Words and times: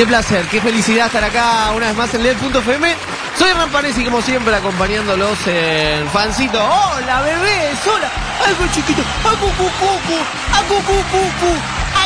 Qué 0.00 0.06
placer, 0.06 0.46
qué 0.46 0.62
felicidad 0.62 1.08
estar 1.08 1.22
acá 1.22 1.72
una 1.76 1.88
vez 1.88 1.94
más 1.94 2.14
en 2.14 2.22
LED.fm. 2.22 2.96
Soy 3.38 3.50
Hernán 3.50 3.68
Panesi, 3.68 4.02
como 4.02 4.22
siempre, 4.22 4.56
acompañándolos 4.56 5.36
en 5.46 6.08
Fancito. 6.08 6.58
Hola, 6.58 7.20
bebés, 7.20 7.86
hola. 7.86 8.08
Algo 8.46 8.64
chiquito. 8.72 9.02
Acu, 9.22 9.46
cu, 9.58 9.64
cu, 9.78 9.86
cu. 10.08 10.16
Acu, 10.56 10.74
cu, 10.86 10.94
cu, 10.94 11.18
cu. 11.40 11.54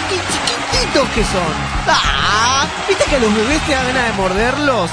Qué 0.09 0.17
chiquititos 0.17 1.09
que 1.11 1.23
son. 1.23 1.55
Ah, 1.87 2.67
¿viste 2.89 3.05
que 3.05 3.15
a 3.15 3.21
los 3.21 3.33
bebés 3.33 3.61
te 3.65 3.75
da 3.75 3.85
ganas 3.85 4.07
de 4.07 4.13
morderlos? 4.15 4.91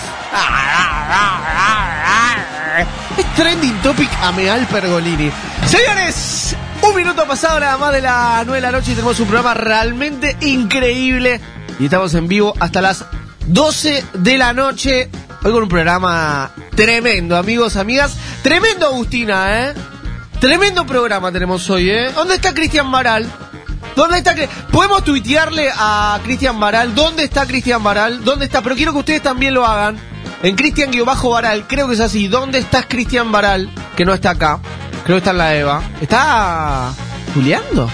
Es 3.18 3.26
trending 3.34 3.82
topic 3.82 4.12
Ameal 4.22 4.68
Pergolini. 4.68 5.32
Señores, 5.66 6.56
un 6.84 6.96
minuto 6.96 7.26
pasado 7.26 7.60
nada 7.60 7.80
más 7.80 7.94
de 7.94 8.02
las 8.02 8.46
9 8.46 8.58
de 8.58 8.62
la 8.62 8.72
noche 8.72 8.92
y 8.92 8.94
tenemos 8.94 9.20
un 9.20 9.28
programa 9.28 9.56
realmente 9.56 10.38
increíble. 10.42 11.42
Y 11.82 11.86
estamos 11.86 12.14
en 12.14 12.28
vivo 12.28 12.54
hasta 12.60 12.80
las 12.80 13.06
12 13.48 14.06
de 14.14 14.38
la 14.38 14.54
noche. 14.54 15.10
Hoy 15.44 15.52
con 15.52 15.64
un 15.64 15.68
programa 15.68 16.52
tremendo, 16.76 17.36
amigos, 17.36 17.76
amigas. 17.76 18.16
Tremendo, 18.44 18.86
Agustina, 18.86 19.64
¿eh? 19.64 19.74
Tremendo 20.40 20.86
programa 20.86 21.32
tenemos 21.32 21.68
hoy, 21.72 21.90
¿eh? 21.90 22.12
¿Dónde 22.14 22.36
está 22.36 22.54
Cristian 22.54 22.86
Maral? 22.88 23.26
¿Dónde 23.96 24.20
está? 24.20 24.36
Podemos 24.72 25.04
tuitearle 25.04 25.72
a 25.76 26.20
Cristian 26.24 26.60
Baral. 26.60 26.94
¿Dónde 26.94 27.24
está 27.24 27.48
Cristian 27.48 27.82
Baral? 27.82 28.24
¿Dónde 28.24 28.46
está? 28.46 28.62
Pero 28.62 28.76
quiero 28.76 28.94
que 28.94 29.00
ustedes 29.00 29.24
también 29.24 29.56
lo 29.56 29.66
hagan. 29.66 29.98
En 30.44 30.56
Cristian-Baral, 30.56 31.66
creo 31.68 31.88
que 31.88 31.96
es 31.96 32.00
así. 32.00 32.28
¿Dónde 32.28 32.60
estás 32.60 32.86
Cristian 32.88 33.32
Baral? 33.32 33.72
Que 33.98 34.06
no 34.06 34.14
está 34.14 34.32
acá. 34.32 34.60
Creo 35.04 35.16
que 35.16 35.18
está 35.18 35.32
en 35.32 35.38
la 35.40 35.56
EVA. 35.56 35.82
¿Está 36.00 36.94
juliando? 37.34 37.90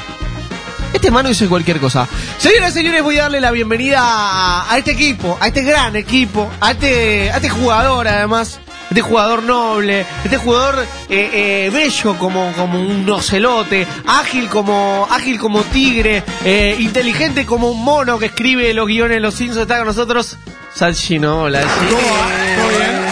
Este 0.98 1.12
mano 1.12 1.30
dice 1.30 1.48
cualquier 1.48 1.80
cosa. 1.80 2.08
Señoras 2.40 2.72
y 2.72 2.80
señores, 2.80 3.04
voy 3.04 3.20
a 3.20 3.24
darle 3.24 3.40
la 3.40 3.52
bienvenida 3.52 4.00
a, 4.02 4.74
a 4.74 4.78
este 4.80 4.94
equipo, 4.94 5.38
a 5.40 5.46
este 5.46 5.62
gran 5.62 5.96
equipo, 5.96 6.50
a 6.60 6.72
este, 6.72 7.30
a 7.32 7.36
este 7.36 7.50
jugador 7.50 8.08
además, 8.08 8.60
este 8.90 9.02
jugador 9.04 9.44
noble, 9.44 10.08
este 10.24 10.38
jugador 10.38 10.88
eh, 11.08 11.30
eh, 11.68 11.70
bello 11.72 12.18
como, 12.18 12.52
como 12.54 12.80
un 12.82 13.08
ocelote, 13.12 13.86
ágil 14.08 14.50
como, 14.50 15.08
ágil 15.12 15.38
como 15.38 15.62
tigre, 15.66 16.24
eh, 16.44 16.76
inteligente 16.80 17.46
como 17.46 17.70
un 17.70 17.84
mono 17.84 18.18
que 18.18 18.26
escribe 18.26 18.74
los 18.74 18.88
guiones 18.88 19.18
de 19.18 19.22
los 19.22 19.36
Simpsons, 19.36 19.62
está 19.62 19.78
con 19.78 19.86
nosotros. 19.86 20.36
Salchino, 20.74 21.44
hola. 21.44 21.62
¿Cómo 21.62 22.02
va? 22.02 22.56
¿Todo 22.56 22.70
bien? 22.70 23.06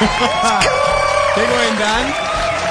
¿Qué 1.36 1.42
cuentan? 1.54 2.14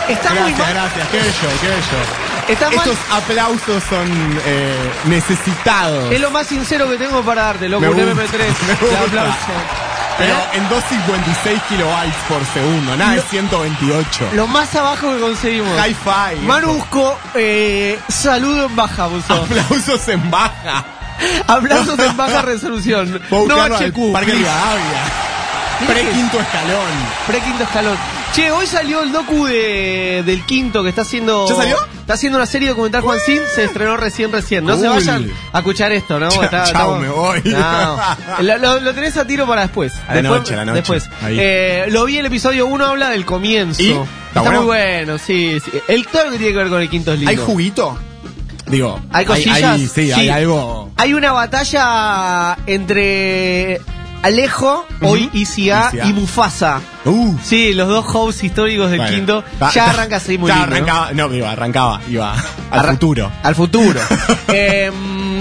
Está 0.09 0.29
muy 0.33 0.51
Gracias, 0.51 0.59
mal. 0.59 0.73
gracias. 0.73 1.07
Qué 1.07 1.17
bello, 1.19 1.57
qué 1.61 1.67
bello. 1.69 2.26
Mal. 2.55 2.73
Estos 2.73 2.97
aplausos 3.11 3.83
son 3.89 4.07
eh, 4.45 4.75
necesitados. 5.05 6.11
Es 6.11 6.19
lo 6.21 6.31
más 6.31 6.47
sincero 6.47 6.89
que 6.89 6.97
tengo 6.97 7.21
para 7.23 7.43
darte, 7.43 7.67
loco, 7.69 7.81
Me 7.81 7.89
un 7.89 7.95
gusta, 7.95 8.11
MP3. 8.23 8.37
me 8.67 8.71
El 8.73 8.77
gusta. 8.79 9.01
aplauso. 9.01 9.37
Pero 10.17 10.33
¿Eh? 10.33 10.43
en 10.53 10.69
256 10.69 11.61
kilobytes 11.69 12.15
por 12.27 12.43
segundo, 12.53 12.95
nada 12.97 13.11
de 13.11 13.17
Lo- 13.17 13.21
128. 13.23 14.29
Lo 14.33 14.47
más 14.47 14.73
abajo 14.75 15.13
que 15.13 15.19
conseguimos. 15.19 15.77
Hi-Fi. 15.77 16.41
Manu 16.45 16.73
buscó 16.73 17.19
eh, 17.35 17.99
saludo 18.09 18.65
en 18.65 18.75
baja, 18.75 19.07
puso. 19.09 19.33
Aplausos 19.33 20.07
en 20.07 20.31
baja. 20.31 20.85
Aplausos 21.47 21.99
en 21.99 22.17
baja 22.17 22.41
resolución. 22.41 23.21
No 23.29 23.61
HQ. 23.61 24.11
Parque 24.13 24.31
que- 24.31 24.45
Pre-quinto 25.85 26.39
escalón. 26.39 26.91
Pre-quinto 27.27 27.63
escalón. 27.63 27.97
Che, 28.33 28.49
hoy 28.49 28.65
salió 28.65 29.03
el 29.03 29.11
docu 29.11 29.45
de, 29.45 30.23
del 30.25 30.43
quinto 30.45 30.81
que 30.81 30.89
está 30.89 31.03
haciendo. 31.03 31.47
¿Ya 31.47 31.55
salió? 31.55 31.77
Está 32.07 32.13
haciendo 32.13 32.37
una 32.37 32.45
serie 32.45 32.69
documental 32.69 33.01
Juan 33.01 33.19
Sin, 33.19 33.41
se 33.53 33.65
estrenó 33.65 33.97
recién, 33.97 34.31
recién. 34.31 34.63
No 34.63 34.77
se 34.77 34.87
vayan 34.87 35.29
a 35.51 35.57
escuchar 35.57 35.91
esto, 35.91 36.17
¿no? 36.21 36.29
Chao, 36.29 36.43
Está- 36.43 36.63
chao, 36.71 36.95
me 36.99 37.09
voy. 37.09 37.41
No. 37.43 37.99
Lo, 38.39 38.57
lo- 38.59 38.79
lo 38.79 38.93
tenés 38.93 39.17
a 39.17 39.27
tiro 39.27 39.45
para 39.45 39.63
después. 39.63 39.91
A 40.07 40.15
la 40.15 40.21
noche, 40.21 40.53
a 40.53 40.57
la 40.59 40.65
noche. 40.65 40.77
Después. 40.77 41.09
Eh, 41.27 41.87
lo 41.89 42.05
vi 42.05 42.17
el 42.17 42.25
episodio 42.27 42.65
1, 42.65 42.85
habla 42.85 43.09
del 43.09 43.25
comienzo. 43.25 43.81
¿Y? 43.83 43.91
Está, 44.29 44.41
muy 44.41 44.63
bueno, 44.63 45.17
sí, 45.17 45.59
sí. 45.59 45.69
El 45.89 46.07
todo 46.07 46.23
lo 46.23 46.31
que 46.31 46.37
tiene 46.37 46.53
que 46.53 46.59
ver 46.59 46.69
con 46.69 46.81
el 46.81 46.89
quinto 46.89 47.11
es 47.11 47.17
lindo. 47.19 47.29
¿Hay 47.29 47.35
juguito? 47.35 47.99
Digo, 48.67 49.01
¿Hay 49.11 49.25
cosillas? 49.25 49.63
hay- 49.63 49.87
sí, 49.87 50.09
hay 50.13 50.29
algo. 50.29 50.89
Hay 50.95 51.13
una 51.13 51.33
batalla 51.33 52.57
entre 52.67 53.81
Alejo, 54.27 54.85
hoy. 55.01 55.29
ICA, 55.31 55.91
y 56.05 56.11
Mufasa. 56.11 56.81
Uh. 57.05 57.35
Sí, 57.41 57.73
los 57.73 57.87
dos 57.87 58.05
hosts 58.13 58.43
históricos 58.43 58.89
del 58.91 58.99
Bueno, 58.99 59.15
quinto. 59.15 59.43
va- 59.61 59.71
ya 59.71 59.89
arranca 59.89 60.17
así 60.17 60.37
muy 60.37 60.49
ya 60.49 60.55
lindo, 60.57 60.69
¿no? 60.69 60.75
arrancaba, 60.75 61.11
no, 61.13 61.29
digo, 61.29 61.47
arrancaba, 61.47 62.01
iba 62.09 62.33
al 62.33 62.79
Arra- 62.79 62.91
futuro. 62.91 63.31
Al 63.43 63.55
futuro. 63.55 63.99
Eh, 64.49 64.91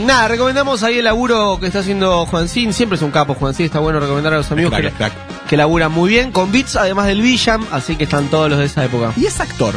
nada, 0.05 0.29
recomendamos 0.29 0.83
ahí 0.83 0.99
el 0.99 1.05
laburo 1.05 1.59
que 1.61 1.67
está 1.69 1.79
haciendo 1.81 2.27
Juancín. 2.27 2.73
Siempre 2.73 2.97
es 2.97 3.03
un 3.03 3.11
capo, 3.12 3.35
Juancín. 3.35 3.67
Está 3.67 3.79
bueno 3.79 3.99
recomendar 4.00 4.35
a 4.35 4.37
los 4.38 4.50
amigos 4.53 4.73
Crack, 4.73 4.83
que, 4.85 4.91
crack. 4.93 5.12
que 5.49 5.56
laburan 5.56 5.91
muy 5.93 6.11
bien. 6.11 6.32
Con 6.32 6.50
Beats, 6.53 6.77
además 6.77 7.06
del 7.06 7.23
Villam. 7.23 7.65
Así 7.73 7.97
que 7.97 8.05
están 8.05 8.27
todos 8.29 8.50
los 8.50 8.59
de 8.59 8.67
esa 8.67 8.85
época. 8.85 9.12
¿Y 9.17 9.27
es 9.27 9.41
actor? 9.41 9.75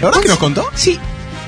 ¿La 0.00 0.06
verdad 0.06 0.20
que 0.22 0.28
nos 0.28 0.38
contó? 0.38 0.68
Sí. 0.74 0.98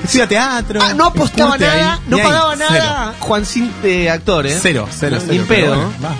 Estudia 0.03 0.27
teatro. 0.27 0.79
Ah, 0.83 0.93
no 0.93 1.05
apostaba 1.05 1.51
curte 1.51 1.67
ahí, 1.67 1.79
nada, 1.79 1.99
no 2.07 2.15
ni 2.17 2.21
ahí, 2.21 2.27
pagaba 2.27 2.55
nada. 2.55 3.13
Juancín 3.19 3.71
de 3.81 4.09
actor, 4.09 4.45
¿eh? 4.47 4.57
Cero, 4.61 4.87
cero, 4.91 5.17
Ni 5.21 5.27
cero. 5.37 5.45
pero 5.47 5.65
pedo, 5.73 5.93
va. 6.03 6.11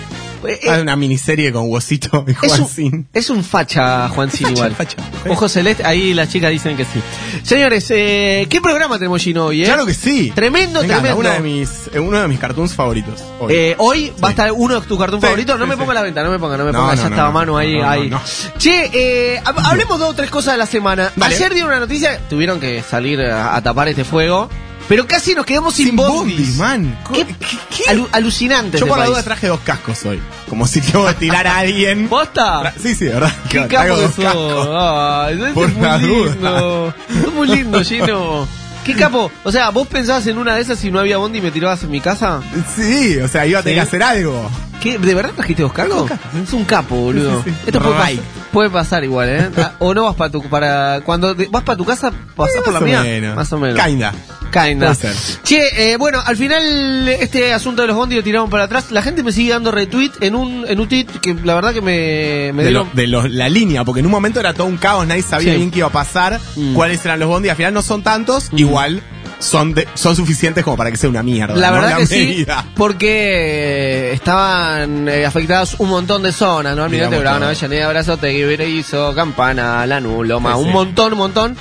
Eh, 0.46 0.60
Ah, 0.68 0.78
eh, 0.78 0.82
una 0.82 0.96
miniserie 0.96 1.52
con 1.52 1.64
Huesito 1.70 2.24
y 2.28 2.32
Es 2.32 2.38
Juan 2.38 2.60
un, 2.62 2.68
Sin. 2.68 3.08
es 3.12 3.30
un 3.30 3.44
facha, 3.44 4.08
Juancín, 4.08 4.48
Facha, 4.48 4.52
igual. 4.54 4.74
facha. 4.74 4.96
Ojo 5.28 5.48
celeste, 5.48 5.84
ahí 5.84 6.14
las 6.14 6.28
chicas 6.28 6.50
dicen 6.50 6.76
que 6.76 6.84
sí. 6.84 7.00
Señores, 7.42 7.86
eh, 7.90 8.46
¿qué 8.50 8.60
programa 8.60 8.98
tenemos 8.98 9.22
Gino 9.22 9.46
hoy, 9.46 9.62
eh? 9.62 9.66
Claro 9.66 9.86
que 9.86 9.94
sí. 9.94 10.32
Tremendo, 10.34 10.80
Me 10.80 10.86
encanta, 10.86 11.02
tremendo. 11.14 11.20
Una 11.20 11.34
de 11.34 11.40
mis, 11.40 11.70
eh, 11.92 12.00
uno 12.00 12.20
de 12.20 12.28
mis 12.28 12.38
cartoons 12.38 12.74
favoritos. 12.74 13.22
hoy. 13.40 13.52
Eh, 13.54 13.74
hoy 13.78 14.12
va 14.22 14.28
a 14.28 14.30
estar 14.32 14.52
uno 14.52 14.80
de 14.80 14.86
tus 14.86 14.98
cartoons 14.98 15.20
Sí, 15.22 15.26
favoritos. 15.26 15.58
No 15.58 15.64
sí, 15.64 15.70
me 15.70 15.76
ponga 15.76 15.94
la 15.94 16.02
venta, 16.02 16.22
no 16.22 16.30
me 16.30 16.38
ponga, 16.38 16.56
no 16.56 16.64
me 16.64 16.72
ponga. 16.72 16.86
no, 16.86 16.94
ya 16.94 17.02
no, 17.02 17.08
estaba 17.08 17.28
no, 17.28 17.32
mano 17.34 17.56
ahí. 17.58 17.80
ahí. 17.80 18.10
Che, 18.58 18.90
eh, 18.92 19.40
hab- 19.44 19.64
hablemos 19.64 19.98
de 19.98 20.04
otras 20.06 20.30
cosas 20.30 20.54
de 20.54 20.58
la 20.58 20.66
semana. 20.66 21.12
Ayer 21.20 21.52
dieron 21.52 21.70
una 21.70 21.80
noticia, 21.80 22.18
tuvieron 22.28 22.58
que 22.60 22.82
salir 22.82 23.20
a, 23.20 23.54
a 23.56 23.62
tapar 23.62 23.88
este 23.88 24.04
fuego. 24.04 24.48
Pero 24.92 25.06
casi 25.06 25.34
nos 25.34 25.46
quedamos 25.46 25.72
sin, 25.72 25.86
Sin 25.86 25.96
bondis. 25.96 26.36
bondis, 26.36 26.56
man. 26.58 26.98
Qué, 27.14 27.24
¿Qué- 27.24 27.84
alu- 27.90 28.08
alucinante. 28.12 28.76
Yo 28.78 28.86
por 28.86 28.98
la 28.98 29.06
duda 29.06 29.22
traje 29.22 29.46
dos 29.46 29.60
cascos 29.60 30.04
hoy. 30.04 30.20
Como 30.50 30.66
si 30.66 30.82
que 30.82 30.92
tirar 31.18 31.46
a 31.46 31.56
alguien. 31.60 32.08
¿Posta? 32.10 32.74
Sí, 32.78 32.94
sí, 32.94 33.06
de 33.06 33.12
verdad. 33.14 33.32
¿Qué 33.48 33.60
Traigo 33.62 33.96
dos 33.96 34.12
cascos. 34.12 34.68
Ay, 34.70 35.40
eso 35.42 35.54
Por 35.54 35.68
es 35.70 35.74
muy 35.76 35.82
la 35.86 35.98
duda. 35.98 36.30
lindo. 36.34 36.94
Es 37.08 37.32
muy 37.32 37.48
lindo, 37.48 37.82
Gino. 37.82 38.46
¿Qué 38.84 38.94
capo? 38.94 39.32
O 39.44 39.50
sea, 39.50 39.70
¿vos 39.70 39.86
pensabas 39.88 40.26
en 40.26 40.36
una 40.36 40.56
de 40.56 40.60
esas 40.60 40.84
y 40.84 40.90
no 40.90 40.98
había 40.98 41.16
bondi 41.16 41.38
y 41.38 41.40
me 41.40 41.50
tirabas 41.50 41.82
en 41.84 41.90
mi 41.90 42.02
casa? 42.02 42.42
Sí, 42.76 43.16
o 43.16 43.28
sea, 43.28 43.46
iba 43.46 43.60
a 43.60 43.62
tener 43.62 43.76
Sí. 43.78 43.80
que 43.80 43.96
hacer 43.96 44.02
algo. 44.02 44.50
¿Qué? 44.82 44.98
¿De 44.98 45.14
verdad 45.14 45.30
trajiste 45.36 45.62
dos 45.62 45.72
cargos? 45.72 46.10
Es 46.42 46.52
un 46.52 46.64
capo, 46.64 46.96
boludo. 46.96 47.42
Sí, 47.44 47.50
sí, 47.50 47.56
sí. 47.56 47.62
Esto 47.66 47.80
puede, 47.80 47.94
pas- 47.94 48.20
puede 48.52 48.70
pasar 48.70 49.04
igual, 49.04 49.28
¿eh? 49.28 49.48
Ah, 49.56 49.74
o 49.78 49.94
no 49.94 50.04
vas 50.04 50.16
para 50.16 50.30
tu. 50.30 50.42
Para, 50.42 51.00
cuando 51.04 51.34
te- 51.36 51.46
vas 51.48 51.62
para 51.62 51.76
tu 51.76 51.84
casa, 51.84 52.10
pasás 52.34 52.56
Eh, 52.56 52.60
por 52.64 52.74
la 52.74 52.80
mía. 52.80 53.02
menos. 53.02 53.36
Más 53.36 53.52
o 53.52 53.58
menos. 53.58 53.80
Kinda. 53.84 54.12
Kinda. 54.52 54.92
Puede 54.94 55.14
ser. 55.14 55.42
Che, 55.44 55.92
eh, 55.92 55.96
bueno, 55.96 56.20
al 56.24 56.36
final 56.36 57.08
este 57.08 57.54
asunto 57.54 57.82
de 57.82 57.88
los 57.88 57.96
bondi 57.96 58.16
lo 58.16 58.22
tiraron 58.22 58.50
para 58.50 58.64
atrás. 58.64 58.90
La 58.90 59.00
gente 59.02 59.22
me 59.22 59.32
sigue 59.32 59.52
dando 59.52 59.70
retweet 59.70 60.10
en 60.20 60.34
un, 60.34 60.64
en 60.68 60.78
un 60.80 60.88
tweet 60.88 61.06
que 61.22 61.32
la 61.44 61.54
verdad 61.54 61.72
que 61.72 61.80
me, 61.80 62.52
me 62.52 62.62
de, 62.64 62.68
dieron. 62.70 62.88
lo- 62.88 62.94
de 62.94 63.06
los- 63.06 63.30
la 63.30 63.48
línea, 63.48 63.84
porque 63.84 64.00
en 64.00 64.06
un 64.06 64.12
momento 64.12 64.40
era 64.40 64.52
todo 64.52 64.66
un 64.66 64.76
caos, 64.76 65.06
nadie 65.06 65.22
sabía 65.22 65.52
Sí. 65.52 65.58
bien 65.58 65.70
qué 65.70 65.78
iba 65.78 65.86
a 65.88 65.92
pasar, 65.92 66.38
Mm. 66.56 66.74
cuáles 66.74 67.02
eran 67.06 67.20
los 67.20 67.28
bondi, 67.28 67.48
al 67.48 67.56
final 67.56 67.72
no 67.72 67.80
son 67.82 68.02
tantos, 68.02 68.48
igual 68.54 69.00
son 69.42 69.74
de- 69.74 69.86
son 69.94 70.14
suficientes 70.16 70.62
como 70.64 70.76
para 70.76 70.90
que 70.90 70.96
sea 70.96 71.10
una 71.10 71.22
mierda. 71.22 71.54
La 71.56 71.68
¿no? 71.68 71.74
verdad 71.74 71.96
que 71.98 72.06
sí, 72.06 72.46
porque 72.76 74.10
eh, 74.10 74.12
estaban 74.12 75.08
eh, 75.08 75.26
afectadas 75.26 75.76
un 75.78 75.88
montón 75.88 76.22
de 76.22 76.32
zonas, 76.32 76.76
¿no? 76.76 76.84
Almirante 76.84 77.18
Brown. 77.18 77.42
Avellaneda, 77.42 77.88
Brazotegui, 77.88 78.62
hizo 78.64 79.14
Campana, 79.14 79.84
Lanús, 79.86 80.26
Loma, 80.26 80.52
Sí, 80.54 80.58
un 80.60 80.66
sí. 80.66 80.72
montón, 80.72 81.12
un 81.12 81.18
montón. 81.18 81.56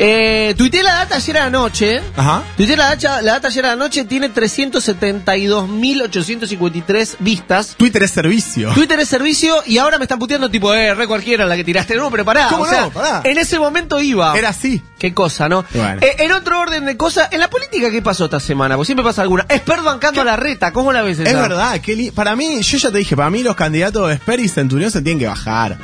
Eh, 0.00 0.54
tuiteé 0.56 0.84
la 0.84 0.94
data 0.94 1.16
ayer 1.16 1.38
a 1.38 1.44
la 1.44 1.50
noche. 1.50 2.00
Ajá. 2.16 2.44
Tuiteé 2.56 2.76
la 2.76 2.90
data, 2.94 3.20
la 3.22 3.32
data 3.32 3.48
ayer 3.48 3.64
a 3.66 3.70
la 3.70 3.76
noche, 3.76 4.04
tiene 4.04 4.32
372.853 4.32 7.16
vistas. 7.20 7.74
Twitter 7.76 8.02
es 8.02 8.10
servicio. 8.10 8.72
Twitter 8.74 8.98
es 9.00 9.08
servicio 9.08 9.62
y 9.66 9.78
ahora 9.78 9.98
me 9.98 10.04
están 10.04 10.18
puteando 10.18 10.50
tipo, 10.50 10.72
eh, 10.74 10.94
re 10.94 11.06
cualquiera 11.06 11.46
la 11.46 11.56
que 11.56 11.64
tiraste. 11.64 11.96
No, 11.96 12.10
pero 12.10 12.24
pará. 12.24 12.48
¿Cómo 12.48 12.64
o 12.64 12.68
sea, 12.68 12.82
no? 12.82 12.90
Pará. 12.90 13.20
En 13.24 13.38
ese 13.38 13.58
momento 13.58 14.00
iba. 14.00 14.36
Era 14.38 14.50
así. 14.50 14.82
Qué 14.98 15.14
cosa, 15.14 15.48
¿no? 15.48 15.64
Bueno. 15.74 16.00
Eh, 16.02 16.16
en 16.20 16.32
otro 16.32 16.60
orden 16.60 16.84
de 16.86 16.96
cosas, 16.96 17.28
en 17.32 17.40
la 17.40 17.48
política, 17.50 17.90
¿qué 17.90 18.02
pasó 18.02 18.24
esta 18.26 18.40
semana? 18.40 18.76
Pues 18.76 18.86
siempre 18.86 19.04
pasa 19.04 19.22
alguna. 19.22 19.46
Esper 19.48 19.80
bancando 19.82 20.20
a 20.20 20.24
la 20.24 20.36
reta, 20.36 20.72
¿cómo 20.72 20.92
la 20.92 21.02
ves 21.02 21.18
esa? 21.20 21.30
Es 21.30 21.36
verdad, 21.36 21.80
li- 21.86 22.10
para 22.10 22.36
mí, 22.36 22.62
yo 22.62 22.78
ya 22.78 22.90
te 22.90 22.98
dije, 22.98 23.16
para 23.16 23.30
mí 23.30 23.42
los 23.42 23.56
candidatos 23.56 24.08
de 24.08 24.14
Esper 24.14 24.40
y 24.40 24.48
Centurión 24.48 24.90
se 24.90 25.02
tienen 25.02 25.18
que 25.18 25.26
bajar. 25.26 25.76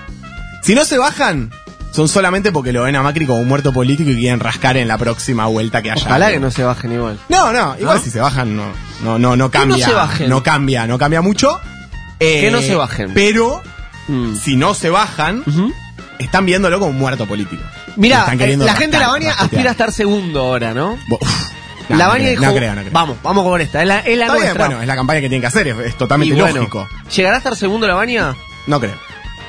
Si 0.63 0.75
no 0.75 0.85
se 0.85 0.99
bajan, 0.99 1.51
son 1.95 2.09
solamente 2.09 2.51
porque 2.53 2.73
lo 2.73 2.83
ven 2.83 2.97
a 2.97 3.03
Macri 3.03 3.25
como 3.27 3.39
un 3.41 3.47
muerto 3.49 3.73
político 3.73 4.11
y 4.11 4.17
quieren 4.17 4.41
rascar 4.41 4.77
en 4.77 4.89
la 4.89 4.99
próxima 4.99 5.47
vuelta 5.47 5.81
que 5.81 5.91
haya. 5.93 6.03
Ojalá 6.05 6.27
algo. 6.27 6.37
que 6.39 6.45
no 6.45 6.51
se 6.51 6.65
bajen 6.65 6.93
igual. 6.93 7.19
No, 7.29 7.53
no, 7.53 7.77
igual 7.79 7.99
¿No? 7.99 8.03
si 8.03 8.11
se 8.11 8.21
bajan 8.21 8.57
no, 8.57 8.65
no, 9.03 9.19
no, 9.19 9.37
no 9.37 9.51
cambia. 9.51 9.87
se 9.87 9.93
bajen? 9.95 10.29
No 10.29 10.43
cambia, 10.43 10.87
no 10.87 10.99
cambia 10.99 11.21
mucho. 11.23 11.61
Eh, 12.21 12.43
Que 12.43 12.51
no 12.51 12.61
se 12.63 12.75
bajen. 12.75 13.13
Pero, 13.15 13.63
Mm. 14.09 14.35
si 14.37 14.57
no 14.57 14.75
se 14.75 14.91
bajan, 14.91 15.43
Ujú. 15.47 15.73
están 16.19 16.45
viéndolo 16.47 16.79
como 16.79 16.91
un 16.91 16.99
muerto 16.99 17.27
político. 17.27 17.63
Mirá, 17.97 18.21
Están 18.31 18.41
eh, 18.41 18.57
la 18.59 18.75
gente 18.75 18.97
de 18.99 19.03
la 19.03 19.09
Baña 19.11 19.33
aspira 19.39 19.69
a 19.71 19.73
estar 19.73 19.93
segundo 19.93 20.41
ahora, 20.41 20.75
¿no? 20.75 20.99
Uf, 21.09 21.51
no, 21.89 21.97
la 21.97 22.05
no 22.07 22.11
Baña 22.11 22.29
dijo, 22.31 22.45
No 22.45 22.55
creo, 22.55 22.75
no 22.75 22.81
creo. 22.83 22.93
vamos, 22.93 23.17
vamos 23.23 23.45
con 23.45 23.61
esta, 23.61 23.81
es 23.83 23.89
la, 23.89 24.01
es 24.01 24.19
la 24.19 24.25
Está 24.27 24.35
bien, 24.35 24.45
nuestra. 24.47 24.67
bueno, 24.67 24.83
es 24.83 24.89
la 24.89 24.97
campaña 24.97 25.21
que 25.21 25.29
tienen 25.29 25.41
que 25.43 25.47
hacer, 25.47 25.69
es, 25.69 25.79
es 25.79 25.97
totalmente 25.97 26.35
bueno, 26.35 26.57
lógico. 26.59 26.89
¿Llegará 27.15 27.37
a 27.37 27.39
estar 27.39 27.55
segundo 27.57 27.87
la 27.87 27.95
Baña? 27.95 28.35
No 28.67 28.81
creo. 28.81 28.95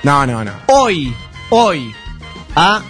No, 0.03 0.25
no, 0.25 0.43
no. 0.45 0.51
Hoy, 0.67 1.13
hoy, 1.49 1.93
a 2.55 2.81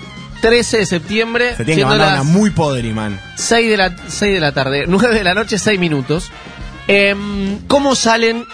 13 0.42 0.78
de 0.80 0.86
septiembre, 0.86 1.56
Se 1.56 1.66
tiene 1.66 1.82
que 1.82 1.86
mandar 1.86 2.14
una 2.14 2.24
muy 2.24 2.50
podri, 2.52 2.94
man. 2.94 3.20
6 3.36 3.70
de 3.70 3.78
la, 3.78 3.96
6 4.08 4.34
de 4.34 4.40
la 4.40 4.52
tarde, 4.52 4.86
9 4.88 5.16
de 5.16 5.24
la 5.24 5.34
noche, 5.34 5.58
6 5.58 5.80
minutos. 5.80 6.32
Em, 6.88 7.60
¿Cómo 7.68 7.96
salen 7.96 8.46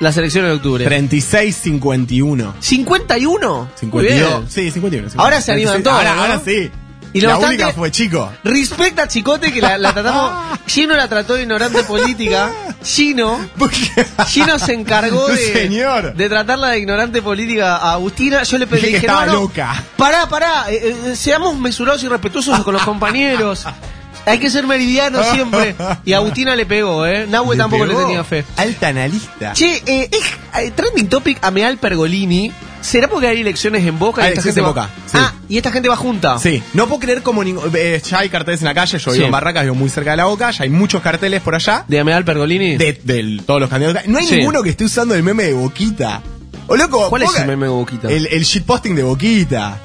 las 0.00 0.16
elecciones 0.16 0.50
de 0.50 0.56
octubre? 0.56 0.84
36-51. 0.86 2.54
51. 2.58 3.58
Muy 3.60 3.68
52. 3.78 4.10
bien. 4.10 4.50
Sí, 4.50 4.70
51. 4.72 5.08
Ahora 5.16 5.40
se 5.40 5.52
animan 5.52 5.82
36. 5.82 5.84
todos, 5.84 5.96
Ahora, 5.98 6.14
¿no? 6.16 6.22
ahora 6.22 6.42
sí. 6.44 6.70
Y 7.12 7.20
lo 7.20 7.28
la 7.28 7.34
bastante- 7.34 7.62
única 7.64 7.72
fue 7.76 7.90
chico. 7.90 8.32
Respecta 8.44 9.02
a 9.02 9.08
Chicote 9.08 9.52
que 9.52 9.60
la, 9.60 9.76
la 9.78 9.92
tratamos. 9.92 10.60
Gino 10.66 10.94
la 10.94 11.08
trató 11.08 11.34
de 11.34 11.42
ignorante 11.42 11.82
política. 11.82 12.52
Gino. 12.84 13.40
Gino 14.28 14.58
se 14.58 14.74
encargó 14.74 15.26
de, 15.28 15.52
Señor. 15.52 16.14
de 16.14 16.28
tratarla 16.28 16.68
de 16.68 16.78
ignorante 16.78 17.20
política 17.22 17.76
a 17.76 17.92
Agustina. 17.94 18.42
Yo 18.44 18.58
le 18.58 18.66
pedí 18.66 18.86
Dije 18.88 19.00
que 19.00 19.06
no, 19.08 19.26
loca. 19.26 19.82
Pará, 19.96 20.28
pará. 20.28 20.66
eh, 20.70 20.94
eh, 21.06 21.16
seamos 21.16 21.58
mesurados 21.58 22.02
y 22.04 22.08
respetuosos 22.08 22.60
con 22.62 22.74
los 22.74 22.82
compañeros. 22.84 23.66
Hay 24.30 24.38
que 24.38 24.50
ser 24.50 24.66
meridiano 24.66 25.22
siempre. 25.32 25.74
Y 26.04 26.12
Agustina 26.12 26.56
le 26.56 26.66
pegó, 26.66 27.06
¿eh? 27.06 27.26
Nahue 27.28 27.56
Le 27.56 27.62
tampoco 27.62 27.86
le 27.86 27.94
tenía 27.94 28.24
fe. 28.24 28.44
Alta 28.56 28.88
analista. 28.88 29.52
Che, 29.52 29.82
eh, 29.86 30.08
es- 30.10 30.60
eh, 30.62 30.70
trending 30.74 31.08
topic 31.08 31.38
Ameal 31.42 31.78
Pergolini. 31.78 32.52
¿Será 32.80 33.08
porque 33.08 33.26
hay 33.26 33.42
elecciones 33.42 33.84
en 33.86 33.98
Boca? 33.98 34.22
y 34.22 34.24
Hay 34.24 34.28
esta 34.32 34.40
elecciones 34.40 34.54
gente 34.54 34.60
en 34.60 34.64
va- 34.66 34.88
Boca, 34.88 34.90
sí. 35.04 35.18
Ah, 35.20 35.34
y 35.50 35.56
esta 35.58 35.70
gente 35.70 35.88
va 35.90 35.96
junta. 35.96 36.38
Sí, 36.38 36.62
no 36.72 36.86
puedo 36.86 36.98
creer 37.00 37.22
como 37.22 37.44
ningún. 37.44 37.70
eh, 37.74 38.00
ya 38.08 38.20
hay 38.20 38.30
carteles 38.30 38.62
en 38.62 38.66
la 38.68 38.74
calle, 38.74 38.98
yo 38.98 39.10
Sí. 39.10 39.18
vivo 39.18 39.26
en 39.26 39.32
Barracas, 39.32 39.64
vivo 39.64 39.74
muy 39.74 39.90
cerca 39.90 40.12
de 40.12 40.16
la 40.16 40.24
boca, 40.24 40.50
ya 40.50 40.64
hay 40.64 40.70
muchos 40.70 41.02
carteles 41.02 41.42
por 41.42 41.54
allá 41.54 41.84
¿De 41.88 42.00
Ameal 42.00 42.24
Pergolini? 42.24 42.78
de, 42.78 42.98
de 43.04 43.42
todos 43.44 43.60
los 43.60 43.68
candidatos. 43.68 44.06
No 44.06 44.16
hay 44.18 44.24
Sí. 44.26 44.36
ninguno 44.36 44.62
que 44.62 44.70
esté 44.70 44.84
usando 44.84 45.14
el 45.14 45.22
meme 45.22 45.44
de 45.44 45.52
Boquita. 45.52 46.22
O 46.68 46.76
loco, 46.76 47.10
¿Cuál 47.10 47.22
es 47.22 47.28
Boca- 47.28 47.42
el 47.42 47.48
meme 47.48 47.66
de 47.66 47.72
Boquita? 47.72 48.08
El, 48.08 48.26
el 48.28 48.44
shitposting 48.44 48.94
de 48.94 49.02
Boquita. 49.02 49.78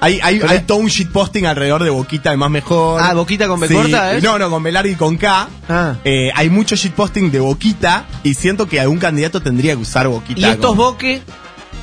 Hay, 0.00 0.20
hay, 0.22 0.40
hay 0.46 0.60
todo 0.60 0.78
un 0.78 0.86
shitposting 0.86 1.46
alrededor 1.46 1.82
de 1.82 1.90
Boquita, 1.90 2.30
el 2.30 2.38
más 2.38 2.50
mejor. 2.50 3.00
Ah, 3.02 3.14
Boquita 3.14 3.48
con 3.48 3.58
B 3.58 3.66
Sí. 3.68 3.74
corta, 3.74 4.14
¿es? 4.14 4.22
No, 4.22 4.38
no, 4.38 4.48
con 4.50 4.62
Velarde 4.62 4.90
y 4.90 4.94
con 4.94 5.16
K. 5.16 5.48
Ah. 5.68 5.94
Eh, 6.04 6.30
hay 6.34 6.50
mucho 6.50 6.76
shitposting 6.76 7.30
de 7.32 7.40
Boquita 7.40 8.04
y 8.22 8.34
siento 8.34 8.68
que 8.68 8.78
algún 8.80 8.98
candidato 8.98 9.40
tendría 9.42 9.74
que 9.74 9.82
usar 9.82 10.06
Boquita. 10.08 10.40
¿Y 10.40 10.44
estos 10.44 10.70
como- 10.70 10.84
boque? 10.84 11.22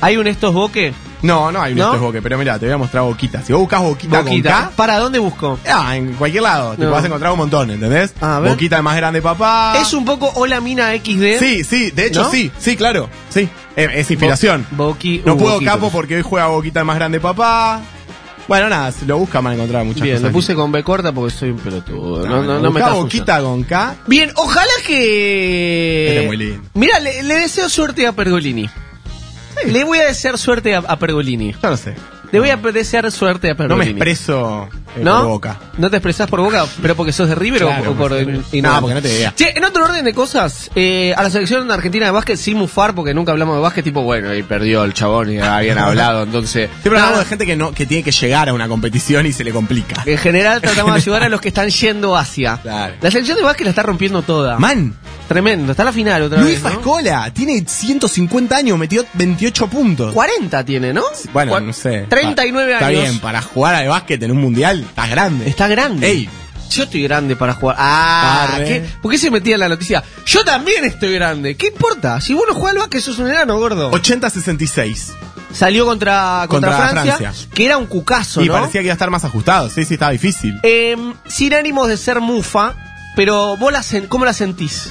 ¿Hay 0.00 0.16
un 0.18 0.26
estos 0.26 0.52
boque? 0.52 0.92
No, 1.22 1.50
no 1.50 1.60
hay 1.62 1.72
un 1.72 1.78
¿No? 1.78 1.84
estos 1.86 2.00
boque, 2.00 2.20
pero 2.20 2.36
mira, 2.36 2.58
te 2.58 2.66
voy 2.66 2.74
a 2.74 2.78
mostrar 2.78 3.02
Boquita. 3.04 3.42
Si 3.42 3.52
vos 3.52 3.60
buscas 3.62 3.80
Boquita, 3.80 4.20
Boquita. 4.22 4.52
con 4.52 4.64
K, 4.68 4.70
¿Para 4.76 4.98
dónde 4.98 5.18
busco? 5.18 5.58
Ah, 5.66 5.96
en 5.96 6.12
cualquier 6.14 6.42
lado. 6.42 6.74
Te 6.76 6.84
vas 6.86 7.02
a 7.02 7.06
encontrar 7.06 7.32
un 7.32 7.38
montón, 7.38 7.70
¿entendés? 7.70 8.14
A 8.20 8.38
ver. 8.40 8.50
Boquita 8.52 8.76
el 8.76 8.82
más 8.82 8.96
grande 8.96 9.22
papá. 9.22 9.74
Es 9.80 9.92
un 9.94 10.04
poco 10.04 10.30
Hola 10.36 10.60
Mina 10.60 10.92
XD. 10.92 11.38
Sí, 11.38 11.64
sí, 11.64 11.90
de 11.90 12.06
hecho 12.06 12.24
¿No? 12.24 12.30
sí, 12.30 12.50
sí, 12.58 12.76
claro. 12.76 13.08
Sí, 13.30 13.48
es, 13.74 13.88
es 13.94 14.10
inspiración. 14.10 14.66
Bo- 14.72 14.94
Boqui- 14.94 15.22
no 15.24 15.34
uh, 15.34 15.38
puedo 15.38 15.60
capo 15.62 15.90
porque 15.90 16.16
hoy 16.16 16.22
juega 16.22 16.46
Boquita 16.48 16.80
el 16.80 16.86
más 16.86 16.96
grande 16.96 17.18
papá. 17.20 17.80
Bueno, 18.48 18.68
nada, 18.68 18.92
si 18.92 19.04
lo 19.06 19.18
buscan 19.18 19.42
van 19.42 19.52
a 19.52 19.56
encontrar 19.56 19.84
muchas 19.84 20.02
Bien, 20.02 20.16
cosas. 20.16 20.28
lo 20.28 20.32
puse 20.32 20.54
con 20.54 20.70
B 20.70 20.82
corta 20.84 21.12
porque 21.12 21.34
soy 21.34 21.50
un 21.50 21.58
pelotudo. 21.58 22.26
No, 22.26 22.42
no, 22.42 22.54
no, 22.54 22.60
me 22.60 22.68
buscá 22.68 22.84
está 22.86 22.92
Boquita 22.94 23.40
con 23.40 23.62
K. 23.64 23.96
Bien, 24.06 24.30
ojalá 24.36 24.70
que. 24.86 26.06
Este 26.08 26.20
es 26.20 26.26
muy 26.26 26.36
lindo. 26.36 26.62
Mira, 26.74 27.00
le, 27.00 27.22
le 27.24 27.34
deseo 27.40 27.68
suerte 27.68 28.06
a 28.06 28.12
Pergolini. 28.12 28.68
Le 29.66 29.84
voy 29.84 29.98
a 29.98 30.04
desear 30.06 30.38
suerte 30.38 30.74
a, 30.74 30.78
a 30.80 30.96
Pergolini. 30.98 31.52
Yo 31.60 31.70
no 31.70 31.76
sé. 31.76 31.94
Le 32.32 32.40
voy 32.40 32.50
a 32.50 32.56
desear 32.56 33.10
suerte 33.12 33.48
a 33.50 33.54
No 33.54 33.58
me 33.58 33.68
Pergolini. 33.68 33.90
expreso 33.92 34.68
eh, 34.96 35.00
¿No? 35.02 35.18
por 35.20 35.28
boca. 35.28 35.60
¿No 35.78 35.90
te 35.90 35.96
expresás 35.96 36.28
por 36.28 36.40
boca? 36.40 36.64
¿Pero 36.82 36.94
porque 36.96 37.12
sos 37.12 37.28
de 37.28 37.34
River 37.34 37.64
o- 37.64 37.68
Claro, 37.68 37.90
o, 37.92 37.94
por.? 37.94 38.12
y 38.52 38.62
No, 38.62 38.80
porque 38.80 38.94
no 38.94 39.02
te 39.02 39.08
veía. 39.08 39.34
Che, 39.34 39.56
en 39.56 39.64
otro 39.64 39.84
orden 39.84 40.04
de 40.04 40.12
cosas, 40.14 40.70
eh, 40.74 41.14
a 41.16 41.22
la 41.22 41.30
selección 41.30 41.70
argentina 41.70 42.06
de 42.06 42.12
básquet 42.12 42.36
sin 42.36 42.56
mufar, 42.56 42.94
porque 42.94 43.14
nunca 43.14 43.32
hablamos 43.32 43.56
de 43.56 43.62
básquet, 43.62 43.84
tipo, 43.84 44.02
bueno, 44.02 44.34
y 44.34 44.42
perdió 44.42 44.84
el 44.84 44.92
chabón 44.94 45.30
y 45.32 45.38
habían 45.38 45.78
hablado, 45.78 46.24
entonces. 46.24 46.68
Siempre 46.82 46.98
hablamos 47.00 47.20
de 47.20 47.24
gente 47.26 47.46
que 47.46 47.56
no 47.56 47.72
que 47.72 47.86
tiene 47.86 48.02
que 48.02 48.12
llegar 48.12 48.48
a 48.48 48.52
una 48.54 48.68
competición 48.68 49.26
y 49.26 49.32
se 49.32 49.44
le 49.44 49.52
complica. 49.52 50.02
En 50.06 50.18
general 50.18 50.60
tratamos 50.60 50.92
de 50.94 50.96
ayudar 51.00 51.22
a 51.22 51.28
los 51.28 51.40
que 51.40 51.48
están 51.48 51.68
yendo 51.68 52.16
hacia. 52.16 52.56
Claro. 52.66 52.94
La 53.00 53.10
selección 53.10 53.36
de 53.38 53.44
básquet 53.44 53.64
la 53.64 53.70
está 53.70 53.82
rompiendo 53.82 54.22
toda. 54.22 54.58
Man, 54.58 54.94
Tremendo, 55.28 55.72
está 55.72 55.82
la 55.84 55.92
final 55.92 56.22
otra 56.22 56.40
Luis 56.40 56.54
vez. 56.54 56.62
¿no? 56.62 56.70
Fascola 56.70 57.30
tiene 57.32 57.64
150 57.66 58.56
años, 58.56 58.78
metió 58.78 59.04
28 59.14 59.66
puntos. 59.68 60.14
40 60.14 60.64
tiene, 60.64 60.92
¿no? 60.92 61.02
Bueno, 61.32 61.58
no 61.60 61.72
sé. 61.72 62.06
39 62.08 62.72
Está 62.74 62.86
años. 62.86 63.02
bien, 63.02 63.18
para 63.18 63.42
jugar 63.42 63.74
al 63.74 63.88
básquet 63.88 64.22
en 64.22 64.30
un 64.30 64.38
mundial, 64.40 64.80
estás 64.80 65.10
grande. 65.10 65.48
Está 65.48 65.66
grande. 65.68 66.08
Ey. 66.08 66.28
Yo 66.70 66.82
estoy 66.84 67.02
grande 67.04 67.36
para 67.36 67.54
jugar. 67.54 67.76
Ah. 67.78 68.54
¿qué? 68.58 68.84
¿por 69.00 69.10
qué 69.10 69.18
se 69.18 69.30
metía 69.30 69.54
en 69.54 69.60
la 69.60 69.68
noticia? 69.68 70.02
Yo 70.26 70.44
también 70.44 70.84
estoy 70.84 71.14
grande. 71.14 71.56
¿Qué 71.56 71.68
importa? 71.68 72.20
Si 72.20 72.34
vos 72.34 72.44
no 72.48 72.54
jugás 72.54 72.72
al 72.72 72.78
básquet, 72.78 73.00
sos 73.00 73.18
un 73.18 73.30
enano, 73.30 73.56
gordo. 73.58 73.90
80-66. 73.92 75.12
Salió 75.52 75.86
contra, 75.86 76.44
contra, 76.48 76.70
Contra 76.70 76.88
Francia, 76.88 77.16
Francia. 77.16 77.48
que 77.54 77.64
era 77.64 77.78
un 77.78 77.86
cucazo, 77.86 78.42
Y 78.42 78.48
¿no? 78.48 78.54
parecía 78.54 78.80
que 78.80 78.86
iba 78.86 78.92
a 78.92 78.94
estar 78.94 79.10
más 79.10 79.24
ajustado. 79.24 79.70
Sí, 79.70 79.84
sí, 79.84 79.94
estaba 79.94 80.10
difícil. 80.12 80.58
Eh, 80.62 80.96
sin 81.28 81.54
ánimos 81.54 81.88
de 81.88 81.96
ser 81.96 82.20
mufa, 82.20 82.74
pero 83.14 83.56
vos 83.56 83.72
la 83.72 83.82
¿cómo 84.08 84.24
la 84.24 84.32
sentís? 84.34 84.90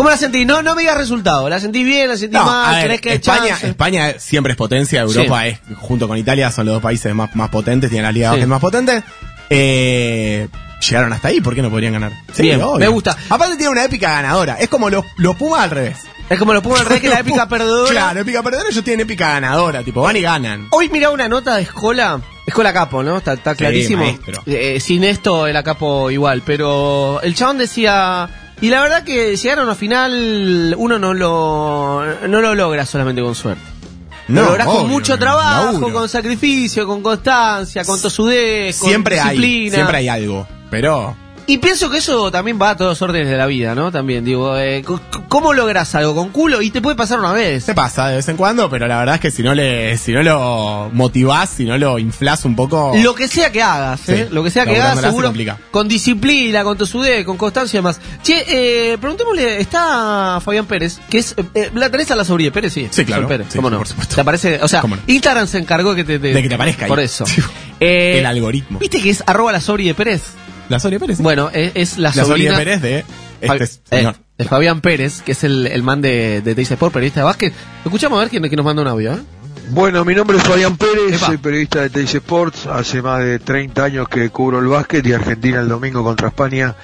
¿Cómo 0.00 0.08
la 0.08 0.16
sentís? 0.16 0.46
No, 0.46 0.62
no 0.62 0.74
me 0.74 0.80
digas 0.80 0.96
resultado. 0.96 1.46
¿La 1.50 1.60
sentís 1.60 1.84
bien? 1.84 2.08
¿La 2.08 2.16
sentís 2.16 2.38
No, 2.38 2.46
mal? 2.46 2.74
ver, 2.76 2.84
¿Crees 2.86 3.00
que 3.02 3.12
España, 3.12 3.48
chance? 3.48 3.68
España 3.68 4.14
siempre 4.18 4.52
es 4.52 4.56
potencia, 4.56 5.02
Europa 5.02 5.46
es, 5.46 5.58
junto 5.76 6.08
con 6.08 6.16
Italia, 6.16 6.50
son 6.50 6.64
los 6.64 6.76
dos 6.76 6.82
países 6.82 7.14
más, 7.14 7.36
más 7.36 7.50
potentes, 7.50 7.90
tienen 7.90 8.10
de 8.14 8.20
Sí. 8.20 8.24
básquet 8.26 8.46
más 8.46 8.60
potentes. 8.62 9.04
Eh, 9.50 10.48
llegaron 10.88 11.12
hasta 11.12 11.28
ahí, 11.28 11.42
¿por 11.42 11.54
qué 11.54 11.60
no 11.60 11.68
podrían 11.68 11.92
ganar? 11.92 12.12
Sí, 12.32 12.44
Bien, 12.44 12.62
obvio. 12.62 12.78
me 12.78 12.88
gusta. 12.88 13.14
Aparte 13.28 13.56
tiene 13.56 13.72
una 13.72 13.84
épica 13.84 14.08
ganadora. 14.12 14.54
Es 14.54 14.70
como 14.70 14.88
los, 14.88 15.04
los 15.18 15.36
Pumas 15.36 15.64
al 15.64 15.70
revés. 15.70 15.98
Es 16.30 16.38
como 16.38 16.54
lo 16.54 16.62
pongo 16.62 16.76
al 16.76 16.86
rey 16.86 17.00
que 17.00 17.08
la 17.10 17.20
épica 17.20 17.46
perdedora. 17.46 17.90
Claro, 17.90 18.20
épica 18.20 18.42
perdedora, 18.42 18.70
ellos 18.70 18.82
tienen 18.84 19.00
épica 19.04 19.30
ganadora, 19.32 19.82
tipo, 19.82 20.00
van 20.00 20.16
y 20.16 20.22
ganan. 20.22 20.68
Hoy 20.70 20.88
mirá 20.88 21.10
una 21.10 21.28
nota 21.28 21.56
de 21.56 21.62
Escola. 21.62 22.20
Escola 22.46 22.72
Capo, 22.72 23.02
¿no? 23.02 23.18
Está, 23.18 23.36
clarísimo. 23.54 24.02
maestro. 24.04 24.42
Eh, 24.46 24.80
sin 24.80 25.04
esto 25.04 25.46
era 25.46 25.62
Capo 25.62 26.10
igual, 26.10 26.42
pero 26.46 27.20
el 27.20 27.34
chabón 27.34 27.58
decía... 27.58 28.30
Y 28.60 28.68
la 28.68 28.80
verdad 28.80 29.04
que 29.04 29.36
llegar 29.36 29.58
a 29.60 29.74
final 29.74 30.74
uno 30.76 30.98
no 30.98 31.14
lo, 31.14 32.04
no 32.28 32.40
lo 32.40 32.54
logra 32.54 32.84
solamente 32.84 33.22
con 33.22 33.34
suerte. 33.34 33.62
lo 34.28 34.44
lográs 34.44 34.66
con 34.66 34.88
mucho 34.88 35.18
trabajo, 35.18 35.72
laburo. 35.72 35.92
con 35.94 36.08
sacrificio, 36.08 36.86
con 36.86 37.02
constancia, 37.02 37.84
con 37.84 38.00
tosudez, 38.00 38.78
con 38.78 38.88
siempre 38.88 39.18
hay, 39.18 39.30
disciplina. 39.30 39.74
siempre 39.76 39.96
hay 39.96 40.08
algo, 40.08 40.46
pero 40.70 41.16
Y 41.50 41.58
pienso 41.58 41.90
que 41.90 41.98
eso 41.98 42.30
también 42.30 42.60
va 42.62 42.70
a 42.70 42.76
todos 42.76 42.92
los 42.92 43.02
órdenes 43.02 43.28
de 43.28 43.36
la 43.36 43.46
vida, 43.46 43.74
¿no? 43.74 43.90
También, 43.90 44.24
digo, 44.24 44.56
eh, 44.56 44.84
¿cómo 45.28 45.52
logras 45.52 45.96
algo 45.96 46.14
con 46.14 46.28
culo? 46.28 46.62
Y 46.62 46.70
te 46.70 46.80
puede 46.80 46.94
pasar 46.94 47.18
una 47.18 47.32
vez. 47.32 47.64
Se 47.64 47.74
pasa 47.74 48.06
de 48.06 48.14
vez 48.14 48.28
en 48.28 48.36
cuando, 48.36 48.70
pero 48.70 48.86
la 48.86 48.98
verdad 49.00 49.16
es 49.16 49.20
que 49.20 49.32
si 49.32 49.42
no 49.42 49.52
le, 49.52 49.98
si 49.98 50.12
no 50.12 50.22
lo 50.22 50.90
motivás, 50.92 51.50
si 51.50 51.64
no 51.64 51.76
lo 51.76 51.98
inflás 51.98 52.44
un 52.44 52.54
poco. 52.54 52.92
Lo 53.02 53.16
que 53.16 53.26
sea 53.26 53.50
que 53.50 53.60
hagas, 53.60 54.08
¿eh? 54.08 54.28
Sí, 54.28 54.32
Lo 54.32 54.44
que 54.44 54.52
sea 54.52 54.64
que 54.64 54.80
hagas, 54.80 55.00
se 55.00 55.06
seguro. 55.06 55.32
Con 55.72 55.88
disciplina, 55.88 56.62
con 56.62 56.78
tosudez, 56.78 57.24
con 57.24 57.36
constancia 57.36 57.78
y 57.78 57.80
demás. 57.80 58.00
Che, 58.22 58.44
eh, 58.46 58.98
preguntémosle, 58.98 59.60
está 59.60 60.40
Fabián 60.44 60.66
Pérez, 60.66 61.00
que 61.10 61.18
es. 61.18 61.34
Eh, 61.54 61.72
¿La 61.74 61.90
tenés 61.90 62.12
a 62.12 62.14
la 62.14 62.24
sobrina 62.24 62.52
Pérez? 62.52 62.72
Sí. 62.74 62.86
Sí, 62.92 63.04
claro. 63.04 63.26
Pérez, 63.26 63.48
Sí, 63.50 63.56
¿cómo 63.56 63.70
no? 63.70 63.78
por 63.78 63.88
supuesto. 63.88 64.14
¿Te 64.14 64.20
aparece? 64.20 64.60
O 64.62 64.68
sea, 64.68 64.82
¿Cómo 64.82 64.94
no? 64.94 65.02
Instagram 65.08 65.48
se 65.48 65.58
encargó 65.58 65.96
que 65.96 66.04
te, 66.04 66.20
De 66.20 66.40
que 66.40 66.48
te 66.48 66.54
aparezca 66.54 66.84
ahí. 66.84 66.88
Por 66.88 67.00
eso. 67.00 67.24
Sí. 67.80 67.86
Eh, 67.86 68.18
El 68.18 68.26
algoritmo. 68.26 68.78
¿Viste 68.78 69.00
que 69.00 69.08
es 69.08 69.24
arroba 69.26 69.52
la 69.52 69.60
sobri 69.60 69.86
de 69.86 69.94
Pérez? 69.94 70.22
La 70.70 70.80
Soria 70.80 70.98
Pérez. 70.98 71.18
¿sí? 71.18 71.22
Bueno, 71.22 71.50
es, 71.52 71.72
es 71.74 71.98
la, 71.98 72.08
la 72.08 72.24
Soria 72.24 72.26
sobrina. 72.52 72.56
Pérez 72.56 72.80
de 72.82 73.04
este 73.40 73.46
Fa- 73.46 73.56
eh, 73.56 73.68
señor. 73.98 74.14
Fabián 74.48 74.80
Pérez, 74.80 75.20
que 75.22 75.32
es 75.32 75.44
el, 75.44 75.66
el 75.66 75.82
man 75.82 76.00
de, 76.00 76.40
de 76.40 76.54
Teis 76.54 76.70
Sport, 76.70 76.94
periodista 76.94 77.20
de 77.20 77.24
básquet. 77.24 77.52
Escuchamos 77.84 78.16
a 78.16 78.20
ver 78.20 78.30
quién, 78.30 78.42
quién 78.44 78.56
nos 78.56 78.64
manda 78.64 78.80
un 78.82 78.88
audio, 78.88 79.12
¿eh? 79.12 79.18
Bueno, 79.72 80.04
mi 80.04 80.14
nombre 80.14 80.36
es 80.38 80.42
Fabián 80.42 80.76
Pérez, 80.76 81.14
Epa. 81.16 81.26
soy 81.26 81.36
periodista 81.36 81.80
de 81.82 81.90
Teis 81.90 82.12
Sports, 82.14 82.66
hace 82.66 83.02
más 83.02 83.20
de 83.20 83.38
30 83.38 83.84
años 83.84 84.08
que 84.08 84.28
cubro 84.30 84.58
el 84.58 84.66
básquet 84.66 85.06
y 85.06 85.12
Argentina 85.12 85.60
el 85.60 85.68
domingo 85.68 86.02
contra 86.02 86.28
España 86.28 86.74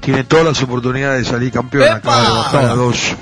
tiene 0.00 0.24
todas 0.24 0.44
las 0.46 0.62
oportunidades 0.62 1.24
de 1.26 1.30
salir 1.30 1.52
campeón, 1.52 1.88
acaba 1.90 2.22
de 2.22 2.30
bajar 2.30 2.64
a 2.66 2.74
dos 2.74 2.96
eh, 3.10 3.14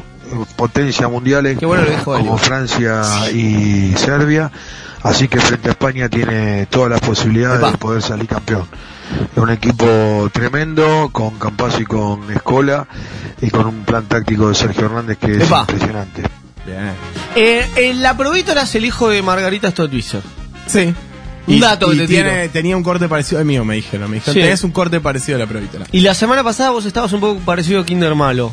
potencias 0.57 1.11
mundiales 1.11 1.59
Qué 1.59 1.67
bueno 1.67 1.83
lo 1.85 1.91
dijo 1.91 2.13
como. 2.13 2.39
Francia 2.39 3.03
y 3.33 3.93
Serbia, 3.97 4.53
así 5.03 5.27
que 5.27 5.41
frente 5.41 5.69
a 5.71 5.73
España 5.73 6.09
tiene 6.09 6.67
todas 6.67 6.91
las 6.91 7.01
posibilidades 7.01 7.59
Epa. 7.59 7.71
de 7.73 7.79
poder 7.79 8.03
salir 8.03 8.29
campeón. 8.29 8.69
Es 9.37 9.43
un 9.43 9.51
equipo 9.51 10.29
tremendo, 10.33 11.09
con 11.13 11.39
Campazzo 11.39 11.81
y 11.81 11.85
con 11.87 12.31
Escola, 12.33 12.87
y 13.41 13.51
con 13.51 13.67
un 13.67 13.85
plan 13.85 14.05
táctico 14.07 14.49
de 14.49 14.55
Sergio 14.55 14.87
Hernández 14.87 15.19
que 15.19 15.33
es 15.37 15.43
Epa. 15.45 15.61
impresionante. 15.61 16.23
Bien. 16.67 16.93
Eh, 17.35 17.67
el 17.77 18.05
Aprovito 18.07 18.53
era 18.53 18.65
el 18.73 18.85
hijo 18.85 19.09
de 19.09 19.23
Margarita 19.23 19.71
Stolbizer. 19.71 20.23
Sí. 20.67 20.95
Un 21.47 21.59
dato 21.59 21.91
que 21.91 21.97
te 21.97 22.07
tiene, 22.07 22.49
tenía 22.51 22.77
un 22.77 22.83
corte 22.85 23.09
parecido 23.09 23.41
al 23.41 23.45
mío, 23.47 23.65
me 23.65 23.75
dijeron. 23.75 24.09
Me 24.11 24.17
dijeron, 24.17 24.35
Sí. 24.35 24.41
tenés 24.41 24.63
un 24.63 24.71
corte 24.71 25.01
parecido 25.01 25.37
a 25.37 25.41
la 25.41 25.47
provítola. 25.47 25.87
Y 25.91 26.01
la 26.01 26.15
semana 26.15 26.45
pasada 26.45 26.71
vos 26.71 26.85
estabas 26.85 27.13
un 27.13 27.21
poco 27.21 27.41
parecido 27.41 27.81
a 27.81 27.87
Kinder 27.87 28.15
Malo. 28.15 28.53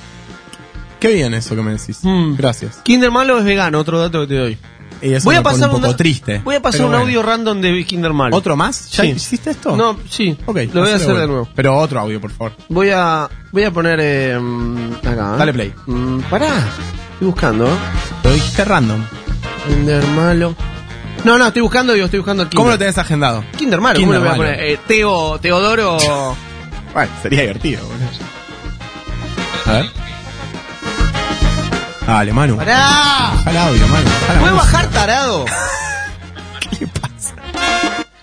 Qué 1.00 1.10
bien 1.14 1.34
eso 1.36 1.56
que 1.56 1.62
me 1.62 1.72
decís. 1.74 2.00
Mm. 2.02 2.36
Gracias. 2.38 2.78
Kinder 2.84 3.12
Malo 3.12 3.38
es 3.38 3.44
vegano, 3.44 3.78
otro 3.80 4.00
dato 4.00 4.22
que 4.22 4.28
te 4.28 4.36
doy. 4.36 4.58
Y 5.02 5.14
eso 5.14 5.26
Voy 5.26 5.36
a 5.36 5.44
pasar 5.44 5.70
un 5.70 5.82
poco 5.82 5.96
triste. 5.96 6.42
Voy 6.44 6.56
a 6.56 6.62
pasar 6.62 6.82
un 6.82 6.88
bueno. 6.92 7.04
audio 7.06 7.24
random 7.24 7.62
de 7.62 7.86
Kinder 7.86 8.14
Malo. 8.14 8.36
¿Otro 8.36 8.56
más? 8.56 8.90
¿Ya 8.92 9.04
Sí. 9.04 9.10
hiciste 9.12 9.52
esto? 9.52 9.76
No, 9.76 9.98
sí. 10.10 10.38
Ok. 10.46 10.58
Lo 10.74 10.82
voy 10.82 10.92
a 10.92 10.96
hacer 10.96 11.16
de 11.16 11.28
nuevo. 11.28 11.48
Pero 11.56 11.78
otro 11.78 12.00
audio, 12.00 12.20
por 12.22 12.32
favor. 12.32 12.54
Voy 12.70 12.90
a 12.94 13.30
voy 13.52 13.64
a 13.64 13.72
poner 13.72 14.00
eh, 14.02 14.36
acá. 15.04 15.36
¿eh? 15.36 15.38
Dale 15.38 15.54
play. 15.54 15.74
Mm, 15.86 16.20
pará. 16.30 16.48
Estoy 17.14 17.28
buscando, 17.28 17.66
¿eh? 17.68 17.78
Lo 18.24 18.34
dijiste 18.34 18.66
random. 18.66 19.02
Kinder 19.68 20.06
Malo. 20.08 20.56
No, 21.24 21.38
no, 21.38 21.48
estoy 21.48 21.62
buscando, 21.64 21.94
digo, 21.94 22.06
estoy 22.06 22.20
buscando 22.20 22.44
el 22.44 22.50
Kinder. 22.50 22.60
¿Cómo 22.60 22.70
lo 22.72 22.78
tenés 22.78 22.98
agendado? 22.98 23.44
Kinder 23.58 23.82
Malo, 23.82 24.00
¿cómo 24.00 24.14
le 24.14 24.20
voy 24.20 24.28
a 24.30 24.36
poner? 24.36 24.60
Eh, 24.64 24.80
Teo, 24.88 25.40
Teodoro. 25.40 25.98
Bueno, 26.94 27.12
sería 27.22 27.42
divertido, 27.42 27.82
boludo. 27.86 28.08
A 29.66 29.72
ver. 29.74 29.86
Dale, 32.08 32.32
Manu. 32.34 32.56
¡Pará! 32.58 32.78
Baja 33.36 33.52
el 33.52 33.58
audio, 33.58 33.88
Manu. 33.90 34.10
¿Puedes 34.40 34.56
bajar, 34.56 34.88
tarado? 34.92 35.46
¿Qué 36.72 36.78
le 36.80 36.88
pasa? 36.88 37.36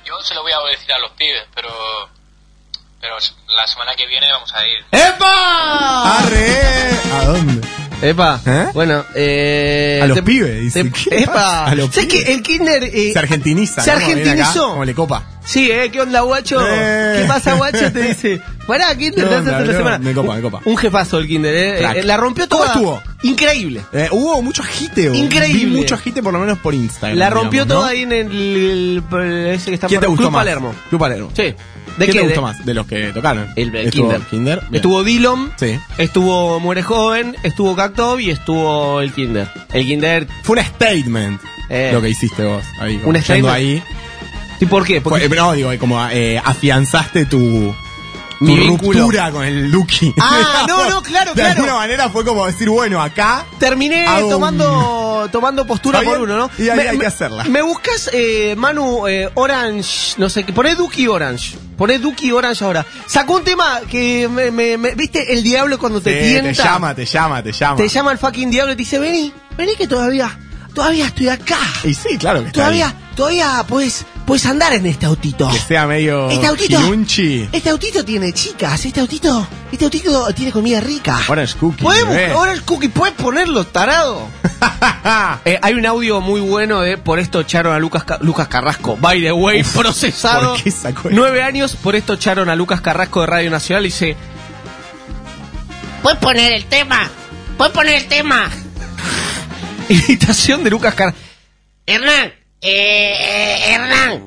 Yo 0.07 0.14
se 0.23 0.35
lo 0.35 0.43
voy 0.43 0.53
a 0.53 0.71
decir 0.71 0.91
a 0.93 0.99
los 1.00 1.11
pibes, 1.12 1.43
pero 1.55 1.69
pero 3.00 3.17
la 3.55 3.67
semana 3.67 3.93
que 3.95 4.07
viene 4.07 4.26
vamos 4.33 4.53
a 4.55 4.67
ir. 4.67 4.79
¡Epa! 4.91 6.19
¡Arre! 6.19 6.91
¿A 7.12 7.25
dónde? 7.26 7.69
Epa. 8.00 8.41
¿Eh? 8.47 8.67
Bueno, 8.73 9.05
eh. 9.14 10.00
A 10.03 10.07
los 10.07 10.17
te- 10.17 10.23
pibes, 10.23 10.61
dice. 10.62 10.85
te- 10.85 10.91
¿Qué 10.91 11.23
epa. 11.25 11.67
A 11.67 11.75
los 11.75 11.91
¿Sabes 11.95 12.09
pibes. 12.09 12.25
que 12.25 12.33
el 12.35 12.43
Kinder. 12.43 12.85
eh, 12.85 13.12
Se 13.12 13.19
argentiniza. 13.19 13.83
Se 13.83 13.91
¿no? 13.91 13.97
Argentinizó. 13.99 14.69
Como 14.71 14.85
le 14.87 14.95
copa. 14.95 15.23
Sí, 15.45 15.71
¿eh? 15.71 15.91
¿Qué 15.91 16.00
onda, 16.00 16.21
guacho? 16.23 16.59
Eh. 16.67 17.19
¿Qué 17.21 17.29
pasa, 17.29 17.53
guacho? 17.55 17.93
Te 17.93 18.00
dice. 18.00 18.41
Pará, 18.66 18.94
Kinder, 18.97 19.14
¿Qué 19.14 19.21
te 19.21 19.26
hace 19.26 19.37
onda, 19.38 19.50
hasta 19.59 19.64
la 19.73 19.76
semana. 19.76 19.99
Me 19.99 20.12
copa, 20.14 20.35
me 20.37 20.42
copa. 20.42 20.61
Un 20.64 20.76
jefazo 20.76 21.18
el 21.18 21.26
Kinder, 21.28 21.54
¿eh? 21.54 22.00
Eh, 22.00 22.02
La 22.04 22.16
rompió 22.16 22.49
¿Cómo 22.49 22.62
toda. 22.64 22.75
estuvo? 22.75 23.02
Increíble. 23.23 23.83
Eh, 23.92 24.09
hubo 24.11 24.40
mucho 24.42 24.62
agite. 24.62 25.11
Increíble. 25.14 25.64
Vi 25.66 25.76
mucho 25.76 25.94
agite, 25.94 26.23
por 26.23 26.33
lo 26.33 26.38
menos 26.40 26.59
por 26.59 26.75
Instagram. 26.75 27.18
La 27.18 27.30
rompió 27.30 27.64
digamos, 27.64 27.68
toda 27.75 27.87
¿no? 27.87 27.90
ahí 27.90 28.02
en 28.02 28.12
el. 28.12 29.02
el- 29.12 29.49
ese 29.54 29.66
que 29.71 29.75
está 29.75 29.87
¿Quién 29.88 30.00
te 30.00 30.06
gustó 30.06 30.23
Club 30.23 30.33
más? 30.33 30.40
Palermo. 30.40 30.75
Club 30.88 31.00
Palermo. 31.00 31.30
Sí. 31.35 31.42
¿De 31.42 31.54
¿Quién 32.06 32.06
qué? 32.06 32.12
te 32.12 32.21
gustó 32.23 32.35
De- 32.35 32.40
más? 32.40 32.64
De 32.66 32.75
los 32.75 32.87
que 32.87 33.12
tocaron. 33.12 33.49
El, 33.56 33.75
el 33.76 33.87
Estuvo 33.88 34.09
Kinder. 34.11 34.28
Kinder. 34.28 34.61
Bien. 34.62 34.75
Estuvo 34.76 35.04
Dillon. 35.04 35.52
Sí. 35.56 35.78
Estuvo 35.99 36.59
Muere 36.61 36.83
Joven. 36.83 37.37
Estuvo 37.42 37.76
Cactov 37.76 38.18
y 38.21 38.30
estuvo 38.30 39.00
el 39.00 39.12
Kinder. 39.12 39.49
El 39.73 39.87
Kinder. 39.87 40.26
Fue 40.42 40.59
un 40.59 40.64
statement 40.64 41.40
Eh. 41.71 41.90
lo 41.92 42.00
que 42.02 42.09
hiciste 42.09 42.44
vos. 42.44 42.64
Ahí, 42.80 42.97
como 42.99 43.11
Un 43.11 43.14
yendo 43.16 43.25
statement. 43.25 43.54
ahí. 43.54 43.83
¿Y 44.61 44.66
por 44.66 44.85
qué? 44.85 45.00
Porque 45.00 45.28
Fue- 45.28 45.37
no, 45.37 45.52
digo, 45.52 45.71
como 45.78 46.04
eh, 46.11 46.40
afianzaste 46.42 47.26
tu 47.26 47.75
Mi 48.41 48.57
vínculo. 48.57 49.00
ruptura 49.00 49.31
con 49.31 49.45
el 49.45 49.71
Duki. 49.71 50.14
Ah, 50.21 50.64
no, 50.69 50.85
no, 50.91 51.03
claro, 51.03 51.33
De 51.35 51.41
claro. 51.43 51.50
alguna 51.57 51.75
manera 51.76 52.09
fue 52.11 52.25
como 52.25 52.47
decir, 52.47 52.69
bueno, 52.69 53.00
acá 53.03 53.45
terminé 53.59 54.07
Hago 54.07 54.29
tomando 54.31 55.29
tomando 55.33 55.67
postura 55.67 56.03
por 56.03 56.21
uno, 56.21 56.37
¿no? 56.37 56.50
y 56.59 56.69
ahí 56.69 56.81
hay 56.81 56.99
que 56.99 57.07
hacerla. 57.07 57.45
Me 57.45 57.62
buscas, 57.62 58.11
eh, 58.12 58.55
Manu, 58.57 59.07
eh, 59.09 59.31
Orange, 59.35 60.14
no 60.19 60.29
sé 60.29 60.45
qué, 60.45 60.53
poné 60.53 60.75
Duki 60.75 61.07
Orange. 61.09 61.57
Poné 61.79 61.99
Duki 61.99 62.31
Orange 62.31 62.64
ahora. 62.64 62.87
Sacó 63.07 63.35
un 63.37 63.45
tema 63.45 63.81
que 63.91 64.29
me, 64.29 64.50
me- 64.50 64.76
me- 64.76 64.95
¿viste? 64.95 65.33
El 65.33 65.43
diablo 65.43 65.79
cuando 65.79 66.00
te 66.00 66.12
te, 66.12 66.21
tienta. 66.29 66.49
te 66.50 66.69
llama, 66.69 66.95
te 66.95 67.05
llama, 67.07 67.43
te 67.43 67.53
llama. 67.53 67.76
Te 67.76 67.88
llama 67.88 68.12
el 68.12 68.19
fucking 68.19 68.50
diablo 68.50 68.73
y 68.73 68.76
te 68.76 68.81
dice, 68.83 68.99
vení, 68.99 69.33
vení 69.57 69.75
que 69.76 69.88
todavía, 69.88 70.38
todavía 70.75 71.07
estoy 71.07 71.29
acá. 71.31 71.59
Y 71.83 71.95
sí, 71.95 72.17
claro 72.19 72.41
que 72.43 72.47
está 72.49 72.61
Todavía, 72.61 72.88
ahí. 72.88 72.95
Todavía 73.14 73.64
puedes, 73.68 74.04
puedes 74.26 74.44
andar 74.47 74.73
en 74.75 74.87
este 74.87 75.06
autito. 75.06 75.49
Que 75.50 75.59
sea 75.59 75.87
medio 75.87 76.28
Este 76.30 76.47
autito. 76.47 76.78
quilunchi. 76.78 77.49
Este 77.52 77.71
autito 77.71 78.04
tiene 78.04 78.33
chicas, 78.33 78.85
este 78.85 79.00
autito, 79.00 79.47
este 79.73 79.85
autito 79.85 80.33
tiene 80.35 80.52
comida 80.52 80.80
rica. 80.80 81.21
Orange 81.28 81.54
Cookie. 81.56 81.83
Podemos. 81.83 82.16
Orange 82.37 82.62
Cookie, 82.64 82.88
puedes 82.88 83.14
ponerlo, 83.14 83.66
tarado. 83.66 84.28
Eh, 85.44 85.59
hay 85.61 85.75
un 85.75 85.85
audio 85.85 86.21
muy 86.23 86.40
bueno 86.40 86.80
de 86.80 86.97
por 86.97 87.18
esto 87.18 87.40
echaron 87.40 87.75
a 87.75 87.78
Lucas, 87.78 88.04
Ca- 88.04 88.18
Lucas 88.23 88.49
Carrasco. 88.49 88.97
By 88.97 89.21
the 89.21 89.33
way, 89.33 89.61
Uf, 89.61 89.76
procesado. 89.76 90.54
¿por 90.54 90.62
qué 90.62 90.71
sacó 90.71 91.09
eso? 91.09 91.11
Nueve 91.12 91.42
años, 91.42 91.76
por 91.76 91.94
esto 91.97 92.14
echaron 92.14 92.49
a 92.49 92.56
Lucas 92.56 92.80
Carrasco 92.80 93.21
de 93.21 93.26
Radio 93.26 93.50
Nacional 93.50 93.85
y 93.85 93.88
dice. 93.88 94.16
Puedes 96.02 96.18
poner 96.21 96.52
el 96.54 96.64
tema. 96.66 97.11
Puedes 97.59 97.73
poner 97.75 97.94
el 97.97 98.06
tema. 98.09 98.49
Imitación 99.88 100.64
de 100.64 100.71
Lucas 100.71 100.94
Carrasco. 100.94 101.21
Hernán. 101.87 102.33
Eh, 102.66 103.12
eh, 103.21 103.75
Hernán. 103.75 104.23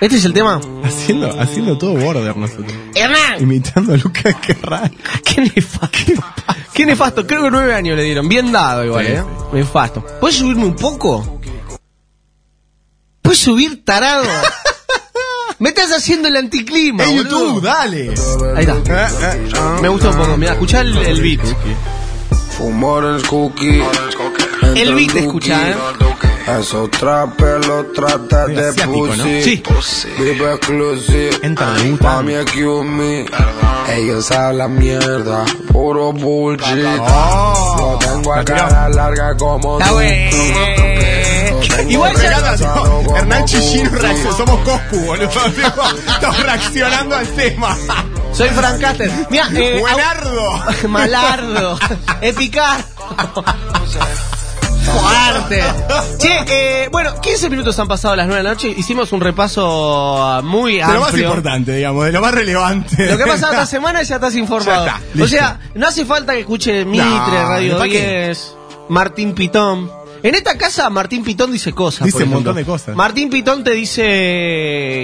Este 0.00 0.16
es 0.16 0.24
el 0.26 0.34
tema. 0.34 0.60
haciendo, 0.84 1.40
haciendo 1.40 1.78
todo 1.78 1.94
border 1.94 2.36
nosotros. 2.36 2.72
Hernán. 2.94 3.40
Imitando 3.40 3.94
a 3.94 3.96
Lucas 3.96 4.36
Carrasco. 4.46 4.96
Qué 5.24 5.40
nefasto. 5.40 5.98
Qué 6.74 6.86
nefasto. 6.86 7.26
Creo 7.26 7.44
que 7.44 7.50
nueve 7.50 7.74
años 7.74 7.96
le 7.96 8.04
dieron. 8.04 8.28
Bien 8.28 8.52
dado 8.52 8.84
igual, 8.84 9.06
Sí, 9.06 9.12
eh. 9.12 9.22
Nefasto. 9.54 10.04
¿Puedes 10.20 10.36
subirme 10.36 10.66
un 10.66 10.76
poco? 10.76 11.40
¿Puedes 13.22 13.40
subir, 13.40 13.82
tarado? 13.84 14.24
Me 15.58 15.70
estás 15.70 15.90
haciendo 15.90 16.28
el 16.28 16.36
anticlima, 16.36 17.04
¡Ey, 17.04 17.16
boludo. 17.16 17.46
YouTube, 17.46 17.62
dale! 17.62 18.14
Ahí 18.56 18.64
está. 18.64 19.80
Me 19.80 19.88
gustó 19.88 20.10
un 20.10 20.16
poco. 20.16 20.36
Mira, 20.36 20.52
escuchá 20.52 20.82
el, 20.82 20.96
el 20.98 21.20
beat. 21.20 21.40
Orange 22.60 23.26
cookie. 23.26 23.82
El 24.76 24.94
beat 24.94 25.16
escucha, 25.16 25.70
eh. 25.70 25.76
Esos 26.56 26.90
trapes 26.90 27.66
los 27.66 27.92
trata 27.92 28.46
de 28.46 28.68
asiático, 28.68 29.06
¿no? 29.06 29.24
pussy. 29.24 29.42
Sí. 29.42 29.62
Vive 30.18 30.54
exclusive. 30.54 31.30
Entra 31.42 31.72
de 31.74 32.40
excuse 32.40 32.84
me. 32.84 33.26
Ellos 33.94 34.30
hablan 34.30 34.78
mierda. 34.78 35.44
Puro 35.70 36.12
bullshit. 36.12 36.86
Oh. 37.00 37.76
Lo 37.78 37.98
tengo 37.98 38.32
a 38.34 38.44
cara 38.44 38.88
larga 38.88 39.36
como 39.36 39.78
tú. 39.78 40.00
Igual 41.88 42.16
ya. 42.16 42.38
Regato, 42.38 43.16
Hernán 43.16 43.44
Chichino 43.44 43.90
reaccionó. 43.90 44.36
Somos 44.36 44.60
Coscu, 44.60 44.96
boludo. 45.04 45.28
Estamos 45.28 46.42
reaccionando 46.42 47.14
al 47.14 47.26
tema. 47.28 47.76
Soy 48.32 48.48
Frank 48.50 48.80
Caster. 48.80 49.10
Mira, 49.30 49.48
eh, 49.54 49.78
Buenardo. 49.80 50.62
Malardo. 50.88 51.78
Epicar. 52.20 52.84
Fuerte. 54.92 55.62
Che, 56.18 56.44
eh, 56.48 56.88
bueno, 56.90 57.20
15 57.20 57.48
minutos 57.48 57.78
han 57.78 57.86
pasado 57.86 58.14
a 58.14 58.16
las 58.16 58.26
9 58.26 58.38
de 58.38 58.42
la 58.42 58.50
noche. 58.50 58.68
Hicimos 58.76 59.12
un 59.12 59.20
repaso 59.20 60.40
muy 60.42 60.78
De 60.78 60.92
lo 60.92 61.00
más 61.00 61.16
importante, 61.16 61.72
digamos, 61.76 62.04
de 62.06 62.12
lo 62.12 62.20
más 62.20 62.34
relevante. 62.34 63.08
Lo 63.10 63.16
que 63.16 63.22
ha 63.22 63.26
pasado 63.26 63.52
esta 63.52 63.66
semana 63.66 64.02
ya 64.02 64.16
estás 64.16 64.34
informado. 64.34 64.84
Ya 64.86 64.96
está, 65.14 65.22
o 65.24 65.28
sea, 65.28 65.60
no 65.74 65.86
hace 65.86 66.04
falta 66.04 66.32
que 66.34 66.40
escuche 66.40 66.84
Mitre, 66.84 67.06
No, 67.06 67.48
Radio 67.48 67.78
¿para 67.78 67.88
qué? 67.90 68.24
10, 68.26 68.54
Martín 68.88 69.32
Pitón. 69.34 69.90
En 70.24 70.34
esta 70.34 70.58
casa 70.58 70.90
Martín 70.90 71.22
Pitón 71.22 71.52
dice 71.52 71.72
cosas. 71.72 72.04
Dice 72.04 72.24
un 72.24 72.30
montón 72.30 72.56
de 72.56 72.64
cosas. 72.64 72.96
Martín 72.96 73.30
Pitón 73.30 73.62
te 73.62 73.70
dice 73.70 74.02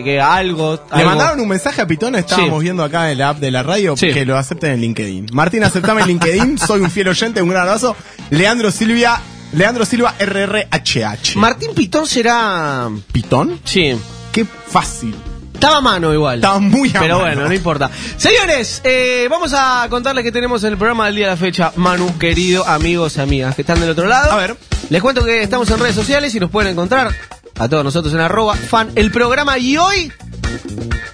que 0.05 0.21
algo. 0.21 0.75
Le 0.75 0.97
algo- 1.03 1.11
mandaron 1.11 1.39
un 1.41 1.49
mensaje 1.49 1.81
a 1.81 1.87
Pitón, 1.87 2.17
estábamos 2.17 2.59
Sí. 2.59 2.65
viendo 2.65 2.83
acá 2.83 3.13
en 3.13 3.19
la 3.19 3.29
app 3.29 3.39
de 3.39 3.53
la 3.53 3.63
radio, 3.63 3.97
Sí. 3.97 4.13
que 4.13 4.25
lo 4.27 4.37
acepten 4.37 4.73
en 4.73 4.81
LinkedIn. 4.81 5.27
Martín, 5.33 5.63
aceptame 5.63 6.01
en 6.03 6.09
LinkedIn, 6.09 6.59
soy 6.59 6.81
un 6.81 6.91
fiel 6.91 7.09
oyente, 7.09 7.41
un 7.41 7.49
gran 7.51 7.63
abrazo. 7.63 7.95
Leandro 8.31 8.73
Silvia, 8.73 9.21
Leandro 9.55 9.85
Silva 9.85 10.15
RRHH. 10.19 11.37
Martín 11.37 11.75
Pitón 11.75 12.07
será. 12.07 12.89
¿Pitón? 13.13 13.61
Sí. 13.65 13.97
Qué 14.33 14.45
fácil. 14.45 15.15
Estaba 15.53 15.77
a 15.79 15.81
mano 15.81 16.13
igual. 16.13 16.37
Estaba 16.37 16.59
muy 16.59 16.91
a 16.91 17.01
Pero 17.01 17.19
mano. 17.19 17.27
bueno, 17.27 17.49
no 17.49 17.55
importa. 17.55 17.91
Señores, 18.17 18.81
eh, 18.85 19.27
vamos 19.31 19.53
a 19.57 19.87
contarles 19.89 20.25
que 20.25 20.33
tenemos 20.33 20.63
en 20.65 20.73
el 20.73 20.77
programa 20.79 21.07
del 21.07 21.17
día 21.17 21.27
de 21.27 21.33
la 21.33 21.37
fecha. 21.37 21.73
Manu, 21.77 22.19
querido, 22.19 22.67
amigos 22.67 23.17
y 23.17 23.21
amigas 23.21 23.55
que 23.55 23.63
están 23.63 23.81
del 23.81 23.91
otro 23.91 24.07
lado. 24.07 24.33
A 24.33 24.37
ver. 24.37 24.57
Les 24.91 25.01
cuento 25.01 25.25
que 25.25 25.43
estamos 25.43 25.71
en 25.71 25.79
redes 25.79 25.95
sociales 25.95 26.35
y 26.35 26.41
nos 26.41 26.51
pueden 26.51 26.73
encontrar 26.73 27.15
a 27.59 27.69
todos 27.69 27.85
nosotros 27.85 28.13
en 28.13 28.21
arroba 28.21 28.57
fan 28.57 28.91
el 28.97 29.11
programa. 29.11 29.57
Y 29.59 29.77
hoy, 29.77 30.13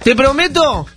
te 0.03 0.15
prometo, 0.15 0.87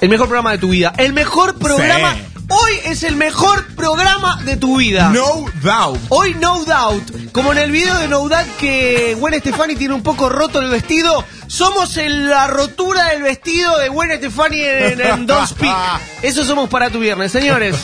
el 0.00 0.08
mejor 0.08 0.26
programa 0.26 0.52
de 0.52 0.58
tu 0.58 0.70
vida. 0.70 0.92
El 0.96 1.12
mejor 1.12 1.56
programa. 1.58 2.14
Sí. 2.14 2.20
Hoy 2.50 2.72
es 2.84 3.02
el 3.02 3.16
mejor 3.16 3.66
programa 3.74 4.40
de 4.42 4.56
tu 4.56 4.78
vida. 4.78 5.10
No 5.10 5.44
doubt. 5.62 6.00
Hoy 6.08 6.34
No 6.34 6.64
Doubt, 6.64 7.30
como 7.32 7.52
en 7.52 7.58
el 7.58 7.70
video 7.70 7.94
de 7.98 8.08
No 8.08 8.26
Doubt 8.26 8.56
que 8.58 9.14
Gwen 9.18 9.38
Stefani 9.38 9.76
tiene 9.76 9.92
un 9.92 10.02
poco 10.02 10.30
roto 10.30 10.58
el 10.60 10.70
vestido, 10.70 11.24
somos 11.46 11.98
en 11.98 12.30
la 12.30 12.46
rotura 12.46 13.10
del 13.10 13.22
vestido 13.22 13.76
de 13.78 13.90
Gwen 13.90 14.16
Stefani 14.16 14.62
en, 14.62 15.00
en 15.00 15.26
Don't 15.26 15.46
Speak. 15.46 15.76
Eso 16.22 16.42
somos 16.44 16.70
para 16.70 16.88
tu 16.88 17.00
viernes, 17.00 17.32
señores. 17.32 17.76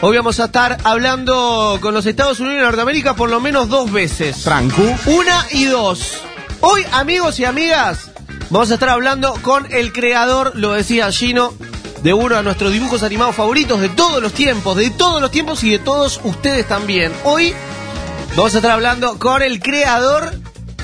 Hoy 0.00 0.16
vamos 0.16 0.40
a 0.40 0.46
estar 0.46 0.78
hablando 0.84 1.76
con 1.82 1.92
los 1.92 2.06
Estados 2.06 2.40
Unidos 2.40 2.58
y 2.60 2.62
Norteamérica 2.62 3.14
por 3.14 3.28
lo 3.28 3.38
menos 3.38 3.68
dos 3.68 3.92
veces. 3.92 4.44
Trancu. 4.44 4.96
Una 5.04 5.46
y 5.50 5.66
dos. 5.66 6.22
Hoy, 6.60 6.86
amigos 6.92 7.38
y 7.38 7.44
amigas, 7.44 8.10
vamos 8.48 8.70
a 8.70 8.74
estar 8.74 8.88
hablando 8.88 9.34
con 9.42 9.70
el 9.70 9.92
creador, 9.92 10.52
lo 10.54 10.72
decía 10.72 11.12
Gino, 11.12 11.52
de 12.02 12.12
uno 12.12 12.36
de 12.36 12.42
nuestros 12.42 12.72
dibujos 12.72 13.02
animados 13.02 13.36
favoritos 13.36 13.80
de 13.80 13.88
todos 13.90 14.22
los 14.22 14.32
tiempos, 14.32 14.76
de 14.76 14.90
todos 14.90 15.20
los 15.20 15.30
tiempos 15.30 15.62
y 15.64 15.70
de 15.70 15.78
todos 15.78 16.20
ustedes 16.24 16.66
también. 16.66 17.12
Hoy 17.24 17.54
vamos 18.36 18.54
a 18.54 18.58
estar 18.58 18.70
hablando 18.72 19.18
con 19.18 19.42
el 19.42 19.60
creador 19.60 20.32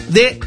de 0.09 0.39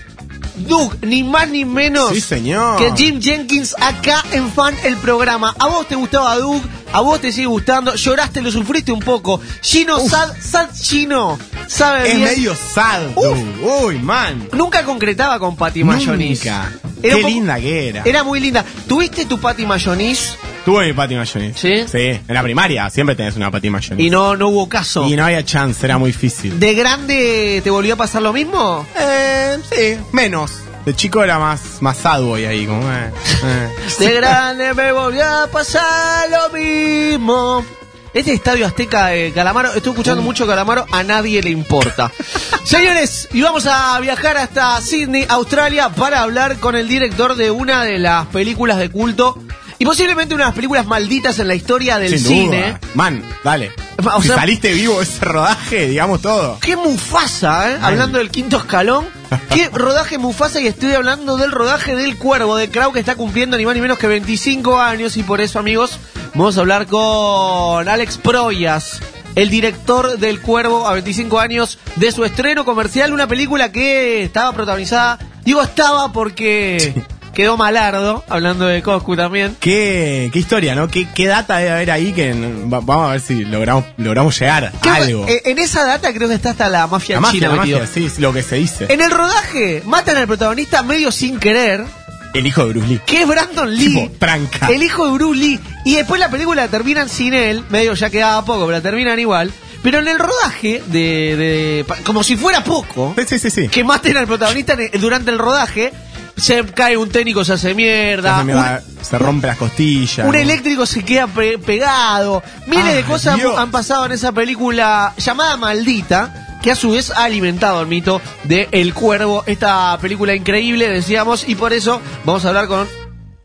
Doug, 0.58 0.94
ni 1.02 1.24
más 1.24 1.48
ni 1.50 1.64
menos 1.66 2.10
Sí, 2.10 2.22
señor. 2.22 2.78
que 2.78 2.92
Jim 2.96 3.22
Jenkins 3.22 3.76
acá 3.80 4.24
en 4.32 4.52
Fan 4.52 4.76
el 4.84 4.98
programa. 4.98 5.56
¿A 5.58 5.68
vos 5.68 5.88
te 5.88 5.96
gustaba 5.96 6.38
Doug? 6.38 6.62
¿A 6.92 7.02
vos 7.02 7.20
te 7.22 7.32
sigue 7.32 7.48
gustando? 7.48 7.96
¿Lloraste? 7.96 8.42
¿Lo 8.42 8.52
sufriste 8.52 8.92
un 8.92 9.00
poco? 9.00 9.40
Gino, 9.62 10.00
sad, 10.00 10.34
sad 10.42 10.70
Gino, 10.76 11.40
sabe 11.68 12.10
Es 12.12 12.16
bien. 12.18 12.24
medio 12.30 12.56
sad, 12.56 13.02
Uf. 13.16 13.38
Uy, 13.86 14.00
man. 14.00 14.50
Nunca 14.52 14.84
concretaba 14.84 15.40
con 15.40 15.56
Patty 15.56 15.84
Mayonis. 15.84 16.44
Nunca. 16.44 16.72
Era 17.02 17.16
Qué 17.16 17.24
linda 17.24 17.60
que 17.60 17.88
era. 17.90 18.04
Era 18.04 18.24
muy 18.26 18.40
linda. 18.42 18.66
¿Tuviste 18.88 19.26
tu 19.26 19.40
Patty 19.40 19.66
Mayonis 19.66 20.36
Tuve 20.70 20.86
mi 20.86 20.94
Patty 20.94 21.16
Mayonis. 21.16 21.58
¿Sí? 21.58 21.84
Sí. 21.92 21.98
En 21.98 22.24
la 22.28 22.44
primaria 22.44 22.88
siempre 22.92 23.16
tenés 23.16 23.36
una 23.36 23.50
Patty 23.50 23.72
Mayonis. 23.72 24.06
y 24.06 24.12
no, 24.12 24.36
no 24.36 24.50
hubo 24.50 24.70
caso? 24.70 25.08
Y 25.08 25.16
no 25.16 25.26
había 25.26 25.44
chance, 25.44 25.84
era 25.84 25.98
muy 25.98 26.12
difícil. 26.12 26.60
¿De 26.60 26.76
grande 26.76 27.60
te 27.64 27.72
volvió 27.72 27.96
a 27.96 27.98
pasar 27.98 28.22
lo 28.22 28.32
mismo? 28.32 28.86
Eh, 28.96 29.58
sí, 29.68 29.98
menos. 30.12 30.52
De 30.86 30.96
chico 30.96 31.24
era 31.24 31.40
más, 31.40 31.82
más 31.82 31.98
sad 31.98 32.22
boy 32.22 32.46
ahí, 32.46 32.68
como, 32.68 32.84
eh, 32.84 33.12
eh. 33.46 33.70
De 34.00 34.14
grande 34.14 34.76
me 34.76 34.92
volvió 34.92 35.26
a 35.26 35.48
pasar 35.48 36.30
lo 36.30 36.56
mismo. 36.56 37.66
Este 38.14 38.34
estadio 38.34 38.68
Azteca 38.68 39.08
de 39.08 39.32
Calamaro, 39.32 39.74
estoy 39.74 39.92
escuchando 39.92 40.22
mucho 40.22 40.46
Calamaro, 40.46 40.86
a 40.92 41.02
nadie 41.02 41.42
le 41.42 41.50
importa. 41.50 42.12
Señores, 42.64 43.28
y 43.34 43.42
vamos 43.42 43.66
a 43.66 44.00
viajar 44.02 44.38
hasta 44.38 44.80
Sydney, 44.82 45.26
Australia, 45.30 45.90
para 45.90 46.22
hablar 46.22 46.58
con 46.60 46.76
el 46.76 46.88
director 46.88 47.36
de 47.36 47.50
una 47.50 47.84
de 47.84 47.98
las 47.98 48.28
películas 48.28 48.78
de 48.78 48.92
culto 48.92 49.36
y 49.80 49.86
posiblemente 49.86 50.36
una 50.36 50.44
de 50.44 50.48
las 50.50 50.56
películas 50.56 50.86
malditas 50.86 51.40
en 51.40 51.48
la 51.48 51.56
historia 51.56 51.98
del 51.98 52.12
Sin 52.20 52.28
cine. 52.28 52.58
duda. 52.68 52.80
Man, 52.96 53.24
dale. 53.44 53.72
O 54.14 54.22
si 54.22 54.28
saliste 54.28 54.74
vivo 54.74 55.02
ese 55.02 55.24
rodaje, 55.24 55.88
digamos 55.88 56.22
todo. 56.22 56.60
Qué 56.60 56.76
Mufasa, 56.76 57.72
¿eh? 57.72 57.78
Hablando 57.82 58.18
del 58.18 58.30
quinto 58.30 58.58
escalón. 58.58 59.08
Qué 59.54 59.70
rodaje 59.70 60.18
Mufasa 60.18 60.60
y 60.60 60.68
estoy 60.68 60.92
hablando 60.94 61.38
del 61.38 61.52
rodaje 61.52 61.96
del 61.96 62.18
Cuervo, 62.18 62.58
de 62.58 62.70
Crow 62.70 62.92
que 62.92 63.00
está 63.00 63.16
cumpliendo 63.16 63.58
ni 63.58 63.66
más 63.66 63.74
ni 63.76 63.82
menos 63.82 63.98
que 63.98 64.08
25 64.08 64.80
años 64.80 65.16
y 65.18 65.24
por 65.24 65.40
eso, 65.40 65.60
amigos, 65.60 65.98
vamos 66.34 66.58
a 66.58 66.60
hablar 66.60 66.86
con 66.88 67.88
Alex 67.88 68.18
Proyas, 68.18 69.00
el 69.36 69.50
director 69.50 70.18
del 70.18 70.42
Cuervo 70.42 70.88
a 70.88 70.94
25 70.94 71.40
años 71.40 71.78
de 71.96 72.12
su 72.12 72.26
estreno 72.26 72.66
comercial, 72.66 73.14
una 73.14 73.28
película 73.28 73.72
que 73.72 74.24
estaba 74.24 74.52
protagonizada, 74.52 75.20
digo 75.46 75.62
estaba 75.62 76.12
porque 76.12 76.94
quedó 77.40 77.56
malardo, 77.56 78.24
hablando 78.28 78.66
de 78.66 78.82
Coscu 78.82 79.16
también. 79.16 79.56
¿Qué, 79.62 80.30
qué 80.34 80.40
historia, 80.40 80.76
¿no? 80.76 80.90
¿Qué, 80.90 81.08
qué 81.16 81.28
data 81.28 81.58
debe 81.58 81.72
haber 81.72 81.92
ahí 81.92 82.12
que 82.12 82.34
va- 82.34 82.82
vamos 82.82 83.08
a 83.08 83.12
ver 83.14 83.22
si 83.22 83.46
logramos, 83.46 83.86
logramos 83.96 84.38
llegar 84.38 84.74
¿Qué 84.82 84.90
a 84.90 84.96
algo? 84.96 85.26
En 85.30 85.58
esa 85.58 85.86
data 85.86 86.14
creo 86.14 86.28
que 86.28 86.36
está 86.36 86.50
hasta 86.50 86.68
la 86.70 86.86
mafia 86.88 87.16
la 87.16 87.22
mafia, 87.22 87.40
china 87.40 87.50
la 87.52 87.56
mafia, 87.56 87.88
sí, 87.88 88.06
es 88.08 88.20
lo 88.20 88.34
que 88.34 88.44
se 88.44 88.58
dice. 88.58 88.88
En 88.90 89.00
el 89.00 89.10
rodaje 89.12 89.84
matan 89.86 90.18
al 90.18 90.28
protagonista 90.28 90.84
medio 90.84 91.12
sin 91.14 91.40
querer, 91.40 91.86
El 92.34 92.46
hijo 92.46 92.66
de 92.66 92.74
Bruce 92.74 92.88
Lee. 92.88 93.02
que 93.06 93.22
es 93.22 93.28
Brandon 93.28 93.74
Lee. 93.74 93.86
Tipo, 93.96 94.12
tranca. 94.20 94.68
El 94.68 94.84
hijo 94.84 95.06
de 95.08 95.14
Bruce 95.14 95.40
Lee. 95.40 95.60
Y 95.86 95.96
después 95.96 96.20
la 96.20 96.30
película 96.30 96.64
la 96.64 96.68
terminan 96.68 97.08
sin 97.08 97.34
él, 97.34 97.64
medio 97.70 97.94
ya 97.94 98.10
quedaba 98.10 98.44
poco, 98.44 98.60
pero 98.66 98.72
la 98.72 98.82
terminan 98.82 99.18
igual. 99.18 99.52
Pero 99.82 100.00
en 100.00 100.10
el 100.10 100.20
rodaje, 100.20 100.84
de, 100.88 101.00
de- 101.38 101.86
pa- 101.88 101.96
como 102.04 102.22
si 102.22 102.36
fuera 102.36 102.66
poco, 102.66 103.16
Sí, 103.26 103.40
sí, 103.40 103.50
sí, 103.50 103.70
que 103.70 103.86
maten 103.86 104.18
al 104.18 104.28
protagonista 104.28 104.76
durante 105.00 105.32
el 105.32 105.40
rodaje, 105.40 105.94
se 106.40 106.66
cae 106.66 106.98
un 106.98 107.10
técnico, 107.10 107.44
se 107.46 107.54
hace 107.54 107.74
mierda. 107.74 108.82
Se, 109.02 109.18
rompe 109.18 109.48
las 109.48 109.58
costillas. 109.58 110.26
Un 110.28 110.34
¿no? 110.34 110.38
eléctrico 110.40 110.86
se 110.86 111.04
queda 111.04 111.28
pe- 111.28 111.58
pegado. 111.58 112.44
Miles 112.68 112.86
Ay, 112.86 112.96
de 112.96 113.04
cosas 113.04 113.36
Dios. 113.38 113.58
han 113.58 113.72
pasado 113.72 114.06
en 114.06 114.12
esa 114.12 114.32
película 114.32 115.14
llamada 115.18 115.58
Maldita, 115.58 116.60
que 116.62 116.72
a 116.72 116.76
su 116.76 116.92
vez 116.92 117.10
ha 117.12 117.24
alimentado 117.24 117.82
el 117.82 117.88
mito 117.88 118.22
de 118.44 118.68
El 118.72 118.94
Cuervo. 118.94 119.44
Esta 119.46 119.98
película 120.02 120.34
increíble, 120.36 120.90
decíamos, 120.90 121.48
y 121.48 121.56
por 121.56 121.74
eso 121.74 122.02
vamos 122.26 122.44
a 122.46 122.50
hablar 122.50 122.68
con 122.68 122.88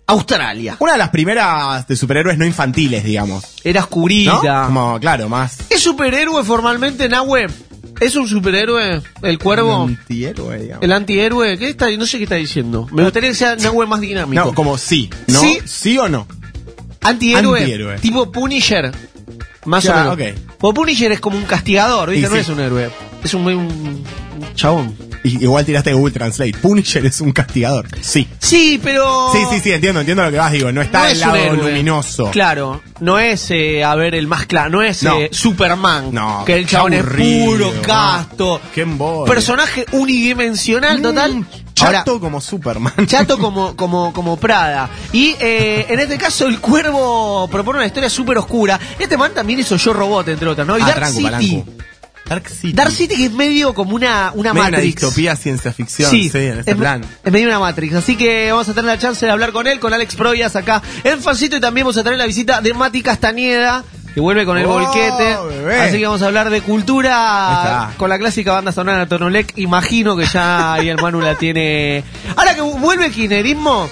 Australia. 0.06 0.76
Una 0.80 0.92
de 0.92 0.98
las 0.98 1.08
primeras 1.10 1.86
de 1.88 1.96
superhéroes 1.96 2.36
no 2.36 2.44
infantiles, 2.44 3.04
digamos. 3.04 3.44
Era 3.64 3.80
¿No? 3.80 3.84
oscurita. 3.84 4.64
Como, 4.66 4.98
claro, 5.00 5.28
más. 5.28 5.58
¿Es 5.70 5.80
superhéroe 5.82 6.44
formalmente, 6.44 7.08
Nahue? 7.08 7.46
¿Es 8.00 8.16
un 8.16 8.28
superhéroe 8.28 9.00
el 9.22 9.38
cuervo? 9.38 9.84
Antihéroe, 9.84 10.58
digamos. 10.62 10.82
¿El 10.84 10.92
antihéroe? 10.92 11.56
¿Qué 11.58 11.68
está? 11.70 11.90
No 11.96 12.06
sé 12.06 12.18
qué 12.18 12.24
está 12.24 12.36
diciendo. 12.36 12.88
Me 12.92 13.02
gustaría 13.04 13.30
que 13.30 13.34
sea 13.36 13.56
Nahue 13.56 13.86
más 13.86 14.00
dinámico. 14.00 14.44
No, 14.46 14.54
como 14.54 14.76
sí. 14.78 15.08
¿No? 15.28 15.40
Sí. 15.40 15.58
¿Sí 15.64 15.98
o 15.98 16.08
no? 16.08 16.26
Antihéroe, 17.02 17.60
Antihéroe. 17.60 17.98
Tipo 17.98 18.30
Punisher. 18.32 18.92
Más 19.66 19.84
Ya, 19.84 19.92
o 20.12 20.16
menos. 20.16 20.34
ok. 20.36 20.40
Porque 20.58 20.74
Punisher 20.76 21.12
es 21.12 21.20
como 21.20 21.36
un 21.38 21.44
castigador, 21.44 22.10
¿viste? 22.10 22.28
No 22.28 22.34
sí. 22.34 22.40
es 22.40 22.48
un 22.48 22.60
héroe. 22.60 22.90
Es 23.22 23.32
un, 23.34 23.46
un- 23.46 23.54
un 23.56 24.04
chabón. 24.54 24.94
Y- 25.24 25.42
igual 25.42 25.64
tiraste 25.64 25.92
Google 25.92 26.12
Translate. 26.12 26.52
Punisher 26.52 27.04
es 27.06 27.20
un 27.20 27.32
castigador. 27.32 27.86
Sí. 28.02 28.28
Sí, 28.38 28.78
pero. 28.82 29.30
Sí, 29.32 29.38
sí, 29.50 29.60
sí, 29.60 29.72
entiendo, 29.72 30.00
entiendo 30.00 30.22
lo 30.22 30.30
que 30.30 30.36
vas, 30.36 30.52
digo. 30.52 30.70
No 30.70 30.80
está 30.82 30.98
no 31.00 31.04
del 31.06 31.12
es 31.14 31.20
lado 31.20 31.54
luminoso. 31.56 32.30
Claro, 32.30 32.82
no 33.00 33.18
es, 33.18 33.50
eh, 33.50 33.82
a 33.82 33.94
ver, 33.94 34.14
el 34.14 34.26
más 34.28 34.46
claro, 34.46 34.70
no 34.70 34.82
es 34.82 35.02
No. 35.02 35.18
eh, 35.18 35.30
Superman. 35.32 36.10
No, 36.12 36.44
que 36.44 36.54
el 36.54 36.66
chabón 36.66 36.92
es 36.92 37.02
puro, 37.04 37.72
casto. 37.82 38.60
Qué. 38.74 38.84
Personaje 39.26 39.86
unidimensional, 39.92 41.00
total. 41.02 41.34
Mm, 41.36 41.46
Ahora, 41.80 41.98
Chato 41.98 42.20
como 42.20 42.40
Superman. 42.40 42.92
Chato 43.06 43.36
como, 43.40 43.74
como, 43.74 44.12
como 44.12 44.36
Prada. 44.36 44.88
Y 45.12 45.34
eh, 45.40 45.86
en 45.88 45.98
este 46.00 46.16
caso 46.18 46.46
el 46.46 46.60
cuervo 46.60 47.48
propone 47.50 47.78
una 47.78 47.86
historia 47.86 48.08
súper 48.08 48.38
oscura. 48.38 48.78
Este 48.98 49.16
man 49.16 49.32
también 49.34 49.58
hizo 49.60 49.76
Yo 49.76 49.92
Robot, 49.92 50.28
entre 50.28 50.48
otras, 50.48 50.66
¿no? 50.66 50.78
Y 50.78 50.82
Ah, 50.82 50.86
Dark 50.86 50.96
tranco, 50.96 51.14
City. 51.16 51.24
palanco. 51.24 51.64
Dark 52.26 52.48
City. 52.48 52.72
Dark 52.72 52.90
City 52.90 53.16
que 53.16 53.24
es 53.26 53.32
medio 53.32 53.74
como 53.74 53.94
una, 53.94 54.32
una 54.34 54.52
Medio 54.54 54.66
una 54.68 54.76
Matrix. 54.78 55.00
distopía 55.00 55.36
ciencia 55.36 55.72
ficción, 55.72 56.10
sí, 56.10 56.30
en 56.34 56.58
este 56.60 56.70
es, 56.70 56.76
plan. 56.76 57.04
es 57.22 57.32
medio 57.32 57.48
una 57.48 57.58
Matrix. 57.58 57.94
Así 57.94 58.16
que 58.16 58.50
vamos 58.50 58.68
a 58.68 58.72
tener 58.74 58.86
la 58.86 58.98
chance 58.98 59.24
de 59.26 59.30
hablar 59.32 59.52
con 59.52 59.66
él, 59.66 59.78
con 59.78 59.92
Alex 59.92 60.14
Proyas 60.16 60.56
acá 60.56 60.82
en 61.04 61.20
Fancito. 61.20 61.56
Y 61.56 61.60
también 61.60 61.84
vamos 61.84 61.98
a 61.98 62.02
tener 62.02 62.18
la 62.18 62.26
visita 62.26 62.60
de 62.60 62.72
Mati 62.74 63.02
Castañeda. 63.02 63.84
Que 64.14 64.20
vuelve 64.20 64.46
con 64.46 64.56
el 64.56 64.64
Oh, 64.66 64.68
volquete. 64.78 65.36
bebé. 65.48 65.80
Así 65.80 65.98
que 65.98 66.04
vamos 66.06 66.22
a 66.22 66.26
hablar 66.26 66.48
de 66.48 66.60
cultura 66.62 67.92
con 67.96 68.08
la 68.08 68.18
clásica 68.18 68.52
banda 68.52 68.70
sonora 68.72 69.06
Tonolec. 69.08 69.52
Imagino 69.58 70.16
que 70.16 70.24
ya 70.26 70.74
ahí 70.74 70.88
el 70.88 70.98
Manu 71.00 71.20
la 71.20 71.34
tiene. 71.34 72.04
Ahora 72.36 72.54
que 72.54 72.60
vuelve 72.60 73.06
el 73.06 73.12
kinerismo. 73.12 73.88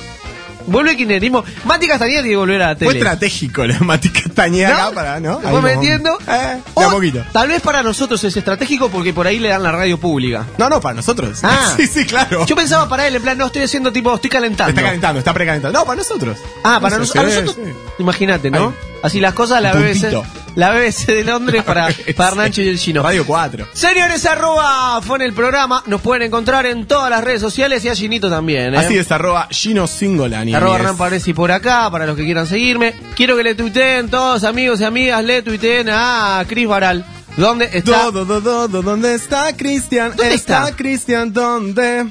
Vuelve 0.66 0.90
el 0.92 0.96
kinerismo. 0.96 1.44
Mati 1.64 1.86
Castañeda 1.86 2.18
tiene 2.22 2.30
que 2.30 2.36
volver 2.36 2.62
a 2.62 2.68
la 2.68 2.76
Fue 2.76 2.86
tele. 2.88 2.98
estratégico 2.98 3.64
la 3.66 3.78
Mati 3.80 4.08
Castañeda 4.10 4.84
¿No? 4.86 4.92
para, 4.92 5.20
¿no? 5.20 5.32
¿Lo 5.32 5.36
Ahí 5.38 5.42
fue 5.42 5.50
como- 5.52 5.62
metiendo? 5.62 6.18
Eh, 6.28 6.58
de 6.76 6.84
a 6.84 6.88
poquito. 6.90 7.24
Tal 7.32 7.48
vez 7.48 7.60
para 7.62 7.82
nosotros 7.82 8.22
es 8.24 8.36
estratégico 8.36 8.88
porque 8.90 9.12
por 9.12 9.26
ahí 9.26 9.38
le 9.38 9.48
dan 9.48 9.62
la 9.62 9.72
radio 9.72 9.98
pública. 9.98 10.46
No, 10.58 10.68
no, 10.68 10.80
para 10.80 10.94
nosotros. 10.94 11.40
Ah. 11.42 11.74
sí, 11.76 11.86
sí, 11.86 12.04
claro. 12.06 12.46
Yo 12.46 12.54
pensaba 12.56 12.88
para 12.88 13.06
él, 13.06 13.16
en 13.16 13.22
plan, 13.22 13.36
no 13.38 13.46
estoy 13.46 13.62
haciendo 13.62 13.92
tipo, 13.92 14.14
estoy 14.14 14.30
calentando. 14.30 14.70
Está 14.70 14.82
calentando, 14.82 15.18
está 15.18 15.32
precalentando. 15.34 15.78
No, 15.78 15.84
para 15.84 15.96
nosotros. 15.98 16.38
Ah, 16.64 16.78
para 16.80 16.96
No 16.96 17.02
nos- 17.02 17.16
a 17.16 17.22
nosotros. 17.22 17.56
sí. 17.56 17.72
Imagínate, 17.98 18.50
¿no? 18.50 18.68
Ahí. 18.68 18.91
Así 19.02 19.20
las 19.20 19.34
cosas, 19.34 19.60
la 19.60 19.72
BBC, 19.72 20.12
la 20.54 20.70
BBC 20.70 21.06
de 21.06 21.24
Londres 21.24 21.62
para, 21.66 21.88
para 22.16 22.36
Nacho 22.36 22.62
y 22.62 22.68
el 22.68 22.78
chino. 22.78 23.02
Radio 23.02 23.26
4. 23.26 23.68
Señores, 23.72 24.24
arroba 24.26 25.00
fue 25.02 25.16
en 25.16 25.22
el 25.22 25.32
programa. 25.32 25.82
Nos 25.86 26.00
pueden 26.00 26.22
encontrar 26.22 26.66
en 26.66 26.86
todas 26.86 27.10
las 27.10 27.24
redes 27.24 27.40
sociales 27.40 27.84
y 27.84 27.88
a 27.88 27.94
Ginito 27.94 28.30
también. 28.30 28.74
¿eh? 28.74 28.78
Así 28.78 28.96
es, 28.96 29.10
arroba 29.10 29.48
Gino 29.50 29.86
Singolani. 29.86 30.54
Arroba. 30.54 30.76
Hernán 30.76 30.96
Paresi 30.96 31.34
por 31.34 31.50
acá, 31.50 31.90
para 31.90 32.06
los 32.06 32.16
que 32.16 32.24
quieran 32.24 32.46
seguirme. 32.46 32.94
Quiero 33.16 33.36
que 33.36 33.42
le 33.42 33.54
tuiteen 33.54 34.08
todos, 34.08 34.44
amigos 34.44 34.80
y 34.80 34.84
amigas, 34.84 35.24
le 35.24 35.42
tuiteen 35.42 35.88
a 35.90 36.44
Cris 36.48 36.68
Baral. 36.68 37.04
¿Dónde 37.36 37.70
está? 37.72 38.10
Do, 38.10 38.24
do, 38.24 38.40
do, 38.40 38.82
¿Dónde 38.82 39.14
está 39.14 39.56
Cristian? 39.56 40.14
¿Dónde 40.16 40.34
está? 40.34 40.74
Cristian? 40.76 41.32
¿Dónde? 41.32 42.06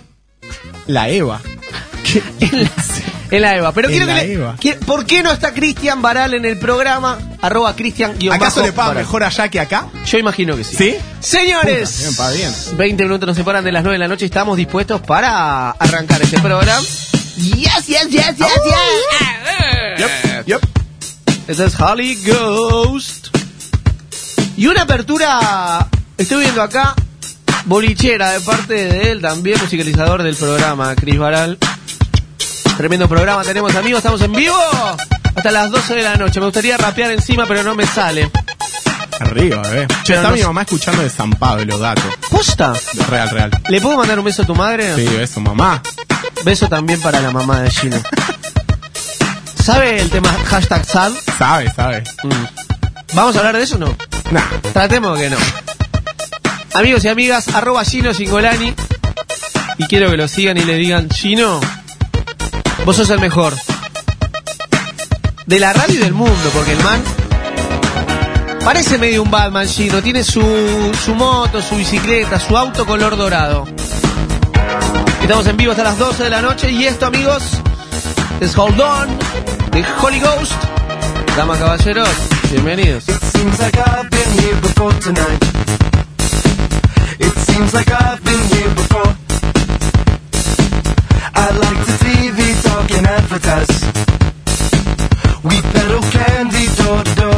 La 0.87 1.09
Eva. 1.09 1.39
¿Qué? 2.03 2.23
En 2.39 2.63
la 2.63 2.71
Eva. 3.31 3.71
Pero 3.71 3.87
En 3.87 3.91
quiero 3.93 4.07
que 4.07 4.13
la 4.13 4.23
le- 4.23 4.33
Eva. 4.33 4.55
¿Por 4.85 5.05
qué 5.05 5.23
no 5.23 5.31
está 5.31 5.53
Cristian 5.53 6.01
Baral 6.01 6.33
en 6.33 6.45
el 6.45 6.57
programa? 6.59 7.17
Arroba 7.41 7.75
Cristian 7.75 8.17
guion 8.19 8.35
¿Acaso 8.35 8.57
bajo 8.57 8.67
le 8.67 8.73
pagan 8.73 8.89
Baral. 8.89 9.03
mejor 9.03 9.23
allá 9.23 9.47
que 9.49 9.59
acá? 9.59 9.87
Yo 10.05 10.17
imagino 10.17 10.55
que 10.57 10.63
sí. 10.63 10.75
¿Sí? 10.75 10.95
Señores, 11.21 11.89
Puta, 11.91 12.01
bien, 12.03 12.15
paga 12.15 12.31
bien. 12.33 12.77
20 12.77 13.03
minutos 13.03 13.27
nos 13.27 13.37
separan 13.37 13.63
de 13.63 13.71
las 13.71 13.83
9 13.83 13.95
de 13.95 13.99
la 13.99 14.07
noche 14.07 14.25
estamos 14.25 14.57
dispuestos 14.57 15.01
para 15.01 15.71
arrancar 15.71 16.21
este 16.21 16.39
programa. 16.39 16.81
Yes, 17.37 17.87
yes, 17.87 18.07
yes, 18.09 18.35
yes, 18.37 18.37
yes. 18.37 19.99
Yup, 19.99 20.45
yup. 20.47 20.61
Ese 21.47 21.65
es 21.65 21.79
Holly 21.79 22.15
Ghost. 22.25 23.27
Y 24.57 24.67
una 24.67 24.83
apertura, 24.83 25.87
estoy 26.17 26.43
viendo 26.43 26.61
acá, 26.61 26.93
bolichera 27.65 28.31
de 28.31 28.41
parte 28.41 28.73
de 28.73 29.11
él, 29.11 29.21
también 29.21 29.59
musicalizador 29.59 30.21
del 30.23 30.35
programa, 30.35 30.93
Cris 30.95 31.17
Baral. 31.17 31.57
Tremendo 32.77 33.07
programa 33.07 33.43
tenemos, 33.43 33.75
amigos, 33.75 33.99
estamos 33.99 34.21
en 34.21 34.31
vivo 34.33 34.55
hasta 35.35 35.51
las 35.51 35.69
12 35.71 35.95
de 35.95 36.01
la 36.03 36.15
noche. 36.15 36.39
Me 36.39 36.47
gustaría 36.47 36.77
rapear 36.77 37.11
encima, 37.11 37.45
pero 37.45 37.63
no 37.63 37.75
me 37.75 37.85
sale. 37.85 38.31
Arriba. 39.19 39.61
Che, 39.61 39.69
Pero 39.69 39.87
está 40.19 40.21
no 40.23 40.31
mi 40.31 40.39
sé- 40.39 40.47
mamá 40.47 40.61
escuchando 40.61 41.03
de 41.03 41.09
San 41.09 41.29
Pablo, 41.31 41.77
dato. 41.77 42.01
¿Posta? 42.29 42.73
Real, 43.09 43.29
real. 43.29 43.51
¿Le 43.69 43.79
puedo 43.81 43.97
mandar 43.97 44.17
un 44.17 44.25
beso 44.25 44.41
a 44.41 44.45
tu 44.45 44.55
madre? 44.55 44.95
Sí, 44.95 45.07
eso, 45.19 45.39
mamá. 45.41 45.81
Beso 46.43 46.67
también 46.67 46.99
para 47.01 47.19
la 47.21 47.29
mamá 47.31 47.61
de 47.61 47.69
Gino. 47.69 47.97
¿Sabe 49.63 50.01
el 50.01 50.09
tema 50.09 50.33
hashtag 50.45 50.83
sad? 50.85 51.11
Sabe, 51.37 51.71
sabe. 51.71 52.03
Mm. 52.23 52.29
¿Vamos 53.13 53.35
a 53.35 53.39
hablar 53.39 53.57
de 53.57 53.63
eso 53.63 53.75
o 53.75 53.79
no? 53.79 53.95
Nah. 54.31 54.41
Tratemos 54.73 55.19
que 55.19 55.29
no. 55.29 55.37
Amigos 56.73 57.03
y 57.05 57.09
amigas, 57.09 57.47
arroba 57.53 57.85
Gino 57.85 58.11
Singolani. 58.13 58.73
Y 59.77 59.85
quiero 59.85 60.09
que 60.09 60.17
lo 60.17 60.27
sigan 60.27 60.57
y 60.57 60.63
le 60.63 60.75
digan, 60.75 61.09
Gino, 61.09 61.59
vos 62.85 62.95
sos 62.95 63.09
el 63.09 63.19
mejor. 63.19 63.53
De 65.45 65.59
la 65.59 65.73
radio 65.73 65.95
y 65.95 65.97
del 65.97 66.13
mundo, 66.13 66.49
porque 66.53 66.71
el 66.71 66.83
man 66.83 67.01
parece 68.63 68.97
medio 68.97 69.23
un 69.23 69.31
Batman, 69.31 69.67
Gino. 69.67 70.01
Tiene 70.01 70.23
su, 70.23 70.41
su 71.03 71.15
moto, 71.15 71.61
su 71.61 71.75
bicicleta, 71.75 72.39
su 72.39 72.57
auto 72.57 72.85
color 72.85 73.17
dorado. 73.17 73.67
Estamos 75.21 75.45
en 75.47 75.57
vivo 75.57 75.71
hasta 75.71 75.83
las 75.83 75.97
12 75.97 76.23
de 76.23 76.29
la 76.29 76.41
noche 76.41 76.71
y 76.71 76.85
esto, 76.85 77.05
amigos, 77.05 77.43
es 78.39 78.57
Hold 78.57 78.79
On 78.79 79.09
de 79.71 79.85
Holy 80.01 80.19
Ghost. 80.19 80.53
Damas, 81.35 81.59
caballeros, 81.59 82.09
bienvenidos. 82.51 83.07
It 83.07 83.21
seems 83.31 83.59
like 83.59 83.77
tonight. 84.99 85.43
It 87.19 87.33
seems 87.45 87.73
like 87.73 87.91
like 91.59 91.85
the 91.85 91.97
TV 92.05 92.30
and 92.93 93.07
advertise. 93.07 93.81
We 95.43 95.61
peddle 95.61 96.01
candy 96.11 96.65
door 96.75 97.03
door. 97.15 97.30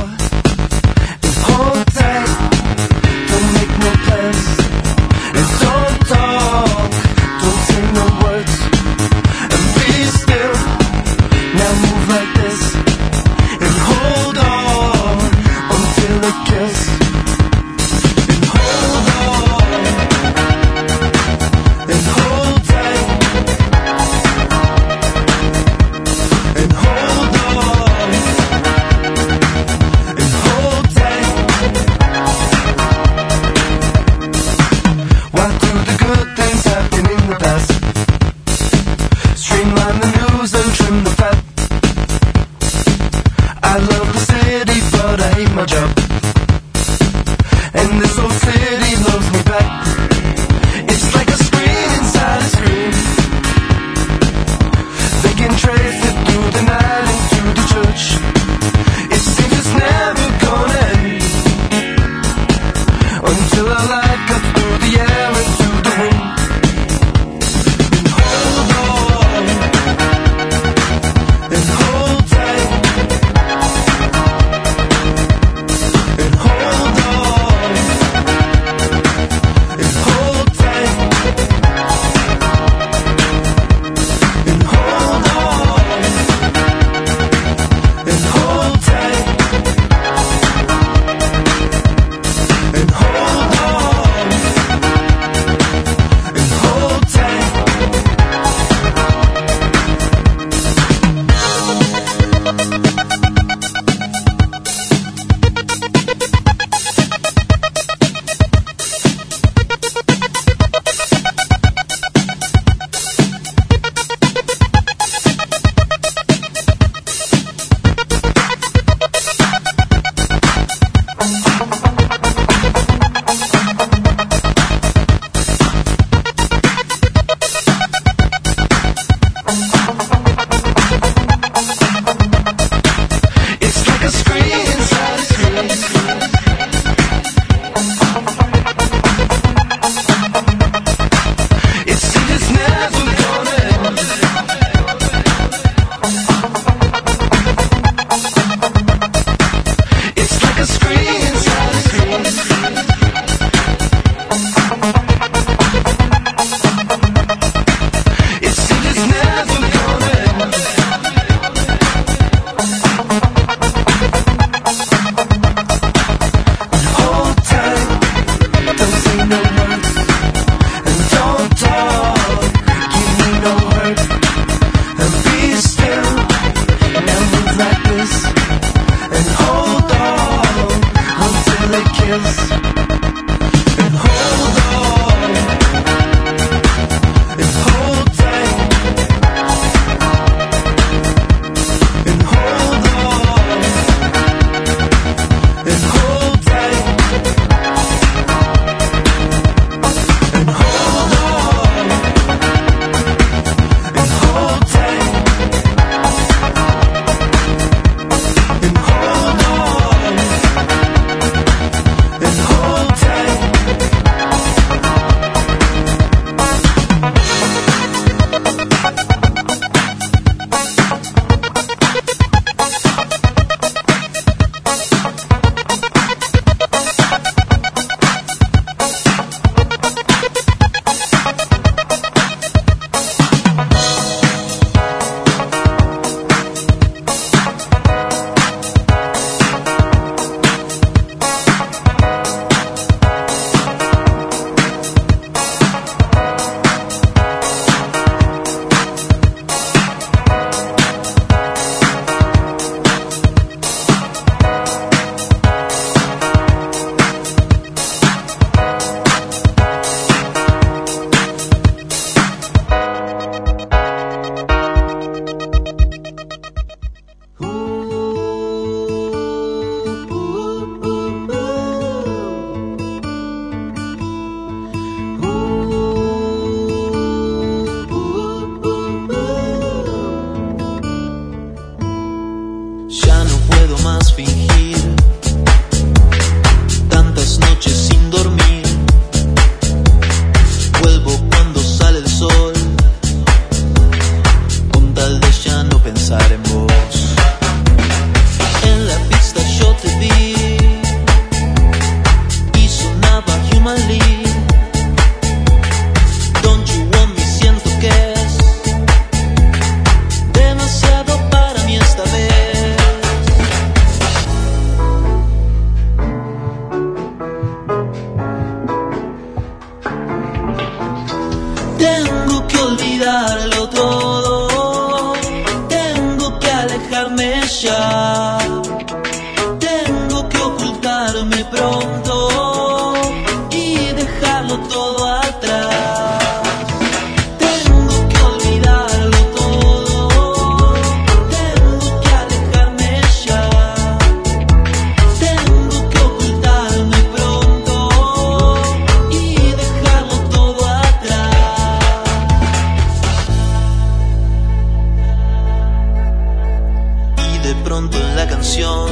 Pronto 357.73 357.97
en 357.97 358.15
la 358.15 358.27
canción 358.27 358.87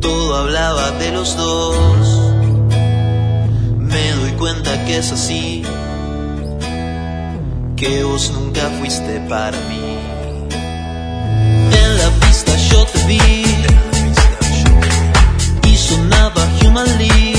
todo 0.00 0.36
hablaba 0.36 0.90
de 1.02 1.12
los 1.12 1.34
dos. 1.34 2.06
Me 3.78 4.12
doy 4.12 4.32
cuenta 4.32 4.84
que 4.84 4.98
es 4.98 5.10
así, 5.10 5.62
que 7.74 8.04
vos 8.04 8.30
nunca 8.32 8.68
fuiste 8.78 9.18
para 9.30 9.56
mí. 9.70 9.96
En 11.82 11.90
la 12.02 12.10
pista 12.20 12.54
yo 12.70 12.84
te 12.92 13.02
vi 13.06 13.44
y 15.70 15.74
sonaba 15.74 16.42
Human 16.62 16.98
League. 16.98 17.37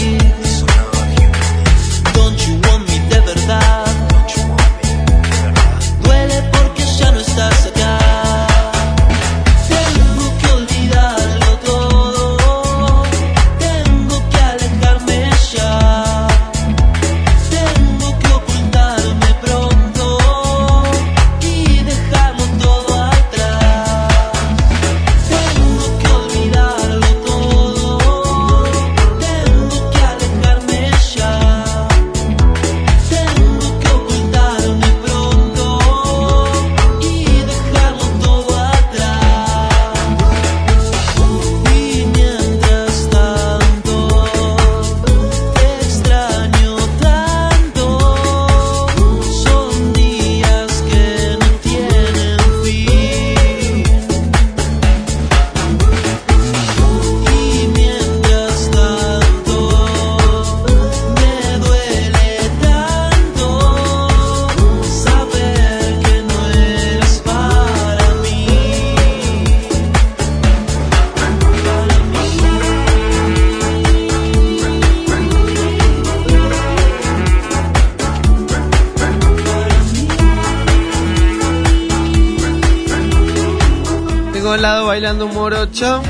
8. 85.72 86.02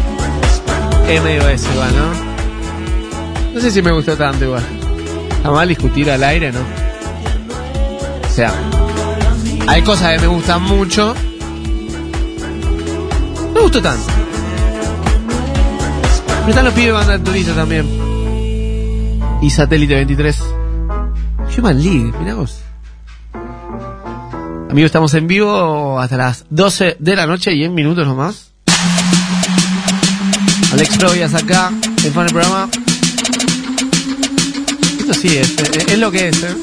MOS 1.09 1.67
va, 1.77 1.91
¿no? 1.91 3.53
No 3.53 3.59
sé 3.59 3.71
si 3.71 3.81
me 3.81 3.91
gustó 3.91 4.15
tanto 4.15 4.45
igual. 4.45 4.63
Está 5.31 5.51
mal 5.51 5.67
discutir 5.67 6.09
al 6.09 6.23
aire, 6.23 6.51
¿no? 6.51 6.59
O 8.25 8.31
sea, 8.31 8.53
hay 9.67 9.81
cosas 9.81 10.13
que 10.13 10.19
me 10.21 10.27
gustan 10.27 10.63
mucho. 10.63 11.13
No 13.47 13.53
me 13.53 13.59
gustó 13.61 13.81
tanto. 13.81 14.05
Pero 16.27 16.49
están 16.49 16.65
los 16.65 16.73
pibes 16.73 16.93
banda 16.93 17.19
turista 17.21 17.53
también. 17.53 17.85
Y 19.41 19.49
Satélite 19.49 19.95
23. 19.95 20.43
Human 21.57 21.83
League, 21.83 22.13
mirá 22.19 22.35
vos. 22.35 22.61
Amigos, 24.69 24.85
estamos 24.85 25.13
en 25.15 25.27
vivo 25.27 25.99
hasta 25.99 26.15
las 26.15 26.45
12 26.49 26.97
de 26.99 27.15
la 27.15 27.25
noche 27.25 27.53
y 27.53 27.65
en 27.65 27.73
minutos 27.73 28.07
nomás. 28.07 28.48
Alex 30.71 30.97
Provias 30.97 31.33
acá, 31.33 31.71
el 32.03 32.11
programa. 32.11 32.69
Esto 34.99 35.13
sí 35.13 35.37
es, 35.37 35.49
es, 35.57 35.87
es 35.87 35.97
lo 35.97 36.11
que 36.11 36.29
es, 36.29 36.43
¿eh? 36.43 36.55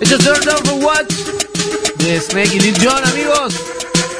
Esto 0.00 0.16
es 0.16 0.24
Turn 0.24 0.44
Down 0.44 0.64
for 0.64 0.84
What 0.84 1.06
de 1.98 2.20
Snake 2.20 2.54
y 2.54 2.60
Lil 2.60 2.76
Jon, 2.84 3.04
amigos. 3.04 3.54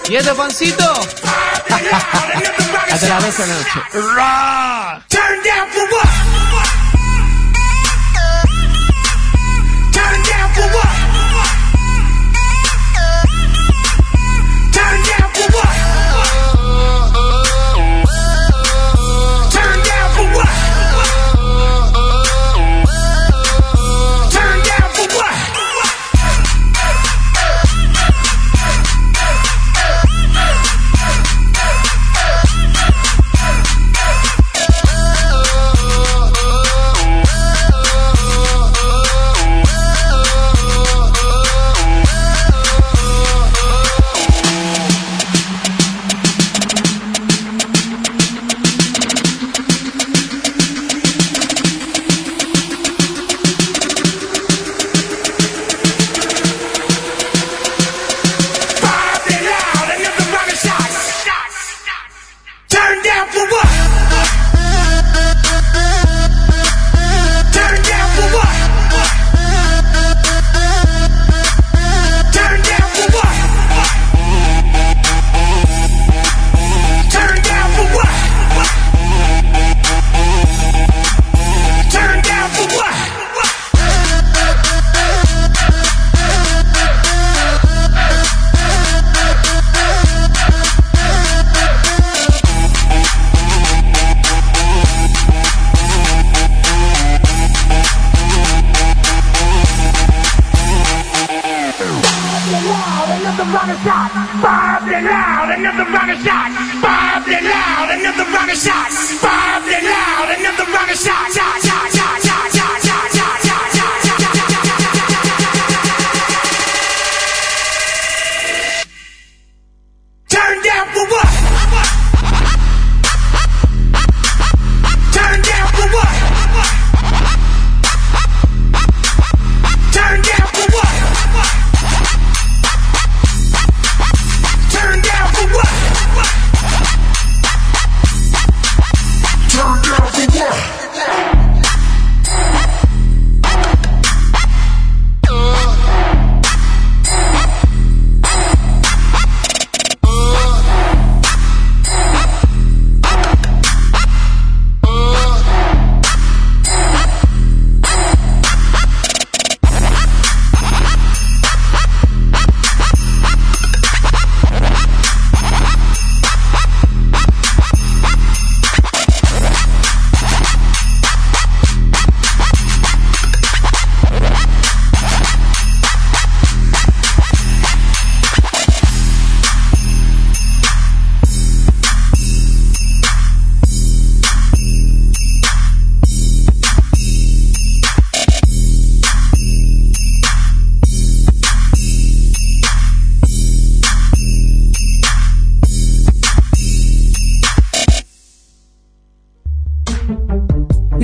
¿Y 0.08 0.16
este 0.16 0.32
pancito? 0.34 0.92
hasta 2.90 3.08
las 3.08 3.24
12 3.24 3.42
de 3.42 3.48
la 3.48 3.54
noche. 3.54 3.80
Turn 5.08 5.42
down 5.42 5.68
for 5.70 5.82
what? 5.92 6.25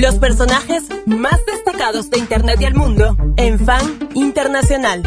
Los 0.02 0.16
personajes 0.16 0.82
más 1.06 1.38
destacados 1.46 2.10
de 2.10 2.18
Internet 2.18 2.56
y 2.60 2.64
el 2.64 2.74
mundo 2.74 3.16
en 3.36 3.64
Fan 3.64 4.08
Internacional. 4.14 5.00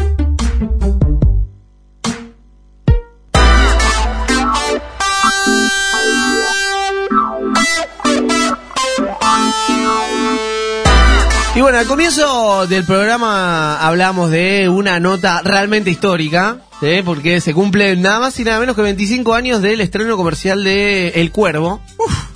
Y 11.54 11.60
bueno, 11.60 11.76
al 11.76 11.86
comienzo 11.86 12.66
del 12.66 12.84
programa 12.84 13.78
hablamos 13.86 14.30
de 14.30 14.70
una 14.70 14.98
nota 14.98 15.42
realmente 15.44 15.90
histórica, 15.90 16.60
porque 17.04 17.42
se 17.42 17.52
cumplen 17.52 18.00
nada 18.00 18.20
más 18.20 18.40
y 18.40 18.44
nada 18.44 18.60
menos 18.60 18.74
que 18.74 18.80
25 18.80 19.34
años 19.34 19.60
del 19.60 19.82
estreno 19.82 20.16
comercial 20.16 20.64
de 20.64 21.08
El 21.16 21.32
Cuervo, 21.32 21.82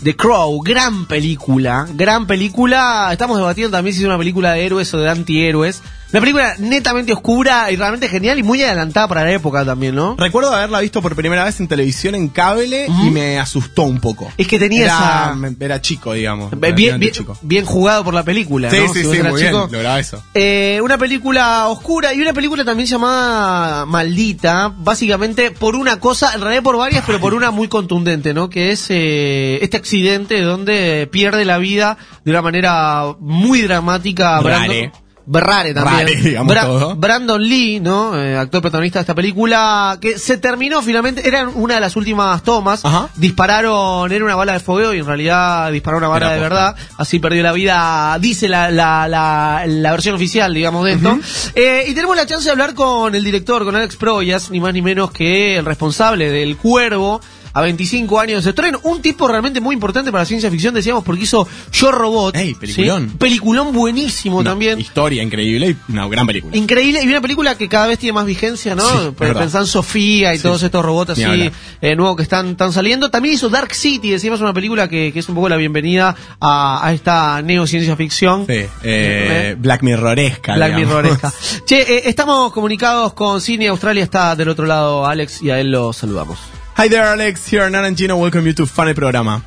de 0.01 0.17
Crow, 0.17 0.61
gran 0.63 1.07
película, 1.07 1.87
gran 1.95 2.27
película. 2.27 3.09
Estamos 3.13 3.37
debatiendo 3.37 3.77
también 3.77 3.95
si 3.95 4.01
es 4.01 4.07
una 4.07 4.19
película 4.19 4.53
de 4.53 4.65
héroes 4.65 4.93
o 4.95 4.99
de 4.99 5.11
antihéroes. 5.11 5.83
Una 6.13 6.21
película 6.21 6.55
netamente 6.59 7.13
oscura 7.13 7.71
y 7.71 7.77
realmente 7.77 8.09
genial 8.09 8.39
y 8.39 8.43
muy 8.43 8.61
adelantada 8.63 9.07
para 9.07 9.23
la 9.25 9.31
época 9.33 9.65
también, 9.65 9.95
¿no? 9.95 10.17
Recuerdo 10.19 10.53
haberla 10.53 10.81
visto 10.81 11.01
por 11.01 11.15
primera 11.15 11.45
vez 11.45 11.61
en 11.61 11.69
televisión 11.69 12.17
en 12.17 12.29
cable 12.29 12.87
y 12.87 13.11
me 13.11 13.39
asustó 13.39 13.83
un 13.85 14.01
poco. 14.01 14.29
Es 14.37 14.49
que 14.49 14.59
tenía 14.59 14.85
era, 14.87 15.35
esa- 15.41 15.55
Era 15.61 15.81
chico, 15.81 16.13
digamos. 16.13 16.51
Bien, 16.59 16.75
bien, 16.99 17.13
chico. 17.13 17.39
bien 17.43 17.65
jugado 17.65 18.03
por 18.03 18.13
la 18.15 18.25
película, 18.25 18.71
Sí, 18.71 18.79
¿no? 18.79 18.93
sí, 18.93 19.05
Si 19.05 19.11
sí, 19.17 19.23
muy 19.23 19.41
bien. 19.41 19.53
chico. 19.53 19.69
Lograba 19.71 20.01
eso. 20.01 20.21
Eh, 20.35 20.81
una 20.83 20.99
película 20.99 21.69
oscura 21.69 22.13
y 22.13 22.21
una 22.21 22.33
película 22.33 22.65
también 22.65 22.89
llamada 22.89 23.87
Maldita, 23.87 24.75
básicamente 24.77 25.51
por 25.53 25.77
una 25.77 26.01
cosa, 26.01 26.35
en 26.35 26.41
realidad 26.41 26.63
por 26.65 26.77
varias, 26.77 27.05
pero 27.07 27.21
por 27.21 27.35
una 27.35 27.51
muy 27.53 27.69
contundente, 27.69 28.35
¿no? 28.35 28.51
Que 28.51 28.73
es 28.73 28.87
eh, 28.91 29.59
este 29.63 29.77
accidente 29.77 30.41
donde 30.43 31.09
pierde 31.11 31.45
la 31.45 31.59
vida 31.59 31.97
de 32.25 32.31
una 32.33 32.43
manera 32.43 33.05
muy 33.21 33.63
dramática 33.63 34.41
Rare. 34.41 34.91
Rare 35.33 35.73
también. 35.75 36.07
Rare, 36.09 36.17
digamos 36.23 36.55
todo. 36.57 36.97
Brandon 36.97 37.41
Lee, 37.43 37.79
¿no? 37.81 38.21
Eh, 38.21 38.37
actor 38.37 38.61
protagonista 38.61 38.99
de 38.99 39.03
esta 39.03 39.15
película, 39.15 39.99
que 40.01 40.19
se 40.19 40.39
terminó 40.39 40.83
finalmente, 40.83 41.27
era 41.27 41.49
una 41.49 41.75
de 41.75 41.81
las 41.81 41.95
últimas 41.97 42.43
tomas. 42.43 42.83
Dispararon, 43.17 44.11
era 44.11 44.25
una 44.25 44.35
bala 44.37 44.53
de 44.55 44.61
fogueo 44.61 44.93
y 44.95 44.99
en 44.99 45.07
realidad 45.07 45.71
dispararon 45.73 46.03
una 46.05 46.09
bala 46.09 46.27
Era 46.27 46.35
de 46.35 46.41
posta. 46.41 46.55
verdad. 46.55 46.77
Así 46.99 47.19
perdió 47.19 47.43
la 47.43 47.53
vida, 47.53 48.19
dice 48.21 48.49
la, 48.49 48.71
la, 48.71 49.07
la, 49.09 49.65
la 49.67 49.91
versión 49.93 50.15
oficial, 50.17 50.53
digamos, 50.53 50.85
de 50.85 50.93
esto. 50.93 51.19
Eh, 51.55 51.85
y 51.89 51.95
tenemos 51.95 52.17
la 52.17 52.27
chance 52.27 52.45
de 52.45 52.51
hablar 52.51 52.75
con 52.75 53.15
el 53.15 53.23
director, 53.25 53.65
con 53.65 53.77
Alex 53.77 53.97
Proyas, 53.97 54.51
ni 54.51 54.61
más 54.61 54.75
ni 54.75 54.83
menos 54.83 55.11
que 55.11 55.59
el 55.59 55.65
responsable 55.65 56.31
del 56.31 56.57
Cuervo. 56.57 57.21
A 57.53 57.63
25 57.63 58.21
años 58.21 58.39
de 58.39 58.43
su 58.43 58.49
estreno, 58.51 58.81
un 58.85 59.03
tipo 59.03 59.27
realmente 59.29 59.61
muy 59.61 59.75
importante 59.75 60.11
para 60.11 60.23
la 60.23 60.27
ciencia 60.27 60.51
ficción, 60.51 60.75
decíamos, 60.75 61.05
porque 61.05 61.25
hizo 61.25 61.47
Yo 61.73 61.91
Robot. 61.91 62.37
Ey, 62.37 62.55
peliculón. 62.55 63.11
¿sí? 63.11 63.17
Peliculón 63.19 63.73
buenísimo 63.73 64.45
también. 64.45 64.79
Historia 64.79 65.23
increíble 65.23 65.77
y 65.89 65.93
una 65.93 66.07
gran 66.09 66.27
película. 66.27 66.57
Increíble, 66.57 67.03
y 67.03 67.09
una 67.09 67.21
película 67.21 67.57
que 67.57 67.69
cada 67.69 67.87
vez 67.87 67.99
tiene 67.99 68.13
más 68.13 68.27
vigencia, 68.27 68.75
¿no? 68.75 68.89
Sí, 68.89 69.15
en 69.21 69.67
Sofía 69.67 70.35
y 70.35 70.39
Sí, 70.39 70.43
todos 70.43 70.63
estos 70.63 70.85
robots 70.85 71.11
así 71.11 71.51
eh, 71.81 71.97
nuevos 71.97 72.17
que 72.17 72.23
están, 72.23 72.51
están 72.51 72.73
saliendo. 72.73 73.11
También 73.11 73.35
hizo 73.35 73.49
Dark 73.49 73.75
City, 73.75 74.11
decíamos 74.11 74.41
una 74.41 74.53
película 74.53 74.89
que, 74.89 75.13
que 75.13 75.19
es 75.19 75.29
un 75.29 75.35
poco 75.35 75.49
la 75.49 75.57
bienvenida 75.57 76.15
a, 76.41 76.87
a 76.87 76.93
esta 76.93 77.43
neociencia 77.43 77.97
ficción. 77.97 78.47
Sí, 78.47 78.65
eh, 78.83 79.57
Black 79.59 79.83
Mirroresca. 79.83 80.55
Black. 80.55 80.75
Mirroresca. 80.75 81.33
che, 81.67 81.81
eh, 81.81 82.03
estamos 82.07 82.53
comunicados 82.53 83.13
con 83.15 83.41
Cine 83.41 83.69
Australia, 83.69 84.05
está 84.05 84.37
del 84.37 84.49
otro 84.49 84.67
lado 84.67 85.07
Alex 85.07 85.43
y 85.43 85.51
a 85.51 85.61
él 85.61 85.71
lo 85.71 85.93
saludamos. 85.93 86.39
Hi 86.81 86.89
there, 86.89 87.05
Alex. 87.05 87.47
Here, 87.47 87.69
Nan 87.69 87.85
and 87.85 87.95
Gino. 87.95 88.17
Welcome 88.17 88.47
you 88.47 88.55
to 88.55 88.65
Funny 88.65 88.95
Programa. 88.95 89.45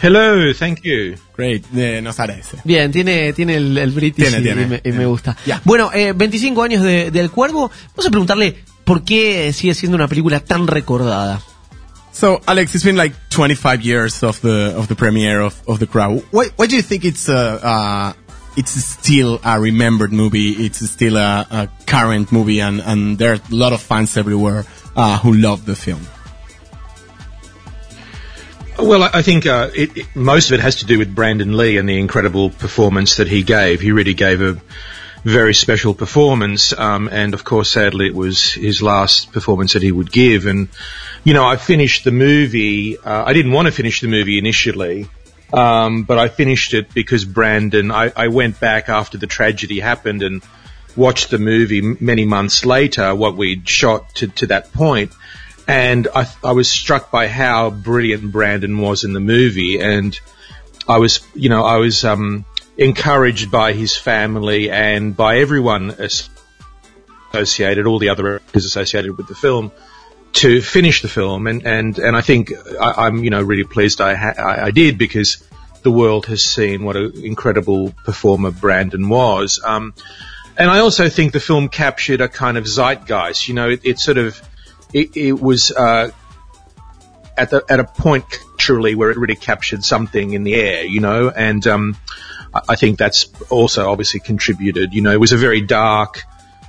Hello, 0.00 0.52
thank 0.52 0.82
you. 0.84 1.14
Great. 1.36 1.64
Eh, 1.76 2.00
nos 2.02 2.18
agradece. 2.18 2.56
Bien, 2.64 2.90
tiene, 2.90 3.32
tiene 3.34 3.54
el, 3.54 3.78
el 3.78 3.92
British 3.92 4.24
Tiene, 4.24 4.40
y, 4.40 4.42
tiene. 4.42 4.62
y 4.62 4.66
me, 4.66 4.80
y 4.84 4.90
me 4.90 5.06
gusta. 5.06 5.36
Ya. 5.46 5.60
Bueno, 5.64 5.92
eh, 5.94 6.12
25 6.12 6.60
años 6.64 6.82
de- 6.82 7.12
del 7.12 7.30
Cuervo. 7.30 7.70
Vamos 7.90 8.04
a 8.04 8.10
preguntarle 8.10 8.64
por 8.82 9.04
qué 9.04 9.52
sigue 9.52 9.74
siendo 9.76 9.94
una 9.94 10.08
película 10.08 10.40
tan 10.40 10.66
recordada. 10.66 11.40
So, 12.12 12.40
Alex, 12.46 12.74
it's 12.74 12.84
been 12.84 12.96
like 12.96 13.14
25 13.28 13.82
years 13.82 14.24
of 14.24 14.40
the 14.40 14.74
of 14.76 14.88
the 14.88 14.96
premiere 14.96 15.38
of, 15.44 15.54
of 15.68 15.78
The 15.78 15.86
Crow. 15.86 16.20
Why, 16.32 16.48
why 16.56 16.66
do 16.66 16.74
you 16.74 16.82
think 16.82 17.04
it's 17.04 17.28
uh, 17.28 17.60
uh, 17.62 18.12
it's 18.56 18.72
still 18.72 19.38
a 19.44 19.60
remembered 19.60 20.12
movie? 20.12 20.66
It's 20.66 20.80
still 20.90 21.16
a, 21.16 21.46
a 21.48 21.68
current 21.86 22.32
movie, 22.32 22.60
and, 22.60 22.80
and 22.80 23.16
there 23.18 23.34
are 23.34 23.40
a 23.40 23.54
lot 23.54 23.72
of 23.72 23.80
fans 23.80 24.16
everywhere 24.16 24.64
uh, 24.96 25.18
who 25.18 25.34
love 25.34 25.64
the 25.64 25.76
film. 25.76 26.00
Well, 28.82 29.02
I 29.02 29.22
think 29.22 29.46
uh, 29.46 29.70
it, 29.74 29.96
it, 29.96 30.16
most 30.16 30.50
of 30.50 30.54
it 30.54 30.60
has 30.60 30.76
to 30.76 30.86
do 30.86 30.98
with 30.98 31.14
Brandon 31.14 31.56
Lee 31.56 31.76
and 31.76 31.88
the 31.88 31.98
incredible 31.98 32.50
performance 32.50 33.16
that 33.16 33.28
he 33.28 33.42
gave. 33.42 33.80
He 33.80 33.92
really 33.92 34.14
gave 34.14 34.40
a 34.40 34.60
very 35.22 35.52
special 35.52 35.92
performance, 35.92 36.72
um, 36.72 37.08
and 37.12 37.34
of 37.34 37.44
course, 37.44 37.70
sadly, 37.70 38.06
it 38.06 38.14
was 38.14 38.54
his 38.54 38.80
last 38.80 39.32
performance 39.32 39.74
that 39.74 39.82
he 39.82 39.92
would 39.92 40.10
give. 40.10 40.46
And 40.46 40.68
you 41.24 41.34
know, 41.34 41.44
I 41.44 41.56
finished 41.56 42.04
the 42.04 42.10
movie. 42.10 42.96
Uh, 42.96 43.24
I 43.24 43.34
didn't 43.34 43.52
want 43.52 43.66
to 43.66 43.72
finish 43.72 44.00
the 44.00 44.08
movie 44.08 44.38
initially. 44.38 45.08
Um, 45.52 46.04
but 46.04 46.18
I 46.18 46.28
finished 46.28 46.74
it 46.74 46.94
because 46.94 47.24
Brandon, 47.24 47.90
I, 47.90 48.12
I 48.16 48.28
went 48.28 48.60
back 48.60 48.88
after 48.88 49.18
the 49.18 49.26
tragedy 49.26 49.80
happened 49.80 50.22
and 50.22 50.42
watched 50.96 51.30
the 51.30 51.38
movie 51.38 51.80
many 51.82 52.24
months 52.24 52.64
later, 52.64 53.14
what 53.14 53.36
we'd 53.36 53.68
shot 53.68 54.14
to, 54.16 54.28
to 54.28 54.46
that 54.48 54.72
point, 54.72 55.12
and 55.70 56.08
I, 56.12 56.26
I 56.42 56.50
was 56.50 56.68
struck 56.68 57.12
by 57.12 57.28
how 57.28 57.70
brilliant 57.70 58.32
Brandon 58.32 58.78
was 58.78 59.04
in 59.04 59.12
the 59.12 59.20
movie, 59.20 59.78
and 59.80 60.18
I 60.88 60.98
was, 60.98 61.20
you 61.32 61.48
know, 61.48 61.64
I 61.64 61.76
was 61.76 62.04
um, 62.04 62.44
encouraged 62.76 63.52
by 63.52 63.72
his 63.72 63.96
family 63.96 64.68
and 64.68 65.16
by 65.16 65.38
everyone 65.38 65.94
associated, 67.32 67.86
all 67.86 68.00
the 68.00 68.08
other 68.08 68.36
actors 68.36 68.64
associated 68.64 69.16
with 69.16 69.28
the 69.28 69.36
film, 69.36 69.70
to 70.32 70.60
finish 70.60 71.02
the 71.02 71.08
film, 71.08 71.46
and 71.46 71.64
and 71.64 71.98
and 72.00 72.16
I 72.16 72.20
think 72.20 72.50
I, 72.80 73.06
I'm, 73.06 73.22
you 73.22 73.30
know, 73.30 73.42
really 73.42 73.64
pleased 73.64 74.00
I, 74.00 74.14
ha- 74.14 74.34
I 74.38 74.64
I 74.66 74.70
did 74.72 74.98
because 74.98 75.36
the 75.82 75.92
world 75.92 76.26
has 76.26 76.42
seen 76.42 76.82
what 76.82 76.96
an 76.96 77.12
incredible 77.24 77.94
performer 78.04 78.50
Brandon 78.50 79.08
was. 79.08 79.60
Um, 79.64 79.94
and 80.56 80.68
I 80.68 80.80
also 80.80 81.08
think 81.08 81.32
the 81.32 81.40
film 81.40 81.68
captured 81.68 82.20
a 82.20 82.28
kind 82.28 82.58
of 82.58 82.64
zeitgeist. 82.64 83.46
You 83.46 83.54
know, 83.54 83.70
it, 83.70 83.80
it 83.84 83.98
sort 84.00 84.18
of 84.18 84.42
it, 84.92 85.16
it 85.16 85.40
was 85.40 85.70
uh, 85.70 86.10
at 87.36 87.50
the, 87.50 87.64
at 87.68 87.80
a 87.80 87.84
point 87.84 88.24
truly 88.58 88.94
where 88.94 89.10
it 89.10 89.16
really 89.16 89.36
captured 89.36 89.84
something 89.84 90.32
in 90.32 90.42
the 90.42 90.54
air, 90.54 90.84
you 90.84 91.00
know, 91.00 91.30
and, 91.30 91.66
um, 91.66 91.96
I, 92.52 92.74
think 92.74 92.98
that's 92.98 93.28
also 93.48 93.88
obviously 93.90 94.20
contributed, 94.20 94.92
you 94.92 95.02
know, 95.02 95.12
it 95.12 95.20
was 95.20 95.32
a 95.32 95.36
very 95.36 95.60
dark 95.60 96.24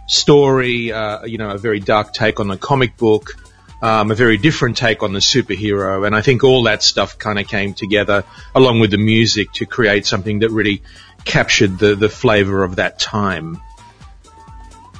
story, 0.07 0.91
uh, 0.91 1.25
you 1.25 1.37
know, 1.37 1.49
a 1.49 1.57
very 1.57 1.79
dark 1.79 2.13
take 2.13 2.39
on 2.39 2.47
the 2.47 2.57
comic 2.57 2.97
book, 2.97 3.35
um, 3.81 4.11
a 4.11 4.15
very 4.15 4.37
different 4.37 4.77
take 4.77 5.01
on 5.01 5.11
the 5.13 5.19
superhero, 5.19 6.05
and 6.05 6.15
I 6.15 6.21
think 6.21 6.43
all 6.43 6.63
that 6.63 6.83
stuff 6.83 7.17
kind 7.17 7.39
of 7.39 7.47
came 7.47 7.73
together 7.73 8.23
along 8.53 8.79
with 8.79 8.91
the 8.91 8.97
music 8.97 9.51
to 9.53 9.65
create 9.65 10.05
something 10.05 10.39
that 10.39 10.51
really 10.51 10.83
captured 11.25 11.79
the, 11.79 11.95
the 11.95 12.09
flavor 12.09 12.63
of 12.63 12.75
that 12.75 12.99
time. 12.99 13.59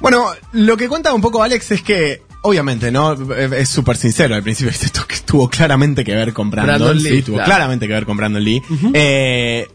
Bueno, 0.00 0.34
lo 0.52 0.76
que 0.76 0.88
cuenta 0.88 1.14
un 1.14 1.20
poco 1.20 1.42
Alex 1.42 1.70
es 1.70 1.82
que, 1.82 2.22
obviamente, 2.42 2.90
¿no? 2.90 3.12
Es 3.34 3.68
súper 3.68 3.96
sincero 3.96 4.34
al 4.34 4.42
principio, 4.42 4.70
esto 4.80 5.06
que 5.06 5.16
tuvo 5.18 5.48
claramente 5.48 6.04
que 6.04 6.14
ver 6.14 6.32
con 6.32 6.50
Brandon, 6.50 6.78
Brandon 6.78 7.00
sí, 7.00 7.22
tuvo 7.22 7.36
claro. 7.36 7.48
claramente 7.48 7.86
que 7.86 7.94
ver 7.94 8.06
con 8.06 8.16
Brandon 8.16 8.42
Lee. 8.42 8.62
Eh, 8.92 9.68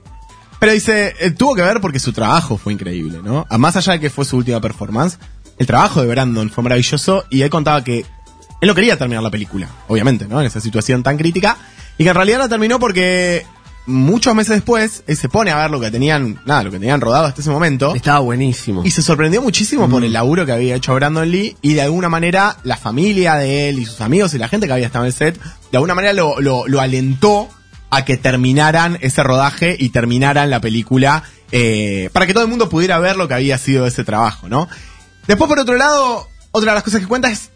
pero 0.59 0.71
dice, 0.71 1.15
eh, 1.19 1.31
tuvo 1.31 1.55
que 1.55 1.61
ver 1.61 1.81
porque 1.81 1.99
su 1.99 2.13
trabajo 2.13 2.57
fue 2.57 2.73
increíble, 2.73 3.19
¿no? 3.23 3.45
A 3.49 3.57
más 3.57 3.75
allá 3.75 3.93
de 3.93 3.99
que 3.99 4.09
fue 4.09 4.25
su 4.25 4.37
última 4.37 4.59
performance, 4.59 5.19
el 5.57 5.67
trabajo 5.67 6.01
de 6.01 6.07
Brandon 6.07 6.49
fue 6.49 6.63
maravilloso 6.63 7.25
y 7.29 7.41
él 7.41 7.49
contaba 7.49 7.83
que 7.83 8.05
él 8.59 8.67
no 8.67 8.73
quería 8.73 8.97
terminar 8.97 9.23
la 9.23 9.29
película, 9.29 9.69
obviamente, 9.87 10.27
¿no? 10.27 10.39
En 10.39 10.47
esa 10.47 10.59
situación 10.59 11.03
tan 11.03 11.17
crítica. 11.17 11.57
Y 11.99 12.03
que 12.03 12.09
en 12.09 12.15
realidad 12.15 12.39
la 12.39 12.49
terminó 12.49 12.79
porque 12.79 13.45
muchos 13.87 14.35
meses 14.35 14.55
después, 14.55 15.03
él 15.07 15.17
se 15.17 15.29
pone 15.29 15.51
a 15.51 15.57
ver 15.57 15.71
lo 15.71 15.79
que 15.79 15.89
tenían, 15.89 16.39
nada, 16.45 16.63
lo 16.63 16.71
que 16.71 16.79
tenían 16.79 17.01
rodado 17.01 17.25
hasta 17.25 17.41
ese 17.41 17.49
momento. 17.49 17.95
Estaba 17.95 18.19
buenísimo. 18.19 18.83
Y 18.85 18.91
se 18.91 19.01
sorprendió 19.01 19.41
muchísimo 19.41 19.89
por 19.89 20.03
el 20.03 20.13
laburo 20.13 20.45
que 20.45 20.51
había 20.51 20.75
hecho 20.75 20.93
Brandon 20.93 21.29
Lee 21.29 21.57
y 21.61 21.73
de 21.73 21.81
alguna 21.81 22.09
manera 22.09 22.57
la 22.63 22.77
familia 22.77 23.35
de 23.35 23.69
él 23.69 23.79
y 23.79 23.85
sus 23.85 24.01
amigos 24.01 24.33
y 24.33 24.37
la 24.37 24.47
gente 24.47 24.67
que 24.67 24.73
había 24.73 24.85
estado 24.85 25.05
en 25.05 25.07
el 25.07 25.13
set, 25.13 25.39
de 25.71 25.77
alguna 25.77 25.95
manera 25.95 26.13
lo, 26.13 26.39
lo, 26.39 26.67
lo 26.67 26.81
alentó 26.81 27.49
a 27.89 28.03
que 28.03 28.17
terminaran 28.17 28.97
ese 29.01 29.23
rodaje 29.23 29.75
y 29.79 29.89
terminaran 29.89 30.49
la 30.49 30.59
película 30.59 31.23
eh, 31.51 32.09
para 32.11 32.27
que 32.27 32.33
todo 32.33 32.43
el 32.43 32.49
mundo 32.49 32.69
pudiera 32.69 32.99
ver 32.99 33.15
lo 33.15 33.27
que 33.27 33.33
había 33.33 33.57
sido 33.57 33.87
ese 33.87 34.03
trabajo, 34.03 34.49
¿no? 34.49 34.67
Después, 35.27 35.47
por 35.47 35.59
otro 35.59 35.75
lado, 35.75 36.27
otra 36.51 36.71
de 36.71 36.75
las 36.75 36.83
cosas 36.83 36.99
que 36.99 37.07
cuenta 37.07 37.29
es 37.29 37.51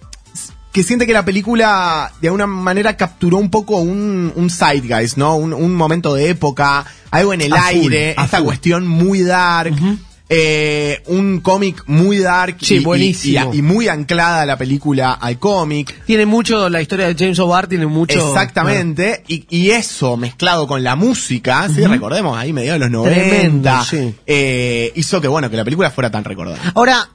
que 0.71 0.83
siente 0.83 1.05
que 1.05 1.13
la 1.13 1.25
película 1.25 2.11
de 2.21 2.27
alguna 2.29 2.47
manera 2.47 2.95
capturó 2.95 3.37
un 3.37 3.49
poco 3.49 3.77
un, 3.77 4.31
un 4.35 4.49
zeitgeist, 4.49 5.17
¿no? 5.17 5.35
Un, 5.35 5.53
un 5.53 5.73
momento 5.75 6.15
de 6.15 6.29
época, 6.29 6.85
algo 7.11 7.33
en 7.33 7.41
el 7.41 7.53
aire, 7.53 8.11
esta 8.17 8.41
cuestión 8.41 8.87
muy 8.87 9.21
dark, 9.21 9.73
eh, 10.33 11.03
un 11.07 11.41
cómic 11.41 11.83
muy 11.87 12.19
dark 12.19 12.55
Sí, 12.61 12.75
y, 12.75 12.77
y- 12.77 12.83
buenísimo. 12.85 13.53
y- 13.53 13.57
y 13.57 13.61
muy 13.61 13.89
anclada 13.89 14.45
la 14.45 14.55
película 14.57 15.11
al 15.11 15.37
cómic. 15.39 16.05
Tiene 16.05 16.25
mucho, 16.25 16.69
la 16.69 16.81
historia 16.81 17.07
de 17.07 17.15
James 17.19 17.37
O'Barr 17.39 17.67
tiene 17.67 17.85
mucho. 17.87 18.29
Exactamente, 18.29 19.23
y, 19.27 19.45
y 19.49 19.71
eso 19.71 20.15
mezclado 20.15 20.67
con 20.67 20.83
la 20.85 20.95
música, 20.95 21.67
sí, 21.67 21.85
recordemos, 21.85 22.37
ahí 22.37 22.53
medio 22.53 22.71
de 22.73 22.79
los 22.79 22.89
90, 22.91 23.13
Tremendo, 23.29 23.83
sí. 23.83 24.15
eh, 24.25 24.93
hizo 24.95 25.19
que 25.19 25.27
bueno, 25.27 25.49
que 25.49 25.57
la 25.57 25.65
película 25.65 25.91
fuera 25.91 26.09
tan 26.09 26.23
recordada. 26.23 26.59
Ahora, 26.75 27.09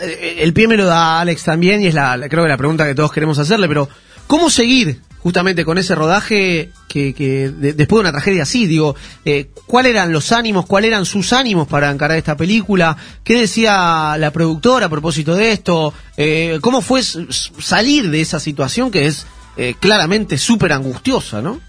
el 0.00 0.52
pie 0.52 0.68
me 0.68 0.76
lo 0.76 0.86
da 0.86 1.20
Alex 1.20 1.44
también 1.44 1.82
y 1.82 1.86
es 1.86 1.94
la, 1.94 2.18
creo 2.28 2.42
que 2.44 2.48
la 2.48 2.56
pregunta 2.56 2.86
que 2.86 2.94
todos 2.94 3.12
queremos 3.12 3.38
hacerle, 3.38 3.68
pero 3.68 3.88
¿cómo 4.26 4.50
seguir 4.50 5.00
justamente 5.20 5.64
con 5.64 5.76
ese 5.78 5.94
rodaje 5.94 6.70
que, 6.88 7.12
que 7.14 7.48
de- 7.50 7.72
después 7.72 7.98
de 7.98 8.00
una 8.02 8.12
tragedia 8.12 8.42
así? 8.44 8.66
Digo, 8.66 8.94
eh, 9.24 9.48
¿cuáles 9.66 9.90
eran 9.90 10.12
los 10.12 10.32
ánimos, 10.32 10.66
cuáles 10.66 10.88
eran 10.88 11.04
sus 11.06 11.32
ánimos 11.32 11.66
para 11.66 11.90
encarar 11.90 12.16
esta 12.18 12.36
película? 12.36 12.96
¿Qué 13.24 13.38
decía 13.40 14.16
la 14.18 14.30
productora 14.32 14.86
a 14.86 14.90
propósito 14.90 15.34
de 15.34 15.52
esto? 15.52 15.92
Eh, 16.16 16.58
¿Cómo 16.60 16.82
fue 16.82 17.02
salir 17.02 18.10
de 18.10 18.20
esa 18.20 18.38
situación 18.40 18.90
que 18.90 19.06
es 19.06 19.26
eh, 19.56 19.74
claramente 19.80 20.36
súper 20.38 20.72
angustiosa, 20.72 21.40
no? 21.42 21.60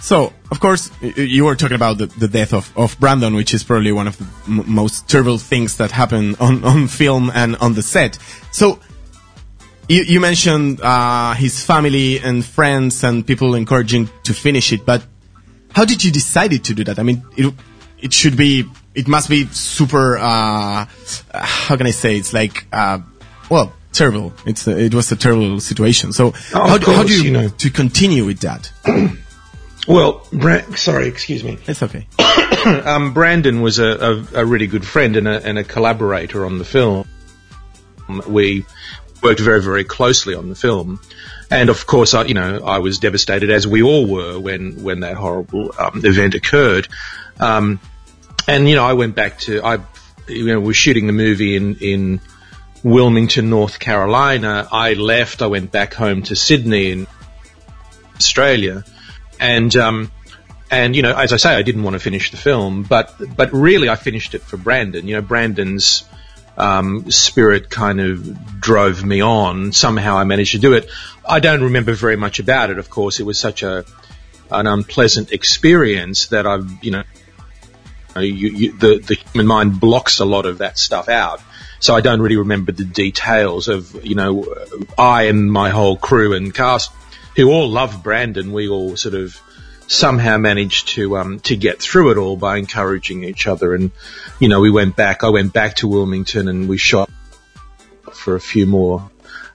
So, 0.00 0.32
of 0.50 0.60
course, 0.60 0.90
you 1.02 1.44
were 1.44 1.56
talking 1.56 1.74
about 1.74 1.98
the, 1.98 2.06
the 2.06 2.28
death 2.28 2.52
of, 2.54 2.72
of 2.76 2.98
Brandon, 3.00 3.34
which 3.34 3.52
is 3.52 3.64
probably 3.64 3.90
one 3.92 4.06
of 4.06 4.16
the 4.16 4.26
m- 4.46 4.64
most 4.72 5.08
terrible 5.08 5.38
things 5.38 5.76
that 5.78 5.90
happen 5.90 6.36
on, 6.38 6.62
on 6.64 6.86
film 6.88 7.30
and 7.34 7.56
on 7.56 7.74
the 7.74 7.82
set. 7.82 8.16
So, 8.52 8.78
you, 9.88 10.02
you 10.04 10.20
mentioned 10.20 10.80
uh, 10.82 11.34
his 11.34 11.64
family 11.64 12.20
and 12.20 12.44
friends 12.44 13.02
and 13.02 13.26
people 13.26 13.54
encouraging 13.56 14.08
to 14.24 14.32
finish 14.34 14.72
it, 14.72 14.86
but 14.86 15.04
how 15.74 15.84
did 15.84 16.04
you 16.04 16.12
decide 16.12 16.50
to 16.64 16.74
do 16.74 16.84
that? 16.84 16.98
I 16.98 17.02
mean, 17.02 17.24
it, 17.36 17.52
it 18.00 18.12
should 18.12 18.36
be, 18.36 18.64
it 18.94 19.08
must 19.08 19.28
be 19.28 19.46
super, 19.46 20.16
uh, 20.16 20.86
how 21.34 21.76
can 21.76 21.86
I 21.86 21.90
say, 21.92 22.16
it's 22.16 22.32
like, 22.32 22.66
uh, 22.72 23.00
well, 23.50 23.72
terrible. 23.92 24.32
It's 24.46 24.66
a, 24.68 24.78
it 24.78 24.94
was 24.94 25.10
a 25.10 25.16
terrible 25.16 25.58
situation. 25.60 26.12
So, 26.12 26.34
Oh, 26.54 26.68
how, 26.68 26.78
do- 26.78 26.92
how 26.92 27.02
do 27.02 27.12
you, 27.12 27.22
you 27.24 27.30
know. 27.32 27.48
to 27.48 27.70
continue 27.70 28.24
with 28.24 28.40
that? 28.40 28.70
Well, 29.88 30.26
Bra- 30.30 30.74
sorry, 30.76 31.08
excuse 31.08 31.42
me. 31.42 31.58
It's 31.66 31.82
okay. 31.82 32.06
um, 32.84 33.14
Brandon 33.14 33.62
was 33.62 33.78
a, 33.78 33.86
a, 33.86 34.42
a 34.42 34.46
really 34.46 34.66
good 34.66 34.86
friend 34.86 35.16
and 35.16 35.26
a, 35.26 35.42
and 35.42 35.58
a 35.58 35.64
collaborator 35.64 36.44
on 36.44 36.58
the 36.58 36.64
film. 36.64 37.08
We 38.28 38.66
worked 39.22 39.40
very, 39.40 39.62
very 39.62 39.84
closely 39.84 40.34
on 40.34 40.50
the 40.50 40.54
film. 40.54 41.00
And 41.50 41.70
of 41.70 41.86
course, 41.86 42.12
I, 42.12 42.24
you 42.24 42.34
know, 42.34 42.64
I 42.64 42.80
was 42.80 42.98
devastated 42.98 43.50
as 43.50 43.66
we 43.66 43.82
all 43.82 44.06
were 44.06 44.38
when, 44.38 44.82
when 44.82 45.00
that 45.00 45.16
horrible 45.16 45.72
um, 45.78 46.02
event 46.04 46.34
occurred. 46.34 46.88
Um, 47.40 47.80
and, 48.46 48.68
you 48.68 48.74
know, 48.74 48.84
I 48.84 48.92
went 48.92 49.14
back 49.14 49.38
to, 49.40 49.62
I, 49.62 49.78
you 50.28 50.46
know, 50.48 50.60
was 50.60 50.76
shooting 50.76 51.06
the 51.06 51.14
movie 51.14 51.56
in, 51.56 51.76
in 51.76 52.20
Wilmington, 52.82 53.48
North 53.48 53.78
Carolina. 53.78 54.68
I 54.70 54.92
left, 54.92 55.40
I 55.40 55.46
went 55.46 55.72
back 55.72 55.94
home 55.94 56.24
to 56.24 56.36
Sydney 56.36 56.90
in 56.90 57.06
Australia. 58.16 58.84
And, 59.40 59.74
um, 59.76 60.10
and 60.70 60.94
you 60.94 61.02
know, 61.02 61.16
as 61.16 61.32
I 61.32 61.36
say, 61.36 61.54
I 61.54 61.62
didn't 61.62 61.82
want 61.82 61.94
to 61.94 62.00
finish 62.00 62.30
the 62.30 62.36
film, 62.36 62.82
but 62.82 63.14
but 63.36 63.52
really, 63.52 63.88
I 63.88 63.96
finished 63.96 64.34
it 64.34 64.42
for 64.42 64.56
Brandon. 64.56 65.06
You 65.06 65.16
know, 65.16 65.22
Brandon's 65.22 66.04
um, 66.56 67.10
spirit 67.10 67.70
kind 67.70 68.00
of 68.00 68.60
drove 68.60 69.04
me 69.04 69.22
on. 69.22 69.72
Somehow, 69.72 70.18
I 70.18 70.24
managed 70.24 70.52
to 70.52 70.58
do 70.58 70.74
it. 70.74 70.90
I 71.26 71.40
don't 71.40 71.62
remember 71.62 71.94
very 71.94 72.16
much 72.16 72.38
about 72.38 72.70
it. 72.70 72.78
Of 72.78 72.90
course, 72.90 73.20
it 73.20 73.24
was 73.24 73.38
such 73.38 73.62
a 73.62 73.84
an 74.50 74.66
unpleasant 74.66 75.32
experience 75.32 76.28
that 76.28 76.46
I've 76.46 76.82
you 76.82 76.90
know. 76.90 77.02
You, 78.16 78.24
you, 78.48 78.72
the 78.76 78.98
the 78.98 79.14
human 79.14 79.46
mind 79.46 79.78
blocks 79.78 80.18
a 80.18 80.24
lot 80.24 80.44
of 80.44 80.58
that 80.58 80.76
stuff 80.76 81.08
out, 81.08 81.40
so 81.78 81.94
I 81.94 82.00
don't 82.00 82.20
really 82.20 82.36
remember 82.36 82.72
the 82.72 82.84
details 82.84 83.68
of 83.68 84.04
you 84.04 84.16
know 84.16 84.56
I 84.96 85.24
and 85.24 85.52
my 85.52 85.70
whole 85.70 85.96
crew 85.96 86.34
and 86.34 86.52
cast 86.52 86.90
who 87.38 87.52
all 87.52 87.68
loved 87.68 88.02
Brandon. 88.02 88.52
We 88.52 88.68
all 88.68 88.96
sort 88.96 89.14
of 89.14 89.40
somehow 89.86 90.38
managed 90.38 90.88
to 90.88 91.16
um, 91.16 91.38
to 91.40 91.56
get 91.56 91.78
through 91.80 92.10
it 92.10 92.18
all 92.18 92.36
by 92.36 92.56
encouraging 92.56 93.22
each 93.22 93.46
other. 93.46 93.74
And 93.74 93.92
you 94.40 94.48
know, 94.48 94.58
we 94.60 94.70
went 94.70 94.96
back. 94.96 95.22
I 95.22 95.28
went 95.28 95.52
back 95.52 95.76
to 95.76 95.88
Wilmington 95.88 96.48
and 96.48 96.68
we 96.68 96.78
shot 96.78 97.08
for 98.12 98.34
a 98.34 98.40
few 98.40 98.66
more 98.66 99.08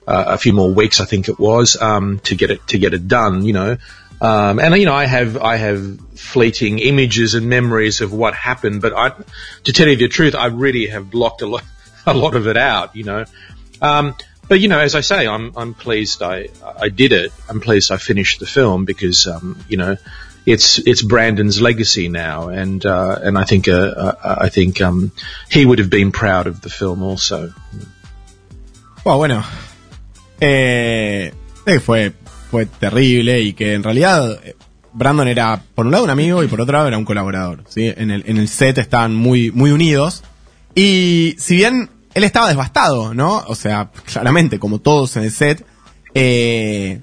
uh, 0.06 0.24
a 0.28 0.38
few 0.38 0.54
more 0.54 0.72
weeks, 0.72 0.98
I 0.98 1.04
think 1.04 1.28
it 1.28 1.38
was, 1.38 1.80
um, 1.80 2.20
to 2.20 2.34
get 2.34 2.50
it 2.50 2.66
to 2.68 2.78
get 2.78 2.94
it 2.94 3.06
done. 3.06 3.44
You 3.44 3.52
know. 3.52 3.76
Um, 4.18 4.60
and 4.60 4.74
you 4.76 4.86
know, 4.86 4.94
I 4.94 5.04
have 5.04 5.36
I 5.36 5.56
have 5.56 6.00
fleeting 6.18 6.78
images 6.78 7.34
and 7.34 7.50
memories 7.50 8.00
of 8.00 8.14
what 8.14 8.32
happened, 8.32 8.80
but 8.80 8.94
I, 8.96 9.12
to 9.64 9.72
tell 9.74 9.88
you 9.88 9.96
the 9.96 10.08
truth, 10.08 10.34
I 10.34 10.46
really 10.46 10.86
have 10.86 11.10
blocked 11.10 11.42
a 11.42 11.46
lot 11.46 11.64
a 12.06 12.14
lot 12.14 12.34
of 12.34 12.46
it 12.46 12.56
out. 12.56 12.96
You 12.96 13.04
know, 13.04 13.24
um, 13.82 14.14
but 14.48 14.60
you 14.60 14.68
know, 14.68 14.78
as 14.78 14.94
I 14.94 15.00
say, 15.00 15.26
I'm 15.26 15.52
I'm 15.56 15.74
pleased 15.74 16.22
I 16.22 16.48
I 16.80 16.88
did 16.88 17.12
it. 17.12 17.32
I'm 17.48 17.60
pleased 17.60 17.90
I 17.90 17.96
finished 17.96 18.40
the 18.40 18.46
film 18.46 18.84
because 18.84 19.26
um, 19.26 19.64
you 19.68 19.76
know 19.76 19.96
it's 20.46 20.78
it's 20.78 21.02
Brandon's 21.02 21.60
legacy 21.60 22.08
now, 22.08 22.48
and 22.48 22.84
uh, 22.84 23.18
and 23.22 23.38
I 23.38 23.44
think 23.44 23.68
uh, 23.68 23.72
uh, 23.72 24.36
I 24.42 24.48
think 24.48 24.80
um, 24.80 25.12
he 25.50 25.64
would 25.64 25.78
have 25.78 25.90
been 25.90 26.12
proud 26.12 26.46
of 26.46 26.60
the 26.60 26.70
film 26.70 27.02
also. 27.02 27.52
Bueno, 29.04 29.18
bueno. 29.18 29.44
Eh, 30.40 31.32
fue, 31.80 32.12
fue 32.50 32.66
terrible 32.66 33.40
y 33.40 33.52
que 33.52 33.74
en 33.74 33.82
realidad 33.82 34.40
eh, 34.44 34.56
Brandon 34.92 35.28
era 35.28 35.62
por 35.74 35.86
un 35.86 35.92
lado 35.92 36.04
un 36.04 36.10
amigo 36.10 36.42
y 36.42 36.48
por 36.48 36.60
otro 36.60 36.72
lado 36.72 36.88
era 36.88 36.98
un 36.98 37.04
colaborador. 37.04 37.64
¿sí? 37.68 37.92
En, 37.96 38.10
el, 38.10 38.24
en 38.26 38.38
el 38.38 38.48
set 38.48 38.78
estaban 38.78 39.14
muy, 39.14 39.50
muy 39.50 39.70
unidos. 39.70 40.22
Y 40.74 41.36
si 41.38 41.56
bien 41.56 41.90
él 42.14 42.24
estaba 42.24 42.48
devastado, 42.48 43.12
¿no? 43.14 43.42
O 43.48 43.54
sea, 43.54 43.90
claramente, 44.04 44.58
como 44.58 44.78
todos 44.80 45.16
en 45.16 45.24
el 45.24 45.32
set, 45.32 45.64
eh, 46.14 47.00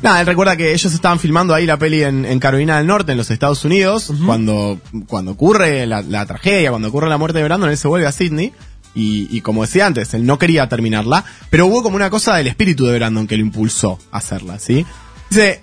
Nada, 0.00 0.20
él 0.20 0.26
recuerda 0.26 0.56
que 0.56 0.72
ellos 0.72 0.94
estaban 0.94 1.18
filmando 1.18 1.52
ahí 1.52 1.66
la 1.66 1.76
peli 1.76 2.02
en, 2.04 2.24
en 2.24 2.38
Carolina 2.38 2.78
del 2.78 2.86
Norte, 2.86 3.12
en 3.12 3.18
los 3.18 3.30
Estados 3.32 3.64
Unidos, 3.64 4.12
cuando, 4.24 4.78
cuando 5.08 5.32
ocurre 5.32 5.84
la, 5.86 6.02
la 6.02 6.24
tragedia, 6.24 6.70
cuando 6.70 6.88
ocurre 6.88 7.08
la 7.08 7.18
muerte 7.18 7.38
de 7.38 7.44
Brandon, 7.44 7.68
él 7.70 7.76
se 7.76 7.88
vuelve 7.88 8.06
a 8.06 8.12
Sydney. 8.12 8.52
Y, 8.94 9.26
y 9.30 9.40
como 9.42 9.62
decía 9.62 9.84
antes, 9.86 10.14
él 10.14 10.24
no 10.24 10.38
quería 10.38 10.68
terminarla, 10.68 11.24
pero 11.50 11.66
hubo 11.66 11.82
como 11.82 11.96
una 11.96 12.08
cosa 12.10 12.36
del 12.36 12.46
espíritu 12.46 12.86
de 12.86 12.96
Brandon 12.96 13.26
que 13.26 13.36
lo 13.36 13.42
impulsó 13.42 13.98
a 14.12 14.18
hacerla, 14.18 14.58
¿sí? 14.58 14.86
Dice, 15.28 15.60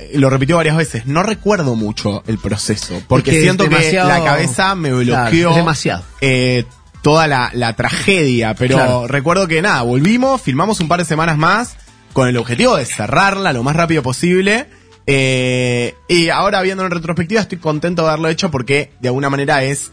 eh, 0.00 0.10
lo 0.18 0.28
repitió 0.28 0.56
varias 0.56 0.76
veces, 0.76 1.06
no 1.06 1.22
recuerdo 1.22 1.74
mucho 1.76 2.22
el 2.26 2.36
proceso, 2.38 3.00
porque 3.08 3.30
Es 3.30 3.34
que 3.34 3.38
es 3.38 3.44
siento 3.44 3.68
que 3.70 3.92
la 3.94 4.22
cabeza 4.24 4.74
me 4.74 4.92
bloqueó 4.92 5.54
demasiado. 5.54 6.02
eh, 6.20 6.64
toda 7.06 7.28
la, 7.28 7.50
la 7.54 7.76
tragedia, 7.76 8.54
pero 8.54 8.74
Claro. 8.74 9.06
recuerdo 9.06 9.46
que 9.46 9.62
nada, 9.62 9.82
volvimos, 9.82 10.42
filmamos 10.42 10.80
un 10.80 10.88
par 10.88 10.98
de 10.98 11.04
semanas 11.04 11.38
más, 11.38 11.76
con 12.12 12.26
el 12.26 12.36
objetivo 12.36 12.76
de 12.76 12.84
cerrarla 12.84 13.52
lo 13.52 13.62
más 13.62 13.76
rápido 13.76 14.02
posible. 14.02 14.66
Eh, 15.06 15.94
y 16.08 16.30
ahora 16.30 16.62
viendo 16.62 16.84
en 16.84 16.90
retrospectiva 16.90 17.40
estoy 17.40 17.58
contento 17.58 18.02
de 18.02 18.08
haberlo 18.08 18.28
hecho 18.28 18.50
porque 18.50 18.90
de 19.00 19.06
alguna 19.06 19.30
manera 19.30 19.62
es 19.62 19.92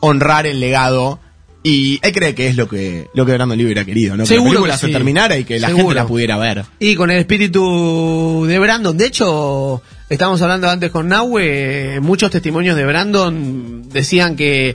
honrar 0.00 0.48
el 0.48 0.58
legado 0.58 1.20
y 1.62 2.00
él 2.02 2.10
cree 2.12 2.34
que 2.34 2.48
es 2.48 2.56
lo 2.56 2.68
que 2.68 3.06
lo 3.14 3.24
que 3.24 3.34
Brandon 3.34 3.56
Lee 3.56 3.64
hubiera 3.66 3.84
querido, 3.84 4.16
¿no? 4.16 4.26
Seguro 4.26 4.62
que 4.64 4.68
la 4.68 4.74
película 4.74 4.74
que 4.74 4.86
se 4.86 4.92
terminara 4.92 5.36
y 5.36 5.44
que 5.44 5.60
la 5.60 5.68
Seguro. 5.68 5.86
gente 5.90 5.94
la 6.00 6.06
pudiera 6.08 6.36
ver. 6.38 6.64
Y 6.80 6.96
con 6.96 7.12
el 7.12 7.18
espíritu 7.18 8.46
de 8.48 8.58
Brandon, 8.58 8.98
de 8.98 9.06
hecho, 9.06 9.80
estábamos 10.08 10.42
hablando 10.42 10.68
antes 10.68 10.90
con 10.90 11.06
Nahue, 11.06 12.00
muchos 12.02 12.32
testimonios 12.32 12.74
de 12.76 12.84
Brandon 12.84 13.88
decían 13.88 14.34
que, 14.34 14.74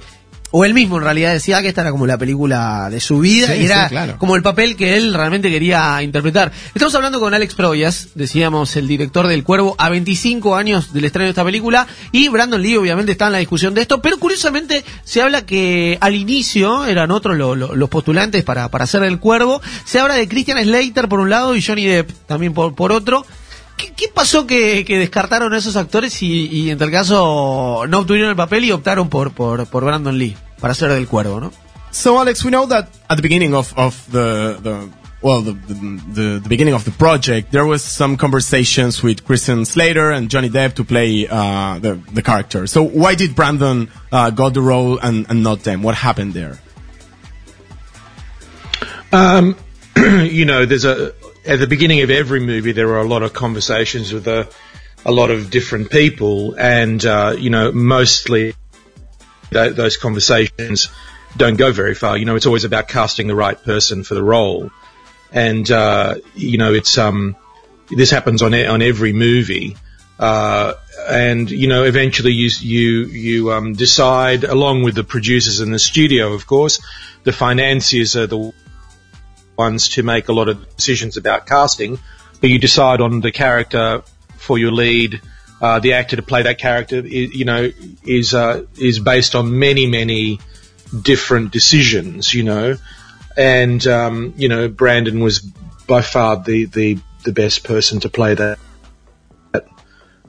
o 0.55 0.65
él 0.65 0.73
mismo 0.75 0.97
en 0.97 1.03
realidad 1.03 1.33
decía 1.33 1.61
que 1.63 1.67
esta 1.69 1.81
era 1.81 1.89
como 1.89 2.05
la 2.05 2.17
película 2.17 2.87
de 2.91 2.99
su 2.99 3.19
vida 3.19 3.47
Sí, 3.47 3.61
y 3.61 3.65
era 3.65 3.85
sí, 3.85 3.89
claro. 3.89 4.17
como 4.19 4.35
el 4.35 4.43
papel 4.43 4.75
que 4.75 4.95
él 4.97 5.13
realmente 5.13 5.49
quería 5.49 6.01
interpretar. 6.03 6.51
Estamos 6.75 6.93
hablando 6.93 7.19
con 7.19 7.33
Alex 7.33 7.55
Proyas, 7.55 8.09
decíamos 8.13 8.75
el 8.75 8.87
director 8.87 9.27
del 9.27 9.43
Cuervo, 9.43 9.75
a 9.79 9.89
25 9.89 10.55
años 10.55 10.93
del 10.93 11.05
estreno 11.05 11.23
de 11.25 11.29
esta 11.31 11.43
película, 11.43 11.87
y 12.11 12.27
Brandon 12.29 12.61
Lee 12.61 12.77
obviamente 12.77 13.11
está 13.13 13.25
en 13.25 13.31
la 13.31 13.37
discusión 13.39 13.73
de 13.73 13.81
esto, 13.81 14.01
pero 14.01 14.19
curiosamente 14.19 14.83
se 15.03 15.21
habla 15.23 15.45
que 15.45 15.97
al 16.01 16.13
inicio 16.13 16.85
eran 16.85 17.09
otros 17.09 17.35
lo- 17.35 17.55
lo- 17.55 17.75
los 17.75 17.89
postulantes 17.89 18.43
para, 18.43 18.69
para 18.69 18.83
hacer 18.83 19.03
el 19.03 19.19
Cuervo, 19.19 19.61
se 19.85 19.99
habla 19.99 20.13
de 20.15 20.27
Christian 20.27 20.63
Slater 20.63 21.07
por 21.09 21.19
un 21.19 21.29
lado 21.31 21.55
y 21.55 21.61
Johnny 21.63 21.85
Depp 21.85 22.11
también 22.27 22.53
por, 22.53 22.75
por 22.75 22.91
otro. 22.91 23.25
¿Qué, 23.77 23.93
qué 23.93 24.07
pasó 24.13 24.45
que, 24.45 24.85
que 24.85 24.99
descartaron 24.99 25.53
a 25.53 25.57
esos 25.57 25.75
actores 25.75 26.21
y, 26.21 26.47
y 26.47 26.69
en 26.69 26.77
tal 26.77 26.91
caso 26.91 27.85
no 27.87 27.99
obtuvieron 27.99 28.29
el 28.29 28.35
papel 28.35 28.65
y 28.65 28.71
optaron 28.71 29.09
por, 29.09 29.31
por, 29.31 29.65
por 29.67 29.83
Brandon 29.83 30.17
Lee 30.17 30.35
para 30.59 30.71
hacer 30.73 30.91
del 30.91 31.07
Cuervo, 31.07 31.39
no? 31.39 31.51
So 31.91 32.19
Alex, 32.19 32.43
we 32.43 32.49
know 32.49 32.65
that 32.67 32.87
at 33.09 33.17
the 33.17 33.21
beginning 33.21 33.53
of, 33.53 33.71
of 33.77 34.11
the, 34.11 34.57
the 34.61 34.89
well, 35.21 35.41
the, 35.41 35.53
the, 35.53 35.73
the, 35.73 36.39
the 36.43 36.49
beginning 36.49 36.73
of 36.73 36.83
the 36.83 36.91
project, 36.91 37.51
there 37.51 37.65
was 37.65 37.81
some 37.83 38.17
conversations 38.17 39.01
with 39.01 39.23
Christian 39.23 39.63
Slater 39.63 40.11
and 40.11 40.29
Johnny 40.29 40.49
Depp 40.49 40.73
to 40.75 40.83
play 40.83 41.27
uh, 41.29 41.79
the, 41.79 41.95
the 42.11 42.21
character. 42.21 42.67
So 42.67 42.83
why 42.83 43.15
did 43.15 43.35
Brandon 43.35 43.89
uh, 44.11 44.31
got 44.31 44.53
the 44.53 44.61
role 44.61 44.99
and, 44.99 45.25
and 45.29 45.41
not 45.41 45.63
them? 45.63 45.81
What 45.81 45.95
happened 45.95 46.33
there? 46.33 46.59
Um, 49.13 49.55
you 49.95 50.43
know, 50.45 50.65
there's 50.65 50.85
a 50.85 51.13
at 51.45 51.59
the 51.59 51.67
beginning 51.67 52.01
of 52.01 52.09
every 52.09 52.39
movie 52.39 52.71
there 52.71 52.89
are 52.89 52.99
a 52.99 53.07
lot 53.07 53.23
of 53.23 53.33
conversations 53.33 54.13
with 54.13 54.27
a 54.27 54.47
a 55.05 55.11
lot 55.11 55.31
of 55.31 55.49
different 55.49 55.89
people, 55.89 56.55
and 56.57 57.03
uh, 57.05 57.35
you 57.37 57.49
know, 57.49 57.71
mostly 57.71 58.53
th- 59.51 59.75
those 59.75 59.97
conversations 59.97 60.89
don't 61.35 61.57
go 61.57 61.71
very 61.71 61.95
far. 61.95 62.17
You 62.17 62.25
know, 62.25 62.35
it's 62.35 62.45
always 62.45 62.63
about 62.63 62.87
casting 62.87 63.27
the 63.27 63.35
right 63.35 63.61
person 63.61 64.03
for 64.03 64.15
the 64.15 64.23
role, 64.23 64.71
and 65.31 65.69
uh, 65.69 66.15
you 66.35 66.57
know, 66.57 66.73
it's 66.73 66.97
um, 66.97 67.35
this 67.89 68.11
happens 68.11 68.41
on 68.41 68.53
on 68.53 68.81
every 68.81 69.13
movie. 69.13 69.77
Uh, 70.19 70.75
and 71.09 71.49
you 71.49 71.67
know, 71.67 71.83
eventually 71.83 72.31
you 72.31 72.49
you 72.61 73.05
you 73.05 73.51
um, 73.51 73.73
decide, 73.73 74.43
along 74.43 74.83
with 74.83 74.95
the 74.95 75.03
producers 75.03 75.59
in 75.59 75.71
the 75.71 75.79
studio, 75.79 76.33
of 76.33 76.47
course, 76.47 76.81
the 77.23 77.33
financiers 77.33 78.15
are 78.15 78.27
the 78.27 78.53
ones 79.57 79.89
to 79.89 80.03
make 80.03 80.27
a 80.29 80.33
lot 80.33 80.49
of 80.49 80.75
decisions 80.75 81.17
about 81.17 81.45
casting, 81.45 81.99
but 82.41 82.49
you 82.49 82.59
decide 82.59 83.01
on 83.01 83.21
the 83.21 83.31
character 83.31 84.03
for 84.37 84.57
your 84.57 84.71
lead. 84.71 85.21
Uh, 85.61 85.79
the 85.79 85.93
actor 85.93 86.17
to 86.17 86.21
play 86.21 86.43
that 86.43 86.57
character, 86.57 86.97
i 86.97 87.07
you 87.07 87.45
know, 87.45 87.71
is 88.03 88.33
uh, 88.33 88.65
is 88.77 88.99
based 88.99 89.33
on 89.33 89.57
many 89.59 89.87
many 89.87 90.39
different 91.01 91.51
decisions, 91.51 92.33
you 92.33 92.43
know, 92.43 92.75
and 93.37 93.87
um, 93.87 94.33
you 94.35 94.49
know 94.49 94.67
Brandon 94.67 95.21
was 95.21 95.39
by 95.87 96.01
far 96.01 96.43
the 96.43 96.65
the 96.65 96.99
the 97.23 97.31
best 97.31 97.63
person 97.63 98.01
to 98.01 98.09
play 98.09 98.35
that, 98.35 98.59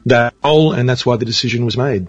that 0.06 0.34
role, 0.44 0.72
and 0.72 0.88
that's 0.88 1.04
why 1.04 1.16
the 1.16 1.24
decision 1.24 1.64
was 1.64 1.76
made. 1.76 2.08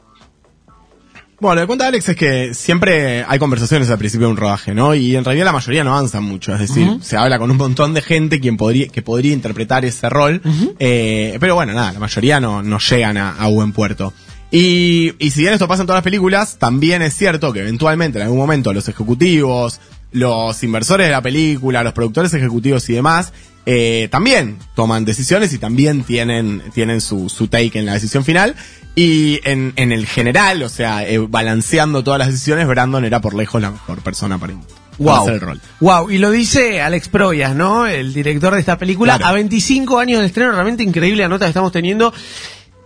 Bueno, 1.45 1.61
lo 1.61 1.65
que 1.65 1.67
cuenta 1.67 1.87
Alex 1.87 2.09
es 2.09 2.15
que 2.15 2.53
siempre 2.55 3.23
hay 3.27 3.37
conversaciones 3.37 3.89
al 3.91 3.99
principio 3.99 4.25
de 4.25 4.31
un 4.31 4.37
rodaje, 4.37 4.73
¿no? 4.73 4.95
Y 4.95 5.15
en 5.15 5.23
realidad 5.23 5.45
la 5.45 5.51
mayoría 5.51 5.83
no 5.83 5.91
avanzan 5.91 6.23
mucho. 6.23 6.53
Es 6.53 6.59
decir, 6.59 6.89
se 7.01 7.17
habla 7.17 7.37
con 7.37 7.51
un 7.51 7.57
montón 7.57 7.93
de 7.93 8.01
gente 8.01 8.39
quien 8.39 8.57
podría, 8.57 8.87
que 8.87 9.03
podría 9.03 9.31
interpretar 9.31 9.85
ese 9.85 10.09
rol. 10.09 10.41
eh, 10.79 11.37
pero 11.39 11.53
bueno, 11.53 11.73
nada, 11.73 11.93
la 11.93 11.99
mayoría 11.99 12.39
no, 12.39 12.63
no 12.63 12.79
llegan 12.79 13.17
a, 13.17 13.35
a 13.35 13.47
buen 13.47 13.73
puerto. 13.73 14.11
Y, 14.49 15.13
y 15.19 15.29
si 15.29 15.41
bien 15.41 15.53
esto 15.53 15.67
pasa 15.67 15.83
en 15.83 15.87
todas 15.87 15.97
las 15.97 16.03
películas, 16.03 16.57
también 16.57 17.03
es 17.03 17.13
cierto 17.15 17.53
que 17.53 17.59
eventualmente 17.59 18.17
en 18.17 18.23
algún 18.23 18.39
momento 18.39 18.73
los 18.73 18.87
ejecutivos, 18.89 19.79
los 20.13 20.63
inversores 20.63 21.05
de 21.05 21.11
la 21.11 21.21
película, 21.21 21.83
los 21.83 21.93
productores 21.93 22.33
ejecutivos 22.33 22.89
y 22.89 22.93
demás, 22.93 23.33
eh, 23.67 24.07
también 24.11 24.57
toman 24.75 25.05
decisiones 25.05 25.51
y 25.53 25.57
también 25.57 26.03
tienen, 26.03 26.63
tienen 26.73 27.01
su, 27.01 27.29
su 27.29 27.47
take 27.47 27.77
en 27.79 27.85
la 27.85 27.93
decisión 27.93 28.23
final. 28.23 28.55
Y 28.95 29.41
en, 29.43 29.73
en 29.75 29.91
el 29.91 30.05
general, 30.07 30.63
o 30.63 30.69
sea, 30.69 31.05
eh, 31.07 31.17
balanceando 31.17 32.03
todas 32.03 32.17
las 32.19 32.29
decisiones, 32.29 32.65
Brandon 32.67 33.03
era 33.03 33.19
por 33.19 33.33
lejos 33.35 33.61
la 33.61 33.71
mejor 33.71 33.99
persona 34.01 34.37
para, 34.37 34.53
para 34.53 34.65
Wow. 34.97 35.15
hacer 35.23 35.33
el 35.33 35.41
rol. 35.41 35.61
Wow, 35.81 36.09
y 36.09 36.17
lo 36.19 36.31
dice 36.31 36.81
Alex 36.81 37.09
Proyas, 37.09 37.53
¿no? 37.53 37.85
El 37.85 38.13
director 38.13 38.53
de 38.53 38.61
esta 38.61 38.77
película. 38.77 39.17
Claro. 39.17 39.31
A 39.31 39.33
25 39.33 39.99
años 39.99 40.21
de 40.21 40.27
estreno, 40.27 40.53
realmente 40.53 40.83
increíble 40.83 41.23
la 41.23 41.27
nota 41.29 41.45
que 41.45 41.49
estamos 41.49 41.73
teniendo. 41.73 42.13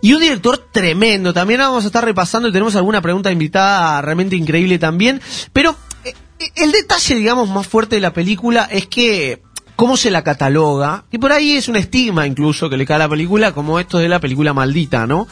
Y 0.02 0.14
un 0.14 0.20
director 0.20 0.58
tremendo. 0.72 1.32
También 1.32 1.60
vamos 1.60 1.84
a 1.84 1.86
estar 1.86 2.04
repasando 2.04 2.48
y 2.48 2.52
tenemos 2.52 2.74
alguna 2.74 3.00
pregunta 3.00 3.30
invitada 3.30 4.02
realmente 4.02 4.34
increíble 4.34 4.78
también. 4.80 5.20
Pero 5.52 5.76
eh, 6.04 6.14
eh, 6.40 6.50
el 6.56 6.72
detalle, 6.72 7.14
digamos, 7.14 7.48
más 7.48 7.68
fuerte 7.68 7.94
de 7.96 8.00
la 8.00 8.12
película 8.12 8.64
es 8.64 8.86
que 8.86 9.42
cómo 9.80 9.96
se 9.96 10.10
la 10.10 10.22
cataloga, 10.22 11.04
y 11.10 11.16
por 11.16 11.32
ahí 11.32 11.52
es 11.52 11.66
un 11.66 11.76
estigma 11.76 12.26
incluso 12.26 12.68
que 12.68 12.76
le 12.76 12.84
cae 12.84 12.96
a 12.96 12.98
la 12.98 13.08
película, 13.08 13.52
como 13.52 13.80
esto 13.80 13.96
de 13.96 14.10
la 14.10 14.20
película 14.20 14.52
maldita, 14.52 15.06
¿no? 15.06 15.26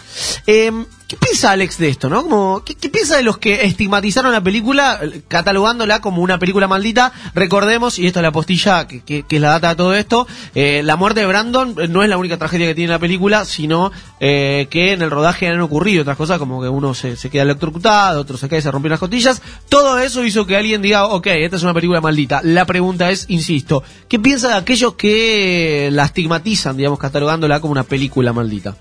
Eh, 0.47 0.73
¿Qué 1.09 1.17
piensa 1.17 1.53
Alex 1.53 1.79
de 1.79 1.89
esto, 1.89 2.11
no? 2.11 2.23
Como, 2.23 2.63
¿qué, 2.65 2.75
piensa 2.91 3.17
de 3.17 3.23
los 3.23 3.39
que 3.39 3.65
estigmatizaron 3.65 4.31
la 4.31 4.43
película 4.43 5.01
eh, 5.03 5.23
catalogándola 5.27 6.03
como 6.03 6.21
una 6.21 6.39
película 6.39 6.69
maldita? 6.69 7.15
Recordemos, 7.35 7.99
y 7.99 8.07
esto 8.07 8.19
es 8.19 8.23
la 8.25 8.31
postilla 8.31 8.87
que, 8.87 9.01
que- 9.01 9.25
es 9.27 9.41
la 9.41 9.49
data 9.53 9.71
de 9.71 9.75
todo 9.77 9.95
esto, 9.95 10.27
eh, 10.55 10.83
la 10.85 10.97
muerte 10.97 11.21
de 11.21 11.27
Brandon 11.27 11.75
eh, 11.81 11.89
no 11.89 12.03
es 12.03 12.11
la 12.11 12.19
única 12.19 12.37
tragedia 12.37 12.67
que 12.67 12.75
tiene 12.75 12.91
la 12.93 12.99
película, 12.99 13.47
sino 13.47 13.91
que 14.21 14.67
en 14.71 15.01
el 15.01 15.11
rodaje 15.11 15.49
han 15.49 15.59
ocurrido 15.63 16.03
otras 16.03 16.19
cosas, 16.19 16.39
como 16.39 16.61
que 16.61 16.69
uno 16.69 16.93
se, 16.93 17.17
se 17.17 17.31
queda 17.31 17.45
electrocutado, 17.45 18.21
otro 18.21 18.37
se 18.37 18.47
cae 18.47 18.59
y 18.59 18.63
se 18.63 18.71
rompió 18.71 18.91
las 18.91 19.01
costillas. 19.01 19.41
Todo 19.71 19.99
eso 20.01 20.23
hizo 20.27 20.45
que 20.47 20.59
alguien 20.59 20.83
diga, 20.83 21.07
ok, 21.07 21.27
esta 21.29 21.57
es 21.57 21.63
una 21.63 21.73
película 21.73 22.03
maldita. 22.03 22.43
La 22.45 22.67
pregunta 22.67 23.11
es, 23.11 23.25
insisto, 23.29 23.83
¿qué 24.09 24.19
piensa 24.19 24.49
de 24.49 24.55
aquellos 24.57 24.93
que 24.95 25.89
la 25.91 26.05
estigmatizan, 26.05 26.77
digamos, 26.77 26.99
catalogándola 26.99 27.61
como 27.61 27.73
una 27.73 27.85
película 27.85 28.35
maldita? 28.35 28.77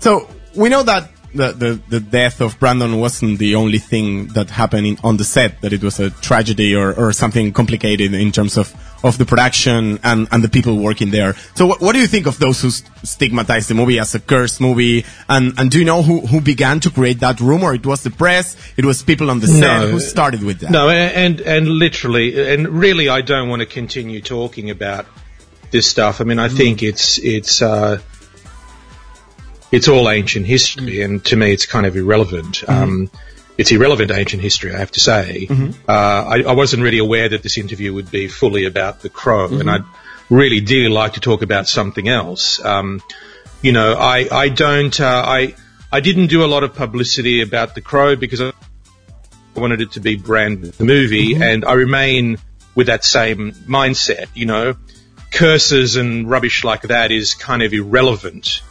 So 0.00 0.26
we 0.56 0.68
know 0.68 0.82
that 0.84 1.04
the, 1.34 1.52
the, 1.52 1.80
the 1.88 2.00
death 2.00 2.40
of 2.40 2.58
Brandon 2.58 2.98
wasn't 2.98 3.38
the 3.38 3.54
only 3.54 3.78
thing 3.78 4.28
that 4.28 4.50
happened 4.50 4.86
in, 4.86 4.98
on 5.02 5.16
the 5.16 5.24
set, 5.24 5.60
that 5.62 5.72
it 5.72 5.82
was 5.82 5.98
a 6.00 6.10
tragedy 6.10 6.74
or, 6.74 6.92
or 6.92 7.12
something 7.12 7.52
complicated 7.52 8.14
in 8.14 8.32
terms 8.32 8.56
of, 8.56 8.74
of 9.04 9.18
the 9.18 9.24
production 9.24 9.98
and, 10.04 10.28
and 10.30 10.44
the 10.44 10.48
people 10.48 10.78
working 10.78 11.10
there. 11.10 11.34
So 11.54 11.66
what, 11.66 11.80
what 11.80 11.92
do 11.92 12.00
you 12.00 12.06
think 12.06 12.26
of 12.26 12.38
those 12.38 12.62
who 12.62 12.70
st- 12.70 12.90
stigmatize 13.02 13.68
the 13.68 13.74
movie 13.74 13.98
as 13.98 14.14
a 14.14 14.20
cursed 14.20 14.60
movie? 14.60 15.04
And, 15.28 15.58
and 15.58 15.70
do 15.70 15.78
you 15.78 15.84
know 15.84 16.02
who, 16.02 16.20
who 16.20 16.40
began 16.40 16.80
to 16.80 16.90
create 16.90 17.20
that 17.20 17.40
rumor? 17.40 17.74
It 17.74 17.86
was 17.86 18.02
the 18.02 18.10
press, 18.10 18.56
it 18.76 18.84
was 18.84 19.02
people 19.02 19.30
on 19.30 19.40
the 19.40 19.48
set 19.48 19.88
who 19.88 20.00
started 20.00 20.42
with 20.42 20.60
that. 20.60 20.70
No, 20.70 20.88
and 20.88 21.40
and 21.40 21.66
literally, 21.66 22.52
and 22.52 22.68
really, 22.68 23.08
I 23.08 23.22
don't 23.22 23.48
want 23.48 23.60
to 23.60 23.66
continue 23.66 24.20
talking 24.20 24.70
about 24.70 25.06
this 25.70 25.86
stuff. 25.86 26.20
I 26.20 26.24
mean, 26.24 26.38
I 26.38 26.48
think 26.48 26.82
it's 26.82 27.18
it's 27.18 27.62
uh, 27.62 27.98
it's 29.72 29.88
all 29.88 30.08
ancient 30.08 30.46
history, 30.46 31.00
and 31.00 31.24
to 31.24 31.36
me, 31.36 31.52
it's 31.52 31.66
kind 31.66 31.86
of 31.86 31.96
irrelevant. 31.96 32.68
Um, 32.68 33.10
it's 33.58 33.72
irrelevant 33.72 34.10
ancient 34.10 34.42
history, 34.42 34.74
I 34.74 34.78
have 34.78 34.92
to 34.92 35.00
say. 35.00 35.46
Uh, 35.88 35.92
I, 35.92 36.42
I 36.42 36.52
wasn't 36.52 36.82
really 36.82 36.98
aware 36.98 37.28
that 37.28 37.42
this 37.42 37.58
interview 37.58 37.92
would 37.94 38.10
be 38.10 38.28
fully 38.28 38.66
about 38.66 39.00
the 39.00 39.08
crow, 39.08 39.46
and 39.46 39.70
I'd 39.70 39.84
really 40.30 40.60
dearly 40.60 40.88
like 40.88 41.14
to 41.14 41.20
talk 41.20 41.42
about 41.42 41.68
something 41.68 42.08
else. 42.08 42.62
Um, 42.64 43.02
you 43.62 43.72
know, 43.72 43.94
I 43.94 44.28
I 44.30 44.48
don't 44.50 44.98
uh, 45.00 45.22
I 45.24 45.54
I 45.90 46.00
didn't 46.00 46.26
do 46.28 46.44
a 46.44 46.46
lot 46.46 46.64
of 46.64 46.74
publicity 46.74 47.42
about 47.42 47.74
the 47.74 47.80
crow 47.80 48.14
because 48.16 48.40
I 48.40 48.52
I 49.56 49.60
wanted 49.60 49.80
it 49.80 49.92
to 49.92 50.00
be 50.00 50.16
brand 50.16 50.64
the 50.64 50.84
movie, 50.84 51.34
and 51.42 51.64
I 51.64 51.74
remain 51.74 52.38
with 52.74 52.88
that 52.88 53.04
same 53.04 53.52
mindset. 53.52 54.28
You 54.34 54.46
know, 54.46 54.74
curses 55.30 55.96
and 55.96 56.28
rubbish 56.28 56.64
like 56.64 56.82
that 56.82 57.10
is 57.10 57.34
kind 57.34 57.62
of 57.62 57.72
irrelevant 57.72 58.62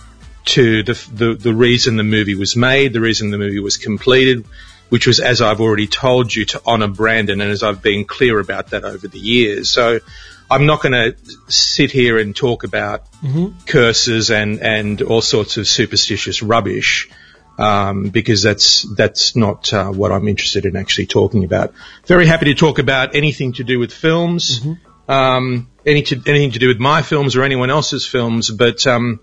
to 0.46 0.84
the 0.84 0.94
the, 1.14 1.34
the 1.34 1.54
reason 1.54 1.98
the 1.98 2.04
movie 2.04 2.36
was 2.36 2.56
made, 2.56 2.94
the 2.94 3.02
reason 3.02 3.32
the 3.32 3.38
movie 3.38 3.60
was 3.60 3.78
completed, 3.78 4.46
which 4.90 5.08
was, 5.08 5.20
as 5.20 5.42
I've 5.42 5.62
already 5.62 5.88
told 5.88 6.34
you, 6.34 6.46
to 6.46 6.62
honour 6.66 6.88
Brandon, 6.88 7.42
and 7.42 7.52
as 7.52 7.64
I've 7.64 7.82
been 7.82 8.06
clear 8.06 8.40
about 8.40 8.72
that 8.72 8.84
over 8.84 9.08
the 9.08 9.20
years. 9.20 9.70
So. 9.70 10.00
I'm 10.54 10.66
not 10.66 10.82
going 10.82 10.92
to 10.92 11.16
sit 11.50 11.92
here 11.92 12.18
and 12.18 12.36
talk 12.36 12.66
about 12.66 13.06
curses 13.68 14.32
and, 14.32 14.60
and 14.60 15.02
all 15.02 15.22
sorts 15.22 15.56
of 15.56 15.66
superstitious 15.66 16.44
rubbish 16.44 17.10
um, 17.58 18.10
because 18.10 18.42
that's 18.42 18.82
that's 18.96 19.36
not 19.36 19.74
uh, 19.74 19.92
what 19.92 20.12
I'm 20.12 20.28
interested 20.28 20.66
in 20.66 20.76
actually 20.76 21.06
talking 21.06 21.44
about. 21.44 21.74
Very 22.06 22.26
happy 22.26 22.46
to 22.46 22.56
talk 22.56 22.80
about 22.80 23.16
anything 23.16 23.54
to 23.54 23.64
do 23.64 23.80
with 23.80 23.94
films. 23.94 24.66
um, 25.08 25.70
any 25.86 26.04
to, 26.04 26.22
anything 26.26 26.52
to 26.52 26.60
do 26.60 26.68
with 26.68 26.80
my 26.80 27.02
films 27.02 27.36
or 27.36 27.44
anyone 27.44 27.70
else's 27.70 28.06
films, 28.06 28.50
but 28.50 28.86
um, 28.88 29.20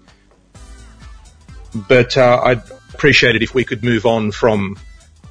but 1.74 2.16
uh, 2.16 2.40
I'd 2.44 2.62
appreciate 2.94 3.36
it 3.36 3.42
if 3.42 3.54
we 3.54 3.64
could 3.64 3.82
move 3.82 4.06
on 4.06 4.32
from 4.32 4.76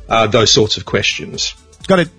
uh, 0.10 0.28
those 0.28 0.52
sorts 0.52 0.78
of 0.78 0.86
questions. 0.86 1.56
Got 1.88 2.00
it. 2.00 2.10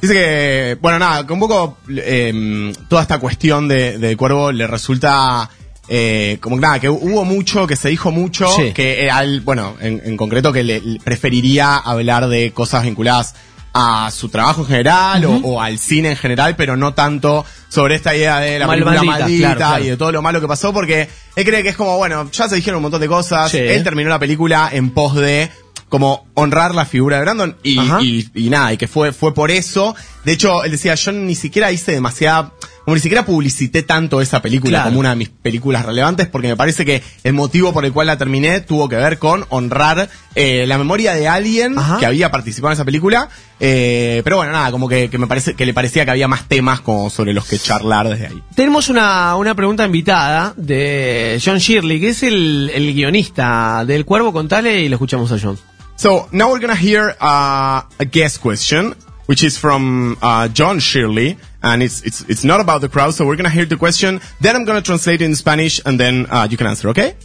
Dice 0.00 0.14
que, 0.14 0.78
bueno, 0.80 0.98
nada, 0.98 1.26
que 1.26 1.32
un 1.34 1.40
poco 1.40 1.76
eh, 1.90 2.72
toda 2.88 3.02
esta 3.02 3.18
cuestión 3.18 3.68
de, 3.68 3.98
de 3.98 4.16
Cuervo 4.16 4.50
le 4.50 4.66
resulta 4.66 5.50
eh, 5.88 6.38
como 6.40 6.56
que 6.56 6.62
nada, 6.62 6.78
que 6.80 6.88
hubo 6.88 7.24
mucho, 7.26 7.66
que 7.66 7.76
se 7.76 7.90
dijo 7.90 8.10
mucho, 8.10 8.48
Sí. 8.50 8.72
que 8.72 9.10
al, 9.10 9.40
bueno, 9.42 9.76
en, 9.80 10.00
en 10.04 10.16
concreto 10.16 10.52
que 10.54 10.64
le, 10.64 10.80
le 10.80 11.00
preferiría 11.00 11.76
hablar 11.76 12.28
de 12.28 12.52
cosas 12.52 12.84
vinculadas 12.84 13.34
a 13.72 14.10
su 14.10 14.28
trabajo 14.28 14.62
en 14.62 14.66
general 14.68 15.24
o, 15.26 15.32
o 15.44 15.60
al 15.60 15.78
cine 15.78 16.10
en 16.10 16.16
general, 16.16 16.56
pero 16.56 16.76
no 16.76 16.92
tanto 16.94 17.44
sobre 17.68 17.94
esta 17.94 18.14
idea 18.16 18.40
de 18.40 18.58
la 18.58 18.66
Mal- 18.66 18.74
película 18.80 18.96
maldita, 19.02 19.18
maldita 19.24 19.54
claro, 19.56 19.58
claro. 19.70 19.84
y 19.84 19.88
de 19.90 19.96
todo 19.96 20.12
lo 20.12 20.22
malo 20.22 20.40
que 20.40 20.48
pasó, 20.48 20.72
porque 20.72 21.08
él 21.36 21.44
cree 21.44 21.62
que 21.62 21.68
es 21.68 21.76
como, 21.76 21.96
bueno, 21.96 22.28
ya 22.32 22.48
se 22.48 22.56
dijeron 22.56 22.78
un 22.78 22.82
montón 22.82 23.00
de 23.00 23.08
cosas, 23.08 23.50
Sí. 23.50 23.58
él 23.58 23.84
terminó 23.84 24.08
la 24.10 24.18
película 24.18 24.68
en 24.72 24.90
pos 24.90 25.14
de 25.14 25.50
como 25.88 26.26
honrar 26.34 26.72
la 26.74 26.84
figura 26.86 27.16
de 27.16 27.22
Brandon 27.22 27.56
y, 27.64 28.28
y 28.34 28.48
nada, 28.50 28.72
y 28.72 28.76
que 28.76 28.86
fue, 28.86 29.12
fue 29.12 29.34
por 29.34 29.50
eso. 29.50 29.96
De 30.24 30.32
hecho, 30.32 30.62
él 30.62 30.70
decía, 30.70 30.94
yo 30.94 31.10
ni 31.10 31.34
siquiera 31.34 31.72
hice 31.72 31.90
demasiada, 31.92 32.52
como 32.90 32.96
ni 32.96 33.02
siquiera 33.02 33.24
publicité 33.24 33.84
tanto 33.84 34.20
esa 34.20 34.42
película 34.42 34.78
Claro. 34.78 34.86
como 34.90 34.98
una 34.98 35.10
de 35.10 35.14
mis 35.16 35.28
películas 35.28 35.86
relevantes, 35.86 36.26
porque 36.26 36.48
me 36.48 36.56
parece 36.56 36.84
que 36.84 37.04
el 37.22 37.32
motivo 37.34 37.72
por 37.72 37.84
el 37.84 37.92
cual 37.92 38.08
la 38.08 38.18
terminé 38.18 38.60
tuvo 38.62 38.88
que 38.88 38.96
ver 38.96 39.20
con 39.20 39.46
honrar 39.50 40.08
eh, 40.34 40.64
la 40.66 40.76
memoria 40.76 41.14
de 41.14 41.28
alguien 41.28 41.78
Ajá. 41.78 41.98
que 41.98 42.06
había 42.06 42.32
participado 42.32 42.72
en 42.72 42.74
esa 42.74 42.84
película. 42.84 43.28
Eh, 43.60 44.22
pero 44.24 44.38
bueno, 44.38 44.50
nada, 44.50 44.72
como 44.72 44.88
que, 44.88 45.08
que 45.08 45.18
me 45.18 45.28
parece 45.28 45.54
que 45.54 45.64
le 45.66 45.72
parecía 45.72 46.04
que 46.04 46.10
había 46.10 46.26
más 46.26 46.48
temas 46.48 46.80
como 46.80 47.10
sobre 47.10 47.32
los 47.32 47.44
que 47.46 47.60
charlar 47.60 48.08
desde 48.08 48.26
ahí. 48.26 48.42
Tenemos 48.56 48.88
una, 48.88 49.36
una 49.36 49.54
pregunta 49.54 49.84
invitada 49.86 50.52
de 50.56 51.40
John 51.44 51.58
Shirley, 51.58 52.00
que 52.00 52.08
es 52.08 52.24
el, 52.24 52.72
el 52.74 52.92
guionista 52.92 53.84
del 53.86 54.04
Cuervo. 54.04 54.32
Contale 54.32 54.80
y 54.80 54.88
lo 54.88 54.96
escuchamos 54.96 55.30
a 55.30 55.38
John. 55.40 55.56
So 55.94 56.26
now 56.32 56.50
we're 56.50 56.60
gonna 56.66 56.74
hear 56.80 57.14
uh, 57.20 57.82
a 58.00 58.04
guest 58.10 58.40
question, 58.40 58.96
which 59.28 59.44
is 59.44 59.56
from 59.58 60.16
uh, 60.22 60.48
John 60.52 60.80
Shirley, 60.80 61.36
and 61.62 61.82
it's 61.82 62.02
it's 62.02 62.22
it's 62.22 62.44
not 62.44 62.60
about 62.60 62.80
the 62.80 62.88
crowd. 62.88 63.14
So 63.14 63.26
we're 63.26 63.36
gonna 63.36 63.50
hear 63.50 63.66
the 63.66 63.76
question, 63.76 64.20
then 64.40 64.56
I'm 64.56 64.64
gonna 64.64 64.82
translate 64.82 65.22
it 65.22 65.24
in 65.24 65.34
Spanish, 65.34 65.80
and 65.84 65.98
then 65.98 66.26
uh, 66.30 66.48
you 66.50 66.56
can 66.56 66.66
answer. 66.66 66.88
Okay? 66.90 67.16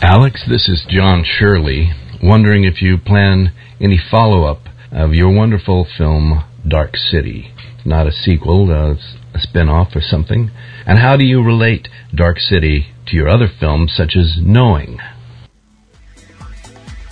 Alex, 0.00 0.44
this 0.48 0.68
is 0.68 0.84
John 0.88 1.24
Shirley, 1.24 1.90
wondering 2.22 2.64
if 2.64 2.82
you 2.82 2.98
plan 2.98 3.52
any 3.80 3.98
follow 4.10 4.44
up 4.44 4.60
of 4.92 5.14
your 5.14 5.32
wonderful 5.32 5.86
film 5.96 6.44
Dark 6.66 6.96
City. 6.96 7.50
Not 7.86 8.06
a 8.06 8.12
sequel, 8.12 8.70
uh, 8.70 8.96
a 9.34 9.40
spin 9.40 9.68
off 9.68 9.94
or 9.94 10.00
something. 10.00 10.50
And 10.86 10.98
how 10.98 11.16
do 11.16 11.24
you 11.24 11.42
relate 11.42 11.88
Dark 12.14 12.38
City 12.38 12.86
to 13.06 13.16
your 13.16 13.28
other 13.28 13.48
films, 13.60 13.92
such 13.94 14.14
as 14.16 14.36
Knowing? 14.40 14.98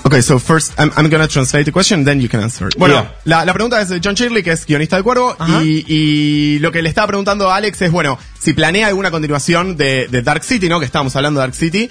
Okay, 0.05 0.21
so 0.21 0.39
first 0.39 0.73
I'm, 0.79 0.91
I'm 0.97 1.09
gonna 1.09 1.29
translate 1.29 1.65
the 1.65 1.71
question, 1.73 2.05
then 2.05 2.21
you 2.21 2.29
can 2.29 2.41
answer. 2.41 2.69
Bueno, 2.77 2.95
Yeah. 2.95 3.15
la, 3.25 3.45
la 3.45 3.53
pregunta 3.55 3.81
es 3.81 3.89
de 3.89 4.01
John 4.03 4.15
Shirley, 4.15 4.43
que 4.43 4.51
es 4.51 4.67
guionista 4.67 4.97
del 4.97 5.05
Cuervo, 5.05 5.37
y, 5.63 5.85
y 5.87 6.59
lo 6.59 6.73
que 6.73 6.83
le 6.83 6.89
estaba 6.89 7.07
preguntando 7.07 7.49
a 7.51 7.57
Alex 7.57 7.83
es, 7.83 7.93
bueno, 7.93 8.19
si 8.39 8.53
planea 8.53 8.89
alguna 8.89 9.11
continuación 9.13 9.77
de, 9.77 10.09
de 10.09 10.23
Dark 10.23 10.43
City, 10.43 10.69
¿no? 10.69 10.81
Que 10.81 10.87
estábamos 10.87 11.15
hablando 11.15 11.39
de 11.41 11.47
Dark 11.47 11.55
City. 11.55 11.89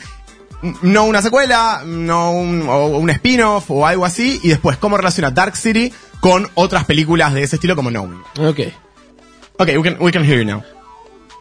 No 0.84 1.06
una 1.06 1.22
secuela, 1.22 1.84
no 1.86 2.32
un, 2.34 2.68
o 2.68 2.86
un 2.88 3.10
spin-off 3.10 3.72
o 3.72 3.88
algo 3.88 4.06
así, 4.06 4.40
y 4.44 4.50
después, 4.50 4.78
¿cómo 4.78 4.98
relaciona 4.98 5.32
Dark 5.32 5.56
City 5.56 5.92
con 6.20 6.48
otras 6.56 6.86
películas 6.86 7.34
de 7.34 7.44
ese 7.44 7.56
estilo 7.56 7.76
como 7.76 7.90
Knowing? 7.90 8.22
Ok. 8.40 8.60
Okay, 9.58 9.78
we 9.78 9.84
can, 9.84 9.98
we 10.00 10.12
can 10.12 10.24
hear 10.24 10.38
you 10.38 10.46
now. 10.46 10.64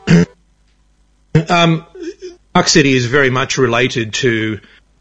Um, 1.48 1.84
Dark 2.54 2.68
City 2.68 2.96
is 2.96 3.06
very 3.06 3.30
much 3.30 3.56
related 3.58 4.12
to 4.14 4.58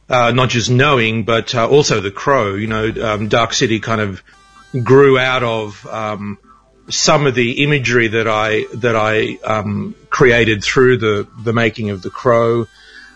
uh, 0.09 0.31
not 0.31 0.49
just 0.49 0.69
knowing, 0.69 1.23
but 1.23 1.53
uh, 1.53 1.67
also 1.67 2.01
The 2.01 2.11
Crow. 2.11 2.55
You 2.55 2.67
know, 2.67 2.91
um, 3.01 3.27
Dark 3.27 3.53
City 3.53 3.79
kind 3.79 4.01
of 4.01 4.23
grew 4.83 5.17
out 5.17 5.43
of 5.43 5.85
um, 5.87 6.37
some 6.89 7.27
of 7.27 7.35
the 7.35 7.63
imagery 7.63 8.07
that 8.09 8.27
I 8.27 8.65
that 8.75 8.95
I 8.95 9.37
um, 9.43 9.95
created 10.09 10.63
through 10.63 10.97
the 10.97 11.27
the 11.43 11.53
making 11.53 11.91
of 11.91 12.01
The 12.01 12.09
Crow, 12.09 12.67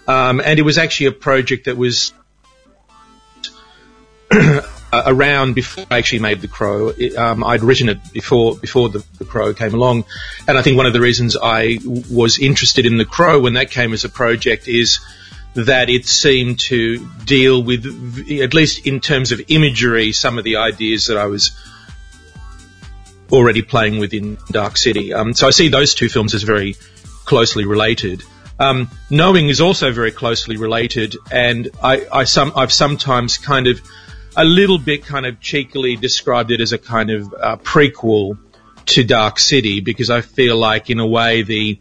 um, 0.08 0.40
and 0.40 0.60
it 0.60 0.64
was 0.64 0.78
actually 0.78 1.08
a 1.08 1.12
project 1.12 1.66
that 1.66 1.78
was 1.78 2.14
around 4.94 5.56
before 5.56 5.86
I 5.90 5.98
actually 5.98 6.20
made 6.20 6.42
The 6.42 6.48
Crow. 6.48 6.90
It, 6.90 7.16
um, 7.16 7.44
I'd 7.44 7.64
written 7.64 7.90
it 7.90 8.14
before 8.14 8.56
before 8.56 8.90
the, 8.90 9.04
the 9.18 9.26
Crow 9.26 9.54
came 9.56 9.74
along, 9.74 10.06
and 10.48 10.58
I 10.58 10.62
think 10.62 10.78
one 10.78 10.86
of 10.86 10.94
the 10.94 11.02
reasons 11.02 11.36
I 11.36 11.78
w- 11.78 12.04
was 12.12 12.38
interested 12.38 12.86
in 12.86 12.98
The 12.98 13.06
Crow 13.06 13.40
when 13.42 13.54
that 13.54 13.72
came 13.72 13.94
as 13.94 14.04
a 14.06 14.10
project 14.10 14.68
is 14.68 15.00
that 15.56 15.90
it 15.90 16.06
seemed 16.06 16.60
to 16.60 17.08
deal 17.26 17.62
with, 17.62 17.86
at 18.42 18.54
least 18.54 18.88
in 18.88 19.00
terms 19.00 19.32
of 19.32 19.42
imagery, 19.48 20.12
some 20.12 20.38
of 20.38 20.44
the 20.44 20.58
ideas 20.58 21.08
that 21.08 21.18
I 21.18 21.26
was 21.26 21.52
already 23.32 23.62
playing 23.62 24.00
with 24.00 24.14
in 24.14 24.38
Dark 24.52 24.78
City. 24.78 25.14
Um, 25.14 25.34
so 25.34 25.48
I 25.48 25.52
see 25.52 25.70
those 25.70 25.94
two 25.94 26.10
films 26.10 26.34
as 26.34 26.44
very 26.44 26.76
closely 27.26 27.66
related. 27.66 28.24
Um, 28.60 28.90
Knowing 29.10 29.50
is 29.50 29.62
also 29.62 29.92
very 29.92 30.12
closely 30.12 30.58
related, 30.58 31.16
and 31.32 31.70
I, 31.82 32.06
I 32.12 32.24
some, 32.26 32.54
I've 32.56 32.72
sometimes 32.72 33.38
kind 33.38 33.68
of 33.68 33.82
a 34.36 34.44
little 34.44 34.78
bit 34.78 35.06
kind 35.06 35.26
of 35.26 35.40
cheekily 35.40 35.96
described 35.96 36.52
it 36.52 36.62
as 36.62 36.74
a 36.74 36.78
kind 36.78 37.10
of 37.10 37.34
uh, 37.34 37.58
prequel 37.58 38.38
to 38.86 39.04
Dark 39.04 39.40
City 39.40 39.80
because 39.80 40.10
I 40.10 40.22
feel 40.22 40.58
like 40.58 40.90
in 40.90 41.00
a 41.00 41.08
way 41.08 41.44
the 41.44 41.80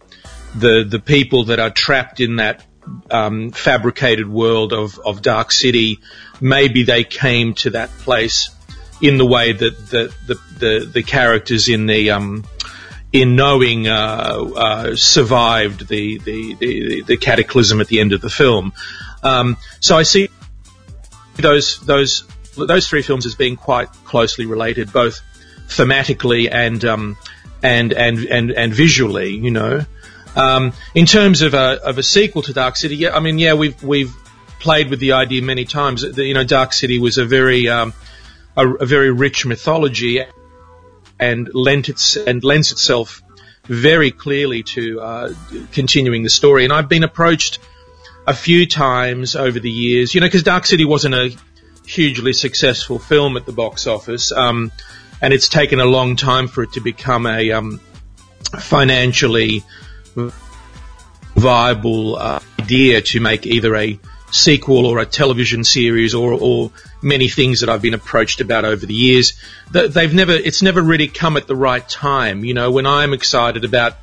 the 0.55 0.85
the 0.87 0.99
people 0.99 1.45
that 1.45 1.59
are 1.59 1.71
trapped 1.71 2.21
in 2.21 2.37
that 2.37 2.65
um, 3.11 3.51
fabricated 3.51 4.29
world 4.29 4.73
of, 4.73 4.99
of 5.05 5.23
Dark 5.23 5.53
City, 5.53 6.01
maybe 6.41 6.83
they 6.83 7.05
came 7.05 7.55
to 7.55 7.71
that 7.71 7.91
place 7.91 8.51
in 9.01 9.19
the 9.19 9.27
way 9.27 9.53
that 9.53 9.91
the 9.91 10.15
the, 10.27 10.35
the, 10.59 10.91
the 10.93 11.03
characters 11.03 11.69
in 11.69 11.87
the 11.87 12.11
um, 12.11 12.45
in 13.13 13.37
knowing 13.37 13.89
uh, 13.89 14.51
uh, 14.57 14.97
survived 14.97 15.87
the, 15.89 16.19
the, 16.19 16.55
the, 16.55 17.03
the 17.03 17.17
cataclysm 17.19 17.81
at 17.81 17.89
the 17.89 18.01
end 18.01 18.13
of 18.13 18.23
the 18.23 18.31
film. 18.31 18.73
Um, 19.23 19.59
so 19.81 19.99
I 19.99 20.03
see 20.05 20.31
those 21.37 21.79
those 21.81 22.25
those 22.57 22.89
three 22.89 23.03
films 23.03 23.27
as 23.27 23.35
being 23.35 23.57
quite 23.57 23.89
closely 24.05 24.47
related, 24.47 24.93
both 24.93 25.21
thematically 25.69 26.49
and 26.51 26.85
um, 26.85 27.17
and 27.63 27.93
and 27.93 28.19
and 28.27 28.51
and 28.51 28.75
visually. 28.75 29.37
You 29.37 29.51
know, 29.51 29.85
um, 30.37 30.73
in 30.95 31.07
terms 31.07 31.43
of 31.43 31.55
a 31.55 31.81
of 31.83 31.99
a 31.99 32.03
sequel 32.03 32.43
to 32.43 32.53
Dark 32.53 32.77
City, 32.77 32.97
yeah, 32.97 33.15
I 33.15 33.21
mean, 33.21 33.39
yeah, 33.39 33.55
we've 33.55 33.83
we've 33.83 34.15
played 34.59 34.91
with 34.91 35.01
the 35.01 35.13
idea 35.13 35.43
many 35.43 35.65
times. 35.65 36.03
You 36.03 36.35
know, 36.35 36.45
Dark 36.45 36.73
City 36.73 36.99
was 36.99 37.19
a 37.19 37.25
very 37.25 37.69
um, 37.69 37.93
a, 38.57 38.69
a 38.69 38.87
very 38.87 39.11
rich 39.11 39.45
mythology 39.45 40.25
and 41.19 41.51
lent 41.55 41.89
its 41.89 42.17
and 42.17 42.43
lends 42.43 42.73
itself 42.73 43.23
very 43.65 44.11
clearly 44.11 44.63
to 44.63 45.01
uh, 45.01 45.35
continuing 45.73 46.23
the 46.23 46.31
story. 46.31 46.65
And 46.65 46.73
I've 46.73 46.89
been 46.89 47.05
approached 47.05 47.59
a 48.27 48.35
few 48.35 48.67
times 48.67 49.37
over 49.37 49.59
the 49.59 49.71
years, 49.71 50.15
you 50.15 50.21
know, 50.21 50.27
because 50.27 50.43
Dark 50.43 50.67
City 50.67 50.85
wasn't 50.85 51.15
a 51.15 51.37
hugely 51.87 52.33
successful 52.33 52.99
film 52.99 53.37
at 53.37 53.47
the 53.47 53.53
box 53.53 53.87
office, 53.87 54.33
um, 54.33 54.73
and 55.21 55.33
it's 55.33 55.49
taken 55.49 55.81
a 55.81 55.85
long 55.85 56.17
time 56.17 56.49
for 56.49 56.63
it 56.63 56.73
to 56.73 56.81
become 56.81 57.27
a 57.27 57.53
um, 57.53 57.81
financially 58.59 59.63
viable 61.35 62.17
uh, 62.17 62.41
idea 62.61 63.01
to 63.01 63.21
make 63.21 63.47
either 63.47 63.75
a 63.77 63.99
sequel 64.31 64.87
or 64.87 64.99
a 64.99 65.07
television 65.07 65.63
series 65.63 66.15
or, 66.15 66.33
or 66.33 66.71
many 67.03 67.29
things 67.29 67.61
that 67.61 67.69
I've 67.69 67.83
been 67.83 67.95
approached 67.95 68.41
about 68.41 68.65
over 68.65 68.87
the 68.87 68.95
years. 68.95 69.35
They've 69.71 70.15
never, 70.15 70.33
it's 70.33 70.63
never 70.63 70.81
really 70.81 71.09
come 71.09 71.37
at 71.37 71.47
the 71.47 71.57
right 71.57 71.87
time. 71.87 72.45
You 72.45 72.55
know, 72.55 72.71
when 72.71 72.87
I'm 72.87 73.13
excited 73.13 73.65
about 73.65 73.97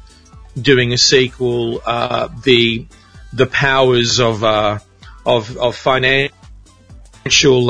doing 0.60 0.94
a 0.94 0.98
sequel, 0.98 1.82
uh, 1.86 2.30
the, 2.44 2.86
the 3.34 3.48
powers 3.48 4.20
of, 4.20 4.44
uh, 4.44 4.80
of, 5.26 5.58
of 5.58 5.76
financial, 5.76 6.32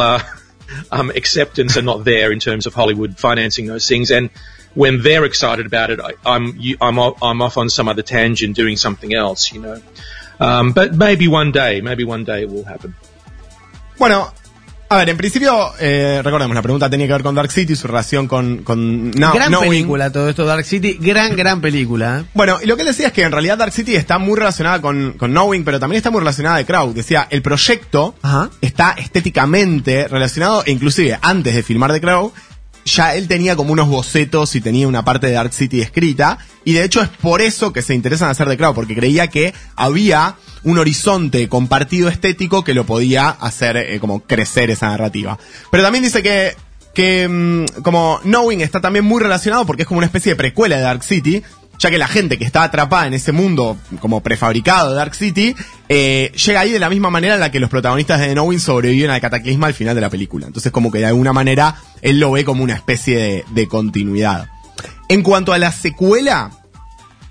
uh, 0.02 0.24
um, 0.92 1.12
acceptance 1.12 1.78
are 1.78 1.82
not 1.82 2.04
there 2.04 2.32
in 2.32 2.40
terms 2.40 2.66
of 2.66 2.74
Hollywood 2.74 3.18
financing 3.18 3.68
those 3.68 3.88
things. 3.88 4.12
And 4.12 4.30
when 4.76 5.02
they're 5.02 5.26
excited 5.26 5.66
about 5.66 5.90
it, 5.90 6.00
I, 6.00 6.14
I'm 6.26 6.56
you, 6.60 6.78
I'm 6.82 6.98
off 7.42 7.58
on 7.58 7.70
some 7.70 7.90
other 7.90 8.04
tangent 8.04 8.56
doing 8.56 8.78
something 8.78 9.14
else, 9.14 9.52
you 9.54 9.62
know. 9.62 9.80
Um, 10.40 10.72
but 10.74 10.94
maybe 10.96 11.28
one 11.28 11.52
day, 11.52 11.82
maybe 11.82 12.04
one 12.06 12.24
day 12.24 12.44
it 12.44 12.50
will 12.50 12.66
happen. 12.66 12.94
Bueno, 13.98 14.32
a 14.92 14.96
ver, 14.98 15.10
en 15.10 15.18
principio, 15.18 15.74
eh, 15.80 16.22
recordemos, 16.24 16.56
la 16.56 16.62
pregunta 16.62 16.90
tenía 16.90 17.06
que 17.08 17.14
ver 17.14 17.22
con 17.24 17.36
Dark 17.36 17.52
City, 17.52 17.76
su 17.76 17.88
relación 17.88 18.28
con, 18.28 18.60
con 18.64 19.12
No- 19.12 19.34
gran 19.34 19.50
Knowing. 19.50 19.70
película 19.70 20.12
todo 20.12 20.30
esto, 20.30 20.46
Dark 20.46 20.64
City. 20.66 20.98
Gran, 21.00 21.36
gran 21.36 21.60
película. 21.62 22.22
¿eh? 22.22 22.26
Bueno, 22.34 22.58
y 22.64 22.66
lo 22.66 22.76
que 22.76 22.84
él 22.84 22.88
decía 22.88 23.08
es 23.08 23.14
que 23.14 23.24
en 23.24 23.32
realidad 23.34 23.58
Dark 23.58 23.74
City 23.74 23.96
está 23.96 24.18
muy 24.18 24.38
relacionada 24.38 24.82
con, 24.82 25.14
con 25.14 25.32
Knowing, 25.32 25.64
pero 25.66 25.80
también 25.80 25.98
está 25.98 26.10
muy 26.10 26.20
relacionada 26.20 26.58
de 26.58 26.66
Crowd. 26.66 26.96
Decía, 26.96 27.28
el 27.30 27.42
proyecto 27.42 28.16
Ajá. 28.22 28.50
está 28.62 28.92
estéticamente 28.98 30.08
relacionado, 30.08 30.64
e 30.66 30.72
inclusive 30.72 31.20
antes 31.22 31.54
de 31.54 31.62
filmar 31.64 31.92
The 31.92 32.02
Crow, 32.02 32.32
ya 32.86 33.16
él 33.16 33.28
tenía 33.28 33.56
como 33.56 33.74
unos 33.74 33.88
bocetos 33.88 34.56
y 34.56 34.62
tenía 34.62 34.88
una 34.88 35.04
parte 35.06 35.28
de 35.28 35.34
Dark 35.34 35.54
City 35.54 35.82
escrita. 35.82 36.40
Y 36.66 36.74
de 36.74 36.84
hecho 36.84 37.02
es 37.02 37.10
por 37.10 37.42
eso 37.42 37.74
que 37.74 37.82
se 37.82 37.94
interesa 37.94 38.26
en 38.26 38.32
hacer 38.32 38.48
The 38.48 38.58
Crow, 38.58 38.74
porque 38.74 38.96
creía 38.96 39.28
que 39.28 39.54
había 39.76 40.36
un 40.64 40.78
horizonte 40.78 41.48
compartido 41.48 42.10
estético 42.10 42.64
que 42.64 42.74
lo 42.74 42.86
podía 42.86 43.30
hacer 43.30 43.78
eh, 43.78 44.00
como 44.00 44.22
crecer 44.22 44.70
esa 44.70 44.88
narrativa. 44.90 45.38
Pero 45.72 45.84
también 45.84 46.04
dice 46.04 46.22
que 46.22 46.56
que 46.94 47.28
mm, 47.30 47.82
como 47.82 48.20
Knowing 48.24 48.62
está 48.62 48.82
también 48.82 49.06
muy 49.06 49.22
relacionado 49.22 49.66
porque 49.66 49.84
es 49.84 49.88
como 49.88 50.00
una 50.00 50.08
especie 50.08 50.34
de 50.34 50.36
precuela 50.36 50.76
de 50.76 50.82
Dark 50.82 51.04
City, 51.04 51.44
ya 51.80 51.90
que 51.90 51.98
la 51.98 52.08
gente 52.08 52.38
que 52.38 52.44
está 52.44 52.64
atrapada 52.64 53.08
en 53.08 53.14
ese 53.14 53.32
mundo 53.32 53.78
como 54.00 54.22
prefabricado 54.22 54.90
de 54.90 54.96
Dark 54.98 55.16
City, 55.16 55.56
eh, 55.88 56.32
llega 56.46 56.60
ahí 56.60 56.72
de 56.72 56.80
la 56.80 56.90
misma 56.90 57.10
manera 57.10 57.36
en 57.36 57.40
la 57.40 57.52
que 57.52 57.60
los 57.60 57.70
protagonistas 57.70 58.20
de 58.20 58.28
The 58.28 58.34
Knowing 58.34 58.60
sobreviven 58.60 59.10
al 59.10 59.22
cataclisma 59.22 59.68
al 59.68 59.74
final 59.74 59.96
de 59.96 60.02
la 60.02 60.10
película. 60.10 60.46
Entonces 60.46 60.72
como 60.72 60.92
que 60.92 61.00
de 61.00 61.06
alguna 61.06 61.34
manera 61.34 61.76
él 62.02 62.20
lo 62.20 62.32
ve 62.32 62.44
como 62.44 62.64
una 62.64 62.76
especie 62.76 63.18
de, 63.18 63.46
de 63.50 63.68
continuidad. 63.68 64.50
En 65.08 65.24
cuanto 65.24 65.54
a 65.54 65.58
la 65.58 65.72
secuela, 65.72 66.52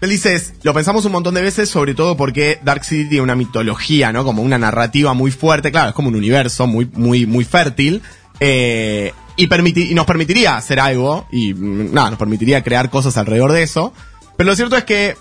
él 0.01 0.11
dice, 0.11 0.41
lo 0.63 0.73
pensamos 0.73 1.05
un 1.05 1.13
montón 1.13 1.35
de 1.35 1.43
veces, 1.43 1.69
sobre 1.69 1.95
todo 1.95 2.17
porque 2.17 2.59
Dark 2.65 2.85
City 2.85 3.09
tiene 3.09 3.23
una 3.23 3.35
mitología, 3.35 4.13
¿no? 4.13 4.25
Como 4.25 4.43
una 4.43 4.59
narrativa 4.59 5.13
muy 5.13 5.31
fuerte, 5.31 5.71
claro, 5.71 5.91
es 5.91 5.95
como 5.95 6.09
un 6.09 6.17
universo 6.17 6.67
muy, 6.67 6.89
muy, 6.95 7.27
muy 7.27 7.45
fértil. 7.45 8.03
Eh, 8.41 9.13
y, 9.37 9.49
y 9.83 9.95
nos 9.95 10.07
permitiría 10.07 10.57
hacer 10.57 10.79
algo, 10.81 11.27
y 11.33 11.53
mm, 11.53 11.93
nada, 11.93 12.11
nos 12.11 12.19
permitiría 12.19 12.63
crear 12.63 12.91
cosas 12.91 13.17
alrededor 13.17 13.53
de 13.53 13.63
eso. 13.63 13.93
Pero 14.39 14.49
lo 14.51 14.57
cierto 14.57 14.77
es 14.77 14.85
que 14.85 15.17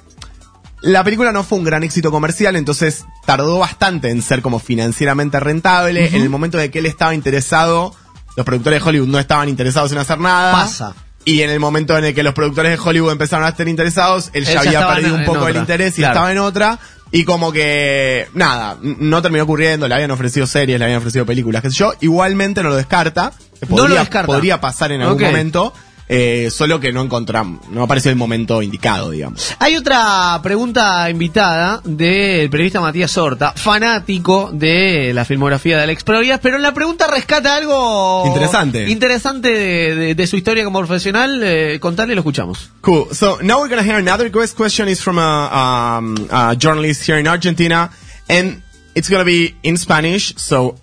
la 0.82 1.03
película 1.03 1.32
no 1.32 1.43
fue 1.43 1.57
un 1.57 1.63
gran 1.65 1.84
éxito 1.84 2.11
comercial, 2.11 2.55
entonces 2.55 3.03
tardó 3.26 3.57
bastante 3.59 4.09
en 4.11 4.22
ser 4.22 4.41
como 4.41 4.59
financieramente 4.59 5.39
rentable. 5.39 6.07
En 6.15 6.22
el 6.22 6.30
momento 6.30 6.57
de 6.57 6.70
que 6.72 6.80
él 6.80 6.86
estaba 6.86 7.13
interesado, 7.15 7.93
los 8.36 8.45
productores 8.45 8.82
de 8.84 8.88
Hollywood 8.89 9.07
no 9.09 9.20
estaban 9.20 9.49
interesados 9.49 9.91
en 9.91 9.97
hacer 9.97 10.20
nada. 10.20 10.51
Pasa. 10.53 10.93
Y 11.26 11.41
en 11.41 11.49
el 11.49 11.59
momento 11.59 11.97
en 11.97 12.05
el 12.05 12.13
que 12.15 12.22
los 12.24 12.34
productores 12.36 12.72
de 12.72 12.78
Hollywood 12.89 13.11
empezaron 13.11 13.45
a 13.45 13.49
estar 13.49 13.68
interesados, 13.68 14.30
él, 14.34 14.45
Él 14.47 14.53
ya 14.53 14.59
había 14.61 14.88
perdido 14.88 15.15
en- 15.15 15.22
un 15.22 15.26
poco 15.26 15.47
el 15.47 15.57
interés 15.57 15.93
y 15.97 16.01
Claro. 16.01 16.13
estaba 16.13 16.32
en 16.32 16.38
otra. 16.38 16.80
Y 17.11 17.24
como 17.26 17.51
que, 17.51 18.28
nada, 18.34 18.78
no 18.82 19.22
terminó 19.22 19.43
ocurriendo, 19.45 19.88
le 19.88 19.95
habían 19.95 20.11
ofrecido 20.11 20.45
series, 20.45 20.78
le 20.78 20.86
habían 20.86 20.99
ofrecido 20.99 21.26
películas, 21.26 21.61
qué 21.63 21.70
sé 21.72 21.76
yo. 21.78 21.93
Igualmente 22.01 22.61
no 22.61 22.70
lo 22.70 22.76
descarta. 22.76 23.32
No 23.61 23.70
lo 23.70 23.76
Podría, 23.78 23.99
descarta. 24.01 24.28
podría 24.28 24.61
pasar 24.61 24.91
en 24.91 25.01
algún 25.01 25.22
momento, 25.24 25.74
eh, 26.09 26.49
solo 26.51 26.79
que 26.79 26.93
no 26.93 27.01
encontramos, 27.01 27.67
no 27.69 27.83
apareció 27.83 28.09
el 28.11 28.17
momento 28.17 28.61
indicado, 28.61 29.11
digamos. 29.11 29.53
Hay 29.59 29.75
otra 29.75 30.39
pregunta 30.41 31.09
invitada 31.09 31.81
del 31.83 32.49
periodista 32.49 32.79
Matías 32.79 33.17
Horta, 33.17 33.51
fanático 33.53 34.49
de 34.53 35.11
la 35.13 35.25
filmografía 35.25 35.77
de 35.77 35.83
Alex 35.83 36.03
Provías, 36.03 36.39
pero 36.41 36.55
en 36.55 36.61
la 36.61 36.73
pregunta 36.73 37.07
rescata 37.07 37.55
algo 37.55 38.23
Interesante. 38.27 38.89
interesante 38.89 39.49
de, 39.49 39.95
de- 39.95 40.15
de 40.15 40.27
su 40.27 40.37
historia 40.37 40.63
como 40.63 40.79
profesional. 40.79 41.41
Eh, 41.43 41.77
contarle 41.81 42.13
y 42.13 42.15
lo 42.15 42.21
escuchamos. 42.21 42.69
Cool. 42.81 43.07
So 43.13 43.39
now 43.41 43.59
we're 43.61 43.69
gonna 43.69 43.83
hear 43.83 43.97
another 43.97 44.31
quest 44.31 44.55
question 44.57 44.87
is 44.87 45.01
from 45.01 45.17
a, 45.19 45.97
um, 45.99 46.15
a 46.31 46.55
journalist 46.57 47.03
here 47.05 47.19
in 47.19 47.27
Argentina, 47.27 47.89
and 48.29 48.61
it's 48.95 49.09
gonna 49.09 49.23
be 49.25 49.55
in 49.63 49.77
Spanish. 49.77 50.33
So 50.37 50.75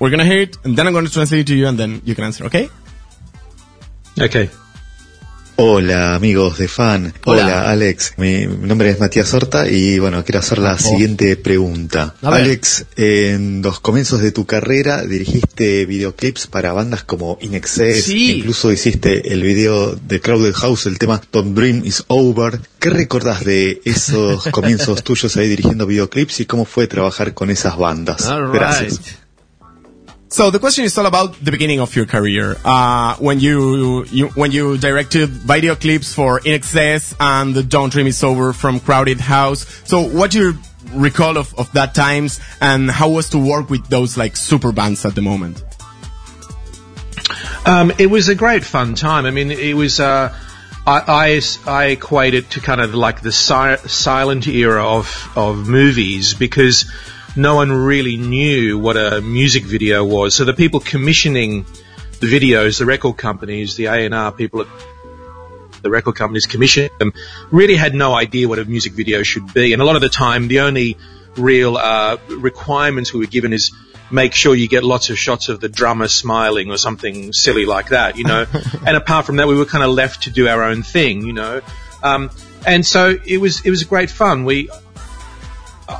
we're 0.00 0.10
gonna 0.10 0.24
hear 0.24 0.42
it, 0.42 0.56
and 0.64 0.76
then 0.76 0.86
I'm 0.88 0.92
gonna 0.92 1.08
translate 1.08 1.42
it 1.42 1.46
to 1.52 1.54
you, 1.54 1.68
and 1.68 1.78
then 1.78 2.02
you 2.04 2.14
can 2.16 2.24
answer. 2.24 2.44
Okay? 2.46 2.68
Okay. 4.20 4.50
Hola 5.56 6.14
amigos 6.14 6.58
de 6.58 6.66
fan, 6.66 7.12
Hola. 7.26 7.42
hola, 7.44 7.70
Alex, 7.70 8.14
mi 8.16 8.46
nombre 8.46 8.88
es 8.90 8.98
Matías 8.98 9.32
Horta 9.34 9.68
y 9.68 9.98
bueno, 9.98 10.24
quiero 10.24 10.40
hacer 10.40 10.58
la 10.58 10.78
siguiente 10.78 11.36
pregunta. 11.36 12.14
Alex, 12.22 12.86
en 12.96 13.60
los 13.62 13.78
comienzos 13.78 14.22
de 14.22 14.32
tu 14.32 14.44
carrera 14.46 15.02
dirigiste 15.04 15.84
videoclips 15.86 16.46
para 16.46 16.72
bandas 16.72 17.04
como 17.04 17.38
In 17.42 17.54
Excess, 17.54 18.04
Sí. 18.04 18.38
incluso 18.38 18.72
hiciste 18.72 19.32
el 19.32 19.42
video 19.42 19.94
de 19.94 20.20
Crowded 20.20 20.54
House, 20.54 20.86
el 20.86 20.98
tema 20.98 21.20
Don't 21.30 21.54
Dream 21.54 21.82
Is 21.84 22.02
Over. 22.08 22.58
¿Qué 22.80 22.90
recordás 22.90 23.44
de 23.44 23.80
esos 23.84 24.44
comienzos 24.52 25.04
tuyos 25.04 25.36
ahí 25.36 25.48
dirigiendo 25.48 25.86
videoclips 25.86 26.40
y 26.40 26.46
cómo 26.46 26.64
fue 26.64 26.86
trabajar 26.88 27.34
con 27.34 27.50
esas 27.50 27.76
bandas? 27.76 28.26
Gracias. 28.52 29.00
So 30.32 30.50
the 30.50 30.58
question 30.58 30.86
is 30.86 30.96
all 30.96 31.04
about 31.04 31.34
the 31.44 31.50
beginning 31.50 31.78
of 31.78 31.94
your 31.94 32.06
career. 32.06 32.56
Uh, 32.64 33.16
when 33.16 33.38
you, 33.38 34.04
you 34.06 34.28
when 34.28 34.50
you 34.50 34.78
directed 34.78 35.28
video 35.28 35.74
clips 35.74 36.14
for 36.14 36.38
In 36.38 36.54
Excess 36.54 37.14
and 37.20 37.52
the 37.54 37.62
Don't 37.62 37.92
Dream 37.92 38.06
Is 38.06 38.24
Over 38.24 38.54
from 38.54 38.80
Crowded 38.80 39.20
House. 39.20 39.66
So 39.84 40.00
what 40.00 40.30
do 40.30 40.38
you 40.40 40.58
recall 40.94 41.36
of, 41.36 41.54
of 41.58 41.70
that 41.72 41.94
times 41.94 42.40
and 42.62 42.90
how 42.90 43.10
was 43.10 43.28
to 43.30 43.38
work 43.38 43.68
with 43.68 43.86
those 43.88 44.16
like 44.16 44.38
super 44.38 44.72
bands 44.72 45.04
at 45.04 45.14
the 45.14 45.20
moment? 45.20 45.62
Um, 47.66 47.92
it 47.98 48.06
was 48.06 48.30
a 48.30 48.34
great 48.34 48.64
fun 48.64 48.94
time. 48.94 49.26
I 49.26 49.30
mean, 49.32 49.50
it 49.50 49.74
was. 49.76 50.00
Uh, 50.00 50.34
I, 50.86 51.40
I 51.66 51.70
I 51.70 51.84
equate 51.88 52.32
it 52.32 52.48
to 52.52 52.60
kind 52.60 52.80
of 52.80 52.94
like 52.94 53.20
the 53.20 53.32
si- 53.32 53.86
silent 53.86 54.48
era 54.48 54.82
of 54.82 55.30
of 55.36 55.68
movies 55.68 56.32
because 56.32 56.90
no 57.36 57.54
one 57.54 57.72
really 57.72 58.16
knew 58.16 58.78
what 58.78 58.96
a 58.96 59.20
music 59.20 59.64
video 59.64 60.04
was. 60.04 60.34
So 60.34 60.44
the 60.44 60.52
people 60.52 60.80
commissioning 60.80 61.64
the 62.20 62.26
videos, 62.26 62.78
the 62.78 62.86
record 62.86 63.16
companies, 63.16 63.76
the 63.76 63.86
A 63.86 64.04
and 64.04 64.14
R 64.14 64.32
people 64.32 64.60
at 64.60 64.68
the 65.82 65.90
record 65.90 66.14
companies 66.14 66.46
commissioning 66.46 66.90
them 66.98 67.12
really 67.50 67.74
had 67.74 67.94
no 67.94 68.14
idea 68.14 68.48
what 68.48 68.58
a 68.58 68.64
music 68.64 68.92
video 68.92 69.22
should 69.22 69.52
be. 69.52 69.72
And 69.72 69.82
a 69.82 69.84
lot 69.84 69.96
of 69.96 70.02
the 70.02 70.08
time, 70.08 70.48
the 70.48 70.60
only 70.60 70.96
real 71.36 71.76
uh, 71.76 72.18
requirements 72.28 73.12
we 73.12 73.20
were 73.20 73.26
given 73.26 73.52
is 73.52 73.72
make 74.10 74.34
sure 74.34 74.54
you 74.54 74.68
get 74.68 74.84
lots 74.84 75.10
of 75.10 75.18
shots 75.18 75.48
of 75.48 75.60
the 75.60 75.68
drummer 75.68 76.08
smiling 76.08 76.70
or 76.70 76.76
something 76.76 77.32
silly 77.32 77.64
like 77.64 77.88
that, 77.88 78.16
you 78.16 78.24
know. 78.24 78.46
and 78.86 78.96
apart 78.96 79.26
from 79.26 79.36
that, 79.36 79.48
we 79.48 79.56
were 79.56 79.64
kind 79.64 79.82
of 79.82 79.90
left 79.90 80.24
to 80.24 80.30
do 80.30 80.48
our 80.48 80.62
own 80.62 80.82
thing, 80.82 81.22
you 81.22 81.32
know. 81.32 81.60
Um, 82.02 82.30
and 82.66 82.86
so 82.86 83.16
it 83.24 83.38
was 83.38 83.64
it 83.64 83.70
was 83.70 83.82
great 83.84 84.10
fun. 84.10 84.44
We 84.44 84.68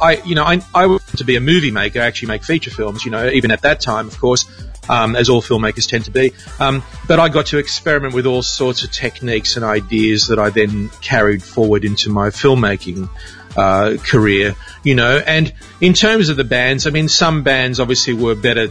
I, 0.01 0.23
you 0.25 0.35
know, 0.35 0.45
I, 0.45 0.61
I 0.75 0.87
wanted 0.87 1.19
to 1.19 1.25
be 1.25 1.37
a 1.37 1.41
movie 1.41 1.71
maker, 1.71 2.01
actually 2.01 2.29
make 2.29 2.45
feature 2.45 2.71
films, 2.71 3.05
you 3.05 3.11
know, 3.11 3.29
even 3.29 3.51
at 3.51 3.63
that 3.63 3.81
time, 3.81 4.09
of 4.09 4.19
course, 4.19 4.47
um, 4.89 5.17
as 5.17 5.29
all 5.29 5.43
filmmakers 5.43 5.89
tend 5.89 6.05
to 6.07 6.11
be. 6.11 6.33
Um, 6.59 6.83
but 7.07 7.19
I 7.21 7.29
got 7.29 7.47
to 7.47 7.59
experiment 7.59 8.15
with 8.15 8.27
all 8.27 8.43
sorts 8.43 8.85
of 8.85 8.91
techniques 8.91 9.57
and 9.57 9.65
ideas 9.65 10.29
that 10.29 10.39
I 10.39 10.51
then 10.51 10.89
carried 11.01 11.43
forward 11.43 11.85
into 11.85 12.11
my 12.11 12.29
filmmaking 12.29 13.09
uh, 13.57 13.97
career, 14.03 14.57
you 14.83 14.95
know. 14.95 15.19
And 15.19 15.53
in 15.81 15.93
terms 15.93 16.29
of 16.29 16.37
the 16.37 16.45
bands, 16.45 16.87
I 16.87 16.91
mean, 16.91 17.09
some 17.09 17.43
bands 17.43 17.81
obviously 17.81 18.15
were 18.15 18.35
better 18.35 18.69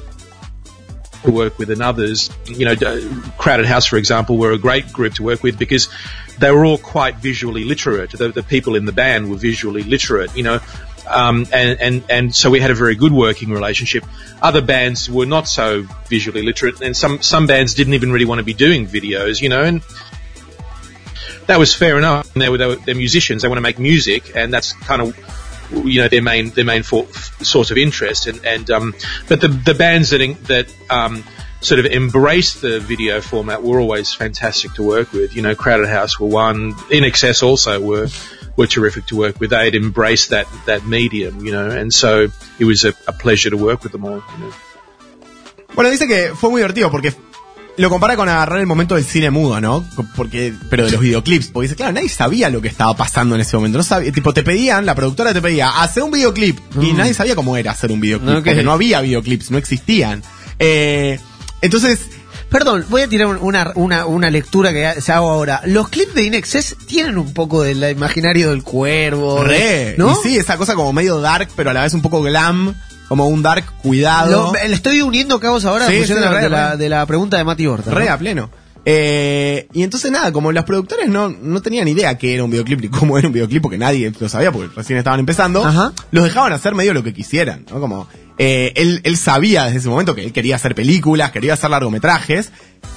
to 1.23 1.31
work 1.31 1.59
with 1.59 1.69
than 1.69 1.81
others. 1.81 2.29
You 2.45 2.65
know, 2.65 2.75
Crowded 3.37 3.65
House, 3.65 3.85
for 3.85 3.97
example, 3.97 4.37
were 4.37 4.51
a 4.51 4.57
great 4.57 4.91
group 4.91 5.15
to 5.15 5.23
work 5.23 5.43
with 5.43 5.57
because 5.57 5.87
they 6.39 6.51
were 6.51 6.65
all 6.65 6.77
quite 6.77 7.17
visually 7.17 7.63
literate. 7.63 8.11
The, 8.11 8.29
the 8.29 8.43
people 8.43 8.75
in 8.75 8.85
the 8.85 8.91
band 8.91 9.29
were 9.29 9.37
visually 9.37 9.83
literate, 9.83 10.35
you 10.35 10.43
know. 10.43 10.59
Um, 11.11 11.45
and, 11.51 11.81
and, 11.81 12.03
and 12.09 12.35
so 12.35 12.49
we 12.49 12.59
had 12.59 12.71
a 12.71 12.75
very 12.75 12.95
good 12.95 13.11
working 13.11 13.49
relationship. 13.49 14.05
Other 14.41 14.61
bands 14.61 15.09
were 15.09 15.25
not 15.25 15.47
so 15.47 15.83
visually 16.07 16.41
literate 16.41 16.81
and 16.81 16.95
some, 16.95 17.21
some 17.21 17.47
bands 17.47 17.73
didn't 17.73 17.93
even 17.93 18.11
really 18.11 18.25
want 18.25 18.39
to 18.39 18.45
be 18.45 18.53
doing 18.53 18.87
videos, 18.87 19.41
you 19.41 19.49
know, 19.49 19.61
and 19.61 19.81
that 21.47 21.59
was 21.59 21.75
fair 21.75 21.97
enough. 21.97 22.33
And 22.33 22.41
they 22.41 22.49
were, 22.49 22.57
they 22.57 22.67
were, 22.67 22.75
they're 22.75 22.95
musicians. 22.95 23.41
They 23.41 23.47
want 23.47 23.57
to 23.57 23.63
make 23.63 23.79
music 23.79 24.35
and 24.35 24.53
that's 24.53 24.73
kind 24.73 25.01
of, 25.01 25.85
you 25.85 26.01
know, 26.01 26.07
their 26.07 26.21
main, 26.21 26.49
their 26.51 26.65
main 26.65 26.83
for, 26.83 27.07
source 27.43 27.71
of 27.71 27.77
interest. 27.77 28.27
And, 28.27 28.45
and, 28.45 28.71
um, 28.71 28.95
but 29.27 29.41
the, 29.41 29.49
the 29.49 29.73
bands 29.73 30.11
that, 30.11 30.37
that, 30.47 30.73
um, 30.89 31.23
sort 31.61 31.79
of 31.79 31.85
embraced 31.85 32.61
the 32.61 32.79
video 32.79 33.21
format 33.21 33.61
were 33.61 33.79
always 33.79 34.13
fantastic 34.13 34.73
to 34.73 34.83
work 34.83 35.13
with. 35.13 35.35
You 35.35 35.43
know, 35.43 35.55
Crowded 35.55 35.87
House 35.87 36.19
were 36.19 36.27
one. 36.27 36.73
In 36.89 37.03
Excess 37.03 37.43
also 37.43 37.79
were, 37.79 38.07
were 38.57 38.67
terrific 38.67 39.05
to 39.07 39.15
work 39.15 39.39
with. 39.39 39.49
They 39.51 39.65
had 39.65 39.75
embraced 39.75 40.29
that, 40.29 40.45
that 40.65 40.83
medium, 40.85 41.45
you 41.45 41.51
know, 41.51 41.69
and 41.69 41.91
so 41.93 42.27
it 42.59 42.65
was 42.65 42.83
a, 42.85 42.93
a 43.07 43.11
pleasure 43.13 43.49
to 43.49 43.57
work 43.57 43.83
with 43.83 43.91
them 43.91 44.03
all, 44.05 44.15
you 44.15 44.37
know. 44.45 44.51
Bueno, 45.75 45.89
dice 45.89 46.07
que 46.07 46.31
fue 46.35 46.49
muy 46.49 46.59
divertido 46.59 46.91
porque 46.91 47.13
lo 47.77 47.89
compara 47.89 48.17
con 48.17 48.27
agarrar 48.27 48.59
el 48.59 48.67
momento 48.67 48.95
del 48.95 49.05
cine 49.05 49.31
mudo, 49.31 49.61
¿no? 49.61 49.85
Porque, 50.17 50.53
pero 50.69 50.85
de 50.85 50.91
los 50.91 50.99
videoclips. 50.99 51.47
Porque 51.47 51.67
dice, 51.67 51.75
claro, 51.77 51.93
nadie 51.93 52.09
sabía 52.09 52.49
lo 52.49 52.61
que 52.61 52.67
estaba 52.67 52.95
pasando 52.97 53.35
en 53.35 53.41
ese 53.41 53.55
momento. 53.55 53.77
No 53.77 53.83
sabía, 53.83 54.11
tipo, 54.11 54.33
te 54.33 54.43
pedían, 54.43 54.85
la 54.85 54.93
productora 54.95 55.33
te 55.33 55.41
pedía, 55.41 55.69
hacer 55.81 56.03
un 56.03 56.11
videoclip. 56.11 56.59
Y 56.81 56.91
Mm. 56.91 56.97
nadie 56.97 57.13
sabía 57.13 57.35
cómo 57.35 57.55
era 57.55 57.71
hacer 57.71 57.89
un 57.91 58.01
videoclip. 58.01 58.33
Porque 58.43 58.61
no 58.63 58.73
había 58.73 58.99
videoclips, 58.99 59.49
no 59.51 59.57
existían. 59.57 60.21
Eh, 60.59 61.17
entonces, 61.61 62.01
Perdón, 62.51 62.85
voy 62.89 63.01
a 63.01 63.07
tirar 63.07 63.27
un- 63.27 63.37
una, 63.41 63.71
una, 63.75 64.05
una 64.05 64.29
lectura 64.29 64.71
que 64.73 65.01
se 65.01 65.11
hago 65.11 65.29
ahora. 65.29 65.61
Los 65.65 65.89
clips 65.89 66.13
de 66.13 66.25
Inexcess 66.25 66.75
tienen 66.85 67.17
un 67.17 67.33
poco 67.33 67.63
del 67.63 67.83
imaginario 67.89 68.49
del 68.51 68.61
cuervo. 68.61 69.41
re, 69.43 69.95
¿no? 69.97 70.11
y 70.11 70.15
sí, 70.21 70.37
esa 70.37 70.57
cosa 70.57 70.75
como 70.75 70.91
medio 70.93 71.21
dark, 71.21 71.47
pero 71.55 71.69
a 71.69 71.73
la 71.73 71.81
vez 71.83 71.93
un 71.93 72.01
poco 72.01 72.21
glam, 72.21 72.75
como 73.07 73.27
un 73.27 73.41
dark 73.41 73.63
cuidado. 73.81 74.51
Lo- 74.53 74.67
le 74.67 74.73
estoy 74.75 75.01
uniendo 75.01 75.39
cabos 75.39 75.63
ahora 75.65 75.87
Sí, 75.87 76.03
sí, 76.05 76.13
de, 76.13 76.19
la, 76.19 76.31
de 76.41 76.49
la- 76.49 76.71
re. 76.71 76.77
de 76.77 76.89
la 76.89 77.05
pregunta 77.05 77.37
de 77.37 77.43
Mati 77.45 77.65
Horta. 77.67 77.89
¿no? 77.91 77.97
Re 77.97 78.09
a 78.09 78.17
pleno. 78.17 78.49
Eh, 78.83 79.67
y 79.73 79.83
entonces 79.83 80.11
nada, 80.11 80.31
como 80.33 80.51
los 80.51 80.63
productores 80.65 81.07
no, 81.07 81.29
no 81.29 81.61
tenían 81.61 81.87
idea 81.87 82.17
qué 82.17 82.33
era 82.33 82.43
un 82.43 82.49
videoclip 82.51 82.81
ni 82.81 82.87
cómo 82.89 83.17
era 83.17 83.27
un 83.27 83.33
videoclip, 83.33 83.61
porque 83.61 83.77
nadie 83.77 84.11
lo 84.19 84.27
sabía, 84.27 84.51
porque 84.51 84.73
recién 84.75 84.97
estaban 84.97 85.19
empezando, 85.19 85.63
los 86.11 86.23
dejaban 86.23 86.51
hacer 86.51 86.73
medio 86.75 86.93
lo 86.93 87.03
que 87.03 87.13
quisieran, 87.13 87.65
¿no? 87.71 87.79
Como, 87.79 88.07
eh, 88.43 88.99
él, 89.03 89.17
sabía 89.17 89.65
desde 89.65 89.77
ese 89.77 89.89
momento 89.89 90.15
que 90.15 90.23
él 90.23 90.33
quería 90.33 90.55
hacer 90.55 90.73
películas, 90.73 91.29
quería 91.29 91.53
hacer 91.53 91.69
largometrajes, 91.69 92.49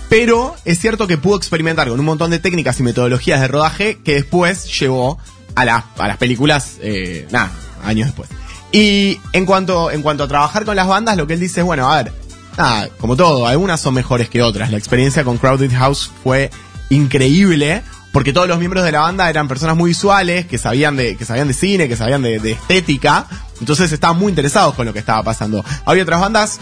pero 0.08 0.56
es 0.64 0.78
cierto 0.80 1.06
que 1.06 1.18
pudo 1.18 1.36
experimentar 1.36 1.86
con 1.86 2.00
un 2.00 2.06
montón 2.06 2.30
de 2.30 2.38
técnicas 2.38 2.80
y 2.80 2.82
metodologías 2.82 3.42
de 3.42 3.48
rodaje 3.48 3.98
que 4.02 4.14
después 4.14 4.64
llevó 4.80 5.18
a, 5.54 5.66
las 5.66 5.84
a 5.98 6.08
las 6.08 6.16
películas, 6.16 6.78
eh, 6.80 7.28
nada, 7.30 7.52
años 7.84 8.06
después. 8.06 8.30
Y 8.72 9.20
en 9.34 9.44
cuanto, 9.44 9.90
en 9.90 10.00
cuanto 10.00 10.24
a 10.24 10.28
trabajar 10.28 10.64
con 10.64 10.76
las 10.76 10.88
bandas, 10.88 11.14
lo 11.18 11.26
que 11.26 11.34
él 11.34 11.40
dice 11.40 11.60
es, 11.60 11.66
bueno, 11.66 11.92
a 11.92 12.02
ver, 12.02 12.12
nada, 12.56 12.88
como 12.98 13.14
todo, 13.14 13.46
algunas 13.46 13.82
son 13.82 13.92
mejores 13.92 14.30
que 14.30 14.40
otras. 14.40 14.70
La 14.70 14.78
experiencia 14.78 15.24
con 15.24 15.36
Crowded 15.36 15.72
House 15.72 16.10
fue 16.22 16.50
increíble 16.88 17.82
porque 18.14 18.32
todos 18.32 18.46
los 18.46 18.60
miembros 18.60 18.84
de 18.84 18.92
la 18.92 19.00
banda 19.00 19.28
eran 19.28 19.48
personas 19.48 19.76
muy 19.76 19.90
visuales, 19.90 20.46
que 20.46 20.56
sabían 20.56 20.94
de, 20.94 21.16
que 21.16 21.24
sabían 21.24 21.48
de 21.48 21.54
cine, 21.54 21.88
que 21.88 21.96
sabían 21.96 22.22
de, 22.22 22.38
de 22.38 22.52
estética, 22.52 23.26
entonces 23.58 23.90
estaban 23.90 24.16
muy 24.16 24.30
interesados 24.30 24.76
con 24.76 24.86
lo 24.86 24.92
que 24.92 25.00
estaba 25.00 25.24
pasando. 25.24 25.64
Había 25.84 26.04
otras 26.04 26.20
bandas 26.20 26.60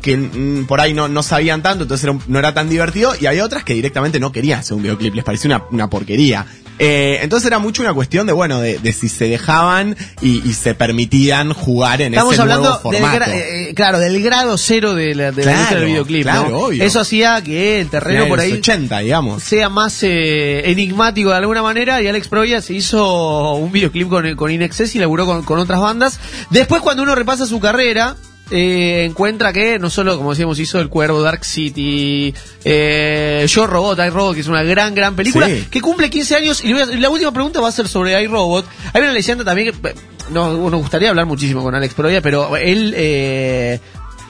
que 0.00 0.16
mm, 0.16 0.66
por 0.66 0.80
ahí 0.80 0.94
no, 0.94 1.08
no 1.08 1.22
sabían 1.22 1.62
tanto, 1.62 1.84
entonces 1.84 2.04
era 2.04 2.12
un- 2.12 2.22
no 2.26 2.38
era 2.38 2.52
tan 2.54 2.68
divertido, 2.68 3.12
y 3.20 3.26
había 3.26 3.44
otras 3.44 3.62
que 3.64 3.74
directamente 3.74 4.18
no 4.18 4.32
querían 4.32 4.60
hacer 4.60 4.74
un 4.74 4.82
videoclip, 4.82 5.14
les 5.14 5.24
parecía 5.24 5.48
una, 5.48 5.64
una 5.70 5.88
porquería. 5.90 6.44
Eh, 6.78 7.20
entonces 7.22 7.46
era 7.46 7.58
mucho 7.60 7.82
una 7.82 7.92
cuestión 7.94 8.26
de, 8.26 8.32
bueno, 8.32 8.58
de, 8.60 8.78
de 8.78 8.92
si 8.92 9.08
se 9.08 9.26
dejaban 9.28 9.94
y, 10.22 10.42
y 10.48 10.54
se 10.54 10.74
permitían 10.74 11.52
jugar 11.52 12.00
en 12.02 12.14
Estamos 12.14 12.32
ese 12.32 12.42
hablando 12.42 12.70
nuevo 12.70 12.90
del, 12.90 13.00
formato. 13.02 13.24
gra- 13.24 13.34
eh, 13.36 13.72
claro, 13.76 13.98
del 14.00 14.20
grado 14.22 14.58
cero 14.58 14.94
de 14.94 15.14
la, 15.14 15.30
de 15.30 15.44
la 15.44 15.52
Claro, 15.52 15.52
industria 15.52 15.78
del 15.80 15.88
videoclip. 15.88 16.22
claro, 16.22 16.48
¿no? 16.48 16.58
obvio. 16.58 16.82
Eso 16.82 16.98
hacía 17.00 17.40
que 17.44 17.80
el 17.80 17.88
terreno 17.88 18.24
Finales 18.24 18.28
por 18.30 18.40
ahí 18.40 18.50
los 18.50 18.58
80, 18.58 18.98
digamos. 19.00 19.42
sea 19.44 19.68
más 19.68 20.02
eh, 20.02 20.70
enigmático 20.70 21.30
de 21.30 21.36
alguna 21.36 21.62
manera 21.62 22.02
y 22.02 22.08
Alex 22.08 22.26
Proya 22.28 22.60
se 22.62 22.72
hizo 22.74 23.52
un 23.54 23.70
videoclip 23.70 24.08
con, 24.08 24.34
con 24.34 24.50
Inexcess 24.50 24.96
y 24.96 24.98
laburó 24.98 25.26
con, 25.26 25.42
con 25.44 25.60
otras 25.60 25.78
bandas. 25.80 26.18
Después 26.50 26.82
cuando 26.82 27.02
uno 27.04 27.14
repasa 27.14 27.46
su 27.46 27.60
carrera, 27.60 28.16
eh, 28.50 29.04
encuentra 29.08 29.52
que 29.52 29.78
no 29.78 29.88
solo, 29.88 30.16
como 30.18 30.30
decíamos, 30.30 30.58
hizo 30.58 30.78
El 30.80 30.88
Cuervo, 30.88 31.22
Dark 31.22 31.44
City, 31.44 32.34
eh, 32.64 33.46
Yo 33.48 33.66
Robot, 33.66 33.98
iRobot, 33.98 34.34
que 34.34 34.40
es 34.40 34.48
una 34.48 34.62
gran, 34.62 34.94
gran 34.94 35.14
película, 35.16 35.46
Sí. 35.46 35.66
que 35.70 35.80
cumple 35.80 36.10
15 36.10 36.36
años. 36.36 36.62
Y 36.64 36.72
la 36.98 37.08
última 37.10 37.32
pregunta 37.32 37.60
va 37.60 37.68
a 37.68 37.72
ser 37.72 37.88
sobre 37.88 38.20
iRobot. 38.22 38.66
Hay 38.92 39.00
una 39.02 39.12
leyenda 39.12 39.44
también 39.44 39.72
que 39.72 39.88
eh, 39.88 39.94
no, 40.30 40.52
nos 40.70 40.80
gustaría 40.80 41.08
hablar 41.10 41.26
muchísimo 41.26 41.62
con 41.62 41.74
Alex 41.74 41.94
Proya, 41.94 42.20
pero 42.20 42.56
él... 42.56 42.92
Eh, 42.96 43.80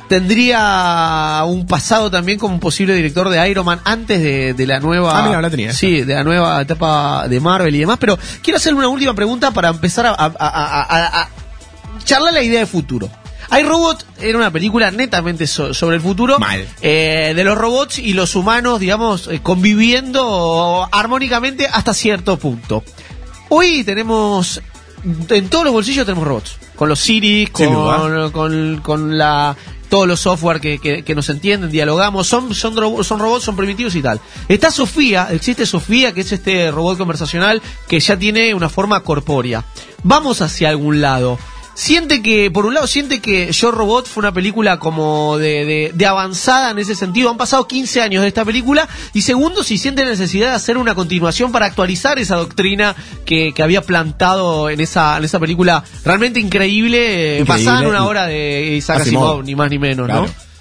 tendría 0.08 1.42
un 1.46 1.66
pasado 1.66 2.10
también 2.10 2.38
como 2.38 2.60
posible 2.60 2.94
director 2.94 3.30
de 3.30 3.48
Iron 3.48 3.64
Man 3.64 3.80
antes 3.84 4.20
de, 4.22 4.52
de 4.52 4.66
la 4.66 4.78
nueva 4.78 5.18
Ah, 5.18 5.26
mira, 5.26 5.40
la 5.40 5.48
tenía. 5.48 5.72
sí 5.72 6.02
de 6.02 6.14
la 6.14 6.22
nueva 6.22 6.60
etapa 6.60 7.26
de 7.28 7.40
Marvel 7.40 7.74
y 7.74 7.78
demás 7.78 7.96
pero 7.98 8.18
quiero 8.42 8.58
hacerle 8.58 8.80
una 8.80 8.88
última 8.88 9.14
pregunta 9.14 9.52
para 9.52 9.68
empezar 9.70 10.04
a- 10.06 10.14
a 10.18 11.28
charlar 12.04 12.34
la 12.34 12.42
idea 12.42 12.60
de 12.60 12.66
futuro 12.66 13.08
iRobot 13.60 14.04
era 14.20 14.38
una 14.38 14.50
película 14.50 14.90
netamente 14.90 15.46
so- 15.46 15.74
sobre 15.74 15.96
el 15.96 16.02
futuro 16.02 16.38
eh, 16.80 17.32
de 17.36 17.44
los 17.44 17.56
robots 17.58 17.98
y 17.98 18.12
los 18.14 18.34
humanos 18.34 18.80
digamos 18.80 19.28
eh, 19.28 19.40
conviviendo 19.42 20.88
armónicamente 20.90 21.66
hasta 21.66 21.94
cierto 21.94 22.38
punto 22.38 22.82
hoy 23.48 23.84
tenemos 23.84 24.60
en 25.30 25.48
todos 25.48 25.64
los 25.64 25.72
bolsillos 25.72 26.06
tenemos 26.06 26.26
robots 26.26 26.56
con 26.76 26.88
los 26.88 26.98
Siri 27.00 27.46
con, 27.48 27.72
duda. 27.72 28.30
con, 28.32 28.80
con 28.82 29.18
la 29.18 29.56
todos 29.88 30.08
los 30.08 30.20
software 30.20 30.58
que, 30.60 30.78
que- 30.78 31.02
que 31.04 31.14
nos 31.14 31.28
entienden, 31.28 31.70
dialogamos, 31.70 32.26
son, 32.26 32.54
son, 32.54 32.74
son 33.04 33.18
robots, 33.18 33.44
son 33.44 33.56
primitivos 33.56 33.94
y 33.94 34.00
tal. 34.00 34.22
Está 34.48 34.70
Sofía, 34.70 35.28
existe 35.30 35.66
Sofía, 35.66 36.14
que 36.14 36.22
es 36.22 36.32
este 36.32 36.70
robot 36.70 36.96
conversacional 36.96 37.60
que 37.88 38.00
ya 38.00 38.16
tiene 38.18 38.54
una 38.54 38.70
forma 38.70 39.00
corpórea. 39.00 39.66
Vamos 40.02 40.40
hacia 40.40 40.70
algún 40.70 41.02
lado. 41.02 41.38
Siente 41.74 42.22
que, 42.22 42.50
por 42.50 42.66
un 42.66 42.74
lado, 42.74 42.86
siente 42.86 43.20
que 43.20 43.50
Yo 43.50 43.70
Robot 43.70 44.06
fue 44.06 44.20
una 44.20 44.32
película 44.32 44.78
como 44.78 45.38
de, 45.38 45.64
de- 45.64 45.92
de 45.94 46.06
avanzada 46.06 46.70
en 46.70 46.78
ese 46.78 46.94
sentido. 46.94 47.30
Han 47.30 47.38
pasado 47.38 47.66
15 47.66 48.02
años 48.02 48.22
de 48.22 48.28
esta 48.28 48.44
película. 48.44 48.86
Y 49.14 49.22
segundo, 49.22 49.64
si 49.64 49.78
siente 49.78 50.04
necesidad 50.04 50.50
de 50.50 50.54
hacer 50.56 50.76
una 50.76 50.94
continuación 50.94 51.50
para 51.50 51.64
actualizar 51.66 52.18
esa 52.18 52.36
doctrina 52.36 52.94
que, 53.24 53.52
que 53.54 53.62
había 53.62 53.80
plantado 53.82 54.68
en 54.68 54.80
esa, 54.80 55.16
en 55.16 55.24
esa 55.24 55.40
película 55.40 55.82
realmente 56.04 56.40
increíble, 56.40 57.38
eh, 57.38 57.40
Increíble 57.40 57.64
basada 57.64 57.82
en 57.84 57.88
una 57.88 58.04
obra 58.06 58.26
de 58.26 58.74
Isaac 58.76 59.00
Asimov. 59.00 59.24
Asimov, 59.24 59.44
ni 59.44 59.54
más 59.54 59.70
ni 59.70 59.78
menos, 59.78 60.06
Claro. 60.06 60.26
¿no? 60.26 60.52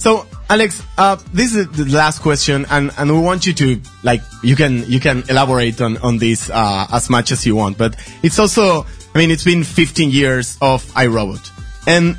So, 0.00 0.26
Alex, 0.48 0.76
uh, 0.96 1.16
this 1.34 1.54
is 1.56 1.66
the 1.72 1.84
last 1.86 2.22
question, 2.22 2.64
and, 2.70 2.92
and 2.96 3.10
we 3.10 3.18
want 3.18 3.44
you 3.44 3.52
to 3.54 3.80
like 4.04 4.22
you 4.44 4.54
can 4.54 4.84
you 4.88 5.00
can 5.00 5.24
elaborate 5.28 5.80
on 5.82 5.98
on 6.02 6.18
this 6.18 6.48
uh, 6.50 6.86
as 6.90 7.10
much 7.10 7.32
as 7.32 7.44
you 7.44 7.56
want, 7.56 7.76
but 7.76 7.96
it's 8.22 8.38
also 8.38 8.86
I 9.18 9.20
mean 9.20 9.32
it's 9.32 9.42
been 9.42 9.64
15 9.64 10.12
years 10.12 10.56
of 10.62 10.84
iRobot, 10.92 11.50
and 11.88 12.16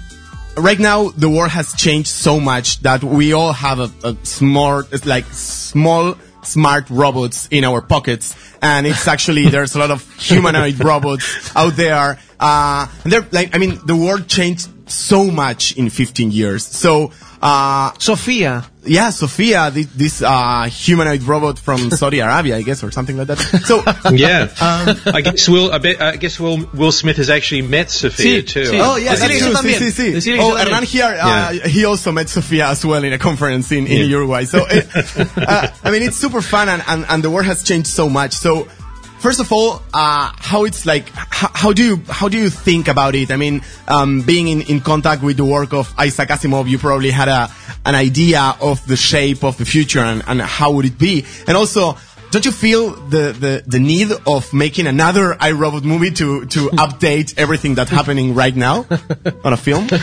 right 0.58 0.78
now 0.78 1.08
the 1.12 1.30
world 1.30 1.50
has 1.52 1.72
changed 1.72 2.10
so 2.10 2.42
much 2.42 2.82
that 2.82 3.06
we 3.06 3.32
all 3.32 3.54
have 3.54 3.80
a, 3.80 3.90
a 4.04 4.18
smart 4.24 4.92
it's 4.92 5.06
like 5.06 5.24
small 5.32 6.16
smart 6.42 6.90
robots 6.90 7.48
in 7.52 7.64
our 7.64 7.82
pockets. 7.82 8.36
And 8.62 8.86
it's 8.86 9.08
actually 9.08 9.48
there's 9.56 9.76
a 9.76 9.80
lot 9.80 9.92
of 9.92 10.04
humanoid 10.20 10.84
robots 10.84 11.56
out 11.56 11.78
there. 11.78 12.20
Uh 12.38 12.88
and 13.06 13.14
they're 13.14 13.28
like 13.32 13.56
i 13.56 13.60
mean 13.60 13.80
the 13.86 13.96
world 13.96 14.28
changed 14.28 14.68
so 14.92 15.26
much 15.32 15.76
in 15.78 15.90
15 15.90 16.32
years 16.32 16.66
so 16.66 17.12
uh 17.42 17.92
sophia 18.00 18.66
yeah 18.84 19.10
sophia 19.12 19.72
this, 19.72 19.88
this 19.96 20.22
uh 20.22 20.64
humanoid 20.66 21.22
robot 21.24 21.58
from 21.58 21.90
saudi 22.02 22.20
arabia 22.20 22.58
i 22.58 22.62
guess 22.62 22.84
or 22.84 22.92
something 22.92 23.16
like 23.18 23.28
that 23.28 23.38
so 23.64 23.78
yeah, 24.12 24.44
um, 24.60 25.16
I 25.16 25.22
guess 25.22 25.48
Will. 25.48 25.72
I, 25.72 25.78
bet, 25.78 26.02
I 26.02 26.18
guess 26.18 26.40
Will 26.40 26.70
Will 26.74 26.92
Smith 26.92 27.18
has 27.18 27.30
actually 27.30 27.62
met 27.62 27.90
Sophia 27.92 28.42
Sí, 28.42 28.48
too. 28.48 28.64
sí. 28.64 28.80
Oh, 28.82 28.96
yeah, 28.98 29.16
that's 29.16 29.40
true. 29.40 29.54
Sí, 29.54 29.92
sí, 29.92 30.22
sí. 30.22 30.38
Oh, 30.40 30.56
Hernan 30.56 30.84
here, 30.84 31.18
uh, 31.22 31.52
he 31.68 31.86
also 31.86 32.12
met 32.12 32.30
Sophia 32.30 32.68
as 32.68 32.86
well 32.86 33.04
in 33.04 33.14
a 33.14 33.18
conference 33.18 33.72
in, 33.72 33.86
in 33.88 33.98
Yeah. 34.10 34.18
Uruguay. 34.18 34.44
So, 34.46 34.66
it, 34.70 34.88
uh, 35.38 35.68
I 35.84 35.92
mean, 35.92 36.02
it's 36.04 36.18
super 36.18 36.42
fun 36.42 36.68
and, 36.70 36.84
and, 36.88 37.06
and 37.10 37.24
the 37.24 37.30
world 37.30 37.46
has 37.46 37.64
changed 37.64 37.88
so 37.88 38.10
much. 38.10 38.34
So, 38.34 38.68
first 39.20 39.40
of 39.40 39.52
all, 39.52 39.82
uh, 39.94 40.32
how 40.38 40.66
it's 40.66 40.86
like, 40.86 41.10
how, 41.10 41.50
how 41.54 41.74
do 41.74 41.84
you, 41.84 42.02
how 42.10 42.30
do 42.30 42.38
you 42.38 42.50
think 42.50 42.88
about 42.88 43.16
it? 43.16 43.32
I 43.32 43.36
mean, 43.36 43.62
um, 43.88 44.22
being 44.22 44.48
in, 44.48 44.62
in 44.62 44.82
contact 44.82 45.22
with 45.22 45.38
the 45.38 45.46
work 45.46 45.74
of 45.74 45.94
Isaac 45.98 46.30
Asimov, 46.30 46.68
you 46.68 46.78
probably 46.78 47.12
had 47.12 47.28
a, 47.28 47.50
an 47.86 47.96
idea 47.96 48.56
of 48.62 48.86
the 48.88 48.96
shape 48.96 49.44
of 49.44 49.58
the 49.58 49.66
future 49.66 50.00
and, 50.00 50.24
and 50.28 50.42
how 50.42 50.72
would 50.72 50.86
it 50.86 50.98
be? 50.98 51.26
And 51.48 51.56
also, 51.56 51.98
don't 52.32 52.46
you 52.46 52.52
feel 52.52 52.92
the, 52.92 53.32
the, 53.32 53.64
the 53.66 53.80
need 53.80 54.12
of 54.28 54.54
making 54.54 54.88
another 54.88 55.34
iRobot 55.36 55.84
movie 55.84 56.12
to, 56.12 56.46
to 56.46 56.70
update 56.74 57.38
everything 57.38 57.76
that's 57.76 57.92
happening 57.92 58.36
right 58.36 58.56
now 58.56 58.86
on 59.44 59.54
a 59.54 59.58
film? 59.58 59.88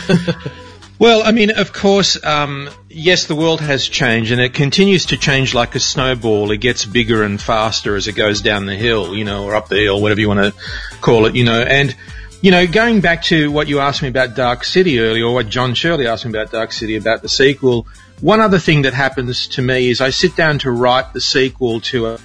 Well, 0.99 1.21
I 1.23 1.31
mean, 1.31 1.51
of 1.51 1.73
course, 1.73 2.23
um, 2.23 2.69
yes, 2.97 3.27
the 3.27 3.35
world 3.35 3.61
has 3.61 3.87
changed, 3.87 4.31
and 4.31 4.41
it 4.41 4.53
continues 4.53 5.05
to 5.07 5.17
change 5.17 5.53
like 5.53 5.75
a 5.75 5.79
snowball. 5.79 6.51
It 6.51 6.57
gets 6.57 6.83
bigger 6.83 7.23
and 7.23 7.39
faster 7.39 7.95
as 7.95 8.07
it 8.07 8.13
goes 8.13 8.41
down 8.41 8.65
the 8.65 8.75
hill, 8.75 9.15
you 9.15 9.23
know, 9.23 9.45
or 9.45 9.55
up 9.55 9.69
the 9.69 9.77
hill, 9.77 10.01
whatever 10.01 10.19
you 10.19 10.27
want 10.27 10.39
to 10.39 10.53
call 10.99 11.27
it, 11.27 11.35
you 11.35 11.45
know. 11.45 11.61
And 11.61 11.95
you 12.41 12.51
know, 12.51 12.67
going 12.67 13.01
back 13.01 13.23
to 13.23 13.51
what 13.51 13.67
you 13.67 13.79
asked 13.79 14.01
me 14.01 14.09
about 14.09 14.35
Dark 14.35 14.63
City 14.63 14.99
earlier, 14.99 15.25
or 15.25 15.33
what 15.33 15.47
John 15.47 15.75
Shirley 15.75 16.07
asked 16.07 16.25
me 16.25 16.31
about 16.31 16.51
Dark 16.51 16.71
City 16.71 16.95
about 16.95 17.21
the 17.21 17.29
sequel. 17.29 17.87
One 18.19 18.41
other 18.41 18.59
thing 18.59 18.81
that 18.81 18.93
happens 18.93 19.47
to 19.49 19.61
me 19.61 19.89
is 19.89 20.01
I 20.01 20.09
sit 20.09 20.35
down 20.35 20.59
to 20.59 20.71
write 20.71 21.13
the 21.13 21.21
sequel 21.21 21.81
to 21.81 22.07
a, 22.07 22.19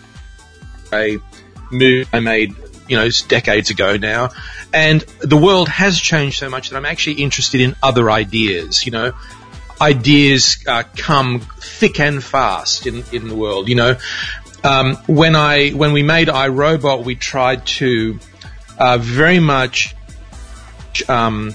a 0.91 1.19
movie 1.71 2.09
I 2.15 2.21
made, 2.21 2.55
you 2.89 2.97
know, 2.97 3.11
decades 3.29 3.69
ago 3.69 3.99
now, 3.99 4.31
and 4.73 5.03
the 5.21 5.37
world 5.37 5.69
has 5.69 5.99
changed 5.99 6.39
so 6.39 6.49
much 6.49 6.71
that 6.71 6.77
I'm 6.77 6.87
actually 6.87 7.23
interested 7.23 7.61
in 7.61 7.77
other 7.83 8.11
ideas. 8.11 8.87
You 8.87 8.93
know, 8.93 9.13
ideas 9.83 10.65
uh, 10.67 10.85
come 10.97 11.41
thick 11.41 11.99
and 11.99 12.23
fast 12.23 12.87
in 12.87 13.05
in 13.13 13.29
the 13.29 13.35
world. 13.35 13.69
You 13.69 13.75
know, 13.75 13.97
um, 14.65 14.97
when 15.07 15.35
I 15.35 15.71
when 15.71 15.93
we 15.93 16.03
made 16.03 16.29
iRobot, 16.29 17.05
we 17.05 17.17
tried 17.17 17.67
to 17.79 18.19
uh, 18.79 18.99
very 18.99 19.41
much 19.41 19.95
um, 21.09 21.51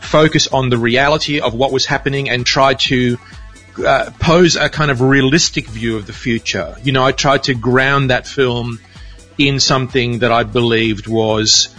focus 0.00 0.46
on 0.48 0.70
the 0.70 0.78
reality 0.78 1.40
of 1.40 1.54
what 1.54 1.72
was 1.72 1.86
happening 1.86 2.30
and 2.30 2.46
try 2.46 2.74
to 2.74 3.18
uh, 3.84 4.10
pose 4.18 4.56
a 4.56 4.68
kind 4.68 4.90
of 4.90 5.00
realistic 5.00 5.66
view 5.66 5.96
of 5.96 6.06
the 6.06 6.12
future. 6.12 6.76
You 6.82 6.92
know, 6.92 7.04
I 7.04 7.12
tried 7.12 7.44
to 7.44 7.54
ground 7.54 8.10
that 8.10 8.26
film 8.26 8.78
in 9.38 9.60
something 9.60 10.20
that 10.20 10.32
I 10.32 10.44
believed 10.44 11.06
was 11.06 11.75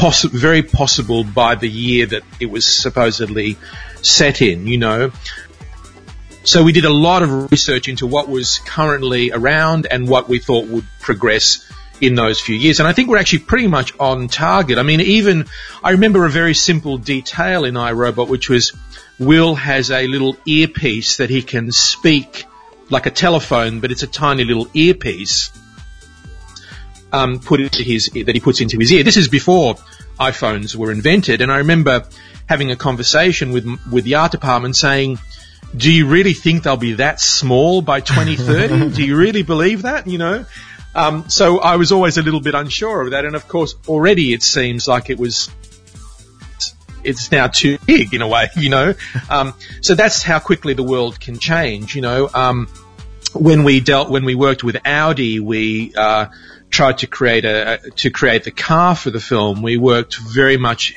poss- 0.00 0.22
very 0.22 0.62
possible 0.62 1.24
by 1.24 1.54
the 1.54 1.68
year 1.68 2.06
that 2.06 2.22
it 2.40 2.50
was 2.50 2.66
supposedly 2.66 3.58
set 4.02 4.40
in, 4.40 4.66
you 4.66 4.78
know. 4.78 5.12
So 6.42 6.64
we 6.64 6.72
did 6.72 6.86
a 6.86 6.92
lot 6.92 7.22
of 7.22 7.50
research 7.50 7.86
into 7.86 8.06
what 8.06 8.28
was 8.28 8.60
currently 8.60 9.30
around 9.30 9.86
and 9.90 10.08
what 10.08 10.26
we 10.26 10.38
thought 10.38 10.66
would 10.68 10.86
progress 11.00 11.70
in 12.00 12.14
those 12.14 12.40
few 12.40 12.56
years. 12.56 12.80
And 12.80 12.88
I 12.88 12.94
think 12.94 13.10
we're 13.10 13.18
actually 13.18 13.40
pretty 13.40 13.66
much 13.66 13.92
on 14.00 14.28
target. 14.28 14.78
I 14.78 14.82
mean, 14.82 15.02
even, 15.02 15.44
I 15.84 15.90
remember 15.90 16.24
a 16.24 16.30
very 16.30 16.54
simple 16.54 16.96
detail 16.96 17.66
in 17.66 17.74
iRobot, 17.74 18.28
which 18.28 18.48
was 18.48 18.72
Will 19.18 19.54
has 19.54 19.90
a 19.90 20.06
little 20.06 20.34
earpiece 20.46 21.18
that 21.18 21.28
he 21.28 21.42
can 21.42 21.72
speak 21.72 22.46
like 22.88 23.04
a 23.04 23.10
telephone, 23.10 23.80
but 23.80 23.92
it's 23.92 24.02
a 24.02 24.06
tiny 24.06 24.44
little 24.44 24.66
earpiece 24.72 25.50
um, 27.12 27.40
put 27.40 27.60
into 27.60 27.82
his 27.82 28.10
that 28.10 28.34
he 28.34 28.40
puts 28.40 28.60
into 28.60 28.78
his 28.78 28.92
ear. 28.92 29.02
This 29.02 29.16
is 29.16 29.28
before 29.28 29.76
iPhones 30.18 30.74
were 30.74 30.92
invented, 30.92 31.40
and 31.40 31.50
I 31.50 31.58
remember 31.58 32.06
having 32.46 32.70
a 32.70 32.76
conversation 32.76 33.52
with 33.52 33.66
with 33.90 34.04
the 34.04 34.16
art 34.16 34.32
department 34.32 34.76
saying, 34.76 35.18
do 35.76 35.92
you 35.92 36.06
really 36.06 36.32
think 36.32 36.64
they'll 36.64 36.76
be 36.76 36.94
that 36.94 37.20
small 37.20 37.82
by 37.82 38.00
2030? 38.00 38.90
do 38.96 39.04
you 39.04 39.16
really 39.16 39.42
believe 39.42 39.82
that? 39.82 40.06
You 40.06 40.18
know? 40.18 40.44
Um, 40.94 41.28
so 41.28 41.60
I 41.60 41.76
was 41.76 41.92
always 41.92 42.18
a 42.18 42.22
little 42.22 42.40
bit 42.40 42.54
unsure 42.54 43.02
of 43.02 43.10
that. 43.12 43.24
And 43.24 43.36
of 43.36 43.46
course, 43.46 43.74
already 43.88 44.32
it 44.32 44.42
seems 44.42 44.88
like 44.88 45.10
it 45.10 45.18
was, 45.18 45.50
it's 47.04 47.30
now 47.30 47.46
too 47.46 47.78
big 47.86 48.12
in 48.12 48.22
a 48.22 48.28
way, 48.28 48.48
you 48.56 48.70
know? 48.70 48.94
Um, 49.28 49.54
so 49.80 49.94
that's 49.94 50.22
how 50.22 50.38
quickly 50.38 50.74
the 50.74 50.82
world 50.82 51.20
can 51.20 51.38
change, 51.38 51.94
you 51.94 52.02
know? 52.02 52.28
Um, 52.32 52.68
when 53.32 53.62
we 53.62 53.78
dealt, 53.78 54.10
when 54.10 54.24
we 54.24 54.34
worked 54.34 54.64
with 54.64 54.76
Audi, 54.84 55.38
we, 55.38 55.94
uh, 55.94 56.26
tried 56.70 56.98
to 56.98 57.06
create 57.06 57.44
a, 57.44 57.80
to 57.96 58.10
create 58.10 58.44
the 58.44 58.50
car 58.50 58.94
for 58.94 59.10
the 59.10 59.20
film. 59.20 59.62
We 59.62 59.76
worked 59.76 60.16
very 60.16 60.56
much 60.56 60.94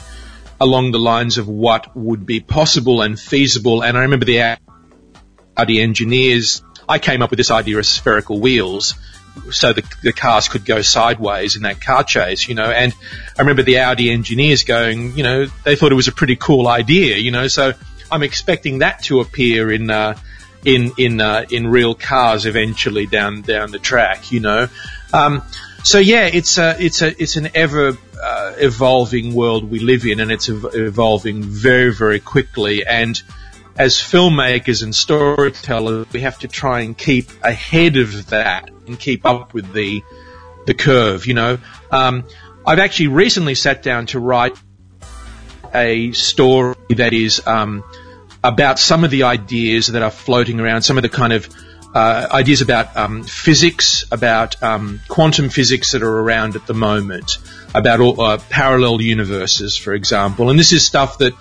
along 0.61 0.91
the 0.91 0.99
lines 0.99 1.37
of 1.37 1.47
what 1.47 1.95
would 1.95 2.25
be 2.25 2.39
possible 2.39 3.01
and 3.01 3.19
feasible. 3.19 3.83
And 3.83 3.97
I 3.97 4.01
remember 4.01 4.25
the 4.25 4.57
Audi 5.57 5.81
engineers, 5.81 6.63
I 6.87 6.99
came 6.99 7.21
up 7.21 7.31
with 7.31 7.37
this 7.37 7.51
idea 7.51 7.77
of 7.79 7.85
spherical 7.85 8.39
wheels 8.39 8.95
so 9.51 9.73
the, 9.73 9.83
the 10.01 10.13
cars 10.13 10.47
could 10.47 10.65
go 10.65 10.81
sideways 10.81 11.55
in 11.55 11.63
that 11.63 11.81
car 11.81 12.03
chase, 12.03 12.47
you 12.47 12.55
know, 12.55 12.69
and 12.69 12.93
I 13.37 13.41
remember 13.41 13.63
the 13.63 13.79
Audi 13.79 14.11
engineers 14.11 14.63
going, 14.63 15.17
you 15.17 15.23
know, 15.23 15.45
they 15.63 15.75
thought 15.75 15.91
it 15.91 15.95
was 15.95 16.07
a 16.07 16.11
pretty 16.11 16.35
cool 16.35 16.67
idea, 16.67 17.17
you 17.17 17.31
know, 17.31 17.47
so 17.47 17.73
I'm 18.11 18.23
expecting 18.23 18.79
that 18.79 19.03
to 19.03 19.19
appear 19.21 19.71
in, 19.71 19.89
uh, 19.89 20.17
in, 20.63 20.91
in, 20.97 21.19
uh, 21.19 21.45
in 21.49 21.67
real 21.67 21.95
cars 21.95 22.45
eventually 22.45 23.05
down, 23.05 23.41
down 23.41 23.71
the 23.71 23.79
track, 23.79 24.31
you 24.31 24.39
know. 24.39 24.67
Um, 25.13 25.43
so 25.83 25.99
yeah, 25.99 26.25
it's 26.25 26.57
a, 26.57 26.75
it's 26.83 27.01
a, 27.01 27.21
it's 27.21 27.37
an 27.37 27.49
ever, 27.55 27.97
uh, 28.21 28.53
evolving 28.57 29.33
world 29.33 29.69
we 29.69 29.79
live 29.79 30.05
in 30.05 30.19
and 30.19 30.31
it's 30.31 30.49
ev- 30.49 30.73
evolving 30.73 31.43
very, 31.43 31.93
very 31.93 32.19
quickly 32.19 32.85
and, 32.85 33.21
as 33.75 33.95
filmmakers 33.95 34.83
and 34.83 34.93
storytellers, 34.93 36.05
we 36.13 36.21
have 36.21 36.39
to 36.39 36.47
try 36.47 36.81
and 36.81 36.97
keep 36.97 37.29
ahead 37.43 37.97
of 37.97 38.27
that 38.27 38.69
and 38.87 38.99
keep 38.99 39.25
up 39.25 39.53
with 39.53 39.73
the 39.73 40.03
the 40.65 40.73
curve. 40.73 41.25
You 41.25 41.33
know, 41.33 41.57
um, 41.91 42.23
I've 42.65 42.79
actually 42.79 43.07
recently 43.07 43.55
sat 43.55 43.83
down 43.83 44.05
to 44.07 44.19
write 44.19 44.55
a 45.73 46.11
story 46.11 46.75
that 46.89 47.13
is 47.13 47.45
um, 47.47 47.83
about 48.43 48.77
some 48.77 49.03
of 49.03 49.11
the 49.11 49.23
ideas 49.23 49.87
that 49.87 50.03
are 50.03 50.11
floating 50.11 50.59
around, 50.59 50.83
some 50.83 50.97
of 50.97 51.01
the 51.01 51.09
kind 51.09 51.33
of 51.33 51.49
uh, 51.93 52.27
ideas 52.31 52.61
about 52.61 52.95
um, 52.97 53.23
physics, 53.23 54.05
about 54.11 54.61
um, 54.63 54.99
quantum 55.07 55.49
physics 55.49 55.91
that 55.91 56.01
are 56.01 56.19
around 56.19 56.55
at 56.55 56.65
the 56.65 56.73
moment, 56.73 57.37
about 57.75 57.99
all, 57.99 58.19
uh, 58.19 58.37
parallel 58.49 58.99
universes, 59.01 59.77
for 59.77 59.93
example. 59.93 60.49
And 60.49 60.57
this 60.57 60.71
is 60.71 60.83
stuff 60.85 61.19
that 61.19 61.33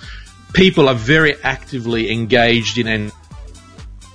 people 0.53 0.89
are 0.89 0.95
very 0.95 1.43
actively 1.43 2.13
engaged 2.13 2.77
in 2.77 2.87
and 2.87 3.13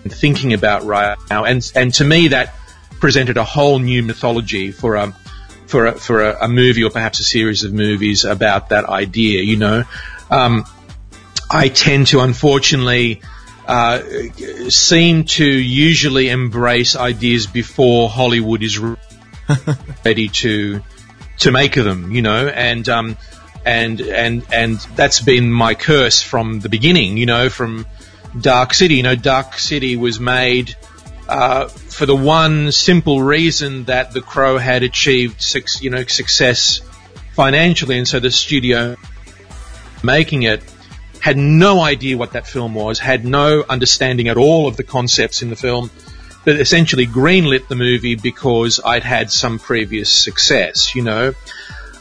thinking 0.07 0.53
about 0.53 0.83
right 0.83 1.17
now. 1.29 1.45
And 1.45 1.71
and 1.75 1.93
to 1.95 2.03
me, 2.03 2.29
that 2.29 2.53
presented 2.99 3.37
a 3.37 3.43
whole 3.43 3.79
new 3.79 4.03
mythology 4.03 4.71
for 4.71 4.95
a 4.95 5.11
for 5.65 5.87
a, 5.87 5.91
for 5.93 6.23
a, 6.23 6.45
a 6.45 6.47
movie 6.47 6.83
or 6.83 6.91
perhaps 6.91 7.19
a 7.19 7.23
series 7.23 7.63
of 7.63 7.73
movies 7.73 8.25
about 8.25 8.69
that 8.69 8.85
idea. 8.85 9.41
You 9.41 9.57
know, 9.57 9.83
um, 10.29 10.65
I 11.49 11.69
tend 11.69 12.07
to 12.07 12.19
unfortunately. 12.19 13.21
Uh, 13.67 14.01
seem 14.69 15.25
to 15.25 15.45
usually 15.45 16.29
embrace 16.29 16.95
ideas 16.95 17.47
before 17.47 18.09
Hollywood 18.09 18.63
is 18.63 18.79
ready 20.05 20.29
to 20.29 20.81
to 21.39 21.51
make 21.51 21.75
them, 21.75 22.11
you 22.11 22.21
know, 22.21 22.47
and 22.47 22.87
um, 22.87 23.17
and 23.65 23.99
and 23.99 24.45
and 24.53 24.77
that's 24.95 25.19
been 25.19 25.51
my 25.51 25.75
curse 25.75 26.21
from 26.21 26.61
the 26.61 26.69
beginning. 26.69 27.17
You 27.17 27.25
know, 27.25 27.49
from 27.49 27.85
Dark 28.39 28.73
City. 28.73 28.95
You 28.95 29.03
know, 29.03 29.15
Dark 29.15 29.59
City 29.59 29.97
was 29.97 30.19
made 30.19 30.75
uh, 31.27 31.67
for 31.67 32.05
the 32.05 32.15
one 32.15 32.71
simple 32.71 33.21
reason 33.21 33.85
that 33.85 34.11
The 34.11 34.21
Crow 34.21 34.57
had 34.57 34.83
achieved 34.83 35.43
you 35.81 35.89
know 35.89 36.03
success 36.03 36.81
financially, 37.33 37.97
and 37.97 38.07
so 38.07 38.19
the 38.19 38.31
studio 38.31 38.95
making 40.03 40.43
it 40.43 40.63
had 41.21 41.37
no 41.37 41.81
idea 41.81 42.17
what 42.17 42.33
that 42.33 42.47
film 42.47 42.73
was, 42.73 42.99
had 42.99 43.25
no 43.25 43.63
understanding 43.67 44.27
at 44.27 44.37
all 44.37 44.67
of 44.67 44.77
the 44.77 44.83
concepts 44.83 45.41
in 45.41 45.49
the 45.49 45.55
film, 45.55 45.89
but 46.45 46.59
essentially 46.59 47.05
greenlit 47.05 47.67
the 47.67 47.75
movie 47.75 48.15
because 48.15 48.79
I'd 48.83 49.03
had 49.03 49.31
some 49.31 49.59
previous 49.59 50.11
success, 50.11 50.95
you 50.95 51.01
know. 51.01 51.33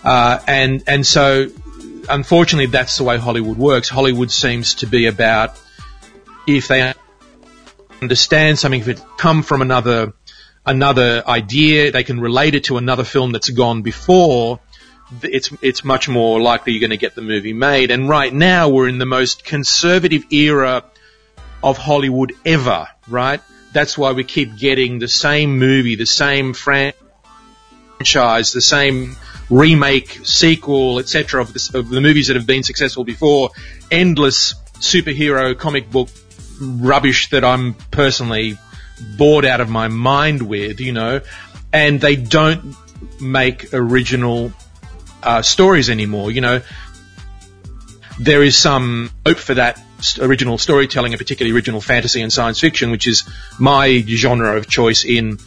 Uh, 0.04 0.38
and 0.46 0.84
and 0.86 1.04
so, 1.04 1.48
unfortunately, 2.08 2.66
that's 2.66 2.96
the 2.98 3.04
way 3.04 3.18
Hollywood 3.18 3.58
works. 3.58 3.88
Hollywood 3.88 4.30
seems 4.30 4.74
to 4.76 4.86
be 4.86 5.06
about 5.06 5.58
if 6.46 6.68
they 6.68 6.94
understand 8.00 8.58
something, 8.58 8.80
if 8.80 8.88
it 8.88 9.02
come 9.16 9.42
from 9.42 9.62
another 9.62 10.12
another 10.64 11.22
idea, 11.26 11.92
they 11.92 12.04
can 12.04 12.20
relate 12.20 12.54
it 12.54 12.64
to 12.64 12.76
another 12.76 13.04
film 13.04 13.32
that's 13.32 13.50
gone 13.50 13.82
before. 13.82 14.60
It's 15.22 15.50
it's 15.62 15.84
much 15.84 16.08
more 16.08 16.40
likely 16.40 16.72
you're 16.72 16.80
going 16.80 16.90
to 16.90 16.96
get 16.96 17.14
the 17.14 17.22
movie 17.22 17.52
made. 17.52 17.90
And 17.90 18.08
right 18.08 18.32
now, 18.32 18.68
we're 18.68 18.88
in 18.88 18.98
the 18.98 19.06
most 19.06 19.44
conservative 19.44 20.24
era 20.32 20.84
of 21.62 21.78
Hollywood 21.78 22.32
ever. 22.44 22.88
Right? 23.08 23.40
That's 23.72 23.96
why 23.96 24.12
we 24.12 24.24
keep 24.24 24.56
getting 24.56 24.98
the 24.98 25.08
same 25.08 25.58
movie, 25.58 25.96
the 25.96 26.06
same 26.06 26.54
franchise, 26.54 26.94
the 28.52 28.60
same 28.60 29.16
remake, 29.50 30.20
sequel, 30.24 30.98
etc. 30.98 31.42
Of, 31.42 31.48
of, 31.74 31.88
the 31.88 32.00
movies 32.00 32.28
that 32.28 32.36
have 32.36 32.46
been 32.46 32.62
successful 32.62 33.04
before. 33.04 33.50
Endless 33.90 34.54
superhero 34.78 35.56
comic 35.56 35.90
book 35.90 36.08
rubbish 36.60 37.30
that 37.30 37.44
I'm 37.44 37.74
personally 37.90 38.58
bored 39.16 39.44
out 39.44 39.60
of 39.60 39.68
my 39.68 39.88
mind 39.88 40.42
with, 40.42 40.80
you 40.80 40.92
know, 40.92 41.20
and 41.72 42.00
they 42.00 42.16
don't 42.16 42.74
make 43.20 43.72
original 43.74 44.52
uh, 45.22 45.42
stories 45.42 45.90
anymore. 45.90 46.30
You 46.30 46.40
know, 46.40 46.62
there 48.18 48.42
is 48.42 48.56
some 48.56 49.10
hope 49.24 49.38
for 49.38 49.54
that 49.54 49.80
original 50.20 50.58
storytelling, 50.58 51.12
and 51.12 51.18
particularly 51.18 51.54
original 51.54 51.80
fantasy 51.80 52.22
and 52.22 52.32
science 52.32 52.60
fiction, 52.60 52.90
which 52.90 53.06
is 53.06 53.28
my 53.58 54.02
genre 54.06 54.56
of 54.56 54.68
choice 54.68 55.04
in 55.04 55.38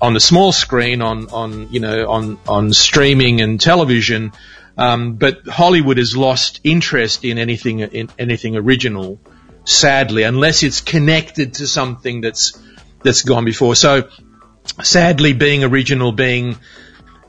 on 0.00 0.14
the 0.14 0.20
small 0.20 0.52
screen, 0.52 1.02
on 1.02 1.28
on 1.30 1.72
you 1.72 1.80
know 1.80 2.08
on 2.08 2.38
on 2.46 2.72
streaming 2.72 3.40
and 3.40 3.60
television. 3.60 4.32
Um, 4.76 5.14
but 5.14 5.46
Hollywood 5.48 5.98
has 5.98 6.16
lost 6.16 6.60
interest 6.62 7.24
in 7.24 7.38
anything 7.38 7.80
in 7.80 8.08
anything 8.18 8.56
original, 8.56 9.20
sadly, 9.64 10.22
unless 10.22 10.62
it's 10.62 10.80
connected 10.80 11.54
to 11.54 11.66
something 11.66 12.20
that's 12.20 12.60
that's 13.02 13.22
gone 13.22 13.44
before. 13.44 13.74
So, 13.74 14.08
sadly, 14.82 15.32
being 15.32 15.64
original, 15.64 16.12
being 16.12 16.56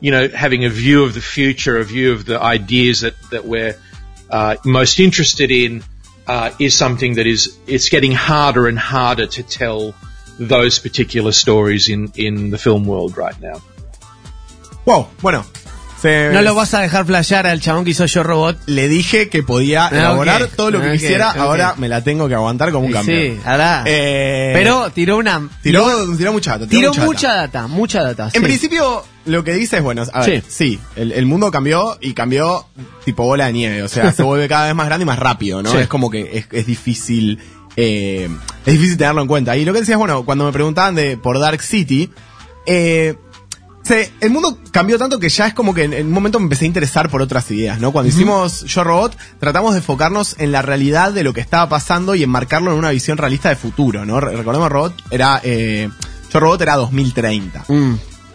you 0.02 0.12
know 0.12 0.28
having 0.30 0.66
a 0.66 0.70
view 0.70 1.04
of 1.04 1.14
the 1.14 1.22
future, 1.22 1.78
a 1.78 1.84
view 1.84 2.14
of 2.14 2.26
the 2.26 2.40
ideas 2.42 3.02
that 3.02 3.14
that 3.32 3.46
we're 3.46 3.76
uh, 4.30 4.56
most 4.64 5.00
interested 5.00 5.52
in, 5.52 5.84
uh, 6.28 6.52
is 6.60 6.74
something 6.76 7.16
that 7.16 7.26
is 7.28 7.58
it's 7.68 7.90
getting 7.90 8.14
harder 8.14 8.68
and 8.68 8.78
harder 8.80 9.28
to 9.28 9.44
tell 9.44 9.94
those 10.40 10.80
particular 10.80 11.32
stories 11.34 11.90
in, 11.90 12.12
in 12.16 12.50
the 12.52 12.58
film 12.58 12.86
world 12.86 13.18
right 13.18 13.40
now. 13.42 13.62
Wow, 14.86 15.10
bueno. 15.22 15.46
Se, 16.02 16.30
no 16.32 16.42
lo 16.42 16.56
vas 16.56 16.74
a 16.74 16.80
dejar 16.80 17.06
flashear 17.06 17.46
al 17.46 17.60
chabón 17.60 17.84
que 17.84 17.92
hizo 17.92 18.06
Yo 18.06 18.24
Robot. 18.24 18.58
Le 18.68 18.88
dije 18.88 19.28
que 19.28 19.44
podía 19.44 19.88
Ah, 19.88 19.90
elaborar 19.92 20.44
ok. 20.44 20.56
todo 20.56 20.72
lo 20.72 20.80
que 20.80 20.88
Ok, 20.88 20.94
quisiera, 20.94 21.32
ok. 21.32 21.38
ahora 21.38 21.76
me 21.78 21.90
la 21.90 22.02
tengo 22.02 22.30
que 22.30 22.36
aguantar 22.36 22.72
como 22.72 22.86
un 22.88 22.94
campeón. 22.94 23.36
Sí, 23.36 23.42
ahora. 23.44 23.84
Eh, 23.86 24.52
Pero 24.56 24.90
tiró 24.92 25.18
una. 25.18 25.50
tiró, 25.62 26.16
tiró 26.16 26.32
mucha 26.32 26.58
data. 26.58 26.70
tiró 26.70 26.90
mucha 26.92 27.06
mucha 27.06 27.28
data. 27.28 27.42
data, 27.42 27.68
mucha 27.68 28.02
data. 28.02 28.24
En 28.28 28.32
sí. 28.32 28.40
principio, 28.40 29.04
lo 29.30 29.44
que 29.44 29.54
dice 29.54 29.78
es, 29.78 29.84
bueno, 29.84 30.04
a 30.14 30.24
ver, 30.34 30.44
sí, 30.48 30.80
el, 30.96 31.12
el 31.12 31.26
mundo 31.26 31.50
cambió 31.52 31.98
y 32.02 32.14
cambió 32.14 32.66
tipo 33.06 33.24
bola 33.24 33.46
de 33.48 33.54
nieve, 33.54 33.84
o 33.84 33.88
sea, 33.88 34.12
se 34.14 34.24
vuelve 34.24 34.48
cada 34.48 34.66
vez 34.68 34.76
más 34.76 34.86
grande 34.88 35.04
y 35.04 35.06
más 35.06 35.20
rápido, 35.20 35.62
¿no? 35.64 35.72
Sí. 35.72 35.78
Es 35.78 35.88
como 35.88 36.10
que 36.10 36.38
es, 36.38 36.48
es 36.52 36.66
difícil, 36.66 37.40
eh, 37.76 38.28
es 38.66 38.74
difícil 38.74 38.98
tenerlo 38.98 39.22
en 39.22 39.28
cuenta. 39.28 39.56
Y 39.58 39.66
lo 39.66 39.74
que 39.74 39.80
decías, 39.80 39.98
bueno, 39.98 40.26
cuando 40.26 40.46
me 40.46 40.52
preguntaban 40.52 40.96
de 40.96 41.18
por 41.18 41.40
Dark 41.40 41.62
City, 41.62 42.10
eh, 42.66 43.16
se- 43.84 44.12
el 44.20 44.30
mundo 44.32 44.60
cambió 44.72 44.98
tanto 45.00 45.20
que 45.20 45.30
ya 45.30 45.48
es 45.48 45.54
como 45.54 45.74
que 45.74 45.84
en, 45.84 45.94
en 45.94 46.08
un 46.08 46.12
momento 46.14 46.40
me 46.40 46.44
empecé 46.44 46.66
a 46.66 46.68
interesar 46.68 47.10
por 47.10 47.22
otras 47.22 47.50
ideas, 47.52 47.80
¿no? 47.80 47.92
Cuando 47.92 48.10
hicimos 48.10 48.64
Yo 48.66 48.84
Robot, 48.84 49.18
tratamos 49.40 49.72
de 49.74 49.78
enfocarnos 49.80 50.36
en 50.40 50.52
la 50.52 50.62
realidad 50.62 51.12
de 51.14 51.24
lo 51.24 51.34
que 51.34 51.42
estaba 51.42 51.68
pasando 51.70 52.14
y 52.16 52.22
enmarcarlo 52.24 52.72
en 52.72 52.78
una 52.78 52.92
visión 52.92 53.18
realista 53.18 53.50
de 53.50 53.56
futuro, 53.56 54.06
¿no? 54.06 54.20
Re- 54.20 54.36
Recordemos, 54.36 54.70
Robot 54.70 54.94
era, 55.12 55.42
eh, 55.44 55.90
Yo 56.32 56.40
Robot 56.40 56.62
era 56.62 56.76
2030. 56.76 57.66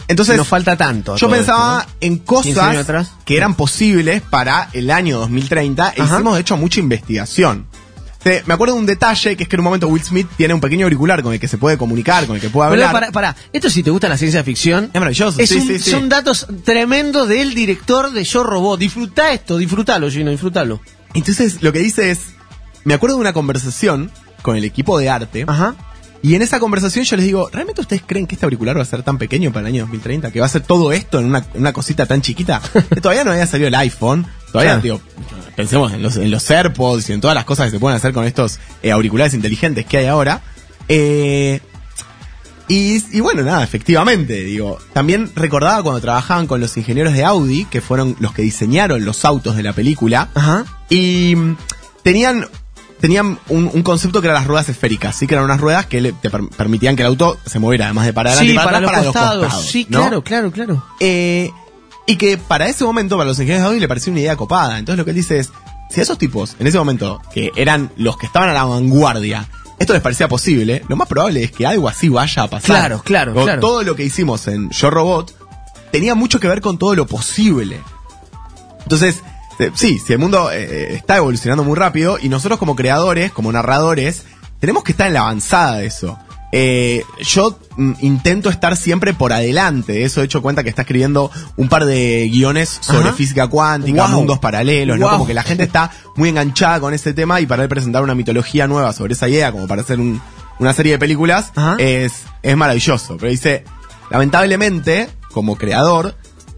Entonces, 0.08 0.36
Nos 0.36 0.46
falta 0.48 0.76
tanto. 0.76 1.16
yo 1.16 1.28
pensaba 1.30 1.80
esto, 1.80 1.90
¿no? 1.92 1.96
en 2.00 2.18
15 2.18 2.60
años 2.60 2.86
cosas 2.86 3.10
que 3.24 3.36
eran 3.36 3.54
posibles 3.54 4.20
para 4.22 4.68
el 4.72 4.90
año 4.90 5.18
2030 5.20 5.94
e 5.96 6.02
Ajá. 6.02 6.14
hicimos 6.16 6.34
de 6.34 6.40
hecho 6.42 6.56
mucha 6.56 6.80
investigación. 6.80 7.66
Me 8.46 8.54
acuerdo 8.54 8.72
de 8.74 8.80
un 8.80 8.86
detalle 8.86 9.36
que 9.36 9.42
es 9.42 9.48
que 9.50 9.56
en 9.56 9.60
un 9.60 9.64
momento 9.64 9.86
Will 9.86 10.02
Smith 10.02 10.26
tiene 10.38 10.54
un 10.54 10.60
pequeño 10.60 10.86
auricular 10.86 11.22
con 11.22 11.34
el 11.34 11.38
que 11.40 11.46
se 11.46 11.58
puede 11.58 11.76
comunicar, 11.76 12.26
con 12.26 12.36
el 12.36 12.40
que 12.40 12.48
puede 12.48 12.70
Pero 12.70 12.86
hablar. 12.86 13.10
para, 13.10 13.12
para, 13.12 13.36
esto 13.52 13.68
si 13.68 13.82
te 13.82 13.90
gusta 13.90 14.08
la 14.08 14.16
ciencia 14.16 14.42
ficción, 14.42 14.84
Es 14.94 14.98
maravilloso, 14.98 15.38
es 15.40 15.48
sí, 15.50 15.56
un- 15.56 15.66
sí, 15.66 15.78
sí. 15.78 15.90
son 15.90 16.08
datos 16.08 16.46
tremendos 16.64 17.28
del 17.28 17.54
director 17.54 18.12
de 18.12 18.24
Yo 18.24 18.42
Robot. 18.42 18.80
Disfruta 18.80 19.30
esto, 19.32 19.58
disfrútalo, 19.58 20.10
Gino, 20.10 20.30
disfrútalo. 20.30 20.80
Entonces 21.12 21.62
lo 21.62 21.70
que 21.74 21.80
dice 21.80 22.10
es, 22.12 22.20
me 22.84 22.94
acuerdo 22.94 23.16
de 23.16 23.20
una 23.20 23.34
conversación 23.34 24.10
con 24.40 24.56
el 24.56 24.64
equipo 24.64 24.98
de 24.98 25.10
arte. 25.10 25.44
Ajá. 25.46 25.74
Y 26.24 26.34
en 26.36 26.40
esa 26.40 26.58
conversación 26.58 27.04
yo 27.04 27.16
les 27.16 27.26
digo, 27.26 27.50
¿realmente 27.52 27.82
ustedes 27.82 28.00
creen 28.06 28.26
que 28.26 28.34
este 28.34 28.46
auricular 28.46 28.78
va 28.78 28.80
a 28.80 28.86
ser 28.86 29.02
tan 29.02 29.18
pequeño 29.18 29.52
para 29.52 29.68
el 29.68 29.74
año 29.74 29.82
2030? 29.82 30.30
¿Que 30.30 30.40
va 30.40 30.46
a 30.46 30.48
ser 30.48 30.62
todo 30.62 30.90
esto 30.90 31.18
en 31.20 31.26
una, 31.26 31.44
una 31.52 31.74
cosita 31.74 32.06
tan 32.06 32.22
chiquita? 32.22 32.62
Que 32.88 33.00
todavía 33.02 33.24
no 33.24 33.32
había 33.32 33.46
salido 33.46 33.68
el 33.68 33.74
iPhone. 33.74 34.26
Todavía, 34.50 34.80
Claro. 34.80 34.82
digo, 34.82 35.00
pensemos 35.54 35.92
en 35.92 36.02
los, 36.02 36.16
en 36.16 36.30
los 36.30 36.50
AirPods 36.50 37.10
y 37.10 37.12
en 37.12 37.20
todas 37.20 37.34
las 37.34 37.44
cosas 37.44 37.66
que 37.66 37.72
se 37.72 37.78
pueden 37.78 37.96
hacer 37.98 38.14
con 38.14 38.24
estos 38.24 38.58
eh, 38.82 38.90
auriculares 38.90 39.34
inteligentes 39.34 39.84
que 39.84 39.98
hay 39.98 40.06
ahora. 40.06 40.40
Eh, 40.88 41.60
y, 42.68 43.04
y 43.14 43.20
bueno, 43.20 43.42
nada, 43.42 43.62
efectivamente, 43.62 44.44
digo, 44.44 44.78
también 44.94 45.30
recordaba 45.36 45.82
cuando 45.82 46.00
trabajaban 46.00 46.46
con 46.46 46.58
los 46.58 46.74
ingenieros 46.78 47.12
de 47.12 47.22
Audi, 47.22 47.66
que 47.66 47.82
fueron 47.82 48.16
los 48.18 48.32
que 48.32 48.40
diseñaron 48.40 49.04
los 49.04 49.26
autos 49.26 49.56
de 49.56 49.62
la 49.62 49.74
película, 49.74 50.30
Ajá. 50.34 50.64
y 50.88 51.34
mm, 51.36 51.56
tenían 52.02 52.46
tenían 53.04 53.38
un, 53.50 53.70
un 53.70 53.82
concepto 53.82 54.22
que 54.22 54.28
eran 54.28 54.36
las 54.40 54.46
ruedas 54.46 54.66
esféricas, 54.70 55.14
sí 55.14 55.26
que 55.26 55.34
eran 55.34 55.44
unas 55.44 55.60
ruedas 55.60 55.84
que 55.84 56.00
le- 56.00 56.14
te 56.14 56.30
per- 56.30 56.48
permitían 56.48 56.96
que 56.96 57.02
el 57.02 57.08
auto 57.08 57.36
se 57.44 57.58
moviera, 57.58 57.84
además 57.84 58.06
de 58.06 58.14
para 58.14 58.30
adelante 58.30 58.48
Sí, 58.48 58.54
y 58.54 58.56
para, 58.56 58.70
para, 58.70 58.78
atrás, 58.78 59.04
los 59.04 59.12
para 59.12 59.24
costados. 59.26 59.42
los 59.42 59.44
costados. 59.52 59.70
sí, 59.70 59.86
¿no? 59.90 59.98
claro, 60.00 60.22
claro, 60.24 60.50
claro. 60.50 60.86
Eh, 61.00 61.50
y 62.06 62.16
que 62.16 62.38
para 62.38 62.66
ese 62.66 62.82
momento, 62.82 63.18
para 63.18 63.28
los 63.28 63.36
ingenieros 63.38 63.60
de 63.64 63.66
Audi, 63.68 63.80
le 63.80 63.88
pareció 63.88 64.10
una 64.10 64.20
idea 64.22 64.36
copada. 64.36 64.78
Entonces 64.78 64.96
lo 64.96 65.04
que 65.04 65.10
él 65.10 65.16
dice 65.16 65.38
es, 65.38 65.50
si 65.90 66.00
a 66.00 66.02
esos 66.02 66.16
tipos, 66.16 66.56
en 66.58 66.66
ese 66.66 66.78
momento, 66.78 67.20
que 67.34 67.50
eran 67.56 67.90
los 67.98 68.16
que 68.16 68.24
estaban 68.24 68.48
a 68.48 68.54
la 68.54 68.64
vanguardia, 68.64 69.46
esto 69.78 69.92
les 69.92 70.00
parecía 70.00 70.26
posible, 70.26 70.82
lo 70.88 70.96
más 70.96 71.06
probable 71.06 71.42
es 71.44 71.52
que 71.52 71.66
algo 71.66 71.88
así 71.90 72.08
vaya 72.08 72.44
a 72.44 72.48
pasar. 72.48 72.64
Claro, 72.66 73.02
claro, 73.04 73.34
claro. 73.34 73.60
Todo 73.60 73.82
lo 73.82 73.94
que 73.96 74.04
hicimos 74.04 74.48
en 74.48 74.70
Yo 74.70 74.88
Robot 74.88 75.34
tenía 75.92 76.14
mucho 76.14 76.40
que 76.40 76.48
ver 76.48 76.62
con 76.62 76.78
todo 76.78 76.94
lo 76.94 77.06
posible. 77.06 77.80
Entonces, 78.82 79.16
sí, 79.74 79.98
si 79.98 80.12
el 80.12 80.18
mundo 80.18 80.50
eh, 80.52 80.94
está 80.94 81.16
evolucionando 81.16 81.64
muy 81.64 81.76
rápido 81.76 82.18
y 82.20 82.28
nosotros 82.28 82.58
como 82.58 82.76
creadores, 82.76 83.32
como 83.32 83.52
narradores, 83.52 84.22
tenemos 84.60 84.82
que 84.84 84.92
estar 84.92 85.06
en 85.06 85.14
la 85.14 85.20
avanzada 85.20 85.78
de 85.78 85.86
eso. 85.86 86.18
Eh, 86.56 87.02
yo 87.20 87.58
mm, 87.76 87.94
intento 88.00 88.48
estar 88.48 88.76
siempre 88.76 89.12
por 89.12 89.32
adelante. 89.32 89.92
De 89.94 90.04
eso 90.04 90.20
he 90.22 90.24
hecho 90.24 90.40
cuenta 90.40 90.62
que 90.62 90.68
está 90.68 90.82
escribiendo 90.82 91.30
un 91.56 91.68
par 91.68 91.84
de 91.84 92.28
guiones 92.30 92.78
sobre 92.80 93.08
Ajá. 93.08 93.12
física 93.12 93.48
cuántica, 93.48 94.06
Wow. 94.06 94.16
mundos 94.18 94.38
paralelos, 94.38 94.96
¿no? 94.98 95.08
Como 95.10 95.26
que 95.26 95.34
la 95.34 95.42
gente 95.42 95.64
está 95.64 95.90
muy 96.14 96.28
enganchada 96.28 96.78
con 96.78 96.94
ese 96.94 97.12
tema 97.12 97.40
y 97.40 97.46
para 97.46 97.64
él 97.64 97.68
presentar 97.68 98.04
una 98.04 98.14
mitología 98.14 98.68
nueva 98.68 98.92
sobre 98.92 99.14
esa 99.14 99.28
idea, 99.28 99.50
como 99.50 99.66
para 99.66 99.82
hacer 99.82 99.98
un- 99.98 100.20
una 100.60 100.72
serie 100.72 100.92
de 100.92 100.98
películas, 101.00 101.50
Ajá. 101.56 101.74
es, 101.78 102.22
es 102.44 102.56
maravilloso. 102.56 103.16
Pero 103.18 103.30
dice, 103.32 103.64
lamentablemente, 104.10 105.08
como 105.32 105.56
creador, 105.56 106.14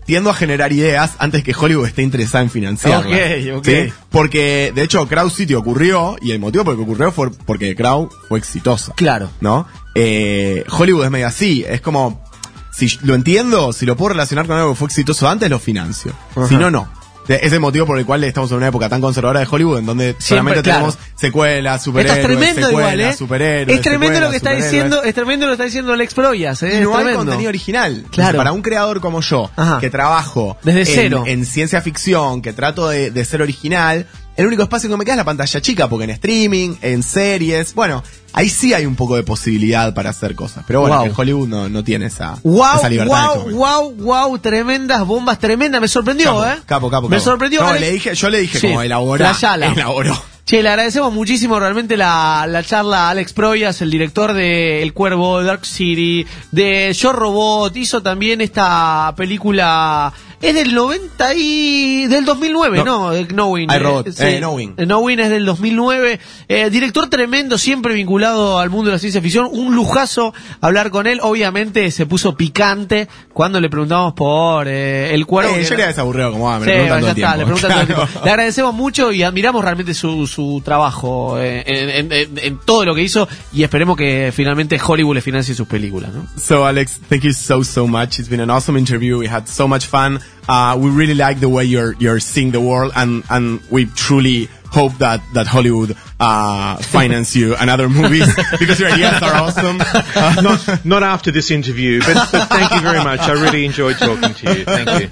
tiendo 0.07 0.31
a 0.31 0.35
generar 0.35 0.73
ideas 0.73 1.15
antes 1.19 1.43
que 1.43 1.53
Hollywood 1.53 1.87
esté 1.87 2.03
interesada 2.03 2.43
en 2.45 2.51
financiarlas. 2.51 3.07
Ok, 3.07 3.59
ok. 3.59 3.65
¿sí? 3.67 3.93
Porque, 4.11 4.73
de 4.75 4.83
hecho, 4.83 5.07
Crow 5.09 5.29
City 5.29 5.55
ocurrió, 5.55 6.17
y 6.23 6.31
el 6.31 6.39
motivo 6.39 6.65
por 6.65 6.73
el 6.75 6.79
que 6.79 6.85
ocurrió 6.85 7.13
fue 7.13 7.31
porque 7.31 7.75
Crow 7.75 8.09
fue 8.29 8.39
exitosa. 8.39 8.95
Claro. 8.95 9.29
¿No? 9.41 9.67
Eh, 9.95 10.65
Hollywood 10.71 11.05
es 11.05 11.11
medio 11.11 11.27
así, 11.27 11.65
es 11.69 11.81
como, 11.81 12.25
si 12.73 12.99
lo 13.03 13.15
entiendo, 13.15 13.73
si 13.73 13.85
lo 13.85 13.97
puedo 13.97 14.11
relacionar 14.11 14.47
con 14.47 14.57
algo 14.57 14.71
que 14.71 14.77
fue 14.77 14.87
exitoso 14.87 15.29
antes, 15.29 15.51
lo 15.51 15.59
financio. 15.59 16.13
Ajá. 16.35 16.49
Si 16.49 16.55
no, 16.57 16.71
no. 16.71 16.89
Es 17.29 17.53
el 17.53 17.61
motivo 17.61 17.87
por 17.87 17.99
el 17.99 18.07
cual 18.07 18.23
estamos 18.25 18.51
en 18.53 18.59
una 18.59 18.69
época 18.69 18.89
tan 18.89 19.01
conservadora 19.01 19.41
de 19.41 19.47
Hollywood, 19.51 19.79
en 19.79 19.87
donde 19.87 20.17
solamente 20.19 20.63
claro. 20.63 20.79
tenemos 20.93 20.99
secuelas, 21.15 21.83
superhéroes, 21.83 22.19
Esto 22.19 22.33
es 22.33 22.37
tremendo 22.39 22.67
secuelas, 22.69 22.93
igual, 22.95 23.01
¿eh? 23.01 23.17
superhéroes. 23.17 23.77
es 23.77 23.83
tremendo 23.83 24.21
lo 24.21 24.31
que 24.31 24.37
está 24.37 24.53
diciendo, 24.53 25.03
es 25.03 25.15
tremendo 25.15 25.47
lo 25.47 25.51
que 25.51 25.55
está 25.55 25.65
diciendo 25.65 25.93
Alex 25.93 26.15
Proyas, 26.15 26.63
¿eh? 26.63 26.71
Y 26.73 26.77
es 26.77 26.83
no 26.83 26.91
hay 26.91 26.97
tremendo. 27.05 27.19
contenido 27.19 27.49
original. 27.49 28.05
Claro. 28.11 28.39
Para 28.39 28.53
un 28.53 28.63
creador 28.63 29.01
como 29.01 29.21
yo, 29.21 29.51
Ajá. 29.57 29.79
que 29.81 29.91
trabajo 29.91 30.57
Desde 30.63 30.81
en, 30.81 30.87
cero. 30.87 31.25
en 31.27 31.45
ciencia 31.47 31.81
ficción, 31.83 32.43
que 32.43 32.53
trato 32.53 32.89
de, 32.89 33.11
de 33.11 33.25
ser 33.25 33.43
original, 33.43 34.07
el 34.37 34.47
único 34.47 34.63
espacio 34.63 34.89
que 34.91 34.97
me 34.97 35.05
queda 35.05 35.15
es 35.15 35.19
la 35.19 35.25
pantalla 35.25 35.61
chica, 35.61 35.89
porque 35.89 36.05
en 36.05 36.11
streaming, 36.11 36.75
en 36.83 37.03
series, 37.03 37.75
bueno, 37.75 38.03
ahí 38.33 38.49
sí 38.51 38.75
hay 38.75 38.85
un 38.87 38.95
poco 38.97 39.17
de 39.17 39.23
posibilidad 39.23 39.95
para 39.95 40.11
hacer 40.11 40.35
cosas. 40.35 40.65
Pero 40.67 40.81
bueno, 40.83 40.97
Wow. 40.99 41.07
en 41.07 41.13
Hollywood 41.17 41.49
no, 41.49 41.69
no 41.69 41.83
tiene 41.85 42.07
esa, 42.07 42.37
Wow, 42.43 42.77
esa 42.79 42.89
libertad. 42.89 43.37
este 43.39 43.53
wow, 43.53 43.91
wow, 43.93 43.93
wow, 44.27 44.39
tremendas 44.39 45.07
bombas, 45.07 45.39
tremendas. 45.39 45.81
Me 45.81 45.89
sorprendió, 45.89 46.35
Capo, 46.39 46.47
¿eh? 46.47 46.57
capo, 46.67 46.91
capo, 46.91 47.09
Me 47.09 47.17
capo. 47.17 47.25
sorprendió. 47.31 47.63
No, 47.63 47.73
le 47.75 47.91
dije, 47.93 48.15
yo 48.15 48.29
le 48.31 48.41
dije 48.41 48.59
Sí, 48.59 48.67
como 48.69 48.81
flayala. 49.17 49.67
elaboró. 49.73 50.23
Che, 50.45 50.63
le 50.63 50.69
agradecemos 50.69 51.13
muchísimo 51.13 51.59
realmente 51.59 51.97
la, 51.97 52.47
la 52.49 52.63
charla 52.63 53.09
a 53.09 53.11
Alex 53.11 53.33
Proyas, 53.33 53.83
el 53.83 53.91
director 53.91 54.33
de 54.33 54.81
El 54.81 54.93
Cuervo, 54.93 55.43
Dark 55.43 55.67
City, 55.67 56.25
de 56.53 56.93
Yo 56.93 57.13
Robot, 57.13 57.77
hizo 57.77 58.01
también 58.01 58.41
esta 58.41 59.13
película, 59.17 60.13
es 60.49 60.55
del 60.55 60.75
90 60.75 61.35
y... 61.35 62.07
del 62.07 62.25
2009, 62.25 62.79
No. 62.79 62.85
¿no? 62.85 63.11
De 63.11 63.27
Knowing. 63.27 63.69
Robot. 63.69 64.09
sí. 64.11 64.23
Eh, 64.25 64.39
Knowing. 64.39 64.75
Eh, 64.77 64.85
Knowing 64.85 65.21
es 65.21 65.31
del 65.31 65.45
2009. 65.45 66.21
Eh, 66.49 66.71
director 66.71 67.09
tremendo, 67.09 67.59
siempre 67.59 67.95
vinculado 67.95 68.59
al 68.59 68.71
mundo 68.71 68.91
de 68.91 68.97
la 68.97 68.99
ciencia 68.99 69.21
ficción. 69.21 69.49
Un 69.51 69.75
lujazo 69.75 70.33
hablar 70.61 70.91
con 70.91 71.07
él. 71.07 71.21
Obviamente 71.23 71.91
se 71.91 72.07
puso 72.07 72.37
picante 72.37 73.09
cuando 73.33 73.61
le 73.61 73.69
preguntamos 73.69 74.15
por 74.15 74.67
eh, 74.69 75.13
El. 75.15 75.23
Eh, 75.23 75.27
que 75.27 75.35
yo 75.65 75.75
era- 75.75 75.77
le 75.77 75.87
desaburrido 75.89 76.33
como 76.33 76.51
ah, 76.51 76.59
me 76.59 76.67
Sí, 76.67 76.71
preguntan 76.73 77.01
todo 77.01 77.11
el 77.11 77.17
está, 77.17 77.35
tiempo. 77.35 77.37
le 77.39 77.45
preguntan 77.45 77.71
todo 77.71 77.81
el 77.81 77.87
Claro. 77.87 78.07
tiempo. 78.07 78.25
Le 78.25 78.31
agradecemos 78.31 78.75
mucho 78.75 79.13
y 79.13 79.23
admiramos 79.23 79.63
realmente 79.65 79.95
su, 79.95 80.27
su 80.27 80.63
trabajo 80.65 81.39
eh, 81.39 81.63
en, 81.67 81.91
en- 81.91 82.13
en- 82.13 82.39
en 82.39 82.59
todo 82.65 82.85
lo 82.85 82.95
que 82.95 83.03
hizo 83.03 83.29
y 83.53 83.63
esperemos 83.63 83.97
que 83.97 84.33
finalmente 84.35 84.79
Hollywood 84.85 85.15
le 85.17 85.21
financie 85.21 85.55
sus 85.55 85.67
películas, 85.67 86.13
¿no? 86.15 86.27
So 86.41 86.65
Alex, 86.67 87.01
thank 87.09 87.23
you 87.23 87.33
so 87.33 87.63
so 87.65 87.87
much. 87.87 88.19
It's 88.19 88.29
been 88.29 88.41
an 88.41 88.51
awesome 88.51 88.79
interview. 88.79 89.19
We 89.19 89.29
had 89.29 89.47
so 89.47 89.67
much 89.69 89.87
fun. 89.87 90.21
Uh, 90.49 90.79
we 90.81 90.91
really 90.91 91.15
like 91.15 91.41
the 91.41 91.49
way 91.49 91.65
you're 91.65 91.95
you're 91.95 92.21
seeing 92.21 92.53
the 92.53 92.61
world, 92.61 92.93
and 92.95 93.25
and 93.31 93.61
we 93.71 93.87
truly 93.87 94.49
hope 94.71 94.93
that 94.99 95.21
that 95.35 95.47
Hollywood 95.47 95.97
uh, 96.21 96.77
finance 96.97 97.35
you 97.35 97.55
and 97.57 97.71
other 97.71 97.89
movies 97.89 98.29
because 98.59 98.79
your 98.79 98.91
ideas 98.91 99.23
are 99.23 99.35
awesome. 99.43 99.79
Uh, 99.81 100.41
not, 100.43 100.85
not 100.85 101.03
after 101.03 101.31
this 101.31 101.51
interview, 101.51 102.01
but, 102.01 102.29
but 102.31 102.49
thank 102.49 102.71
you 102.73 102.81
very 102.81 103.03
much. 103.03 103.21
I 103.21 103.33
really 103.33 103.65
enjoyed 103.65 103.97
talking 103.99 104.35
to 104.35 104.55
you. 104.55 104.65
Thank 104.65 104.89
you. 105.01 105.09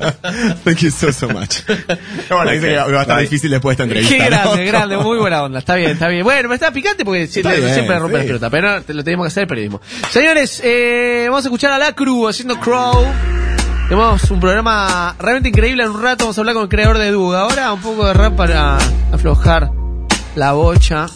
Thank 0.64 0.82
you 0.82 0.90
so 0.90 1.10
so 1.10 1.28
much. 1.28 1.64
Bueno, 2.28 2.50
dice 2.50 2.68
que 2.68 2.76
va 2.76 2.98
a 2.98 3.02
estar 3.02 3.20
difícil 3.20 3.50
después 3.50 3.76
de 3.76 3.84
esta 3.84 3.98
entrevista. 3.98 4.16
Qué 4.16 4.30
¿no? 4.30 4.36
grande, 4.36 4.64
grande, 4.64 4.96
muy 4.98 5.18
buena 5.18 5.42
onda, 5.42 5.58
está 5.58 5.74
bien, 5.76 5.92
está 5.92 6.08
bien. 6.08 6.24
Bueno, 6.24 6.48
me 6.48 6.54
está 6.54 6.70
picante 6.70 7.04
porque 7.04 7.26
siempre, 7.26 7.60
bien, 7.60 7.74
siempre 7.74 7.98
rompe 7.98 8.14
sí. 8.14 8.18
las 8.18 8.26
pelotas, 8.26 8.50
pero 8.50 8.96
lo 8.98 9.04
tenemos 9.04 9.24
que 9.24 9.28
hacer 9.28 9.42
el 9.42 9.48
periodismo. 9.48 9.80
Señores, 10.10 10.60
eh, 10.64 11.26
vamos 11.28 11.44
a 11.44 11.48
escuchar 11.48 11.72
a 11.72 11.78
la 11.78 11.92
crew 11.92 12.28
haciendo 12.28 12.58
Crow. 12.60 13.43
Tenemos 13.88 14.30
un 14.30 14.40
programa 14.40 15.14
realmente 15.18 15.50
increíble. 15.50 15.82
En 15.82 15.90
un 15.90 16.02
rato 16.02 16.24
vamos 16.24 16.38
a 16.38 16.40
hablar 16.40 16.54
con 16.54 16.62
el 16.64 16.68
creador 16.70 16.98
de 16.98 17.10
Duga. 17.10 17.40
Ahora 17.40 17.72
un 17.72 17.80
poco 17.80 18.06
de 18.06 18.14
rap 18.14 18.34
para 18.34 18.78
aflojar 19.12 19.70
la 20.34 20.52
bocha 20.52 21.06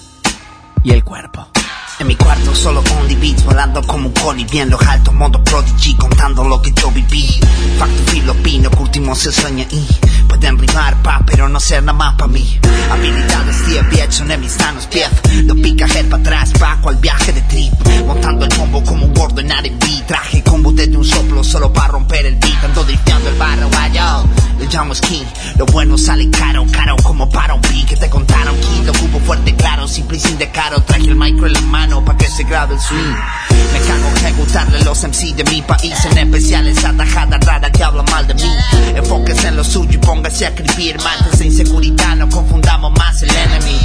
y 0.85 0.93
el 0.93 1.03
cuerpo. 1.03 1.49
En 2.01 2.07
mi 2.07 2.15
cuarto 2.15 2.55
solo 2.55 2.81
only 3.01 3.17
beats 3.17 3.45
volando 3.45 3.83
como 3.83 4.07
un 4.07 4.13
colibrí 4.13 4.61
en 4.61 4.71
los 4.71 4.81
altos 4.83 5.13
modo 5.15 5.43
prodigy 5.43 5.97
contando 5.97 6.45
lo 6.45 6.63
que 6.63 6.73
yo 6.73 6.93
viví. 6.93 7.41
Facto 7.77 8.13
filipino 8.13 8.71
que 8.71 8.79
último 8.79 9.17
se 9.17 9.33
sueña 9.33 9.67
y 9.69 9.85
pueden 10.29 10.59
rimar 10.59 11.03
pa 11.03 11.21
pero 11.27 11.49
no 11.49 11.59
ser 11.59 11.83
nada 11.83 11.99
más 11.99 12.15
pa 12.15 12.29
mí. 12.29 12.61
Habilidades 12.93 13.67
10 13.67 13.91
viejo 13.91 14.33
en 14.33 14.41
mis 14.41 14.59
manos 14.61 14.87
pief 14.87 15.11
Lo 15.45 15.57
pica 15.57 15.87
head 15.87 16.09
para 16.09 16.23
atrás 16.23 16.53
bajo 16.61 16.89
al 16.91 16.97
viaje 16.97 17.33
de 17.33 17.41
trip. 17.43 17.73
Montando 18.07 18.45
el 18.45 18.55
combo 18.55 18.85
como 18.85 19.05
un 19.05 19.13
gordo 19.13 19.41
en 19.41 19.51
R&B 19.51 20.05
Traje 20.07 20.43
combo 20.45 20.71
desde 20.71 20.97
un 20.97 21.05
soplo 21.05 21.43
solo 21.43 21.73
para 21.73 21.89
romper 21.89 22.27
el 22.27 22.37
beat. 22.37 22.65
Ando 22.65 22.85
drifteando 22.85 23.29
el 23.29 23.35
barro 23.37 23.69
vaya 23.71 24.23
Le 24.61 24.67
llamo 24.67 24.95
skin. 24.95 25.27
Lo 25.57 25.67
bueno 25.67 25.99
sale 25.99 26.31
caro, 26.31 26.65
caro 26.71 26.95
como 27.03 27.29
para 27.29 27.55
un 27.55 27.61
beat. 27.63 27.89
Que 27.89 27.97
te 27.97 28.09
contaron 28.09 28.55
que 28.55 28.85
lo 28.85 28.93
cubo 28.93 29.19
fuerte 29.21 29.55
claro 29.57 29.89
Simple 29.89 30.17
y 30.19 30.21
sin 30.21 30.39
decaro 30.39 30.81
Traje 30.83 31.09
el 31.09 31.17
micro 31.17 31.47
en 31.47 31.55
la 31.55 31.61
mano 31.63 31.88
pa' 31.97 32.17
que 32.17 32.27
se 32.29 32.45
grabe 32.45 32.75
el 32.75 32.81
swing. 32.81 33.17
Me 33.73 33.81
cago 33.81 34.09
en 34.09 34.17
ejecutarle 34.17 34.85
los 34.85 35.03
MC 35.03 35.35
de 35.35 35.45
mi 35.45 35.63
país 35.63 35.95
En 36.07 36.19
especial 36.19 36.67
esa 36.67 36.93
tajada 36.93 37.39
rara 37.39 37.71
que 37.71 37.83
habla 37.83 38.03
mal 38.05 38.27
de 38.27 38.35
mí. 38.35 38.51
Enfóquese 38.95 39.49
en 39.49 39.57
lo 39.57 39.65
suyo 39.65 39.91
y 39.93 39.99
póngase 39.99 40.47
a 40.47 40.49
escribir 40.49 40.97
Mátese 41.03 41.47
inseguridad, 41.47 42.17
no 42.17 42.29
confundamos 42.29 42.93
más 42.93 43.23
el 43.23 43.31
enemy 43.31 43.79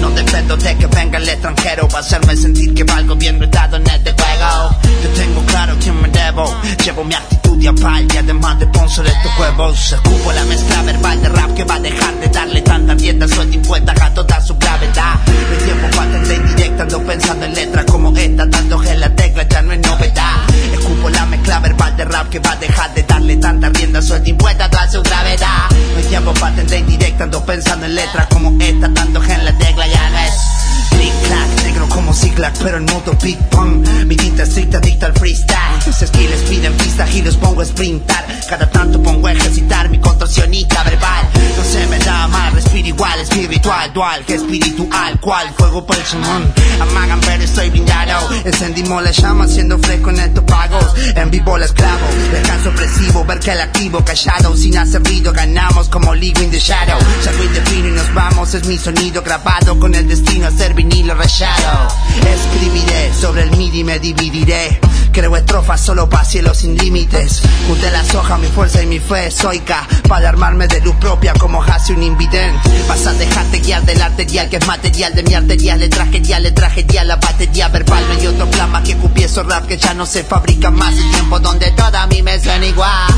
No 0.00 0.10
dependo 0.10 0.56
de 0.56 0.76
que 0.76 0.86
venga 0.86 1.18
el 1.18 1.28
extranjero 1.28 1.88
Va 1.92 1.98
a 1.98 2.00
hacerme 2.00 2.36
sentir 2.36 2.74
que 2.74 2.84
valgo 2.84 3.14
bien 3.16 3.38
retado 3.40 3.76
en 3.76 3.86
este 3.86 4.12
juego. 4.12 4.76
Yo 5.02 5.08
tengo 5.10 5.42
claro 5.46 5.76
quién 5.80 6.00
me 6.00 6.08
debo 6.08 6.54
Llevo 6.84 7.04
mi 7.04 7.14
actitud 7.14 7.46
y 7.60 7.66
apal 7.66 8.06
y 8.12 8.16
además 8.16 8.58
de 8.58 8.66
sponsor 8.66 9.04
de 9.04 9.12
estos 9.12 9.38
huevos. 9.38 9.92
Escupo 9.92 10.32
la 10.32 10.44
mezcla 10.44 10.82
verbal 10.82 11.22
de 11.22 11.28
rap 11.28 11.54
que 11.54 11.64
va 11.64 11.74
a 11.76 11.80
dejar 11.80 12.14
de 12.20 12.28
darle 12.28 12.60
tanta 12.62 12.94
rienda 12.94 13.26
suelta 13.26 13.54
impuesta 13.54 13.94
a 13.98 14.14
toda 14.14 14.40
su 14.40 14.56
gravedad. 14.56 15.14
No 15.26 15.52
hay 15.52 15.64
tiempo 15.64 15.96
para 15.96 16.34
indirecta, 16.34 16.82
ando 16.82 17.02
pensando 17.02 17.45
en 17.46 17.54
letras 17.54 17.84
como 17.86 18.16
esta 18.16 18.48
Tanto 18.50 18.78
que 18.78 18.94
la 18.96 19.08
tecla 19.14 19.46
ya 19.48 19.62
no 19.62 19.72
es 19.72 19.80
novedad. 19.80 20.36
Escupo 20.72 21.08
la 21.10 21.26
mezcla 21.26 21.60
verbal 21.60 21.96
de 21.96 22.04
rap 22.04 22.28
que 22.28 22.38
va 22.40 22.52
a 22.52 22.56
dejar 22.56 22.92
de 22.94 23.02
darle 23.04 23.36
tanta 23.36 23.68
rienda 23.70 24.02
suelta 24.02 24.28
impuesta 24.28 24.64
a 24.64 24.70
toda 24.70 24.90
su 24.90 25.02
gravedad. 25.02 25.70
No 25.70 25.98
hay 25.98 26.04
tiempo 26.04 26.34
para 26.34 26.52
atender 26.52 26.80
indirecta, 26.80 27.24
ando 27.24 27.44
pensando 27.44 27.86
en 27.86 27.94
letras 27.94 28.26
como 28.26 28.60
esta 28.60 28.92
Tanto 28.92 29.20
que 29.20 29.38
la 29.38 29.56
tecla 29.58 29.86
ya 29.86 30.10
no 30.10 30.18
es 30.18 30.65
Click 30.96 31.12
clack, 31.26 31.64
negro 31.64 31.88
como 31.88 32.14
Ziglag, 32.14 32.54
pero 32.62 32.78
en 32.78 32.84
modo 32.86 33.16
Big 33.22 33.38
Pong. 33.50 33.86
Mi 34.06 34.16
tinta 34.16 34.44
estricta 34.44 34.80
dicta 34.80 35.06
al 35.06 35.12
freestyle. 35.12 35.56
Mis 35.86 35.96
skills 35.96 36.42
piden 36.48 36.72
pista 36.74 37.06
y 37.10 37.22
los 37.22 37.36
pongo 37.36 37.60
a 37.60 37.64
sprintar. 37.64 38.24
Cada 38.48 38.70
tanto 38.70 39.02
pongo 39.02 39.26
a 39.26 39.32
ejercitar 39.32 39.88
mi 39.90 39.98
contorsionista 39.98 40.82
verbal. 40.84 41.28
No 41.56 41.64
se 41.64 41.86
me 41.86 41.98
da 41.98 42.26
mal, 42.28 42.52
respiro 42.52 42.88
igual, 42.88 43.20
espiritual, 43.20 43.92
dual, 43.92 44.24
que 44.24 44.34
espiritual, 44.34 45.20
cual 45.20 45.48
fuego 45.56 45.84
por 45.84 45.96
el 45.96 46.04
chumón. 46.04 46.52
Amagan, 46.80 47.20
pero 47.20 47.42
estoy 47.42 47.70
blindado. 47.70 48.28
Encendimos 48.44 49.02
la 49.02 49.10
llama, 49.10 49.46
siendo 49.48 49.78
fresco 49.78 50.10
en 50.10 50.20
estos 50.20 50.44
pagos. 50.44 50.84
En 51.14 51.30
vivo 51.30 51.58
la 51.58 51.66
esclavo, 51.66 52.06
descanso 52.32 52.70
opresivo, 52.70 53.24
ver 53.24 53.40
que 53.40 53.52
el 53.52 53.60
activo 53.60 54.04
callado, 54.04 54.56
sin 54.56 54.78
hacer 54.78 55.02
ruido, 55.02 55.32
ganamos 55.32 55.88
como 55.88 56.14
Ligo 56.14 56.42
in 56.42 56.50
the 56.50 56.58
Shadow. 56.58 56.98
Salgo 57.22 57.44
y 57.44 57.48
defino 57.48 57.88
y 57.88 57.92
nos 57.92 58.14
vamos, 58.14 58.54
es 58.54 58.66
mi 58.66 58.78
sonido 58.78 59.22
grabado 59.22 59.78
con 59.78 59.94
el 59.94 60.06
destino 60.06 60.46
a 60.46 60.50
ser 60.50 60.74
vinilo 60.88 61.14
rayado. 61.14 61.88
Escribiré 62.16 63.12
sobre 63.14 63.42
el 63.42 63.50
MIDI, 63.56 63.84
me 63.84 63.98
dividiré. 63.98 64.80
Creo 65.12 65.34
estrofas 65.36 65.80
solo 65.80 66.08
para 66.08 66.24
cielos 66.24 66.58
sin 66.58 66.76
límites. 66.76 67.40
Junté 67.66 67.90
las 67.90 68.14
hojas, 68.14 68.38
mi 68.38 68.48
fuerza 68.48 68.82
y 68.82 68.86
mi 68.86 68.98
fe 68.98 69.28
estoica. 69.28 69.86
Para 70.08 70.28
armarme 70.28 70.68
de 70.68 70.80
luz 70.80 70.94
propia 70.96 71.32
como 71.34 71.62
hace 71.62 71.92
un 71.92 72.02
invidente. 72.02 72.60
Vas 72.88 73.06
a 73.06 73.14
dejarte 73.14 73.60
guiar 73.60 73.82
del 73.84 74.02
arterial 74.02 74.48
que 74.48 74.56
es 74.56 74.66
material 74.66 75.14
de 75.14 75.22
mi 75.22 75.34
arterial. 75.34 75.80
Le 75.80 75.88
traje 75.88 76.20
ya, 76.22 76.38
le 76.38 76.52
traje 76.52 76.84
ya 76.86 77.04
la 77.04 77.16
batería 77.16 77.68
verbal. 77.68 78.04
No 78.08 78.14
hay 78.14 78.26
otro 78.26 78.50
plan 78.50 78.70
más 78.70 78.82
que 78.82 78.96
cupiezo 78.96 79.42
rap 79.42 79.66
que 79.66 79.78
ya 79.78 79.94
no 79.94 80.06
se 80.06 80.22
fabrica 80.22 80.70
más. 80.70 80.94
El 80.94 81.10
tiempo 81.10 81.40
donde 81.40 81.70
toda 81.72 82.06
mí 82.06 82.22
me 82.22 82.38
suena 82.38 82.66
igual. 82.66 83.14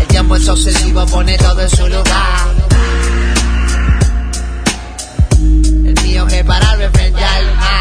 El 0.00 0.06
tiempo 0.06 0.36
es 0.36 0.48
obsesivo, 0.48 1.06
pone 1.06 1.36
todo 1.38 1.62
en 1.62 1.70
su 1.70 1.88
lugar. 1.88 2.85
mío 6.16 6.26
es. 6.26 7.75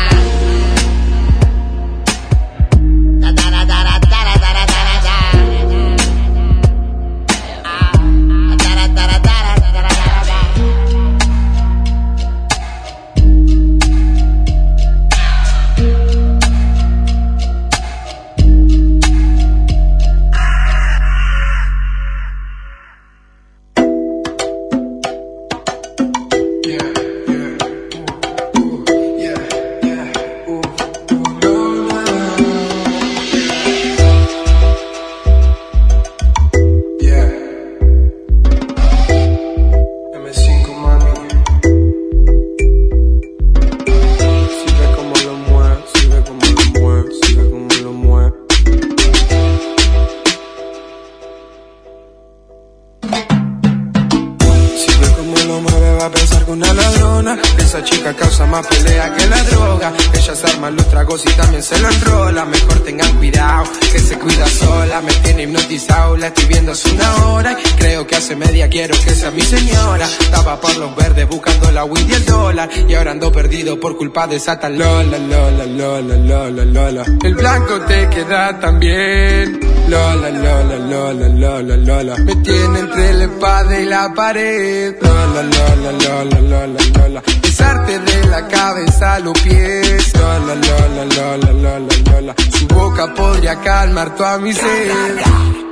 Hipnotizado, 66.15 66.17
la 66.17 66.27
estoy 66.27 66.45
viendo 66.45 66.71
hace 66.71 66.91
una 66.91 67.25
hora 67.27 67.57
Y 67.59 67.69
creo 67.77 68.07
que 68.07 68.15
hace 68.15 68.35
media 68.35 68.69
quiero 68.69 68.95
que 69.03 69.11
sea 69.11 69.31
mi 69.31 69.41
señora 69.41 70.07
Estaba 70.19 70.59
por 70.59 70.75
los 70.77 70.95
verdes 70.95 71.27
buscando 71.27 71.71
la 71.71 71.85
weed 71.85 72.07
y 72.07 72.13
el 72.13 72.25
dólar 72.25 72.69
Y 72.87 72.93
ahora 72.93 73.11
ando 73.11 73.31
perdido 73.31 73.79
por 73.79 73.97
culpa 73.97 74.27
de 74.27 74.37
esa 74.37 74.59
tal 74.59 74.77
Lola, 74.77 75.17
Lola, 75.17 75.65
Lola, 75.65 76.15
Lola, 76.15 76.65
Lola 76.65 77.05
El 77.23 77.35
blanco 77.35 77.79
te 77.81 78.09
queda 78.09 78.59
tan 78.59 78.79
bien 78.79 79.59
Lola, 79.87 80.29
Lola, 80.29 80.77
Lola, 80.77 81.27
Lola, 81.27 81.77
Lola 81.77 82.15
Me 82.17 82.35
tiene 82.37 82.79
entre 82.79 83.13
la 83.13 83.23
espada 83.25 83.79
y 83.79 83.85
la 83.85 84.13
pared 84.13 84.95
Lola, 85.01 85.43
Lola, 85.43 85.91
Lola, 85.91 86.41
Lola, 86.41 86.79
Lola 86.97 87.23
Besarte 87.41 87.99
de 87.99 88.27
la 88.27 88.47
cabeza 88.47 89.15
a 89.15 89.19
los 89.19 89.39
pies 89.41 90.13
Lola, 90.15 90.55
Lola, 90.55 91.05
Lola, 91.15 91.51
Lola, 91.51 91.95
Lola 92.11 92.35
Su 92.57 92.67
boca 92.67 93.13
podría 93.13 93.59
calmar 93.61 94.15
toda 94.15 94.37
mi 94.39 94.53
sed 94.53 95.64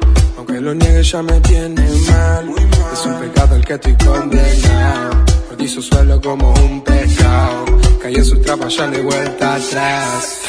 Aunque 0.53 0.65
lo 0.69 0.75
niegue 0.75 1.03
ya 1.03 1.23
me 1.23 1.39
tiene 1.41 1.81
mal. 1.81 2.53
Es 2.93 3.05
un 3.07 3.19
pecado 3.19 3.55
el 3.55 3.65
que 3.65 3.73
estoy 3.73 3.95
condenado. 3.95 5.25
Perdizo 5.49 5.81
suelo 5.81 6.21
como 6.21 6.53
un 6.53 6.84
pescado. 6.84 7.65
Caí 7.99 8.13
en 8.13 8.23
su 8.23 8.39
trampa 8.39 8.67
ya 8.67 8.85
no 8.85 8.95
hay 8.95 9.01
vuelta 9.01 9.55
atrás. 9.55 10.45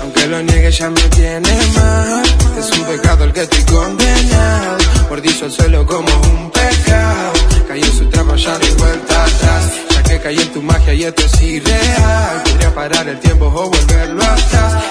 Aunque 0.00 0.26
lo 0.26 0.42
niegue 0.42 0.70
ya 0.70 0.88
me 0.88 1.02
tiene 1.02 1.54
mal. 1.76 2.22
Es 2.58 2.78
un 2.78 2.84
pecado 2.86 3.24
el 3.24 3.32
que 3.34 3.42
estoy 3.42 3.64
condenado. 3.64 4.78
Mordizo 5.10 5.44
el 5.44 5.52
suelo 5.52 5.84
como 5.84 6.08
un 6.08 6.50
pecado 6.50 7.32
Caí 7.68 7.82
en 7.82 7.92
su 7.92 8.08
trampa 8.08 8.36
ya 8.36 8.58
no 8.58 8.64
hay 8.64 8.74
vuelta 8.74 9.22
atrás 9.22 9.83
que 10.14 10.20
caí 10.20 10.38
en 10.38 10.52
tu 10.52 10.62
magia 10.62 10.94
y 10.94 11.04
esto 11.04 11.22
es 11.24 11.42
irreal 11.42 12.42
Podría 12.44 12.74
parar 12.74 13.08
el 13.08 13.18
tiempo 13.18 13.46
o 13.46 13.70
volverlo 13.70 14.22
atrás 14.22 14.82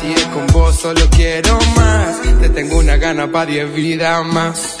si 0.00 0.12
es 0.12 0.24
con 0.26 0.46
vos 0.48 0.74
solo 0.80 1.08
quiero 1.10 1.58
más 1.76 2.20
Te 2.40 2.48
tengo 2.48 2.78
una 2.78 2.96
gana 2.96 3.30
para 3.30 3.46
diez 3.46 3.72
vidas 3.72 4.24
más 4.26 4.76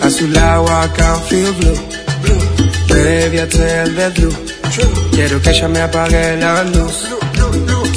A 0.00 0.10
su 0.10 0.28
lado 0.28 0.64
I 0.66 0.88
can 0.94 1.20
feel 1.22 1.52
blue. 1.54 1.78
Baby, 2.88 3.40
I 3.40 3.46
tell 3.48 3.94
the 3.94 4.10
truth. 4.14 5.12
Quiero 5.12 5.40
que 5.40 5.50
ella 5.50 5.68
me 5.68 5.80
apague 5.80 6.36
la 6.36 6.62
luz. 6.64 7.08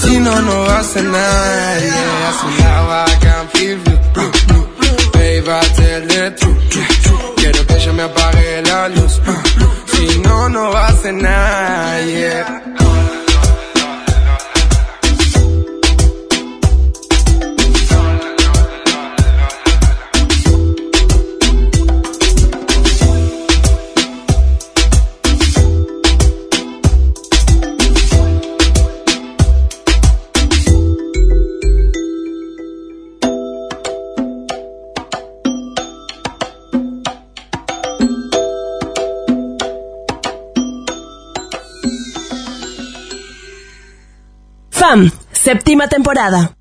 Si 0.08 0.20
no 0.20 0.42
no 0.42 0.64
hace 0.64 1.00
and 1.00 1.14
I, 1.14 1.84
yeah. 1.84 2.28
I 2.28 3.08
see 3.10 3.20
can 3.20 3.48
feel 3.50 3.78
you. 3.78 3.98
I 5.50 5.62
tell 5.76 6.02
the 6.02 6.36
truth. 6.40 7.36
Quiero 7.36 7.66
que 7.68 7.76
ella 7.76 7.94
me 7.94 8.04
apague 8.04 8.62
la 8.64 8.88
luz. 8.88 9.22
Si 9.88 10.20
no, 10.20 10.50
no 10.50 10.76
hace 10.78 11.10
a 11.10 11.12
cenar, 11.12 12.06
yeah. 12.06 12.97
FAM, 44.88 45.12
séptima 45.34 45.90
temporada. 45.90 46.56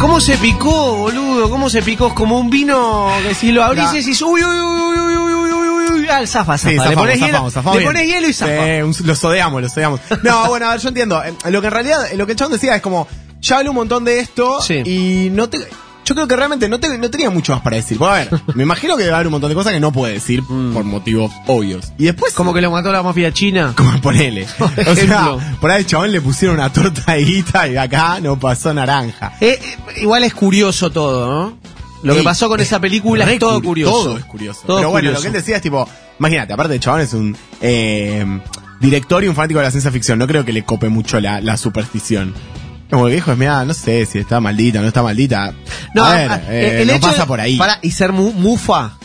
¿Cómo 0.00 0.20
se 0.20 0.38
picó, 0.38 0.96
boludo? 0.96 1.50
¿Cómo 1.50 1.68
se 1.68 1.82
picó? 1.82 2.06
Es 2.06 2.12
como 2.14 2.38
un 2.38 2.48
vino 2.48 3.08
que 3.28 3.34
si 3.34 3.52
lo 3.52 3.62
abrís 3.62 3.92
y 3.92 3.98
decís, 3.98 4.22
uy, 4.22 4.42
uy, 4.42 4.56
uy, 4.60 4.80
uy, 4.80 4.98
uy, 4.98 5.34
uy, 5.34 5.52
uy, 5.52 5.68
uy, 5.68 6.00
uy, 6.00 6.08
al 6.08 6.26
zafa, 6.26 6.56
zafa. 6.56 6.70
Sí, 6.70 6.76
le 6.76 6.82
zafamos, 6.82 7.06
hielo, 7.08 7.26
zafamos, 7.26 7.52
zafamos 7.52 7.74
le 7.76 7.80
bien. 7.80 7.92
pones 7.92 8.08
hielo 8.08 8.28
y 8.28 8.32
zafa. 8.32 8.52
Sí, 8.52 8.82
un- 8.82 9.06
los 9.06 9.24
odiamos, 9.24 9.60
los 9.62 9.76
odiamos. 9.76 10.00
No, 10.22 10.46
bueno, 10.48 10.66
a 10.66 10.70
ver, 10.70 10.80
yo 10.80 10.88
entiendo. 10.88 11.22
Eh, 11.22 11.34
Lo 11.50 11.60
que 11.60 11.66
en 11.66 11.72
realidad, 11.74 11.98
lo 12.14 12.24
que 12.24 12.32
el 12.32 12.38
chabón 12.38 12.52
decía 12.52 12.74
es 12.76 12.80
como, 12.82 13.06
ya 13.40 13.58
hablé 13.58 13.68
un 13.68 13.76
montón 13.76 14.02
de 14.04 14.20
esto 14.20 14.60
y 14.70 15.28
no 15.30 15.50
te... 15.50 15.58
Yo 16.06 16.14
creo 16.14 16.26
que 16.28 16.36
realmente 16.36 16.68
no, 16.68 16.78
te- 16.80 16.96
no 16.96 17.10
tenía 17.10 17.28
mucho 17.30 17.52
más 17.52 17.60
para 17.62 17.76
decir. 17.76 17.98
Porque, 17.98 18.14
a 18.14 18.18
ver, 18.24 18.40
me 18.54 18.62
imagino 18.62 18.96
que 18.96 19.10
a 19.10 19.14
haber 19.16 19.26
un 19.26 19.32
montón 19.32 19.50
de 19.50 19.54
cosas 19.56 19.72
que 19.72 19.80
no 19.80 19.92
puede 19.92 20.14
decir 20.14 20.42
por 20.72 20.84
motivos 20.84 21.32
obvios. 21.46 21.92
Y 21.98 22.04
después... 22.04 22.32
Como 22.32 22.54
que 22.54 22.60
lo 22.60 22.70
mató 22.70 22.90
la 22.92 23.02
mafia 23.02 23.32
china. 23.32 23.74
Como 23.76 24.00
ponele. 24.00 24.46
O 24.86 24.94
sea, 24.94 25.56
por 25.60 25.70
ahí 25.70 25.80
el 25.80 25.86
chabón 25.86 26.12
le 26.12 26.20
pusieron 26.20 26.56
una 26.58 26.72
torta 26.72 27.12
de 27.12 27.24
guita 27.24 27.68
y 27.68 27.76
acá 27.76 28.20
no 28.20 28.38
pasó 28.38 28.72
naranja. 28.72 29.32
Eh, 29.40 29.58
eh, 29.60 29.76
igual 30.00 30.22
es 30.24 30.32
curioso 30.32 30.90
todo, 30.90 31.28
¿no? 31.28 31.58
Lo 32.02 32.14
que 32.14 32.22
pasó 32.22 32.48
con 32.48 32.60
es 32.60 32.66
esa 32.68 32.78
película 32.78 33.30
es 33.32 33.38
todo 33.40 33.58
curi- 33.60 33.64
curioso. 33.64 33.92
Todo 34.04 34.18
es 34.18 34.24
curioso. 34.26 34.60
Todo 34.64 34.76
Pero 34.76 34.90
bueno, 34.90 35.08
curioso. 35.08 35.14
lo 35.18 35.22
que 35.22 35.26
él 35.36 35.42
decía 35.42 35.56
es 35.56 35.62
tipo, 35.62 35.88
imagínate, 36.20 36.52
aparte 36.52 36.74
el 36.74 36.80
chabón 36.80 37.00
es 37.00 37.12
un 37.14 37.36
eh, 37.60 38.24
director 38.80 39.24
y 39.24 39.28
un 39.28 39.34
fanático 39.34 39.58
de 39.58 39.64
la 39.66 39.70
ciencia 39.72 39.90
ficción. 39.90 40.18
No 40.20 40.28
creo 40.28 40.44
que 40.44 40.52
le 40.52 40.62
cope 40.62 40.88
mucho 40.88 41.18
la, 41.20 41.40
la 41.40 41.56
superstición. 41.56 42.32
Como 42.90 43.06
que 43.06 43.14
dijo, 43.14 43.34
mira, 43.36 43.64
no 43.64 43.74
sé 43.74 44.06
si 44.06 44.18
está 44.18 44.40
maldita 44.40 44.78
o 44.78 44.82
no 44.82 44.88
está 44.88 45.02
maldita. 45.02 45.52
No, 45.94 46.04
a 46.04 46.14
ver, 46.14 46.30
eh, 46.48 46.82
el 46.82 46.86
no 46.88 46.94
hecho 46.94 47.08
pasa 47.08 47.26
por 47.26 47.40
ahí. 47.40 47.56
Pará, 47.56 47.78
y 47.82 47.90
ser 47.90 48.12
mu- 48.12 48.32
mufa. 48.32 48.95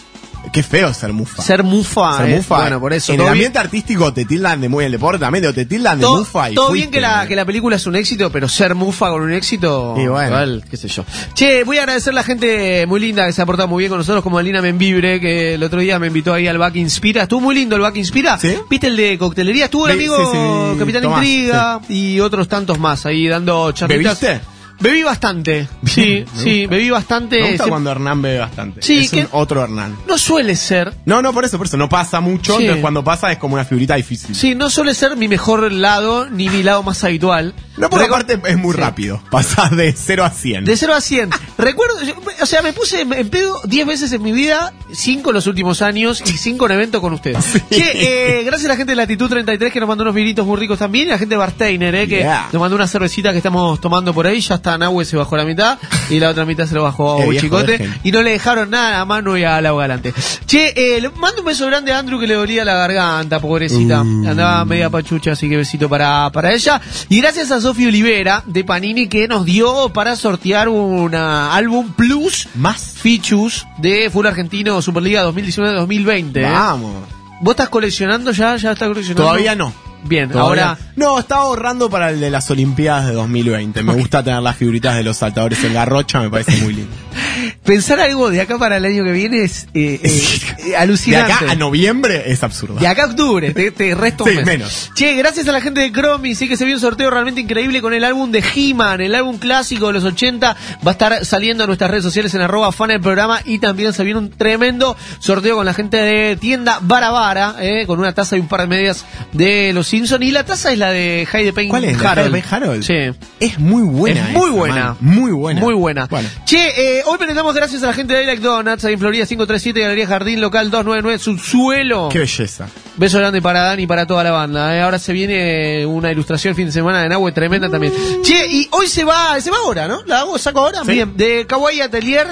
Qué 0.52 0.64
feo 0.64 0.94
ser 0.94 1.14
mufa. 1.14 1.41
Ser 1.41 1.64
mufa. 1.64 2.18
Ser 2.18 2.30
eh, 2.30 2.36
mufa. 2.36 2.57
Bueno, 2.57 2.80
por 2.82 2.91
eso. 2.91 3.14
En 3.14 3.19
el 3.19 3.23
bien- 3.23 3.32
ambiente 3.32 3.60
artístico 3.60 4.11
te 4.14 4.26
tildan 4.26 4.60
de 4.60 4.68
muy 4.68 4.84
el 4.84 4.91
deporte 4.91 5.19
también, 5.19 5.53
te 5.53 5.65
tildan 5.65 5.99
de 5.99 6.06
mufa 6.06 6.52
y 6.52 6.56
todo 6.56 6.68
fuiste. 6.68 6.80
bien 6.88 6.91
que 6.91 6.99
la, 6.99 7.26
que 7.26 7.36
la 7.38 7.45
película 7.45 7.78
es 7.78 7.86
un 7.88 7.95
éxito, 7.95 8.30
pero 8.32 8.49
ser 8.49 8.76
mufa 8.76 9.10
con 9.11 9.22
un 9.22 9.32
éxito. 9.32 9.95
Y 9.98 10.07
bueno. 10.07 10.28
igual, 10.28 10.64
qué 10.69 10.76
sé 10.76 10.90
yo. 10.90 11.06
Che, 11.34 11.64
voy 11.64 11.78
a 11.78 11.82
agradecer 11.84 12.11
a 12.11 12.15
la 12.15 12.23
gente 12.23 12.86
muy 12.86 12.99
linda 12.99 13.26
que 13.26 13.32
se 13.32 13.41
ha 13.41 13.45
portado 13.45 13.69
muy 13.69 13.82
bien 13.84 13.90
con 13.90 13.99
nosotros, 13.99 14.22
como 14.23 14.40
Alina 14.40 14.61
Membibre, 14.61 15.22
que 15.22 15.53
el 15.53 15.64
otro 15.64 15.80
día 15.80 15.98
me 15.99 16.07
invitó 16.07 16.34
ahí 16.34 16.48
al 16.48 16.57
Back 16.57 16.76
Inspira. 16.76 17.23
Estuvo 17.23 17.40
muy 17.40 17.56
lindo 17.56 17.78
el 17.78 17.82
Back 17.82 17.95
Inspira. 17.95 18.38
¿Viste 18.69 18.88
el 18.88 18.98
de 18.98 19.18
coctelería? 19.18 19.65
Estuvo 19.65 19.88
el 19.88 19.94
Sí, 19.98 19.99
amigo 19.99 20.18
sí, 20.18 20.38
sí, 20.73 20.80
Capitán 20.80 21.02
Tomás, 21.03 21.23
Intriga 21.26 21.80
y 21.88 22.19
otros 22.19 22.48
tantos 22.49 22.78
más 22.78 23.06
ahí 23.06 23.28
dando 23.28 23.72
charlitas. 23.72 24.19
¿Bebiste? 24.19 24.45
Bebí 24.82 25.03
bastante. 25.03 25.68
Sí, 25.86 26.26
sí, 26.36 26.66
bebí 26.68 26.90
bastante. 26.90 27.40
Me 27.40 27.49
gusta 27.52 27.68
cuando 27.68 27.91
Hernán 27.91 28.22
bebe 28.22 28.40
bastante. 28.40 28.82
Sí, 28.82 28.98
es 28.99 29.12
que- 29.12 29.22
un 29.22 29.28
otro 29.32 29.64
Hernán. 29.64 29.95
No 30.08 30.18
suele 30.18 30.56
ser. 30.56 30.94
No, 31.06 31.22
no, 31.22 31.32
por 31.34 31.45
eso, 31.45 31.58
por 31.58 31.68
eso. 31.68 31.78
No 31.78 31.88
pasa 31.88 32.20
mucho. 32.20 32.56
Sí. 32.58 32.64
Entonces 32.64 32.82
cuando 32.82 33.03
pasa 33.03 33.32
es 33.32 33.38
como 33.38 33.53
una 33.56 33.66
figurita 33.66 33.95
difícil. 33.95 34.36
Sí, 34.36 34.56
no 34.56 34.70
suele 34.70 34.94
ser 34.95 35.16
mi 35.16 35.28
mejor 35.28 35.72
lado 35.72 36.30
ni 36.30 36.49
mi 36.49 36.64
lado 36.64 36.84
más 36.84 37.03
habitual. 37.03 37.53
No, 37.78 37.90
por 37.90 38.02
Recu- 38.02 38.08
aparte 38.08 38.40
es 38.45 38.58
muy 38.58 38.74
rápido. 38.76 39.22
Pasás 39.32 39.76
de 39.76 39.94
0 39.94 40.24
a 40.26 40.30
100. 40.32 40.66
De 40.66 40.76
0 40.76 40.94
a 40.94 41.02
100. 41.02 41.30
Recuerdo, 41.58 42.02
yo- 42.03 42.16
o 42.41 42.45
sea, 42.45 42.62
me 42.62 42.74
puse 42.74 43.02
en 43.02 43.30
pedo 43.30 43.62
10 43.66 43.86
veces 43.88 44.12
en 44.14 44.22
mi 44.22 44.32
vida, 44.32 44.74
5 44.91 45.30
en 45.30 45.36
los 45.36 45.48
últimos 45.48 45.82
años 45.82 46.22
y 46.26 46.38
5 46.38 46.66
en 46.66 46.72
evento 46.74 47.02
con 47.02 47.14
ustedes. 47.14 47.45
Che, 47.70 48.40
eh, 48.40 48.44
gracias 48.44 48.66
a 48.66 48.74
la 48.74 48.76
gente 48.78 48.91
de 48.91 48.95
Latitud 48.98 49.30
33 49.30 49.72
que 49.72 49.80
nos 49.80 49.88
mandó 49.88 50.03
unos 50.03 50.16
vinitos 50.16 50.45
muy 50.45 50.58
ricos 50.58 50.80
también, 50.80 51.08
y 51.08 51.12
a 51.12 51.14
la 51.14 51.20
gente 51.20 51.36
de 51.36 51.40
Barsteiner, 51.40 51.95
eh, 51.95 52.08
que 52.08 52.18
Yeah. 52.22 52.49
nos 52.52 52.60
mandó 52.60 52.76
una 52.76 52.88
cervecita 52.88 53.32
que 53.32 53.38
estamos 53.38 53.80
tomando 53.80 54.14
por 54.14 54.28
ahí, 54.28 54.40
ya 54.41 54.56
está 54.56 54.70
Nahue 54.77 55.06
se 55.06 55.18
bajó 55.18 55.38
la 55.38 55.45
mitad 55.45 55.77
y 56.10 56.19
la 56.19 56.30
otra 56.30 56.45
mitad 56.45 56.65
se 56.65 56.76
lo 56.76 56.84
bajó 56.84 57.22
a 57.22 57.35
Chicote 57.35 57.89
y 58.03 58.11
no 58.11 58.22
le 58.22 58.31
dejaron 58.31 58.69
nada 58.69 58.99
a 58.99 59.06
mano 59.06 59.38
y 59.38 59.43
a 59.43 59.61
la 59.61 59.72
galante. 59.73 60.14
Che, 60.45 60.73
eh, 60.76 61.10
mando 61.15 61.41
un 61.41 61.48
beso 61.48 61.65
grande 61.68 61.91
a 61.91 61.99
Andrew 61.99 62.19
que 62.19 62.27
le 62.27 62.35
dolía 62.35 62.65
la 62.65 62.76
garganta, 62.76 63.39
pobrecita. 63.39 64.02
Uh. 64.02 64.27
Andaba 64.30 64.65
media 64.65 64.89
pachucha, 64.89 65.31
así 65.31 65.49
que 65.49 65.57
besito 65.57 65.89
para, 65.89 66.30
para 66.31 66.53
ella. 66.53 66.81
Y 67.10 67.22
gracias 67.22 67.52
a 67.52 67.61
Sofía 67.61 67.88
Olivera 67.88 68.43
de 68.45 68.64
Panini 68.64 69.07
que 69.07 69.27
nos 69.27 69.45
dio 69.45 69.89
para 69.89 70.15
sortear 70.15 70.69
un 70.69 71.15
álbum 71.15 71.91
plus 71.93 72.48
más 72.56 72.81
features 72.98 73.65
de 73.77 74.10
Full 74.10 74.26
Argentino 74.26 74.81
Superliga 74.81 75.26
2019-2020. 75.26 76.38
¿eh? 76.38 76.41
Vamos. 76.43 77.03
¿Vos 77.41 77.52
estás 77.53 77.69
coleccionando 77.69 78.31
ya? 78.31 78.56
¿Ya 78.57 78.73
estás 78.73 78.88
coleccionando? 78.88 79.23
Todavía 79.23 79.56
no. 79.56 79.73
Bien, 80.03 80.30
Todavía- 80.30 80.69
ahora 80.72 80.78
No, 80.95 81.19
estaba 81.19 81.41
ahorrando 81.44 81.90
para 81.90 82.10
el 82.10 82.19
de 82.19 82.30
las 82.30 82.49
Olimpiadas 82.52 83.07
de 83.07 83.14
2020. 83.14 83.82
Me 83.84 83.94
gusta 83.94 84.23
tener 84.23 84.41
las 84.41 84.56
figuritas 84.57 84.95
de 84.95 85.03
los 85.03 85.18
saltadores 85.18 85.64
en 85.64 85.73
garrocha, 85.73 86.19
me 86.19 86.30
parece 86.30 86.57
muy 86.61 86.73
lindo. 86.73 86.91
pensar 87.64 87.99
algo 87.99 88.30
de 88.30 88.41
acá 88.41 88.57
para 88.57 88.78
el 88.78 88.86
año 88.86 89.03
que 89.03 89.11
viene 89.11 89.44
es 89.44 89.68
eh, 89.73 89.99
eh, 90.03 90.23
eh, 90.60 90.64
De 90.69 90.78
alucinante. 90.78 91.32
acá 91.34 91.52
a 91.52 91.56
noviembre 91.56 92.23
es 92.32 92.44
absurdo. 92.44 92.76
De 92.80 92.88
acá 92.88 93.03
a 93.03 93.07
octubre, 93.07 93.52
te, 93.53 93.72
te 93.72 93.95
resto 93.95 94.26
Sí, 94.26 94.38
menos. 94.45 94.91
Che, 94.95 95.15
gracias 95.15 95.48
a 95.48 95.52
la 95.52 95.61
gente 95.61 95.82
de 95.82 95.91
Chromie, 95.91 96.36
sí 96.36 96.48
que 96.49 96.57
se 96.57 96.65
vio 96.65 96.76
un 96.76 96.82
sorteo 96.82 97.10
realmente 97.10 97.41
increíble 97.41 97.82
con 97.82 97.94
el 97.94 98.03
álbum 98.03 98.32
de 98.32 98.44
He-Man, 98.56 99.02
el 99.02 99.15
álbum 99.15 99.38
clásico 99.38 99.88
de 99.88 99.94
los 99.94 100.03
80. 100.03 100.56
Va 100.86 100.91
a 100.91 100.94
estar 100.94 101.26
saliendo 101.26 101.64
en 101.64 101.68
nuestras 101.68 101.90
redes 101.91 102.03
sociales 102.03 102.34
en 102.34 102.41
arroba 102.41 102.72
fan 102.72 102.91
el 102.91 103.02
programa 103.02 103.40
y 103.45 103.60
también 103.60 103.94
se 103.94 104.03
viene 104.03 104.19
un 104.19 104.30
tremendo 104.32 104.95
sorteo 105.19 105.56
con 105.56 105.65
la 105.65 105.73
gente 105.73 105.98
de 105.98 106.36
tienda 106.36 106.80
Barabara, 106.82 107.56
eh, 107.60 107.86
con 107.88 107.99
una 107.99 108.14
taza 108.14 108.38
y 108.38 108.40
un 108.40 108.48
par 108.48 108.61
de 108.61 108.68
medias 108.68 109.06
de 109.32 109.72
los 109.73 109.91
Simpsons. 109.92 110.24
Y 110.24 110.32
la 110.32 110.46
taza 110.46 110.72
es 110.72 110.78
la 110.80 110.90
de 110.92 111.28
Heide 111.32 111.52
Payne 111.54 111.70
¿Cuál 111.70 111.84
es? 111.86 112.02
¿La 112.02 112.12
Harold. 112.12 112.44
Harold? 112.50 112.84
Sí. 112.84 112.94
Es 113.40 113.60
muy 113.60 113.84
buena. 113.84 114.30
Es 114.30 114.34
muy 114.34 114.48
esa, 114.50 114.58
buena. 114.58 114.86
man. 114.86 114.98
Muy 115.02 115.32
buena. 115.32 115.60
Muy 115.62 115.74
buena. 115.74 116.06
Bueno. 116.08 116.30
Che, 116.46 117.00
eh, 117.00 117.04
hoy 117.06 117.18
presentamos 117.18 117.54
gracias 117.54 117.84
a 117.84 117.88
la 117.88 117.94
gente 117.94 118.14
de 118.14 118.26
Like 118.26 118.42
Donuts, 118.42 118.86
ahí 118.86 118.94
en 118.94 119.00
Florida 119.00 119.26
537, 119.26 119.80
Galería 119.82 120.08
Jardín, 120.08 120.40
local 120.42 120.72
299, 120.72 121.20
Subsuelo. 121.20 122.10
Qué 122.10 122.20
belleza. 122.20 122.68
Beso 122.96 123.18
grande 123.20 123.42
para 123.42 123.62
Dani 123.62 123.84
y 123.84 123.88
para 123.88 124.08
toda 124.08 124.24
la 124.24 124.32
banda. 124.32 124.76
eh. 124.78 124.82
Ahora 124.82 124.98
se 124.98 125.12
viene 125.14 125.86
una 125.86 126.12
ilustración 126.12 126.56
fin 126.56 126.68
de 126.68 126.72
semana 126.72 127.02
de 127.04 127.10
Nahue 127.10 127.32
tremenda 127.34 127.70
también. 127.70 127.94
Che, 128.24 128.48
y 128.50 128.68
hoy 128.72 128.88
se 128.88 129.04
va, 129.04 129.40
se 129.42 129.52
va 129.52 129.58
ahora, 129.58 129.88
¿no? 129.88 130.02
¿La 130.06 130.20
hago, 130.20 130.38
saco 130.38 130.60
ahora? 130.62 130.84
Sí. 130.86 130.92
Bien, 130.94 131.18
de 131.18 131.46
Kawaii 131.46 131.82
Atelier, 131.82 132.28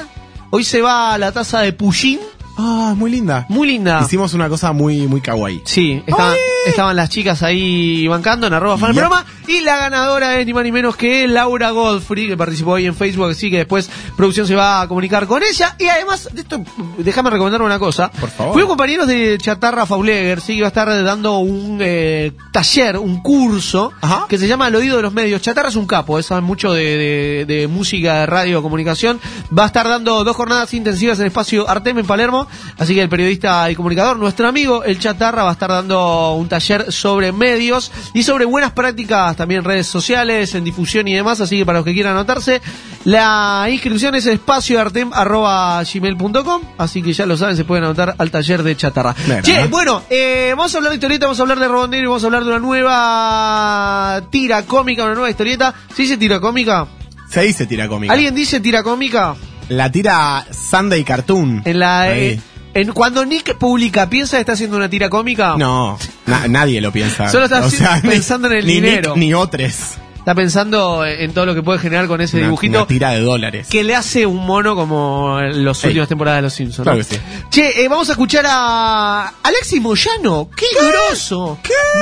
hoy 0.49 0.64
se 0.64 0.81
va 0.81 1.18
la 1.18 1.31
taza 1.34 1.60
de 1.60 1.73
Pushín. 1.73 2.19
Ah, 2.61 2.94
muy 2.95 3.10
linda. 3.10 3.45
Muy 3.48 3.68
linda. 3.69 4.02
Hicimos 4.03 4.34
una 4.34 4.49
cosa 4.49 4.73
muy, 4.73 5.07
muy 5.07 5.22
kawaii. 5.22 5.61
Sí, 5.64 6.03
estaban, 6.06 6.36
estaban 6.69 6.95
las 6.95 7.09
chicas 7.09 7.43
ahí 7.43 8.07
bancando 8.07 8.47
en 8.47 8.53
arroba 8.53 8.77
fan 8.77 8.89
el 8.91 8.95
programa. 8.95 9.25
Y 9.47 9.61
la 9.61 9.77
ganadora 9.77 10.39
es 10.39 10.45
ni 10.45 10.53
más 10.53 10.63
ni 10.63 10.71
menos 10.71 10.95
que 10.95 11.27
Laura 11.27 11.71
Godfrey, 11.71 12.27
que 12.27 12.37
participó 12.37 12.71
hoy 12.71 12.85
en 12.85 12.95
Facebook, 12.95 13.29
así 13.31 13.49
que 13.49 13.57
después 13.57 13.89
producción 14.15 14.45
se 14.45 14.55
va 14.55 14.81
a 14.81 14.87
comunicar 14.87 15.25
con 15.25 15.41
ella. 15.43 15.75
Y 15.79 15.87
además, 15.87 16.29
de 16.31 16.41
esto, 16.41 16.63
déjame 16.99 17.29
recomendar 17.31 17.61
una 17.61 17.79
cosa. 17.79 18.11
Por 18.11 18.29
favor. 18.29 18.53
Fuimos 18.53 18.69
compañeros 18.69 19.07
de 19.07 19.37
Chatarra 19.41 19.85
Fauleger, 19.87 20.39
sí, 20.41 20.55
que 20.55 20.61
va 20.61 20.67
a 20.67 20.69
estar 20.69 21.03
dando 21.03 21.39
un 21.39 21.79
eh, 21.81 22.33
taller, 22.51 22.97
un 22.97 23.21
curso, 23.23 23.91
Ajá. 24.01 24.25
que 24.29 24.37
se 24.37 24.47
llama 24.47 24.67
El 24.67 24.75
Oído 24.75 24.97
de 24.97 25.01
los 25.01 25.13
Medios. 25.13 25.41
Chatarra 25.41 25.69
es 25.69 25.75
un 25.75 25.87
capo, 25.87 26.19
eh, 26.19 26.23
sabe 26.23 26.41
mucho 26.41 26.71
de, 26.73 26.83
de- 26.83 27.45
de 27.47 27.67
música, 27.67 28.19
de 28.19 28.25
radio, 28.27 28.61
comunicación. 28.61 29.19
Va 29.57 29.63
a 29.63 29.67
estar 29.67 29.87
dando 29.87 30.23
dos 30.23 30.35
jornadas 30.35 30.73
intensivas 30.75 31.19
en 31.19 31.25
espacio 31.25 31.67
Artem 31.67 31.97
en 31.97 32.05
Palermo, 32.05 32.47
así 32.77 32.93
que 32.93 33.01
el 33.01 33.09
periodista 33.09 33.69
y 33.71 33.75
comunicador, 33.75 34.17
nuestro 34.17 34.47
amigo 34.47 34.83
El 34.83 34.99
Chatarra, 34.99 35.43
va 35.43 35.49
a 35.49 35.53
estar 35.53 35.69
dando 35.71 36.33
un 36.35 36.47
taller 36.47 36.59
sobre 36.60 37.31
medios 37.31 37.91
y 38.14 38.23
sobre 38.23 38.45
buenas 38.45 38.72
prácticas 38.72 39.36
también 39.36 39.64
redes 39.64 39.88
sociales, 39.88 40.53
en 40.56 40.64
difusión 40.64 41.07
y 41.07 41.14
demás, 41.14 41.41
así 41.41 41.57
que 41.57 41.65
para 41.65 41.80
los 41.80 41.86
que 41.86 41.94
quieran 41.94 42.14
anotarse, 42.14 42.61
la 43.06 43.68
inscripción 43.69 44.15
es 44.15 44.26
espacioartem.gmail.com, 44.26 46.61
así 46.77 47.02
que 47.02 47.14
ya 47.14 47.26
lo 47.26 47.38
saben, 47.38 47.56
se 47.57 47.64
pueden 47.65 47.84
anotar 47.86 48.15
al 48.18 48.31
taller 48.31 48.64
de 48.64 48.76
Chatarra. 48.76 49.15
Bueno, 49.27 49.41
Che, 49.44 49.61
¿no? 49.64 49.69
bueno, 49.69 50.03
eh, 50.10 50.53
vamos 50.56 50.73
a 50.73 50.77
hablar 50.77 50.91
de 50.91 50.95
historieta, 50.98 51.26
vamos 51.26 51.40
a 51.40 51.44
hablar 51.44 51.60
de 51.60 51.68
Robot 51.68 51.90
Negro 51.91 52.06
y 52.06 52.07
vamos 52.07 52.23
a 52.23 52.26
hablar 52.27 52.44
de 52.44 52.49
una 52.49 52.60
nueva 52.60 54.22
tira 54.30 54.64
cómica, 54.65 55.03
una 55.06 55.14
nueva 55.14 55.30
historieta. 55.30 55.73
¿Se 55.95 56.02
dice 56.03 56.18
tira 56.18 56.40
cómica? 56.40 56.88
Se 57.30 57.41
dice 57.41 57.65
tira 57.68 57.88
cómica. 57.88 58.14
¿Alguien 58.14 58.34
dice 58.36 58.60
tira 58.60 58.84
cómica? 58.84 59.36
La 59.69 59.91
tira 59.91 60.45
Sunday 60.52 61.03
Cartoon. 61.03 61.61
En 61.65 61.80
la 61.80 62.15
eh, 62.18 62.40
en 62.81 62.91
cuando 62.93 63.26
Nick 63.26 63.56
publica, 63.57 64.10
piensa 64.10 64.38
que 64.38 64.41
está 64.41 64.53
haciendo 64.53 64.77
una 64.77 64.89
tira 64.89 65.10
cómica. 65.10 65.56
No, 65.57 65.97
na- 66.26 66.47
nadie 66.47 66.81
lo 66.81 66.91
piensa. 66.91 67.30
Solo 67.30 67.45
está 67.45 67.65
O 67.65 67.69
sea, 67.69 67.99
ni- 68.03 68.10
pensando 68.10 68.47
en 68.47 68.53
el 68.57 68.65
ni 68.65 68.73
dinero. 68.73 69.11
Nick 69.15 69.18
ni 69.18 69.34
otros. 69.34 69.73
Está 70.19 70.35
pensando 70.35 71.06
en 71.06 71.34
todo 71.34 71.45
lo 71.47 71.56
que 71.56 71.64
puede 71.64 71.80
generar 71.80 72.06
con 72.07 72.22
ese 72.22 72.38
Una, 72.38 72.45
dibujito 72.47 72.77
una 72.80 72.88
tira 72.88 73.11
de 73.11 73.22
dólares. 73.22 73.68
que 73.69 73.84
le 73.84 73.95
hace 73.95 74.26
un 74.27 74.45
mono 74.45 74.76
como 74.76 75.39
en 75.39 75.64
las 75.65 75.84
últimas 75.84 76.07
temporadas 76.07 76.39
de 76.39 76.41
Los 76.43 76.53
Simpsons. 76.53 76.84
Claro 76.84 76.99
¿no? 76.99 77.03
que 77.03 77.15
sí. 77.15 77.22
Che, 77.49 77.81
eh, 77.84 77.88
vamos 77.88 78.10
a 78.10 78.11
escuchar 78.11 78.45
a 78.47 79.34
Alexis 79.41 79.81
Moyano. 79.81 80.49
¡Qué, 80.56 80.65
grosso! 80.77 81.57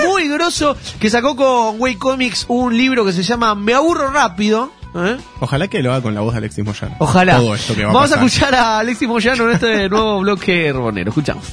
Muy 0.08 0.28
grosso. 0.28 0.76
Que 1.00 1.10
sacó 1.10 1.36
con 1.38 1.80
Way 1.80 1.96
Comics 1.96 2.46
un 2.50 2.76
libro 2.76 3.06
que 3.06 3.14
se 3.14 3.24
llama 3.24 3.56
Me 3.56 3.74
aburro 3.74 4.10
rápido. 4.12 4.72
¿Eh? 4.96 5.18
Ojalá 5.40 5.68
que 5.68 5.82
lo 5.84 5.92
haga 5.92 6.02
con 6.02 6.14
la 6.16 6.22
voz 6.22 6.34
de 6.34 6.40
Alexis 6.40 6.64
Moyano. 6.66 6.96
Ojalá. 7.00 7.38
Todo 7.38 7.56
esto 7.56 7.76
que 7.76 7.84
va 7.86 7.92
a 7.92 7.94
Vamos 7.94 8.12
a 8.12 8.16
pasar. 8.16 8.28
escuchar 8.28 8.56
a 8.56 8.80
Alexis 8.80 9.08
Moyano 9.08 9.44
en 9.46 9.52
este 9.56 9.90
nuevo 9.90 10.20
bloque 10.22 10.72
robonero. 10.74 11.10
Escuchamos. 11.10 11.46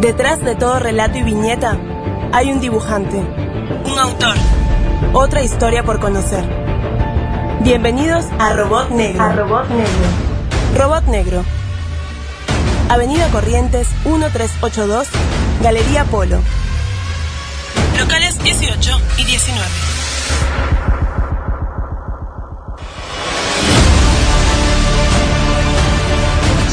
Detrás 0.00 0.40
de 0.44 0.54
todo 0.54 0.78
relato 0.78 1.18
y 1.18 1.22
viñeta 1.22 1.76
hay 2.32 2.52
un 2.52 2.60
dibujante, 2.60 3.16
un 3.16 3.98
autor, 3.98 4.36
otra 5.12 5.42
historia 5.42 5.82
por 5.82 5.98
conocer. 5.98 6.44
Bienvenidos 7.62 8.24
a 8.38 8.52
Robot 8.52 8.90
Negro. 8.90 9.32
Robot 9.32 9.68
Negro. 9.70 10.78
Robot 10.78 11.04
Negro. 11.06 11.44
Avenida 12.88 13.26
Corrientes 13.30 13.88
1382, 14.04 15.08
Galería 15.62 16.04
Polo. 16.04 16.38
Locales 17.98 18.38
18 18.38 19.00
y 19.18 19.24
19. 19.24 20.77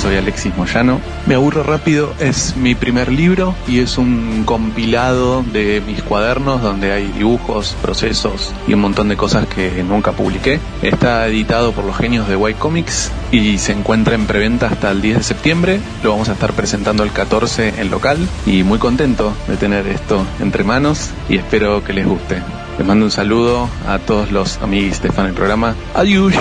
Soy 0.06 0.18
Alexis 0.18 0.56
Moyano. 0.56 1.02
Me 1.26 1.34
aburro 1.34 1.64
rápido 1.64 2.14
es 2.19 2.56
mi 2.57 2.76
primer 2.76 3.11
libro 3.11 3.56
y 3.68 3.80
es 3.80 3.98
un 3.98 4.44
compilado 4.45 5.41
de 5.41 5.82
mis 5.88 6.03
cuadernos 6.03 6.61
donde 6.61 6.91
hay 6.91 7.07
dibujos, 7.07 7.76
procesos 7.82 8.53
y 8.68 8.76
un 8.76 8.82
montón 8.82 9.10
de 9.10 9.18
cosas 9.18 9.48
que 9.48 9.82
nunca 9.82 10.11
publiqué. 10.11 10.60
Está 10.84 11.26
editado 11.27 11.72
por 11.72 11.86
los 11.86 11.98
genios 11.98 12.27
de 12.27 12.36
White 12.36 12.60
Comics 12.60 13.11
y 13.32 13.57
se 13.57 13.72
encuentra 13.72 14.14
en 14.14 14.27
preventa 14.27 14.68
hasta 14.68 14.91
el 14.91 15.02
10 15.02 15.18
de 15.18 15.23
septiembre. 15.23 15.80
Lo 16.03 16.11
vamos 16.11 16.30
a 16.30 16.34
estar 16.34 16.53
presentando 16.53 17.02
el 17.02 17.11
14 17.11 17.82
en 17.82 17.90
local 17.90 18.19
y 18.45 18.61
muy 18.61 18.77
contento 18.77 19.34
de 19.48 19.57
tener 19.57 19.88
esto 19.88 20.23
entre 20.40 20.64
manos 20.64 21.10
y 21.30 21.38
espero 21.38 21.84
que 21.84 21.94
les 21.94 22.06
guste. 22.06 22.44
Les 22.77 22.86
mando 22.86 23.06
un 23.06 23.11
saludo 23.11 23.68
a 23.88 23.98
todos 23.98 24.32
los 24.32 24.61
amigos 24.61 25.02
de 25.02 25.11
fan 25.11 25.26
del 25.26 25.34
programa. 25.34 25.73
Adiós. 25.95 26.36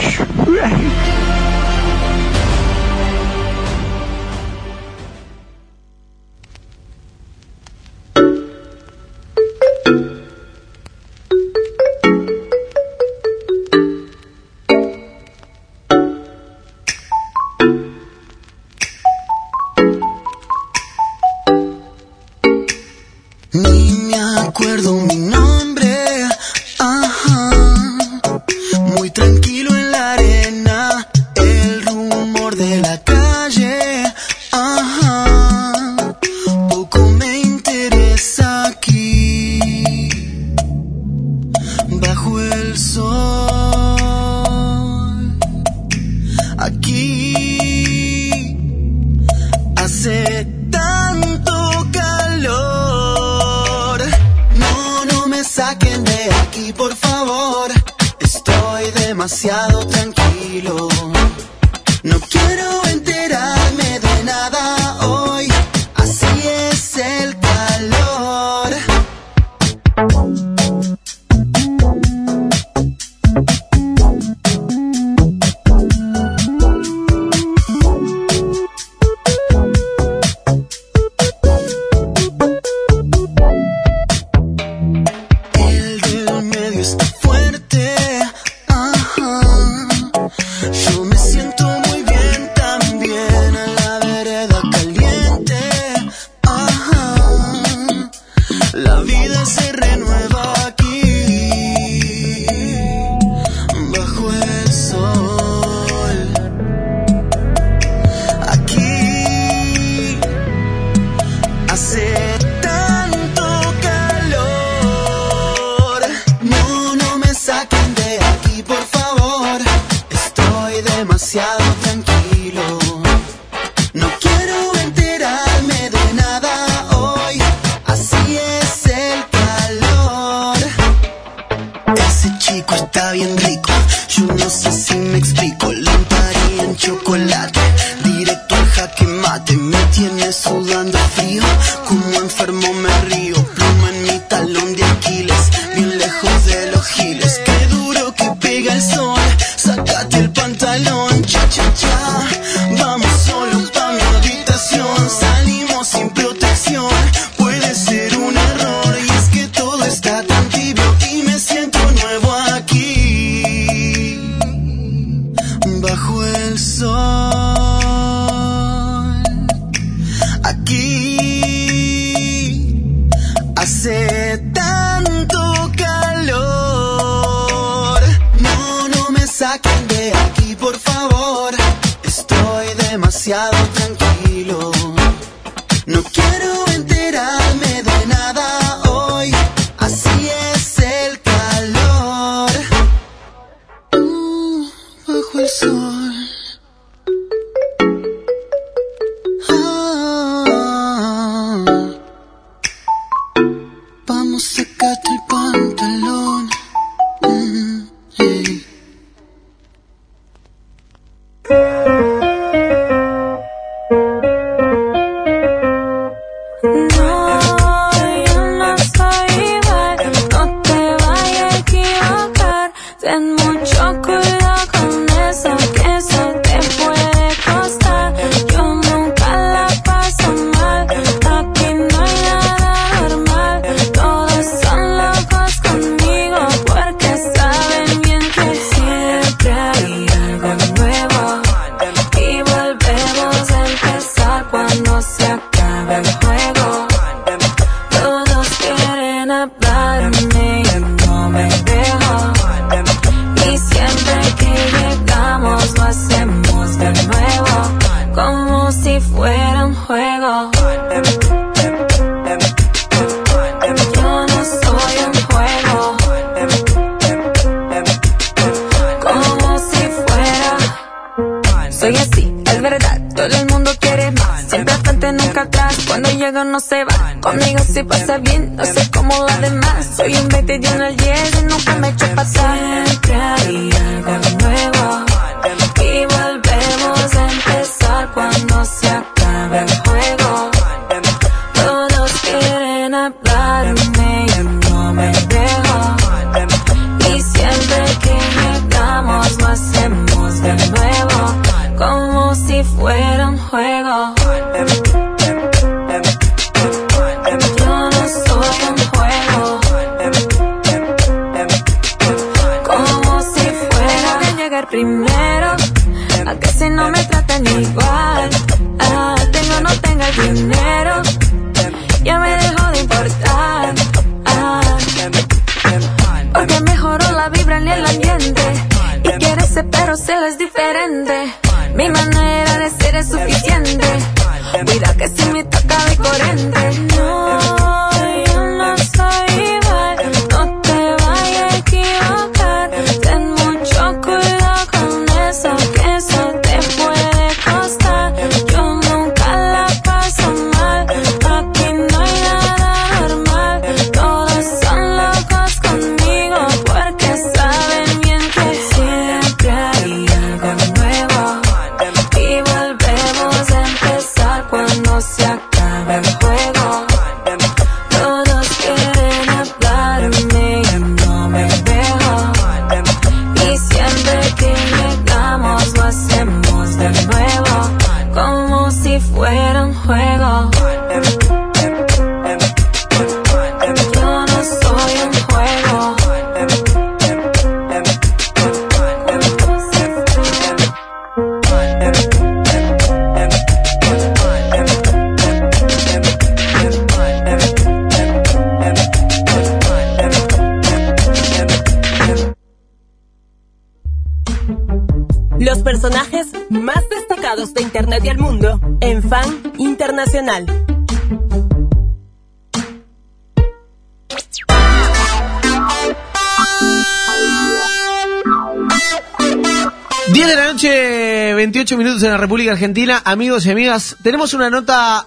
En 422.04 422.12
la 422.12 422.16
República 422.18 422.52
Argentina. 422.52 423.02
Amigos 423.04 423.46
y 423.46 423.50
amigas, 423.50 423.96
tenemos 424.02 424.34
una 424.34 424.50
nota 424.50 425.06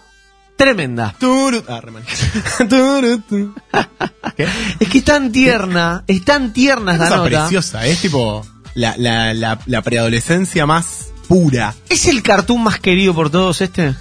tremenda. 0.55 1.13
Ah. 1.13 1.15
Turu, 1.19 1.61
tu. 3.29 3.53
Es 4.79 4.87
que 4.89 4.97
es 4.99 5.03
tan 5.03 5.31
tierna, 5.31 6.03
es 6.07 6.23
tan 6.25 6.53
tierna 6.53 6.93
esta 6.93 7.09
nota. 7.09 7.23
preciosa, 7.23 7.85
es 7.85 8.01
tipo 8.01 8.45
la, 8.75 8.95
la, 8.97 9.33
la, 9.33 9.59
la 9.65 9.81
preadolescencia 9.81 10.65
más 10.65 11.09
pura. 11.27 11.73
¿Es 11.89 12.05
el 12.07 12.21
cartoon 12.23 12.63
más 12.63 12.79
querido 12.79 13.13
por 13.13 13.29
todos 13.29 13.61
este? 13.61 13.95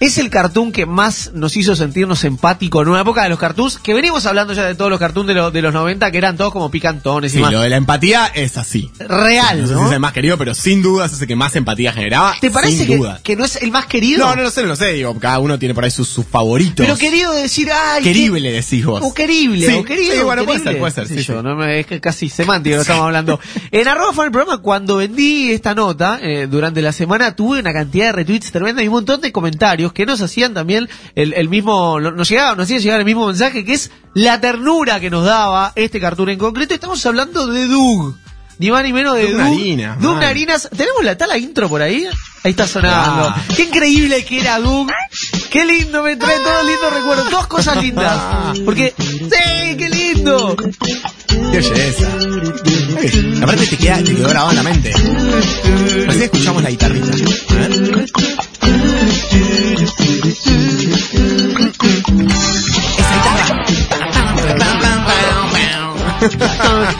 ¿Es 0.00 0.16
el 0.18 0.30
cartoon 0.30 0.70
que 0.70 0.86
más 0.86 1.32
nos 1.34 1.56
hizo 1.56 1.74
sentirnos 1.74 2.22
empáticos 2.22 2.82
en 2.82 2.88
una 2.90 3.00
época 3.00 3.24
de 3.24 3.30
los 3.30 3.38
cartoons? 3.38 3.78
Que 3.78 3.94
venimos 3.94 4.26
hablando 4.26 4.52
ya 4.52 4.62
de 4.64 4.76
todos 4.76 4.90
los 4.92 5.00
cartoons 5.00 5.26
de, 5.26 5.34
los 5.34 5.52
de 5.52 5.60
los 5.60 5.74
90 5.74 6.12
que 6.12 6.18
eran 6.18 6.36
todos 6.36 6.52
como 6.52 6.70
picantones 6.70 7.32
y 7.32 7.36
Sí, 7.38 7.42
más. 7.42 7.52
lo 7.52 7.60
de 7.60 7.68
la 7.70 7.76
empatía 7.78 8.26
es 8.32 8.56
así. 8.56 8.92
Real, 9.08 9.62
No 9.62 9.66
sé 9.66 9.72
¿no? 9.74 9.80
si 9.80 9.86
es 9.86 9.92
el 9.92 10.00
más 10.00 10.12
querido, 10.12 10.36
pero 10.38 10.54
sin 10.54 10.82
duda 10.82 11.06
es 11.06 11.20
el 11.20 11.26
que 11.26 11.34
más 11.36 11.56
empatía 11.56 11.92
generaba. 11.92 12.34
¿Te 12.40 12.50
parece 12.50 12.76
sin 12.78 12.86
que, 12.86 12.96
duda. 12.98 13.20
que 13.22 13.36
no 13.36 13.44
es 13.44 13.56
el 13.56 13.70
más 13.70 13.86
querido? 13.86 14.26
No, 14.26 14.36
no 14.36 14.42
lo 14.42 14.50
sé, 14.50 14.62
no 14.62 14.68
lo 14.68 14.76
sé. 14.76 14.92
Digo, 14.92 15.18
cada 15.18 15.38
uno 15.38 15.58
tiene 15.58 15.74
por 15.74 15.84
ahí 15.84 15.90
sus, 15.90 16.08
sus 16.08 16.26
favoritos. 16.26 16.84
Pero 16.86 16.96
querido 16.98 17.32
de 17.32 17.42
decir, 17.42 17.68
ay, 17.72 18.02
qué- 18.02 18.12
Querible 18.12 18.52
decís 18.52 18.84
vos. 18.84 19.02
O 19.04 19.12
querible, 19.14 19.66
Sí, 19.66 19.72
o 19.74 19.84
querido. 19.84 20.14
sí, 20.14 20.22
bueno, 20.22 20.44
puede 20.44 20.58
querible. 20.60 20.72
ser, 20.72 20.78
puede 20.80 20.92
ser, 20.92 21.02
Qué 21.04 21.14
sé 21.14 21.20
sí, 21.20 21.26
yo, 21.26 21.42
no 21.42 21.56
me- 21.56 21.80
es 21.80 21.86
que 21.86 22.00
casi 22.00 22.28
semántico 22.28 22.76
lo 22.76 22.82
estamos 22.82 23.04
hablando. 23.04 23.40
En 23.70 23.88
arroba 23.88 24.12
fue 24.12 24.26
el 24.26 24.30
programa, 24.30 24.58
cuando 24.58 24.96
vendí 24.96 25.50
esta 25.52 25.74
nota, 25.74 26.18
eh, 26.22 26.46
durante 26.50 26.82
la 26.82 26.92
semana 26.92 27.34
tuve 27.36 27.60
una 27.60 27.72
cantidad 27.72 28.06
de 28.06 28.12
retweets 28.12 28.50
tremenda 28.52 28.82
y 28.82 28.88
un 28.88 28.94
montón 28.94 29.20
de 29.20 29.32
comentarios 29.32 29.92
que 29.92 30.06
nos 30.06 30.20
hacían 30.20 30.54
también 30.54 30.88
el, 31.14 31.32
el 31.34 31.48
mismo, 31.48 32.00
nos 32.00 32.28
llegaba, 32.28 32.54
nos 32.54 32.64
hacía 32.64 32.78
llegar 32.78 32.98
el 33.00 33.04
mismo 33.06 33.26
mensaje 33.26 33.64
que 33.64 33.72
es 33.74 33.90
la 34.14 34.40
ternura 34.40 34.98
que 35.00 35.10
nos 35.10 35.24
daba 35.24 35.72
este 35.76 36.00
cartoon 36.00 36.30
en 36.30 36.38
concreto. 36.38 36.74
Estamos 36.74 37.04
hablando 37.06 37.46
de 37.46 37.66
Doug. 37.68 38.14
Ni 38.58 38.70
más 38.70 38.82
ni 38.82 38.92
menos 38.92 39.14
de 39.14 39.30
Doug. 39.30 39.38
Narinas, 39.40 40.00
Doug. 40.00 40.18
Narinas. 40.18 40.68
¿Tenemos 40.76 41.04
la, 41.04 41.12
está 41.12 41.26
la 41.28 41.38
intro 41.38 41.68
por 41.68 41.80
ahí? 41.80 42.06
Ahí 42.42 42.50
está 42.50 42.66
sonando. 42.66 43.28
Ah. 43.28 43.40
Qué 43.54 43.62
increíble 43.64 44.24
que 44.24 44.40
era 44.40 44.58
Doug. 44.58 44.90
Qué 45.50 45.64
lindo, 45.64 46.02
me 46.02 46.16
trae 46.16 46.40
todos 46.40 46.66
lindos 46.66 46.92
recuerdos. 46.92 47.30
Dos 47.30 47.46
cosas 47.46 47.80
lindas. 47.82 48.58
Porque, 48.64 48.94
¡sí! 48.98 49.76
¡Qué 49.76 49.88
lindo! 49.88 50.56
Qué 50.56 51.58
belleza. 51.58 52.08
Aparte 53.42 53.66
te 53.66 53.76
queda, 53.76 53.98
te 53.98 54.14
quedó 54.14 54.28
grabado 54.28 54.50
en 54.50 54.56
la 54.56 54.62
mente. 54.64 54.92
Así 56.08 56.22
escuchamos 56.24 56.62
la 56.62 56.70
guitarrita. 56.70 57.12
A 57.50 57.54
ver. 57.54 58.08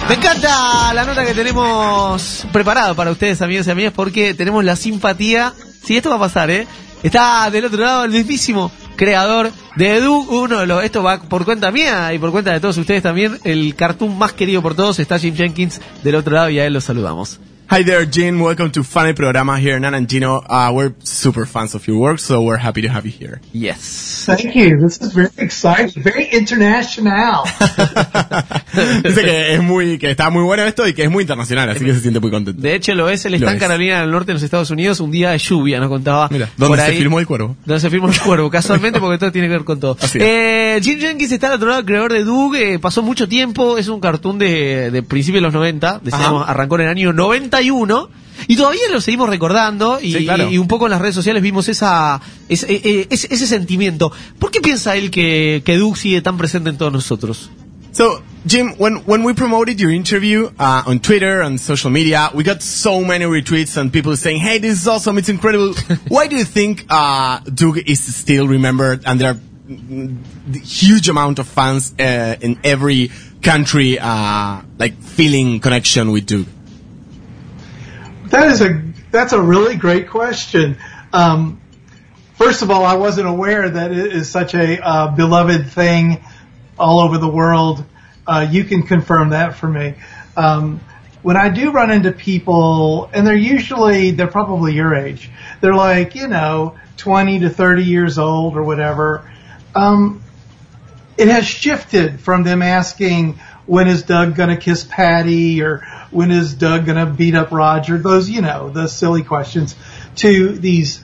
Me 0.08 0.14
encanta 0.14 0.94
la 0.94 1.04
nota 1.04 1.24
que 1.24 1.34
tenemos 1.34 2.46
preparada 2.52 2.94
para 2.94 3.10
ustedes, 3.10 3.42
amigos 3.42 3.66
y 3.66 3.70
amigas, 3.70 3.92
porque 3.94 4.34
tenemos 4.34 4.64
la 4.64 4.76
simpatía. 4.76 5.52
Sí, 5.84 5.96
esto 5.96 6.10
va 6.10 6.16
a 6.16 6.20
pasar, 6.20 6.50
¿eh? 6.50 6.66
Está 7.02 7.50
del 7.50 7.66
otro 7.66 7.80
lado 7.80 8.04
el 8.04 8.10
mismísimo 8.10 8.70
creador 8.96 9.52
de 9.76 9.96
Edu, 9.96 10.26
uno 10.28 10.58
de 10.58 10.66
los, 10.66 10.82
esto 10.82 11.02
va 11.02 11.20
por 11.20 11.44
cuenta 11.44 11.70
mía 11.70 12.12
y 12.12 12.18
por 12.18 12.32
cuenta 12.32 12.52
de 12.52 12.60
todos 12.60 12.76
ustedes 12.76 13.02
también, 13.02 13.38
el 13.44 13.76
cartoon 13.76 14.18
más 14.18 14.32
querido 14.32 14.60
por 14.60 14.74
todos, 14.74 14.98
está 14.98 15.18
Jim 15.18 15.36
Jenkins 15.36 15.80
del 16.02 16.16
otro 16.16 16.34
lado 16.34 16.50
y 16.50 16.58
a 16.58 16.66
él 16.66 16.72
lo 16.72 16.80
saludamos. 16.80 17.38
Hi 17.70 17.82
there, 17.82 18.06
Jin. 18.06 18.40
Welcome 18.40 18.70
to 18.72 18.82
Funny 18.82 19.12
Programa 19.12 19.58
here, 19.58 19.78
Nan 19.78 19.92
and 19.92 20.08
Gino. 20.08 20.36
Uh, 20.48 20.72
we're 20.72 20.94
super 21.04 21.44
fans 21.44 21.74
of 21.74 21.86
your 21.86 21.98
work, 21.98 22.18
so 22.18 22.40
we're 22.40 22.56
happy 22.56 22.80
to 22.80 22.88
have 22.88 23.04
you 23.04 23.12
here. 23.12 23.42
Yes. 23.52 24.24
Thank 24.24 24.54
you. 24.56 24.80
This 24.80 24.98
is 25.02 25.12
very 25.12 25.28
exciting, 25.36 26.02
very 26.02 26.24
international. 26.32 27.44
Dice 29.04 29.22
que 29.22 29.54
es 29.54 29.62
muy, 29.62 29.98
que 29.98 30.10
está 30.10 30.30
muy 30.30 30.44
bueno 30.44 30.62
esto 30.64 30.88
y 30.88 30.94
que 30.94 31.04
es 31.04 31.10
muy 31.10 31.24
internacional, 31.24 31.68
así 31.68 31.84
que 31.84 31.92
se 31.92 32.00
siente 32.00 32.20
muy 32.20 32.30
contento. 32.30 32.58
De 32.62 32.74
hecho, 32.74 32.94
lo 32.94 33.10
es, 33.10 33.26
él 33.26 33.34
está 33.34 33.52
en. 33.52 33.58
Carolina 33.58 34.00
del 34.00 34.12
Norte, 34.12 34.32
en 34.32 34.36
los 34.36 34.42
Estados 34.42 34.70
Unidos, 34.70 35.00
un 35.00 35.10
día 35.10 35.32
de 35.32 35.38
lluvia, 35.38 35.78
nos 35.78 35.90
contaba. 35.90 36.28
Mira, 36.30 36.48
donde 36.56 36.78
se 36.78 36.82
ahí. 36.84 36.96
filmó 36.96 37.20
el 37.20 37.26
cuervo. 37.26 37.54
Donde 37.66 37.80
se 37.80 37.90
firmó 37.90 38.08
el 38.08 38.18
cuervo, 38.18 38.48
casualmente, 38.50 38.98
porque 38.98 39.18
todo 39.18 39.30
tiene 39.30 39.46
que 39.48 39.52
ver 39.52 39.64
con 39.64 39.78
todo. 39.78 39.94
Así 40.00 40.16
es. 40.16 40.24
Eh, 40.24 40.80
Jim 40.82 40.98
Jenkins 40.98 41.32
está 41.32 41.48
al 41.48 41.54
otro 41.54 41.68
lado, 41.68 41.84
creador 41.84 42.14
de 42.14 42.24
Doug, 42.24 42.54
eh, 42.56 42.78
pasó 42.78 43.02
mucho 43.02 43.28
tiempo, 43.28 43.76
es 43.76 43.88
un 43.88 44.00
cartoon 44.00 44.38
de, 44.38 44.90
de 44.90 45.02
principios 45.02 45.42
de 45.42 45.46
los 45.48 45.52
90, 45.52 46.00
decíamos, 46.02 46.44
Ajá. 46.44 46.52
arrancó 46.52 46.76
en 46.76 46.80
el 46.82 46.88
año 46.88 47.12
91, 47.62 48.10
y 48.46 48.56
todavía 48.56 48.80
lo 48.92 49.00
seguimos 49.00 49.28
recordando, 49.28 49.98
y, 50.00 50.12
Sí, 50.12 50.24
claro. 50.24 50.50
y- 50.50 50.58
un 50.58 50.68
poco 50.68 50.86
en 50.86 50.92
las 50.92 51.00
redes 51.00 51.14
sociales 51.14 51.42
vimos 51.42 51.68
esa, 51.68 52.20
ese, 52.48 52.66
eh, 52.72 53.06
ese, 53.10 53.26
ese 53.30 53.46
sentimiento. 53.46 54.12
¿Por 54.38 54.50
qué 54.50 54.60
piensa 54.60 54.96
él 54.96 55.10
que, 55.10 55.62
que 55.64 55.76
Doug 55.76 55.96
sigue 55.96 56.20
tan 56.22 56.36
presente 56.38 56.70
en 56.70 56.78
todos 56.78 56.92
nosotros? 56.92 57.50
So, 57.90 58.22
Jim, 58.46 58.74
when, 58.78 59.02
when 59.06 59.24
we 59.24 59.34
promoted 59.34 59.80
your 59.80 59.90
interview 59.90 60.50
uh, 60.58 60.82
on 60.86 61.00
Twitter 61.00 61.40
and 61.42 61.58
social 61.58 61.90
media, 61.90 62.30
we 62.32 62.44
got 62.44 62.62
so 62.62 63.00
many 63.00 63.24
retweets 63.24 63.76
and 63.76 63.92
people 63.92 64.14
saying, 64.16 64.38
hey, 64.40 64.58
this 64.58 64.78
is 64.82 64.86
awesome, 64.86 65.18
it's 65.18 65.28
incredible. 65.28 65.74
Why 66.08 66.28
do 66.28 66.36
you 66.36 66.44
think 66.44 66.84
uh, 66.90 67.40
Doug 67.52 67.78
is 67.86 67.98
still 68.14 68.46
remembered 68.46 69.02
and 69.04 69.18
there 69.20 69.30
are 69.32 69.38
mm, 69.68 70.16
the 70.46 70.60
huge 70.60 71.08
amount 71.08 71.40
of 71.40 71.48
fans 71.48 71.92
uh, 71.98 72.36
in 72.40 72.60
every 72.62 73.10
country 73.42 73.98
uh, 73.98 74.60
like 74.78 74.94
feeling 75.02 75.58
connection 75.58 76.12
with 76.12 76.26
Doug? 76.26 76.46
That 78.30 78.48
is 78.48 78.60
a 78.60 78.82
that's 79.10 79.32
a 79.32 79.40
really 79.40 79.76
great 79.76 80.10
question. 80.10 80.76
Um, 81.14 81.60
first 82.34 82.60
of 82.60 82.70
all, 82.70 82.84
I 82.84 82.96
wasn't 82.96 83.26
aware 83.26 83.68
that 83.70 83.90
it 83.90 84.12
is 84.12 84.28
such 84.28 84.54
a 84.54 84.84
uh, 84.84 85.16
beloved 85.16 85.70
thing 85.70 86.22
all 86.78 87.00
over 87.00 87.16
the 87.16 87.28
world. 87.28 87.84
Uh, 88.26 88.46
you 88.50 88.64
can 88.64 88.82
confirm 88.82 89.30
that 89.30 89.54
for 89.54 89.68
me. 89.68 89.94
Um, 90.36 90.80
when 91.22 91.38
I 91.38 91.48
do 91.48 91.70
run 91.70 91.90
into 91.90 92.12
people, 92.12 93.08
and 93.14 93.26
they're 93.26 93.34
usually 93.34 94.10
they're 94.10 94.26
probably 94.26 94.74
your 94.74 94.94
age. 94.94 95.30
They're 95.62 95.74
like 95.74 96.14
you 96.14 96.28
know 96.28 96.78
twenty 96.98 97.40
to 97.40 97.48
thirty 97.48 97.84
years 97.84 98.18
old 98.18 98.56
or 98.58 98.62
whatever. 98.62 99.30
Um, 99.74 100.22
it 101.16 101.28
has 101.28 101.46
shifted 101.46 102.20
from 102.20 102.44
them 102.44 102.60
asking 102.60 103.40
when 103.68 103.86
is 103.86 104.02
Doug 104.02 104.34
going 104.34 104.48
to 104.48 104.56
kiss 104.56 104.84
Patty 104.84 105.62
or 105.62 105.86
when 106.10 106.30
is 106.30 106.54
Doug 106.54 106.86
going 106.86 106.98
to 106.98 107.12
beat 107.12 107.34
up 107.34 107.52
Roger 107.52 107.98
those 107.98 108.28
you 108.28 108.40
know 108.40 108.70
the 108.70 108.88
silly 108.88 109.22
questions 109.22 109.76
to 110.16 110.52
these 110.52 111.02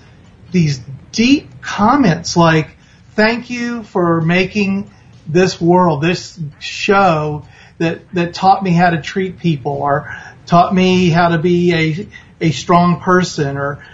these 0.50 0.80
deep 1.12 1.60
comments 1.60 2.36
like 2.36 2.76
thank 3.12 3.50
you 3.50 3.82
for 3.84 4.20
making 4.20 4.90
this 5.26 5.60
world 5.60 6.02
this 6.02 6.38
show 6.58 7.46
that 7.78 8.10
that 8.12 8.34
taught 8.34 8.62
me 8.62 8.70
how 8.70 8.90
to 8.90 9.00
treat 9.00 9.38
people 9.38 9.72
or 9.72 10.14
taught 10.46 10.74
me 10.74 11.08
how 11.10 11.28
to 11.28 11.38
be 11.38 11.72
a 11.74 12.08
a 12.40 12.50
strong 12.50 13.00
person, 13.00 13.56
or 13.56 13.84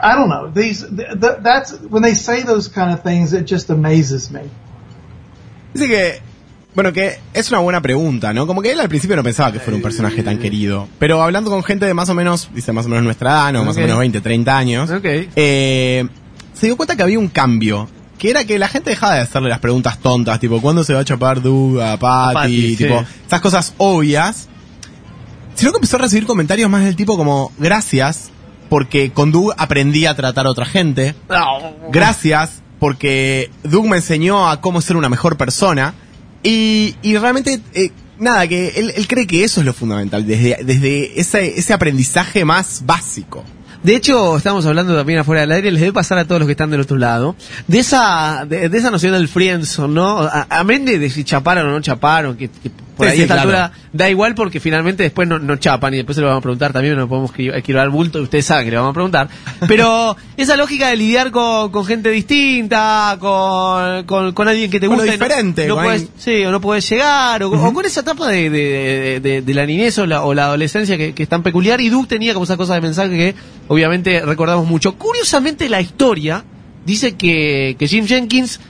I 0.00 0.14
don't 0.14 0.28
know. 0.28 0.50
These 0.50 0.82
th- 0.82 1.20
th- 1.20 1.38
that's 1.40 1.72
when 1.72 2.02
they 2.02 2.14
say 2.14 2.42
those 2.42 2.68
kind 2.68 2.92
of 2.92 3.02
things, 3.02 3.32
it 3.32 3.44
just 3.44 3.70
amazes 3.70 4.30
me. 4.30 4.50
Dice 5.74 5.86
que, 5.86 6.20
bueno, 6.78 6.92
que 6.92 7.18
es 7.34 7.50
una 7.50 7.58
buena 7.58 7.82
pregunta, 7.82 8.32
¿no? 8.32 8.46
Como 8.46 8.62
que 8.62 8.70
él 8.70 8.78
al 8.78 8.88
principio 8.88 9.16
no 9.16 9.24
pensaba 9.24 9.50
que 9.50 9.58
fuera 9.58 9.74
un 9.74 9.82
personaje 9.82 10.22
tan 10.22 10.38
querido. 10.38 10.86
Pero 11.00 11.20
hablando 11.20 11.50
con 11.50 11.64
gente 11.64 11.86
de 11.86 11.92
más 11.92 12.08
o 12.08 12.14
menos, 12.14 12.50
dice 12.54 12.70
más 12.70 12.86
o 12.86 12.88
menos 12.88 13.02
nuestra 13.02 13.30
edad, 13.30 13.52
¿no? 13.52 13.64
Más 13.64 13.76
o 13.76 13.80
menos 13.80 13.98
20, 13.98 14.20
30 14.20 14.56
años. 14.56 14.88
eh, 15.34 16.06
se 16.54 16.66
dio 16.66 16.76
cuenta 16.76 16.94
que 16.94 17.02
había 17.02 17.18
un 17.18 17.26
cambio. 17.26 17.88
Que 18.16 18.30
era 18.30 18.44
que 18.44 18.60
la 18.60 18.68
gente 18.68 18.90
dejaba 18.90 19.14
de 19.14 19.22
hacerle 19.22 19.48
las 19.48 19.58
preguntas 19.58 19.98
tontas, 19.98 20.38
tipo, 20.38 20.60
¿cuándo 20.60 20.84
se 20.84 20.94
va 20.94 21.00
a 21.00 21.04
chapar 21.04 21.42
Doug 21.42 21.80
a 21.80 21.96
Patty? 21.98 22.34
Patty, 22.34 22.76
tipo, 22.76 23.00
sí. 23.00 23.06
esas 23.26 23.40
cosas 23.40 23.74
obvias. 23.78 24.48
Sino 25.56 25.72
que 25.72 25.78
empezó 25.78 25.96
a 25.96 26.02
recibir 26.02 26.26
comentarios 26.26 26.70
más 26.70 26.84
del 26.84 26.94
tipo 26.94 27.16
como, 27.16 27.50
gracias, 27.58 28.30
porque 28.68 29.10
con 29.10 29.32
Doug 29.32 29.52
aprendí 29.56 30.06
a 30.06 30.14
tratar 30.14 30.46
a 30.46 30.50
otra 30.50 30.64
gente. 30.64 31.16
Gracias, 31.90 32.62
porque 32.78 33.50
Doug 33.64 33.88
me 33.88 33.96
enseñó 33.96 34.48
a 34.48 34.60
cómo 34.60 34.80
ser 34.80 34.96
una 34.96 35.08
mejor 35.08 35.36
persona. 35.36 35.94
Y, 36.42 36.94
y 37.02 37.16
realmente, 37.16 37.60
eh, 37.74 37.90
nada, 38.18 38.46
que 38.46 38.68
él, 38.76 38.92
él 38.96 39.08
cree 39.08 39.26
que 39.26 39.44
eso 39.44 39.60
es 39.60 39.66
lo 39.66 39.72
fundamental, 39.72 40.26
desde, 40.26 40.58
desde 40.64 41.20
ese, 41.20 41.58
ese 41.58 41.72
aprendizaje 41.72 42.44
más 42.44 42.82
básico. 42.86 43.44
De 43.82 43.94
hecho, 43.94 44.36
estamos 44.36 44.66
hablando 44.66 44.96
también 44.96 45.20
afuera 45.20 45.42
del 45.42 45.52
aire, 45.52 45.70
les 45.70 45.80
debe 45.80 45.92
pasar 45.92 46.18
a 46.18 46.24
todos 46.24 46.40
los 46.40 46.46
que 46.46 46.52
están 46.52 46.70
del 46.70 46.80
otro 46.80 46.96
lado, 46.96 47.36
de 47.68 47.78
esa, 47.78 48.44
de, 48.44 48.68
de 48.68 48.78
esa 48.78 48.90
noción 48.90 49.12
del 49.12 49.28
friendzone, 49.28 49.94
¿no? 49.94 50.28
Amén 50.50 50.84
de, 50.84 50.98
de 50.98 51.10
si 51.10 51.22
chaparon 51.22 51.68
o 51.68 51.70
no 51.70 51.80
chaparon, 51.80 52.36
que, 52.36 52.48
que 52.48 52.70
por 52.98 53.06
Sí, 53.06 53.12
ahí 53.12 53.16
sí, 53.16 53.22
a 53.22 53.24
esta 53.24 53.34
claro. 53.42 53.48
altura 53.50 53.72
da 53.94 54.10
igual 54.10 54.34
porque 54.34 54.60
finalmente 54.60 55.02
después 55.04 55.26
no, 55.26 55.38
no 55.38 55.56
chapan 55.56 55.94
y 55.94 55.96
después 55.98 56.16
se 56.16 56.20
lo 56.20 56.26
vamos 56.26 56.40
a 56.40 56.42
preguntar 56.42 56.72
también, 56.74 56.96
no 56.96 57.08
podemos 57.08 57.30
esquivar 57.38 57.84
el 57.84 57.90
bulto, 57.90 58.20
ustedes 58.20 58.44
saben 58.44 58.66
que 58.66 58.72
le 58.72 58.76
vamos 58.76 58.90
a 58.90 58.94
preguntar. 58.94 59.28
Pero 59.66 60.16
esa 60.36 60.56
lógica 60.56 60.88
de 60.88 60.96
lidiar 60.96 61.30
con, 61.30 61.70
con 61.70 61.86
gente 61.86 62.10
distinta, 62.10 63.16
con, 63.20 64.04
con, 64.04 64.32
con 64.32 64.48
alguien 64.48 64.70
que 64.70 64.80
te 64.80 64.86
lo 64.86 64.92
gusta. 64.92 65.06
no- 65.06 65.12
diferente, 65.12 65.66
no, 65.66 65.78
alguien- 65.80 66.08
sí, 66.18 66.44
o 66.44 66.50
no 66.50 66.60
puedes 66.60 66.88
llegar, 66.90 67.42
o, 67.44 67.50
o 67.50 67.72
con 67.72 67.86
esa 67.86 68.00
etapa 68.00 68.28
de, 68.28 68.50
de, 68.50 69.20
de- 69.22 69.42
de 69.42 69.54
la 69.54 69.64
niñez 69.64 69.96
o 69.98 70.06
la, 70.06 70.24
o 70.24 70.34
la 70.34 70.44
adolescencia 70.44 70.96
que, 70.98 71.14
que 71.14 71.22
es 71.22 71.28
tan 71.28 71.42
peculiar. 71.42 71.80
Y 71.80 71.88
Duke 71.88 72.08
tenía 72.08 72.34
como 72.34 72.44
esa 72.44 72.56
cosa 72.56 72.74
de 72.74 72.80
mensaje 72.80 73.10
que 73.16 73.34
obviamente 73.68 74.20
recordamos 74.20 74.66
mucho. 74.66 74.94
Curiosamente, 74.96 75.68
la 75.68 75.80
historia 75.80 76.44
dice 76.84 77.16
que, 77.16 77.76
que 77.78 77.86
Jim 77.86 78.06
Jenkins 78.06 78.60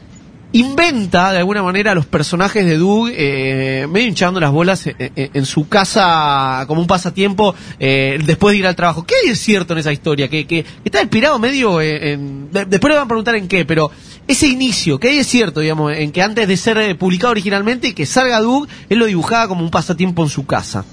inventa 0.52 1.32
de 1.32 1.38
alguna 1.38 1.62
manera 1.62 1.94
los 1.94 2.06
personajes 2.06 2.64
de 2.64 2.78
Doug 2.78 3.10
eh, 3.12 3.86
medio 3.90 4.06
hinchando 4.08 4.40
las 4.40 4.50
bolas 4.50 4.86
eh, 4.86 4.94
eh, 4.98 5.30
en 5.34 5.44
su 5.44 5.68
casa 5.68 6.64
como 6.66 6.80
un 6.80 6.86
pasatiempo 6.86 7.54
eh, 7.78 8.18
después 8.24 8.54
de 8.54 8.58
ir 8.60 8.66
al 8.66 8.74
trabajo. 8.76 9.04
¿Qué 9.04 9.14
hay 9.22 9.28
de 9.30 9.36
cierto 9.36 9.74
en 9.74 9.80
esa 9.80 9.92
historia? 9.92 10.28
Que, 10.28 10.46
que, 10.46 10.64
que 10.64 10.70
está 10.84 11.00
inspirado 11.02 11.38
medio 11.38 11.80
en- 11.82 12.50
de- 12.50 12.64
después 12.64 12.90
le 12.90 12.96
van 12.96 13.04
a 13.04 13.08
preguntar 13.08 13.34
en 13.34 13.46
qué, 13.46 13.64
pero 13.66 13.90
ese 14.26 14.46
inicio, 14.48 14.98
¿qué 14.98 15.08
hay 15.08 15.16
de 15.18 15.24
cierto, 15.24 15.60
digamos, 15.60 15.92
en 15.96 16.12
que 16.12 16.22
antes 16.22 16.48
de 16.48 16.56
ser 16.56 16.78
eh, 16.78 16.94
publicado 16.94 17.30
originalmente 17.32 17.88
y 17.88 17.92
que 17.92 18.06
salga 18.06 18.40
Doug, 18.40 18.66
él 18.88 18.98
lo 18.98 19.06
dibujaba 19.06 19.48
como 19.48 19.62
un 19.62 19.70
pasatiempo 19.70 20.22
en 20.22 20.28
su 20.30 20.46
casa? 20.46 20.84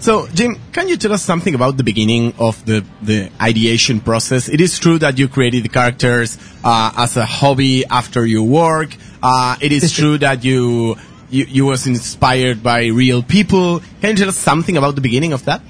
So, 0.00 0.28
Jim, 0.28 0.56
can 0.72 0.88
you 0.88 0.96
tell 0.96 1.12
us 1.12 1.22
something 1.24 1.56
about 1.56 1.76
the 1.76 1.82
beginning 1.82 2.32
of 2.38 2.64
the, 2.64 2.84
the 3.02 3.30
ideation 3.40 4.00
process? 4.00 4.48
It 4.48 4.60
is 4.60 4.78
true 4.78 4.98
that 5.00 5.18
you 5.18 5.26
created 5.28 5.64
the 5.64 5.68
characters 5.68 6.38
uh, 6.62 6.92
as 6.96 7.16
a 7.16 7.24
hobby 7.24 7.84
after 7.84 8.24
your 8.24 8.44
work. 8.44 8.94
Uh, 9.20 9.56
it 9.60 9.72
is 9.72 9.92
true 9.92 10.16
that 10.18 10.44
you, 10.44 10.94
you 11.30 11.44
you 11.46 11.66
was 11.66 11.88
inspired 11.88 12.62
by 12.62 12.86
real 12.86 13.24
people. 13.24 13.80
Can 14.00 14.10
you 14.10 14.16
tell 14.16 14.28
us 14.28 14.36
something 14.36 14.76
about 14.76 14.94
the 14.94 15.00
beginning 15.00 15.32
of 15.32 15.44
that? 15.46 15.62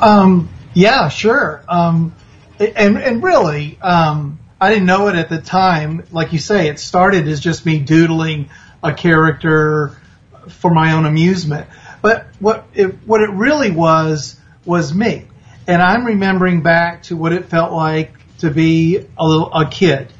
Um, 0.00 0.48
yeah, 0.74 1.08
sure. 1.08 1.64
Um, 1.68 2.14
and 2.58 2.98
and 2.98 3.22
really, 3.22 3.78
um, 3.80 4.40
I 4.60 4.70
didn't 4.70 4.86
know 4.86 5.06
it 5.06 5.14
at 5.14 5.28
the 5.28 5.40
time. 5.40 6.04
Like 6.10 6.32
you 6.32 6.40
say, 6.40 6.68
it 6.68 6.80
started 6.80 7.28
as 7.28 7.38
just 7.38 7.64
me 7.64 7.78
doodling 7.78 8.50
a 8.82 8.92
character 8.92 9.96
for 10.48 10.72
my 10.72 10.92
own 10.92 11.06
amusement. 11.06 11.68
But 12.02 12.26
what 12.40 12.66
it 12.74 13.06
what 13.06 13.22
it 13.22 13.30
really 13.30 13.70
was 13.70 14.38
was 14.64 14.92
me. 14.92 15.26
And 15.66 15.80
I'm 15.80 16.04
remembering 16.04 16.62
back 16.62 17.04
to 17.04 17.16
what 17.16 17.32
it 17.32 17.46
felt 17.46 17.72
like 17.72 18.12
to 18.38 18.50
be 18.50 19.06
a 19.16 19.26
little 19.26 19.52
a 19.54 19.68
kid 19.68 20.12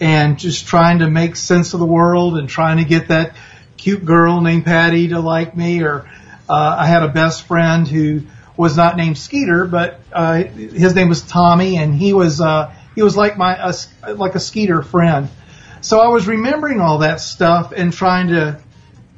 and 0.00 0.38
just 0.38 0.66
trying 0.66 1.00
to 1.00 1.10
make 1.10 1.36
sense 1.36 1.74
of 1.74 1.80
the 1.80 1.86
world 1.86 2.38
and 2.38 2.48
trying 2.48 2.78
to 2.78 2.84
get 2.84 3.08
that 3.08 3.36
cute 3.76 4.04
girl 4.04 4.40
named 4.40 4.64
Patty 4.64 5.08
to 5.08 5.20
like 5.20 5.56
me 5.56 5.82
or 5.82 6.10
uh, 6.48 6.76
I 6.78 6.86
had 6.86 7.02
a 7.02 7.08
best 7.08 7.42
friend 7.42 7.86
who 7.86 8.22
was 8.56 8.76
not 8.76 8.96
named 8.96 9.18
Skeeter 9.18 9.66
but 9.66 10.00
uh, 10.12 10.42
his 10.44 10.94
name 10.94 11.08
was 11.08 11.22
Tommy 11.22 11.76
and 11.76 11.94
he 11.94 12.14
was 12.14 12.40
uh, 12.40 12.74
he 12.94 13.02
was 13.02 13.16
like 13.16 13.36
my 13.36 13.56
a, 14.02 14.14
like 14.14 14.34
a 14.34 14.40
Skeeter 14.40 14.82
friend 14.82 15.28
so 15.82 16.00
I 16.00 16.08
was 16.08 16.26
remembering 16.26 16.80
all 16.80 16.98
that 16.98 17.20
stuff 17.20 17.72
and 17.76 17.92
trying 17.92 18.28
to 18.28 18.58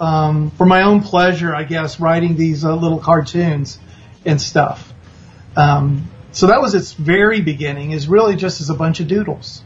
um, 0.00 0.50
for 0.56 0.66
my 0.66 0.82
own 0.82 1.00
pleasure 1.02 1.54
I 1.54 1.64
guess 1.64 1.98
writing 2.00 2.36
these 2.36 2.64
uh, 2.64 2.74
little 2.74 2.98
cartoons 3.00 3.78
and 4.24 4.40
stuff 4.40 4.92
um, 5.56 6.08
so 6.32 6.46
that 6.46 6.60
was 6.60 6.74
its 6.74 6.92
very 6.94 7.40
beginning 7.40 7.92
is 7.92 8.08
really 8.08 8.36
just 8.36 8.60
as 8.60 8.70
a 8.70 8.74
bunch 8.74 9.00
of 9.00 9.08
doodles 9.08 9.62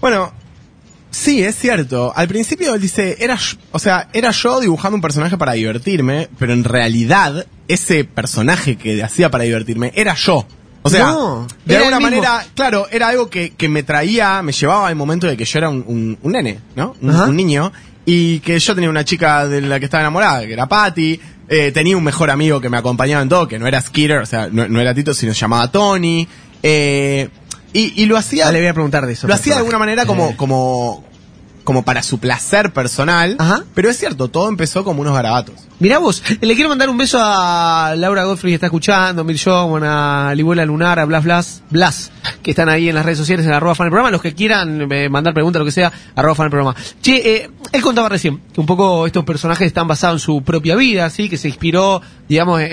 Bueno, 0.00 0.32
sí, 1.12 1.44
es 1.44 1.54
cierto. 1.54 2.12
Al 2.16 2.26
principio 2.26 2.74
él 2.74 2.80
dice, 2.80 3.16
era, 3.20 3.38
o 3.70 3.78
sea, 3.78 4.08
era 4.12 4.32
yo 4.32 4.58
dibujando 4.58 4.96
un 4.96 5.00
personaje 5.00 5.38
para 5.38 5.52
divertirme, 5.52 6.28
pero 6.40 6.52
en 6.52 6.64
realidad 6.64 7.46
ese 7.68 8.02
personaje 8.04 8.76
que 8.76 9.00
hacía 9.02 9.30
para 9.30 9.44
divertirme 9.44 9.92
era 9.94 10.14
yo. 10.14 10.44
O 10.82 10.90
sea, 10.90 11.06
No, 11.12 11.46
de 11.64 11.76
alguna 11.76 12.00
manera, 12.00 12.44
claro, 12.56 12.88
era 12.90 13.10
algo 13.10 13.30
que, 13.30 13.50
que 13.50 13.68
me 13.68 13.84
traía, 13.84 14.42
me 14.42 14.50
llevaba 14.50 14.88
al 14.88 14.96
momento 14.96 15.28
de 15.28 15.36
que 15.36 15.44
yo 15.44 15.58
era 15.60 15.68
un, 15.68 15.84
un- 15.86 16.18
un 16.20 16.32
nene, 16.32 16.58
¿no? 16.74 16.96
Un, 17.00 17.10
un 17.28 17.36
niño. 17.36 17.70
Y 18.04 18.40
que 18.40 18.58
yo 18.58 18.74
tenía 18.74 18.90
una 18.90 19.04
chica 19.04 19.46
de 19.46 19.60
la 19.60 19.78
que 19.78 19.84
estaba 19.84 20.02
enamorada, 20.02 20.46
que 20.46 20.52
era 20.52 20.66
Patty. 20.66 21.20
Eh, 21.48 21.70
tenía 21.72 21.96
un 21.96 22.04
mejor 22.04 22.30
amigo 22.30 22.60
que 22.60 22.68
me 22.68 22.78
acompañaba 22.78 23.22
en 23.22 23.28
todo, 23.28 23.46
que 23.46 23.58
no 23.58 23.66
era 23.66 23.80
Skeeter, 23.80 24.18
o 24.18 24.26
sea, 24.26 24.48
no, 24.50 24.66
no 24.68 24.80
era 24.80 24.94
Tito, 24.94 25.14
sino 25.14 25.34
se 25.34 25.40
llamaba 25.40 25.70
Tony. 25.70 26.26
Eh, 26.62 27.28
y, 27.72 28.02
y 28.02 28.06
lo 28.06 28.16
hacía. 28.16 28.48
Ah, 28.48 28.52
le 28.52 28.60
voy 28.60 28.68
a 28.68 28.74
preguntar 28.74 29.06
de 29.06 29.12
eso. 29.12 29.26
Lo 29.26 29.34
hacía 29.34 29.54
de 29.54 29.58
alguna 29.58 29.78
manera 29.78 30.04
como, 30.06 30.36
como, 30.36 31.04
como 31.64 31.84
para 31.84 32.02
su 32.02 32.18
placer 32.18 32.72
personal. 32.72 33.36
Pero 33.74 33.88
es 33.90 33.98
cierto, 33.98 34.28
todo 34.28 34.48
empezó 34.48 34.84
como 34.84 35.00
unos 35.02 35.14
garabatos. 35.14 35.54
Mirá 35.78 35.98
vos, 35.98 36.22
le 36.40 36.54
quiero 36.54 36.68
mandar 36.68 36.88
un 36.88 36.96
beso 36.96 37.18
a 37.20 37.94
Laura 37.96 38.24
Godfrey 38.24 38.52
que 38.52 38.54
está 38.54 38.66
escuchando, 38.66 39.22
a 39.22 39.24
Mil 39.24 39.40
John, 39.42 39.82
a 39.82 40.32
Libuela 40.34 40.64
Lunar, 40.64 41.00
a 41.00 41.04
Blas 41.04 41.24
Blas, 41.24 41.62
Blas, 41.70 42.12
que 42.42 42.50
están 42.52 42.68
ahí 42.68 42.88
en 42.88 42.94
las 42.94 43.04
redes 43.04 43.18
sociales 43.18 43.44
en 43.46 43.52
arroba 43.52 43.74
fan 43.74 43.86
del 43.86 43.90
programa, 43.90 44.12
los 44.12 44.22
que 44.22 44.32
quieran 44.32 44.86
eh, 44.92 45.08
mandar 45.08 45.34
preguntas, 45.34 45.58
lo 45.58 45.66
que 45.66 45.72
sea, 45.72 45.92
arroba 46.14 46.36
fan 46.36 46.44
del 46.44 46.50
programa. 46.50 46.76
Che, 47.00 47.34
eh, 47.36 47.50
él 47.72 47.82
contaba 47.82 48.08
recién 48.08 48.40
que 48.54 48.60
un 48.60 48.66
poco 48.66 49.06
estos 49.06 49.24
personajes 49.24 49.66
están 49.66 49.88
basados 49.88 50.20
en 50.22 50.24
su 50.24 50.42
propia 50.42 50.76
vida, 50.76 51.10
¿sí? 51.10 51.28
Que 51.28 51.36
se 51.36 51.48
inspiró, 51.48 52.00
digamos, 52.28 52.60
eh, 52.60 52.66
eh, 52.66 52.70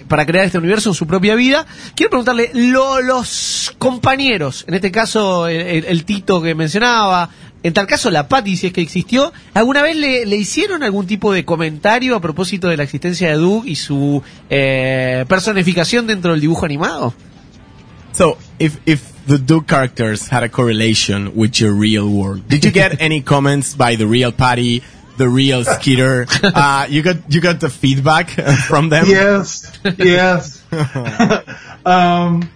eh, 0.00 0.04
para 0.08 0.26
crear 0.26 0.44
este 0.46 0.58
universo 0.58 0.88
en 0.90 0.94
su 0.94 1.06
propia 1.06 1.36
vida. 1.36 1.66
Quiero 1.94 2.10
preguntarle, 2.10 2.50
lo- 2.54 3.00
los 3.00 3.72
compañeros, 3.78 4.64
en 4.66 4.74
este 4.74 4.90
caso 4.90 5.46
el, 5.46 5.60
el- 5.60 5.84
el 5.84 6.04
Tito 6.04 6.42
que 6.42 6.56
mencionaba, 6.56 7.28
en 7.62 7.74
tal 7.74 7.86
caso, 7.86 8.10
la 8.10 8.28
Patty, 8.28 8.56
si 8.56 8.68
es 8.68 8.72
que 8.72 8.80
existió, 8.80 9.32
¿alguna 9.52 9.82
vez 9.82 9.96
le, 9.96 10.24
le 10.24 10.36
hicieron 10.36 10.82
algún 10.82 11.06
tipo 11.06 11.32
de 11.32 11.44
comentario 11.44 12.16
a 12.16 12.20
propósito 12.20 12.68
de 12.68 12.76
la 12.76 12.84
existencia 12.84 13.28
de 13.28 13.34
Doug 13.34 13.66
y 13.66 13.76
su 13.76 14.22
eh, 14.48 15.24
personificación 15.28 16.06
dentro 16.06 16.32
del 16.32 16.40
dibujo 16.40 16.64
animado? 16.64 17.14
So, 18.12 18.38
if, 18.58 18.78
if 18.86 19.02
the 19.26 19.38
Duke 19.38 19.66
characters 19.66 20.28
had 20.28 20.42
a 20.42 20.48
correlation 20.48 21.32
with 21.34 21.60
your 21.60 21.72
real 21.72 22.08
world, 22.08 22.48
did 22.48 22.64
you 22.64 22.72
get 22.72 23.00
any 23.00 23.20
comments 23.20 23.74
by 23.74 23.94
the 23.94 24.06
real 24.06 24.32
Patty, 24.32 24.82
the 25.18 25.28
real 25.28 25.62
Skeeter? 25.62 26.26
Uh, 26.42 26.86
you 26.88 27.02
got, 27.02 27.16
you 27.28 27.42
got 27.42 27.60
the 27.60 27.68
feedback 27.68 28.30
from 28.66 28.88
them? 28.88 29.04
Yes, 29.06 29.70
yes. 29.98 30.64
um, 31.84 32.48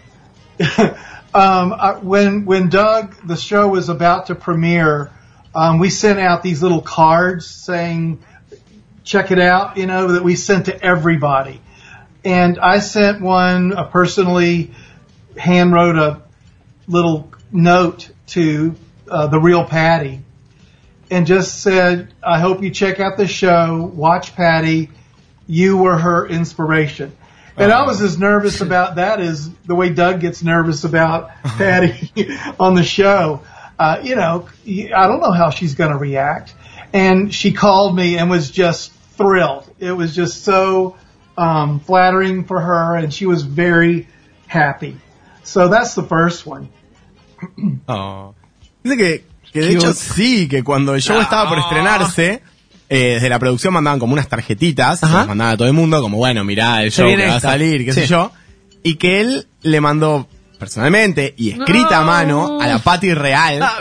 um, 1.35 1.73
I, 1.73 1.99
when 1.99 2.45
when 2.45 2.69
Doug 2.69 3.17
the 3.27 3.37
show 3.37 3.69
was 3.69 3.89
about 3.89 4.27
to 4.27 4.35
premiere, 4.35 5.11
um, 5.55 5.79
we 5.79 5.91
sent 5.91 6.21
out 6.21 6.43
these 6.43 6.63
little 6.63 6.81
cards 6.81 7.47
saying, 7.47 8.23
"Check 9.03 9.31
it 9.31 9.41
out," 9.41 9.77
you 9.77 9.87
know, 9.87 10.13
that 10.13 10.23
we 10.23 10.37
sent 10.37 10.67
to 10.67 10.83
everybody. 10.83 11.61
And 12.25 12.59
I 12.59 12.79
sent 12.79 13.21
one 13.21 13.73
uh, 13.73 13.85
personally, 13.85 14.73
hand 15.37 15.73
wrote 15.73 15.97
a 15.97 16.23
little 16.87 17.31
note 17.51 18.11
to 18.29 18.75
uh, 19.11 19.27
the 19.27 19.41
real 19.41 19.65
Patty, 19.65 20.21
and 21.11 21.27
just 21.27 21.61
said, 21.61 22.15
"I 22.23 22.39
hope 22.39 22.63
you 22.63 22.71
check 22.71 23.01
out 23.01 23.17
the 23.17 23.27
show, 23.27 23.91
watch 23.93 24.37
Patty." 24.37 24.91
you 25.47 25.77
were 25.77 25.97
her 25.97 26.27
inspiration. 26.27 27.15
And 27.57 27.71
I 27.71 27.87
was 27.87 28.01
as 28.03 28.19
nervous 28.19 28.61
about 28.61 28.97
that 28.97 29.21
as 29.21 29.49
the 29.67 29.75
way 29.75 29.91
Doug 29.91 30.21
gets 30.21 30.43
nervous 30.43 30.85
about 30.85 31.31
Patty 31.43 32.11
on 32.59 32.75
the 32.75 32.83
show. 32.83 33.43
Uh, 33.79 34.01
you 34.03 34.17
know, 34.17 34.49
I 34.67 35.07
don't 35.07 35.21
know 35.21 35.33
how 35.33 35.51
she's 35.51 35.75
going 35.75 35.91
to 35.91 35.97
react. 35.97 36.55
And 36.93 37.33
she 37.35 37.53
called 37.53 37.95
me 37.95 38.19
and 38.19 38.31
was 38.31 38.51
just 38.51 38.93
thrilled. 38.93 39.69
It 39.79 39.93
was 39.93 40.15
just 40.15 40.43
so 40.43 40.97
um, 41.37 41.81
flattering 41.81 42.45
for 42.45 42.61
her, 42.61 42.97
and 42.97 43.13
she 43.13 43.27
was 43.27 43.43
very 43.43 44.09
happy. 44.47 44.97
So 45.43 45.69
that's 45.69 45.95
the 45.95 46.05
first 46.05 46.47
one. 46.47 46.69
Oh. 47.89 48.35
Dice 48.83 48.97
que, 48.97 49.25
que 49.53 49.61
de 49.61 49.73
hecho 49.73 49.93
sí, 49.93 50.49
que 50.49 50.63
cuando 50.63 50.95
el 50.95 51.01
show 51.01 51.21
estaba 51.21 51.49
por 51.49 51.59
estrenarse, 51.59 52.43
eh, 52.95 53.15
desde 53.15 53.29
la 53.29 53.39
producción 53.39 53.73
mandaban 53.75 53.99
como 53.99 54.13
unas 54.13 54.29
tarjetitas, 54.29 55.01
se 55.01 55.07
las 55.07 55.27
mandaban 55.27 55.55
a 55.55 55.57
todo 55.57 55.67
el 55.69 55.75
mundo, 55.75 56.01
como 56.01 56.17
bueno, 56.19 56.45
mirá 56.45 56.83
el 56.83 56.91
show 56.93 57.09
que 57.09 57.27
va 57.27 57.37
a 57.37 57.41
salir, 57.41 57.85
qué 57.85 57.93
Sí. 57.93 58.01
sé 58.03 58.07
yo, 58.07 58.31
y 58.83 58.95
que 58.97 59.21
él 59.21 59.47
le 59.63 59.81
mandó 59.81 60.29
personalmente 60.59 61.35
y 61.37 61.51
escrita 61.51 61.99
a 61.99 62.05
mano 62.05 62.61
a 62.61 62.67
la 62.67 62.79
Patty 62.79 63.13
real 63.13 63.61
Ah, 63.63 63.79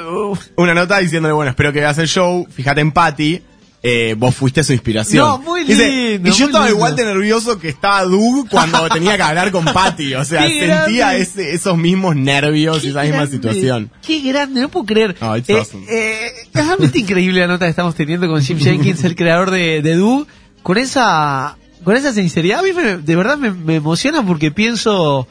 una 0.57 0.73
nota 0.73 0.97
diciéndole, 0.99 1.33
bueno, 1.33 1.51
espero 1.51 1.71
que 1.71 1.79
veas 1.79 1.97
el 1.99 2.07
show, 2.07 2.45
fíjate 2.49 2.81
en 2.81 2.91
Patty, 2.91 3.41
eh, 3.85 4.15
vos 4.17 4.33
fuiste 4.33 4.63
su 4.63 4.71
inspiración. 4.71 5.27
No, 5.27 5.37
muy 5.39 5.65
Dice, 5.65 5.89
lindo, 5.89 6.29
y 6.29 6.31
yo 6.31 6.45
estaba 6.45 6.65
lindo. 6.65 6.77
igual 6.77 6.95
de 6.95 7.03
nervioso 7.03 7.59
que 7.59 7.67
estaba 7.67 8.03
Doug 8.05 8.47
cuando 8.49 8.87
tenía 8.93 9.17
que 9.17 9.23
hablar 9.23 9.51
con 9.51 9.65
Patty, 9.65 10.15
o 10.15 10.23
sea, 10.23 10.47
sentía 10.47 11.15
ese- 11.17 11.53
esos 11.53 11.77
mismos 11.77 12.15
nervios 12.15 12.83
y 12.85 12.87
esa 12.87 13.03
misma 13.03 13.27
situación. 13.27 13.91
Qué 14.01 14.21
grande, 14.21 14.61
no 14.61 14.69
puedo 14.69 14.85
creer. 14.85 15.15
Oh, 15.21 15.35
Eh, 15.35 15.43
awesome. 15.59 15.85
eh, 15.89 16.27
es 16.53 16.65
realmente 16.65 16.97
increíble 16.99 17.41
la 17.41 17.47
nota 17.47 17.65
que 17.65 17.71
estamos 17.71 17.93
teniendo 17.93 18.27
con 18.29 18.41
Jim 18.41 18.57
Jenkins, 18.57 19.03
el 19.03 19.15
creador 19.17 19.51
de, 19.51 19.81
de 19.81 19.95
Do, 19.97 20.25
con 20.61 20.77
esa, 20.77 21.57
con 21.83 21.97
esa 21.97 22.13
sinceridad. 22.13 22.59
A 22.59 22.63
mí 22.63 22.71
me- 22.71 22.97
de 22.99 23.15
verdad 23.17 23.37
me, 23.37 23.51
me 23.51 23.75
emociona 23.75 24.25
porque 24.25 24.49
pienso, 24.51 25.27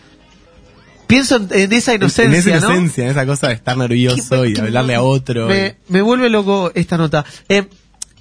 pienso 1.07 1.37
en, 1.51 1.73
esa 1.73 1.95
inocencia, 1.95 2.25
en 2.25 2.57
esa 2.57 2.67
¿no? 2.69 2.75
inocencia, 2.75 3.05
en 3.05 3.11
esa 3.11 3.25
cosa 3.27 3.49
de 3.49 3.55
estar 3.55 3.77
nervioso 3.79 4.45
y 4.45 4.59
hablarle 4.59 4.95
a 4.95 5.01
otro. 5.03 5.49
Me, 5.49 5.77
me 5.89 6.03
vuelve 6.03 6.29
loco 6.29 6.71
esta 6.75 6.99
nota. 6.99 7.25
Eh, 7.49 7.67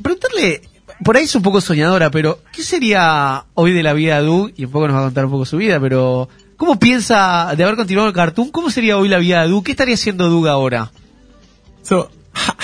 preguntarle, 0.02 0.61
por 1.03 1.18
ahí 1.18 1.23
es 1.26 1.36
un 1.36 1.41
poco 1.41 1.61
soñadora, 1.61 2.11
pero 2.11 2.40
¿qué 2.53 2.64
sería 2.64 3.45
hoy 3.53 3.72
de 3.73 3.84
la 3.84 3.94
vida 3.94 4.19
de 4.22 4.26
Doug? 4.28 4.52
Y 4.57 4.65
un 4.65 4.72
poco 4.72 4.88
nos 4.88 4.95
va 4.95 5.02
a 5.02 5.03
contar 5.06 5.26
un 5.26 5.32
poco 5.32 5.45
su 5.45 5.57
vida, 5.57 5.80
pero 5.80 6.30
¿cómo 6.57 6.78
piensa 6.80 7.53
de 7.56 7.64
haber 7.64 7.76
continuado 7.76 8.07
el 8.10 8.14
cartoon? 8.14 8.52
¿Cómo 8.52 8.69
sería 8.69 8.98
hoy 8.98 9.07
la 9.10 9.18
vida 9.18 9.41
de 9.44 9.49
Doug? 9.49 9.64
¿Qué 9.64 9.72
estaría 9.72 9.95
haciendo 9.95 10.30
Doug 10.30 10.48
ahora? 10.48 10.91
So, 11.84 12.10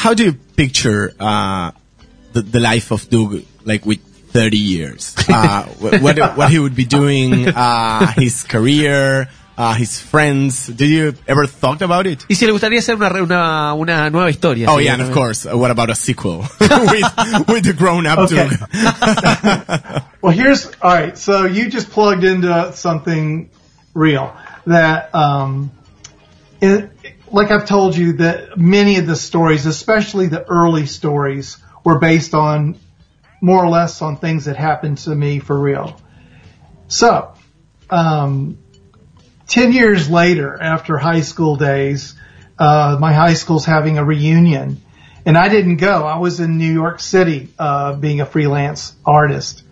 how 0.04 0.14
do 0.14 0.24
you 0.24 0.34
picture 0.56 1.14
uh, 1.20 1.72
the, 2.34 2.42
the 2.44 2.60
life 2.60 2.94
of 2.94 3.10
Doug, 3.10 3.42
like 3.66 3.86
with 3.88 4.00
30 4.34 4.58
years? 4.58 5.16
Uh, 5.28 5.64
wh- 5.80 6.02
what, 6.04 6.18
what 6.38 6.50
he 6.52 6.60
would 6.60 6.76
be 6.76 6.86
doing, 6.86 7.48
uh, 7.50 8.08
his 8.16 8.44
career, 8.44 9.30
uh, 9.58 9.74
his 9.74 10.00
friends. 10.00 10.68
Did 10.68 10.90
you 10.90 11.14
ever 11.28 11.48
thought 11.48 11.82
about 11.82 12.06
it? 12.08 12.26
Y 12.30 12.36
si 12.36 12.46
le 12.46 12.52
gustaría 12.52 12.80
hacer 12.80 12.96
una, 12.96 13.10
re- 13.10 13.22
una, 13.22 13.74
una 13.74 14.10
nueva 14.10 14.30
historia. 14.30 14.68
Oh 14.70 14.78
sí, 14.78 14.86
yeah, 14.86 14.94
and 14.94 15.02
of 15.02 15.12
course. 15.12 15.46
Uh, 15.46 15.58
what 15.58 15.72
about 15.72 15.90
a 15.90 15.96
sequel 15.96 16.40
with, 16.60 17.48
with 17.48 17.64
the 17.66 17.74
grown-up 17.78 18.20
Okay. 18.20 18.48
Doug? 18.50 20.04
Well, 20.22 20.34
here's 20.36 20.66
all 20.82 20.94
right. 20.94 21.18
So 21.18 21.46
you 21.46 21.70
just 21.70 21.90
plugged 21.92 22.24
into 22.24 22.74
something 22.74 23.50
real 23.94 24.36
that, 24.66 25.14
um, 25.16 25.72
it, 26.60 26.90
like 27.32 27.52
I've 27.52 27.66
told 27.68 27.96
you, 27.96 28.14
that 28.14 28.58
many 28.58 28.98
of 28.98 29.06
the 29.06 29.16
stories, 29.16 29.66
especially 29.66 30.28
the 30.28 30.44
early 30.50 30.86
stories, 30.88 31.58
were 31.84 32.00
based 32.00 32.34
on 32.34 32.78
more 33.42 33.64
or 33.64 33.70
less 33.70 34.02
on 34.02 34.18
things 34.18 34.46
that 34.46 34.56
happened 34.58 34.98
to 35.00 35.16
me 35.16 35.40
for 35.40 35.58
real. 35.58 35.96
So, 36.88 37.34
um, 37.90 38.58
10 39.48 39.72
years 39.72 40.10
later, 40.10 40.62
after 40.62 40.98
high 40.98 41.22
school 41.22 41.56
days, 41.56 42.16
uh, 42.60 42.98
my 43.00 43.14
high 43.14 43.34
school's 43.34 43.66
having 43.66 43.98
a 43.98 44.04
reunion 44.04 44.82
and 45.26 45.38
I 45.38 45.50
didn't 45.50 45.78
go. 45.78 46.06
I 46.06 46.20
was 46.20 46.40
in 46.40 46.58
New 46.58 46.72
York 46.72 47.02
City, 47.02 47.50
uh, 47.60 47.96
being 47.96 48.22
a 48.22 48.26
freelance 48.26 48.96
artist. 49.06 49.64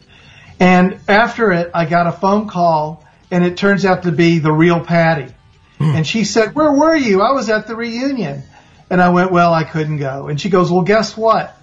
And 0.60 1.00
after 1.08 1.52
it, 1.54 1.72
I 1.74 1.86
got 1.86 2.08
a 2.08 2.12
phone 2.12 2.48
call 2.48 3.06
and 3.32 3.46
it 3.46 3.58
turns 3.58 3.86
out 3.86 4.04
to 4.04 4.12
be 4.12 4.40
the 4.40 4.52
real 4.52 4.82
Patty. 4.82 5.34
And 5.80 6.08
she 6.08 6.24
said, 6.24 6.56
where 6.56 6.72
were 6.72 6.96
you? 6.96 7.22
I 7.22 7.32
was 7.32 7.50
at 7.50 7.68
the 7.68 7.76
reunion. 7.76 8.44
And 8.90 9.02
I 9.02 9.10
went, 9.10 9.32
well, 9.32 9.54
I 9.54 9.64
couldn't 9.64 9.98
go. 9.98 10.28
And 10.28 10.40
she 10.40 10.50
goes, 10.50 10.72
well, 10.72 10.84
guess 10.84 11.18
what? 11.18 11.58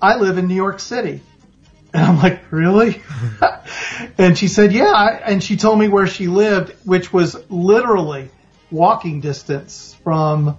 I 0.00 0.16
live 0.16 0.38
in 0.38 0.48
New 0.48 0.54
York 0.54 0.80
City. 0.80 1.20
And 1.94 2.06
I'm 2.06 2.18
like, 2.18 2.50
really? 2.50 3.02
and 4.18 4.38
she 4.38 4.48
said, 4.48 4.72
yeah. 4.72 5.20
And 5.26 5.44
she 5.44 5.58
told 5.58 5.78
me 5.78 5.88
where 5.88 6.06
she 6.06 6.26
lived, 6.26 6.74
which 6.86 7.12
was 7.12 7.36
literally 7.50 8.30
walking 8.70 9.20
distance 9.20 9.94
from, 10.02 10.56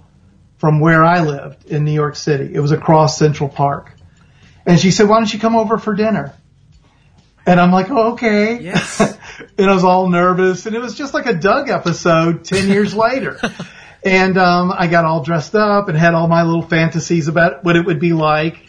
from 0.58 0.78
where 0.78 1.02
I 1.02 1.22
lived 1.22 1.66
in 1.66 1.84
New 1.84 1.92
York 1.92 2.14
City. 2.14 2.54
It 2.54 2.60
was 2.60 2.70
across 2.70 3.18
Central 3.18 3.48
Park. 3.48 3.92
And 4.64 4.78
she 4.78 4.92
said, 4.92 5.08
why 5.08 5.18
don't 5.18 5.32
you 5.32 5.40
come 5.40 5.56
over 5.56 5.76
for 5.76 5.94
dinner? 5.94 6.32
And 7.46 7.60
I'm 7.60 7.72
like, 7.72 7.90
oh, 7.90 8.12
okay. 8.12 8.60
Yes. 8.60 9.00
and 9.58 9.68
I 9.68 9.74
was 9.74 9.82
all 9.82 10.08
nervous 10.08 10.66
and 10.66 10.76
it 10.76 10.80
was 10.80 10.94
just 10.94 11.14
like 11.14 11.26
a 11.26 11.34
Doug 11.34 11.68
episode 11.68 12.44
10 12.44 12.68
years 12.68 12.94
later. 12.94 13.40
And, 14.04 14.38
um, 14.38 14.72
I 14.72 14.86
got 14.86 15.04
all 15.04 15.24
dressed 15.24 15.56
up 15.56 15.88
and 15.88 15.98
had 15.98 16.14
all 16.14 16.28
my 16.28 16.44
little 16.44 16.62
fantasies 16.62 17.26
about 17.26 17.64
what 17.64 17.74
it 17.74 17.84
would 17.84 17.98
be 17.98 18.12
like. 18.12 18.63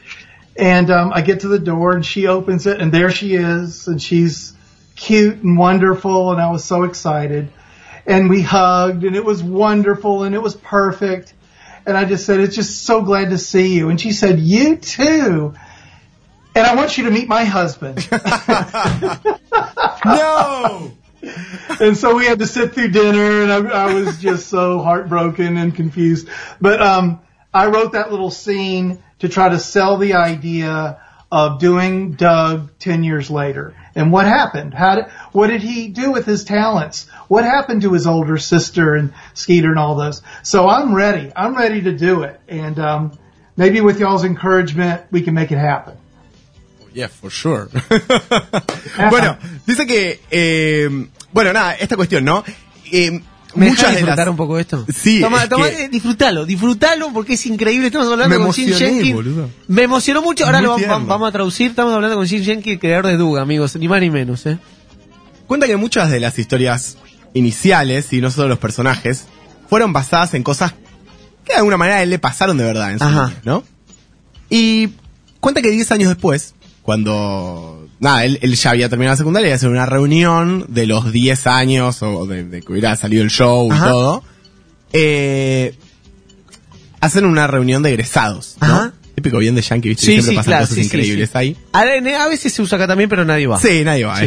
And, 0.55 0.89
um, 0.89 1.11
I 1.13 1.21
get 1.21 1.41
to 1.41 1.47
the 1.47 1.59
door 1.59 1.93
and 1.93 2.05
she 2.05 2.27
opens 2.27 2.65
it 2.65 2.79
and 2.79 2.91
there 2.91 3.11
she 3.11 3.35
is 3.35 3.87
and 3.87 4.01
she's 4.01 4.53
cute 4.95 5.37
and 5.41 5.57
wonderful 5.57 6.31
and 6.31 6.41
I 6.41 6.49
was 6.51 6.63
so 6.63 6.83
excited. 6.83 7.49
And 8.05 8.29
we 8.29 8.41
hugged 8.41 9.03
and 9.03 9.15
it 9.15 9.25
was 9.25 9.43
wonderful 9.43 10.23
and 10.23 10.33
it 10.33 10.41
was 10.41 10.55
perfect. 10.55 11.33
And 11.85 11.97
I 11.97 12.05
just 12.05 12.25
said, 12.25 12.39
it's 12.39 12.55
just 12.55 12.83
so 12.83 13.01
glad 13.01 13.29
to 13.31 13.37
see 13.37 13.75
you. 13.75 13.89
And 13.89 13.99
she 13.99 14.11
said, 14.11 14.39
you 14.39 14.77
too. 14.77 15.53
And 16.55 16.65
I 16.65 16.75
want 16.75 16.97
you 16.97 17.03
to 17.05 17.11
meet 17.11 17.27
my 17.27 17.43
husband. 17.43 18.07
no! 20.05 20.93
and 21.81 21.97
so 21.97 22.15
we 22.15 22.25
had 22.25 22.39
to 22.39 22.47
sit 22.47 22.73
through 22.73 22.89
dinner 22.89 23.41
and 23.41 23.51
I, 23.51 23.87
I 23.87 23.93
was 23.93 24.19
just 24.19 24.47
so 24.47 24.79
heartbroken 24.79 25.57
and 25.57 25.75
confused. 25.75 26.29
But, 26.61 26.81
um, 26.81 27.19
I 27.55 27.67
wrote 27.67 27.93
that 27.93 28.11
little 28.11 28.31
scene 28.31 29.01
to 29.19 29.29
try 29.29 29.47
to 29.47 29.59
sell 29.59 29.95
the 29.95 30.15
idea 30.15 30.99
of 31.31 31.57
doing 31.57 32.11
Doug 32.11 32.77
10 32.79 33.05
years 33.05 33.31
later. 33.31 33.73
And 33.95 34.11
what 34.11 34.25
happened? 34.25 34.73
How 34.73 34.95
did, 34.95 35.05
what 35.31 35.47
did 35.47 35.61
he 35.61 35.87
do 35.87 36.11
with 36.11 36.25
his 36.25 36.43
talents? 36.43 37.07
What 37.29 37.45
happened 37.45 37.83
to 37.83 37.93
his 37.93 38.07
older 38.07 38.37
sister 38.37 38.93
and 38.95 39.13
Skeeter 39.35 39.69
and 39.69 39.79
all 39.79 39.95
those? 39.95 40.21
So 40.43 40.67
I'm 40.67 40.93
ready. 40.93 41.31
I'm 41.33 41.55
ready 41.55 41.83
to 41.83 41.97
do 41.97 42.23
it. 42.23 42.41
And, 42.49 42.77
um, 42.77 43.17
maybe 43.55 43.79
with 43.79 44.01
y'all's 44.01 44.25
encouragement, 44.25 45.03
we 45.09 45.21
can 45.21 45.33
make 45.33 45.53
it 45.53 45.57
happen. 45.57 45.97
Yeah, 46.93 47.07
for 47.07 47.29
sure. 47.29 47.67
bueno, 48.97 49.37
dice 49.65 49.85
que, 49.87 50.19
eh, 50.29 50.89
bueno, 51.31 51.53
nada, 51.53 51.75
esta 51.75 51.95
cuestión, 51.95 52.25
¿no? 52.25 52.43
Eh, 52.91 53.21
¿Me 53.55 53.67
muchas 53.69 53.89
de 53.91 53.97
disfrutar 53.97 54.17
las... 54.25 54.27
un 54.31 54.35
poco 54.37 54.59
esto? 54.59 54.85
Sí, 54.93 55.21
Toma, 55.21 55.47
toma, 55.47 55.69
que- 55.69 55.85
eh, 55.85 55.89
disfrutalo, 55.89 56.45
disfrutalo 56.45 57.11
porque 57.13 57.33
es 57.33 57.45
increíble. 57.45 57.87
Estamos 57.87 58.11
hablando 58.11 58.37
Me 58.37 58.43
con 58.45 58.53
Jim 58.53 58.71
Jenkins. 58.73 59.13
boludo. 59.15 59.49
Me 59.67 59.83
emocionó 59.83 60.21
mucho. 60.21 60.45
Ahora 60.45 60.61
lo 60.61 60.71
vamos, 60.77 61.07
vamos 61.07 61.29
a 61.29 61.31
traducir. 61.31 61.67
Estamos 61.71 61.93
hablando 61.93 62.17
con 62.17 62.27
Jim 62.27 62.43
Jenkins, 62.43 62.79
creador 62.79 63.07
de 63.07 63.17
Doug, 63.17 63.37
amigos. 63.37 63.75
Ni 63.77 63.87
más 63.87 64.01
ni 64.01 64.09
menos, 64.09 64.45
¿eh? 64.45 64.57
Cuenta 65.47 65.67
que 65.67 65.77
muchas 65.77 66.09
de 66.11 66.19
las 66.19 66.37
historias 66.39 66.97
iniciales, 67.33 68.11
y 68.13 68.21
no 68.21 68.31
solo 68.31 68.47
los 68.49 68.59
personajes, 68.59 69.25
fueron 69.69 69.93
basadas 69.93 70.33
en 70.33 70.43
cosas 70.43 70.73
que 71.43 71.53
de 71.53 71.57
alguna 71.57 71.77
manera 71.77 71.97
a 71.97 72.03
él 72.03 72.09
le 72.09 72.19
pasaron 72.19 72.57
de 72.57 72.63
verdad 72.63 72.91
en 72.91 72.99
su 72.99 73.05
Ajá. 73.05 73.27
niñez, 73.27 73.45
¿no? 73.45 73.63
Y 74.49 74.89
cuenta 75.39 75.61
que 75.61 75.69
10 75.69 75.91
años 75.91 76.09
después, 76.09 76.55
cuando, 76.81 77.74
nada, 77.99 78.25
él, 78.25 78.39
él 78.41 78.55
ya 78.55 78.71
había 78.71 78.89
terminado 78.89 79.13
la 79.13 79.17
secundaria, 79.17 79.47
iba 79.47 79.53
a 79.53 79.57
hacer 79.57 79.69
una 79.69 79.85
reunión 79.85 80.65
de 80.67 80.85
los 80.85 81.11
10 81.11 81.47
años, 81.47 82.01
o 82.01 82.25
de, 82.25 82.43
de 82.43 82.61
que 82.61 82.71
hubiera 82.71 82.95
salido 82.95 83.23
el 83.23 83.29
show 83.29 83.71
Ajá. 83.71 83.85
y 83.85 83.89
todo, 83.89 84.23
eh, 84.93 85.75
hacen 86.99 87.25
una 87.25 87.47
reunión 87.47 87.83
de 87.83 87.89
egresados, 87.89 88.57
¿no? 88.61 88.67
Ajá. 88.67 88.93
Típico 89.15 89.37
bien 89.37 89.55
de 89.55 89.61
Yankee, 89.61 89.89
¿viste? 89.89 90.05
Sí, 90.05 90.11
Siempre 90.13 90.31
sí, 90.31 90.35
pasan 90.35 90.51
claro, 90.51 90.63
cosas 90.63 90.77
sí, 90.77 90.83
increíbles 90.83 91.35
ahí. 91.35 91.55
A, 91.71 91.81
a 91.81 92.27
veces 92.27 92.51
se 92.51 92.61
usa 92.61 92.77
acá 92.77 92.87
también, 92.87 93.09
pero 93.09 93.23
nadie 93.23 93.47
va. 93.47 93.59
Sí, 93.59 93.83
nadie 93.85 94.03
va. 94.03 94.19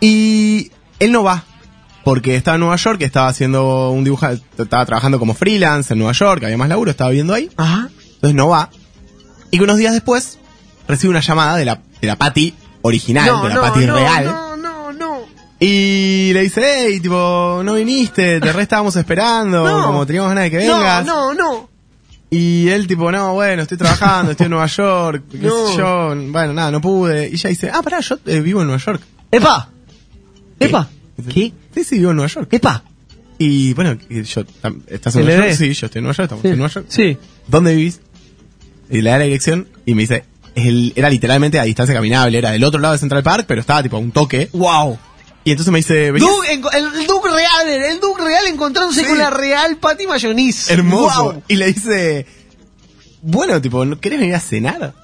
Y 0.00 0.70
él 0.98 1.12
no 1.12 1.22
va. 1.22 1.44
Porque 2.04 2.34
estaba 2.34 2.56
en 2.56 2.60
Nueva 2.60 2.76
York, 2.76 3.00
estaba 3.02 3.28
haciendo 3.28 3.90
un 3.90 4.02
dibujo, 4.02 4.26
estaba 4.28 4.84
trabajando 4.84 5.18
como 5.18 5.34
freelance 5.34 5.92
en 5.92 6.00
Nueva 6.00 6.12
York, 6.12 6.42
había 6.44 6.58
más 6.58 6.68
laburo, 6.68 6.90
estaba 6.90 7.10
viviendo 7.10 7.32
ahí. 7.32 7.48
Ajá. 7.56 7.88
Entonces 8.14 8.34
no 8.34 8.48
va. 8.48 8.70
Y 9.52 9.58
que 9.58 9.64
unos 9.64 9.78
días 9.78 9.92
después 9.92 10.38
recibe 10.92 11.10
una 11.10 11.20
llamada 11.20 11.56
de 11.56 11.64
la, 11.64 11.80
de 12.00 12.06
la 12.06 12.16
Patty 12.16 12.54
original, 12.82 13.26
No, 13.26 13.42
de 13.42 13.48
la 13.50 13.54
no, 13.56 13.60
Patty 13.62 13.86
no, 13.86 13.94
real. 13.96 14.24
no, 14.24 14.56
no, 14.56 14.92
no. 14.92 15.20
Y 15.60 16.32
le 16.32 16.42
dice, 16.42 16.62
hey, 16.64 17.00
tipo, 17.00 17.60
no 17.64 17.74
viniste, 17.74 18.40
te 18.40 18.52
re 18.52 18.62
estábamos 18.62 18.94
esperando, 18.96 19.64
No. 19.64 19.86
como 19.86 20.06
teníamos 20.06 20.30
ganas 20.30 20.44
de 20.44 20.50
que 20.50 20.66
No, 20.66 20.78
vengas. 20.78 21.06
no, 21.06 21.34
no. 21.34 21.68
Y 22.30 22.68
él 22.70 22.86
tipo, 22.86 23.12
no, 23.12 23.34
bueno, 23.34 23.62
estoy 23.62 23.76
trabajando, 23.78 24.30
estoy 24.32 24.46
en 24.46 24.50
Nueva 24.52 24.66
York, 24.66 25.24
qué 25.30 25.38
No. 25.38 25.68
sé 25.68 25.76
yo, 25.76 26.14
bueno, 26.32 26.52
nada, 26.54 26.70
no 26.70 26.80
pude. 26.80 27.28
Y 27.28 27.34
ella 27.34 27.50
dice, 27.50 27.70
ah, 27.72 27.82
pará, 27.82 28.00
yo 28.00 28.18
eh, 28.26 28.40
vivo 28.40 28.60
en 28.62 28.68
Nueva 28.68 28.82
York. 28.82 29.02
¡Epa! 29.30 29.68
¡Epa! 30.58 30.88
¿Qué? 31.32 31.52
Sí, 31.74 31.84
sí, 31.84 31.98
vivo 31.98 32.10
en 32.10 32.16
Nueva 32.16 32.30
York. 32.32 32.48
¡Epa! 32.52 32.82
Y 33.38 33.74
bueno, 33.74 33.96
yo, 34.08 34.44
¿estás 34.86 35.16
en. 35.16 35.24
Nueva 35.26 35.46
York? 35.46 35.56
Sí, 35.58 35.72
yo 35.74 35.86
estoy 35.86 35.98
en 36.00 36.04
Nueva 36.04 36.16
York, 36.16 36.24
estamos 36.24 36.42
Sí. 36.42 36.48
en 36.48 36.56
Nueva 36.58 36.72
York. 36.72 36.86
Sí. 36.88 37.18
¿Dónde 37.48 37.74
vivís? 37.74 38.00
Y 38.90 39.00
le 39.00 39.10
da 39.10 39.18
la 39.18 39.24
dirección 39.24 39.68
y 39.86 39.94
me 39.94 40.02
dice, 40.02 40.24
el- 40.54 40.92
era 40.96 41.08
literalmente 41.10 41.58
a 41.58 41.64
distancia 41.64 41.94
caminable, 41.94 42.38
era 42.38 42.50
del 42.50 42.64
otro 42.64 42.80
lado 42.80 42.92
de 42.92 42.98
Central 42.98 43.22
Park, 43.22 43.44
pero 43.48 43.60
estaba 43.60 43.82
tipo 43.82 43.96
a 43.96 44.00
un 44.00 44.12
toque. 44.12 44.48
¡Wow! 44.52 44.98
Y 45.44 45.50
entonces 45.50 45.72
me 45.72 45.78
dice, 45.80 46.12
"Venías- 46.12 46.30
Doug, 46.30 46.44
enco- 46.44 46.70
el, 46.72 47.00
el 47.00 47.06
Doug 47.06 47.24
real, 47.26 47.68
el 47.68 48.00
Doug 48.00 48.18
real 48.18 48.46
encontrándose 48.46 49.04
con 49.06 49.18
la 49.18 49.30
real 49.30 49.76
Patty 49.76 50.06
Mayonnaise. 50.06 50.72
hermoso. 50.72 51.24
Wow. 51.32 51.42
Y 51.48 51.56
le 51.56 51.72
dice, 51.72 52.26
bueno, 53.22 53.60
tipo, 53.60 53.84
¿no 53.84 53.98
querés 53.98 54.20
venir 54.20 54.34
a 54.34 54.40
cenar? 54.40 54.94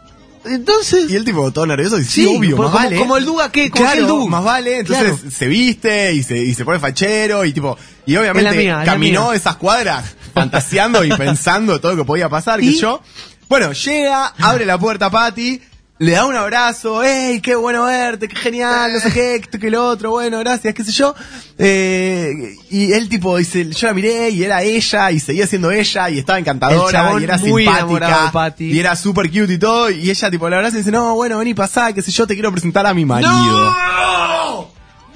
Entonces. 0.45 1.11
Y 1.11 1.17
él, 1.17 1.25
tipo, 1.25 1.51
todo 1.51 1.67
nervioso, 1.67 1.97
dice, 1.97 2.11
sí, 2.11 2.21
Sí, 2.23 2.37
obvio, 2.37 2.57
como- 2.57 2.69
más 2.71 2.85
vale. 2.85 2.97
como 2.99 3.17
el 3.17 3.25
Doug 3.25 3.41
aquel, 3.43 3.71
como 3.71 3.85
claro, 3.85 4.07
Doug. 4.07 4.29
más 4.29 4.45
vale. 4.45 4.79
Entonces 4.79 5.05
Claro. 5.05 5.31
se 5.31 5.47
viste 5.49 6.13
y 6.15 6.23
se, 6.23 6.39
y 6.39 6.55
se 6.55 6.65
pone 6.65 6.79
fachero 6.79 7.45
y 7.45 7.53
tipo, 7.53 7.77
y 8.07 8.17
obviamente 8.17 8.57
mía, 8.57 8.83
caminó 8.85 9.33
esas 9.33 9.57
cuadras 9.57 10.05
fantaseando 10.35 11.05
y 11.05 11.11
pensando 11.11 11.81
todo 11.81 11.93
lo 11.97 12.03
que 12.05 12.07
podía 12.07 12.29
pasar, 12.29 12.63
¿Y? 12.63 12.73
que 12.75 12.79
yo. 12.81 13.03
Bueno, 13.49 13.73
llega, 13.73 14.35
abre 14.41 14.67
la 14.67 14.79
puerta 14.79 15.07
a 15.07 15.11
Patty, 15.11 15.61
le 16.01 16.13
da 16.13 16.27
un 16.27 16.37
abrazo, 16.37 17.03
¡ey, 17.03 17.41
qué 17.41 17.57
bueno 17.57 17.85
verte, 17.87 18.29
qué 18.29 18.37
genial, 18.37 18.93
no 18.93 19.01
sé 19.01 19.11
qué, 19.11 19.37
esto 19.37 19.59
que 19.59 19.71
lo 19.71 19.87
otro, 19.87 20.11
bueno, 20.11 20.39
gracias, 20.41 20.75
qué 20.75 20.85
sé 20.85 20.93
yo! 20.93 21.15
Eh, 21.57 22.31
y 22.71 22.93
él 22.93 23.09
tipo 23.09 23.37
dice, 23.39 23.69
yo 23.71 23.87
la 23.89 23.95
miré 23.95 24.29
y 24.31 24.45
era 24.45 24.63
ella 24.63 25.11
y 25.11 25.19
seguía 25.19 25.47
siendo 25.47 25.71
ella 25.71 26.11
y 26.11 26.19
estaba 26.19 26.39
encantadora 26.39 27.19
y 27.19 27.25
era 27.25 27.39
muy 27.39 27.65
simpática 27.65 28.31
Patty. 28.31 28.71
y 28.71 28.79
era 28.79 28.95
super 28.95 29.29
cute 29.31 29.55
y 29.55 29.59
todo 29.59 29.91
y 29.91 30.11
ella 30.11 30.31
tipo 30.31 30.49
la 30.49 30.57
abraza 30.57 30.77
y 30.77 30.81
dice, 30.81 30.93
no, 30.93 31.15
bueno, 31.15 31.39
vení, 31.39 31.55
pasá, 31.55 31.93
qué 31.95 32.03
sé 32.03 32.13
yo, 32.13 32.27
te 32.27 32.35
quiero 32.35 32.53
presentar 32.53 32.87
a 32.87 32.93
mi 32.95 33.05
marido. 33.07 33.31
¡No! 33.33 34.69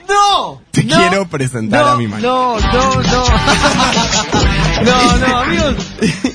¡No! 0.08 0.62
Te 0.72 0.84
No. 0.84 0.96
quiero 0.96 1.28
presentar 1.28 1.84
no, 1.84 1.90
a 1.92 1.96
mi 1.96 2.08
marido. 2.08 2.58
No, 2.58 2.72
no, 2.72 3.02
no. 3.02 3.24
No, 4.84 5.18
no, 5.28 5.38
amigos. 5.38 5.76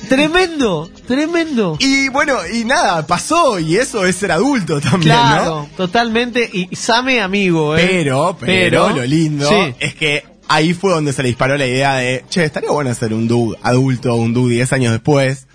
Tremendo, 0.08 0.90
tremendo. 1.06 1.76
Y 1.80 2.08
bueno, 2.08 2.38
y 2.52 2.64
nada, 2.64 3.06
pasó 3.06 3.58
y 3.58 3.76
eso 3.76 4.06
es 4.06 4.16
ser 4.16 4.32
adulto 4.32 4.80
también, 4.80 5.14
Claro, 5.14 5.44
¿no? 5.70 5.76
totalmente. 5.76 6.48
Y 6.52 6.74
Same 6.74 7.20
amigo, 7.20 7.76
¿eh? 7.76 7.86
Pero, 7.86 8.36
pero, 8.40 8.90
lo 8.90 9.04
lindo 9.04 9.48
Sí. 9.48 9.74
es 9.80 9.94
que 9.94 10.24
ahí 10.48 10.72
fue 10.72 10.92
donde 10.92 11.12
se 11.12 11.22
le 11.22 11.28
disparó 11.28 11.56
la 11.58 11.66
idea 11.66 11.94
de, 11.96 12.24
che, 12.30 12.44
estaría 12.44 12.70
bueno 12.70 12.94
ser 12.94 13.12
un 13.12 13.28
dude 13.28 13.58
adulto, 13.62 14.14
un 14.14 14.32
dude 14.32 14.54
10 14.54 14.72
años 14.72 14.92
después. 14.92 15.46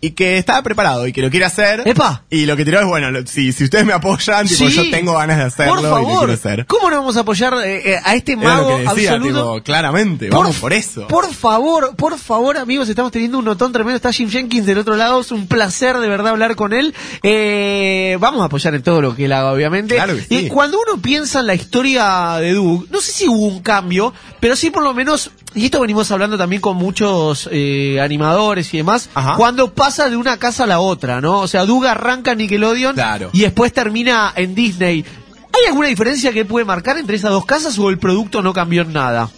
Y 0.00 0.10
que 0.12 0.38
estaba 0.38 0.62
preparado 0.62 1.06
y 1.06 1.12
que 1.12 1.22
lo 1.22 1.30
quiere 1.30 1.44
hacer. 1.46 1.82
¡Epa! 1.84 2.22
Y 2.30 2.46
lo 2.46 2.56
que 2.56 2.64
tiró 2.64 2.80
es, 2.80 2.86
bueno, 2.86 3.10
lo- 3.10 3.26
si, 3.26 3.52
si 3.52 3.64
ustedes 3.64 3.84
me 3.84 3.92
apoyan, 3.92 4.46
tipo, 4.46 4.68
Sí. 4.68 4.76
yo 4.76 4.90
tengo 4.90 5.14
ganas 5.14 5.38
de 5.38 5.44
hacerlo 5.44 5.72
Por 5.74 5.80
y 5.80 5.82
lo 5.82 5.96
quiero 5.96 6.12
favor, 6.12 6.30
hacer. 6.30 6.66
¿cómo 6.66 6.90
no 6.90 6.96
vamos 6.98 7.16
a 7.16 7.20
apoyar 7.20 7.54
eh, 7.64 7.92
eh, 7.94 8.00
a 8.04 8.14
este 8.14 8.32
Era 8.32 8.42
lo 8.42 8.48
mago 8.48 8.68
que 8.68 8.82
decía, 8.84 9.12
absoluto? 9.12 9.52
tipo, 9.54 9.62
claramente, 9.64 10.30
vamos 10.30 10.56
por 10.56 10.72
eso. 10.72 11.06
Por 11.08 11.32
favor, 11.34 11.96
por 11.96 12.18
favor, 12.18 12.56
amigos, 12.58 12.88
estamos 12.88 13.10
teniendo 13.12 13.38
un 13.38 13.44
notón 13.44 13.72
tremendo. 13.72 13.96
Está 13.96 14.12
Jim 14.12 14.30
Jenkins 14.30 14.66
del 14.66 14.78
otro 14.78 14.94
lado. 14.96 15.20
Es 15.20 15.32
un 15.32 15.46
placer 15.48 15.96
de 15.98 16.08
verdad 16.08 16.28
hablar 16.28 16.54
con 16.56 16.72
él. 16.72 16.94
Eh, 17.22 18.16
vamos 18.20 18.42
a 18.42 18.46
apoyar 18.46 18.74
en 18.74 18.82
todo 18.82 19.00
lo 19.00 19.14
que 19.14 19.24
él 19.26 19.32
haga, 19.32 19.52
obviamente. 19.52 19.94
Claro 19.96 20.14
que 20.14 20.22
sí. 20.22 20.36
Y 20.36 20.48
cuando 20.48 20.78
uno 20.78 21.00
piensa 21.02 21.40
en 21.40 21.46
la 21.46 21.54
historia 21.54 22.36
de 22.40 22.52
Doug, 22.54 22.86
no 22.90 23.00
sé 23.00 23.12
si 23.12 23.28
hubo 23.28 23.46
un 23.46 23.60
cambio, 23.60 24.12
pero 24.40 24.56
sí 24.56 24.70
por 24.70 24.82
lo 24.82 24.94
menos, 24.94 25.30
y 25.54 25.66
esto 25.66 25.80
venimos 25.80 26.10
hablando 26.10 26.36
también 26.38 26.60
con 26.62 26.76
muchos 26.76 27.48
eh, 27.50 28.00
animadores 28.00 28.72
y 28.74 28.78
demás, 28.78 29.08
Ajá. 29.14 29.34
cuando 29.36 29.72
pasa 29.74 30.08
de 30.10 30.16
una 30.16 30.36
casa 30.38 30.64
a 30.64 30.66
la 30.66 30.80
otra, 30.80 31.20
¿no? 31.20 31.40
O 31.40 31.48
sea, 31.48 31.64
Doug 31.64 31.86
arranca 31.86 32.32
en 32.32 32.38
Nickelodeon 32.38 32.94
Claro. 32.94 33.30
y 33.32 33.40
después 33.40 33.72
termina 33.72 34.32
en 34.36 34.54
Disney. 34.54 35.04
¿Hay 35.52 35.68
alguna 35.68 35.88
diferencia 35.88 36.32
que 36.32 36.44
puede 36.44 36.64
marcar 36.64 36.98
entre 36.98 37.16
esas 37.16 37.30
dos 37.30 37.44
casas 37.46 37.78
o 37.78 37.88
el 37.90 37.98
producto 37.98 38.42
no 38.42 38.52
cambió 38.52 38.82
en 38.82 38.92
nada? 38.92 39.30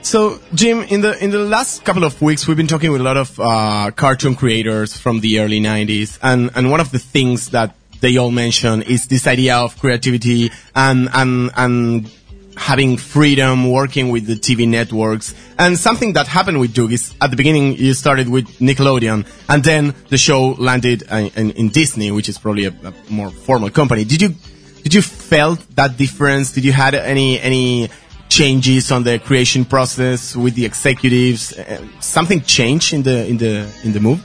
So, 0.00 0.38
Jim, 0.54 0.84
in 0.90 1.02
the 1.02 1.16
in 1.20 1.30
the 1.32 1.38
last 1.38 1.84
couple 1.84 2.04
of 2.04 2.20
weeks, 2.22 2.46
we've 2.46 2.56
been 2.56 2.68
talking 2.68 2.90
with 2.92 3.00
a 3.00 3.04
lot 3.04 3.16
of 3.16 3.38
uh, 3.40 3.90
cartoon 3.96 4.36
creators 4.36 4.96
from 4.96 5.20
the 5.20 5.40
early 5.40 5.60
'90s, 5.60 6.18
and 6.22 6.50
and 6.54 6.70
one 6.70 6.80
of 6.80 6.90
the 6.92 7.00
things 7.00 7.50
that 7.50 7.74
they 8.00 8.16
all 8.16 8.30
mention 8.30 8.82
is 8.82 9.08
this 9.08 9.26
idea 9.26 9.56
of 9.58 9.76
creativity 9.80 10.50
and 10.74 11.08
and 11.12 11.50
and 11.56 12.06
having 12.58 12.96
freedom 12.96 13.70
working 13.70 14.10
with 14.10 14.26
the 14.26 14.34
TV 14.34 14.68
networks. 14.68 15.34
And 15.58 15.78
something 15.78 16.14
that 16.14 16.26
happened 16.26 16.58
with 16.58 16.74
Doug 16.74 16.92
is 16.92 17.14
at 17.20 17.30
the 17.30 17.36
beginning 17.36 17.76
you 17.76 17.94
started 17.94 18.28
with 18.28 18.46
Nickelodeon, 18.58 19.26
and 19.48 19.64
then 19.64 19.94
the 20.08 20.18
show 20.18 20.50
landed 20.58 21.04
uh, 21.10 21.30
in, 21.36 21.52
in 21.52 21.68
Disney, 21.68 22.10
which 22.10 22.28
is 22.28 22.36
probably 22.36 22.66
a, 22.66 22.74
a 22.84 22.92
more 23.08 23.30
formal 23.30 23.70
company. 23.70 24.04
Did 24.04 24.22
you 24.22 24.34
did 24.82 24.92
you 24.92 25.02
felt 25.02 25.60
that 25.76 25.96
difference? 25.96 26.52
Did 26.52 26.64
you 26.64 26.72
had 26.72 26.94
any 26.94 27.40
any 27.40 27.90
changes 28.28 28.90
on 28.90 29.04
the 29.04 29.18
creation 29.18 29.64
process 29.64 30.34
with 30.34 30.54
the 30.54 30.64
executives? 30.64 31.56
Uh, 31.56 31.86
something 32.00 32.40
changed 32.42 32.92
in 32.92 33.02
the 33.02 33.26
in 33.26 33.38
the 33.38 33.70
in 33.84 33.92
the 33.92 34.00
move? 34.00 34.20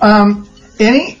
Um, 0.00 0.48
any 0.78 1.18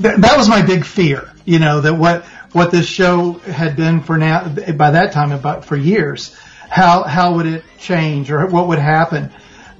th- 0.00 0.16
that 0.18 0.36
was 0.36 0.48
my 0.48 0.62
big 0.62 0.84
fear. 0.84 1.32
You 1.44 1.58
know 1.58 1.80
that 1.80 1.94
what 1.94 2.24
what 2.52 2.70
this 2.70 2.86
show 2.86 3.32
had 3.32 3.76
been 3.76 4.02
for 4.02 4.18
now 4.18 4.48
by 4.48 4.92
that 4.92 5.12
time 5.12 5.32
about 5.32 5.64
for 5.64 5.76
years. 5.76 6.34
How 6.68 7.02
how 7.02 7.36
would 7.36 7.46
it 7.46 7.64
change 7.78 8.30
or 8.30 8.46
what 8.46 8.68
would 8.68 8.78
happen? 8.78 9.30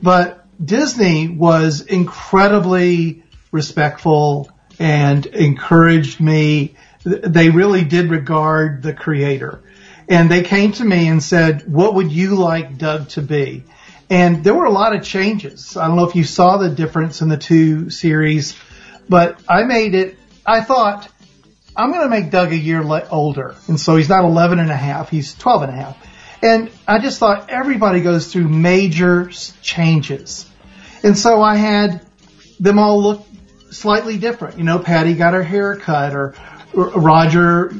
But 0.02 0.46
Disney 0.62 1.28
was 1.28 1.80
incredibly 1.82 3.24
respectful 3.50 4.50
and 4.78 5.24
encouraged 5.26 6.20
me. 6.20 6.76
They 7.04 7.50
really 7.50 7.84
did 7.84 8.10
regard 8.10 8.82
the 8.82 8.94
creator. 8.94 9.62
And 10.08 10.30
they 10.30 10.42
came 10.42 10.72
to 10.72 10.84
me 10.84 11.08
and 11.08 11.22
said, 11.22 11.72
what 11.72 11.94
would 11.94 12.10
you 12.12 12.34
like 12.34 12.78
Doug 12.78 13.08
to 13.10 13.22
be? 13.22 13.64
And 14.10 14.44
there 14.44 14.54
were 14.54 14.66
a 14.66 14.70
lot 14.70 14.94
of 14.94 15.02
changes. 15.02 15.76
I 15.76 15.86
don't 15.86 15.96
know 15.96 16.04
if 16.04 16.16
you 16.16 16.24
saw 16.24 16.58
the 16.58 16.68
difference 16.68 17.22
in 17.22 17.28
the 17.28 17.38
two 17.38 17.88
series, 17.88 18.56
but 19.08 19.40
I 19.48 19.62
made 19.62 19.94
it, 19.94 20.18
I 20.44 20.60
thought, 20.60 21.08
I'm 21.74 21.90
going 21.90 22.02
to 22.02 22.08
make 22.08 22.30
Doug 22.30 22.52
a 22.52 22.56
year 22.56 22.82
le- 22.84 23.08
older. 23.08 23.54
And 23.68 23.80
so 23.80 23.96
he's 23.96 24.08
not 24.08 24.24
11 24.24 24.58
and 24.58 24.70
a 24.70 24.76
half, 24.76 25.08
he's 25.08 25.34
12 25.34 25.62
and 25.62 25.72
a 25.72 25.74
half. 25.74 26.08
And 26.42 26.70
I 26.88 26.98
just 26.98 27.18
thought 27.18 27.50
everybody 27.50 28.00
goes 28.00 28.32
through 28.32 28.48
major 28.48 29.30
changes. 29.62 30.50
And 31.04 31.16
so 31.16 31.40
I 31.40 31.56
had 31.56 32.04
them 32.58 32.78
all 32.78 33.00
look 33.02 33.26
slightly 33.70 34.18
different. 34.18 34.58
You 34.58 34.64
know, 34.64 34.78
Patty 34.78 35.14
got 35.14 35.34
her 35.34 35.42
hair 35.42 35.76
cut 35.76 36.14
or, 36.14 36.34
Roger 36.74 37.70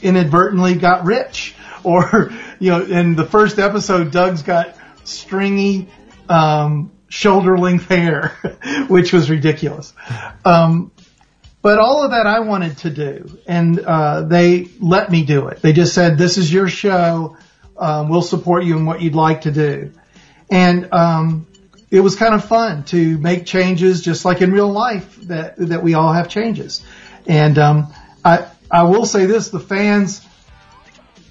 inadvertently 0.00 0.74
got 0.74 1.04
rich 1.04 1.54
or, 1.84 2.32
you 2.58 2.70
know, 2.70 2.82
in 2.82 3.14
the 3.14 3.26
first 3.26 3.58
episode, 3.58 4.10
Doug's 4.10 4.42
got 4.42 4.74
stringy, 5.04 5.88
um, 6.28 6.90
shoulder 7.08 7.58
length 7.58 7.88
hair, 7.88 8.36
which 8.88 9.12
was 9.12 9.28
ridiculous. 9.28 9.92
Um, 10.44 10.92
but 11.62 11.78
all 11.78 12.04
of 12.04 12.12
that 12.12 12.26
I 12.26 12.40
wanted 12.40 12.78
to 12.78 12.90
do, 12.90 13.38
and 13.46 13.78
uh, 13.78 14.22
they 14.22 14.68
let 14.80 15.10
me 15.10 15.24
do 15.24 15.48
it. 15.48 15.60
They 15.60 15.72
just 15.72 15.94
said, 15.94 16.16
"This 16.16 16.38
is 16.38 16.52
your 16.52 16.68
show. 16.68 17.36
Um, 17.76 18.08
we'll 18.08 18.22
support 18.22 18.64
you 18.64 18.76
in 18.76 18.86
what 18.86 19.02
you'd 19.02 19.14
like 19.14 19.42
to 19.42 19.50
do." 19.50 19.92
And 20.50 20.92
um, 20.92 21.46
it 21.90 22.00
was 22.00 22.16
kind 22.16 22.34
of 22.34 22.44
fun 22.44 22.84
to 22.84 23.18
make 23.18 23.46
changes, 23.46 24.00
just 24.00 24.24
like 24.24 24.40
in 24.40 24.52
real 24.52 24.70
life 24.70 25.16
that 25.22 25.56
that 25.56 25.82
we 25.82 25.94
all 25.94 26.12
have 26.12 26.28
changes. 26.28 26.84
And 27.26 27.58
um, 27.58 27.92
I 28.24 28.46
I 28.70 28.84
will 28.84 29.04
say 29.04 29.26
this: 29.26 29.50
the 29.50 29.60
fans 29.60 30.26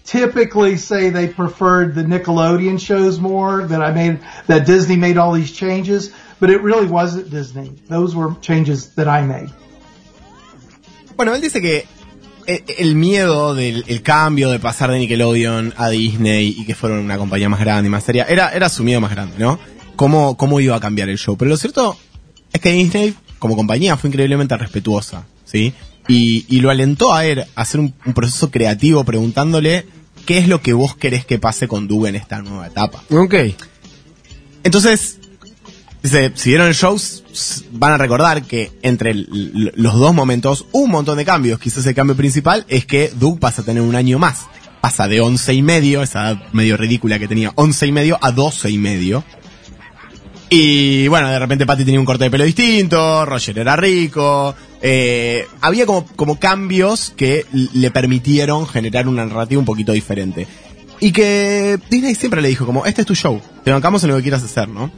typically 0.04 0.78
say 0.78 1.10
they 1.10 1.28
preferred 1.28 1.96
the 1.96 2.04
Nickelodeon 2.04 2.80
shows 2.80 3.20
more 3.20 3.64
that 3.64 3.82
I 3.82 3.92
made 3.92 4.20
that 4.46 4.68
Disney 4.68 4.96
made 4.96 5.18
all 5.18 5.34
these 5.34 5.52
changes, 5.52 6.14
but 6.40 6.52
it 6.52 6.62
really 6.62 6.88
wasn't 6.88 7.32
Disney. 7.32 7.70
Those 7.88 8.16
were 8.16 8.36
changes 8.42 8.94
that 8.96 9.08
I 9.08 9.22
made. 9.22 9.50
Bueno, 11.20 11.36
él 11.36 11.42
dice 11.42 11.62
que 11.62 11.86
e- 12.48 12.64
el 12.78 12.96
miedo 12.96 13.54
del 13.54 13.84
el 13.88 14.02
cambio 14.02 14.50
de 14.52 14.58
pasar 14.58 14.90
de 14.90 15.00
Nickelodeon 15.00 15.74
a 15.76 15.90
Disney 15.90 16.56
y 16.58 16.64
que 16.66 16.76
fueron 16.76 17.00
una 17.00 17.18
compañía 17.18 17.50
más 17.50 17.60
grande 17.60 17.88
y 17.88 17.92
más 17.92 18.06
seria, 18.06 18.24
era, 18.24 18.54
era 18.54 18.70
su 18.70 18.86
miedo 18.86 19.02
más 19.02 19.12
grande, 19.12 19.36
¿no? 19.38 19.60
Cómo, 19.98 20.38
cómo 20.38 20.62
iba 20.62 20.78
a 20.78 20.80
cambiar 20.80 21.10
el 21.10 21.18
show. 21.18 21.36
Pero 21.36 21.50
lo 21.50 21.58
cierto 21.58 22.00
es 22.54 22.62
que 22.62 22.72
Disney, 22.72 23.14
como 23.38 23.58
compañía, 23.58 23.98
fue 23.98 24.08
increíblemente 24.10 24.56
respetuosa, 24.56 25.26
¿sí? 25.44 25.74
Y, 26.08 26.46
y 26.48 26.62
lo 26.62 26.70
alentó 26.70 27.14
a 27.14 27.26
él 27.26 27.42
a 27.42 27.48
hacer 27.62 27.82
un, 27.82 27.94
un 28.06 28.14
proceso 28.14 28.50
creativo 28.50 29.04
preguntándole 29.04 29.86
qué 30.26 30.38
es 30.38 30.48
lo 30.48 30.62
que 30.62 30.72
vos 30.72 30.96
querés 30.96 31.26
que 31.26 31.38
pase 31.38 31.68
con 31.68 31.90
Doug 31.90 32.08
en 32.08 32.16
esta 32.16 32.42
nueva 32.42 32.68
etapa. 32.68 33.04
Ok. 33.10 33.36
Entonces, 34.64 35.20
dice, 36.02 36.32
si 36.36 36.50
vieron 36.50 36.68
el 36.68 36.76
show, 36.76 37.00
van 37.72 37.94
a 37.94 37.98
recordar 37.98 38.44
que 38.44 38.72
entre 38.82 39.14
los 39.14 39.94
dos 39.96 40.14
momentos 40.14 40.66
un 40.72 40.92
montón 40.92 41.18
de 41.18 41.26
cambios. 41.26 41.60
Quizás 41.60 41.86
el 41.86 41.96
cambio 41.96 42.16
principal 42.16 42.66
es 42.68 42.86
que 42.86 43.12
Doug 43.14 43.40
pasa 43.40 43.62
a 43.62 43.66
tener 43.66 43.84
un 43.84 43.96
año 43.96 44.20
más. 44.20 44.48
Pasa 44.82 45.08
de 45.08 45.20
11 45.20 45.54
y 45.54 45.62
medio, 45.62 46.02
esa 46.02 46.32
edad 46.32 46.44
medio 46.54 46.78
ridícula 46.78 47.20
que 47.20 47.28
tenía, 47.28 47.52
11 47.56 47.88
y 47.88 47.92
medio 47.92 48.18
a 48.22 48.32
12 48.32 48.70
y 48.70 48.78
medio. 48.78 49.26
Y 50.50 51.08
bueno, 51.10 51.30
de 51.30 51.38
repente 51.38 51.66
Patty 51.66 51.86
tenía 51.86 52.00
un 52.00 52.06
corte 52.06 52.24
de 52.24 52.32
pelo 52.32 52.44
distinto, 52.44 53.24
Roger 53.26 53.60
era 53.60 53.76
rico, 53.76 54.56
eh, 54.82 55.46
había 55.62 55.86
como, 55.86 56.08
como 56.16 56.40
cambios 56.40 57.14
que 57.16 57.46
le 57.52 57.92
permitieron 57.92 58.66
generar 58.68 59.08
una 59.08 59.26
narrativa 59.26 59.60
un 59.60 59.66
poquito 59.66 59.92
diferente. 59.92 60.48
Y 61.00 61.12
que 61.12 61.80
Disney 61.90 62.16
siempre 62.16 62.42
le 62.42 62.50
dijo 62.50 62.66
como, 62.66 62.86
este 62.86 63.02
es 63.02 63.08
tu 63.08 63.16
show, 63.16 63.40
te 63.64 63.72
bancamos 63.72 64.04
en 64.04 64.10
lo 64.10 64.16
que 64.18 64.24
quieras 64.24 64.44
hacer, 64.44 64.68
¿no? 64.68 64.92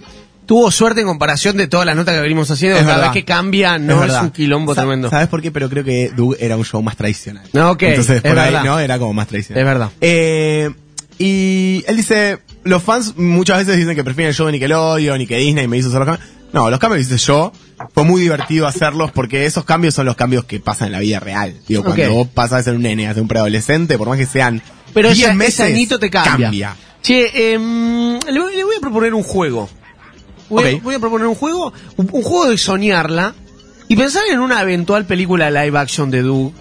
Tuvo 0.52 0.70
suerte 0.70 1.00
en 1.00 1.08
comparación 1.08 1.56
de 1.56 1.68
todas 1.68 1.86
las 1.86 1.96
notas 1.96 2.14
que 2.14 2.20
venimos 2.20 2.52
haciendo. 2.52 2.76
Es 2.78 2.84
Cada 2.84 2.96
verdad. 2.98 3.14
vez 3.14 3.22
que 3.22 3.26
cambia, 3.26 3.78
no 3.78 4.04
es, 4.04 4.12
un 4.22 4.32
quilombo 4.32 4.76
Sa- 4.76 4.82
tremendo. 4.82 5.10
¿Sabes 5.10 5.30
por 5.30 5.42
qué? 5.42 5.50
Pero 5.50 5.70
creo 5.70 5.86
que 5.86 6.12
Doug 6.14 6.36
era 6.42 6.58
un 6.58 6.66
show 6.66 6.82
más 6.82 6.98
tradicional. 6.98 7.48
No, 7.54 7.72
ok, 7.72 7.84
Entonces, 7.84 8.18
es 8.18 8.22
por 8.22 8.38
ahí, 8.38 8.52
verdad. 8.52 8.66
¿no? 8.66 8.78
Era 8.78 9.00
como 9.00 9.14
más 9.14 9.30
tradicional. 9.30 9.62
Es 9.62 9.66
verdad. 9.66 9.90
Eh, 10.02 10.70
y 11.18 11.86
él 11.88 11.96
dice, 11.96 12.40
los 12.66 12.84
fans 12.84 13.16
muchas 13.16 13.60
veces 13.60 13.78
dicen 13.78 13.96
que 13.96 14.04
prefieren 14.04 14.28
el 14.32 14.36
show 14.36 14.46
de 14.48 14.52
Nickelodeon 14.52 15.22
y 15.22 15.26
que 15.26 15.38
Disney 15.38 15.70
me 15.70 15.78
hizo 15.78 15.88
hacer 15.88 16.00
los 16.00 16.08
cambios. 16.10 16.30
No, 16.52 16.70
los 16.70 16.80
cambios 16.82 17.08
hice 17.08 17.16
yo, 17.18 17.54
fue 17.94 18.04
muy 18.04 18.20
divertido 18.20 18.68
hacerlos 18.68 19.12
porque 19.14 19.46
esos 19.46 19.64
cambios 19.64 19.94
son 19.94 20.06
los 20.06 20.18
cambios 20.18 20.44
que 20.44 20.60
pasan 20.60 20.88
en 20.88 20.92
la 20.92 21.00
vida 21.00 21.22
real. 21.22 21.56
Digo, 21.66 21.82
cuando 21.86 22.04
Ok. 22.04 22.10
vos 22.12 22.28
pasas 22.28 22.58
de 22.58 22.64
ser 22.66 22.76
un 22.76 22.82
nene 22.82 23.08
a 23.08 23.14
ser 23.14 23.22
un 23.22 23.30
preadolescente, 23.30 23.98
por 23.98 24.10
más 24.10 24.18
que 24.18 24.26
sean 24.26 24.62
Pero 24.94 25.14
10 25.14 25.28
ese, 25.30 25.34
meses, 25.38 25.54
ese 25.62 25.64
añito 25.76 25.98
te 25.98 26.10
cambia. 26.10 26.48
cambia. 26.48 26.76
Che, 27.02 27.32
le, 27.34 27.58
voy, 27.58 28.56
le 28.58 28.64
voy 28.66 28.76
a 28.78 28.82
proponer 28.82 29.14
un 29.14 29.24
juego. 29.24 29.70
Voy, 30.52 30.64
a, 30.66 30.76
Ok. 30.76 30.84
voy 30.84 30.96
a 30.96 31.00
proponer 31.00 31.28
un 31.28 31.36
juego, 31.36 31.74
un, 31.98 32.10
un 32.12 32.22
juego 32.22 32.50
de 32.50 32.58
soñarla 32.58 33.34
y 33.88 33.96
pensar 33.96 34.24
en 34.32 34.40
una 34.40 34.62
eventual 34.62 35.06
película 35.06 35.50
live 35.50 35.78
action 35.80 36.12
de 36.12 36.22
Doug. 36.22 36.54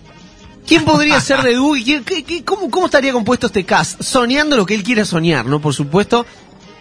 ¿Quién 0.67 0.85
podría 0.85 1.21
ser 1.29 1.43
de 1.43 1.55
Doug 1.55 1.77
qué- 2.07 2.25
qué- 2.25 2.45
cómo, 2.45 2.71
cómo 2.71 2.87
estaría 2.87 3.12
compuesto 3.12 3.49
este 3.49 3.65
cast? 3.65 4.01
Soñando 4.03 4.57
lo 4.57 4.65
que 4.65 4.75
él 4.75 4.83
quiera 4.83 5.05
soñar, 5.05 5.45
¿no? 5.47 5.61
Por 5.61 5.75
supuesto. 5.75 6.25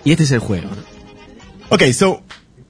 Y 0.05 0.11
este 0.11 0.23
es 0.23 0.31
el 0.31 0.39
juego, 0.39 0.69
¿no? 0.69 1.75
Okay, 1.75 1.93
so 1.93 2.21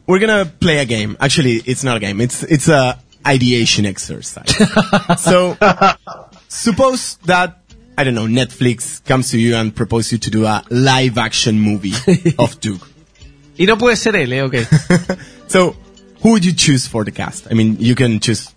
we're 0.07 0.25
gonna 0.25 0.45
play 0.59 0.79
a 0.79 0.85
game. 0.85 1.15
Actually, 1.19 1.61
it's 1.65 1.83
not 1.83 1.95
a 1.95 1.99
game. 1.99 2.23
It's 2.23 2.43
it's 2.49 2.67
a 2.69 2.97
ideation 3.25 3.85
exercise. 3.85 4.45
so 5.17 5.55
suppose 6.47 7.17
that 7.25 7.57
I 7.97 8.03
don't 8.03 8.15
know 8.15 8.27
Netflix 8.27 9.03
comes 9.05 9.31
to 9.31 9.37
you 9.37 9.55
and 9.55 9.73
proposes 9.75 10.11
you 10.13 10.17
to 10.19 10.29
do 10.31 10.45
a 10.45 10.63
live 10.69 11.17
action 11.17 11.59
movie 11.59 11.93
of 12.37 12.59
Duke. 12.61 12.87
Y 13.59 13.65
no 13.65 13.77
puede 13.77 13.95
ser 13.97 14.15
él, 14.15 14.31
¿eh? 14.33 14.41
Ok. 14.41 14.55
So 15.47 15.75
who 16.21 16.31
would 16.31 16.45
you 16.45 16.53
choose 16.53 16.87
for 16.87 17.03
the 17.03 17.11
cast? 17.11 17.47
I 17.51 17.53
mean, 17.55 17.77
you 17.79 17.93
can 17.95 18.19
choose 18.19 18.49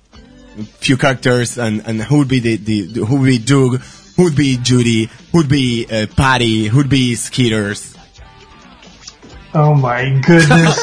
a 0.58 0.62
few 0.80 0.96
characters 0.96 1.58
and 1.58 1.82
and 1.86 2.00
who 2.02 2.18
would 2.18 2.28
be 2.28 2.38
the, 2.40 2.56
the, 2.56 2.82
the- 2.86 3.04
who 3.06 3.16
would 3.16 3.26
be 3.28 3.38
Doug, 3.38 3.80
who 4.16 4.24
would 4.24 4.36
be 4.36 4.58
Judy, 4.62 5.08
who 5.32 5.38
would 5.38 5.48
be 5.48 5.86
uh, 5.90 6.06
Patty, 6.16 6.68
who 6.68 6.76
would 6.78 6.88
be 6.90 7.14
Skeeters. 7.16 7.96
Oh 9.54 9.74
my 9.74 10.20
goodness. 10.26 10.78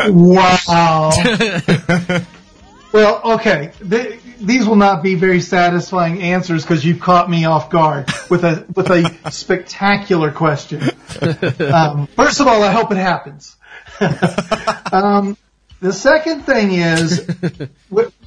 wow. 0.08 1.10
well, 2.92 3.20
okay. 3.24 3.72
Th- 3.88 4.19
these 4.40 4.66
will 4.66 4.76
not 4.76 5.02
be 5.02 5.14
very 5.14 5.40
satisfying 5.40 6.22
answers 6.22 6.62
because 6.62 6.84
you've 6.84 7.00
caught 7.00 7.28
me 7.28 7.44
off 7.44 7.70
guard 7.70 8.10
with 8.28 8.44
a 8.44 8.64
with 8.74 8.90
a 8.90 9.30
spectacular 9.30 10.32
question. 10.32 10.82
Um, 11.20 12.06
first 12.06 12.40
of 12.40 12.46
all, 12.46 12.62
I 12.62 12.70
hope 12.70 12.92
it 12.92 12.96
happens. 12.96 13.56
um, 14.92 15.36
the 15.80 15.92
second 15.92 16.42
thing 16.42 16.72
is, 16.72 17.28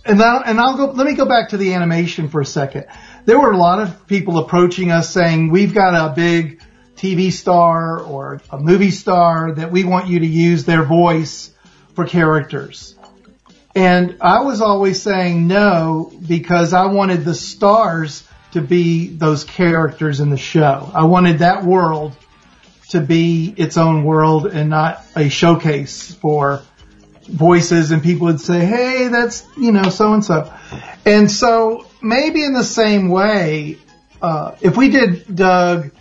and 0.05 0.21
I'll, 0.21 0.43
and 0.43 0.59
I'll 0.59 0.75
go. 0.75 0.91
Let 0.91 1.07
me 1.07 1.13
go 1.13 1.25
back 1.25 1.49
to 1.49 1.57
the 1.57 1.73
animation 1.73 2.29
for 2.29 2.41
a 2.41 2.45
second. 2.45 2.85
There 3.25 3.39
were 3.39 3.51
a 3.51 3.57
lot 3.57 3.79
of 3.79 4.05
people 4.05 4.37
approaching 4.37 4.91
us 4.91 5.09
saying, 5.09 5.49
"We've 5.49 5.73
got 5.73 5.93
a 5.93 6.13
big 6.13 6.61
TV 6.97 7.31
star 7.31 7.99
or 7.99 8.41
a 8.49 8.59
movie 8.59 8.91
star 8.91 9.53
that 9.53 9.71
we 9.71 9.83
want 9.85 10.07
you 10.07 10.19
to 10.19 10.27
use 10.27 10.65
their 10.65 10.83
voice 10.83 11.51
for 11.95 12.05
characters." 12.05 12.92
And 13.75 14.17
I 14.21 14.41
was 14.41 14.61
always 14.61 15.01
saying 15.01 15.47
no 15.47 16.11
because 16.27 16.73
I 16.73 16.85
wanted 16.85 17.25
the 17.25 17.33
stars 17.33 18.27
to 18.51 18.61
be 18.61 19.07
those 19.07 19.43
characters 19.43 20.19
in 20.19 20.29
the 20.29 20.37
show. 20.37 20.91
I 20.93 21.05
wanted 21.05 21.39
that 21.39 21.63
world 21.63 22.15
to 22.89 23.01
be 23.01 23.53
its 23.57 23.77
own 23.77 24.03
world 24.03 24.45
and 24.45 24.69
not 24.69 25.03
a 25.15 25.29
showcase 25.29 26.13
for 26.13 26.61
voices 27.27 27.89
and 27.89 28.03
people 28.03 28.27
would 28.27 28.39
say, 28.39 28.63
hey, 28.63 29.07
that's, 29.07 29.43
you 29.57 29.71
know, 29.71 29.89
so 29.89 30.13
and 30.13 30.23
so. 30.23 30.53
And 31.03 31.31
so 31.31 31.87
maybe 32.01 32.43
in 32.43 32.53
the 32.53 32.63
same 32.63 33.09
way, 33.09 33.79
uh, 34.21 34.55
if 34.61 34.77
we 34.77 34.89
did 34.89 35.35
Doug 35.35 35.91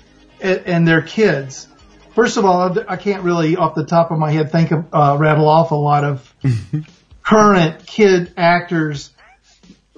and, 0.40 0.58
and 0.66 0.88
their 0.88 1.00
kids, 1.00 1.68
first 2.14 2.36
of 2.36 2.44
all, 2.44 2.78
I 2.86 2.96
can't 2.96 3.22
really 3.22 3.56
off 3.56 3.74
the 3.74 3.86
top 3.86 4.10
of 4.10 4.18
my 4.18 4.30
head 4.30 4.52
think 4.52 4.72
of, 4.72 4.92
uh, 4.92 5.16
rattle 5.18 5.48
off 5.48 5.70
a 5.70 5.76
lot 5.76 6.04
of 6.04 6.34
current 7.22 7.86
kid 7.86 8.34
actors, 8.36 9.10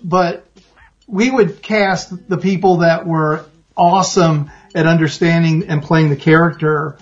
but 0.03 0.47
we 1.07 1.31
would 1.31 1.63
cast 1.63 2.29
the 2.29 2.39
people 2.39 2.79
that 2.79 3.07
were 3.07 3.45
awesome 3.77 4.51
at 4.75 4.87
understanding 4.87 5.69
and 5.69 5.83
playing 5.83 6.11
the 6.11 6.17
character 6.17 6.99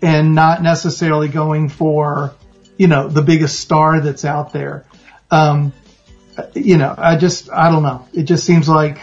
and 0.00 0.34
not 0.34 0.62
necessarily 0.62 1.28
going 1.28 1.68
for, 1.68 2.34
you 2.76 2.86
know, 2.86 3.08
the 3.08 3.22
biggest 3.22 3.60
star 3.60 4.00
that's 4.00 4.24
out 4.24 4.52
there. 4.52 4.84
Um, 5.30 5.72
you 6.54 6.76
know, 6.76 6.94
I 6.96 7.16
just, 7.16 7.50
I 7.50 7.70
don't 7.70 7.82
know. 7.82 8.06
It 8.12 8.24
just 8.24 8.44
seems 8.44 8.68
like, 8.68 8.98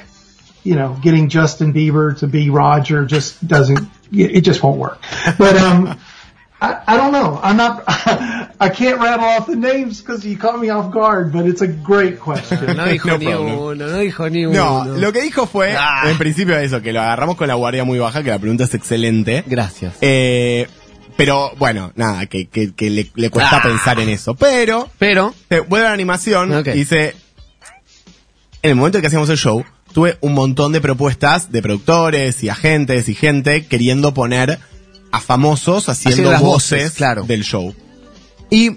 you 0.63 0.75
know, 0.75 0.97
getting 1.01 1.29
Justin 1.29 1.73
Bieber 1.73 2.17
to 2.19 2.27
be 2.27 2.49
Roger 2.49 3.05
just 3.05 3.45
doesn't, 3.45 3.89
it 4.11 4.41
just 4.41 4.63
won't 4.63 4.79
work. 4.79 4.99
But, 5.37 5.57
um, 5.57 5.99
I, 6.61 6.81
I 6.87 6.97
don't 6.97 7.11
know. 7.11 7.39
I'm 7.41 7.57
not, 7.57 7.83
I 8.59 8.69
can't 8.69 8.99
rattle 9.01 9.25
off 9.25 9.47
the 9.47 9.55
names 9.55 10.01
because 10.01 10.25
you 10.25 10.37
caught 10.37 10.59
me 10.61 10.69
off 10.69 10.91
guard, 10.93 11.31
but 11.33 11.45
it's 11.45 11.61
a 11.61 11.67
great 11.67 12.19
question. 12.19 12.59
No 12.77 12.85
dijo 12.85 13.07
No 13.11 13.17
ni 13.17 13.25
problem. 13.25 13.57
uno, 13.59 13.75
no 13.87 13.97
dijo 13.99 14.29
ni 14.29 14.45
uno. 14.45 14.85
No, 14.85 14.97
lo 14.97 15.11
que 15.11 15.21
dijo 15.21 15.45
fue, 15.45 15.75
Ah. 15.77 16.03
en 16.09 16.17
principio 16.17 16.57
eso, 16.57 16.81
que 16.81 16.93
lo 16.93 17.01
agarramos 17.01 17.35
con 17.35 17.47
la 17.49 17.55
guardia 17.55 17.83
muy 17.83 17.99
baja, 17.99 18.23
que 18.23 18.29
la 18.29 18.39
pregunta 18.39 18.63
es 18.63 18.73
excelente. 18.73 19.43
Gracias. 19.45 19.95
Eh, 20.01 20.67
pero 21.17 21.51
bueno, 21.57 21.91
nada, 21.95 22.25
que, 22.27 22.47
que, 22.47 22.73
que 22.73 22.89
le, 22.89 23.11
le 23.15 23.29
cuesta 23.29 23.57
Ah. 23.57 23.61
pensar 23.63 23.99
en 23.99 24.09
eso. 24.09 24.35
Pero, 24.35 24.89
Pero, 24.99 25.33
vuelve 25.67 25.85
a 25.87 25.89
la 25.89 25.93
animación 25.93 26.53
Ok. 26.53 26.67
y 26.67 26.71
dice, 26.71 27.15
en 28.61 28.69
el 28.71 28.75
momento 28.75 28.97
en 28.97 29.01
que 29.01 29.07
hacíamos 29.07 29.29
el 29.29 29.37
show, 29.37 29.63
tuve 29.93 30.17
un 30.21 30.33
montón 30.33 30.71
de 30.71 30.81
propuestas 30.81 31.51
de 31.51 31.61
productores 31.61 32.43
y 32.43 32.49
agentes 32.49 33.09
y 33.09 33.15
gente 33.15 33.65
queriendo 33.65 34.13
poner 34.13 34.59
a 35.11 35.19
famosos 35.21 35.87
haciendo, 35.89 36.13
Haciendo 36.15 36.31
las 36.31 36.41
voces, 36.41 36.83
voces, 36.83 36.97
claro. 36.97 37.23
del 37.23 37.43
show. 37.43 37.73
Y 38.49 38.67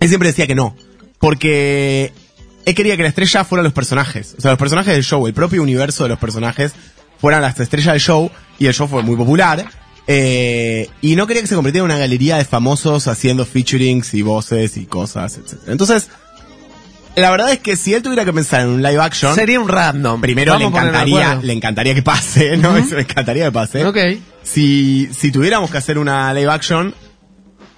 él 0.00 0.08
siempre 0.08 0.28
decía 0.28 0.46
que 0.46 0.54
no, 0.54 0.76
porque 1.18 2.12
él 2.64 2.74
quería 2.74 2.96
que 2.96 3.02
la 3.02 3.08
estrella 3.08 3.44
fueran 3.44 3.64
los 3.64 3.72
personajes, 3.72 4.34
o 4.38 4.40
sea, 4.40 4.52
los 4.52 4.58
personajes 4.58 4.94
del 4.94 5.02
show, 5.04 5.26
el 5.26 5.34
propio 5.34 5.62
universo 5.62 6.04
de 6.04 6.10
los 6.10 6.18
personajes 6.18 6.72
fueran 7.20 7.42
las 7.42 7.58
estrellas 7.58 7.94
del 7.94 8.00
show 8.00 8.30
y 8.58 8.66
el 8.66 8.74
show 8.74 8.86
fue 8.88 9.02
muy 9.02 9.16
popular. 9.16 9.64
eh, 10.06 10.88
y 11.02 11.16
no 11.16 11.26
quería 11.26 11.42
que 11.42 11.48
se 11.48 11.54
convirtiera 11.54 11.84
en 11.84 11.90
una 11.90 11.98
galería 11.98 12.36
de 12.38 12.44
famosos 12.44 13.08
haciendo 13.08 13.44
featurings 13.44 14.14
y 14.14 14.22
voces 14.22 14.76
y 14.76 14.86
cosas, 14.86 15.36
etc. 15.36 15.58
Entonces, 15.66 16.08
la 17.16 17.30
verdad 17.30 17.50
es 17.52 17.58
que 17.58 17.74
si 17.76 17.92
él 17.94 18.02
tuviera 18.02 18.24
que 18.24 18.32
pensar 18.32 18.60
en 18.62 18.68
un 18.68 18.82
live 18.82 19.00
action, 19.02 19.34
sería 19.34 19.58
un 19.60 19.68
random. 19.68 20.20
primero 20.20 20.56
le 20.56 20.64
Vamos 20.64 20.78
encantaría, 20.80 21.34
le 21.42 21.52
encantaría 21.52 21.94
que 21.94 22.02
pase, 22.02 22.56
¿no? 22.58 22.76
Eso 22.76 22.94
le 22.96 23.02
encantaría 23.02 23.46
que 23.46 23.52
pase. 23.52 23.84
Ok. 23.84 23.98
Si, 24.44 25.08
si 25.12 25.30
tuviéramos 25.32 25.70
que 25.70 25.76
hacer 25.78 25.98
una 25.98 26.32
live 26.32 26.50
action, 26.50 26.94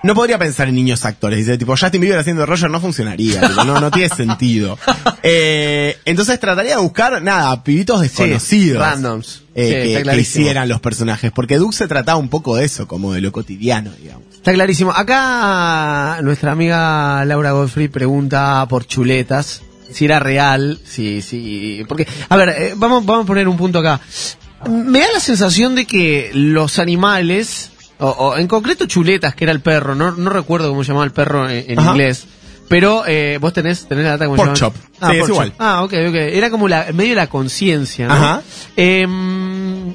no 0.03 0.15
podría 0.15 0.39
pensar 0.39 0.69
en 0.69 0.75
niños 0.75 1.05
actores. 1.05 1.39
Dice, 1.41 1.59
tipo, 1.59 1.77
Justin 1.77 2.01
Bieber 2.01 2.19
haciendo 2.19 2.47
Roger 2.47 2.71
no 2.71 2.81
funcionaría. 2.81 3.41
tipo, 3.49 3.65
no, 3.65 3.81
no 3.81 3.91
tiene 3.91 4.09
sentido. 4.15 4.79
Eh, 5.23 5.97
entonces 6.05 6.39
trataría 6.41 6.77
de 6.77 6.83
buscar, 6.83 7.21
nada, 7.23 7.63
pibitos 7.63 8.01
desconocidos. 8.01 8.81
randoms. 8.83 9.43
eh, 9.55 9.97
Sí, 9.99 10.03
que- 10.05 10.21
hicieran 10.21 10.69
los 10.69 10.81
personajes. 10.81 11.33
Porque 11.33 11.57
Duke 11.59 11.77
se 11.77 11.89
trataba 11.89 12.19
un 12.19 12.29
poco 12.29 12.57
de 12.57 12.65
eso, 12.65 12.87
como 12.89 13.13
de 13.13 13.21
lo 13.21 13.33
cotidiano, 13.33 13.91
digamos. 14.01 14.25
Está 14.35 14.53
clarísimo. 14.53 14.91
Acá 14.93 16.21
nuestra 16.23 16.53
amiga 16.53 17.25
Laura 17.27 17.53
Godfrey 17.53 17.89
pregunta 17.89 18.65
por 18.69 18.87
chuletas. 18.87 19.63
Si 19.93 20.05
era 20.05 20.21
real, 20.21 20.79
si, 20.85 21.21
si. 21.21 21.85
Porque, 21.89 22.07
a 22.29 22.37
ver, 22.37 22.49
eh, 22.51 22.73
vamos, 22.77 23.05
vamos 23.05 23.25
a 23.25 23.27
poner 23.27 23.49
un 23.49 23.57
punto 23.57 23.81
acá. 23.81 24.01
Me 24.69 25.01
da 25.01 25.07
la 25.15 25.21
sensación 25.21 25.75
de 25.75 25.85
que 25.85 26.31
los 26.33 26.79
animales, 26.79 27.70
o, 28.01 28.09
o 28.09 28.37
en 28.37 28.47
concreto 28.49 28.87
chuletas, 28.87 29.35
que 29.35 29.45
era 29.45 29.53
el 29.53 29.61
perro, 29.61 29.95
no, 29.95 30.11
no 30.13 30.31
recuerdo 30.31 30.69
cómo 30.71 30.83
se 30.85 30.89
llamaba 30.89 31.05
el 31.05 31.13
perro 31.13 31.49
en, 31.49 31.65
inglés. 31.93 32.27
Pero 32.69 33.03
eh, 33.07 33.39
vos 33.41 33.53
tenés, 33.53 33.87
tenés 33.89 34.05
la 34.05 34.11
data 34.13 34.27
como 34.27 34.37
Pork 34.37 34.55
chop. 34.57 34.75
Sí, 34.77 35.17
es 35.17 35.29
igual. 35.29 35.53
Ah, 35.59 35.83
ok, 35.83 35.93
ok. 36.09 36.15
Era 36.15 36.51
como 36.51 36.69
la, 36.69 36.87
medio 36.95 37.17
la 37.17 37.27
conciencia, 37.29 38.07
¿no? 38.07 38.15
Ajá. 38.15 38.43
Em, 38.77 39.95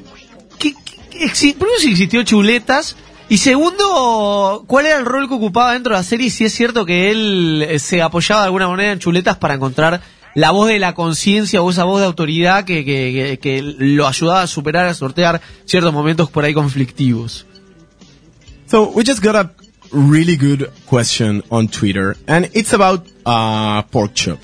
¿qué- 0.58 0.74
qué- 1.10 1.54
primero 1.58 1.78
si 1.80 1.90
existió 1.90 2.22
chuletas 2.22 2.96
y 3.28 3.38
segundo 3.38 4.64
cuál 4.66 4.86
era 4.86 4.98
el 4.98 5.04
rol 5.06 5.26
que 5.28 5.34
ocupaba 5.34 5.72
dentro 5.72 5.94
de 5.94 6.00
la 6.00 6.04
serie 6.04 6.28
si 6.30 6.44
es 6.44 6.54
cierto 6.54 6.84
que 6.84 7.10
él 7.10 7.64
eh, 7.68 7.78
se 7.78 8.02
apoyaba 8.02 8.42
de 8.42 8.46
alguna 8.46 8.68
manera 8.68 8.92
en 8.92 8.98
chuletas 8.98 9.36
para 9.38 9.54
encontrar 9.54 10.00
la 10.34 10.50
voz 10.50 10.68
de 10.68 10.78
la 10.78 10.94
conciencia 10.94 11.62
o 11.62 11.70
esa 11.70 11.84
voz 11.84 12.00
de 12.00 12.06
autoridad 12.06 12.64
que, 12.64 12.84
que, 12.84 13.38
que- 13.38 13.38
que 13.38 13.62
lo 13.62 14.06
ayudaba 14.06 14.42
a 14.42 14.46
superar 14.46 14.86
a 14.86 14.92
sortear 14.94 15.40
ciertos 15.64 15.92
momentos 15.94 16.28
por 16.30 16.44
ahí 16.44 16.52
conflictivos 16.52 17.46
So 18.66 18.90
we 18.90 19.04
just 19.04 19.22
got 19.22 19.36
a 19.36 19.50
really 19.92 20.36
good 20.36 20.72
question 20.86 21.42
on 21.50 21.68
Twitter, 21.68 22.16
and 22.26 22.50
it's 22.54 22.72
about 22.72 23.06
uh, 23.24 23.82
pork 23.82 24.14
chop. 24.14 24.40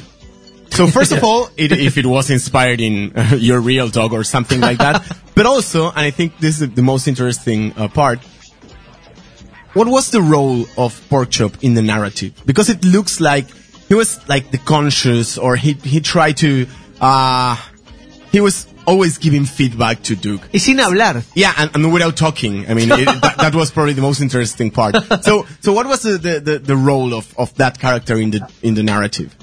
So 0.70 0.86
first 0.98 1.12
of 1.12 1.24
all, 1.24 1.48
it, 1.56 1.72
if 1.72 1.98
it 1.98 2.06
was 2.06 2.30
inspired 2.30 2.80
in 2.80 3.12
uh, 3.16 3.34
your 3.36 3.60
real 3.60 3.88
dog 3.88 4.12
or 4.12 4.22
something 4.22 4.60
like 4.60 4.78
that, 4.78 5.04
but 5.34 5.46
also, 5.46 5.88
and 5.88 5.98
I 5.98 6.10
think 6.10 6.38
this 6.38 6.60
is 6.60 6.70
the 6.70 6.82
most 6.82 7.08
interesting 7.08 7.72
uh, 7.76 7.88
part, 7.88 8.20
what 9.74 9.88
was 9.88 10.10
the 10.10 10.22
role 10.22 10.62
of 10.76 11.00
Porkchop 11.08 11.62
in 11.64 11.74
the 11.74 11.82
narrative? 11.82 12.40
Because 12.46 12.68
it 12.68 12.84
looks 12.84 13.20
like 13.20 13.48
he 13.88 13.94
was 13.94 14.20
like 14.28 14.50
the 14.50 14.58
conscious, 14.58 15.36
or 15.36 15.56
he 15.56 15.72
he 15.72 16.00
tried 16.00 16.36
to, 16.38 16.66
uh, 17.00 17.56
he 18.30 18.40
was 18.40 18.66
always 18.86 19.18
giving 19.18 19.44
feedback 19.44 20.02
to 20.04 20.16
Duke. 20.16 20.42
Y 20.52 20.58
sin 20.58 20.78
hablar. 20.78 21.22
Yeah, 21.34 21.52
and, 21.56 21.70
and 21.74 21.92
without 21.92 22.16
talking. 22.16 22.68
I 22.68 22.74
mean, 22.74 22.90
it, 22.90 23.06
that, 23.22 23.36
that 23.38 23.54
was 23.54 23.70
probably 23.70 23.94
the 23.94 24.02
most 24.02 24.20
interesting 24.20 24.70
part. 24.70 24.96
So, 25.22 25.46
so 25.60 25.72
what 25.72 25.86
was 25.86 26.02
the, 26.02 26.18
the, 26.18 26.40
the, 26.40 26.58
the 26.58 26.76
role 26.76 27.14
of, 27.14 27.32
of 27.38 27.54
that 27.54 27.78
character 27.78 28.16
in 28.16 28.30
the 28.30 28.50
in 28.62 28.74
the 28.74 28.82
narrative? 28.82 29.36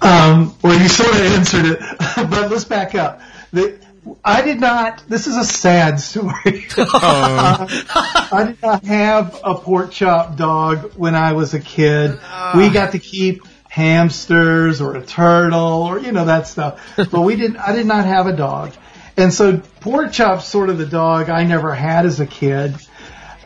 Um, 0.00 0.56
well, 0.62 0.80
you 0.80 0.88
sort 0.88 1.10
of 1.10 1.20
answered 1.20 1.66
it, 1.66 1.80
but 2.16 2.50
let's 2.50 2.64
back 2.64 2.94
up. 2.94 3.20
The, 3.52 3.78
I 4.24 4.42
did 4.42 4.60
not. 4.60 5.04
This 5.08 5.26
is 5.26 5.36
a 5.36 5.44
sad 5.44 6.00
story. 6.00 6.66
I 6.76 8.44
did 8.46 8.62
not 8.62 8.84
have 8.84 9.40
a 9.44 9.54
pork 9.54 9.90
chop 9.92 10.36
dog 10.36 10.92
when 10.94 11.14
I 11.14 11.32
was 11.32 11.54
a 11.54 11.60
kid. 11.60 12.18
We 12.56 12.70
got 12.70 12.92
to 12.92 12.98
keep 12.98 13.42
hamsters 13.68 14.80
or 14.80 14.96
a 14.96 15.04
turtle 15.04 15.82
or 15.82 15.98
you 15.98 16.12
know 16.12 16.24
that 16.24 16.46
stuff, 16.46 16.80
but 16.96 17.20
we 17.22 17.36
didn't. 17.36 17.56
I 17.56 17.72
did 17.72 17.86
not 17.86 18.04
have 18.04 18.26
a 18.26 18.36
dog, 18.36 18.72
and 19.16 19.32
so 19.32 19.58
pork 19.80 20.12
chop's 20.12 20.46
sort 20.46 20.70
of 20.70 20.78
the 20.78 20.86
dog 20.86 21.30
I 21.30 21.44
never 21.44 21.74
had 21.74 22.06
as 22.06 22.20
a 22.20 22.26
kid. 22.26 22.74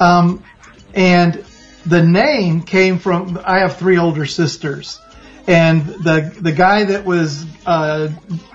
Um, 0.00 0.42
and 0.94 1.44
the 1.86 2.02
name 2.02 2.62
came 2.62 2.98
from. 2.98 3.40
I 3.44 3.60
have 3.60 3.76
three 3.76 3.98
older 3.98 4.26
sisters 4.26 5.00
and 5.46 5.84
the 5.86 6.32
the 6.40 6.52
guy 6.52 6.84
that 6.84 7.04
was 7.04 7.44
uh 7.66 8.08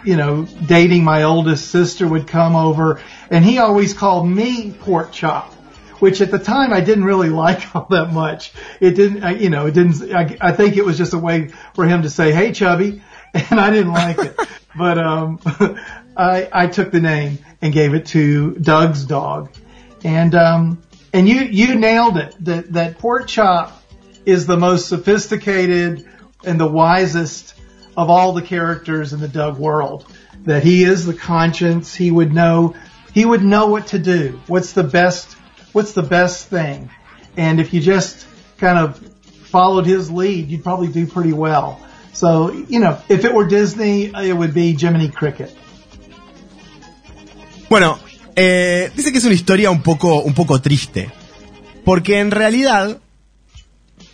you 0.05 0.15
know 0.15 0.45
dating 0.65 1.03
my 1.03 1.23
oldest 1.23 1.69
sister 1.69 2.07
would 2.07 2.27
come 2.27 2.55
over 2.55 3.01
and 3.29 3.43
he 3.43 3.57
always 3.57 3.93
called 3.93 4.27
me 4.27 4.71
pork 4.71 5.11
chop 5.11 5.53
which 5.99 6.21
at 6.21 6.31
the 6.31 6.39
time 6.39 6.73
I 6.73 6.81
didn't 6.81 7.05
really 7.05 7.29
like 7.45 7.75
all 7.75 7.87
that 7.89 8.11
much 8.13 8.53
it 8.79 8.91
didn't 8.91 9.23
I, 9.23 9.31
you 9.31 9.49
know 9.49 9.67
it 9.67 9.73
didn't 9.73 10.13
I, 10.13 10.37
I 10.41 10.51
think 10.51 10.77
it 10.77 10.85
was 10.85 10.97
just 10.97 11.13
a 11.13 11.17
way 11.17 11.49
for 11.73 11.85
him 11.85 12.03
to 12.03 12.09
say 12.09 12.31
hey 12.31 12.51
chubby 12.51 13.01
and 13.33 13.59
I 13.59 13.69
didn't 13.69 13.93
like 13.93 14.19
it 14.19 14.39
but 14.77 14.97
um 14.97 15.39
I 16.15 16.49
I 16.51 16.67
took 16.67 16.91
the 16.91 17.01
name 17.01 17.39
and 17.61 17.73
gave 17.73 17.93
it 17.93 18.07
to 18.07 18.55
Doug's 18.55 19.05
dog 19.05 19.51
and 20.03 20.35
um 20.35 20.83
and 21.13 21.27
you 21.27 21.41
you 21.41 21.75
nailed 21.75 22.17
it 22.17 22.35
that 22.45 22.73
that 22.73 22.99
pork 22.99 23.27
chop 23.27 23.83
is 24.25 24.45
the 24.45 24.57
most 24.57 24.89
sophisticated 24.89 26.05
and 26.43 26.59
the 26.59 26.67
wisest 26.67 27.53
of 27.95 28.09
all 28.09 28.33
the 28.33 28.41
characters 28.41 29.13
in 29.13 29.21
the 29.21 29.27
Doug 29.27 29.57
world. 29.57 30.05
That 30.43 30.63
he 30.63 30.83
is 30.83 31.05
the 31.05 31.13
conscience. 31.13 31.95
He 31.95 32.11
would 32.11 32.33
know, 32.33 32.75
he 33.13 33.25
would 33.25 33.41
know 33.41 33.67
what 33.67 33.87
to 33.87 33.99
do. 33.99 34.39
What's 34.47 34.73
the 34.73 34.83
best, 34.83 35.36
what's 35.77 35.93
the 35.93 36.01
best 36.01 36.49
thing? 36.49 36.89
And 37.37 37.59
if 37.59 37.71
you 37.71 37.79
just 37.79 38.25
kind 38.57 38.79
of 38.79 38.97
followed 39.51 39.85
his 39.85 40.09
lead, 40.09 40.49
you'd 40.49 40.63
probably 40.63 40.87
do 40.87 41.05
pretty 41.05 41.33
well. 41.33 41.77
So, 42.13 42.51
you 42.51 42.79
know, 42.79 42.97
if 43.09 43.23
it 43.25 43.31
were 43.31 43.47
Disney, 43.47 44.05
it 44.05 44.35
would 44.35 44.53
be 44.53 44.73
Jiminy 44.73 45.09
Cricket. 45.09 45.55
Bueno, 47.69 47.99
eh, 48.35 48.89
dice 48.95 49.11
que 49.11 49.19
es 49.19 49.25
una 49.25 49.35
historia 49.35 49.69
un 49.69 49.83
poco, 49.83 50.23
un 50.23 50.33
poco 50.33 50.59
triste. 50.59 51.11
Porque 51.85 52.19
en 52.19 52.31
realidad, 52.31 52.97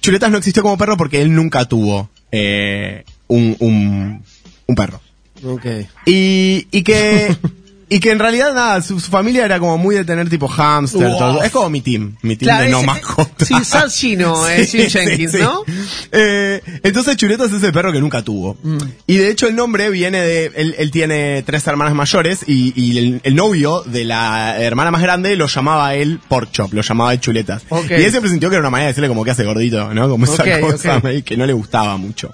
Chuletas 0.01 0.31
no 0.31 0.39
existió 0.39 0.63
como 0.63 0.77
perro 0.77 0.97
porque 0.97 1.21
él 1.21 1.33
nunca 1.33 1.63
tuvo 1.65 2.09
eh, 2.31 3.05
un, 3.27 3.55
un, 3.59 4.23
un 4.67 4.75
perro. 4.75 4.99
Ok. 5.45 5.65
Y, 6.05 6.67
y 6.71 6.83
que 6.83 7.37
y 7.95 7.99
que 7.99 8.11
en 8.11 8.19
realidad 8.19 8.53
nada, 8.53 8.81
su, 8.81 8.99
su 8.99 9.11
familia 9.11 9.45
era 9.45 9.59
como 9.59 9.77
muy 9.77 9.95
de 9.95 10.03
tener 10.03 10.29
tipo 10.29 10.47
hamster, 10.47 11.07
Wow. 11.09 11.17
todo. 11.19 11.43
Es 11.43 11.51
como 11.51 11.69
mi 11.69 11.81
team, 11.81 12.15
mi 12.23 12.35
team 12.35 12.47
Claro, 12.47 12.63
de 12.65 12.69
no 12.71 12.83
mascotas. 12.83 13.47
Sí, 13.47 13.53
Sal 13.63 13.91
Chino, 13.91 14.47
eh, 14.49 14.65
Jim 14.65 14.89
Jenkins, 14.89 15.33
¿no? 15.35 15.63
Eh, 16.11 16.61
entonces 16.83 17.15
Chuletas 17.17 17.51
es 17.51 17.57
ese 17.61 17.71
perro 17.71 17.91
que 17.91 17.99
nunca 18.01 18.21
tuvo. 18.23 18.57
Mm. 18.63 18.77
Y 19.07 19.17
de 19.17 19.29
hecho 19.29 19.47
el 19.47 19.55
nombre 19.55 19.89
viene 19.89 20.21
de, 20.21 20.51
él, 20.55 20.75
él 20.77 20.91
tiene 20.91 21.43
tres 21.43 21.65
hermanas 21.67 21.93
mayores 21.93 22.39
y, 22.47 22.73
y 22.75 22.97
el, 22.97 23.21
el 23.23 23.35
novio 23.35 23.83
de 23.85 24.05
la 24.05 24.57
hermana 24.59 24.89
más 24.91 25.01
grande 25.01 25.35
lo 25.35 25.47
llamaba 25.47 25.93
él 25.95 26.19
Pork 26.27 26.51
Chop, 26.51 26.73
lo 26.73 26.81
llamaba 26.81 27.13
él 27.13 27.19
Chuletas. 27.19 27.63
Ok. 27.69 27.91
Y 27.91 28.03
él 28.03 28.09
siempre 28.11 28.31
sintió 28.31 28.49
que 28.49 28.55
era 28.55 28.61
una 28.61 28.69
manera 28.69 28.87
de 28.87 28.91
decirle 28.93 29.07
como 29.09 29.23
que 29.23 29.31
hace 29.31 29.43
gordito, 29.43 29.93
¿no? 29.93 30.09
Como 30.09 30.25
esa 30.25 30.43
cosa 30.61 30.97
ok. 30.97 31.05
ahí 31.05 31.21
que 31.23 31.37
no 31.37 31.45
le 31.45 31.53
gustaba 31.53 31.95
mucho. 31.97 32.33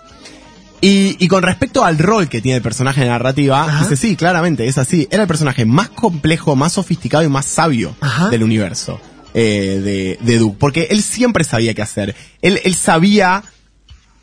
Y, 0.81 1.17
y 1.23 1.27
con 1.27 1.43
respecto 1.43 1.83
al 1.83 1.97
rol 1.97 2.29
que 2.29 2.41
tiene 2.41 2.57
el 2.57 2.61
personaje 2.61 3.01
en 3.01 3.07
la 3.07 3.13
narrativa, 3.13 3.79
dice, 3.81 3.97
sí, 3.97 4.15
claramente, 4.15 4.67
es 4.67 4.77
así. 4.77 5.07
Era 5.11 5.23
el 5.23 5.27
personaje 5.27 5.65
más 5.65 5.89
complejo, 5.89 6.55
más 6.55 6.73
sofisticado 6.73 7.23
y 7.23 7.29
más 7.29 7.45
sabio 7.45 7.95
del 8.31 8.43
universo 8.43 8.99
eh, 9.33 10.17
de, 10.21 10.25
de 10.25 10.37
Duke. 10.37 10.57
Porque 10.59 10.87
él 10.91 11.03
siempre 11.03 11.43
sabía 11.43 11.73
qué 11.73 11.81
hacer. 11.81 12.15
Él, 12.41 12.61
él 12.63 12.75
sabía 12.75 13.43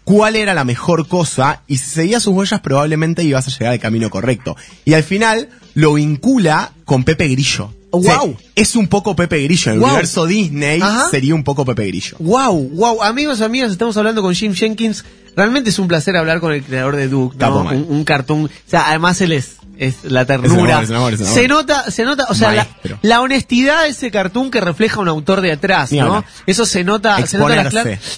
cuál 0.05 0.37
era 0.37 0.55
la 0.55 0.65
mejor 0.65 1.09
cosa 1.09 1.63
y 1.67 1.79
si 1.79 1.91
seguías 1.91 2.23
sus 2.23 2.33
huellas 2.33 2.61
probablemente 2.61 3.25
ibas 3.25 3.49
a 3.49 3.51
llegar 3.51 3.73
al 3.73 3.81
camino 3.81 4.09
correcto. 4.09 4.57
Y 4.85 4.95
al 4.95 5.03
final 5.03 5.49
lo 5.75 5.95
vincula 5.95 6.73
con 6.85 7.05
Pepe 7.05 7.29
Grillo. 7.29 7.75
Wow. 7.91 8.37
Es 8.57 8.75
un 8.75 8.89
poco 8.89 9.15
Pepe 9.15 9.43
Grillo. 9.45 9.71
El 9.73 9.79
Wow. 9.79 9.89
universo 9.91 10.27
Disney 10.27 10.81
Ajá. 10.83 11.09
sería 11.11 11.35
un 11.35 11.45
poco 11.45 11.65
Pepe 11.65 11.87
Grillo. 11.87 12.17
Wow, 12.19 12.71
wow, 12.71 13.03
amigos, 13.05 13.41
amigas, 13.43 13.71
estamos 13.71 13.97
hablando 13.97 14.23
con 14.23 14.35
Jim 14.35 14.55
Jenkins. 14.55 15.05
Realmente 15.37 15.69
es 15.69 15.79
un 15.79 15.87
placer 15.87 16.17
hablar 16.17 16.41
con 16.41 16.53
el 16.53 16.63
creador 16.65 16.97
de 16.97 17.09
Duke, 17.09 17.37
un, 17.45 17.87
un 17.91 18.05
cartoon. 18.05 18.47
O 18.47 18.51
sea, 18.67 18.89
además 18.89 19.21
él 19.21 19.33
es, 19.33 19.57
es 19.77 19.97
la 20.05 20.23
Es 20.23 20.27
ternura. 20.29 20.79
amor, 20.79 20.85
es 20.85 20.91
amor, 20.91 21.13
es 21.13 21.21
amor. 21.21 21.35
Se 21.35 21.47
nota, 21.47 21.91
se 21.91 22.05
nota, 22.05 22.25
o 22.31 22.35
sea, 22.35 22.67
la, 23.03 23.21
honestidad 23.21 23.83
de 23.83 23.91
ese 23.91 24.11
cartoon 24.11 24.51
que 24.51 24.63
refleja 24.63 24.99
un 24.99 25.09
autor 25.09 25.43
de 25.43 25.53
atrás, 25.53 25.93
Ni 25.93 25.99
¿no? 25.99 26.25
Eso 26.47 26.65
se 26.65 26.85
nota, 26.85 27.27
se 27.27 27.37
nota. 27.37 27.69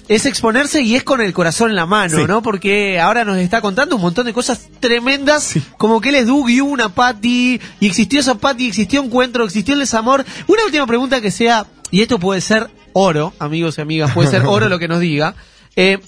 Es 0.07 0.25
exponerse 0.25 0.81
y 0.81 0.95
es 0.95 1.03
con 1.03 1.19
el 1.19 1.33
corazón 1.33 1.71
en 1.71 1.75
la 1.75 1.85
mano, 1.85 2.19
Sí. 2.19 2.23
¿no? 2.25 2.41
Porque 2.41 3.01
ahora 3.01 3.25
nos 3.25 3.35
está 3.37 3.59
contando 3.59 3.97
un 3.97 4.01
montón 4.01 4.25
de 4.25 4.31
cosas 4.31 4.69
tremendas, 4.79 5.55
como 5.77 5.99
que 5.99 6.09
él 6.09 6.15
es 6.15 6.27
Duke 6.27 6.53
y 6.53 6.61
una 6.61 6.87
Patty, 6.87 7.59
y 7.81 7.85
existió 7.85 8.21
esa 8.21 8.35
Patty, 8.35 8.67
existió 8.69 9.03
encuentro, 9.03 9.43
existió 9.43 9.73
el 9.73 9.81
desamor. 9.81 10.23
Una 10.47 10.65
última 10.65 10.85
pregunta 10.87 11.21
que 11.21 11.31
sea, 11.31 11.65
y 11.91 12.01
esto 12.01 12.19
puede 12.19 12.41
ser 12.41 12.69
oro, 12.93 13.33
amigos 13.39 13.77
y 13.77 13.81
amigas, 13.81 14.11
puede 14.13 14.29
ser 14.29 14.43
oro 14.45 14.69
lo 14.69 14.79
que 14.79 14.87
nos 14.87 14.99
diga. 14.99 15.35
Eh, 15.75 15.99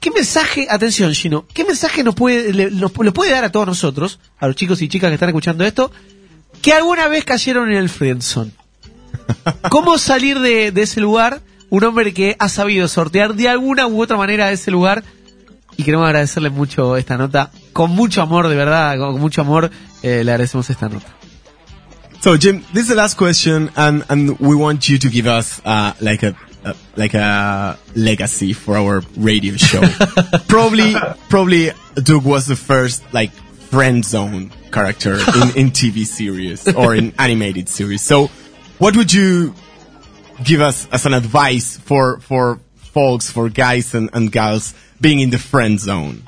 ¿Qué 0.00 0.10
mensaje, 0.10 0.68
atención 0.70 1.12
Gino, 1.14 1.46
qué 1.52 1.64
mensaje 1.64 2.04
nos 2.04 2.14
puede, 2.14 2.52
le, 2.52 2.70
nos, 2.70 2.96
lo 2.96 3.12
puede 3.12 3.32
dar 3.32 3.44
a 3.44 3.50
todos 3.50 3.66
nosotros, 3.66 4.20
a 4.38 4.46
los 4.46 4.54
chicos 4.54 4.80
y 4.82 4.88
chicas 4.88 5.10
que 5.10 5.14
están 5.14 5.30
escuchando 5.30 5.64
esto, 5.64 5.90
que 6.62 6.72
alguna 6.72 7.08
vez 7.08 7.24
cayeron 7.24 7.70
en 7.70 7.78
el 7.78 7.88
friendzone? 7.88 8.52
¿Cómo 9.70 9.98
salir 9.98 10.38
de, 10.38 10.70
de 10.70 10.82
ese 10.82 11.00
lugar? 11.00 11.40
Un 11.68 11.82
hombre 11.84 12.14
que 12.14 12.36
ha 12.38 12.48
sabido 12.48 12.86
sortear 12.86 13.34
de 13.34 13.48
alguna 13.48 13.86
u 13.86 14.00
otra 14.00 14.16
manera 14.16 14.52
ese 14.52 14.70
lugar. 14.70 15.02
Y 15.76 15.82
queremos 15.82 16.06
agradecerle 16.06 16.50
mucho 16.50 16.96
esta 16.96 17.18
nota. 17.18 17.50
Con 17.72 17.90
mucho 17.90 18.22
amor, 18.22 18.48
de 18.48 18.54
verdad, 18.54 18.96
con 18.98 19.20
mucho 19.20 19.40
amor, 19.40 19.70
eh, 20.02 20.22
le 20.24 20.30
agradecemos 20.30 20.70
esta 20.70 20.88
nota. 20.88 21.06
So 22.20 22.36
Jim, 22.36 22.64
this 22.72 22.84
is 22.84 22.88
the 22.88 22.94
last 22.96 23.16
question, 23.16 23.70
and 23.76 24.04
and 24.08 24.38
we 24.38 24.56
want 24.56 24.88
you 24.88 24.98
to 24.98 25.08
give 25.08 25.26
us 25.26 25.60
uh, 25.64 25.94
like 26.00 26.22
a, 26.22 26.34
a 26.64 26.74
like 26.96 27.14
a 27.14 27.78
legacy 27.94 28.52
for 28.52 28.76
our 28.76 29.02
radio 29.16 29.54
show. 29.56 29.82
probably, 30.48 30.94
probably 31.28 31.70
Doug 31.94 32.24
was 32.24 32.46
the 32.46 32.56
first 32.56 33.04
like 33.12 33.30
friend 33.30 34.04
zone 34.04 34.50
character 34.72 35.14
in, 35.14 35.56
in 35.56 35.70
TV 35.70 36.04
series 36.04 36.66
or 36.74 36.94
in 36.94 37.12
animated 37.18 37.68
series. 37.68 38.02
So, 38.02 38.28
what 38.78 38.96
would 38.96 39.12
you 39.12 39.54
give 40.42 40.60
us 40.60 40.88
as 40.90 41.06
an 41.06 41.14
advice 41.14 41.76
for 41.78 42.18
for 42.20 42.58
folks, 42.76 43.30
for 43.30 43.48
guys 43.48 43.94
and, 43.94 44.10
and 44.12 44.32
gals 44.32 44.74
being 45.00 45.20
in 45.20 45.30
the 45.30 45.38
friend 45.38 45.78
zone? 45.78 46.26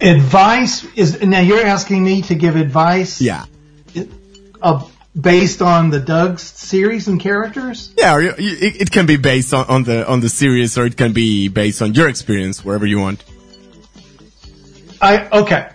Advice 0.00 0.84
is 0.96 1.20
now 1.22 1.40
you're 1.40 1.66
asking 1.66 2.04
me 2.04 2.22
to 2.22 2.34
give 2.34 2.56
advice. 2.56 3.20
Yeah. 3.20 3.44
Uh, 4.62 4.86
based 5.18 5.62
on 5.62 5.90
the 5.90 6.00
Doug's 6.00 6.42
series 6.42 7.08
and 7.08 7.20
characters. 7.20 7.92
Yeah, 7.96 8.18
you, 8.18 8.34
it, 8.38 8.82
it 8.82 8.90
can 8.90 9.06
be 9.06 9.16
based 9.16 9.52
on, 9.52 9.66
on 9.66 9.84
the 9.84 10.06
on 10.08 10.20
the 10.20 10.28
series, 10.28 10.78
or 10.78 10.86
it 10.86 10.96
can 10.96 11.12
be 11.12 11.48
based 11.48 11.82
on 11.82 11.94
your 11.94 12.08
experience, 12.08 12.64
wherever 12.64 12.86
you 12.86 12.98
want. 12.98 13.24
I 15.00 15.28
okay. 15.28 15.68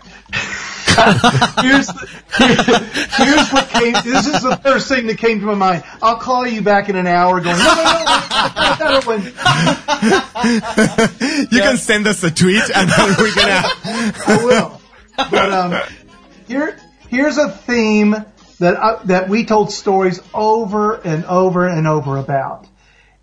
Here's 1.61 1.87
the, 1.87 2.07
here- 2.37 3.25
here's 3.25 3.49
what 3.51 3.69
came. 3.69 3.93
This 4.03 4.27
is 4.27 4.41
the 4.43 4.55
first 4.63 4.87
thing 4.87 5.07
that 5.07 5.17
came 5.17 5.39
to 5.39 5.45
my 5.45 5.55
mind. 5.55 5.83
I'll 6.01 6.17
call 6.17 6.45
you 6.47 6.61
back 6.61 6.89
in 6.89 6.95
an 6.95 7.07
hour. 7.07 7.39
Going 7.41 7.57
no, 7.57 7.63
no, 7.63 7.75
no, 7.75 8.05
that's 8.05 8.79
not 8.79 8.79
that 8.79 9.05
one. 9.05 9.23
You 11.51 11.59
can 11.61 11.77
send 11.77 12.07
us 12.07 12.23
a 12.23 12.31
tweet, 12.31 12.63
and 12.75 12.89
then 12.89 13.15
we're 13.17 13.35
gonna. 13.35 13.61
I 14.27 14.41
will. 14.43 14.81
But 15.17 15.51
um, 15.51 15.81
here 16.47 16.79
here's 17.09 17.37
a 17.37 17.49
theme 17.49 18.15
that 18.59 18.77
I, 18.81 19.03
that 19.05 19.29
we 19.29 19.45
told 19.45 19.71
stories 19.71 20.19
over 20.33 20.95
and 20.95 21.25
over 21.25 21.67
and 21.67 21.87
over 21.87 22.17
about, 22.17 22.67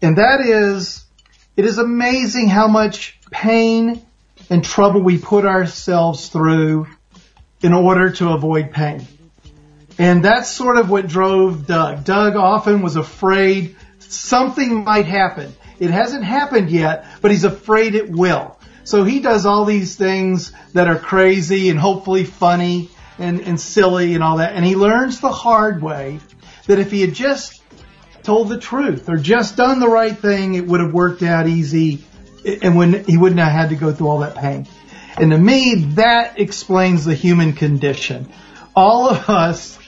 and 0.02 0.18
that 0.18 0.40
is, 0.40 1.04
it 1.56 1.64
is 1.64 1.78
amazing 1.78 2.48
how 2.48 2.68
much 2.68 3.18
pain 3.30 4.02
and 4.48 4.64
trouble 4.64 5.02
we 5.02 5.18
put 5.18 5.44
ourselves 5.44 6.28
through 6.28 6.86
in 7.62 7.72
order 7.72 8.10
to 8.10 8.30
avoid 8.30 8.72
pain. 8.72 9.06
And 9.98 10.24
that's 10.24 10.50
sort 10.50 10.78
of 10.78 10.88
what 10.88 11.08
drove 11.08 11.66
Doug. 11.66 12.04
Doug 12.04 12.36
often 12.36 12.80
was 12.80 12.96
afraid 12.96 13.76
something 13.98 14.84
might 14.84 15.06
happen. 15.06 15.54
It 15.78 15.90
hasn't 15.90 16.24
happened 16.24 16.70
yet, 16.70 17.06
but 17.20 17.30
he's 17.30 17.44
afraid 17.44 17.94
it 17.94 18.10
will. 18.10 18.58
So 18.84 19.04
he 19.04 19.20
does 19.20 19.46
all 19.46 19.64
these 19.64 19.96
things 19.96 20.52
that 20.72 20.88
are 20.88 20.98
crazy 20.98 21.68
and 21.68 21.78
hopefully 21.78 22.24
funny 22.24 22.90
and, 23.18 23.40
and 23.40 23.60
silly 23.60 24.14
and 24.14 24.24
all 24.24 24.38
that. 24.38 24.54
And 24.54 24.64
he 24.64 24.74
learns 24.74 25.20
the 25.20 25.30
hard 25.30 25.82
way 25.82 26.20
that 26.66 26.78
if 26.78 26.90
he 26.90 27.02
had 27.02 27.14
just 27.14 27.62
told 28.22 28.48
the 28.48 28.58
truth 28.58 29.08
or 29.08 29.16
just 29.16 29.56
done 29.56 29.80
the 29.80 29.88
right 29.88 30.16
thing, 30.16 30.54
it 30.54 30.66
would 30.66 30.80
have 30.80 30.92
worked 30.92 31.22
out 31.22 31.46
easy 31.46 32.04
and 32.62 32.76
when 32.76 33.04
he 33.04 33.18
wouldn't 33.18 33.40
have 33.40 33.52
had 33.52 33.68
to 33.68 33.76
go 33.76 33.92
through 33.92 34.08
all 34.08 34.18
that 34.20 34.34
pain. 34.34 34.66
And 35.20 35.32
to 35.32 35.38
me, 35.38 35.74
that 35.96 36.40
explains 36.40 37.04
the 37.04 37.14
human 37.14 37.52
condition. 37.52 38.32
All 38.74 39.10
of 39.10 39.28
us 39.28 39.78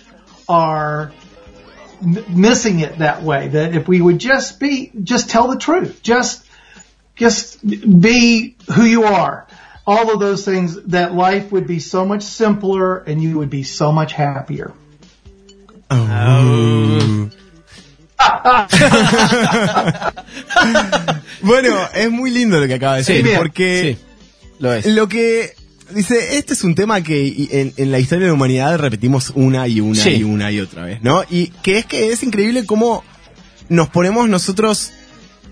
are 0.46 1.10
m- 2.02 2.22
missing 2.28 2.80
it 2.80 2.98
that 2.98 3.22
way. 3.22 3.48
That 3.48 3.74
if 3.74 3.88
we 3.88 4.02
would 4.02 4.18
just 4.18 4.60
be, 4.60 4.92
just 5.02 5.30
tell 5.30 5.48
the 5.48 5.56
truth, 5.56 6.02
just, 6.02 6.46
just 7.16 7.66
be 7.66 8.56
who 8.74 8.84
you 8.84 9.04
are. 9.04 9.46
All 9.86 10.12
of 10.12 10.20
those 10.20 10.44
things, 10.44 10.82
that 10.82 11.14
life 11.14 11.50
would 11.50 11.66
be 11.66 11.78
so 11.78 12.04
much 12.04 12.24
simpler 12.24 12.98
and 12.98 13.22
you 13.22 13.38
would 13.38 13.48
be 13.48 13.62
so 13.62 13.90
much 13.90 14.12
happier. 14.12 14.74
Oh. 15.90 17.30
bueno, 21.42 21.88
es 21.94 22.10
muy 22.10 22.30
lindo 22.30 22.60
lo 22.60 22.66
que 22.66 22.74
acaba 22.74 22.96
de 22.96 22.98
decir, 22.98 23.24
bien, 23.24 23.38
porque 23.38 23.96
lo 24.62 24.72
es. 24.72 24.86
que 25.08 25.54
dice, 25.94 26.38
este 26.38 26.54
es 26.54 26.64
un 26.64 26.74
tema 26.74 27.02
que 27.02 27.48
en, 27.50 27.74
en 27.76 27.92
la 27.92 27.98
historia 27.98 28.22
de 28.24 28.28
la 28.28 28.34
humanidad 28.34 28.78
repetimos 28.78 29.30
una 29.34 29.68
y 29.68 29.80
una 29.80 30.02
Sí. 30.02 30.10
y 30.10 30.22
una 30.22 30.50
y 30.50 30.60
otra 30.60 30.84
vez, 30.84 31.02
¿no? 31.02 31.22
Y 31.28 31.48
que 31.62 31.78
es 31.78 31.86
que 31.86 32.12
es 32.12 32.22
increíble 32.22 32.64
cómo 32.64 33.04
nos 33.68 33.88
ponemos 33.88 34.28
nosotros 34.28 34.90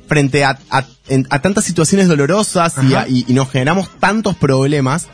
frente 0.09 0.45
a, 0.45 0.59
a- 0.71 0.87
en- 1.09 1.27
a 1.31 1.41
tantas 1.41 1.65
situaciones 1.65 2.09
dolorosas 2.09 2.75
y, 2.89 2.95
a- 2.95 3.07
y- 3.09 3.25
y 3.29 3.33
nos 3.35 3.51
generamos 3.51 3.89
tantos 4.01 4.35
problemas 4.37 5.07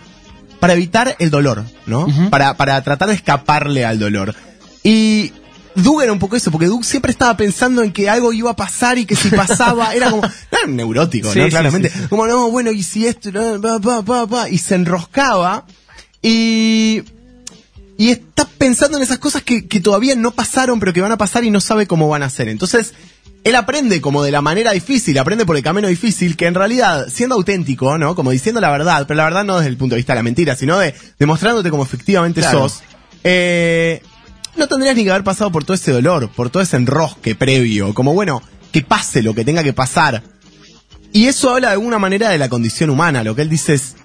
para 0.61 0.73
evitar 0.73 1.17
el 1.19 1.31
dolor, 1.31 1.65
¿no? 1.87 2.07
para, 2.31 2.57
para 2.57 2.81
tratar 2.83 3.09
de 3.09 3.15
escaparle 3.15 3.85
al 3.85 3.99
dolor. 3.99 4.35
Y 4.83 5.33
Doug 5.77 6.03
era 6.03 6.13
un 6.13 6.19
poco 6.19 6.37
eso, 6.37 6.51
porque 6.51 6.67
Doug 6.67 6.85
siempre 6.85 7.13
estaba 7.13 7.37
pensando 7.37 7.83
en 7.83 7.93
que 7.93 8.09
algo 8.11 8.33
iba 8.33 8.51
a 8.51 8.57
pasar 8.57 8.99
y 8.99 9.07
que 9.07 9.15
si 9.15 9.29
pasaba, 9.31 9.93
era 9.95 10.11
como, 10.11 10.23
era 10.25 10.67
neurótico, 10.67 11.33
Sí, 11.33 11.39
¿no? 11.39 11.45
sí, 11.45 11.51
Claramente. 11.51 11.91
sí. 11.91 11.99
Como, 12.09 12.27
no, 12.27 12.51
bueno, 12.51 12.71
y 12.73 12.83
si 12.83 13.07
esto, 13.07 13.31
no, 13.33 13.61
pa, 13.61 13.79
pa, 13.81 14.03
pa, 14.03 14.27
pa", 14.27 14.49
y 14.49 14.59
se 14.59 14.75
enroscaba 14.75 15.65
y, 16.23 17.03
y 17.99 18.11
está 18.11 18.47
pensando 18.59 18.97
en 18.97 19.03
esas 19.05 19.19
cosas 19.19 19.43
que, 19.43 19.67
que 19.69 19.81
todavía 19.81 20.15
no 20.17 20.31
pasaron, 20.33 20.81
pero 20.81 20.93
que 20.93 21.01
van 21.01 21.13
a 21.13 21.19
pasar 21.19 21.45
y 21.45 21.51
no 21.51 21.61
sabe 21.61 21.87
cómo 21.87 22.09
van 22.09 22.23
a 22.23 22.31
ser. 22.31 22.49
Entonces, 22.49 22.95
él 23.45 23.55
aprende 23.55 24.01
como 24.01 24.25
de 24.25 24.33
la 24.33 24.41
manera 24.43 24.73
difícil, 24.73 25.17
aprende 25.19 25.47
por 25.47 25.57
el 25.57 25.63
camino 25.63 25.87
difícil, 25.89 26.37
que 26.37 26.47
en 26.47 26.55
realidad, 26.55 27.07
siendo 27.13 27.37
auténtico, 27.37 27.97
¿no? 27.97 28.15
Como 28.17 28.33
diciendo 28.33 28.61
la 28.61 28.71
verdad, 28.71 29.05
pero 29.07 29.19
la 29.19 29.25
verdad 29.25 29.45
no 29.45 29.57
desde 29.59 29.69
el 29.71 29.77
punto 29.77 29.95
de 29.95 29.99
vista 29.99 30.15
de 30.15 30.19
la 30.19 30.23
mentira, 30.25 30.57
sino 30.57 30.79
de 30.79 30.95
demostrándote 31.19 31.71
como 31.71 31.85
efectivamente 31.85 32.41
Claro. 32.41 32.69
sos, 32.69 32.83
eh, 33.23 34.03
no 34.57 34.69
tendrías 34.69 34.97
ni 34.97 35.05
que 35.05 35.11
haber 35.11 35.25
pasado 35.25 35.53
por 35.53 35.65
todo 35.65 35.75
ese 35.75 35.93
dolor, 35.93 36.31
por 36.31 36.51
todo 36.51 36.63
ese 36.63 36.77
enrosque 36.77 37.35
previo, 37.35 37.95
como 37.95 38.15
bueno, 38.15 38.43
que 38.73 38.83
pase 38.83 39.23
lo 39.23 39.35
que 39.35 39.45
tenga 39.45 39.63
que 39.63 39.73
pasar. 39.73 40.23
Y 41.13 41.27
eso 41.27 41.51
habla 41.51 41.69
de 41.69 41.75
alguna 41.75 41.99
manera 41.99 42.31
de 42.31 42.39
la 42.39 42.49
condición 42.49 42.91
humana, 42.91 43.25
lo 43.25 43.35
que 43.35 43.43
él 43.43 43.49
dice 43.49 43.75
es, 43.75 43.97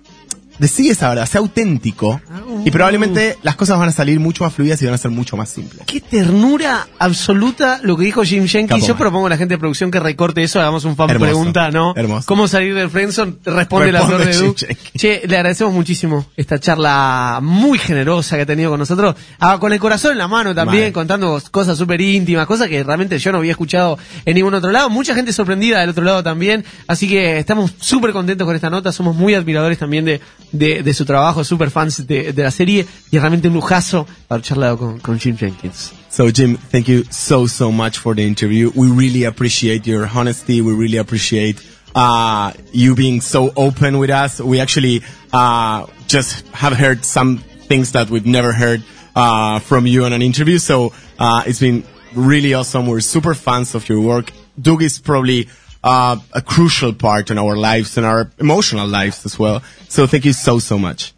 decí 0.59 0.89
esa 0.89 1.09
verdad, 1.09 1.25
sea 1.25 1.39
auténtico, 1.39 2.21
y 2.65 2.71
probablemente 2.71 3.37
las 3.43 3.55
cosas 3.55 3.79
van 3.79 3.89
a 3.89 3.91
salir 3.91 4.19
mucho 4.19 4.43
más 4.43 4.53
fluidas 4.53 4.81
y 4.81 4.85
van 4.85 4.93
a 4.93 4.97
ser 4.97 5.11
mucho 5.11 5.35
más 5.37 5.49
simples. 5.49 5.83
Qué 5.87 6.01
ternura 6.01 6.87
absoluta 6.99 7.79
lo 7.83 7.97
que 7.97 8.05
dijo 8.05 8.23
Jim 8.23 8.47
Jenkins. 8.47 8.69
Capo, 8.69 8.87
Yo 8.87 8.93
man. 8.93 8.99
propongo 8.99 9.27
a 9.27 9.29
la 9.29 9.37
gente 9.37 9.55
de 9.55 9.57
producción 9.57 9.89
que 9.91 9.99
recorte 9.99 10.43
eso, 10.43 10.59
hagamos 10.59 10.85
un 10.85 10.95
fan 10.95 11.09
Hermoso, 11.09 11.25
pregunta, 11.31 11.71
¿no? 11.71 11.93
hermoso. 11.95 12.25
¿Cómo 12.27 12.47
salir 12.47 12.75
del 12.75 12.89
friendzone? 12.89 13.35
Responde, 13.43 13.91
la 13.91 14.05
flor 14.05 14.25
de 14.25 14.33
Duke. 14.33 14.77
Che, 14.95 15.21
le 15.27 15.35
agradecemos 15.35 15.73
muchísimo 15.73 16.25
esta 16.37 16.59
charla 16.59 17.39
muy 17.41 17.79
generosa 17.79 18.35
que 18.35 18.43
ha 18.43 18.45
tenido 18.45 18.69
con 18.69 18.79
nosotros. 18.79 19.15
Ah, 19.39 19.57
con 19.59 19.73
el 19.73 19.79
corazón 19.79 20.11
en 20.13 20.17
la 20.19 20.27
mano 20.27 20.53
también, 20.53 20.91
contando 20.91 21.41
cosas 21.51 21.77
súper 21.77 22.01
íntimas, 22.01 22.45
cosas 22.45 22.67
que 22.67 22.83
realmente 22.83 23.17
yo 23.17 23.31
no 23.31 23.39
había 23.39 23.51
escuchado 23.51 23.97
en 24.25 24.35
ningún 24.35 24.53
otro 24.53 24.71
lado. 24.71 24.89
Mucha 24.89 25.15
gente 25.15 25.33
sorprendida 25.33 25.79
del 25.79 25.89
otro 25.89 26.03
lado 26.03 26.23
también. 26.23 26.63
Así 26.87 27.07
que 27.07 27.39
estamos 27.39 27.73
súper 27.79 28.11
contentos 28.11 28.45
con 28.45 28.55
esta 28.55 28.69
nota. 28.69 28.91
Somos 28.91 29.15
muy 29.15 29.33
admiradores 29.33 29.77
también 29.77 30.05
de, 30.05 30.21
de, 30.51 30.83
de 30.83 30.93
su 30.93 31.05
trabajo, 31.05 31.43
súper 31.43 31.69
fans 31.69 32.05
de, 32.05 32.33
de 32.33 32.43
la 32.43 32.51
serie. 32.51 32.85
Y 33.11 33.17
realmente 33.17 33.47
un 33.47 33.53
lujazo 33.53 34.07
haber 34.29 34.43
charlado 34.43 34.77
con, 34.77 34.99
con 34.99 35.19
Jim 35.19 35.37
Jenkins. 35.37 35.93
So 36.09 36.29
Jim, 36.29 36.57
thank 36.57 36.87
you 36.87 37.03
so 37.09 37.47
so 37.47 37.71
much 37.71 37.97
for 37.97 38.15
the 38.15 38.25
interview. 38.25 38.71
We 38.75 38.89
really 38.89 39.25
appreciate 39.25 39.87
your 39.87 40.07
honesty. 40.07 40.61
We 40.61 40.73
really 40.73 40.97
appreciate 40.97 41.61
uh, 41.95 42.51
you 42.73 42.95
being 42.95 43.21
so 43.21 43.51
open 43.55 43.97
with 43.97 44.09
us. 44.09 44.39
We 44.39 44.59
actually 44.59 45.03
uh, 45.31 45.87
just 46.07 46.45
have 46.49 46.73
heard 46.73 47.05
some 47.05 47.37
things 47.67 47.93
that 47.93 48.09
we've 48.09 48.25
never 48.25 48.51
heard 48.51 48.83
uh, 49.15 49.59
from 49.59 49.87
you 49.87 50.03
on 50.03 50.13
an 50.13 50.21
interview. 50.21 50.57
So 50.57 50.93
uh, 51.17 51.43
it's 51.45 51.59
been 51.59 51.83
really 52.13 52.53
awesome. 52.53 52.87
We're 52.87 52.99
super 52.99 53.33
fans 53.33 53.75
of 53.75 53.87
your 53.87 54.01
work. 54.01 54.31
Doug 54.61 54.83
is 54.83 54.99
probably 54.99 55.47
uh, 55.83 56.17
a 56.33 56.41
crucial 56.41 56.93
part 56.93 57.31
in 57.31 57.37
our 57.37 57.55
lives 57.55 57.97
and 57.97 58.05
our 58.05 58.31
emotional 58.39 58.87
lives 58.87 59.25
as 59.25 59.37
well. 59.37 59.63
So 59.89 60.07
thank 60.07 60.25
you 60.25 60.33
so 60.33 60.59
so 60.59 60.77
much. 60.77 61.13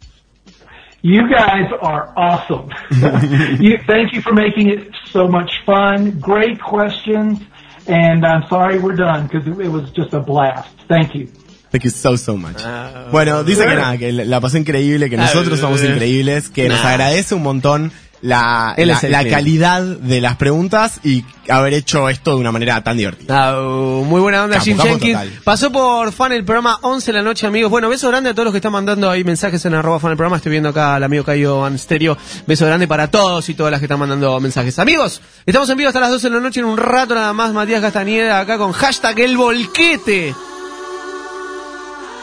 You 1.02 1.28
guys 1.28 1.70
are 1.82 2.14
awesome. 2.16 2.70
you, 3.60 3.76
thank 3.86 4.14
you 4.14 4.22
for 4.22 4.32
making 4.32 4.70
it 4.70 4.90
so 5.10 5.28
much 5.28 5.50
fun. 5.66 6.18
Great 6.18 6.62
questions. 6.62 7.40
And 7.86 8.24
I'm 8.24 8.48
sorry 8.48 8.78
we're 8.78 8.96
done 8.96 9.26
because 9.26 9.46
it, 9.46 9.60
it 9.60 9.68
was 9.68 9.90
just 9.90 10.14
a 10.14 10.20
blast. 10.20 10.70
Thank 10.88 11.14
you. 11.14 11.26
Thank 11.70 11.84
you 11.84 11.90
so, 11.90 12.16
so 12.16 12.36
much. 12.36 12.62
bueno, 13.10 13.42
dice 13.42 13.66
que 13.66 13.74
nada, 13.74 13.98
que 13.98 14.12
la 14.12 14.24
la 14.24 14.40
pasó 14.40 14.56
increíble, 14.56 15.10
que 15.10 15.16
nosotros 15.16 15.58
somos 15.58 15.82
increíbles, 15.82 16.48
que 16.48 16.68
nos 16.68 16.82
agradece 16.82 17.34
un 17.34 17.42
montón 17.42 17.92
la, 18.24 18.74
la, 18.78 19.28
calidad 19.28 19.82
de 19.82 20.18
las 20.22 20.36
preguntas 20.36 20.98
y 21.04 21.26
haber 21.50 21.74
hecho 21.74 22.08
esto 22.08 22.30
de 22.30 22.36
una 22.38 22.52
manera 22.52 22.82
tan 22.82 22.96
divertida. 22.96 23.50
Ah, 23.50 23.60
uh, 23.60 24.02
muy 24.02 24.18
buena 24.22 24.44
onda, 24.44 24.54
Capo, 24.54 24.64
Jim 24.64 24.76
capo 24.78 24.88
Jenkins. 24.88 25.12
total. 25.12 25.40
Pasó 25.44 25.70
por 25.70 26.10
fan 26.10 26.32
el 26.32 26.42
programa 26.42 26.78
11 26.80 27.12
de 27.12 27.18
la 27.18 27.22
noche, 27.22 27.46
amigos. 27.46 27.70
Bueno, 27.70 27.90
beso 27.90 28.08
grande 28.08 28.30
a 28.30 28.32
todos 28.32 28.46
los 28.46 28.52
que 28.52 28.58
están 28.58 28.72
mandando 28.72 29.10
ahí 29.10 29.24
mensajes 29.24 29.62
en 29.66 29.74
arroba 29.74 30.00
fan 30.00 30.12
el 30.12 30.16
programa. 30.16 30.38
Estoy 30.38 30.52
viendo 30.52 30.70
acá 30.70 30.94
al 30.94 31.04
amigo 31.04 31.22
Cayo 31.22 31.66
Ansterio. 31.66 32.16
Beso 32.46 32.64
grande 32.64 32.88
para 32.88 33.10
todos 33.10 33.46
y 33.50 33.54
todas 33.54 33.70
las 33.70 33.78
que 33.80 33.84
están 33.84 33.98
mandando 33.98 34.40
mensajes. 34.40 34.78
Amigos, 34.78 35.20
estamos 35.44 35.68
en 35.68 35.76
vivo 35.76 35.88
hasta 35.88 36.00
las 36.00 36.10
12 36.10 36.30
de 36.30 36.34
la 36.34 36.40
noche. 36.40 36.60
En 36.60 36.66
un 36.66 36.78
rato 36.78 37.14
nada 37.14 37.34
más, 37.34 37.52
Matías 37.52 37.82
Castañeda 37.82 38.40
acá 38.40 38.56
con 38.56 38.72
hashtag 38.72 39.20
el 39.20 39.36
volquete. 39.36 40.34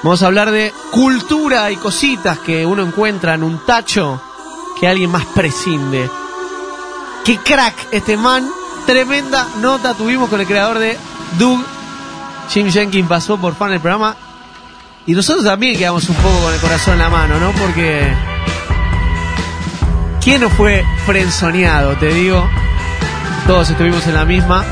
Vamos 0.01 0.23
a 0.23 0.25
hablar 0.25 0.49
de 0.49 0.73
cultura 0.89 1.69
y 1.69 1.75
cositas 1.75 2.39
que 2.39 2.65
uno 2.65 2.81
encuentra 2.81 3.35
en 3.35 3.43
un 3.43 3.63
tacho 3.67 4.19
que 4.81 4.87
alguien 4.87 5.11
más 5.11 5.25
prescinde. 5.27 6.09
Qué 7.23 7.37
crack 7.37 7.75
este 7.91 8.17
man. 8.17 8.49
Tremenda 8.87 9.47
nota 9.61 9.93
tuvimos 9.93 10.27
con 10.27 10.41
el 10.41 10.47
creador 10.47 10.79
de 10.79 10.97
Doug. 11.37 11.63
Jim 12.49 12.69
Jenkins 12.69 13.07
pasó 13.07 13.37
por 13.37 13.55
fan 13.55 13.69
del 13.69 13.79
programa. 13.79 14.15
Y 15.05 15.13
nosotros 15.13 15.45
también 15.45 15.77
quedamos 15.77 16.09
un 16.09 16.15
poco 16.15 16.37
con 16.41 16.53
el 16.53 16.59
corazón 16.59 16.93
en 16.95 16.99
la 16.99 17.09
mano, 17.09 17.39
¿no? 17.39 17.51
Porque. 17.51 18.11
¿Quién 20.19 20.41
no 20.41 20.49
fue 20.49 20.83
frenzoneado? 21.05 21.95
Te 21.97 22.11
digo. 22.11 22.49
Todos 23.45 23.69
estuvimos 23.69 24.05
en 24.07 24.15
la 24.15 24.25
misma. 24.25 24.65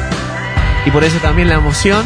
Y 0.87 0.91
por 0.91 1.03
eso 1.03 1.19
también 1.19 1.49
la 1.49 1.55
emoción. 1.55 2.03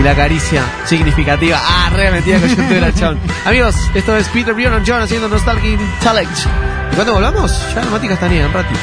Y 0.00 0.02
la 0.02 0.14
caricia 0.14 0.62
significativa. 0.86 1.60
Ah, 1.62 1.90
re 1.94 2.10
mentira 2.10 2.38
que 2.40 2.48
yo 2.48 2.62
estoy 2.62 2.80
la 2.80 2.90
chabón. 2.94 3.18
Amigos, 3.44 3.74
esto 3.94 4.16
es 4.16 4.26
Peter 4.28 4.54
Bjorn 4.54 4.82
John 4.86 5.02
haciendo 5.02 5.28
Nostalgic 5.28 5.78
Intellect. 5.78 6.30
¿Y 6.90 6.94
cuándo 6.94 7.12
volvamos? 7.12 7.52
Ya 7.74 7.84
Mati 7.84 8.08
Castañeda, 8.08 8.46
un 8.46 8.54
ratito. 8.54 8.78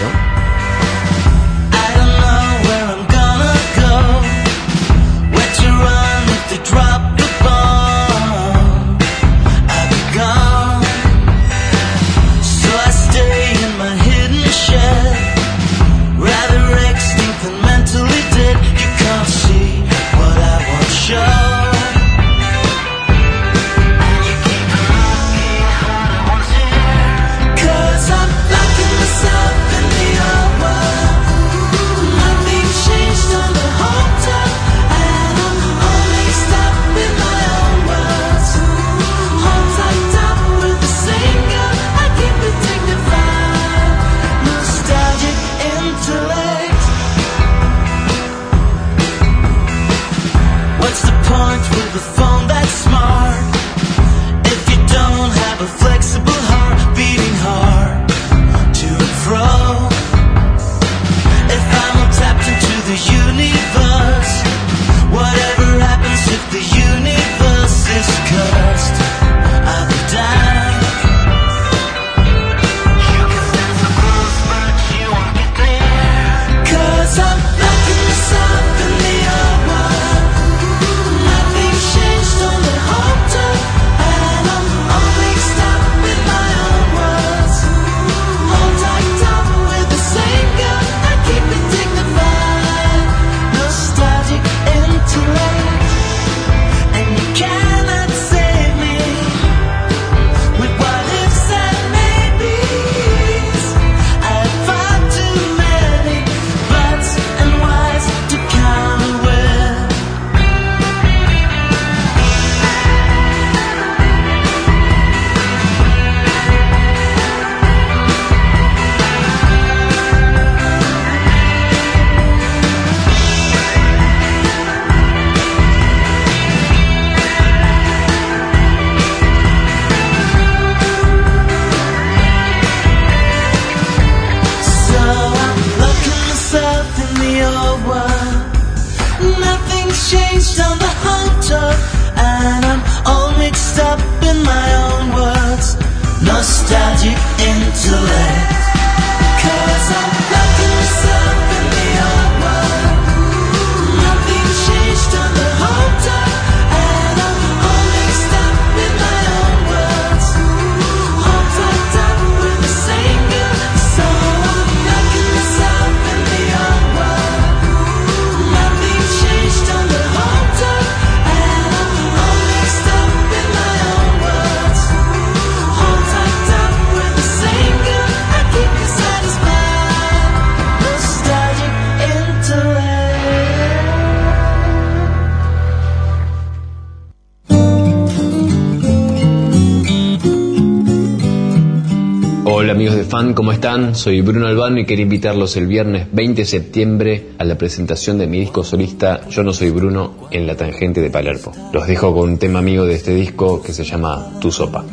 Fan, 193.07 193.33
¿cómo 193.33 193.53
están? 193.53 193.95
Soy 193.95 194.19
Bruno 194.19 194.47
Albano 194.47 194.79
y 194.79 194.85
quería 194.85 195.03
invitarlos 195.03 195.55
el 195.55 195.65
viernes 195.65 196.07
20 196.11 196.41
de 196.41 196.45
septiembre 196.45 197.29
a 197.37 197.45
la 197.45 197.57
presentación 197.57 198.17
de 198.17 198.27
mi 198.27 198.41
disco 198.41 198.65
solista 198.65 199.21
Yo 199.29 199.43
no 199.43 199.53
soy 199.53 199.69
Bruno 199.69 200.27
en 200.29 200.45
la 200.45 200.57
tangente 200.57 200.99
de 200.99 201.09
Palermo. 201.09 201.53
Los 201.71 201.87
dejo 201.87 202.13
con 202.13 202.31
un 202.31 202.37
tema 202.37 202.59
amigo 202.59 202.85
de 202.85 202.95
este 202.95 203.15
disco 203.15 203.61
que 203.61 203.71
se 203.71 203.85
llama 203.85 204.39
Tu 204.41 204.51
Sopa. 204.51 204.83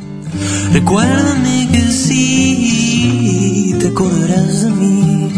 Recuérdame 0.72 1.68
que 1.72 1.80
sí, 1.80 3.74
te 3.80 3.88
acordarás 3.88 4.62
de 4.62 4.70
mí 4.70 5.32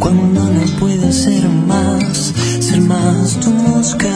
cuando 0.00 0.42
no 0.42 0.62
pueda 0.80 1.12
ser 1.12 1.48
más, 1.48 2.34
ser 2.58 2.80
más 2.80 3.38
tu 3.38 3.50
mosca. 3.50 4.08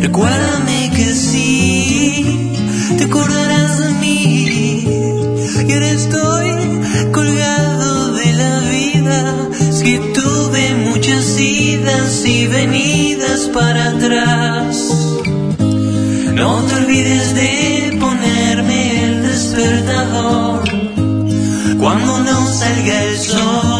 Recuérdame 0.00 0.90
que 0.96 1.04
sí, 1.12 2.50
te 2.96 3.04
acordarás 3.04 3.78
de 3.78 3.90
mí 4.00 4.22
y 5.68 5.72
ahora 5.72 5.90
estoy 5.90 6.31
y 12.24 12.46
venidas 12.46 13.48
para 13.52 13.90
atrás. 13.90 14.76
No 16.34 16.62
te 16.62 16.74
olvides 16.74 17.34
de 17.34 17.96
ponerme 17.98 19.04
el 19.04 19.22
despertador 19.22 20.62
cuando 21.78 22.18
no 22.18 22.46
salga 22.46 23.04
el 23.04 23.18
sol. 23.18 23.71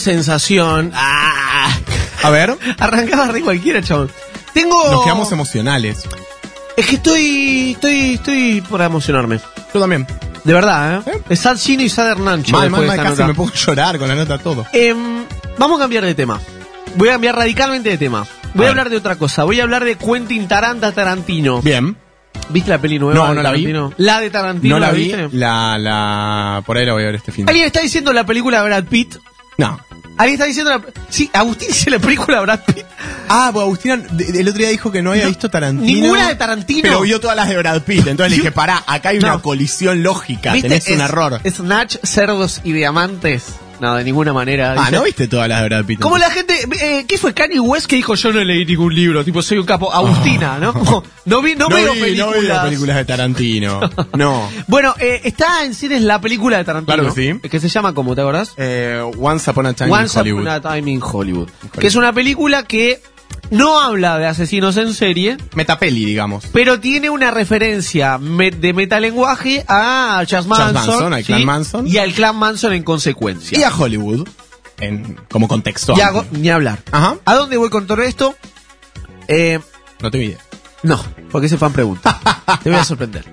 Sensación. 0.00 0.92
Ah, 0.94 1.70
A 2.22 2.30
ver, 2.30 2.56
arrancaba 2.78 3.28
re 3.28 3.40
cualquiera, 3.40 3.82
chabón. 3.82 4.10
Tengo. 4.52 4.90
nos 4.90 5.04
quedamos 5.04 5.32
emocionales. 5.32 6.04
Es 6.76 6.86
que 6.86 6.96
estoy, 6.96 7.72
estoy, 7.72 8.14
estoy 8.14 8.60
por 8.62 8.80
emocionarme. 8.82 9.40
Yo 9.72 9.80
también. 9.80 10.06
De 10.44 10.52
verdad, 10.52 11.02
¿eh? 11.06 11.22
Es 11.28 11.40
Sad 11.40 11.58
Chino 11.58 11.82
y 11.82 11.88
Sad 11.88 12.12
Hernancho. 12.12 12.56
Mal, 12.56 12.70
mal, 12.70 12.86
mal, 12.86 12.96
casi 12.96 13.22
nota. 13.22 13.26
me 13.26 13.48
a 13.48 13.54
llorar 13.54 13.98
con 13.98 14.08
la 14.08 14.14
nota 14.14 14.38
todo. 14.38 14.66
Em, 14.72 15.24
vamos 15.58 15.78
a 15.78 15.82
cambiar 15.82 16.04
de 16.04 16.14
tema. 16.14 16.40
Voy 16.96 17.08
a 17.08 17.12
cambiar 17.12 17.36
radicalmente 17.36 17.90
de 17.90 17.98
tema. 17.98 18.26
Voy 18.54 18.66
a, 18.66 18.70
hablar 18.70 18.90
de 18.90 18.96
otra 18.96 19.16
cosa. 19.16 19.44
Voy 19.44 19.60
a 19.60 19.62
hablar 19.62 19.84
de 19.84 19.96
Quentin 19.96 20.48
Taranta 20.48 20.92
Tarantino. 20.92 21.62
Bien. 21.62 21.96
¿Viste 22.48 22.70
la 22.70 22.78
peli 22.78 22.98
nueva? 22.98 23.14
No, 23.14 23.34
no 23.34 23.42
la 23.42 23.52
vi. 23.52 23.72
La 23.98 24.20
de 24.20 24.30
Tarantino. 24.30 24.76
No 24.76 24.80
la 24.80 24.90
vi. 24.90 25.04
viste? 25.04 25.28
La, 25.32 25.78
la, 25.78 26.62
por 26.64 26.78
ahí 26.78 26.86
la 26.86 26.94
voy 26.94 27.02
a 27.02 27.06
ver 27.06 27.16
este 27.16 27.32
fin. 27.32 27.48
¿Alguien 27.48 27.66
está 27.66 27.80
diciendo 27.80 28.12
la 28.12 28.24
película 28.24 28.60
de 28.62 28.68
Brad 28.68 28.84
Pitt? 28.84 29.16
No. 29.58 29.78
¿Alguien 30.20 30.34
está 30.34 30.44
diciendo 30.46 30.70
la... 30.70 30.82
Sí, 31.08 31.30
Agustín 31.32 31.68
dice 31.68 31.90
la 31.90 31.98
película 31.98 32.36
de 32.38 32.42
Brad 32.42 32.60
Pitt. 32.66 32.84
Ah, 33.28 33.50
pues 33.52 33.62
Agustina 33.64 33.96
de- 33.96 34.40
el 34.40 34.48
otro 34.48 34.58
día 34.58 34.68
dijo 34.68 34.90
que 34.92 35.02
no 35.02 35.12
había 35.12 35.26
visto 35.26 35.48
Tarantino. 35.48 35.86
ninguna 35.86 36.28
de 36.28 36.34
Tarantino. 36.34 36.82
Pero 36.82 37.00
vio 37.02 37.20
todas 37.20 37.36
las 37.36 37.48
de 37.48 37.56
Brad 37.56 37.82
Pitt. 37.82 38.06
Entonces 38.06 38.30
le 38.30 38.36
dije, 38.36 38.52
pará, 38.52 38.82
acá 38.86 39.10
hay 39.10 39.18
una 39.18 39.38
colisión 39.40 40.02
lógica. 40.02 40.52
¿Viste? 40.52 40.68
Tenés 40.68 40.86
un 40.88 40.94
Es- 40.94 41.00
error. 41.00 41.40
Snatch, 41.50 41.96
cerdos 42.02 42.60
y 42.64 42.72
diamantes. 42.72 43.44
No, 43.80 43.96
de 43.96 44.04
ninguna 44.04 44.32
manera. 44.32 44.72
Ah, 44.72 44.86
dice. 44.86 44.92
¿no 44.92 45.04
viste 45.04 45.28
todas 45.28 45.48
las 45.48 45.62
de 45.62 45.68
Brad 45.68 45.84
Pitt? 45.84 46.00
Como 46.00 46.18
la 46.18 46.30
gente, 46.30 46.54
eh, 46.82 47.06
¿qué 47.08 47.18
fue 47.18 47.32
Kanye 47.32 47.60
West 47.60 47.86
que 47.86 47.96
dijo 47.96 48.14
yo 48.14 48.32
no 48.32 48.44
leí 48.44 48.64
ningún 48.64 48.94
libro? 48.94 49.24
Tipo, 49.24 49.42
soy 49.42 49.58
un 49.58 49.66
capo. 49.66 49.92
Agustina, 49.92 50.58
¿no? 50.58 50.72
Como, 50.80 51.02
no 51.24 51.42
vi, 51.42 51.54
no, 51.54 51.68
no 51.68 51.76
veo 51.76 51.94
vi, 51.94 52.00
películas. 52.00 52.56
no 52.58 52.62
películas 52.64 52.96
de 52.96 53.04
Tarantino. 53.04 53.80
no. 54.14 54.48
Bueno, 54.66 54.94
eh, 54.98 55.22
está 55.24 55.64
en 55.64 55.74
cines 55.74 56.02
la 56.02 56.20
película 56.20 56.58
de 56.58 56.64
Tarantino. 56.64 56.94
Claro 56.94 57.14
que 57.14 57.38
sí. 57.40 57.48
Que 57.48 57.60
se 57.60 57.68
llama, 57.68 57.94
¿cómo 57.94 58.14
te 58.14 58.20
acordás? 58.20 58.52
Eh, 58.56 59.02
Once 59.18 59.50
Upon 59.50 59.66
a 59.66 59.72
Time 59.72 59.90
Once 59.90 60.18
in 60.18 60.20
Hollywood. 60.20 60.42
Upon 60.42 60.52
a 60.52 60.60
Time 60.60 60.90
in 60.90 61.00
Hollywood. 61.02 61.48
Que 61.78 61.86
es 61.86 61.94
una 61.94 62.12
película 62.12 62.64
que 62.64 63.00
no 63.50 63.80
habla 63.80 64.18
de 64.18 64.26
asesinos 64.26 64.76
en 64.76 64.94
serie, 64.94 65.36
Metapeli, 65.54 66.04
digamos. 66.04 66.44
pero 66.52 66.78
tiene 66.80 67.10
una 67.10 67.30
referencia 67.30 68.18
me- 68.18 68.50
de 68.50 68.72
metalenguaje 68.72 69.64
a 69.68 70.22
Charles 70.26 70.46
Manson, 70.48 70.74
Manson, 70.74 71.14
al 71.14 71.20
¿sí? 71.20 71.26
clan 71.26 71.44
Manson. 71.44 71.86
y 71.88 71.98
al 71.98 72.12
clan 72.12 72.36
Manson 72.36 72.72
en 72.72 72.82
consecuencia. 72.84 73.58
Y 73.58 73.62
a 73.62 73.74
Hollywood. 73.74 74.28
En, 74.78 75.18
como 75.30 75.46
contexto. 75.46 75.92
Y 75.96 76.00
amplio. 76.00 76.22
hago- 76.22 76.26
ni 76.38 76.48
hablar. 76.48 76.78
Ajá. 76.90 77.16
¿A 77.26 77.34
dónde 77.34 77.56
voy 77.58 77.68
con 77.70 77.86
todo 77.86 78.00
esto? 78.02 78.34
Eh, 79.28 79.58
No 80.00 80.10
tengo 80.10 80.24
idea. 80.24 80.38
no, 80.82 81.02
porque 81.30 81.46
ese 81.48 81.58
fan 81.58 81.72
pregunta. 81.72 82.18
Te 82.62 82.70
voy 82.70 82.78
a 82.78 82.84
sorprender. 82.84 83.24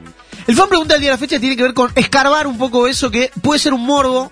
El 0.45 0.55
fan 0.55 0.67
pregunta 0.69 0.93
del 0.95 1.01
día 1.01 1.11
de 1.11 1.15
la 1.15 1.19
fecha 1.19 1.39
tiene 1.39 1.55
que 1.55 1.63
ver 1.63 1.73
con 1.73 1.91
escarbar 1.95 2.47
un 2.47 2.57
poco 2.57 2.87
eso 2.87 3.09
que 3.11 3.31
puede 3.41 3.59
ser 3.59 3.73
un 3.73 3.85
morbo. 3.85 4.31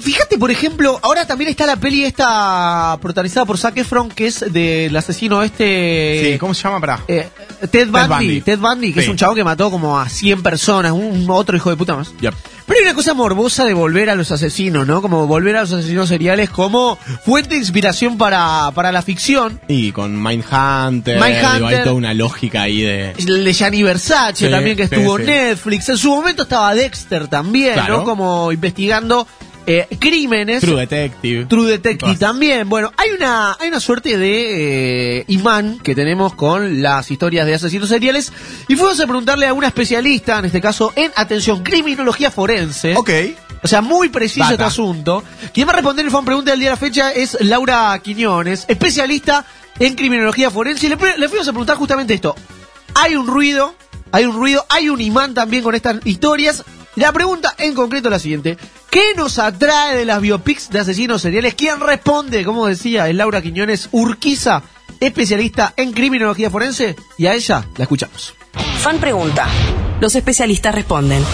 Fíjate, 0.00 0.38
por 0.38 0.50
ejemplo, 0.50 0.98
ahora 1.02 1.26
también 1.26 1.50
está 1.50 1.66
la 1.66 1.76
peli 1.76 2.04
esta 2.04 2.96
protagonizada 3.00 3.44
por 3.46 3.58
Zac 3.58 3.76
Efron, 3.76 4.08
que 4.10 4.26
es 4.26 4.44
del 4.52 4.94
asesino 4.96 5.42
este... 5.42 6.30
Sí, 6.32 6.38
¿cómo 6.38 6.54
se 6.54 6.62
llama? 6.62 6.80
Pará. 6.80 7.00
eh, 7.08 7.28
Ted 7.70 7.88
Bundy, 7.88 8.08
Bundy. 8.08 8.40
Ted 8.42 8.58
Bundy, 8.58 8.92
que 8.92 9.00
Sí. 9.00 9.04
es 9.04 9.08
un 9.10 9.16
chavo 9.16 9.34
que 9.34 9.44
mató 9.44 9.70
como 9.70 9.98
a 9.98 10.08
100 10.08 10.42
personas, 10.42 10.92
un 10.92 11.26
otro 11.28 11.56
hijo 11.56 11.70
de 11.70 11.76
puta 11.76 11.94
más. 11.96 12.12
Yep. 12.20 12.34
Pero 12.66 12.78
hay 12.78 12.84
una 12.84 12.94
cosa 12.94 13.12
morbosa 13.14 13.64
de 13.64 13.74
volver 13.74 14.08
a 14.08 14.14
los 14.14 14.30
asesinos, 14.30 14.86
¿no? 14.86 15.02
Como 15.02 15.26
volver 15.26 15.56
a 15.56 15.62
los 15.62 15.72
asesinos 15.72 16.08
seriales 16.08 16.48
como 16.48 16.96
fuente 17.24 17.50
de 17.50 17.56
inspiración 17.56 18.16
para, 18.16 18.70
para 18.74 18.92
la 18.92 19.02
ficción. 19.02 19.60
Y 19.68 19.92
con 19.92 20.22
Mindhunter. 20.22 21.20
Mindhunter. 21.20 21.54
digo, 21.54 21.66
hay 21.66 21.82
toda 21.82 21.94
una 21.94 22.14
lógica 22.14 22.62
ahí 22.62 22.80
de. 22.82 23.10
El 23.18 23.44
de 23.44 23.52
Gianni 23.52 23.82
Versace 23.82 24.46
Sí, 24.46 24.50
también 24.50 24.76
que 24.76 24.84
estuvo 24.84 25.18
en 25.18 25.24
sí. 25.26 25.30
Netflix. 25.32 25.88
En 25.88 25.96
su 25.98 26.10
momento 26.14 26.44
estaba 26.44 26.72
Dexter 26.74 27.26
también, 27.28 27.74
Claro. 27.74 27.98
¿no? 27.98 28.04
Como 28.04 28.52
investigando 28.52 29.26
eh, 29.66 29.86
crímenes. 29.98 30.60
True 30.60 30.80
Detective. 30.80 31.46
True 31.46 31.70
Detective 31.70 32.16
también. 32.16 32.68
Bueno, 32.68 32.92
hay 32.96 33.10
una, 33.10 33.56
hay 33.58 33.68
una 33.68 33.80
suerte 33.80 34.18
de 34.18 35.18
eh, 35.18 35.24
imán 35.28 35.78
que 35.78 35.94
tenemos 35.94 36.34
con 36.34 36.82
las 36.82 37.10
historias 37.10 37.46
de 37.46 37.54
asesinos 37.54 37.88
seriales. 37.88 38.32
Y 38.68 38.76
fuimos 38.76 38.98
a 39.00 39.06
preguntarle 39.06 39.46
a 39.46 39.54
una 39.54 39.68
especialista, 39.68 40.38
en 40.38 40.46
este 40.46 40.60
caso, 40.60 40.92
en 40.96 41.10
atención, 41.16 41.62
criminología 41.62 42.30
forense. 42.30 42.94
Ok. 42.96 43.10
O 43.62 43.68
sea, 43.68 43.80
muy 43.80 44.08
preciso 44.08 44.50
este 44.50 44.64
asunto. 44.64 45.22
Quien 45.54 45.68
va 45.68 45.72
a 45.72 45.76
responder 45.76 46.04
el 46.04 46.10
fan 46.10 46.24
pregunta 46.24 46.50
del 46.50 46.60
día 46.60 46.70
de 46.70 46.74
la 46.74 46.76
fecha 46.76 47.12
es 47.12 47.36
Laura 47.40 47.96
Quiñones, 48.02 48.64
especialista 48.66 49.44
en 49.78 49.94
criminología 49.94 50.50
forense. 50.50 50.86
Y 50.86 50.88
le, 50.88 50.96
le 50.96 51.28
fuimos 51.28 51.46
a 51.46 51.52
preguntar 51.52 51.76
justamente 51.76 52.14
esto. 52.14 52.34
Hay 52.94 53.14
un 53.14 53.26
ruido, 53.26 53.74
hay 54.10 54.24
un 54.24 54.34
ruido, 54.34 54.66
hay 54.68 54.88
un 54.88 55.00
imán 55.00 55.34
también 55.34 55.62
con 55.62 55.76
estas 55.76 56.04
historias. 56.04 56.64
La 56.96 57.12
pregunta 57.12 57.54
en 57.58 57.74
concreto 57.74 58.08
es 58.08 58.12
la 58.12 58.18
siguiente. 58.18 58.58
¿Qué 58.90 59.14
nos 59.16 59.38
atrae 59.38 59.96
de 59.96 60.04
las 60.04 60.20
biopics 60.20 60.68
de 60.68 60.80
asesinos 60.80 61.22
seriales? 61.22 61.54
¿Quién 61.54 61.80
responde? 61.80 62.44
Como 62.44 62.66
decía, 62.66 63.08
es 63.08 63.14
Laura 63.14 63.40
Quiñones 63.40 63.88
Urquiza, 63.92 64.62
especialista 65.00 65.72
en 65.76 65.92
criminología 65.92 66.50
forense. 66.50 66.96
Y 67.16 67.26
a 67.26 67.34
ella 67.34 67.66
la 67.76 67.84
escuchamos. 67.84 68.34
Fan 68.80 68.98
pregunta. 68.98 69.46
Los 70.00 70.14
especialistas 70.14 70.74
responden. 70.74 71.24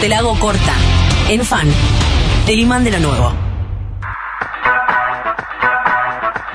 Te 0.00 0.08
la 0.08 0.18
hago 0.18 0.38
corta. 0.38 0.74
En 1.28 1.44
fan. 1.44 1.68
El 2.46 2.58
imán 2.60 2.84
de 2.84 2.92
lo 2.92 3.00
nuevo. 3.00 3.47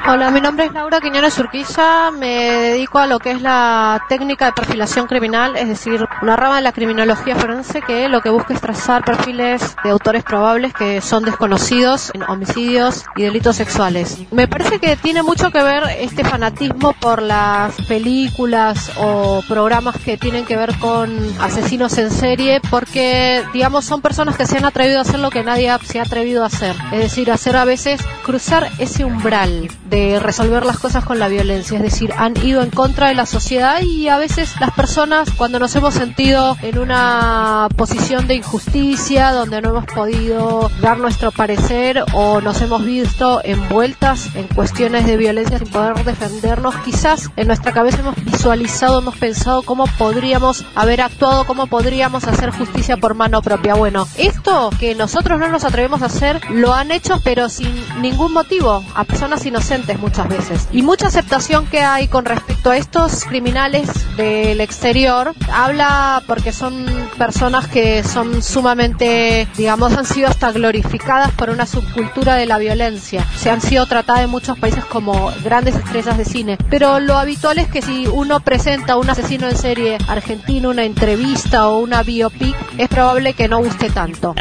Hola, 0.06 0.32
mi 0.32 0.42
nombre 0.42 0.66
es 0.66 0.74
Laura 0.74 1.00
Quiñones 1.00 1.40
Urquiza, 1.40 2.12
me 2.12 2.28
dedico 2.28 3.00
a 3.00 3.08
lo 3.08 3.20
que 3.20 3.32
es 3.32 3.42
la 3.42 4.04
técnica 4.10 4.48
de 4.48 4.52
perfilación 4.52 5.08
criminal, 5.08 5.56
es 5.56 5.70
decir, 5.70 6.06
una 6.22 6.36
rama 6.36 6.58
de 6.58 6.62
la 6.62 6.74
criminología 6.74 7.38
forense 7.38 7.82
que 7.82 8.10
lo 8.10 8.20
que 8.20 8.30
busca 8.30 8.54
es 8.54 8.60
trazar 8.60 9.06
perfiles 9.06 9.78
de 9.82 9.92
autores 9.92 10.26
probables 10.26 10.74
que 10.74 11.00
son 11.00 11.24
desconocidos 11.24 12.12
en 12.14 12.24
homicidios 12.24 13.06
y 13.16 13.22
delitos 13.22 13.56
sexuales. 13.56 14.18
Me 14.32 14.46
parece 14.50 14.78
que 14.80 14.98
tiene 14.98 15.24
mucho 15.24 15.52
que 15.52 15.64
ver 15.64 15.84
este 15.98 16.26
fanatismo 16.26 16.92
por 17.00 17.22
las 17.22 17.74
películas 17.88 18.92
o 18.98 19.42
programas 19.48 19.96
que 20.00 20.18
tienen 20.18 20.44
que 20.44 20.58
ver 20.58 20.78
con 20.80 21.18
asesinos 21.40 21.98
en 21.98 22.12
serie, 22.12 22.60
porque, 22.70 23.42
digamos, 23.54 23.86
son 23.86 24.02
personas 24.02 24.36
que 24.36 24.46
se 24.46 24.58
han 24.58 24.66
atrevido 24.66 25.00
a 25.00 25.04
hacer 25.04 25.22
lo 25.22 25.30
que 25.30 25.46
nadie 25.46 25.74
se 25.86 26.00
ha 26.00 26.04
atrevido 26.04 26.44
a 26.44 26.48
hacer, 26.48 26.76
es 26.92 27.00
decir, 27.00 27.32
hacer 27.32 27.56
a 27.56 27.64
veces 27.64 28.02
cruzar 28.26 28.70
ese 28.80 29.06
umbral 29.06 29.70
de 29.94 30.20
resolver 30.20 30.66
las 30.66 30.80
cosas 30.80 31.06
con 31.06 31.20
la 31.20 31.28
violencia, 31.28 31.78
es 31.78 31.84
decir, 31.84 32.14
han 32.18 32.36
ido 32.44 32.64
en 32.64 32.72
contra 32.72 33.10
de 33.10 33.14
la 33.14 33.28
sociedad 33.28 33.80
y 33.84 34.08
a 34.08 34.18
veces 34.18 34.60
las 34.60 34.72
personas 34.72 35.30
cuando 35.38 35.60
nos 35.60 35.76
hemos 35.76 35.94
sentido 35.94 36.58
en 36.64 36.80
una 36.80 37.68
posición 37.78 38.26
de 38.26 38.34
injusticia, 38.34 39.32
donde 39.32 39.62
no 39.62 39.70
hemos 39.70 39.86
podido 39.86 40.72
dar 40.82 40.98
nuestro 40.98 41.32
parecer 41.32 42.04
o 42.14 42.42
nos 42.42 42.60
hemos 42.62 42.84
visto 42.84 43.42
envueltas 43.44 44.36
en 44.36 44.48
cuestiones 44.48 45.06
de 45.06 45.16
violencia 45.16 45.60
sin 45.60 45.68
poder 45.68 46.04
defendernos, 46.04 46.76
quizás 46.78 47.30
en 47.36 47.46
nuestra 47.46 47.72
cabeza 47.72 48.00
hemos 48.00 48.16
visualizado, 48.16 48.98
hemos 48.98 49.18
pensado 49.18 49.62
cómo 49.62 49.86
podríamos 50.00 50.66
haber 50.74 51.02
actuado, 51.02 51.46
cómo 51.46 51.68
podríamos 51.68 52.24
hacer 52.24 52.50
justicia 52.50 52.98
por 52.98 53.14
mano 53.14 53.44
propia. 53.44 53.76
Bueno, 53.76 54.08
esto 54.18 54.72
que 54.80 54.96
nosotros 54.96 55.40
no 55.40 55.50
nos 55.50 55.66
atrevemos 55.66 56.02
a 56.02 56.08
hacer, 56.08 56.42
lo 56.50 56.74
han 56.74 56.90
hecho 56.90 57.22
pero 57.24 57.48
sin 57.48 57.72
ningún 58.02 58.34
motivo, 58.34 58.84
a 58.96 59.04
personas 59.04 59.46
inocentes 59.46 59.83
muchas 59.98 60.28
veces. 60.28 60.68
Y 60.72 60.82
mucha 60.82 61.08
aceptación 61.08 61.66
que 61.68 61.82
hay 61.82 62.08
con 62.08 62.26
respecto 62.26 62.72
a 62.72 62.78
estos 62.78 63.26
criminales 63.26 63.90
del 64.16 64.62
exterior 64.62 65.34
habla 65.52 66.24
porque 66.28 66.52
son 66.52 66.86
personas 67.18 67.68
que 67.68 68.04
son 68.04 68.42
sumamente, 68.42 69.48
digamos, 69.58 69.94
han 69.98 70.06
sido 70.06 70.30
hasta 70.30 70.52
glorificadas 70.52 71.32
por 71.32 71.50
una 71.50 71.66
subcultura 71.66 72.36
de 72.36 72.46
la 72.46 72.58
violencia. 72.58 73.26
Se 73.36 73.50
han 73.50 73.62
sido 73.62 73.86
tratadas 73.86 74.24
en 74.24 74.30
muchos 74.30 74.58
países 74.58 74.86
como 74.86 75.32
grandes 75.44 75.76
estrellas 75.76 76.18
de 76.18 76.26
cine. 76.26 76.58
Pero 76.70 77.00
lo 77.00 77.18
habitual 77.18 77.60
es 77.60 77.68
que 77.68 77.82
si 77.82 78.08
uno 78.08 78.40
presenta 78.40 78.94
a 78.94 78.98
un 78.98 79.10
asesino 79.10 79.50
en 79.50 79.58
serie 79.58 79.98
argentino, 80.08 80.70
una 80.70 80.84
entrevista 80.84 81.68
o 81.68 81.80
una 81.80 82.04
biopic, 82.04 82.56
es 82.78 82.88
probable 82.88 83.34
que 83.34 83.48
no 83.48 83.60
guste 83.60 83.90
tanto. 83.90 84.36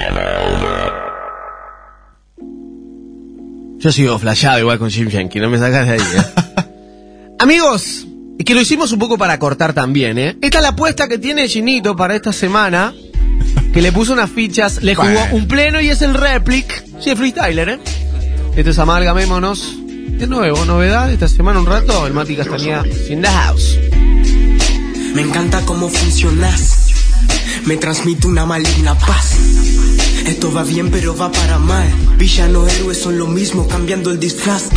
Yo 3.82 3.90
sigo 3.90 4.16
flasheado 4.18 4.60
igual 4.60 4.78
con 4.78 4.90
Jim 4.90 5.08
Yankee, 5.08 5.40
no 5.40 5.50
me 5.50 5.58
sacas 5.58 5.86
de 5.88 5.92
ahí, 5.94 6.00
¿eh? 6.00 7.32
Amigos, 7.40 8.06
y 8.38 8.44
que 8.44 8.54
lo 8.54 8.60
hicimos 8.60 8.92
un 8.92 9.00
poco 9.00 9.18
para 9.18 9.36
cortar 9.40 9.72
también, 9.72 10.18
¿eh? 10.18 10.36
Esta 10.40 10.58
es 10.58 10.62
la 10.62 10.68
apuesta 10.68 11.08
que 11.08 11.18
tiene 11.18 11.48
Ginito 11.48 11.96
para 11.96 12.14
esta 12.14 12.32
semana, 12.32 12.94
que 13.72 13.82
le 13.82 13.90
puso 13.90 14.12
unas 14.12 14.30
fichas, 14.30 14.82
le 14.84 14.94
jugó 14.94 15.08
Bueno. 15.10 15.34
un 15.34 15.48
pleno 15.48 15.80
y 15.80 15.88
es 15.88 16.00
el 16.02 16.14
replic. 16.14 16.84
Sí, 17.00 17.10
es 17.10 17.18
freestyler, 17.18 17.68
¿eh? 17.70 17.78
Esto 18.56 18.70
es 18.70 18.78
Amalgamémonos. 18.78 19.76
De 20.18 20.28
nuevo, 20.28 20.64
novedad, 20.64 21.10
esta 21.10 21.26
semana 21.26 21.58
un 21.58 21.66
rato, 21.66 22.06
el 22.06 22.12
Mati 22.12 22.36
Castañeda 22.36 22.84
in 23.08 23.20
the 23.22 23.28
house. 23.28 23.76
Me 25.14 25.22
encanta 25.22 25.60
cómo 25.66 25.88
funcionas. 25.88 26.81
Me 27.66 27.76
transmite 27.76 28.26
una 28.26 28.44
maligna 28.44 28.94
paz. 28.98 29.36
Esto 30.26 30.52
va 30.52 30.64
bien, 30.64 30.90
pero 30.90 31.16
va 31.16 31.30
para 31.30 31.58
mal. 31.58 31.88
Villano, 32.18 32.66
héroes 32.66 32.98
son 32.98 33.18
lo 33.18 33.26
mismo, 33.26 33.66
cambiando 33.68 34.10
el 34.10 34.18
disfraz. 34.18 34.68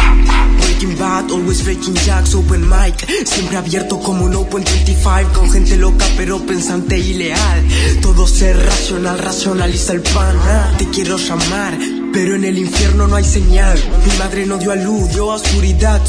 Breaking 0.60 0.98
Bad, 0.98 1.32
always 1.32 1.64
breaking 1.64 1.96
jacks, 2.06 2.36
open 2.36 2.68
mic. 2.68 3.06
Siempre 3.26 3.58
abierto 3.58 4.00
como 4.00 4.26
un 4.26 4.36
Open 4.36 4.64
25. 4.64 5.34
Con 5.34 5.52
gente 5.52 5.78
loca, 5.78 6.06
pero 6.18 6.46
pensante 6.46 6.98
y 6.98 7.14
leal. 7.16 7.64
Todo 8.02 8.28
ser 8.28 8.58
racional, 8.58 9.20
racionaliza 9.20 9.94
el 9.94 10.02
pan. 10.02 10.38
ah. 10.44 10.72
Te 10.78 10.86
quiero 10.90 11.18
llamar. 11.18 11.78
Pero 12.16 12.34
en 12.34 12.46
el 12.46 12.58
infierno 12.58 13.08
no 13.08 13.18
hay 13.18 13.26
señal. 13.26 13.78
Mi 14.06 14.18
madre 14.18 14.46
no 14.46 14.58
dio 14.58 14.72
a 14.72 14.76
luz, 14.78 15.10
dio 15.10 15.34
a 15.34 15.36
oscuridad. 15.36 16.02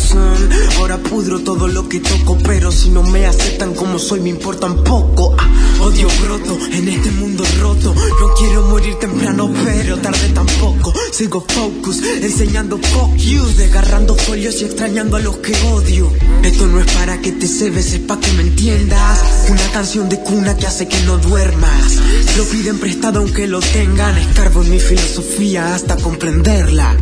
Ahora 0.78 0.98
pudro 0.98 1.40
todo 1.40 1.66
lo 1.66 1.88
que 1.88 1.98
toco, 1.98 2.38
pero 2.44 2.70
si 2.70 2.90
no 2.90 3.02
me 3.02 3.26
aceptan 3.26 3.74
como 3.74 3.98
soy, 3.98 4.20
me 4.20 4.28
importan 4.28 4.84
poco. 4.84 5.34
Ah, 5.36 5.50
odio 5.80 6.06
broto 6.22 6.56
en 6.70 6.88
este 6.88 7.10
mundo 7.10 7.42
roto. 7.58 7.92
No 7.92 8.34
quiero 8.38 8.62
morir 8.68 8.94
temprano, 9.00 9.52
pero 9.64 9.98
tarde 9.98 10.28
tampoco. 10.32 10.94
Sigo 11.10 11.44
focus, 11.44 12.00
enseñando 12.22 12.78
fuck 12.78 13.16
you, 13.16 13.44
desgarrando 13.56 14.14
folios 14.14 14.62
y 14.62 14.66
extrañando 14.66 15.16
a 15.16 15.20
los 15.20 15.38
que 15.38 15.56
odio. 15.72 16.12
Esto 16.44 16.68
no 16.68 16.78
es 16.78 16.92
para 16.92 17.20
que 17.20 17.32
te 17.32 17.48
cebes, 17.48 17.92
es 17.94 17.98
para 17.98 18.20
que 18.20 18.30
me 18.34 18.42
entiendas. 18.42 19.48
Una 19.50 19.72
canción 19.72 20.08
de 20.08 20.20
cuna 20.20 20.56
que 20.56 20.68
hace 20.68 20.86
que 20.86 21.00
no 21.00 21.18
duermas. 21.18 21.96
Lo 22.36 22.44
piden 22.44 22.78
prestado 22.78 23.18
aunque 23.18 23.48
lo 23.48 23.58
tengan. 23.58 24.16
Escarbo 24.18 24.62
en 24.62 24.70
mi 24.70 24.78
filosofía 24.78 25.74
hasta 25.74 25.95
comprenderla. 25.96 26.96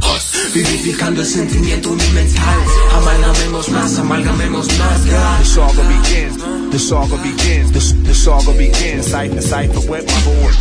Vivificando 0.55 1.21
el 1.21 1.27
sentimiento 1.27 1.91
universal. 1.91 2.59
Amalgamemos 2.97 3.69
más, 3.71 3.99
amalgamemos 3.99 4.69
más. 4.79 5.03
The 5.05 5.45
saga 5.45 5.83
begins. 5.83 6.71
The 6.71 6.79
saga 6.79 7.16
begins. 7.16 7.73
The, 7.73 8.03
the 8.05 8.15
saga 8.15 8.53
begins. 8.53 9.07
Cipher, 9.07 9.43
cipher 9.43 9.91
with 9.91 10.07
my 10.07 10.21
board. 10.25 10.55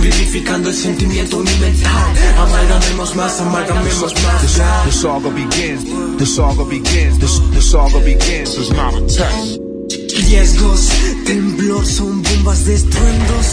Vivificando 0.00 0.68
el 0.70 0.74
sentimiento 0.74 1.38
universal. 1.38 2.16
Amalgamemos 2.38 3.14
más, 3.16 3.40
amalgamemos 3.40 4.12
The, 4.14 4.22
más. 4.22 4.42
the 4.84 4.92
saga 4.92 5.30
begins. 5.30 5.84
The 6.18 6.26
saga 6.26 6.64
begins. 6.64 7.18
The, 7.18 7.26
the 7.54 7.62
saga 7.62 7.98
begins. 8.00 8.56
It's 8.58 8.70
not 8.70 8.94
a 8.94 9.00
test. 9.06 9.71
Riesgos, 10.14 10.88
temblor 11.24 11.86
son 11.86 12.22
bombas 12.22 12.66
de 12.66 12.74
estruendos. 12.74 13.46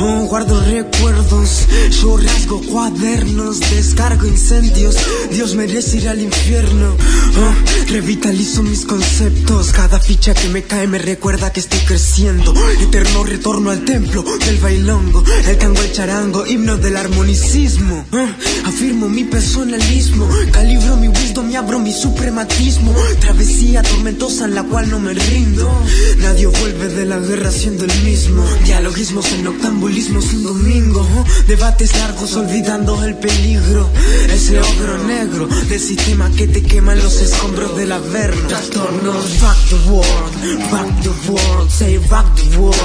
Oh, 0.00 0.26
guardo 0.26 0.60
recuerdos, 0.60 1.66
yo 2.00 2.16
rasgo 2.16 2.60
cuadernos, 2.62 3.60
descargo 3.60 4.26
incendios. 4.26 4.96
Dios 5.30 5.54
merece 5.54 5.98
ir 5.98 6.08
al 6.08 6.20
infierno. 6.20 6.96
Oh, 6.96 7.90
revitalizo 7.92 8.62
mis 8.62 8.84
conceptos. 8.86 9.72
Cada 9.72 10.00
ficha 10.00 10.34
que 10.34 10.48
me 10.48 10.64
cae 10.64 10.86
me 10.88 10.98
recuerda 10.98 11.52
que 11.52 11.60
estoy 11.60 11.80
creciendo. 11.80 12.54
Eterno 12.80 13.22
retorno 13.22 13.70
al 13.70 13.84
templo 13.84 14.24
del 14.46 14.58
bailongo. 14.58 15.22
El 15.46 15.58
tango, 15.58 15.80
el 15.82 15.92
charango, 15.92 16.46
himno 16.46 16.76
del 16.76 16.96
armonicismo. 16.96 18.04
Oh, 18.12 18.68
afirmo 18.68 19.08
mi 19.08 19.24
personalismo. 19.24 20.28
Calibro 20.50 20.96
mi 20.96 21.08
wisdom 21.08 21.50
y 21.50 21.56
abro 21.56 21.78
mi 21.78 21.92
suprematismo. 21.92 22.94
Travesía 23.20 23.82
tormentosa 23.82 24.46
en 24.46 24.54
la 24.54 24.64
cual 24.64 24.90
no 24.90 24.98
me 24.98 25.14
rindo. 25.14 25.70
Nadie 26.18 26.46
vuelve 26.46 26.88
de 26.88 27.06
la 27.06 27.18
guerra 27.18 27.50
siendo 27.50 27.84
el 27.84 28.02
mismo. 28.02 28.44
Dialogismos 28.64 29.32
en 29.32 29.46
octambulismos 29.46 30.32
un 30.32 30.42
domingo. 30.44 31.06
Debates 31.46 31.96
largos 31.96 32.34
olvidando 32.34 33.02
el 33.04 33.16
peligro. 33.16 33.90
Ese 34.28 34.60
ogro 34.60 34.98
negro 35.06 35.48
del 35.68 35.80
sistema 35.80 36.30
que 36.30 36.46
te 36.46 36.62
quema 36.62 36.94
los 36.94 37.20
escombros 37.20 37.76
del 37.76 37.92
averno. 37.92 38.48
Trastornos, 38.48 39.24
fuck 39.38 39.56
the 39.68 39.90
world, 39.90 40.32
fuck 40.70 41.02
the 41.02 41.30
world, 41.30 41.70
say 41.70 41.98
fuck 41.98 42.34
the 42.34 42.58
world, 42.58 42.76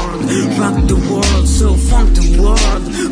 fuck 0.58 0.88
the 0.88 0.96
world, 1.10 1.48
so 1.48 1.76
fuck 1.76 2.14
the 2.14 2.40
world, 2.40 2.60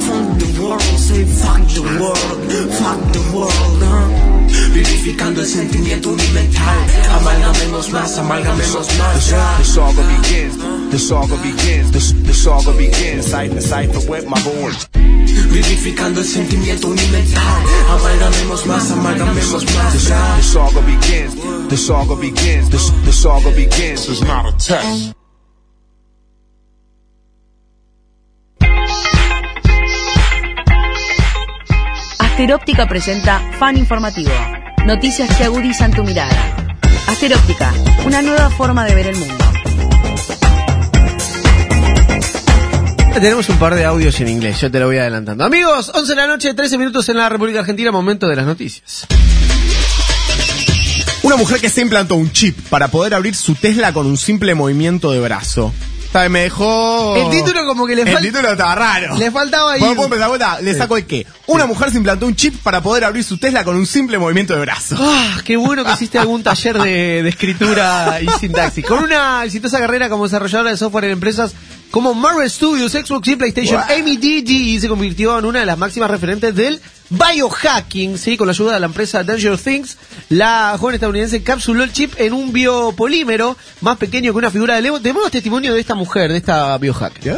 fuck 0.02 0.38
the 0.40 0.62
world, 0.62 0.82
say 0.98 1.26
fuck 1.26 1.68
the 1.74 1.82
world, 2.00 2.72
fuck 2.74 3.12
the 3.12 3.22
world, 3.36 3.84
huh? 3.84 4.33
Vivificando 4.74 5.42
el 5.42 5.48
sentimiento 5.48 6.10
unimental. 6.10 6.78
Amalgamemos 7.12 7.92
más, 7.92 8.18
amalgamemos 8.18 8.88
The, 8.88 8.98
más. 8.98 9.26
the 9.58 9.64
saga 9.64 10.02
begins. 10.02 10.58
The 10.92 11.00
saga 11.00 11.36
begins. 11.38 11.92
The, 11.92 12.24
the 12.28 12.34
saga 12.34 12.72
begins. 12.72 13.26
Cipher, 13.28 13.62
cipher 13.62 14.00
with 14.10 14.26
my 14.28 14.42
board. 14.44 14.76
Vivificando 15.52 16.22
el 16.22 16.26
sentimiento 16.26 16.88
unimental. 16.88 17.44
Amalgamemos 17.90 18.66
más, 18.66 18.92
amalgamemos 18.92 19.64
más. 19.76 19.94
the 19.94 20.44
saga 20.44 20.82
begins. 20.82 21.36
The 21.70 21.78
saga 21.78 22.16
begins. 22.16 22.70
The, 22.70 22.78
the 23.06 23.12
saga 23.14 23.50
begins. 23.52 24.10
It's 24.10 24.22
not 24.22 24.46
a 24.48 24.52
test. 24.58 25.14
Asteróptica 32.34 32.88
presenta 32.88 33.40
Fan 33.60 33.78
Informativo. 33.78 34.32
Noticias 34.88 35.38
que 35.38 35.44
agudizan 35.44 35.92
tu 35.92 36.04
mirada. 36.04 36.34
Asteróptica, 37.06 37.72
una 38.08 38.24
nueva 38.24 38.50
forma 38.50 38.84
de 38.86 38.96
ver 38.96 39.06
el 39.06 39.18
mundo. 39.18 39.46
Tenemos 43.14 43.48
un 43.50 43.58
par 43.58 43.76
de 43.76 43.86
audios 43.86 44.20
en 44.20 44.30
inglés, 44.30 44.60
yo 44.60 44.72
te 44.72 44.80
lo 44.80 44.88
voy 44.88 44.98
adelantando. 44.98 45.44
Amigos, 45.44 45.92
11 45.94 46.10
de 46.10 46.16
la 46.16 46.26
noche, 46.26 46.56
13 46.56 46.80
minutos 46.80 47.08
en 47.08 47.18
la 47.18 47.30
República 47.30 47.60
Argentina, 47.60 47.92
momento 47.92 48.28
de 48.28 48.36
las 48.36 48.48
noticias. 48.48 49.06
Una 51.22 51.36
mujer 51.36 51.62
que 51.62 51.70
se 51.70 51.82
implantó 51.82 52.16
un 52.16 52.32
chip 52.32 52.58
para 52.70 52.88
poder 52.88 53.14
abrir 53.14 53.36
su 53.36 53.54
Tesla 53.54 53.94
con 53.94 54.08
un 54.08 54.18
simple 54.18 54.56
movimiento 54.56 55.12
de 55.12 55.20
brazo. 55.20 55.72
Está, 56.14 56.30
me 56.30 56.42
dejó. 56.42 57.16
El 57.16 57.32
título 57.32 57.66
como 57.66 57.88
que 57.88 57.96
le 57.96 58.04
El 58.04 58.08
falta- 58.10 58.22
título 58.22 58.52
estaba 58.52 58.76
raro. 58.76 59.18
Le 59.18 59.32
faltaba 59.32 59.72
ahí. 59.74 59.80
¿Puedo, 59.80 59.96
puedo 59.96 60.06
empezar 60.06 60.26
de 60.26 60.30
vuelta? 60.30 60.62
Le 60.62 60.74
saco 60.78 60.96
el 60.98 61.08
qué. 61.08 61.26
Una 61.48 61.66
mujer 61.66 61.90
se 61.90 61.98
implantó 61.98 62.28
un 62.28 62.36
chip 62.36 62.56
para 62.62 62.82
poder 62.82 63.04
abrir 63.06 63.24
su 63.24 63.40
Tesla 63.40 63.64
con 63.64 63.76
un 63.76 63.88
simple 63.88 64.20
movimiento 64.20 64.54
de 64.54 64.60
brazo. 64.62 64.96
Ah, 65.00 65.40
qué 65.44 65.58
bueno 65.58 65.84
que 65.84 65.92
hiciste 65.94 66.20
algún 66.20 66.44
taller 66.44 66.78
de, 66.80 67.24
de 67.24 67.30
escritura 67.30 68.20
y 68.22 68.28
sintaxis. 68.40 68.86
Con 68.86 69.04
una 69.04 69.44
exitosa 69.44 69.80
carrera 69.80 70.08
como 70.08 70.26
desarrolladora 70.26 70.70
de 70.70 70.78
software 70.78 71.06
en 71.06 71.12
empresas 71.14 71.54
como 71.94 72.16
Marvel 72.16 72.50
Studios, 72.50 72.94
Xbox 72.94 73.28
y 73.28 73.36
PlayStation, 73.36 73.80
Amy 73.80 74.18
DG 74.18 74.82
se 74.82 74.90
convirtió 74.90 75.38
en 75.38 75.46
una 75.46 75.60
de 75.60 75.68
las 75.68 75.78
máximas 75.78 76.10
referentes 76.10 76.56
del 76.56 76.82
biohacking, 77.12 78.18
¿sí? 78.18 78.36
Con 78.36 78.48
la 78.48 78.54
ayuda 78.54 78.74
de 78.74 78.80
la 78.80 78.88
empresa 78.88 79.24
Danger 79.24 79.60
Things, 79.60 79.96
la 80.30 80.76
joven 80.80 80.96
estadounidense 80.96 81.36
encapsuló 81.36 81.84
el 81.84 81.94
chip 81.94 82.16
en 82.18 82.34
un 82.34 82.52
biopolímero 82.52 83.56
más 83.82 83.98
pequeño 83.98 84.32
que 84.32 84.40
una 84.40 84.50
figura 84.50 84.74
de 84.74 84.82
Lego. 84.82 85.02
Tenemos 85.02 85.30
testimonio 85.30 85.72
de 85.72 85.82
esta 85.82 85.94
mujer, 85.94 86.32
de 86.32 86.40
esta 86.40 86.76
biohacker. 86.80 87.38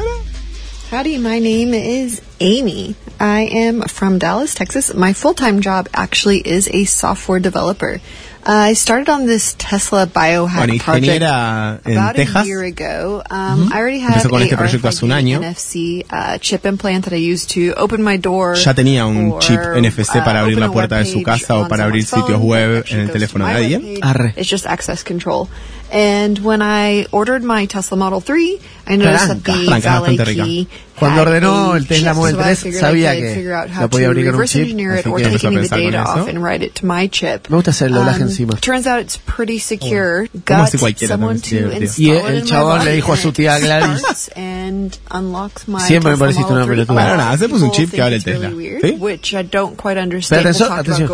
Howdy, 0.89 1.17
my 1.17 1.41
name 1.41 1.73
is 1.73 2.21
Amy. 2.39 2.95
I 3.19 3.49
am 3.51 3.81
from 3.81 4.19
Dallas, 4.19 4.55
Texas. 4.55 4.93
My 4.93 5.11
full 5.11 5.33
time 5.33 5.59
job 5.59 5.89
actually 5.93 6.37
is 6.37 6.69
a 6.71 6.85
software 6.85 7.41
developer. 7.41 7.99
Uh, 8.45 8.69
I 8.69 8.73
started 8.73 9.09
on 9.09 9.25
this 9.25 9.55
Tesla 9.57 10.05
biohack 10.05 10.67
Bueno, 10.67 10.77
project 10.77 11.23
about 11.23 12.15
Texas. 12.15 12.43
a 12.43 12.45
year 12.45 12.61
ago. 12.61 13.23
Um, 13.27 13.65
Ujú. 13.65 13.73
I 13.73 13.79
already 13.79 13.99
had 13.99 14.21
con 14.29 14.39
a 14.39 14.43
este 14.43 14.55
proyecto 14.55 14.87
hace 14.87 15.03
un 15.03 15.11
año. 15.11 15.39
NFC 15.41 16.05
uh, 16.11 16.37
chip 16.37 16.63
implant 16.67 17.05
that 17.05 17.13
I 17.13 17.17
used 17.17 17.49
to 17.55 17.73
open 17.75 18.03
my 18.03 18.17
door. 18.17 18.55
Ya 18.55 18.75
tenía 18.75 19.07
un 19.07 19.31
or, 19.31 19.41
chip 19.41 19.59
NFC 19.59 20.23
para 20.23 20.41
uh, 20.41 20.43
abrir 20.43 20.59
la 20.59 20.71
puerta 20.71 20.97
de 20.99 21.05
su 21.05 21.23
casa 21.23 21.57
o 21.57 21.67
para 21.67 21.85
abrir 21.85 22.05
sitios 22.05 22.39
web 22.39 22.85
en 22.89 22.99
el 22.99 23.09
teléfono 23.09 23.47
de 23.47 23.53
alguien. 23.53 23.97
Arre. 24.03 24.35
It's 24.37 24.47
just 24.47 24.67
access 24.67 25.03
control. 25.03 25.47
And 25.91 26.39
when 26.39 26.61
I 26.61 27.05
ordered 27.11 27.43
my 27.43 27.65
Tesla 27.67 27.95
Model 27.97 28.19
3, 28.19 28.59
I 28.87 28.95
noticed 28.97 29.27
that 29.27 29.43
Blanca. 29.43 29.59
the 29.59 29.65
Blanca, 29.65 29.87
valet 29.87 30.17
bastante 30.17 30.25
rica. 30.29 30.43
key 30.43 30.67
Cuando 30.97 31.19
had 31.21 31.27
ordenó 31.27 31.73
a 31.73 31.77
el 31.77 31.85
Tesla 31.87 32.11
chip, 32.11 32.15
Model 32.15 32.35
so 32.35 32.39
I 32.41 32.43
3, 32.43 32.55
figured 32.63 32.81
sabía 32.81 33.11
I 33.11 33.15
could 33.15 33.27
que 33.27 33.35
figure 33.35 33.53
out 33.53 33.69
la 33.69 33.75
how 33.75 33.87
podía 33.89 34.05
to 34.05 34.11
abrir 34.11 34.25
con 34.25 34.33
un 34.35 34.39
reverse 34.39 34.53
chip, 34.53 34.61
engineer 34.63 34.95
it 34.95 35.05
así 35.05 35.09
or 35.11 35.17
que 35.17 35.23
take 35.23 35.33
empezó 35.35 35.45
a 35.45 35.49
any 35.49 35.57
of 35.57 35.61
the 35.63 35.69
pensar 35.69 35.79
con 35.83 35.91
data 35.91 36.03
eso. 36.11 36.21
off 36.21 36.27
and 36.29 36.43
write 36.43 36.63
it 36.65 36.73
to 36.75 36.85
my 36.85 37.07
chip. 37.07 37.49
Me 37.49 37.55
gusta 37.55 37.71
hacer 37.71 37.87
el 37.89 37.93
doblaje 37.95 38.21
Um, 38.23 38.27
encima. 38.29 38.53
Turns 38.61 38.87
out 38.87 38.99
it's 39.01 39.17
pretty 39.25 39.59
secure. 39.59 40.27
Como 40.27 40.43
Got 40.45 40.59
hace 40.67 40.77
cualquiera 40.79 41.13
someone 41.15 41.39
también, 41.39 41.69
to 41.69 41.87
sí, 41.87 42.05
install 42.05 42.05
Y 42.05 42.11
it 42.11 42.25
el 42.25 42.35
in 42.37 42.43
my 42.43 42.49
chabón 42.49 42.77
body 42.79 42.85
le 42.85 42.95
dijo 42.95 43.13
a 43.13 43.17
su 43.17 43.27
and 43.27 43.35
tía 43.37 43.57
it 43.57 43.63
Gladys. 43.63 43.99
starts 43.99 44.29
and 44.35 44.97
unlocks 45.11 45.67
my 45.67 45.79
Siempre 45.79 46.11
me 46.11 46.15
Tesla 46.17 46.25
pareciste 46.25 46.51
Model 46.51 46.57
una 46.57 46.65
3. 46.65 46.75
pelotuda. 46.87 46.93
A 46.93 46.95
lot 46.95 47.05
Bueno, 47.05 47.17
nada, 47.17 47.33
of 47.33 47.35
hacemos 47.41 47.61
un 47.61 47.69
people 47.71 47.75
chip 47.77 47.91
que 47.91 47.97
think 47.97 48.01
abre 48.03 48.15
el 48.15 48.17
it's 48.17 48.25
really 48.25 48.41
Tesla. 48.41 48.57
weird, 48.57 48.81
¿Sí? 48.81 48.91
Which 48.99 49.33
I 49.33 49.43
don't 49.43 49.75
quite 49.77 49.97
understand. 49.99 50.43
Pero 50.43 50.53
People 50.53 50.65
atención, 50.65 50.69
talked 50.69 50.79
atención. 50.91 51.07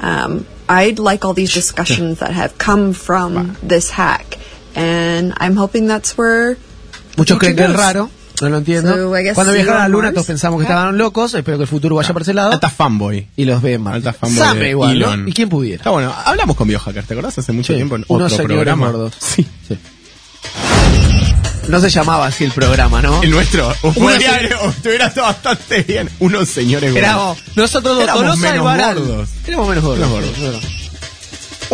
Um, 0.00 0.44
I'd 0.68 0.98
like 0.98 1.24
all 1.24 1.34
these 1.34 1.52
discussions 1.52 2.18
that 2.18 2.32
have 2.32 2.56
come 2.58 2.92
from 2.94 3.56
this 3.66 3.90
hack. 3.90 4.38
And 4.74 5.32
I'm 5.38 5.56
hoping 5.56 5.86
that's 5.86 6.16
where 6.18 6.56
Muchos 7.16 7.38
creen 7.38 7.54
que 7.56 7.64
es 7.64 7.72
raro, 7.76 8.10
no 8.42 8.48
lo 8.48 8.58
entiendo. 8.58 8.92
So, 8.92 9.34
Cuando 9.34 9.52
viajaron 9.52 9.76
a 9.80 9.84
la 9.84 9.88
luna 9.88 10.02
Mars. 10.06 10.14
todos 10.14 10.26
pensamos 10.26 10.58
que 10.58 10.64
estaban 10.64 10.98
locos, 10.98 11.32
espero 11.34 11.58
que 11.58 11.62
el 11.62 11.68
futuro 11.68 11.94
vaya 11.94 12.12
por 12.12 12.22
ese 12.22 12.34
lado. 12.34 12.50
Alta 12.52 12.68
fanboy. 12.70 13.28
Y 13.36 13.44
los 13.44 13.62
ve 13.62 13.74
en 13.74 13.82
Marte. 13.82 13.98
Alta 14.08 14.12
fanboy 14.12 14.38
Sabe 14.38 14.70
igual, 14.70 14.98
¿no? 14.98 15.06
Elon. 15.06 15.28
¿Y 15.28 15.32
quién 15.32 15.48
pudiera? 15.48 15.76
Está 15.76 15.90
bueno. 15.90 16.12
Hablamos 16.24 16.56
con 16.56 16.66
biohackers, 16.66 17.06
¿te 17.06 17.14
acordás? 17.14 17.38
Hace 17.38 17.52
mucho 17.52 17.72
Sí, 17.72 17.76
tiempo 17.76 17.94
en 17.96 18.04
unos 18.08 18.32
otro 18.32 18.46
programa. 18.46 18.86
gordos. 18.90 19.14
Sí. 19.20 19.46
No 21.68 21.80
se 21.80 21.88
llamaba 21.88 22.26
así 22.26 22.44
el 22.44 22.52
programa, 22.52 23.00
¿no? 23.00 23.22
El 23.22 23.30
nuestro. 23.30 23.74
Podría 23.80 24.36
estado 25.06 25.26
bastante 25.26 25.82
bien. 25.82 26.10
Unos 26.18 26.48
señores 26.48 26.92
gordos. 26.92 27.08
Éramos 27.08 27.38
nosotros 27.56 27.94
dos, 27.96 28.02
Éramos 28.04 28.38
menos 28.38 28.62
gordos. 28.62 29.28
Éramos 29.46 29.68
menos 29.68 29.84
gordos. 29.84 30.10
Menos 30.10 30.38
gordos. 30.38 30.83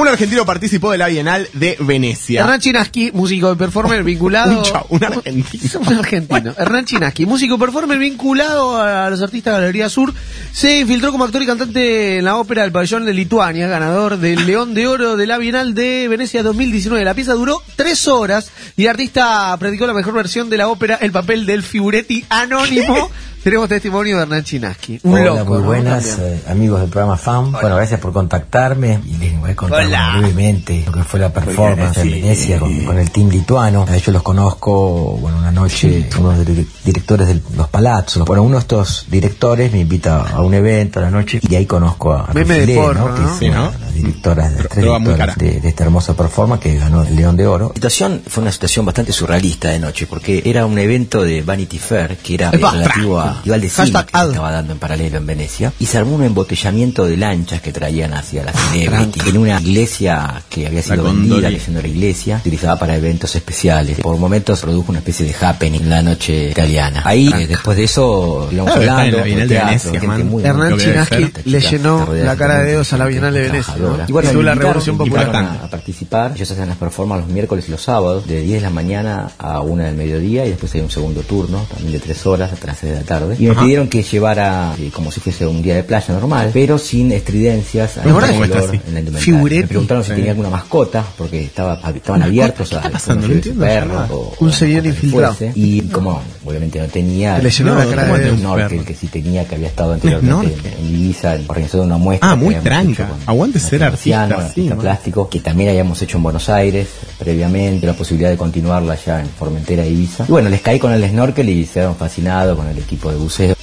Un 0.01 0.09
argentino 0.09 0.47
participó 0.47 0.93
de 0.93 0.97
la 0.97 1.09
Bienal 1.09 1.47
de 1.53 1.77
Venecia. 1.79 2.41
Hernán 2.41 2.59
Chinaski, 2.59 3.12
músico 3.12 3.53
y 3.53 3.57
performer 3.57 4.03
vinculado. 4.05 4.62
Un 4.89 5.05
argentino. 5.05 5.81
Un 5.87 5.93
argentino. 5.93 6.55
Hernán 6.57 6.87
Chinaski, 6.87 7.27
músico 7.27 7.57
y 7.57 7.59
performer 7.59 7.99
vinculado 7.99 8.81
a 8.81 9.11
los 9.11 9.20
artistas 9.20 9.53
de 9.53 9.61
Galería 9.61 9.91
Sur, 9.91 10.15
se 10.55 10.81
infiltró 10.81 11.12
como 11.12 11.25
actor 11.25 11.43
y 11.43 11.47
cantante 11.47 12.17
en 12.17 12.25
la 12.25 12.39
ópera 12.39 12.62
del 12.62 12.73
pabellón 12.73 13.05
de 13.05 13.12
Lituania, 13.12 13.69
ganador 13.69 14.17
del 14.17 14.47
León 14.47 14.73
de 14.73 14.87
Oro 14.87 15.19
de 15.19 15.27
la 15.27 15.37
Bienal 15.37 15.75
de 15.75 16.09
Venecia 16.09 16.43
2019. 16.43 17.05
La 17.05 17.12
pieza 17.12 17.35
duró 17.35 17.62
tres 17.77 18.09
horas 18.09 18.51
y 18.79 18.85
el 18.85 18.89
artista 18.89 19.55
predicó 19.59 19.87
la 19.87 19.93
mejor 19.93 20.15
versión 20.15 20.49
de 20.49 20.57
la 20.57 20.69
ópera, 20.69 20.95
el 21.03 21.12
papel 21.12 21.45
del 21.45 21.62
figuretti 21.62 22.25
anónimo. 22.31 23.11
Tenemos 23.43 23.70
testimonio 23.70 24.17
de 24.19 24.23
Hernán 24.25 24.44
Chinaski. 24.44 25.01
Un 25.02 25.15
Hola, 25.15 25.25
loco. 25.25 25.44
muy 25.55 25.59
¿no? 25.60 25.65
buenas, 25.67 26.09
También. 26.17 26.35
eh, 26.35 26.51
amigos 26.51 26.81
del 26.83 26.91
programa 26.91 27.17
FAM. 27.17 27.52
Bueno, 27.52 27.77
gracias 27.77 27.99
por 27.99 28.12
contactarme 28.12 29.01
y 29.07 29.17
les 29.17 29.41
voy 29.41 29.51
a 29.52 29.57
contar 29.57 29.86
Hola. 29.86 30.17
brevemente 30.19 30.83
lo 30.85 30.93
que 30.93 31.05
fue 31.05 31.20
la 31.20 31.33
performance 31.33 31.97
en 31.99 32.10
Venecia 32.10 32.59
con, 32.59 32.85
con 32.85 32.99
el 32.99 33.10
team 33.10 33.31
lituano. 33.31 33.86
A 33.89 33.97
ellos 33.97 34.09
los 34.09 34.23
conozco, 34.23 35.17
bueno, 35.23 35.39
una 35.39 35.51
noche, 35.51 36.07
unos 36.19 36.36
dir- 36.47 36.67
directores 36.85 37.28
de 37.28 37.41
los 37.57 37.67
palazos. 37.69 38.27
Bueno, 38.27 38.43
uno 38.43 38.57
de 38.57 38.60
estos 38.60 39.07
directores 39.10 39.73
me 39.73 39.81
invita 39.81 40.20
a 40.20 40.43
un 40.43 40.52
evento 40.52 40.99
a 40.99 41.02
la 41.02 41.10
noche 41.10 41.41
y 41.43 41.55
ahí 41.55 41.65
conozco 41.65 42.12
a 42.12 42.28
Meme 42.35 42.55
de 42.57 42.60
Rufilé, 42.60 42.75
porno, 42.78 43.09
¿no? 43.09 43.15
que 43.15 43.20
¿no? 43.23 43.31
es 43.33 43.39
Sí, 43.39 43.49
una 43.49 43.57
¿no? 43.59 43.70
de 43.73 43.78
las 43.78 43.94
directoras, 43.94 44.51
de, 44.57 44.65
tres 44.65 44.85
directoras 44.85 45.36
de, 45.39 45.60
de 45.60 45.69
esta 45.70 45.85
hermosa 45.85 46.15
performance 46.15 46.62
que 46.62 46.77
ganó 46.77 47.02
el 47.05 47.17
León 47.17 47.39
de 47.39 47.47
Oro. 47.47 47.69
La 47.69 47.75
situación 47.75 48.20
fue 48.27 48.43
una 48.43 48.52
situación 48.52 48.85
bastante 48.85 49.12
surrealista 49.12 49.70
de 49.70 49.78
noche 49.78 50.07
porque 50.07 50.43
era 50.44 50.67
un 50.67 50.78
evento 50.78 51.23
de 51.23 51.41
Vanity 51.41 51.78
Fair 51.78 52.19
que 52.19 52.35
era 52.35 52.51
relativo 52.51 53.19
a 53.19 53.30
festival 53.34 53.60
de 53.60 53.68
cine 53.70 53.91
que 53.92 54.07
estaba 54.28 54.50
dando 54.52 54.73
en 54.73 54.78
paralelo 54.78 55.17
en 55.18 55.26
Venecia 55.26 55.73
y 55.78 55.86
se 55.86 55.99
armó 55.99 56.17
un 56.17 56.25
embotellamiento 56.25 57.07
de 57.07 57.17
lanchas 57.17 57.60
que 57.60 57.73
traían 57.73 58.12
hacia 58.15 58.44
la 58.44 58.52
celebrity 58.52 59.20
en 59.28 59.39
una 59.39 59.60
iglesia 59.60 60.42
que 60.49 60.67
había 60.67 60.83
sido 60.83 61.05
vendida, 61.05 61.49
que 61.50 61.60
siendo 61.60 61.83
la 61.83 61.89
iglesia, 61.89 62.36
utilizada 62.39 62.78
para 62.78 62.97
eventos 62.97 63.34
especiales. 63.34 63.99
Por 64.00 64.17
momentos 64.17 64.59
se 64.59 64.67
produjo 64.67 64.91
una 64.91 64.99
especie 65.00 65.26
de 65.26 65.34
happening 65.47 65.81
en 65.83 65.91
la 65.91 66.02
noche 66.02 66.50
italiana. 66.50 67.02
Ahí, 67.05 67.28
eh, 67.36 67.47
después 67.47 67.76
de 67.76 67.84
eso, 67.84 68.49
íbamos 68.50 68.75
Claro, 68.75 68.81
en 68.83 68.91
hablando, 68.91 69.18
la 69.18 69.25
de 69.25 69.47
teatro, 69.49 69.67
Venecia, 69.68 69.91
gente 69.92 70.07
man. 70.07 70.28
muy- 70.28 70.44
Hernán 70.44 70.78
Chinaski 70.78 71.33
le 71.44 71.60
llenó 71.60 72.09
la 72.12 72.36
cara 72.36 72.59
de 72.60 72.65
dedos 72.70 72.92
a 72.92 72.97
la 72.99 73.07
Bienal 73.07 73.33
de 73.34 73.41
Venecia. 73.42 73.75
¿no? 73.78 73.99
Y 74.09 74.12
bueno, 74.12 74.42
la 74.42 74.55
revolución 74.55 74.97
popular. 74.99 75.34
a, 75.36 75.65
a 75.65 75.68
participar. 75.70 76.33
Ellos 76.34 76.50
hacen 76.50 76.68
las 76.68 76.76
performances 76.76 77.26
los 77.26 77.34
miércoles 77.34 77.65
y 77.68 77.70
los 77.70 77.83
sábados, 77.83 78.26
de 78.26 78.41
10 78.41 78.60
de 78.60 78.60
la 78.60 78.70
mañana 78.70 79.31
a 79.39 79.60
1 79.60 79.83
del 79.84 79.94
mediodía, 79.97 80.47
y 80.47 80.50
después 80.50 80.75
hay 80.75 80.81
un 80.81 80.91
segundo 80.91 81.20
turno, 81.23 81.67
también 81.70 81.92
de 81.92 81.99
3 82.00 82.26
horas 82.26 82.50
las 82.65 82.78
6 82.78 82.92
de 82.92 82.99
la 83.00 83.05
tarde. 83.05 83.20
Y 83.39 83.45
me 83.45 83.51
Ajá. 83.53 83.63
pidieron 83.63 83.89
que 83.89 84.03
llevara, 84.03 84.75
eh, 84.79 84.91
como 84.93 85.11
si 85.11 85.21
fuese 85.21 85.47
un 85.47 85.63
día 85.63 85.75
de 85.75 85.83
playa 85.85 86.15
normal, 86.15 86.51
pero 86.53 86.79
sin 86.79 87.13
estridencias, 87.13 87.97
Me 87.97 88.03
está 88.03 88.13
color 88.13 88.25
así. 88.69 88.81
en 88.97 89.13
la. 89.13 89.19
Figuretti. 89.21 89.63
Me 89.63 89.69
preguntaron 89.69 90.05
si 90.05 90.11
Sí. 90.11 90.17
tenía 90.17 90.31
alguna 90.33 90.51
mascota, 90.51 91.05
porque 91.17 91.43
estaba, 91.45 91.81
estaban 91.95 92.23
abiertos 92.23 92.73
a 92.73 92.83
pasando? 92.83 93.27
a 93.27 93.29
No 93.29 93.35
entiendo 93.35 93.61
perro 93.65 94.07
o- 94.11 94.35
Un 94.41 94.53
señor 94.53 94.87
infiltrado. 94.87 95.35
fuese. 95.35 95.53
Y 95.55 95.83
como 95.83 96.21
obviamente 96.45 96.79
no 96.79 96.87
tenía, 96.87 97.39
Le 97.39 97.51
llenó 97.51 97.75
no, 97.75 97.79
la 97.79 97.87
cara 97.87 98.03
como 98.03 98.15
de 98.15 98.21
el 98.21 98.25
dedos. 98.27 98.41
snorkel 98.41 98.85
que 98.85 98.95
sí 98.95 99.07
tenía, 99.09 99.47
que 99.47 99.55
había 99.57 99.69
estado 99.69 99.93
anteriormente 99.95 100.55
en, 100.79 100.95
Ibiza, 100.95 101.37
de 101.39 101.81
una 101.81 101.99
muestra. 101.99 102.31
Ah, 102.33 102.37
muy 102.37 102.55
tranca. 102.57 103.09
Aguante 103.27 103.59
ser 103.61 103.83
artista, 103.85 104.25
artista 104.25 104.77
plástico, 104.77 105.29
que 105.29 105.41
también 105.41 105.71
habíamos 105.71 106.01
hecho 106.03 106.17
en 106.17 106.23
Buenos 106.23 106.49
Aires 106.49 106.89
previamente, 107.19 107.87
la 107.87 107.93
posibilidad 107.93 108.31
de 108.31 108.37
continuarla 108.37 108.97
ya 108.97 109.21
en 109.21 109.27
Formentera 109.29 109.85
Ibiza. 109.87 110.25
Y 110.29 110.31
bueno, 110.33 110.49
les 110.49 110.61
caí 110.61 110.79
con 110.79 110.93
el 110.93 111.07
snorkel 111.09 111.49
y 111.49 111.65
se 111.67 111.75
quedaron 111.75 111.97
fascinados 111.97 112.57
con 112.57 112.67
el 112.69 112.79
equipo 112.79 113.10
de 113.11 113.17
buceo. 113.17 113.57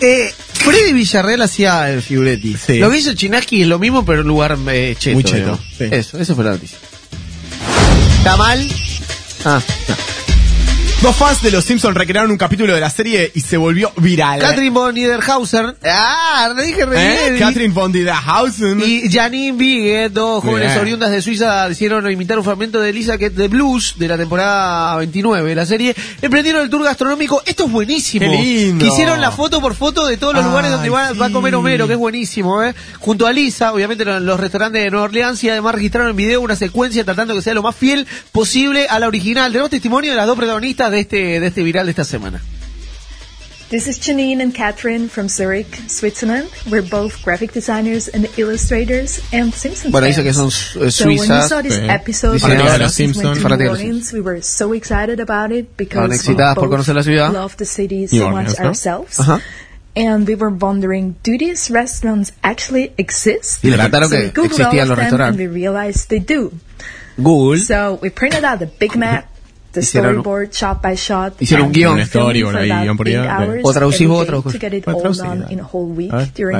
Eh, 0.00 0.32
Freddy 0.52 0.92
Villarreal 0.92 1.42
hacía 1.42 1.90
el 1.90 2.02
figuretti. 2.02 2.56
Sí. 2.56 2.78
Lo 2.78 2.90
que 2.90 2.98
hizo 2.98 3.14
Chinaski 3.14 3.62
es 3.62 3.68
lo 3.68 3.78
mismo, 3.78 4.04
pero 4.04 4.22
en 4.22 4.28
lugar 4.28 4.56
eh, 4.68 4.94
cheto. 4.98 5.14
Muy 5.14 5.24
cheto, 5.24 5.58
sí. 5.76 5.84
Eso, 5.90 6.18
eso 6.18 6.34
fue 6.34 6.44
la 6.44 6.52
noticia. 6.52 6.78
¿Está 8.18 8.36
mal? 8.36 8.68
Ah, 9.44 9.60
Dos 11.02 11.16
fans 11.16 11.42
de 11.42 11.50
Los 11.50 11.64
Simpsons 11.64 11.96
recrearon 11.96 12.30
un 12.30 12.38
capítulo 12.38 12.72
de 12.74 12.80
la 12.80 12.88
serie 12.88 13.32
y 13.34 13.40
se 13.40 13.56
volvió 13.56 13.90
viral. 13.96 14.38
Catherine 14.38 14.70
von 14.70 14.94
Niederhauser. 14.94 15.74
Ah, 15.84 16.52
le 16.54 16.62
dije 16.62 16.86
re 16.86 17.34
¿Eh? 17.34 17.38
Catherine 17.40 17.74
von 17.74 17.90
Niederhausen. 17.90 18.80
Y 18.86 19.10
Janine 19.10 19.56
Biguet, 19.58 20.12
dos 20.12 20.44
jóvenes 20.44 20.68
Bien. 20.68 20.80
oriundas 20.80 21.10
de 21.10 21.20
Suiza, 21.20 21.68
hicieron 21.68 22.08
imitar 22.08 22.38
un 22.38 22.44
fragmento 22.44 22.80
de 22.80 22.92
Lisa 22.92 23.18
Get 23.18 23.32
the 23.34 23.48
Blues 23.48 23.94
de 23.98 24.06
la 24.06 24.16
temporada 24.16 24.96
29 24.98 25.48
de 25.48 25.54
la 25.56 25.66
serie. 25.66 25.92
Emprendieron 26.22 26.62
el 26.62 26.70
tour 26.70 26.84
gastronómico. 26.84 27.42
Esto 27.46 27.64
es 27.64 27.72
buenísimo. 27.72 28.24
Qué 28.24 28.36
lindo. 28.36 28.84
Que 28.84 28.92
hicieron 28.92 29.20
la 29.20 29.32
foto 29.32 29.60
por 29.60 29.74
foto 29.74 30.06
de 30.06 30.16
todos 30.18 30.34
los 30.34 30.44
Ay, 30.44 30.50
lugares 30.50 30.70
donde 30.70 30.88
va, 30.88 31.12
va 31.14 31.26
a 31.26 31.30
comer. 31.30 31.56
Homero, 31.56 31.88
que 31.88 31.94
es 31.94 31.98
buenísimo, 31.98 32.62
¿eh? 32.62 32.76
Junto 33.00 33.26
a 33.26 33.32
Lisa, 33.32 33.72
obviamente 33.72 34.04
en 34.04 34.24
los 34.24 34.38
restaurantes 34.38 34.84
de 34.84 34.90
Nueva 34.92 35.06
Orleans 35.06 35.42
y 35.42 35.50
además 35.50 35.74
registraron 35.74 36.10
en 36.10 36.16
video 36.16 36.40
una 36.40 36.54
secuencia 36.54 37.04
tratando 37.04 37.34
que 37.34 37.42
sea 37.42 37.54
lo 37.54 37.62
más 37.64 37.74
fiel 37.74 38.06
posible 38.30 38.86
a 38.88 39.00
la 39.00 39.08
original. 39.08 39.50
Tenemos 39.50 39.70
testimonio 39.70 40.12
de 40.12 40.16
las 40.16 40.28
dos 40.28 40.36
protagonistas 40.36 40.91
de 40.92 41.00
este, 41.00 41.40
de 41.40 41.46
este 41.46 41.62
viral 41.62 41.86
de 41.86 41.90
esta 41.90 42.04
semana. 42.04 42.40
This 43.70 43.86
is 43.88 43.98
Janine 43.98 44.42
and 44.42 44.54
Catherine 44.54 45.08
from 45.08 45.30
Zurich, 45.30 45.66
Switzerland. 45.88 46.46
We're 46.70 46.82
both 46.86 47.22
graphic 47.24 47.54
designers 47.54 48.06
and 48.06 48.28
illustrators 48.36 49.18
and 49.32 49.50
Simpsons 49.54 49.90
Bueno, 49.90 50.06
dice 50.08 50.16
fans. 50.16 50.26
que 50.26 50.34
son 50.34 50.50
su- 50.50 50.84
eh, 50.84 50.90
So 50.90 51.06
when 51.06 51.18
we 51.18 51.26
saw 51.26 51.62
this 51.62 51.78
episode, 51.80 52.34
Diseñadoras 52.34 52.68
when 52.70 52.78
de 52.80 52.88
Simpsons 52.90 53.24
went 53.24 53.36
Simpsons. 53.38 53.50
to 53.50 53.56
New 53.56 53.70
Orleans, 53.70 54.12
we 54.12 54.20
were 54.20 54.42
so 54.42 54.74
excited 54.74 55.20
about 55.20 55.52
it 55.52 55.74
because 55.78 56.06
we 56.10 56.14
excitadas 56.16 56.54
por 56.56 56.68
conocer 56.68 56.94
la 56.94 57.02
ciudad. 57.02 57.32
love 57.32 57.56
the 57.56 57.64
city 57.64 58.06
so 58.06 58.26
Orleans, 58.26 58.50
much 58.50 58.60
¿no? 58.60 58.66
ourselves. 58.66 59.18
Ajá. 59.18 59.40
And 59.96 60.28
we 60.28 60.34
were 60.34 60.50
wondering, 60.50 61.16
do 61.22 61.38
these 61.38 61.70
restaurants 61.70 62.32
actually 62.42 62.92
exist? 62.98 63.64
Y 63.64 63.70
le 63.70 63.78
contaron 63.78 64.10
so 64.10 64.16
que 64.16 64.22
we 64.24 64.30
Googled 64.32 64.50
existían 64.50 64.70
all 64.70 64.76
los 64.76 64.90
of 64.90 64.96
them 64.96 65.04
restaurantes. 65.06 65.28
And 65.30 65.38
we 65.38 65.46
realized 65.46 66.08
they 66.10 66.18
do. 66.20 66.52
Google. 67.16 67.58
So 67.58 67.98
we 68.02 68.10
printed 68.10 68.44
out 68.44 68.58
the 68.58 68.66
big 68.66 68.96
map, 68.98 69.28
the 69.72 69.80
Hicieron- 69.80 70.22
storyboard 70.22 70.52
shot 70.52 70.82
by 70.82 70.94
shot. 70.96 71.34
hicieron 71.40 71.62
un 71.62 71.66
and 71.68 71.74
guion. 71.76 72.06
storyboard 72.06 72.56
ahí, 72.56 72.96
por 72.96 73.08
O 73.62 73.72
traducís 73.72 74.06
vos, 74.08 74.26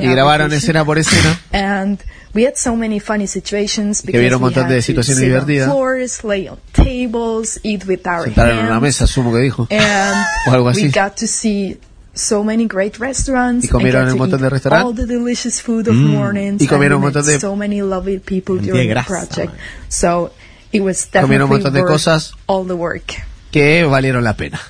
Y 0.03 0.07
grabaron 0.09 0.53
escena 0.53 0.85
por 0.85 0.99
escena. 0.99 1.39
And 1.53 1.99
we 2.35 2.47
had 2.47 2.55
so 2.57 2.75
many 2.75 3.01
funny 3.01 3.27
situations 3.27 4.01
Que 4.01 4.07
because 4.07 4.21
vieron 4.21 4.37
un 4.39 4.43
we 4.45 4.47
montón 4.51 4.65
had 4.65 4.71
de 4.71 4.77
to 4.77 4.83
situaciones 4.83 5.19
sit 5.19 5.27
divertidas. 5.29 5.67
floors, 5.69 6.25
lay 6.25 6.49
on 6.49 6.59
tables, 6.73 7.61
eat 7.63 7.85
with 7.87 8.01
our 8.07 8.25
Sentaron 8.25 8.59
en 8.59 8.65
una 8.65 8.75
hands. 8.77 8.83
mesa, 8.83 9.05
asumo 9.05 9.33
que 9.33 9.41
dijo. 9.41 9.69
And 9.71 10.27
O 10.49 10.51
algo 10.53 10.69
así. 10.71 10.85
we 10.85 10.89
got 10.91 11.15
to 11.17 11.27
see 11.27 11.79
so 12.15 12.43
many 12.45 12.67
great 12.67 12.97
restaurants. 12.99 13.65
Y 13.65 13.69
comieron 13.69 14.11
un 14.11 14.19
montón 14.19 14.41
de 14.41 14.49
restaurantes. 14.51 14.87
All 14.87 14.95
the 14.95 15.07
delicious 15.07 15.61
food 15.63 15.89
of 15.89 15.95
Mm. 15.95 16.07
mornings. 16.09 16.63
Y 16.63 16.67
comieron 16.67 16.97
un 16.97 17.03
montón 17.05 17.25
de- 17.27 17.39
So 17.41 17.55
many 17.57 17.81
lovely 17.83 18.19
people 18.19 18.57
during 18.59 18.89
the 18.95 19.03
project. 19.07 19.53
So 19.89 20.31
Comieron 20.73 21.51
un 21.51 21.59
definitely 21.59 21.65
montón 21.65 21.75
de 21.75 21.83
cosas. 21.85 22.35
all 22.47 22.67
the 22.67 22.73
work. 22.73 23.25
que 23.51 23.85
valieron 23.85 24.25
la 24.25 24.37
pena. 24.37 24.61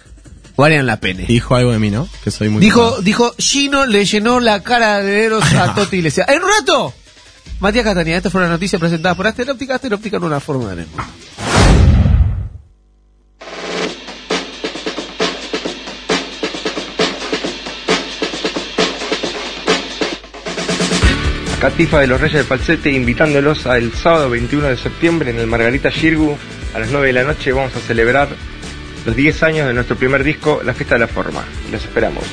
Valieron 0.57 0.87
la 0.87 0.99
pena. 1.01 1.25
Dijo 1.27 1.55
algo 1.55 1.73
de 1.73 1.79
mí, 1.79 1.91
¿no? 1.91 2.09
Que 2.25 2.31
soy 2.31 2.49
muy... 2.49 2.61
Dijo, 2.61 3.01
dijo, 3.01 3.35
Gino 3.39 3.87
le 3.87 4.05
llenó 4.05 4.39
la 4.41 4.63
cara 4.63 4.99
de 4.99 5.25
Eros 5.25 5.45
a 5.55 5.75
Toti 5.75 5.97
Iglesias. 5.97 6.29
¡En 6.29 6.43
un 6.43 6.51
rato! 6.59 6.93
Matías 7.61 7.85
Catanía, 7.85 8.17
esta 8.17 8.29
fue 8.29 8.41
una 8.41 8.51
noticia 8.51 8.79
presentada 8.79 9.15
por 9.15 9.27
Asteróptica. 9.27 9.77
Asteróptica 9.77 10.17
en 10.17 10.25
una 10.25 10.41
forma 10.41 10.75
de 10.75 10.85
Catifa 21.63 22.01
de 22.01 22.09
los 22.09 22.21
Reyes 22.21 22.39
del 22.39 22.45
Falsete 22.45 22.91
invitándolos 22.91 23.67
al 23.67 23.93
sábado 23.93 24.29
21 24.31 24.67
de 24.67 24.77
septiembre 24.77 25.31
en 25.31 25.39
el 25.39 25.47
Margarita 25.47 25.91
Shirgu 25.91 26.37
a 26.75 26.81
las 26.81 26.91
9 26.91 27.07
de 27.07 27.13
la 27.13 27.23
noche 27.23 27.53
vamos 27.53 27.77
a 27.77 27.79
celebrar 27.79 28.31
los 29.07 29.15
10 29.15 29.43
años 29.45 29.69
de 29.69 29.73
nuestro 29.73 29.95
primer 29.95 30.25
disco 30.25 30.61
La 30.65 30.75
Fiesta 30.75 30.97
de 30.97 31.03
la 31.03 31.07
Forma. 31.07 31.45
Los 31.71 31.85
esperamos. 31.85 32.25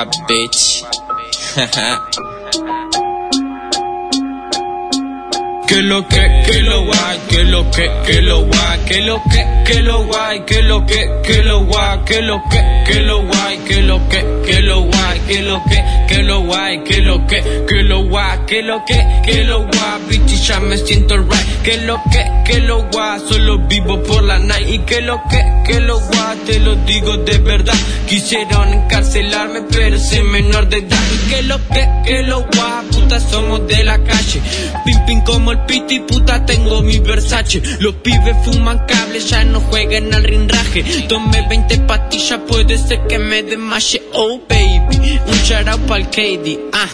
Macumba, 0.00 0.26
bitch. 0.28 0.84
que 5.70 5.82
lo 5.82 6.04
que, 6.08 6.42
que 6.46 6.62
lo 6.62 6.84
guay, 6.84 7.18
que 7.28 7.44
lo 7.44 7.70
que, 7.70 7.90
que 8.04 8.22
lo 8.22 8.40
guay, 8.40 8.80
que 8.86 9.00
lo 9.02 9.22
que, 9.22 9.46
que 9.64 9.82
lo 9.82 10.04
guay, 10.06 10.44
que 10.44 10.62
lo 10.62 10.84
que, 10.84 11.08
que 11.22 11.38
lo 11.38 11.60
guay, 11.84 12.08
que 12.16 12.22
lo 12.22 12.48
que, 12.48 12.66
que 12.84 12.98
lo 13.04 13.22
guay, 13.28 13.68
que 13.68 13.82
lo 13.82 14.08
que, 14.08 14.24
que 14.44 14.58
lo 14.58 14.82
guay, 14.82 15.20
que 15.28 15.38
lo 15.42 15.64
que, 15.64 16.06
que 16.08 16.22
lo 16.22 16.40
guay, 16.40 16.82
que 16.82 16.98
lo 17.02 17.26
que, 17.26 17.42
que 17.68 17.82
lo 17.84 18.02
guay, 18.08 18.38
que 18.48 18.62
lo 18.62 18.84
que, 18.84 19.22
que 19.24 19.44
lo 19.44 19.58
guay, 19.60 20.00
bitch, 20.08 20.42
ya 20.42 20.58
me 20.58 20.76
siento 20.76 21.18
right, 21.18 21.62
que 21.62 21.76
lo 21.76 22.02
que, 22.10 22.24
que 22.44 22.58
lo 22.60 22.82
guay, 22.90 23.20
solo 23.28 23.58
vivo 23.68 24.02
por 24.02 24.24
la 24.24 24.40
night, 24.40 24.68
y 24.68 24.78
que 24.80 25.00
lo 25.02 25.22
que, 25.30 25.40
que 25.64 25.78
lo 25.78 26.00
guay, 26.00 26.38
te 26.46 26.58
lo 26.58 26.74
digo 26.74 27.16
de 27.18 27.38
verdad, 27.38 27.78
quisieron 28.08 28.59
pero 29.72 29.98
soy 29.98 30.22
menor 30.22 30.68
de 30.68 30.78
edad, 30.78 30.98
que 31.28 31.42
lo 31.42 31.58
que, 31.68 31.88
que 32.04 32.22
lo 32.22 32.40
guay, 32.40 32.86
puta, 32.92 33.18
somos 33.18 33.66
de 33.66 33.82
la 33.82 33.98
calle, 34.04 34.40
pim 34.84 35.04
pim 35.04 35.20
como 35.22 35.52
el 35.52 35.58
pito 35.64 35.94
y 35.94 36.00
puta, 36.00 36.44
tengo 36.46 36.80
mi 36.82 36.98
Versace, 37.00 37.60
los 37.80 37.94
pibes 37.96 38.36
fuman 38.44 38.86
cables, 38.86 39.28
ya 39.28 39.44
no 39.44 39.60
juegan 39.60 40.14
al 40.14 40.22
rinraje, 40.22 40.84
tomé 41.08 41.46
20 41.48 41.78
pastillas, 41.80 42.40
puede 42.46 42.78
ser 42.78 43.06
que 43.08 43.18
me 43.18 43.42
desmaye, 43.42 44.00
oh 44.12 44.40
baby, 44.48 45.18
un 45.26 45.38
shout 45.44 45.68
out 45.68 45.80
pa'l 45.86 46.08
KD, 46.08 46.58
ah. 46.72 46.88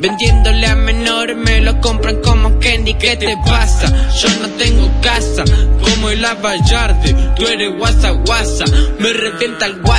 Vendiéndole 0.00 0.66
a 0.66 0.74
menores 0.76 1.36
me 1.36 1.60
lo 1.60 1.78
compran 1.80 2.22
como 2.22 2.58
candy, 2.58 2.94
¿qué 2.94 3.16
te 3.16 3.36
pasa? 3.44 3.86
Yo 4.14 4.28
no 4.40 4.48
tengo 4.56 4.90
casa, 5.02 5.44
como 5.82 6.08
el 6.08 6.24
Avallarde, 6.24 7.14
tú 7.36 7.46
eres 7.46 7.76
guasa 7.76 8.10
guasa, 8.12 8.64
me 8.98 9.12
revienta 9.12 9.66
el 9.66 9.82
WhatsApp, 9.82 9.93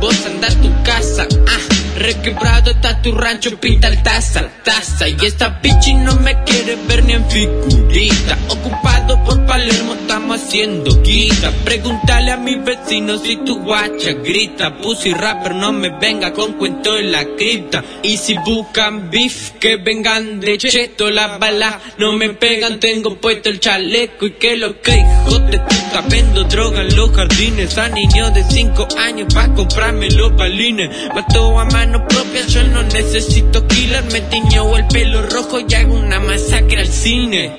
vos 0.00 0.26
andás 0.26 0.56
tu 0.60 0.70
casa, 0.82 1.26
ah. 1.46 1.78
Requebrado 1.98 2.70
está 2.70 3.02
tu 3.02 3.10
rancho, 3.10 3.58
pinta 3.58 3.88
el 3.88 4.00
taza, 4.04 4.48
taza. 4.62 5.08
Y 5.08 5.16
esta 5.20 5.58
bichi 5.60 5.94
no 5.94 6.14
me 6.16 6.44
quiere 6.44 6.76
ver 6.86 7.04
ni 7.04 7.14
en 7.14 7.28
figurita. 7.28 8.38
Ocupado 8.48 9.24
por 9.24 9.44
Palermo, 9.46 9.94
estamos 9.94 10.40
haciendo 10.40 11.02
guita. 11.02 11.50
Pregúntale 11.64 12.30
a 12.30 12.36
mis 12.36 12.62
vecinos 12.62 13.22
si 13.22 13.36
tu 13.38 13.58
guacha 13.64 14.12
grita. 14.12 14.78
Pussy 14.78 15.12
rapper, 15.12 15.56
no 15.56 15.72
me 15.72 15.90
venga 15.98 16.32
con 16.32 16.52
cuento 16.52 16.96
en 16.96 17.10
la 17.10 17.24
cripta. 17.36 17.82
Y 18.04 18.16
si 18.16 18.36
buscan 18.38 19.10
beef, 19.10 19.50
que 19.58 19.76
vengan 19.76 20.38
de 20.38 20.56
cheto. 20.56 21.10
La 21.10 21.38
bala 21.38 21.80
no 21.98 22.12
me 22.12 22.28
pegan, 22.28 22.78
tengo 22.78 23.16
puesto 23.16 23.48
el 23.48 23.58
chaleco 23.58 24.26
Y 24.26 24.30
que 24.32 24.56
lo 24.56 24.80
que 24.80 24.92
hijo 24.92 25.38
de 25.40 25.58
puta 25.88 26.00
Vendo 26.08 26.44
droga 26.44 26.82
en 26.82 26.96
los 26.96 27.10
jardines. 27.12 27.76
A 27.78 27.88
niños 27.88 28.34
de 28.34 28.44
5 28.44 28.88
años 28.98 29.32
pa' 29.32 29.48
comprarme 29.54 30.10
los 30.10 30.34
balines. 30.36 30.90
Mató 31.14 31.58
a 31.58 31.64
mano 31.66 32.06
propia, 32.06 32.46
yo 32.46 32.62
no 32.64 32.82
necesito 32.82 33.66
killer. 33.66 34.04
Me 34.12 34.20
tiñó 34.22 34.76
el 34.76 34.86
pelo 34.86 35.22
rojo 35.22 35.60
y 35.60 35.74
hago 35.74 35.94
una 35.94 36.20
masacre 36.20 36.80
al 36.80 36.88
cine. 36.88 37.56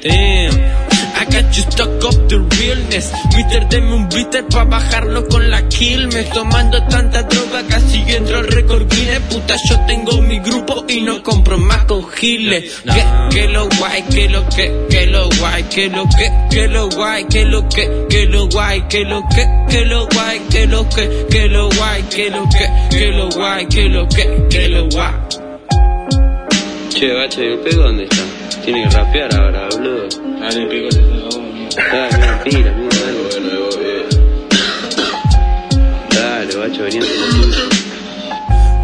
I 1.20 1.26
got 1.26 1.52
you 1.52 1.64
stuck 1.70 2.04
up 2.06 2.16
the 2.30 2.40
realness 2.40 3.12
Mister, 3.36 3.68
deme 3.68 3.94
un 3.94 4.08
bitter 4.08 4.46
pa' 4.48 4.64
bajarlo 4.64 5.28
con 5.28 5.50
la 5.50 5.68
Quilmes 5.68 6.30
Tomando 6.30 6.82
tanta 6.88 7.24
droga 7.24 7.62
casi 7.68 8.02
entro 8.08 8.38
al 8.38 8.48
récord 8.48 8.88
Guinness 8.88 9.20
Puta, 9.28 9.56
yo 9.68 9.80
tengo 9.86 10.22
mi 10.22 10.40
grupo 10.40 10.86
y 10.88 11.02
no 11.02 11.22
compro 11.22 11.58
más 11.58 11.84
con 11.86 12.08
giles 12.10 12.82
Que, 12.86 13.04
que 13.36 13.48
lo 13.50 13.68
guay, 13.68 14.04
que 14.04 14.30
lo 14.30 14.48
que, 14.48 14.88
que 14.90 15.06
lo 15.08 15.30
guay 15.40 15.64
Que 15.64 15.90
lo 15.90 16.06
que, 16.08 16.32
que 16.50 16.68
lo 16.70 16.90
guay, 16.90 17.26
que 17.26 17.44
lo 17.44 17.68
que, 17.68 18.06
que 18.10 18.26
lo 18.26 18.48
guay 18.48 18.82
Que 18.88 19.04
lo 19.04 19.28
que, 19.28 19.66
que 19.70 19.88
lo 19.88 20.08
guay, 20.08 20.42
que 20.50 20.70
lo 20.70 20.88
que, 20.88 21.26
que 21.30 21.48
lo 21.50 21.70
guay 21.70 22.04
Que 22.04 22.30
lo 22.30 22.48
que, 22.50 22.88
que 22.98 23.12
lo 23.12 23.30
guay, 23.30 23.66
que 23.68 23.90
lo 23.90 24.08
que, 24.08 24.48
que 24.50 24.70
lo 24.70 24.88
guay 24.88 25.14
Che, 26.90 27.14
bache, 27.14 27.54
¿el 27.54 27.60
pego 27.60 27.84
dónde 27.84 28.04
está? 28.04 28.24
Tiene 28.64 28.84
que 28.84 28.90
rapear 28.90 29.34
ahora, 29.36 29.70
boludo. 29.72 30.29
Dale, 30.50 30.66
pego, 30.66 30.92
se 30.92 31.00
Dale, 31.00 32.18
mira, 32.18 32.44
tira, 32.44 32.72
mira, 32.74 32.90
dale. 32.90 33.20
Dale, 36.10 36.56
bacho, 36.56 36.84
venía 36.86 37.02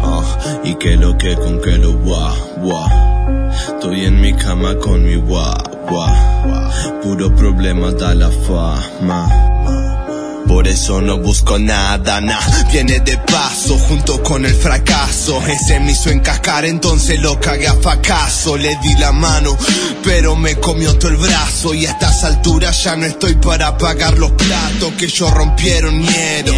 Ah, 0.04 0.60
y 0.62 0.76
que 0.76 0.96
lo 0.96 1.18
que 1.18 1.34
con 1.34 1.60
que 1.60 1.76
lo 1.78 1.94
gua, 1.94 2.32
gua. 2.58 2.88
Estoy 3.66 4.04
en 4.04 4.20
mi 4.20 4.32
cama 4.34 4.76
con 4.76 5.04
mi 5.04 5.16
gua, 5.16 5.60
gua. 5.90 6.70
Puro 7.02 7.34
problema 7.34 7.90
da 7.90 8.14
la 8.14 8.30
fama. 8.30 9.26
Por 10.46 10.68
eso 10.68 11.00
no 11.00 11.18
busco 11.18 11.58
nada, 11.58 12.20
na. 12.20 12.38
Viene 12.70 13.00
de 13.00 13.18
paso 13.18 13.76
junto 13.78 14.22
con 14.22 14.46
el 14.46 14.54
fracaso. 14.54 15.42
Ese 15.46 15.80
me 15.80 15.92
hizo 15.92 16.10
encascar, 16.10 16.64
entonces 16.64 17.20
lo 17.20 17.38
cagué 17.40 17.66
a 17.66 17.74
fracaso. 17.74 18.56
Le 18.56 18.76
di 18.82 18.94
la 18.94 19.12
mano, 19.12 19.56
pero 20.04 20.36
me 20.36 20.56
comió 20.56 20.96
todo 20.96 21.10
el 21.10 21.16
brazo. 21.16 21.74
Y 21.74 21.86
a 21.86 21.90
estas 21.90 22.24
alturas 22.24 22.82
ya 22.84 22.96
no 22.96 23.06
estoy 23.06 23.34
para 23.34 23.76
pagar 23.76 24.18
los 24.18 24.32
platos 24.32 24.92
que 24.98 25.06
ellos 25.06 25.30
rompieron 25.32 25.98
miedo. 25.98 26.54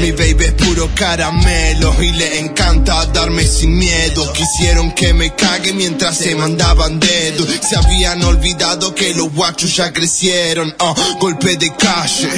Mi 0.00 0.12
baby 0.12 0.44
es 0.44 0.52
puro 0.52 0.90
caramelo 0.94 1.94
y 2.02 2.12
le 2.12 2.40
encanta 2.40 3.06
darme 3.06 3.44
sin 3.44 3.76
miedo. 3.76 4.32
Quisieron 4.32 4.92
que 4.92 5.14
me 5.14 5.34
cague 5.34 5.72
mientras 5.72 6.16
se 6.18 6.34
mandaban 6.34 7.00
dedos. 7.00 7.48
Se 7.68 7.76
habían 7.76 8.22
olvidado 8.22 8.94
que 8.94 9.14
los 9.14 9.32
guachos 9.32 9.74
ya 9.76 9.92
crecieron. 9.92 10.74
Ah, 10.78 10.94
golpe 11.20 11.56
de 11.56 11.74
calle, 11.74 12.28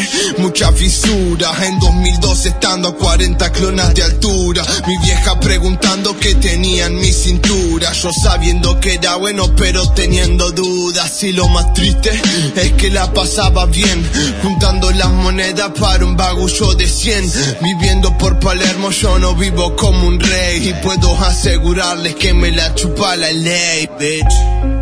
En 1.62 1.78
2002 1.78 2.46
estando 2.46 2.90
a 2.90 2.94
40 2.94 3.50
clonas 3.52 3.94
de 3.94 4.02
altura. 4.02 4.62
Mi 4.86 4.98
vieja 4.98 5.40
preguntando 5.40 6.18
qué 6.18 6.34
tenía 6.34 6.86
en 6.86 6.96
mi 6.96 7.10
cintura. 7.10 7.92
Yo 7.92 8.10
sabiendo 8.12 8.78
que 8.78 8.94
era 8.94 9.16
bueno, 9.16 9.56
pero 9.56 9.88
teniendo 9.92 10.50
dudas. 10.50 11.22
Y 11.22 11.32
lo 11.32 11.48
más 11.48 11.72
triste 11.72 12.10
es 12.56 12.72
que 12.72 12.90
la 12.90 13.10
pasaba 13.10 13.64
bien. 13.66 14.06
Juntando 14.42 14.90
las 14.90 15.10
monedas 15.10 15.70
para 15.80 16.04
un 16.04 16.14
bagullo 16.14 16.74
de 16.74 16.86
100. 16.86 17.32
Viviendo 17.62 18.18
por 18.18 18.38
Palermo, 18.38 18.90
yo 18.90 19.18
no 19.18 19.34
vivo 19.34 19.74
como 19.76 20.06
un 20.06 20.20
rey. 20.20 20.68
Y 20.68 20.74
puedo 20.74 21.16
asegurarles 21.24 22.16
que 22.16 22.34
me 22.34 22.50
la 22.50 22.74
chupa 22.74 23.16
la 23.16 23.32
ley, 23.32 23.88
bitch. 23.98 24.81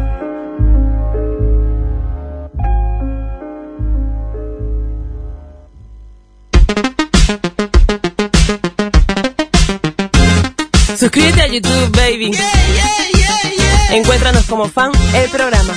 Suscríbete 11.01 11.41
a 11.41 11.47
YouTube, 11.47 11.97
baby. 11.97 12.31
Encuéntranos 13.89 14.45
como 14.45 14.69
fan 14.69 14.93
el 15.15 15.31
programa. 15.31 15.73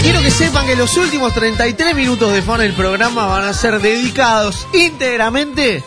Quiero 0.00 0.22
que 0.22 0.30
sepan 0.30 0.66
que 0.66 0.74
los 0.74 0.96
últimos 0.96 1.34
33 1.34 1.94
minutos 1.94 2.32
de 2.32 2.40
fan 2.40 2.62
el 2.62 2.72
programa 2.72 3.26
van 3.26 3.44
a 3.44 3.52
ser 3.52 3.78
dedicados 3.78 4.66
íntegramente 4.72 5.84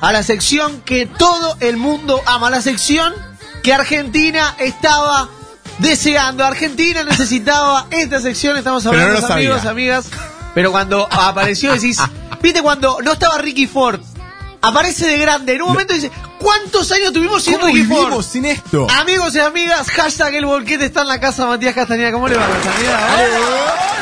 a 0.00 0.10
la 0.10 0.24
sección 0.24 0.80
que 0.80 1.06
todo 1.06 1.56
el 1.60 1.76
mundo 1.76 2.20
ama, 2.26 2.50
la 2.50 2.62
sección 2.62 3.14
que 3.62 3.72
Argentina 3.72 4.56
estaba 4.58 5.28
deseando. 5.78 6.44
Argentina 6.44 7.04
necesitaba 7.04 7.86
esta 7.92 8.20
sección, 8.20 8.56
estamos 8.56 8.82
no 8.82 8.90
hablando 8.90 9.20
lo 9.20 9.32
amigos, 9.32 9.62
sabía. 9.62 9.70
amigas. 9.70 10.10
Pero 10.54 10.72
cuando 10.72 11.06
apareció 11.10 11.72
decís, 11.72 12.00
viste 12.42 12.62
cuando 12.62 12.98
no 13.02 13.12
estaba 13.12 13.38
Ricky 13.38 13.66
Ford, 13.66 14.00
aparece 14.62 15.06
de 15.06 15.18
grande, 15.18 15.54
en 15.54 15.62
un 15.62 15.68
momento 15.68 15.94
dice, 15.94 16.10
¿cuántos 16.38 16.90
años 16.92 17.12
tuvimos 17.12 17.42
sin 17.42 17.54
¿Cómo 17.54 17.66
Ricky 17.66 17.84
Ford? 17.84 18.22
sin 18.22 18.44
esto? 18.44 18.86
Amigos 18.98 19.34
y 19.34 19.38
amigas, 19.40 19.88
hashtag 19.90 20.34
el 20.34 20.46
volquete 20.46 20.86
está 20.86 21.02
en 21.02 21.08
la 21.08 21.20
casa 21.20 21.46
Matías 21.46 21.74
Castañeda. 21.74 22.12
¿Cómo 22.12 22.28
le 22.28 22.36
va, 22.36 22.46
Castañeda? 22.46 22.98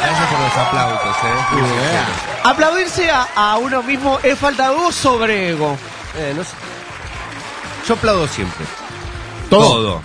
Gracias 0.01 0.29
por 0.31 0.41
los 0.41 0.53
aplausos, 0.57 1.17
eh. 1.25 1.99
Aplaudirse 2.45 3.11
a, 3.11 3.29
a 3.35 3.59
uno 3.59 3.83
mismo 3.83 4.19
es 4.23 4.39
falta 4.39 4.71
de 4.71 4.77
voz 4.77 4.95
sobre 4.95 5.51
ego. 5.51 5.77
Eh, 6.17 6.33
no 6.35 6.43
sé. 6.43 6.51
Yo 7.87 7.95
aplaudo 7.95 8.27
siempre. 8.29 8.65
¿Todo? 9.51 9.69
Todo. 9.69 10.03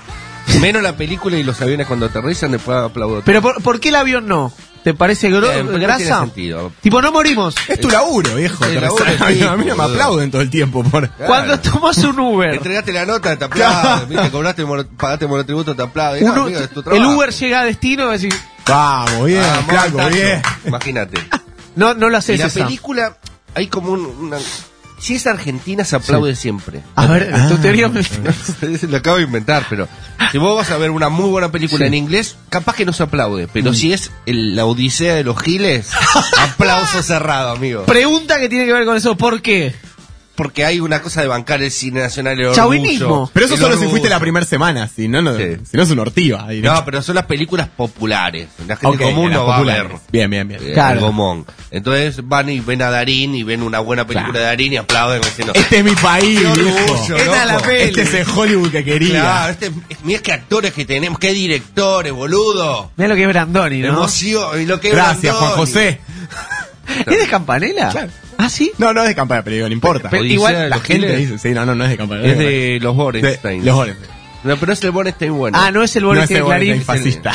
Menos 0.59 0.83
la 0.83 0.95
película 0.97 1.37
y 1.37 1.43
los 1.43 1.61
aviones 1.61 1.87
cuando 1.87 2.05
aterrizan, 2.07 2.51
después 2.51 2.77
aplaudo 2.77 3.15
todo. 3.15 3.23
Pero 3.25 3.41
¿por, 3.41 3.61
por 3.63 3.79
qué 3.79 3.89
el 3.89 3.95
avión 3.95 4.27
no? 4.27 4.51
¿Te 4.83 4.93
parece 4.93 5.29
gro- 5.31 5.49
Eh, 5.49 5.63
no 5.63 5.79
grasa? 5.79 6.19
sentido. 6.19 6.71
Tipo, 6.81 7.01
no 7.01 7.11
morimos. 7.11 7.55
Es 7.69 7.79
tu 7.79 7.89
laburo, 7.89 8.35
viejo. 8.35 8.65
El 8.65 8.81
laburo 8.81 9.05
a 9.05 9.29
mí 9.29 9.39
no 9.39 9.57
me 9.57 9.63
boludo. 9.73 9.83
aplauden 9.83 10.29
todo 10.31 10.41
el 10.41 10.49
tiempo 10.49 10.83
por. 10.83 11.09
Cuando 11.11 11.57
tomas 11.59 11.97
un 11.99 12.19
Uber, 12.19 12.53
Entregaste 12.55 12.91
la 12.91 13.05
nota, 13.05 13.35
te 13.37 13.45
aplauden. 13.45 14.09
¿viste? 14.09 14.29
Cobraste, 14.29 14.65
pagaste 14.97 15.25
monotributo, 15.27 15.73
te 15.75 15.83
aplauden. 15.83 16.23
uno- 16.25 16.35
No, 16.35 16.41
amigo, 16.43 16.59
es 16.59 16.69
tu 16.69 16.81
el. 16.91 17.05
Uber 17.05 17.31
llega 17.31 17.61
a 17.61 17.65
destino 17.65 18.13
y 18.13 18.17
decís, 18.17 18.39
Vamos, 18.67 19.25
bien, 19.25 19.41
Ah, 19.43 19.61
montaño. 19.65 20.09
bien. 20.09 20.41
Imagínate. 20.65 21.17
no, 21.75 21.93
no 21.93 22.09
lo 22.09 22.17
Y 22.17 22.19
haces 22.19 22.39
la 22.39 22.45
esa. 22.47 22.65
película, 22.65 23.17
hay 23.55 23.67
como 23.67 23.91
un, 23.93 24.05
una... 24.05 24.37
Si 25.03 25.15
es 25.15 25.27
argentina, 25.27 25.83
se 25.83 25.97
aplaude 25.97 26.33
siempre. 26.33 26.81
A 26.95 27.05
ver, 27.07 27.29
Ah. 27.35 27.49
tu 27.49 27.57
teoría 27.57 27.89
me- 27.89 28.01
Lo 28.89 28.95
acabo 28.97 29.17
de 29.17 29.23
inventar, 29.23 29.65
pero 29.69 29.89
si 30.31 30.37
vos 30.37 30.55
vas 30.55 30.71
a 30.71 30.77
ver 30.77 30.91
una 30.91 31.09
muy 31.09 31.29
buena 31.29 31.51
película 31.51 31.85
en 31.85 31.93
inglés, 31.93 32.37
capaz 32.47 32.75
que 32.77 32.85
no 32.85 32.93
se 32.93 33.03
aplaude. 33.03 33.49
Pero 33.51 33.71
Mm. 33.71 33.75
si 33.75 33.91
es 33.91 34.11
el- 34.25 34.55
la 34.55 34.63
odisea 34.65 35.15
de 35.15 35.25
los 35.25 35.37
giles, 35.41 35.89
aplauso 36.39 37.03
cerrado, 37.03 37.51
amigo. 37.51 37.83
Pregunta 37.83 38.39
que 38.39 38.47
tiene 38.47 38.65
que 38.65 38.71
ver 38.71 38.85
con 38.85 38.95
eso, 38.95 39.17
¿por 39.17 39.41
qué? 39.41 39.75
Porque 40.35 40.65
hay 40.65 40.79
una 40.79 41.01
cosa 41.01 41.21
de 41.21 41.27
bancar 41.27 41.61
el 41.61 41.69
cine 41.71 42.01
nacional 42.01 42.39
el 42.39 42.53
Chauvinismo. 42.53 43.05
orgullo, 43.07 43.31
Pero 43.33 43.45
eso 43.45 43.55
el 43.55 43.61
solo 43.61 43.71
si 43.73 43.77
orgullo. 43.79 43.89
fuiste 43.91 44.09
la 44.09 44.19
primera 44.19 44.45
semana, 44.45 44.87
si 44.87 45.07
no, 45.07 45.21
no, 45.21 45.37
Sí. 45.37 45.57
si 45.69 45.77
no 45.77 45.83
es 45.83 45.89
una 45.91 46.01
ortiva. 46.01 46.45
ahí, 46.47 46.61
No, 46.61 46.83
pero 46.85 47.01
son 47.01 47.15
las 47.15 47.25
películas 47.25 47.69
populares. 47.69 48.47
La 48.67 48.75
gente 48.75 48.97
común 49.03 49.31
no 49.31 49.45
va 49.45 49.55
a 49.55 49.57
populares. 49.57 49.89
ver. 49.91 49.99
Bien, 50.11 50.29
bien, 50.29 50.47
bien. 50.47 50.59
eh, 50.63 50.73
Claro. 50.73 50.95
el 50.95 50.99
Gomón. 51.01 51.45
Entonces 51.71 52.19
van 52.27 52.49
y 52.49 52.59
ven 52.59 52.81
a 52.81 52.89
Darín 52.89 53.35
y 53.35 53.43
ven 53.43 53.61
una 53.63 53.79
buena 53.79 54.05
película 54.07 54.31
Claro. 54.31 54.39
de 54.39 54.45
Darín 54.45 54.73
y 54.73 54.77
aplauden 54.77 55.21
diciendo 55.21 55.53
Este 55.55 55.77
es 55.79 55.83
mi 55.83 55.95
país, 55.95 56.39
Qué 56.39 56.47
orgullo, 56.47 57.15
Esta 57.17 57.41
es 57.41 57.47
la 57.47 57.59
peli. 57.59 57.83
Este 57.83 58.01
es 58.01 58.13
el 58.13 58.27
Hollywood 58.35 58.71
que 58.71 58.83
quería. 58.83 59.21
Claro, 59.21 59.51
este, 59.51 59.71
mirá 60.03 60.21
qué 60.21 60.31
actores 60.33 60.73
que 60.73 60.85
tenemos, 60.85 61.19
qué 61.19 61.31
directores, 61.33 62.11
boludo. 62.11 62.91
Mira 62.97 63.07
lo 63.09 63.15
que 63.15 63.21
es 63.23 63.27
Brandoni, 63.27 63.79
¿no? 63.81 63.89
Emoción, 63.89 64.61
y 64.61 64.65
lo 64.65 64.79
que 64.79 64.89
es 64.89 64.93
Gracias, 64.95 65.35
Juan. 65.35 65.51
José. 65.51 65.99
¿Es 66.87 67.05
de 67.19 67.27
Campanella? 67.29 67.89
Claro. 67.89 68.09
¿Ah, 68.37 68.49
sí? 68.49 68.71
No, 68.77 68.93
no 68.93 69.01
es 69.03 69.07
de 69.07 69.15
campaña, 69.15 69.43
pero 69.43 69.55
digo, 69.55 69.67
no 69.67 69.73
importa. 69.73 70.09
Pero 70.09 70.23
igual- 70.25 70.69
la 70.69 70.79
gente 70.79 71.07
giles. 71.07 71.17
dice, 71.17 71.37
sí, 71.39 71.53
no, 71.53 71.65
no, 71.65 71.75
no 71.75 71.83
es 71.85 71.91
de 71.91 71.97
campaña. 71.97 72.23
Es 72.23 72.37
de 72.37 72.79
los 72.81 72.95
Borenstein. 72.95 73.65
los 73.65 73.75
Borenstein. 73.75 74.11
No, 74.43 74.57
pero 74.57 74.73
es 74.73 74.83
el 74.83 74.91
Borenstein 74.91 75.33
bueno. 75.33 75.57
Ah, 75.61 75.71
no 75.71 75.83
es 75.83 75.95
el 75.95 76.03
No 76.03 76.13
el 76.13 76.27
de 76.27 76.41
Clarín. 76.41 76.81
Fascista. 76.83 77.33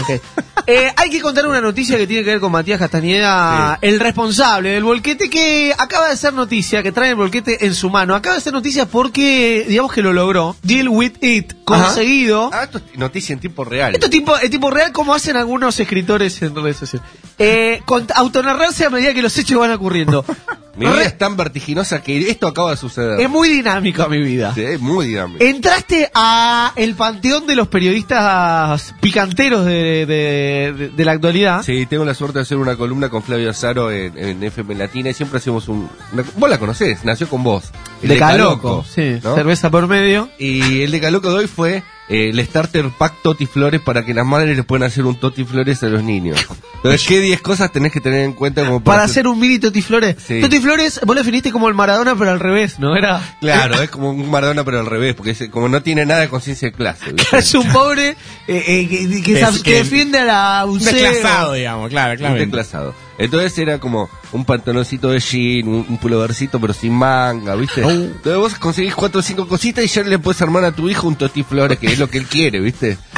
Eh, 0.66 0.92
hay 0.96 1.08
que 1.08 1.20
contar 1.22 1.46
una 1.46 1.60
noticia 1.62 1.96
que 1.96 2.06
tiene 2.06 2.22
que 2.24 2.30
ver 2.30 2.40
con 2.40 2.52
Matías 2.52 2.78
Castañeda, 2.78 3.78
el 3.80 3.98
responsable 4.00 4.70
del 4.72 4.84
volquete 4.84 5.30
que 5.30 5.74
acaba 5.78 6.10
de 6.10 6.16
ser 6.18 6.34
noticia, 6.34 6.82
que 6.82 6.92
trae 6.92 7.10
el 7.10 7.14
volquete 7.16 7.64
en 7.64 7.74
su 7.74 7.88
mano. 7.88 8.14
Acaba 8.14 8.34
de 8.36 8.42
ser 8.42 8.52
noticia 8.52 8.84
porque, 8.86 9.64
digamos 9.66 9.92
que 9.92 10.02
lo 10.02 10.12
logró. 10.12 10.56
Deal 10.62 10.88
with 10.90 11.12
it, 11.22 11.54
conseguido. 11.64 12.50
Ah, 12.52 12.64
esto 12.64 12.78
es 12.78 12.98
noticia 12.98 13.32
en 13.32 13.40
tiempo 13.40 13.64
real. 13.64 13.94
Esto 13.94 14.06
es 14.06 14.10
tipo, 14.10 14.36
es 14.36 14.50
tipo 14.50 14.70
real 14.70 14.92
como 14.92 15.14
hacen 15.14 15.36
algunos 15.38 15.80
escritores 15.80 16.42
en 16.42 16.54
redes 16.54 16.76
sociales. 16.76 17.08
Eh, 17.38 17.80
con- 17.86 18.06
autonarrarse 18.14 18.84
a 18.84 18.90
medida 18.90 19.14
que 19.14 19.22
los 19.22 19.36
hechos 19.38 19.58
van 19.58 19.70
ocurriendo. 19.72 20.24
Mi 20.78 20.86
vida 20.86 21.02
es 21.04 21.18
tan 21.18 21.36
vertiginosa 21.36 22.02
que 22.02 22.30
esto 22.30 22.46
acaba 22.46 22.70
de 22.70 22.76
suceder. 22.76 23.20
Es 23.20 23.28
muy 23.28 23.48
dinámica 23.48 24.08
mi 24.08 24.22
vida. 24.22 24.54
Sí, 24.54 24.62
es 24.62 24.80
muy 24.80 25.08
dinámico. 25.08 25.42
Entraste 25.44 26.10
a 26.14 26.72
el 26.76 26.94
panteón 26.94 27.46
de 27.46 27.56
los 27.56 27.68
periodistas 27.68 28.94
picanteros 29.00 29.64
de, 29.66 30.06
de- 30.06 30.72
de- 30.76 30.88
de 30.90 31.04
la 31.04 31.12
actualidad. 31.12 31.62
Sí, 31.62 31.86
tengo 31.86 32.04
la 32.04 32.14
suerte 32.14 32.38
de 32.38 32.42
hacer 32.42 32.58
una 32.58 32.76
columna 32.76 33.08
con 33.08 33.22
Flavio 33.22 33.50
Azaro 33.50 33.90
en, 33.90 34.16
en 34.16 34.42
FM 34.42 34.74
Latina 34.74 35.10
y 35.10 35.14
siempre 35.14 35.38
hacemos 35.38 35.68
un... 35.68 35.88
una- 36.12 36.24
vos 36.36 36.48
la 36.50 36.58
conocés, 36.58 37.04
nació 37.04 37.28
con 37.28 37.42
vos. 37.42 37.70
El 38.02 38.10
de 38.10 38.18
Caloco, 38.18 38.84
sí, 38.88 39.18
¿no? 39.22 39.34
cerveza 39.34 39.70
por 39.70 39.86
medio. 39.88 40.28
Y 40.38 40.82
el 40.82 40.90
de 40.90 41.00
Caloco 41.00 41.30
de 41.30 41.38
hoy 41.40 41.46
fue 41.46 41.82
eh, 42.08 42.30
el 42.30 42.44
starter 42.46 42.88
pack 42.90 43.14
Toti 43.22 43.46
Flores 43.46 43.80
para 43.80 44.04
que 44.04 44.14
las 44.14 44.24
madres 44.26 44.56
les 44.56 44.64
puedan 44.64 44.86
hacer 44.88 45.04
un 45.04 45.16
Toti 45.16 45.44
Flores 45.44 45.82
a 45.82 45.86
los 45.88 46.02
niños. 46.02 46.38
Entonces, 46.76 47.06
¿qué 47.06 47.20
10 47.20 47.40
cosas 47.40 47.72
tenés 47.72 47.92
que 47.92 48.00
tener 48.00 48.20
en 48.20 48.32
cuenta 48.32 48.64
como 48.64 48.80
Para 48.80 49.02
hacer 49.02 49.26
un 49.26 49.38
mini 49.38 49.58
Toti 49.58 49.82
Flores. 49.82 50.16
Sí. 50.24 50.40
Toti 50.40 50.60
Flores, 50.60 51.00
vos 51.04 51.14
lo 51.16 51.20
definiste 51.22 51.50
como 51.52 51.68
el 51.68 51.74
Maradona, 51.74 52.14
pero 52.16 52.30
al 52.30 52.40
revés, 52.40 52.78
¿no? 52.78 52.96
Era. 52.96 53.20
Claro, 53.40 53.82
es 53.82 53.90
como 53.90 54.10
un 54.10 54.30
Maradona 54.30 54.64
pero 54.64 54.80
al 54.80 54.86
revés, 54.86 55.14
porque 55.14 55.32
es- 55.32 55.48
como 55.50 55.68
no 55.68 55.82
tiene 55.82 56.06
nada 56.06 56.20
de 56.20 56.28
conciencia 56.28 56.68
de 56.68 56.72
clase. 56.72 57.14
Es 57.32 57.54
un 57.54 57.68
pobre 57.72 58.10
eh, 58.10 58.16
eh, 58.46 58.88
que, 58.88 59.22
que 59.22 59.40
Es 59.40 59.48
se- 59.48 59.56
que- 59.56 59.62
que 59.62 59.74
defiende 59.76 60.18
a 60.20 60.24
la 60.24 60.64
Un 60.64 60.78
buceo. 60.78 60.92
desclasado, 60.92 61.52
digamos, 61.54 61.90
claro, 61.90 62.12
Un 62.12 62.18
claro. 62.18 62.34
desclasado. 62.36 62.94
Entonces 63.18 63.58
era 63.58 63.78
como 63.78 64.08
un 64.32 64.44
pantaloncito 64.44 65.10
de 65.10 65.18
jean, 65.18 65.68
un, 65.68 65.86
un 65.88 65.98
pulovercito 65.98 66.60
pero 66.60 66.72
sin 66.72 66.92
manga, 66.92 67.54
¿viste? 67.56 67.84
Oh. 67.84 67.90
Entonces 67.90 68.36
vos 68.36 68.54
conseguís 68.54 68.94
cuatro 68.94 69.20
o 69.20 69.22
cinco 69.22 69.48
cositas 69.48 69.84
y 69.84 69.88
ya 69.88 70.02
le 70.02 70.18
puedes 70.18 70.40
armar 70.40 70.64
a 70.64 70.72
tu 70.72 70.88
hijo 70.88 71.08
un 71.08 71.16
Toti 71.16 71.42
Flores, 71.42 71.78
que 71.78 71.88
es 71.88 71.98
lo 71.98 72.08
que 72.08 72.18
él 72.18 72.26
quiere, 72.26 72.60
¿viste? 72.60 72.96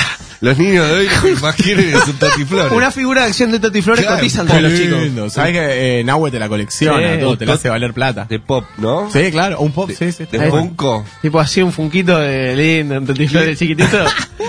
Los 0.41 0.57
niños 0.57 0.89
de 0.89 0.95
hoy 0.95 1.09
más 1.43 1.55
quieren 1.55 1.95
es 1.95 2.09
un 2.09 2.15
Toti 2.15 2.47
Flores. 2.47 2.73
Una 2.73 2.91
figura 2.91 3.23
de 3.23 3.29
acción 3.29 3.53
de 3.53 3.61
Toti 3.61 3.83
Flores 3.83 4.05
Claro, 4.05 4.17
cotizan 4.17 4.47
todos 4.47 4.63
los 4.63 4.75
chicos. 4.75 5.33
¿Sabes 5.35 5.53
que 5.53 6.01
eh, 6.01 6.05
Nahue 6.05 6.31
te 6.31 6.39
la 6.39 6.49
colecciona? 6.49 7.15
Sí. 7.15 7.21
todo, 7.21 7.37
te 7.37 7.45
la 7.45 7.55
hace 7.55 7.69
valer 7.69 7.93
plata. 7.93 8.25
De 8.25 8.41
pop, 8.41 8.65
¿no? 8.79 9.11
Sí, 9.11 9.31
claro. 9.31 9.61
Un 9.61 9.73
pop, 9.73 9.91
sí, 9.91 10.13
sí. 10.13 10.25
De 10.33 10.51
Funko. 10.51 11.05
Tipo 11.21 11.41
así 11.41 11.61
un 11.61 11.73
funquito 11.73 12.19
de 12.19 12.57
lindo, 12.57 12.97
un 12.97 13.07
Toti 13.07 13.29
Flores 13.29 13.59
chiquitito. 13.59 13.99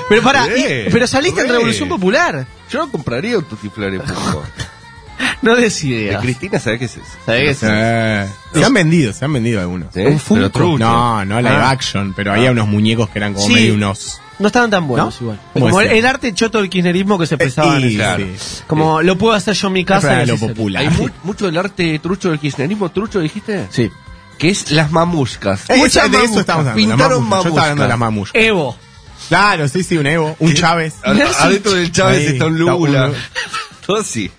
Pero 0.07 0.21
para, 0.21 0.45
Re, 0.47 0.87
pero 0.89 1.05
saliste 1.07 1.41
en 1.41 1.47
re. 1.47 1.53
Revolución 1.53 1.89
Popular. 1.89 2.47
Yo 2.69 2.79
no 2.79 2.89
compraría 2.89 3.37
un 3.37 3.43
Toti 3.43 3.67
Flores 3.67 4.01
Funko. 4.05 4.43
No 5.41 5.55
des 5.55 5.81
De 5.81 5.87
ideas. 5.87 6.21
Cristina, 6.21 6.59
¿sabes 6.59 6.79
qué 6.79 6.85
es 6.85 6.97
eso? 6.97 7.05
¿Sabés 7.25 7.41
qué 7.43 7.49
es 7.51 7.57
eso? 7.63 7.67
Eh, 7.73 8.27
se 8.53 8.63
han 8.65 8.73
vendido, 8.73 9.13
se 9.13 9.25
han 9.25 9.33
vendido 9.33 9.59
algunos. 9.61 9.93
¿Sí? 9.93 10.01
Un 10.01 10.19
Funko. 10.19 10.77
No, 10.77 11.25
no 11.25 11.37
live 11.41 11.49
Ah. 11.55 11.69
action, 11.71 12.13
pero 12.15 12.33
había 12.33 12.51
unos 12.51 12.67
muñecos 12.67 13.09
que 13.09 13.19
eran 13.19 13.33
como 13.33 13.47
Sí. 13.47 13.53
medio 13.53 13.73
unos. 13.75 14.21
No 14.39 14.47
estaban 14.47 14.71
tan 14.71 14.87
buenos 14.87 15.21
¿No? 15.21 15.25
igual. 15.25 15.39
¿Cómo 15.53 15.65
Como 15.67 15.81
el, 15.81 16.05
arte 16.05 16.33
choto 16.33 16.59
del 16.59 16.69
kirchnerismo 16.69 17.19
que 17.19 17.27
se 17.27 17.35
expresaba 17.35 17.77
en 17.77 17.83
y- 17.83 17.87
eso. 17.89 17.95
claro. 17.97 18.25
sí. 18.39 18.61
Como 18.67 19.01
lo 19.03 19.17
puedo 19.17 19.35
hacer 19.35 19.53
yo 19.53 19.67
en 19.67 19.73
mi 19.73 19.85
casa. 19.85 20.23
Y 20.23 20.25
lo 20.25 20.37
popular. 20.37 20.81
Hay 20.83 20.89
mu- 20.89 21.09
mucho 21.23 21.45
del 21.45 21.57
arte 21.57 21.99
trucho 21.99 22.29
del 22.29 22.39
kirchnerismo, 22.39 22.89
trucho 22.89 23.19
dijiste, 23.19 23.67
Sí. 23.69 23.91
que 24.39 24.49
es 24.49 24.71
las 24.71 24.91
mamuscas. 24.91 25.69
Eh, 25.69 25.77
Muchas 25.77 26.11
de 26.11 26.23
eso 26.23 26.39
estamos 26.39 26.65
hablando. 26.67 26.75
Pintaron 26.95 27.21
mamuscas. 27.23 27.43
Yo 27.43 27.49
estaba 27.49 27.61
hablando 27.63 27.83
de 27.83 27.89
las 27.89 27.99
mamuscas. 27.99 28.41
Evo. 28.41 28.75
Claro, 29.29 29.67
sí, 29.67 29.83
sí, 29.83 29.97
un 29.97 30.07
Evo, 30.07 30.35
un 30.39 30.53
Chávez. 30.55 30.95
Ad- 31.03 31.21
Adentro 31.39 31.73
del 31.73 31.91
Chávez 31.91 32.17
Ahí, 32.19 32.25
está 32.33 32.45
un 32.47 32.53
está 32.59 32.71
Lula. 32.73 33.11
Todo 33.85 33.97
así. 33.97 34.31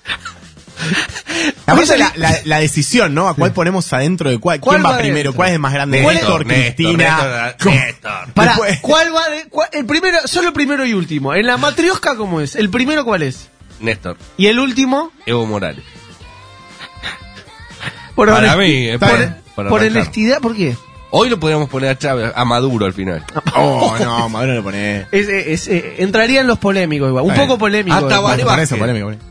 Aparte 1.67 1.97
la, 1.99 2.13
la, 2.17 2.39
la 2.45 2.59
decisión, 2.59 3.15
¿no? 3.15 3.29
¿A 3.29 3.35
cuál 3.35 3.53
ponemos 3.53 3.93
adentro 3.93 4.31
de 4.31 4.39
cuál? 4.39 4.61
¿Cuál 4.61 4.77
¿Quién 4.79 4.87
va, 4.87 4.93
va 4.97 4.99
primero? 4.99 5.33
¿Cuál 5.35 5.49
es 5.49 5.55
el 5.55 5.59
más 5.61 5.73
grande? 5.73 6.03
¿Cuál 6.03 6.17
es- 6.17 6.23
Néstor, 6.23 6.47
Cristina. 6.47 7.47
Néstor. 7.57 7.73
Néstor. 7.73 8.33
Para, 8.35 8.57
¿cuál 8.81 9.15
va 9.15 9.29
de, 9.31 9.49
cuál- 9.49 9.69
el 9.73 9.87
primero, 9.87 10.19
solo 10.27 10.49
el 10.49 10.55
primero 10.55 10.85
y 10.85 10.93
último. 10.95 11.35
En 11.35 11.47
la 11.47 11.57
matriosca, 11.57 12.17
¿cómo 12.17 12.41
es? 12.41 12.55
¿El 12.57 12.71
primero 12.71 13.05
cuál 13.05 13.23
es? 13.23 13.49
Néstor. 13.81 14.17
¿Y 14.37 14.47
el 14.47 14.59
último? 14.59 15.13
Evo 15.27 15.47
Morales. 15.47 15.85
Por 18.15 18.29
Para 18.29 18.57
mí, 18.57 18.91
por, 18.93 18.99
para- 19.01 19.39
para 19.55 19.69
por 19.71 19.83
honestidad, 19.83 20.41
¿por 20.41 20.55
qué? 20.55 20.77
Hoy 21.15 21.29
lo 21.29 21.39
podríamos 21.39 21.69
poner 21.69 21.91
a 21.91 21.99
Chávez, 21.99 22.33
a 22.35 22.45
Maduro 22.45 22.87
al 22.87 22.95
final. 22.95 23.23
Oh, 23.55 23.95
no, 24.03 24.29
Maduro 24.31 24.55
lo 24.55 24.63
pone. 24.63 25.07
Es, 25.13 25.29
es- 25.29 25.69
eh, 25.69 25.97
entraría 25.99 26.41
en 26.41 26.47
los 26.47 26.59
polémicos 26.59 27.09
igual. 27.09 27.25
Un 27.25 27.35
poco 27.35 27.59
polémico. 27.59 27.95
Igual. 27.97 28.11
Tabaré 28.11 28.45
Vázquez. 28.45 28.79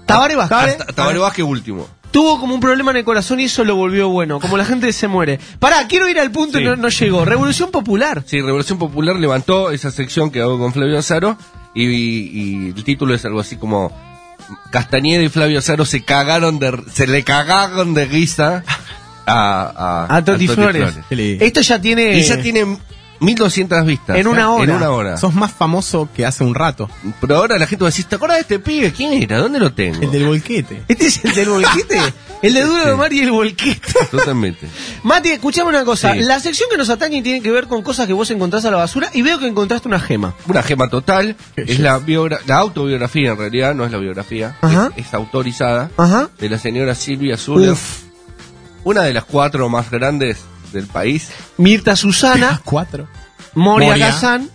Tabaré 0.05 0.35
Vázquez. 0.35 0.57
Hasta- 0.79 0.93
Tabaré 0.93 1.17
Vázquez 1.17 1.43
último. 1.43 1.87
Tuvo 2.11 2.39
como 2.39 2.53
un 2.53 2.59
problema 2.59 2.91
en 2.91 2.97
el 2.97 3.03
corazón 3.05 3.39
y 3.39 3.45
eso 3.45 3.63
lo 3.63 3.75
volvió 3.75 4.09
bueno. 4.09 4.39
Como 4.39 4.57
la 4.57 4.65
gente 4.65 4.91
se 4.93 5.07
muere. 5.07 5.39
Pará, 5.59 5.87
quiero 5.87 6.07
ir 6.09 6.19
al 6.19 6.29
punto 6.29 6.59
y 6.59 6.65
no 6.65 6.89
llegó. 6.89 7.25
Revolución 7.25 7.71
Popular. 7.71 8.21
Sí, 8.27 8.41
Revolución 8.41 8.77
Popular 8.77 9.15
levantó 9.15 9.71
esa 9.71 9.89
sección 9.91 10.29
que 10.29 10.41
hago 10.41 10.59
con 10.59 10.73
Flavio 10.73 10.99
Azaro 10.99 11.37
y, 11.73 11.85
y 11.85 12.67
el 12.75 12.83
título 12.83 13.15
es 13.15 13.23
algo 13.25 13.39
así 13.39 13.55
como 13.55 13.91
Castañeda 14.71 15.23
y 15.23 15.29
Flavio 15.29 15.59
Azaro 15.59 15.85
se 15.85 16.03
cagaron 16.03 16.59
de 16.59 16.83
se 16.93 17.07
le 17.07 17.23
cagaron 17.23 17.93
de 17.93 18.05
risa 18.05 18.63
a, 19.31 20.05
a, 20.09 20.15
A 20.17 20.23
Toti 20.23 20.47
Flores. 20.47 20.95
Lindo. 21.09 21.45
Esto 21.45 21.61
ya 21.61 21.79
tiene. 21.81 22.17
Y 22.17 22.23
ya 22.23 22.41
tiene 22.41 22.77
1200 23.19 23.85
vistas. 23.85 24.17
En 24.17 24.27
una 24.27 24.49
hora. 24.51 24.63
En 24.63 24.71
una 24.71 24.89
hora. 24.89 25.17
Sos 25.17 25.33
más 25.35 25.51
famoso 25.51 26.09
que 26.15 26.25
hace 26.25 26.43
un 26.43 26.55
rato. 26.55 26.89
Pero 27.19 27.35
ahora 27.37 27.57
la 27.59 27.67
gente 27.67 27.83
va 27.83 27.89
a 27.89 27.91
decir, 27.91 28.05
¿te 28.05 28.15
acuerdas 28.15 28.37
de 28.37 28.41
este 28.41 28.59
pibe? 28.59 28.91
¿Quién 28.91 29.13
era? 29.21 29.37
¿Dónde 29.37 29.59
lo 29.59 29.71
tengo? 29.73 30.01
El 30.01 30.11
del 30.11 30.25
volquete. 30.25 30.83
Este 30.87 31.05
es 31.05 31.23
el 31.23 31.35
del 31.35 31.49
volquete. 31.49 31.99
el 32.41 32.53
de 32.55 32.61
Duro 32.63 32.83
de 32.83 32.95
Mar 32.95 33.13
y 33.13 33.19
el 33.19 33.29
volquete. 33.29 33.93
Totalmente. 34.11 34.67
Mati, 35.03 35.29
escuchame 35.29 35.69
una 35.69 35.85
cosa. 35.85 36.13
Sí. 36.13 36.21
La 36.21 36.39
sección 36.39 36.67
que 36.71 36.77
nos 36.77 36.89
atañe 36.89 37.21
tiene 37.21 37.41
que 37.43 37.51
ver 37.51 37.67
con 37.67 37.83
cosas 37.83 38.07
que 38.07 38.13
vos 38.13 38.31
encontrás 38.31 38.65
a 38.65 38.71
la 38.71 38.77
basura 38.77 39.11
y 39.13 39.21
veo 39.21 39.37
que 39.37 39.45
encontraste 39.45 39.87
una 39.87 39.99
gema. 39.99 40.33
Una 40.47 40.63
gema 40.63 40.89
total. 40.89 41.35
Es 41.55 41.77
la, 41.79 41.99
biogra- 41.99 42.39
la 42.47 42.57
autobiografía, 42.57 43.31
en 43.33 43.37
realidad, 43.37 43.75
no 43.75 43.85
es 43.85 43.91
la 43.91 43.99
biografía. 43.99 44.57
Ajá. 44.61 44.91
Es, 44.95 45.05
es 45.05 45.13
autorizada. 45.13 45.91
Ajá. 45.95 46.29
De 46.39 46.49
la 46.49 46.57
señora 46.57 46.95
Silvia 46.95 47.37
Zuller. 47.37 47.73
Uf. 47.73 48.10
Una 48.83 49.03
de 49.03 49.13
las 49.13 49.25
cuatro 49.25 49.69
más 49.69 49.89
grandes 49.91 50.39
del 50.73 50.87
país. 50.87 51.29
Mirta 51.57 51.95
Susana, 51.95 52.61
Cuatro. 52.65 53.07
Moria, 53.53 53.89
Moria. 53.89 54.07
Kazan 54.07 54.49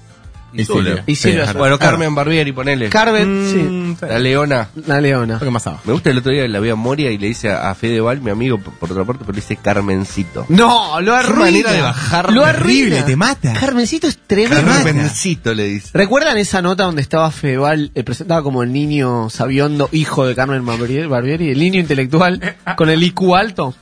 Y 0.55 0.65
Zuller. 0.65 0.85
Silvia. 0.97 1.05
y 1.07 1.15
Silvia 1.17 1.41
Sí, 1.43 1.47
Zuller. 1.49 1.59
Bueno, 1.59 1.79
Claro. 1.79 1.93
Carmen 1.93 2.15
Barbieri, 2.15 2.53
ponele. 2.53 2.89
Carmen, 2.89 3.91
Mm, 3.93 3.97
La 4.09 4.19
leona. 4.19 4.69
sí, 4.75 4.83
la 4.87 5.01
leona. 5.03 5.39
¿Qué 5.39 5.51
pasaba? 5.53 5.81
Me 5.85 5.93
gusta 5.93 6.09
el 6.11 6.19
otro 6.19 6.33
día 6.33 6.49
la 6.49 6.59
vi 6.61 6.71
a 6.71 6.75
Moria 6.75 7.11
y 7.11 7.19
le 7.19 7.27
dice 7.27 7.51
a, 7.51 7.71
a 7.71 7.75
Fedeval, 7.75 8.21
mi 8.23 8.31
amigo, 8.31 8.59
por, 8.59 8.73
por 8.75 8.91
otra 8.93 9.05
parte, 9.05 9.25
pero 9.27 9.35
le 9.35 9.41
dice 9.43 9.57
Carmencito. 9.57 10.47
No, 10.49 10.99
lo 11.03 11.15
arruina. 11.15 11.41
manera 11.45 11.73
de 11.73 11.83
bajar 11.83 12.33
Lo 12.33 12.45
arruina. 12.45 13.05
te 13.05 13.17
mata. 13.17 13.53
Carmencito 13.53 14.07
es 14.07 14.19
tremendo. 14.27 14.65
Carmencito 14.73 15.53
le 15.53 15.65
dice. 15.65 15.91
¿Recuerdan 15.93 16.39
esa 16.39 16.63
nota 16.63 16.85
donde 16.85 17.03
estaba 17.03 17.31
Fedeval 17.31 17.91
eh, 17.95 18.03
presentado 18.03 18.43
como 18.43 18.63
el 18.63 18.73
niño 18.73 19.29
sabiondo, 19.29 19.91
hijo 19.93 20.27
de 20.27 20.35
Carmen 20.35 20.65
Barbieri, 20.65 21.51
el 21.51 21.59
niño 21.59 21.79
intelectual 21.81 22.57
con 22.77 22.89
el 22.89 23.03
IQ 23.03 23.35
alto? 23.37 23.75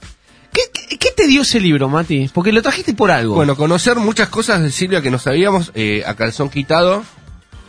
¿Qué, 1.24 1.30
qué, 1.30 1.30
qué 1.30 1.30
te 1.30 1.30
dio 1.30 1.42
ese 1.42 1.60
libro, 1.60 1.88
Mati? 1.88 2.30
Porque 2.32 2.52
lo 2.52 2.62
trajiste 2.62 2.94
por 2.94 3.10
algo. 3.10 3.34
Bueno, 3.34 3.56
conocer 3.56 3.96
muchas 3.96 4.28
cosas 4.28 4.60
de 4.62 4.70
Silvia 4.70 5.00
que 5.00 5.10
no 5.10 5.18
sabíamos, 5.18 5.70
eh, 5.74 6.02
a 6.06 6.14
calzón 6.14 6.50
quitado, 6.50 7.02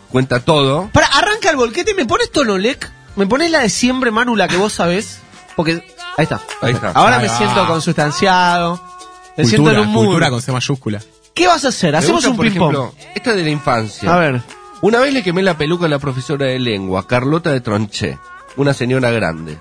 cuenta 0.09 0.39
todo. 0.39 0.89
Para, 0.93 1.07
arranca 1.07 1.49
el 1.49 1.55
volquete, 1.57 1.93
¿me 1.93 2.05
pones 2.05 2.31
Tonolec? 2.31 2.91
¿Me 3.15 3.25
pones 3.27 3.51
la 3.51 3.59
de 3.59 3.69
siempre, 3.69 4.11
Manu, 4.11 4.35
la 4.35 4.47
que 4.47 4.57
vos 4.57 4.73
sabés? 4.73 5.19
Porque, 5.55 5.83
ahí 6.17 6.23
está. 6.23 6.41
Ahí 6.61 6.73
está. 6.73 6.91
Ahora 6.91 7.17
Ahí 7.17 7.23
me 7.23 7.27
va. 7.29 7.37
siento 7.37 7.67
consustanciado. 7.67 8.81
Me 9.37 9.45
siento 9.45 9.69
en 9.71 9.75
Cultura, 9.77 9.81
un 9.99 10.05
cultura 10.05 10.29
con 10.29 10.41
C 10.41 10.51
mayúscula. 10.51 11.01
¿Qué 11.33 11.47
vas 11.47 11.65
a 11.65 11.69
hacer? 11.69 11.91
Me 11.93 11.97
Hacemos 11.97 12.25
gusta, 12.25 12.29
un 12.31 12.35
por 12.37 12.45
ping-pong. 12.45 12.73
ejemplo, 12.73 12.95
Esta 13.15 13.29
es 13.31 13.35
de 13.37 13.43
la 13.43 13.49
infancia. 13.49 14.13
A 14.13 14.17
ver. 14.19 14.41
Una 14.81 14.99
vez 14.99 15.13
le 15.13 15.23
quemé 15.23 15.43
la 15.43 15.57
peluca 15.57 15.85
a 15.85 15.89
la 15.89 15.99
profesora 15.99 16.45
de 16.45 16.59
lengua, 16.59 17.07
Carlota 17.07 17.51
de 17.51 17.59
Tronché, 17.61 18.17
una 18.57 18.73
señora 18.73 19.11
grande. 19.11 19.57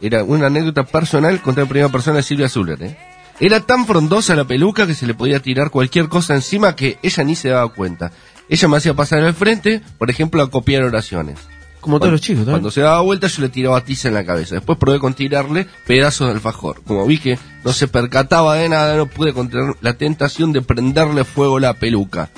Era 0.00 0.24
una 0.24 0.46
anécdota 0.48 0.84
personal 0.84 1.40
contra 1.42 1.62
en 1.62 1.68
primera 1.68 1.88
persona 1.90 2.16
de 2.16 2.22
Silvia 2.24 2.48
Zuller, 2.48 2.82
¿eh? 2.82 2.98
Era 3.42 3.58
tan 3.58 3.86
frondosa 3.86 4.36
la 4.36 4.44
peluca 4.44 4.86
que 4.86 4.94
se 4.94 5.04
le 5.04 5.14
podía 5.14 5.40
tirar 5.40 5.70
cualquier 5.70 6.08
cosa 6.08 6.36
encima 6.36 6.76
que 6.76 6.98
ella 7.02 7.24
ni 7.24 7.34
se 7.34 7.48
daba 7.48 7.72
cuenta. 7.72 8.12
Ella 8.48 8.68
me 8.68 8.76
hacía 8.76 8.94
pasar 8.94 9.18
al 9.24 9.34
frente, 9.34 9.82
por 9.98 10.08
ejemplo, 10.10 10.40
a 10.42 10.48
copiar 10.48 10.84
oraciones. 10.84 11.40
Como 11.80 11.98
todos 11.98 12.12
los 12.12 12.20
chicos, 12.20 12.46
¿no? 12.46 12.52
Cuando 12.52 12.70
se 12.70 12.82
daba 12.82 13.00
vuelta 13.00 13.26
yo 13.26 13.42
le 13.42 13.48
tiraba 13.48 13.84
tiza 13.84 14.06
en 14.06 14.14
la 14.14 14.24
cabeza. 14.24 14.54
Después 14.54 14.78
probé 14.78 15.00
con 15.00 15.14
tirarle 15.14 15.66
pedazos 15.88 16.28
de 16.28 16.34
alfajor. 16.34 16.82
Como 16.86 17.04
vi 17.04 17.18
que 17.18 17.36
no 17.64 17.72
se 17.72 17.88
percataba 17.88 18.54
de 18.54 18.68
nada, 18.68 18.96
no 18.96 19.06
pude 19.06 19.32
contener 19.32 19.74
la 19.80 19.94
tentación 19.94 20.52
de 20.52 20.62
prenderle 20.62 21.24
fuego 21.24 21.58
la 21.58 21.74
peluca. 21.74 22.30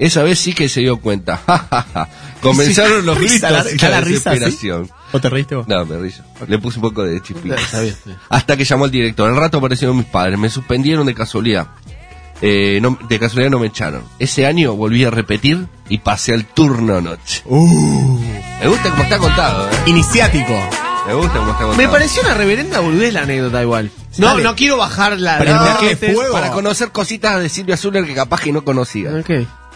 Esa 0.00 0.24
vez 0.24 0.40
sí 0.40 0.54
que 0.54 0.68
se 0.68 0.80
dio 0.80 0.96
cuenta. 0.96 1.40
Comenzaron 2.42 3.06
los 3.06 3.16
gritos 3.16 3.48
y 3.48 3.78
la 3.78 3.90
la 3.90 4.00
risa. 4.00 4.32
¿O 5.12 5.20
te 5.20 5.28
reíste 5.28 5.54
vos? 5.54 5.68
No, 5.68 5.84
me 5.84 5.98
reí 5.98 6.10
yo. 6.10 6.22
Le 6.46 6.58
puse 6.58 6.78
un 6.78 6.82
poco 6.82 7.02
de 7.04 7.20
chipita. 7.22 7.56
Hasta 8.28 8.56
que 8.56 8.64
llamó 8.64 8.84
al 8.84 8.90
director. 8.90 9.28
Al 9.28 9.36
rato 9.36 9.58
aparecieron 9.58 9.96
mis 9.96 10.06
padres. 10.06 10.38
Me 10.38 10.48
suspendieron 10.48 11.06
de 11.06 11.14
casualidad. 11.14 11.68
Eh, 12.40 12.80
no- 12.82 12.98
de 13.08 13.18
casualidad 13.20 13.50
no 13.50 13.58
me 13.60 13.68
echaron. 13.68 14.02
Ese 14.18 14.46
año 14.46 14.74
volví 14.74 15.04
a 15.04 15.10
repetir 15.10 15.66
y 15.88 15.98
pasé 15.98 16.34
al 16.34 16.44
turno 16.44 17.00
noche. 17.00 17.42
Me 17.48 18.68
gusta 18.68 18.90
como 18.90 19.02
está 19.04 19.18
contado, 19.18 19.68
¿eh? 19.70 19.74
Iniciático. 19.86 20.52
Me 21.06 21.14
gusta 21.14 21.34
como 21.38 21.50
está 21.52 21.64
contado. 21.64 21.76
Me 21.76 21.88
pareció 21.88 22.22
una 22.22 22.34
reverenda 22.34 22.80
boludez 22.80 23.12
la 23.12 23.22
anécdota 23.22 23.62
igual. 23.62 23.90
No, 24.18 24.28
Dale. 24.28 24.42
no 24.42 24.54
quiero 24.56 24.76
bajar 24.76 25.18
la... 25.20 25.38
No, 25.38 25.80
este- 25.88 26.14
Para 26.32 26.50
conocer 26.52 26.90
cositas 26.90 27.40
de 27.40 27.48
Silvia 27.48 27.76
Zuller 27.76 28.04
que 28.06 28.14
capaz 28.14 28.40
que 28.40 28.52
no 28.52 28.64
conocía. 28.64 29.10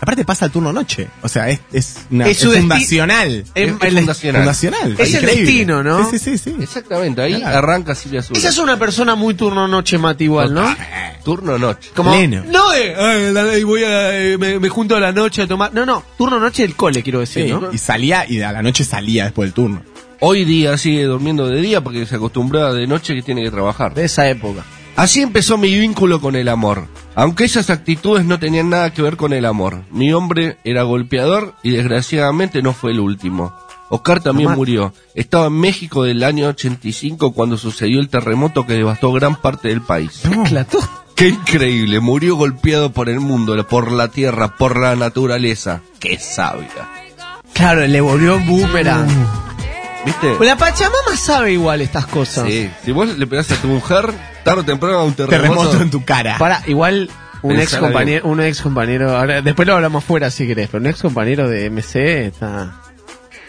Aparte 0.00 0.24
pasa 0.24 0.44
el 0.46 0.50
turno 0.50 0.72
noche. 0.72 1.08
O 1.22 1.28
sea, 1.28 1.48
es, 1.48 1.60
es, 1.72 1.96
una, 2.10 2.26
Es 2.28 2.42
es 2.42 2.54
fundacional. 2.58 3.44
Es- 3.54 3.66
Es 3.66 3.72
fundacional. 3.94 4.42
fundacional. 4.42 4.96
Es 4.98 5.14
el 5.14 5.24
destino, 5.26 5.82
¿no? 5.82 6.10
Sí, 6.10 6.18
sí, 6.18 6.36
sí. 6.38 6.50
sí. 6.50 6.56
Exactamente, 6.62 7.22
ahí 7.22 7.36
Claro. 7.36 7.58
arranca 7.58 7.94
Silvia 7.94 8.22
Zuller. 8.22 8.38
Esa 8.38 8.50
es 8.50 8.58
una 8.58 8.78
persona 8.78 9.14
muy 9.14 9.34
turno 9.34 9.66
noche 9.66 9.96
mate 9.98 10.24
igual, 10.24 10.52
¿no? 10.54 10.74
Turno 11.24 11.58
noche. 11.58 11.90
Como, 11.94 12.10
Leno. 12.12 12.44
no 12.46 12.70
de, 12.70 12.94
"Ay, 12.94 13.32
la- 13.32 13.58
y 13.58 13.64
voy 13.64 13.82
a, 13.84 14.16
eh, 14.20 14.38
me, 14.38 14.58
me 14.60 14.68
junto 14.68 14.94
a 14.96 15.00
la 15.00 15.12
noche 15.12 15.42
a 15.42 15.46
tomar. 15.46 15.72
No, 15.74 15.84
no, 15.86 16.04
turno 16.16 16.38
noche 16.38 16.62
del 16.62 16.76
cole, 16.76 17.02
quiero 17.02 17.20
decir, 17.20 17.46
Sí, 17.46 17.50
¿no? 17.50 17.72
Y 17.72 17.78
salía, 17.78 18.26
y 18.30 18.40
a 18.42 18.52
la 18.52 18.62
noche 18.62 18.84
salía 18.84 19.24
después 19.24 19.48
del 19.48 19.54
turno. 19.54 19.82
Hoy 20.20 20.44
día 20.44 20.78
sigue 20.78 21.04
durmiendo 21.04 21.46
de 21.48 21.60
día 21.60 21.82
porque 21.82 22.06
se 22.06 22.16
acostumbraba 22.16 22.72
de 22.72 22.86
noche 22.86 23.14
que 23.14 23.22
tiene 23.22 23.42
que 23.42 23.50
trabajar. 23.50 23.92
De 23.92 24.04
esa 24.04 24.28
época. 24.28 24.62
Así 24.96 25.20
empezó 25.20 25.58
mi 25.58 25.78
vínculo 25.78 26.20
con 26.22 26.36
el 26.36 26.48
amor. 26.48 26.88
Aunque 27.14 27.44
esas 27.44 27.68
actitudes 27.68 28.24
no 28.24 28.38
tenían 28.38 28.70
nada 28.70 28.92
que 28.92 29.02
ver 29.02 29.16
con 29.16 29.34
el 29.34 29.44
amor. 29.44 29.82
Mi 29.90 30.12
hombre 30.12 30.56
era 30.64 30.84
golpeador 30.84 31.54
y 31.62 31.70
desgraciadamente 31.72 32.62
no 32.62 32.72
fue 32.72 32.92
el 32.92 33.00
último. 33.00 33.54
Oscar 33.90 34.22
también 34.22 34.52
murió. 34.52 34.92
Estaba 35.14 35.46
en 35.46 35.60
México 35.60 36.02
del 36.02 36.24
año 36.24 36.48
85 36.48 37.32
cuando 37.32 37.58
sucedió 37.58 38.00
el 38.00 38.08
terremoto 38.08 38.66
que 38.66 38.72
devastó 38.72 39.12
gran 39.12 39.36
parte 39.36 39.68
del 39.68 39.82
país. 39.82 40.22
Clató. 40.46 40.78
Qué 41.14 41.28
increíble, 41.28 42.00
murió 42.00 42.36
golpeado 42.36 42.92
por 42.92 43.08
el 43.08 43.20
mundo, 43.20 43.66
por 43.66 43.90
la 43.92 44.08
tierra, 44.08 44.56
por 44.56 44.78
la 44.78 44.96
naturaleza. 44.96 45.80
Qué 45.98 46.18
sabia. 46.18 46.68
Claro, 47.54 47.86
le 47.86 48.00
volvió 48.02 48.36
un 48.36 48.46
boomerang. 48.46 49.08
¿Viste? 50.06 50.36
La 50.44 50.56
Pachamama 50.56 51.16
sabe 51.16 51.52
igual 51.52 51.80
estas 51.82 52.06
cosas. 52.06 52.46
Sí, 52.46 52.70
si 52.84 52.92
vos 52.92 53.18
le 53.18 53.26
pegás 53.26 53.50
a 53.50 53.56
tu 53.56 53.66
mujer, 53.66 54.10
tarde 54.44 54.60
o 54.60 54.64
temprano 54.64 54.98
a 55.00 55.04
un 55.04 55.14
terremoto. 55.14 55.42
Terremoto 55.42 55.82
en 55.82 55.90
tu 55.90 56.04
cara. 56.04 56.38
Para, 56.38 56.62
igual 56.66 57.10
un 57.42 57.58
ex 57.58 57.76
compañero, 57.76 58.26
un 58.26 58.40
ex 58.40 58.62
compañero, 58.62 59.16
ahora, 59.16 59.42
después 59.42 59.66
lo 59.68 59.74
hablamos 59.74 60.04
fuera 60.04 60.30
si 60.30 60.46
querés, 60.46 60.68
pero 60.70 60.80
un 60.80 60.86
ex 60.86 61.02
compañero 61.02 61.48
de 61.48 61.68
MC 61.70 62.26
está. 62.26 62.80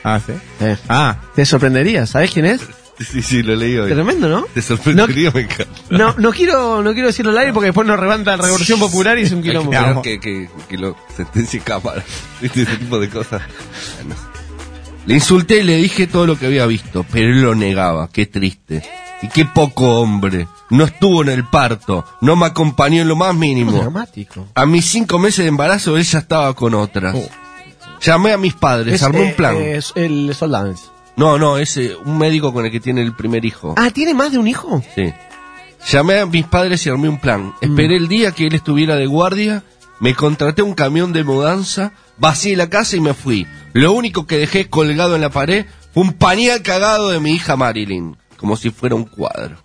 Ah, 0.03 0.19
sí. 0.25 0.33
eh, 0.61 0.77
Ah, 0.89 1.17
te 1.35 1.45
sorprendería, 1.45 2.05
¿sabés 2.05 2.31
quién 2.31 2.45
es? 2.45 2.61
Sí, 2.99 3.21
sí, 3.21 3.43
lo 3.43 3.55
leí 3.55 3.77
hoy. 3.77 3.91
Tremendo, 3.91 4.27
¿no? 4.27 4.45
Te 4.51 4.61
sorprendería, 4.63 5.29
me 5.31 5.41
encanta. 5.41 5.67
No, 5.91 6.15
no 6.17 6.31
quiero, 6.31 6.81
no 6.81 6.93
quiero 6.93 7.07
decirlo 7.09 7.31
al 7.31 7.37
aire 7.37 7.53
porque 7.53 7.67
después 7.67 7.85
nos 7.87 7.99
levanta 7.99 8.35
la 8.35 8.43
revolución 8.43 8.79
popular 8.79 9.19
y 9.19 9.21
es 9.21 9.31
un 9.31 9.43
quilombo. 9.43 9.71
esperar 9.71 10.01
que, 10.01 10.19
que, 10.19 10.49
que 10.67 10.77
lo 10.77 10.97
sentencia 11.15 11.59
cámara. 11.63 12.03
¿Viste? 12.41 12.61
Ese 12.63 12.77
tipo 12.77 12.99
de 12.99 13.09
cosas. 13.09 13.43
No 14.07 14.15
sé. 14.15 14.36
Le 15.07 15.13
insulté 15.15 15.59
y 15.59 15.63
le 15.63 15.77
dije 15.77 16.05
todo 16.05 16.27
lo 16.27 16.37
que 16.37 16.47
había 16.47 16.65
visto, 16.65 17.05
pero 17.09 17.31
él 17.31 17.41
lo 17.41 17.55
negaba. 17.55 18.09
Qué 18.11 18.25
triste. 18.25 18.83
Y 19.21 19.29
qué 19.29 19.45
poco 19.45 20.01
hombre. 20.01 20.49
No 20.69 20.83
estuvo 20.83 21.23
en 21.23 21.29
el 21.29 21.45
parto. 21.45 22.03
No 22.19 22.35
me 22.35 22.45
acompañó 22.45 23.01
en 23.01 23.07
lo 23.07 23.15
más 23.15 23.33
mínimo. 23.33 23.71
Dramático. 23.71 24.49
A 24.53 24.65
mis 24.65 24.85
cinco 24.85 25.17
meses 25.17 25.45
de 25.45 25.47
embarazo 25.47 25.95
él 25.95 26.03
ya 26.03 26.19
estaba 26.19 26.53
con 26.53 26.73
otras. 26.73 27.15
Llamé 28.01 28.33
a 28.33 28.37
mis 28.37 28.53
padres, 28.53 28.95
Es, 28.95 29.03
armé 29.03 29.19
eh, 29.19 29.29
un 29.29 29.33
plan. 29.33 29.55
Es 29.55 29.93
el 29.95 30.35
soldado. 30.35 30.75
No, 31.15 31.39
no, 31.39 31.57
es 31.57 31.77
eh, 31.77 31.95
un 32.05 32.17
médico 32.17 32.51
con 32.51 32.65
el 32.65 32.71
que 32.71 32.81
tiene 32.81 33.01
el 33.01 33.15
primer 33.15 33.45
hijo. 33.45 33.75
Ah, 33.77 33.89
¿tiene 33.91 34.13
más 34.13 34.33
de 34.33 34.39
un 34.39 34.47
hijo? 34.49 34.83
Sí. 34.93 35.13
Llamé 35.89 36.19
a 36.19 36.25
mis 36.25 36.45
padres 36.45 36.85
y 36.85 36.89
armé 36.89 37.07
un 37.07 37.17
plan. 37.17 37.53
Esperé 37.61 37.95
el 37.95 38.09
día 38.09 38.33
que 38.33 38.47
él 38.47 38.55
estuviera 38.55 38.97
de 38.97 39.05
guardia, 39.05 39.63
me 40.01 40.13
contraté 40.13 40.61
un 40.61 40.73
camión 40.73 41.13
de 41.13 41.23
mudanza, 41.23 41.93
vacié 42.17 42.55
la 42.55 42.69
casa 42.69 42.95
y 42.95 42.99
me 43.01 43.13
fui. 43.13 43.47
Lo 43.73 43.91
único 43.93 44.25
que 44.27 44.37
dejé 44.37 44.69
colgado 44.69 45.15
en 45.15 45.21
la 45.21 45.29
pared 45.29 45.65
fue 45.93 46.03
un 46.03 46.13
pañal 46.13 46.61
cagado 46.61 47.09
de 47.09 47.19
mi 47.19 47.31
hija 47.33 47.55
Marilyn, 47.55 48.17
como 48.37 48.55
si 48.57 48.69
fuera 48.71 48.95
un 48.95 49.05
cuadro. 49.05 49.57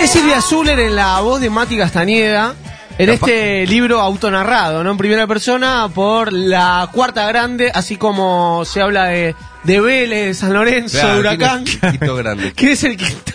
Es 0.00 0.10
Silvia 0.10 0.40
Zuller 0.40 0.78
en 0.78 0.96
la 0.96 1.20
voz 1.20 1.40
de 1.40 1.50
Mati 1.50 1.76
Castañeda. 1.78 2.54
En 2.96 3.10
este 3.10 3.66
libro 3.66 4.00
autonarrado, 4.00 4.84
¿no? 4.84 4.92
En 4.92 4.96
primera 4.96 5.26
persona 5.26 5.88
por 5.92 6.32
la 6.32 6.88
cuarta 6.92 7.26
grande, 7.26 7.72
así 7.74 7.96
como 7.96 8.64
se 8.64 8.80
habla 8.82 9.06
de, 9.06 9.34
de 9.64 9.80
Vélez, 9.80 10.38
San 10.38 10.52
Lorenzo, 10.52 11.00
Claro, 11.00 11.18
Huracán. 11.18 11.64
¿quién 11.64 11.80
es 11.82 11.92
Quito 11.98 12.14
Grande? 12.14 12.52
¿Quién 12.56 12.70
es 12.72 12.84
el 12.84 12.96
quinto? 12.96 13.32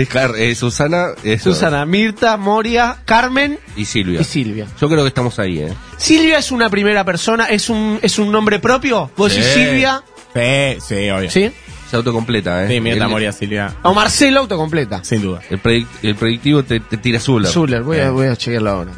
Es 0.00 0.08
Car- 0.08 0.34
eh, 0.36 0.54
Susana, 0.54 1.08
eso. 1.24 1.52
Susana, 1.52 1.86
Mirta, 1.86 2.36
Moria, 2.36 2.98
Carmen 3.04 3.58
y 3.76 3.84
Silvia. 3.86 4.20
y 4.20 4.24
Silvia. 4.24 4.66
Yo 4.80 4.88
creo 4.88 5.02
que 5.02 5.08
estamos 5.08 5.38
ahí, 5.38 5.58
¿eh? 5.60 5.72
Silvia 5.96 6.38
es 6.38 6.50
una 6.52 6.68
primera 6.68 7.04
persona, 7.04 7.46
es 7.46 7.70
un, 7.70 7.98
es 8.02 8.18
un 8.18 8.30
nombre 8.30 8.58
propio. 8.58 9.10
Vos 9.16 9.32
Sí. 9.32 9.40
decís 9.40 9.54
Silvia, 9.54 10.02
sí, 10.34 10.80
sí, 10.86 11.10
obvio. 11.10 11.30
¿sí? 11.30 11.50
Se 11.90 11.96
autocompleta, 11.96 12.64
¿eh? 12.64 12.68
Sí, 12.68 12.80
Mirta 12.80 13.04
El- 13.04 13.10
Moria 13.10 13.32
Silvia. 13.32 13.74
O 13.82 13.94
Marcelo 13.94 14.40
autocompleta. 14.40 15.02
Sin 15.04 15.22
duda. 15.22 15.40
El, 15.48 15.62
predic- 15.62 15.86
el 16.02 16.14
predictivo 16.16 16.62
te, 16.64 16.80
te 16.80 16.96
tira 16.96 17.18
Zuller. 17.20 17.50
Zuller, 17.50 17.82
voy 17.82 17.98
a, 18.00 18.10
voy 18.10 18.26
a 18.26 18.36
chequearlo 18.36 18.70
ahora. 18.70 18.92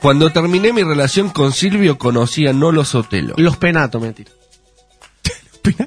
Cuando 0.00 0.30
terminé 0.30 0.72
mi 0.72 0.82
relación 0.82 1.30
con 1.30 1.52
Silvio, 1.52 1.96
conocí 1.96 2.46
a 2.46 2.52
Nolo 2.52 2.84
Sotelo. 2.84 3.34
Los 3.38 3.56
penatos, 3.56 4.02
mentira. 4.02 4.30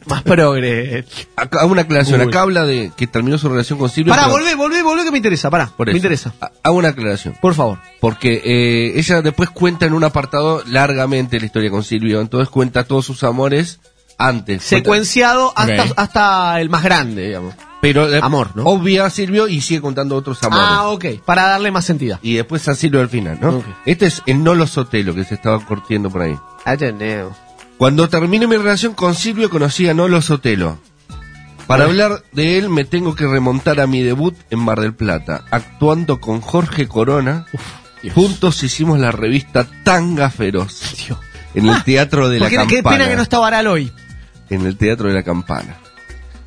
Más 0.08 0.24
progre. 0.24 1.06
Acá, 1.36 1.66
una 1.66 1.82
aclaración. 1.84 2.22
Uy. 2.22 2.28
Acá 2.28 2.42
habla 2.42 2.66
de 2.66 2.92
que 2.96 3.08
terminó 3.08 3.38
su 3.38 3.48
relación 3.50 3.78
con 3.78 3.90
Silvio. 3.90 4.12
Pará, 4.14 4.24
pero- 4.26 4.38
volvé, 4.38 4.56
volvé, 4.56 4.82
volvé 4.84 5.04
que 5.04 5.12
me 5.12 5.18
interesa, 5.18 5.50
pará. 5.50 5.68
Por 5.76 5.88
me 5.88 5.92
eso. 5.92 5.98
interesa. 5.98 6.34
Ha- 6.42 6.52
Hago 6.64 6.78
una 6.78 6.90
aclaración. 6.90 7.36
Por 7.42 7.54
favor. 7.54 7.80
Porque 8.00 8.42
eh, 8.44 8.94
ella 9.00 9.22
después 9.22 9.50
cuenta 9.50 9.86
en 9.86 9.94
un 9.94 10.04
apartado 10.04 10.64
largamente 10.66 11.40
la 11.40 11.46
historia 11.46 11.70
con 11.70 11.84
Silvio. 11.84 12.22
Entonces 12.22 12.50
cuenta 12.50 12.84
todos 12.86 13.06
sus 13.06 13.24
amores 13.24 13.80
antes. 14.18 14.64
Secuenciado 14.64 15.54
hasta, 15.56 15.86
hasta 15.96 16.60
el 16.62 16.70
más 16.70 16.84
grande, 16.84 17.28
digamos. 17.28 17.54
Pero 17.80 18.12
eh, 18.12 18.20
Amor, 18.24 18.50
¿no? 18.56 18.64
obvia 18.64 19.06
a 19.06 19.10
Silvio 19.12 19.48
y 19.48 19.62
sigue 19.62 19.82
contando 19.82 20.16
otros 20.16 20.42
amores. 20.44 20.66
Ah, 20.68 20.88
ok. 20.90 21.06
Para 21.24 21.44
darle 21.48 21.70
más 21.70 21.86
sentido. 21.86 22.18
Y 22.24 22.34
después 22.34 22.68
a 22.68 22.74
Silvio 22.74 23.02
al 23.02 23.10
final, 23.10 23.38
¿no? 23.40 23.58
Ok. 23.58 23.66
Este 23.86 24.08
es 24.08 24.24
el 24.26 24.44
Nolo 24.44 24.66
Sotelo 24.66 25.14
que 25.14 25.24
se 25.24 25.36
estaba 25.36 25.64
cortiendo 25.64 26.10
por 26.10 26.24
ahí. 26.24 26.32
I 26.66 26.76
don't 26.76 26.98
know. 26.98 27.32
Cuando 27.78 28.10
terminé 28.10 28.48
mi 28.48 28.58
relación 28.58 28.94
con 28.94 29.14
Silvio 29.16 29.50
conocí 29.50 29.88
a 29.88 29.94
Nolo 29.94 30.22
Sotelo. 30.22 30.80
Para 31.68 31.84
hablar 31.84 32.24
de 32.32 32.58
él 32.58 32.70
me 32.70 32.86
tengo 32.86 33.14
que 33.14 33.28
remontar 33.28 33.80
a 33.82 33.88
mi 33.88 34.02
debut 34.02 34.36
en 34.50 34.60
Mar 34.60 34.80
del 34.80 34.94
Plata, 34.96 35.44
actuando 35.52 36.20
con 36.20 36.40
Jorge 36.42 36.88
Corona. 36.88 37.46
Juntos 38.16 38.64
hicimos 38.64 39.00
la 39.00 39.12
revista 39.12 39.68
Tanga 39.84 40.30
Feroz. 40.30 40.82
En 41.54 41.68
el 41.68 41.84
Teatro 41.84 42.30
de 42.30 42.40
la 42.40 42.46
Porque 42.46 42.68
qué 42.68 42.76
Campana. 42.78 42.98
pena 42.98 43.10
que 43.10 43.16
no 43.18 43.22
está 43.22 43.40
Baral 43.40 43.68
hoy. 43.68 43.92
En 44.50 44.66
el 44.66 44.78
Teatro 44.78 45.10
de 45.10 45.16
la 45.16 45.24
Campana. 45.24 45.76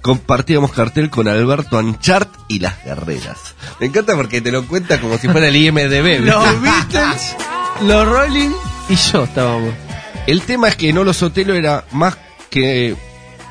Compartíamos 0.00 0.72
cartel 0.72 1.10
con 1.10 1.28
Alberto 1.28 1.76
Anchart 1.78 2.30
y 2.48 2.60
las 2.60 2.82
guerreras. 2.84 3.54
Me 3.78 3.86
encanta 3.86 4.16
porque 4.16 4.40
te 4.40 4.50
lo 4.50 4.66
cuenta 4.66 4.98
como 5.00 5.18
si 5.18 5.28
fuera 5.28 5.48
el 5.48 5.56
IMDB. 5.56 6.02
¿viste? 6.20 6.20
Los 6.30 6.62
Beatles, 6.62 7.36
los 7.82 8.08
Rolling 8.08 8.50
y 8.88 8.94
yo 8.94 9.24
estábamos. 9.24 9.74
El 10.26 10.42
tema 10.42 10.68
es 10.68 10.76
que 10.76 10.92
Nolo 10.92 11.12
Sotelo 11.12 11.54
era 11.54 11.84
más 11.92 12.16
que... 12.50 12.96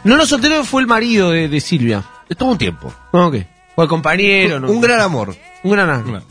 No, 0.04 0.16
no, 0.16 0.26
Sotelo 0.26 0.64
fue 0.64 0.82
el 0.82 0.88
marido 0.88 1.32
de, 1.32 1.50
de 1.50 1.60
Silvia. 1.60 2.04
Estuvo 2.30 2.52
un 2.52 2.58
tiempo. 2.58 2.94
Ok. 3.12 3.36
Fue 3.76 3.84
el 3.84 3.90
compañero. 3.90 4.60
¿no? 4.60 4.70
Un 4.72 4.80
gran 4.80 5.02
amor. 5.02 5.36
Un 5.64 5.72
gran 5.72 5.90
amor. 5.90 6.24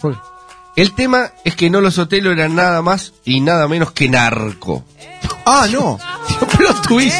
El 0.76 0.94
tema 0.94 1.32
es 1.44 1.54
que 1.54 1.68
Nolo 1.68 1.90
Sotelo 1.90 2.32
era 2.32 2.48
nada 2.48 2.80
más 2.82 3.12
y 3.24 3.40
nada 3.40 3.68
menos 3.68 3.92
que 3.92 4.08
narco. 4.08 4.84
Ah, 5.44 5.66
no. 5.70 5.98
Plot 6.56 6.86
twist. 6.86 7.16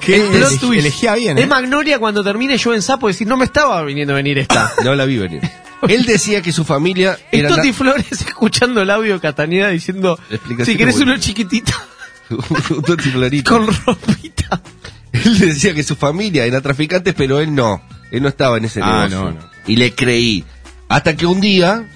Que 0.00 0.16
El 0.16 0.28
plot 0.38 0.60
twist. 0.60 0.80
elegía 0.80 1.14
bien, 1.14 1.38
Es 1.38 1.44
¿eh? 1.44 1.46
Magnolia 1.46 1.98
cuando 1.98 2.22
termine 2.22 2.58
yo 2.58 2.74
en 2.74 2.82
sapo 2.82 3.08
decir, 3.08 3.26
no 3.26 3.38
me 3.38 3.46
estaba 3.46 3.82
viniendo 3.84 4.12
a 4.12 4.16
venir 4.16 4.38
esta. 4.38 4.70
No 4.84 4.94
la 4.94 5.04
vi 5.06 5.16
venir. 5.18 5.40
Él 5.88 6.04
decía 6.06 6.40
que 6.42 6.52
su 6.52 6.64
familia 6.64 7.18
Y 7.32 7.38
era... 7.40 7.48
Toti 7.48 7.68
na- 7.68 7.74
Flores 7.74 8.06
escuchando 8.12 8.80
el 8.82 8.90
audio 8.90 9.14
de 9.14 9.20
Cataneda 9.20 9.68
diciendo, 9.68 10.18
si 10.64 10.76
querés 10.76 10.96
uno 11.00 11.16
chiquitito, 11.18 11.72
Un 12.30 12.82
Toti 12.82 13.10
Florito. 13.10 13.50
con 13.56 13.66
ropita. 13.66 14.60
Él 15.12 15.38
decía 15.38 15.74
que 15.74 15.82
su 15.84 15.94
familia 15.96 16.44
era 16.44 16.60
traficante, 16.60 17.12
pero 17.12 17.38
él 17.40 17.54
no. 17.54 17.82
Él 18.10 18.22
no 18.22 18.28
estaba 18.28 18.58
en 18.58 18.64
ese 18.64 18.80
Ah, 18.82 19.06
negocio. 19.08 19.18
no, 19.24 19.30
no. 19.40 19.50
Y 19.66 19.76
le 19.76 19.94
creí. 19.94 20.44
Hasta 20.88 21.16
que 21.16 21.26
un 21.26 21.40
día 21.40 21.88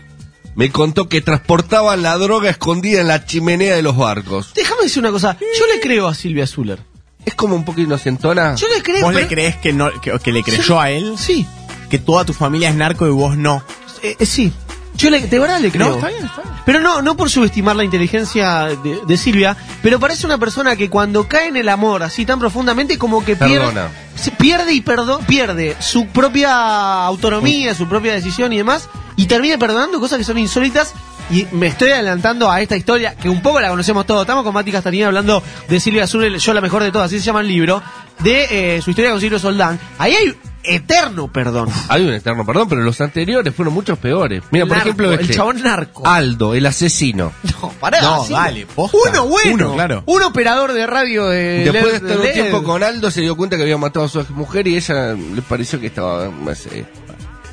me 0.55 0.71
contó 0.71 1.09
que 1.09 1.21
transportaban 1.21 2.03
la 2.03 2.17
droga 2.19 2.51
escondida 2.51 3.01
en 3.01 3.09
la 3.09 3.25
chimenea 3.25 3.75
de 3.77 3.83
los 3.83 3.97
barcos. 3.97 4.53
Déjame 4.55 4.83
decir 4.85 5.01
una 5.01 5.11
cosa. 5.13 5.37
Yo 5.41 5.67
le 5.75 5.81
creo 5.81 6.07
a 6.09 6.15
Silvia 6.15 6.47
Zuller. 6.47 6.81
Es 7.25 7.35
como 7.35 7.55
un 7.55 7.65
poco 7.65 7.81
inocentona. 7.81 8.55
Yo 8.55 8.67
le 8.75 8.83
creo. 8.83 9.03
¿Vos 9.03 9.13
pero- 9.13 9.21
le 9.21 9.29
crees 9.29 9.57
que, 9.57 9.73
no, 9.73 9.91
que, 10.01 10.19
que 10.19 10.33
le 10.33 10.43
creyó 10.43 10.81
a 10.81 10.91
él? 10.91 11.15
Sí. 11.19 11.47
Que 11.91 11.99
toda 11.99 12.25
tu 12.25 12.33
familia 12.33 12.71
es 12.71 12.75
narco 12.77 13.07
y 13.07 13.11
vos 13.11 13.37
no. 13.37 13.63
Eh, 14.03 14.17
eh, 14.19 14.27
sí. 14.27 14.53
Yo 14.99 15.11
le, 15.11 15.21
de 15.21 15.39
verdad 15.39 15.61
le 15.61 15.71
creo. 15.71 15.89
No, 15.89 15.95
está 15.95 16.09
bien, 16.09 16.25
está 16.27 16.43
bien. 16.43 16.55
Pero 16.67 16.81
no, 16.81 17.01
no 17.01 17.17
por 17.17 17.31
subestimar 17.31 17.75
la 17.77 17.85
inteligencia 17.85 18.65
de, 18.83 19.01
de 19.07 19.17
Silvia, 19.17 19.57
pero 19.83 19.99
parece 19.99 20.27
una 20.27 20.37
persona 20.37 20.77
que 20.77 20.91
cuando 20.91 21.27
cae 21.27 21.49
en 21.49 21.57
el 21.57 21.69
amor 21.71 22.03
así 22.03 22.27
tan 22.27 22.39
profundamente 22.39 22.99
como 22.99 23.25
que 23.25 23.37
pierde, 23.37 23.59
Perdona. 23.59 23.89
se 24.17 24.31
pierde 24.33 24.75
y 24.75 24.83
perdo- 24.83 25.21
pierde 25.27 25.77
su 25.81 26.09
propia 26.09 27.05
autonomía, 27.07 27.75
su 27.75 27.89
propia 27.89 28.13
decisión 28.13 28.53
y 28.53 28.59
demás, 28.59 28.89
y 29.17 29.27
termina 29.27 29.57
perdonando 29.57 29.99
cosas 30.01 30.19
que 30.19 30.25
son 30.25 30.37
insólitas. 30.37 30.93
Y 31.31 31.47
me 31.53 31.67
estoy 31.67 31.91
adelantando 31.91 32.51
a 32.51 32.61
esta 32.63 32.75
historia, 32.75 33.15
que 33.15 33.29
un 33.29 33.43
poco 33.43 33.61
la 33.61 33.69
conocemos 33.69 34.07
todos. 34.07 34.23
Estamos 34.23 34.45
con 34.45 34.55
Mati 34.55 34.73
Castañeda 34.73 35.09
hablando 35.09 35.43
de 35.69 35.79
Silvia 35.79 36.05
Azul, 36.05 36.37
yo 36.39 36.55
la 36.55 36.61
mejor 36.63 36.83
de 36.83 36.91
todas, 36.91 37.07
así 37.07 37.19
se 37.19 37.25
llama 37.27 37.43
el 37.43 37.49
libro, 37.49 37.83
de 38.21 38.77
eh, 38.77 38.83
su 38.83 38.91
historia 38.91 39.11
con 39.11 39.21
Silvio 39.21 39.39
Soldán. 39.39 39.79
Ahí 39.99 40.15
hay 40.15 40.35
eterno 40.69 41.33
perdón. 41.33 41.69
Hay 41.89 42.05
un 42.07 42.13
eterno 42.13 42.45
perdón, 42.47 42.69
pero 42.69 42.83
los 42.83 43.01
anteriores 43.01 43.55
fueron 43.55 43.75
muchos 43.75 43.99
peores. 43.99 44.43
Mira, 44.51 44.65
por 44.67 44.77
Narco, 44.77 44.89
ejemplo, 44.89 45.13
el 45.13 45.21
este. 45.21 45.35
chabón 45.35 45.63
narco. 45.63 46.07
Aldo, 46.07 46.55
el 46.55 46.67
asesino. 46.67 47.33
No, 47.61 47.71
pará, 47.81 48.01
No, 48.01 48.25
sí. 48.25 48.33
dale, 48.33 48.67
posta. 48.67 48.97
Uno 49.11 49.27
bueno. 49.27 49.55
Uno, 49.67 49.75
claro. 49.75 50.03
Un 50.07 50.23
operador 50.23 50.73
de 50.73 50.87
radio 50.87 51.27
de. 51.29 51.65
Después 51.71 52.01
de 52.01 52.07
estar 52.09 52.19
un 52.27 52.33
tiempo 52.33 52.63
con 52.63 52.83
Aldo, 52.85 53.11
se 53.11 53.21
dio 53.21 53.37
cuenta 53.37 53.57
que 53.57 53.63
había 53.63 53.77
matado 53.79 54.07
a 54.07 54.09
su 54.09 54.25
mujer 54.31 54.69
y 54.69 54.77
ella 54.77 55.15
le 55.15 55.43
pareció 55.43 55.81
que 55.81 55.89
estaba 55.89 56.31
más. 56.31 56.67
eh, 56.67 56.85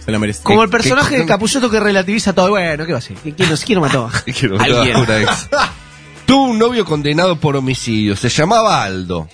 Se 0.05 0.11
lo 0.11 0.19
merece. 0.19 0.43
Como 0.43 0.61
el 0.61 0.69
¿Qué- 0.69 0.71
personaje 0.77 1.15
qué- 1.15 1.21
de 1.21 1.25
Capulloto 1.25 1.69
que 1.71 1.79
relativiza 1.79 2.33
todo. 2.33 2.49
Bueno, 2.51 2.85
¿qué 2.85 2.91
va 2.91 2.99
a 2.99 3.01
ser? 3.01 3.17
¿Quién, 3.17 3.49
nos- 3.49 3.63
quién 3.65 3.77
lo 3.77 3.81
mató? 3.85 4.09
que 4.25 4.47
lo 4.47 4.57
mataba 4.57 4.79
Alguien. 4.81 4.97
una 4.97 5.21
ex. 5.21 5.49
Tuvo 6.27 6.43
un 6.45 6.59
novio 6.59 6.85
condenado 6.85 7.35
por 7.39 7.55
homicidio. 7.55 8.15
Se 8.15 8.29
llamaba 8.29 8.83
Aldo. 8.83 9.27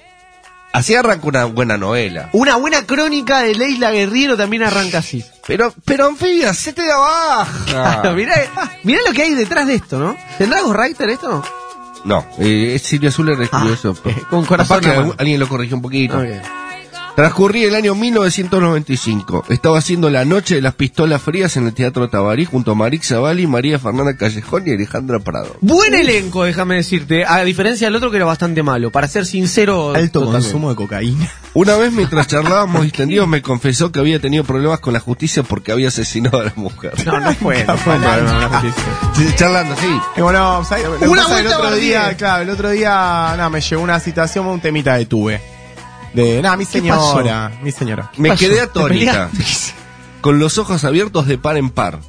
Así 0.73 0.95
arranca 0.95 1.27
una 1.27 1.45
buena 1.45 1.77
novela. 1.77 2.29
Una 2.31 2.55
buena 2.55 2.85
crónica 2.85 3.39
de 3.41 3.55
Leila 3.55 3.91
Guerriero 3.91 4.37
también 4.37 4.63
arranca 4.63 4.99
así. 4.99 5.23
Pero, 5.45 5.73
pero 5.83 6.07
anfibia, 6.07 6.53
se 6.53 6.71
te 6.71 6.85
da 6.85 6.97
baja. 6.97 7.65
Claro, 7.65 8.13
mirá, 8.15 8.35
mirá 8.83 8.99
lo 9.05 9.11
que 9.13 9.23
hay 9.23 9.33
detrás 9.33 9.67
de 9.67 9.75
esto, 9.75 9.99
¿no? 9.99 10.15
¿Tendrá 10.37 10.61
Ghostwriter 10.61 11.09
esto? 11.09 11.43
No, 12.05 12.25
eh, 12.39 12.79
Silvia 12.81 13.11
Zuller 13.11 13.39
escribió 13.41 13.73
eso. 13.73 13.95
Ah, 14.05 14.09
con 14.29 14.45
corazón 14.45 14.79
Capaz 14.79 14.89
que 14.89 14.95
a 14.97 15.01
mano. 15.01 15.15
alguien 15.17 15.39
lo 15.39 15.47
corrigió 15.49 15.75
un 15.75 15.81
poquito. 15.81 16.17
Ok. 16.17 16.27
Transcurría 17.21 17.67
el 17.67 17.75
año 17.75 17.93
1995. 17.93 19.45
Estaba 19.49 19.77
haciendo 19.77 20.09
la 20.09 20.25
noche 20.25 20.55
de 20.55 20.61
las 20.61 20.73
pistolas 20.73 21.21
frías 21.21 21.55
en 21.55 21.67
el 21.67 21.73
Teatro 21.75 22.09
Tabarí 22.09 22.45
junto 22.45 22.71
a 22.71 22.73
Marix 22.73 23.09
Zavalli, 23.09 23.45
María 23.45 23.77
Fernanda 23.77 24.17
Callejón 24.17 24.63
y 24.65 24.71
Alejandra 24.71 25.19
Prado. 25.19 25.55
Buen 25.61 25.93
elenco, 25.93 26.45
déjame 26.45 26.77
decirte. 26.77 27.23
A 27.23 27.43
diferencia 27.43 27.85
del 27.85 27.95
otro 27.95 28.09
que 28.09 28.17
era 28.17 28.25
bastante 28.25 28.63
malo. 28.63 28.89
Para 28.89 29.07
ser 29.07 29.27
sincero. 29.27 29.93
Alto 29.93 30.21
totalmente. 30.21 30.45
consumo 30.47 30.69
de 30.71 30.75
cocaína. 30.75 31.31
Una 31.53 31.75
vez 31.75 31.91
mientras 31.91 32.25
charlábamos 32.27 32.81
distendidos 32.81 33.27
me 33.27 33.43
confesó 33.43 33.91
que 33.91 33.99
había 33.99 34.19
tenido 34.19 34.43
problemas 34.43 34.79
con 34.79 34.93
la 34.93 34.99
justicia 34.99 35.43
porque 35.43 35.71
había 35.71 35.89
asesinado 35.89 36.39
a 36.39 36.45
la 36.45 36.53
mujer. 36.55 36.93
No, 37.05 37.19
no 37.19 37.35
fue. 37.35 37.63
No 37.65 37.77
fue 37.77 37.97
problema 37.99 38.31
con 38.31 38.39
la 38.39 38.49
justicia. 38.49 38.83
Sí, 39.13 39.27
charlando, 39.35 39.75
sí. 39.75 39.95
Y 40.17 40.21
bueno, 40.21 40.65
¿sabes? 40.65 40.85
Lo 40.85 40.97
que 40.97 41.07
Una 41.07 41.21
pasa 41.21 41.37
el 41.37 41.43
vuelta 41.45 41.59
otro 41.59 41.75
día, 41.75 42.17
claro, 42.17 42.41
el 42.41 42.49
otro 42.49 42.71
día, 42.71 42.89
nada, 42.89 43.49
me 43.51 43.61
llegó 43.61 43.83
una 43.83 43.99
citación, 43.99 44.47
un 44.47 44.59
temita 44.59 44.95
de 44.95 45.05
tuve. 45.05 45.50
De, 46.13 46.41
nada, 46.41 46.57
mi 46.57 46.65
¿Qué 46.65 46.71
señora, 46.79 47.51
mi 47.63 47.71
señora. 47.71 48.11
Me 48.17 48.29
pasó? 48.29 48.39
quedé 48.39 48.55
¿Te 48.55 48.61
atónita. 48.61 49.29
Con 50.21 50.39
los 50.39 50.57
ojos 50.57 50.83
abiertos 50.83 51.25
de 51.27 51.37
par 51.37 51.57
en 51.57 51.69
par. 51.69 51.99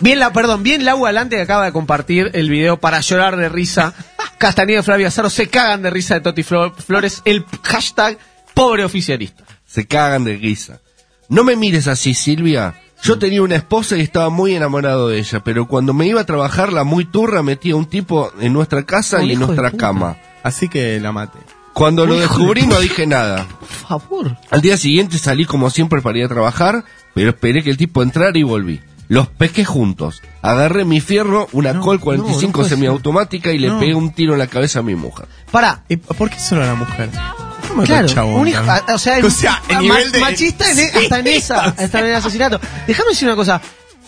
Bien, 0.00 0.18
la, 0.18 0.32
perdón, 0.32 0.62
bien 0.62 0.84
Lau 0.84 1.02
Galante 1.02 1.36
que 1.36 1.42
acaba 1.42 1.64
de 1.64 1.72
compartir 1.72 2.30
el 2.34 2.48
video 2.50 2.78
para 2.78 3.00
llorar 3.00 3.36
de 3.36 3.48
risa. 3.48 3.94
Castañeda 4.38 4.80
y 4.80 4.82
Flavia 4.82 5.08
Azaro 5.08 5.30
se 5.30 5.48
cagan 5.48 5.82
de 5.82 5.90
risa 5.90 6.14
de 6.14 6.20
Toti 6.20 6.42
Flo- 6.42 6.72
Flores. 6.74 7.22
El 7.24 7.44
hashtag 7.62 8.18
pobre 8.54 8.84
oficialista. 8.84 9.44
Se 9.66 9.86
cagan 9.86 10.24
de 10.24 10.36
guisa. 10.36 10.80
No 11.28 11.44
me 11.44 11.56
mires 11.56 11.86
así, 11.88 12.14
Silvia. 12.14 12.80
Yo 13.02 13.18
tenía 13.18 13.42
una 13.42 13.56
esposa 13.56 13.96
y 13.96 14.00
estaba 14.00 14.30
muy 14.30 14.54
enamorado 14.54 15.08
de 15.08 15.18
ella, 15.18 15.40
pero 15.44 15.66
cuando 15.68 15.92
me 15.94 16.06
iba 16.06 16.20
a 16.20 16.26
trabajar 16.26 16.72
la 16.72 16.82
muy 16.84 17.04
turra 17.04 17.42
metía 17.42 17.76
un 17.76 17.86
tipo 17.86 18.32
en 18.40 18.52
nuestra 18.52 18.84
casa 18.84 19.22
y 19.22 19.32
en 19.32 19.40
nuestra 19.40 19.70
cama. 19.72 20.16
Así 20.42 20.68
que 20.68 20.98
la 20.98 21.12
maté. 21.12 21.38
Cuando 21.78 22.06
lo 22.06 22.16
descubrí 22.18 22.66
no 22.66 22.78
dije 22.80 23.06
nada. 23.06 23.46
Por 23.46 23.68
favor. 23.68 24.36
Al 24.50 24.60
día 24.60 24.76
siguiente 24.76 25.16
salí 25.18 25.44
como 25.44 25.70
siempre 25.70 26.02
para 26.02 26.18
ir 26.18 26.24
a 26.24 26.28
trabajar, 26.28 26.84
pero 27.14 27.30
esperé 27.30 27.62
que 27.62 27.70
el 27.70 27.76
tipo 27.76 28.02
entrara 28.02 28.36
y 28.36 28.42
volví. 28.42 28.80
Los 29.06 29.28
pesqué 29.28 29.64
juntos. 29.64 30.20
Agarré 30.42 30.84
mi 30.84 31.00
fierro, 31.00 31.48
una 31.52 31.72
No, 31.72 31.80
Col 31.80 31.96
no, 31.96 32.02
45 32.02 32.62
no 32.62 32.68
semiautomática 32.68 33.52
y 33.52 33.58
le 33.58 33.68
No. 33.68 33.78
pegué 33.80 33.94
un 33.94 34.12
tiro 34.12 34.32
en 34.34 34.40
la 34.40 34.48
cabeza 34.48 34.80
a 34.80 34.82
mi 34.82 34.94
mujer. 34.96 35.26
Pará. 35.50 35.84
¿Y 35.88 35.96
¿Por 35.96 36.28
qué 36.28 36.38
solo 36.38 36.60
la 36.66 36.74
mujer? 36.74 37.08
¿Por 37.10 37.60
qué 37.62 37.74
mató 37.74 37.86
Claro, 38.12 38.26
un 38.26 38.48
hijo- 38.48 38.58
a- 38.70 38.94
o 38.94 38.98
sea, 38.98 39.18
el, 39.18 39.24
o 39.24 39.30
sea, 39.30 39.62
el 39.68 39.76
ma- 39.76 39.80
nivel 39.80 40.12
de... 40.12 40.20
machista 40.20 40.70
en, 40.70 40.78
e- 40.80 40.92
hasta 40.94 41.18
en 41.20 41.26
esa, 41.28 41.60
hasta 41.78 42.00
en 42.00 42.06
el 42.06 42.14
asesinato. 42.16 42.60
Déjame 42.86 43.10
decir 43.10 43.28
una 43.28 43.36
cosa. 43.36 43.62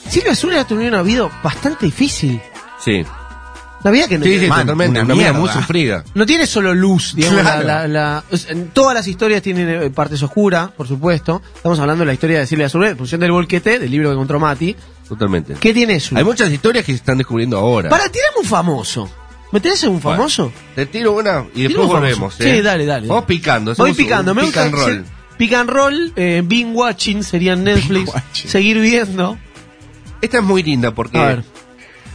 Silvia 0.08 0.32
Azul 0.32 0.52
tenido 0.68 0.88
una 0.88 1.02
vida 1.02 1.30
bastante 1.42 1.86
difícil. 1.86 2.40
Sí. 2.84 3.04
La 3.82 3.90
vida 3.90 4.06
que 4.08 4.18
no 4.18 4.24
Sí, 4.24 4.30
tiene. 4.30 4.44
sí, 4.44 4.50
Man, 4.50 4.60
totalmente. 4.60 5.00
una 5.00 5.14
Una 5.14 5.14
vida 5.22 5.32
muy 5.32 5.48
sufrida. 5.48 6.04
No 6.14 6.26
tiene 6.26 6.46
solo 6.46 6.74
luz, 6.74 7.14
digamos. 7.14 7.40
Claro. 7.40 7.62
la- 7.66 7.86
la- 7.86 7.88
la- 7.88 8.24
o 8.30 8.36
sea, 8.36 8.52
en 8.52 8.68
todas 8.68 8.94
las 8.94 9.06
historias 9.08 9.40
tienen 9.42 9.68
eh, 9.68 9.90
partes 9.90 10.22
oscuras, 10.22 10.70
por 10.72 10.86
supuesto. 10.86 11.40
Estamos 11.54 11.78
hablando 11.80 12.02
de 12.02 12.06
la 12.06 12.12
historia 12.12 12.38
de 12.40 12.46
Silvia 12.46 12.66
Azul, 12.66 12.84
en 12.84 12.96
función 12.98 13.20
del 13.20 13.32
volquete, 13.32 13.78
del 13.78 13.90
libro 13.90 14.08
que 14.10 14.14
encontró 14.14 14.38
Mati. 14.38 14.76
Totalmente. 15.08 15.54
¿Qué 15.58 15.72
tiene 15.72 15.94
eso? 15.94 16.16
Hay 16.16 16.24
muchas 16.24 16.50
historias 16.50 16.84
que 16.84 16.92
se 16.92 16.96
están 16.96 17.16
descubriendo 17.18 17.56
ahora. 17.58 17.88
Para 17.88 18.04
tirarme 18.10 18.40
un 18.40 18.46
famoso. 18.46 19.10
¿Me 19.52 19.58
tenés 19.60 19.82
un 19.84 20.00
Bueno, 20.00 20.18
famoso? 20.18 20.52
Te 20.76 20.86
tiro 20.86 21.12
una 21.12 21.46
y 21.54 21.62
después 21.64 21.86
un 21.86 21.92
volvemos. 21.92 22.34
Sí, 22.34 22.44
¿eh? 22.44 22.62
dale, 22.62 22.86
dale. 22.86 23.08
Vamos 23.08 23.24
picando. 23.24 23.74
Voy 23.74 23.94
picando, 23.94 24.34
me 24.34 24.42
pick 24.42 24.48
gusta. 24.50 24.62
and 24.64 24.74
roll. 24.74 25.04
sí, 25.06 25.10
Pick 25.38 25.52
and 25.54 25.70
roll, 25.70 26.12
eh, 26.16 26.42
Bing 26.44 26.76
Watching 26.76 27.24
sería 27.24 27.54
en 27.54 27.64
Netflix. 27.64 28.08
watching. 28.14 28.50
Seguir 28.50 28.78
viendo. 28.78 29.38
Esta 30.20 30.36
es 30.38 30.44
muy 30.44 30.62
linda 30.62 30.94
porque 30.94 31.18
A 31.18 31.24
ver. 31.26 31.44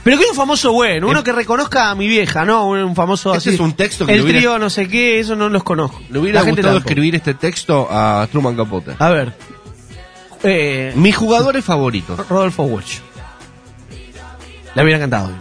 Pero 0.06 0.18
que 0.20 0.26
un 0.30 0.36
famoso 0.36 0.72
bueno, 0.72 1.08
uno 1.10 1.24
que 1.24 1.32
reconozca 1.34 1.90
a 1.90 1.96
mi 1.96 2.08
vieja, 2.08 2.46
¿no? 2.46 2.68
Un, 2.68 2.96
famoso 2.96 3.34
Este 3.34 3.50
así. 3.50 3.56
es 3.56 3.60
un 3.60 3.74
texto 3.74 4.06
que 4.06 4.14
El 4.14 4.22
hubiera- 4.22 4.38
trío 4.40 4.60
no 4.60 4.70
sé 4.70 4.88
qué, 4.88 5.20
eso 5.20 5.36
no 5.36 5.50
los 5.50 5.64
conozco. 5.64 6.00
le 6.12 6.20
hubiera 6.20 6.44
La 6.44 6.50
gustado 6.50 6.78
escribir 6.78 7.16
este 7.16 7.34
texto 7.34 7.88
a 7.90 8.28
Truman 8.32 8.56
Capote. 8.56 8.96
A 9.00 9.10
ver. 9.10 9.34
Eh, 10.44 10.94
Mis 10.96 11.16
jugadores 11.18 11.66
favoritos. 11.66 12.30
Rodolfo 12.30 12.64
Walsh. 12.64 13.00
Le 14.76 14.84
hubiera 14.84 14.98
encantado. 14.98 15.32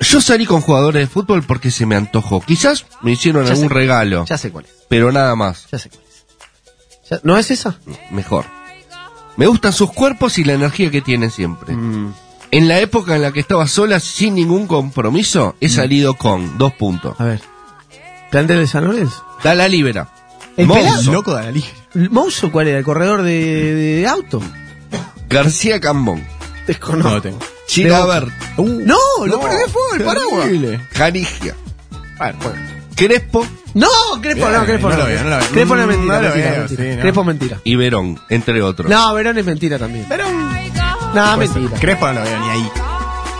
Yo 0.00 0.20
salí 0.22 0.46
con 0.46 0.62
jugadores 0.62 1.02
de 1.02 1.06
fútbol 1.06 1.42
porque 1.42 1.70
se 1.70 1.84
me 1.84 1.94
antojó. 1.96 2.40
Quizás 2.40 2.86
me 3.02 3.10
hicieron 3.12 3.44
Ya 3.44 3.52
algún 3.52 3.68
regalo, 3.68 4.24
Ya 4.24 4.38
sé 4.38 4.50
cuál 4.50 4.64
es. 4.64 4.70
pero 4.88 5.12
nada 5.12 5.36
más. 5.36 5.66
Ya 5.70 5.78
sé 5.78 5.90
cuál 5.90 6.02
es. 6.08 7.10
Ya- 7.10 7.20
¿No 7.24 7.36
es 7.36 7.50
esa? 7.50 7.78
Mejor. 8.10 8.46
Me 9.36 9.46
gustan 9.46 9.72
sus 9.74 9.92
cuerpos 9.92 10.38
y 10.38 10.44
la 10.44 10.54
energía 10.54 10.90
que 10.90 11.02
tienen 11.02 11.30
siempre. 11.30 11.74
Mm. 11.74 12.14
En 12.50 12.66
la 12.68 12.80
época 12.80 13.16
en 13.16 13.22
la 13.22 13.32
que 13.32 13.40
estaba 13.40 13.66
sola, 13.66 14.00
sin 14.00 14.34
ningún 14.34 14.66
compromiso, 14.66 15.54
Mm. 15.60 15.64
he 15.64 15.68
salido 15.68 16.14
con 16.14 16.56
dos 16.58 16.72
puntos. 16.74 17.14
A 17.20 17.24
ver. 17.24 17.40
¿Plantel 18.30 18.58
de 18.60 18.66
San 18.66 18.84
Lorenzo? 18.84 19.24
Da 19.42 19.54
la 19.54 19.68
libera. 19.68 20.08
¿El 20.56 20.66
Mouso, 20.66 20.80
pelado? 20.82 21.12
Loco 21.12 21.34
de 21.36 21.42
la 21.44 21.50
liga. 21.50 21.66
¿El 21.94 22.10
¿Mouso 22.10 22.50
cuál 22.50 22.68
era? 22.68 22.78
¿El 22.78 22.84
corredor 22.84 23.22
de, 23.22 23.74
de 23.74 24.06
auto? 24.08 24.42
García 25.28 25.80
Cambón. 25.80 26.24
Desconozco. 26.66 27.08
No 27.08 27.14
lo 27.16 27.22
tengo. 27.22 27.38
Chilabert. 27.66 28.28
no, 28.58 28.96
lo 29.26 29.40
perdí 29.40 29.56
fue 29.70 29.98
el 29.98 30.04
paraguas. 30.04 30.44
Terrible. 30.46 30.80
Canigia. 30.92 31.54
Bueno, 32.18 32.38
bueno. 32.42 32.60
Crespo 32.96 33.46
No, 33.74 33.86
Crespo 34.20 34.48
Bien, 34.48 34.52
no, 34.60 34.64
Crespo 34.66 34.88
no 34.88 34.96
no. 34.96 35.02
lo 35.02 35.06
veo, 35.06 35.22
no 35.22 35.30
lo 35.30 35.36
veo. 35.38 35.48
Crespo 35.52 35.76
no 35.76 35.80
es 35.82 35.86
Mm, 35.86 35.90
mentira. 35.90 36.16
no 36.16 36.22
lo 36.22 36.28
mentira, 36.34 36.50
veo, 36.50 36.58
mentira. 36.60 36.68
sí, 36.90 36.96
no. 36.96 37.02
Crespo 37.02 37.20
es 37.20 37.26
mentira. 37.26 37.60
y 37.64 37.76
Verón, 37.76 38.20
entre 38.30 38.62
otros. 38.62 38.90
No, 38.90 39.14
Verón 39.14 39.38
es 39.38 39.44
mentira 39.44 39.78
también. 39.78 40.06
No, 41.14 41.36
mentira. 41.36 41.70
Crespo 41.80 42.06
no 42.08 42.12
lo 42.14 42.22
veo 42.22 42.38
ni 42.40 42.48
ahí. 42.50 42.70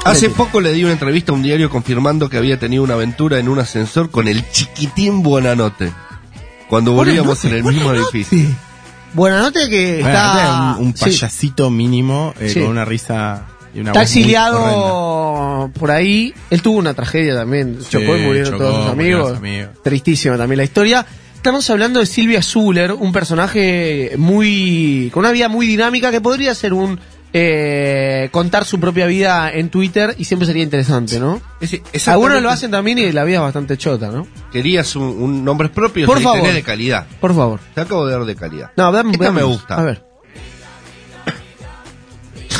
Hace 0.05 0.31
poco 0.31 0.61
le 0.61 0.73
di 0.73 0.85
una 0.85 0.93
entrevista 0.95 1.33
a 1.33 1.35
un 1.35 1.43
diario 1.43 1.69
confirmando 1.69 2.29
que 2.31 2.39
había 2.39 2.59
tenido 2.59 2.83
una 2.83 2.95
aventura 2.95 3.39
en 3.39 3.49
un 3.49 3.59
ascensor 3.59 4.11
con 4.11 4.27
el 4.27 4.49
chiquitín 4.51 5.23
Buenanote. 5.23 5.93
Cuando 6.69 6.93
volvíamos 6.93 7.45
en 7.45 7.55
el 7.55 7.65
mismo 7.65 7.93
edificio. 7.93 8.39
Buena 9.15 9.41
nota 9.41 9.61
que 9.69 10.01
Bueno, 10.03 10.09
está... 10.19 10.77
un, 10.79 10.87
un 10.89 10.97
sí, 10.97 11.05
payasito 11.05 11.71
mínimo 11.71 12.35
eh, 12.39 12.49
Sí. 12.51 12.61
con 12.61 12.69
una 12.71 12.85
risa 12.85 13.47
y 13.75 13.81
una 13.81 13.91
está 13.93 14.01
voz 14.01 14.15
muy 14.15 14.23
horrenda. 14.35 14.49
exiliado 14.53 15.71
por 15.79 15.91
ahí. 15.91 16.35
Él 16.51 16.63
tuvo 16.63 16.79
una 16.79 16.95
tragedia 16.95 17.35
también. 17.35 17.79
chocó 17.89 18.17
y 18.17 18.21
murieron 18.21 18.53
chocó, 18.53 18.65
todos 18.65 18.87
sus 18.87 18.95
murieron 18.95 19.21
amigos. 19.21 19.29
sus 19.31 19.39
amigos. 19.39 19.69
Tristísima 19.83 20.37
también 20.37 20.59
la 20.59 20.65
historia. 20.65 21.07
Estamos 21.35 21.69
hablando 21.71 22.01
de 22.01 22.07
Silvia 22.07 22.43
Zuller, 22.43 22.93
un 22.93 23.13
personaje 23.13 24.13
muy. 24.19 25.11
con 25.13 25.21
una 25.21 25.33
vida 25.33 25.49
muy 25.49 25.67
dinámica 25.67 26.11
que 26.11 26.21
podría 26.21 26.55
ser 26.55 26.73
un. 26.75 26.99
Eh, 27.33 28.29
contar 28.33 28.65
su 28.65 28.81
propia 28.81 29.07
vida 29.07 29.51
en 29.53 29.69
Twitter 29.71 30.15
y 30.19 30.25
siempre 30.25 30.47
sería 30.47 30.63
interesante, 30.63 31.21
¿no? 31.21 31.41
Algunos 32.07 32.43
lo 32.43 32.51
hacen 32.51 32.71
también 32.71 32.99
y 32.99 33.13
la 33.13 33.25
vida 33.25 33.37
es 33.37 33.43
bastante 33.43 33.77
chota, 33.77 34.09
¿no? 34.09 34.27
Querías 34.53 34.95
un, 34.97 35.05
un 35.05 35.45
nombre 35.45 35.69
propio 35.69 36.07
Por 36.07 36.21
favor. 36.23 36.41
tenés 36.41 36.55
de 36.55 36.63
calidad. 36.63 37.07
Por 37.21 37.35
favor. 37.35 37.61
Te 37.75 37.81
acabo 37.83 38.07
de 38.07 38.13
dar 38.13 38.25
de 38.25 38.37
calidad. 38.37 38.71
No, 38.77 38.91
dame, 38.93 39.13
Esta 39.13 39.33
me 39.33 39.43
gusta. 39.43 39.77
A 39.77 39.83
ver. 39.83 40.05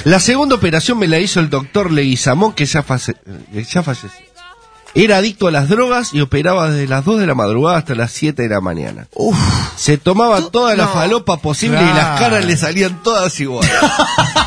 La 0.05 0.21
segunda 0.21 0.55
operación 0.55 0.99
me 0.99 1.09
la 1.09 1.19
hizo 1.19 1.41
el 1.41 1.51
doctor 1.51 1.91
Leguizamón, 1.91 2.53
que 2.53 2.67
ya, 2.67 2.83
face- 2.83 3.17
eh, 3.55 3.65
ya 3.69 3.83
falleció. 3.83 4.11
Era 4.95 5.19
adicto 5.19 5.47
a 5.47 5.51
las 5.51 5.69
drogas 5.69 6.15
y 6.15 6.21
operaba 6.23 6.71
desde 6.71 6.89
las 6.89 7.05
2 7.05 7.21
de 7.21 7.27
la 7.27 7.35
madrugada 7.35 7.79
hasta 7.79 7.95
las 7.95 8.11
7 8.13 8.43
de 8.45 8.49
la 8.49 8.61
mañana. 8.61 9.07
Se 9.77 9.99
tomaba 9.99 10.41
toda 10.51 10.75
la 10.77 10.87
no. 10.87 10.93
falopa 10.93 11.37
posible 11.37 11.79
y 11.81 11.95
las 11.95 12.19
caras 12.19 12.45
le 12.47 12.57
salían 12.57 13.03
todas 13.03 13.39
iguales. 13.39 13.71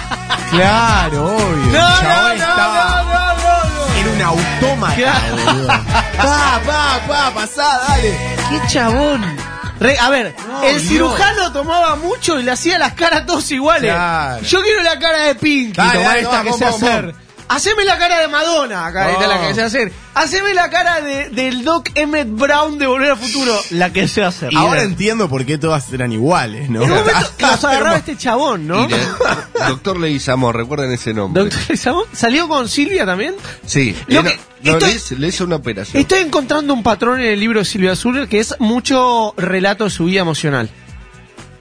Claro, 0.51 1.35
obvio. 1.37 1.55
No, 1.71 1.87
el 1.89 1.99
chabón 2.01 2.27
no, 2.27 2.33
estaba 2.33 3.03
no, 3.03 3.95
en 3.95 4.07
un 4.09 4.21
autómata, 4.21 5.21
boludo. 5.31 5.67
Pa, 5.67 6.61
pa, 6.65 6.99
pa, 7.07 7.31
pasá, 7.33 7.79
dale. 7.87 8.17
¡Qué 8.49 8.61
chabón! 8.67 9.21
Re- 9.79 9.97
a 9.97 10.09
ver, 10.09 10.35
No, 10.47 10.61
el 10.63 10.79
cirujano 10.79 11.51
tomaba 11.51 11.95
mucho 11.95 12.39
y 12.39 12.43
le 12.43 12.51
hacía 12.51 12.77
las 12.77 12.93
caras 12.93 13.25
todos 13.25 13.49
iguales. 13.51 13.91
Claro. 13.91 14.43
Yo 14.43 14.61
quiero 14.61 14.83
la 14.83 14.99
cara 14.99 15.23
de 15.23 15.35
Pinky, 15.35 15.71
Dale, 15.75 15.93
tomá 15.93 16.07
dale, 16.09 16.21
esta 16.21 16.43
no, 16.43 16.51
que 16.51 16.53
sé 16.57 16.65
hacer. 16.65 17.15
Haceme 17.47 17.83
la 17.83 17.97
cara 17.97 18.19
de 18.21 18.27
Madonna, 18.29 18.85
acá 18.85 19.11
está 19.11 19.27
la 19.27 19.41
que 19.47 19.53
sé 19.53 19.61
hacer. 19.61 19.91
Haceme 20.13 20.53
la 20.53 20.69
cara 20.69 21.01
de, 21.01 21.29
del 21.29 21.63
Doc 21.65 21.89
Emmett 21.95 22.29
Brown 22.29 22.77
de 22.79 22.87
Volver 22.87 23.11
al 23.11 23.17
Futuro, 23.17 23.53
la 23.71 23.91
que 23.91 24.07
sé 24.07 24.23
hacer. 24.23 24.51
Ahora 24.55 24.83
entiendo 24.83 25.27
por 25.29 25.45
qué 25.45 25.57
todas 25.57 25.91
eran 25.91 26.11
iguales, 26.13 26.69
¿no? 26.69 26.81
En 26.83 26.91
un 26.91 26.97
momento 26.97 27.19
nos 27.39 27.63
agarraba 27.65 27.97
este 27.97 28.15
chabón, 28.17 28.67
¿no? 28.67 28.85
Y 28.85 28.87
le- 28.89 28.97
doctor 29.67 29.99
Leguizamón, 29.99 30.53
recuerden 30.53 30.91
ese 30.93 31.13
nombre. 31.13 31.43
Doctor 31.43 31.61
Leguizamón, 31.67 32.03
¿Salió 32.13 32.47
con 32.47 32.69
Silvia 32.69 33.05
también? 33.05 33.35
Sí, 33.65 33.95
Lo 34.07 34.21
era- 34.21 34.29
que- 34.31 34.39
no, 34.63 34.73
esto 34.73 34.85
le, 34.85 34.93
hizo, 34.93 35.15
le 35.15 35.27
hizo 35.27 35.43
una 35.43 35.55
operación. 35.57 35.99
Estoy 36.01 36.19
encontrando 36.19 36.73
un 36.73 36.83
patrón 36.83 37.19
en 37.19 37.27
el 37.27 37.39
libro 37.39 37.59
de 37.59 37.65
Silvia 37.65 37.95
Zuller 37.95 38.27
que 38.29 38.39
es 38.39 38.55
mucho 38.59 39.33
relato 39.35 39.83
de 39.85 39.89
su 39.89 40.05
vida 40.05 40.21
emocional. 40.21 40.69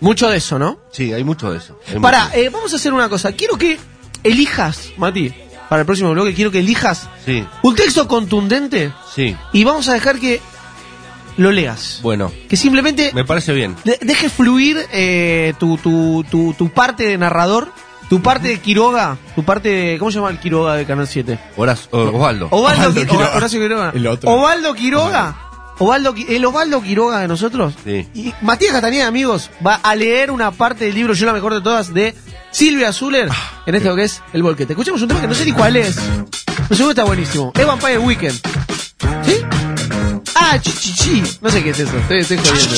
Mucho 0.00 0.28
de 0.30 0.36
eso, 0.38 0.58
¿no? 0.58 0.78
Sí, 0.92 1.12
hay 1.12 1.24
mucho 1.24 1.50
de 1.50 1.58
eso. 1.58 1.78
hay 1.88 1.98
Para, 1.98 2.26
mucho. 2.26 2.36
eh, 2.38 2.48
vamos 2.48 2.72
a 2.72 2.76
hacer 2.76 2.92
una 2.92 3.08
cosa. 3.08 3.32
Quiero 3.32 3.56
que 3.58 3.78
elijas, 4.22 4.90
Mati, 4.96 5.32
para 5.70 5.80
el 5.80 5.86
próximo 5.86 6.10
bloque, 6.10 6.34
quiero 6.34 6.50
que 6.50 6.58
elijas 6.58 7.08
Sí, 7.24 7.42
un 7.62 7.74
texto 7.74 8.06
contundente 8.06 8.92
sí. 9.14 9.34
y 9.54 9.64
vamos 9.64 9.88
a 9.88 9.94
dejar 9.94 10.18
que 10.18 10.42
lo 11.38 11.50
leas. 11.52 12.00
Bueno, 12.02 12.30
Que 12.50 12.56
simplemente 12.58 13.12
me 13.14 13.24
parece 13.24 13.54
bien. 13.54 13.74
de- 13.84 13.98
deje 14.02 14.28
fluir 14.28 14.76
eh, 14.92 15.54
tu, 15.58 15.78
tu, 15.78 16.22
tu, 16.30 16.52
tu 16.54 16.68
parte 16.70 17.04
de 17.04 17.16
narrador, 17.16 17.72
tu 18.10 18.20
parte 18.20 18.48
de 18.48 18.58
Quiroga, 18.60 19.16
tu 19.36 19.44
parte 19.44 19.68
de... 19.68 19.98
¿Cómo 19.98 20.10
se 20.10 20.16
llama 20.18 20.30
el 20.30 20.40
Quiroga 20.40 20.74
de 20.74 20.84
Canal 20.84 21.06
7? 21.06 21.38
Horaz- 21.56 21.86
o- 21.92 21.98
Osvaldo. 22.16 22.48
Ovaldo, 22.50 22.92
Quiroga. 22.92 23.36
Horacio 23.36 23.60
Quiroga. 23.60 23.92
El 23.94 24.06
otro. 24.08 24.28
Ovaldo 24.30 24.74
Quiroga. 24.74 25.20
Ovaldo, 25.20 25.49
Qui- 26.14 26.26
el 26.28 26.44
Osvaldo 26.44 26.82
Quiroga 26.82 27.20
de 27.20 27.28
nosotros. 27.28 27.74
Sí. 27.84 28.06
Y 28.14 28.32
Matías 28.42 28.72
Cataneda, 28.72 29.06
amigos, 29.06 29.50
va 29.66 29.80
a 29.82 29.96
leer 29.96 30.30
una 30.30 30.50
parte 30.50 30.84
del 30.84 30.94
libro, 30.94 31.14
yo 31.14 31.26
la 31.26 31.32
mejor 31.32 31.54
de 31.54 31.60
todas, 31.62 31.92
de 31.94 32.14
Silvia 32.50 32.92
Zuller, 32.92 33.28
Ah, 33.30 33.62
en 33.66 33.74
esto 33.74 33.94
que 33.96 34.04
es 34.04 34.22
El 34.32 34.42
Volquete. 34.42 34.72
Escuchemos 34.74 35.00
un 35.02 35.08
tema 35.08 35.20
que 35.20 35.26
no 35.28 35.34
sé 35.34 35.44
ni 35.44 35.52
cuál 35.52 35.76
es. 35.76 35.96
Pero 36.46 36.76
seguro 36.76 36.90
está 36.90 37.04
buenísimo. 37.04 37.52
Es 37.56 37.66
Vampire 37.66 37.98
Weekend. 37.98 38.38
¿Sí? 39.24 39.36
Ah, 40.34 40.58
chichichi. 40.60 41.22
No 41.40 41.50
sé 41.50 41.62
qué 41.62 41.70
es 41.70 41.78
eso. 41.80 41.96
Estoy, 41.96 42.18
estoy 42.20 42.36
jodiendo. 42.38 42.76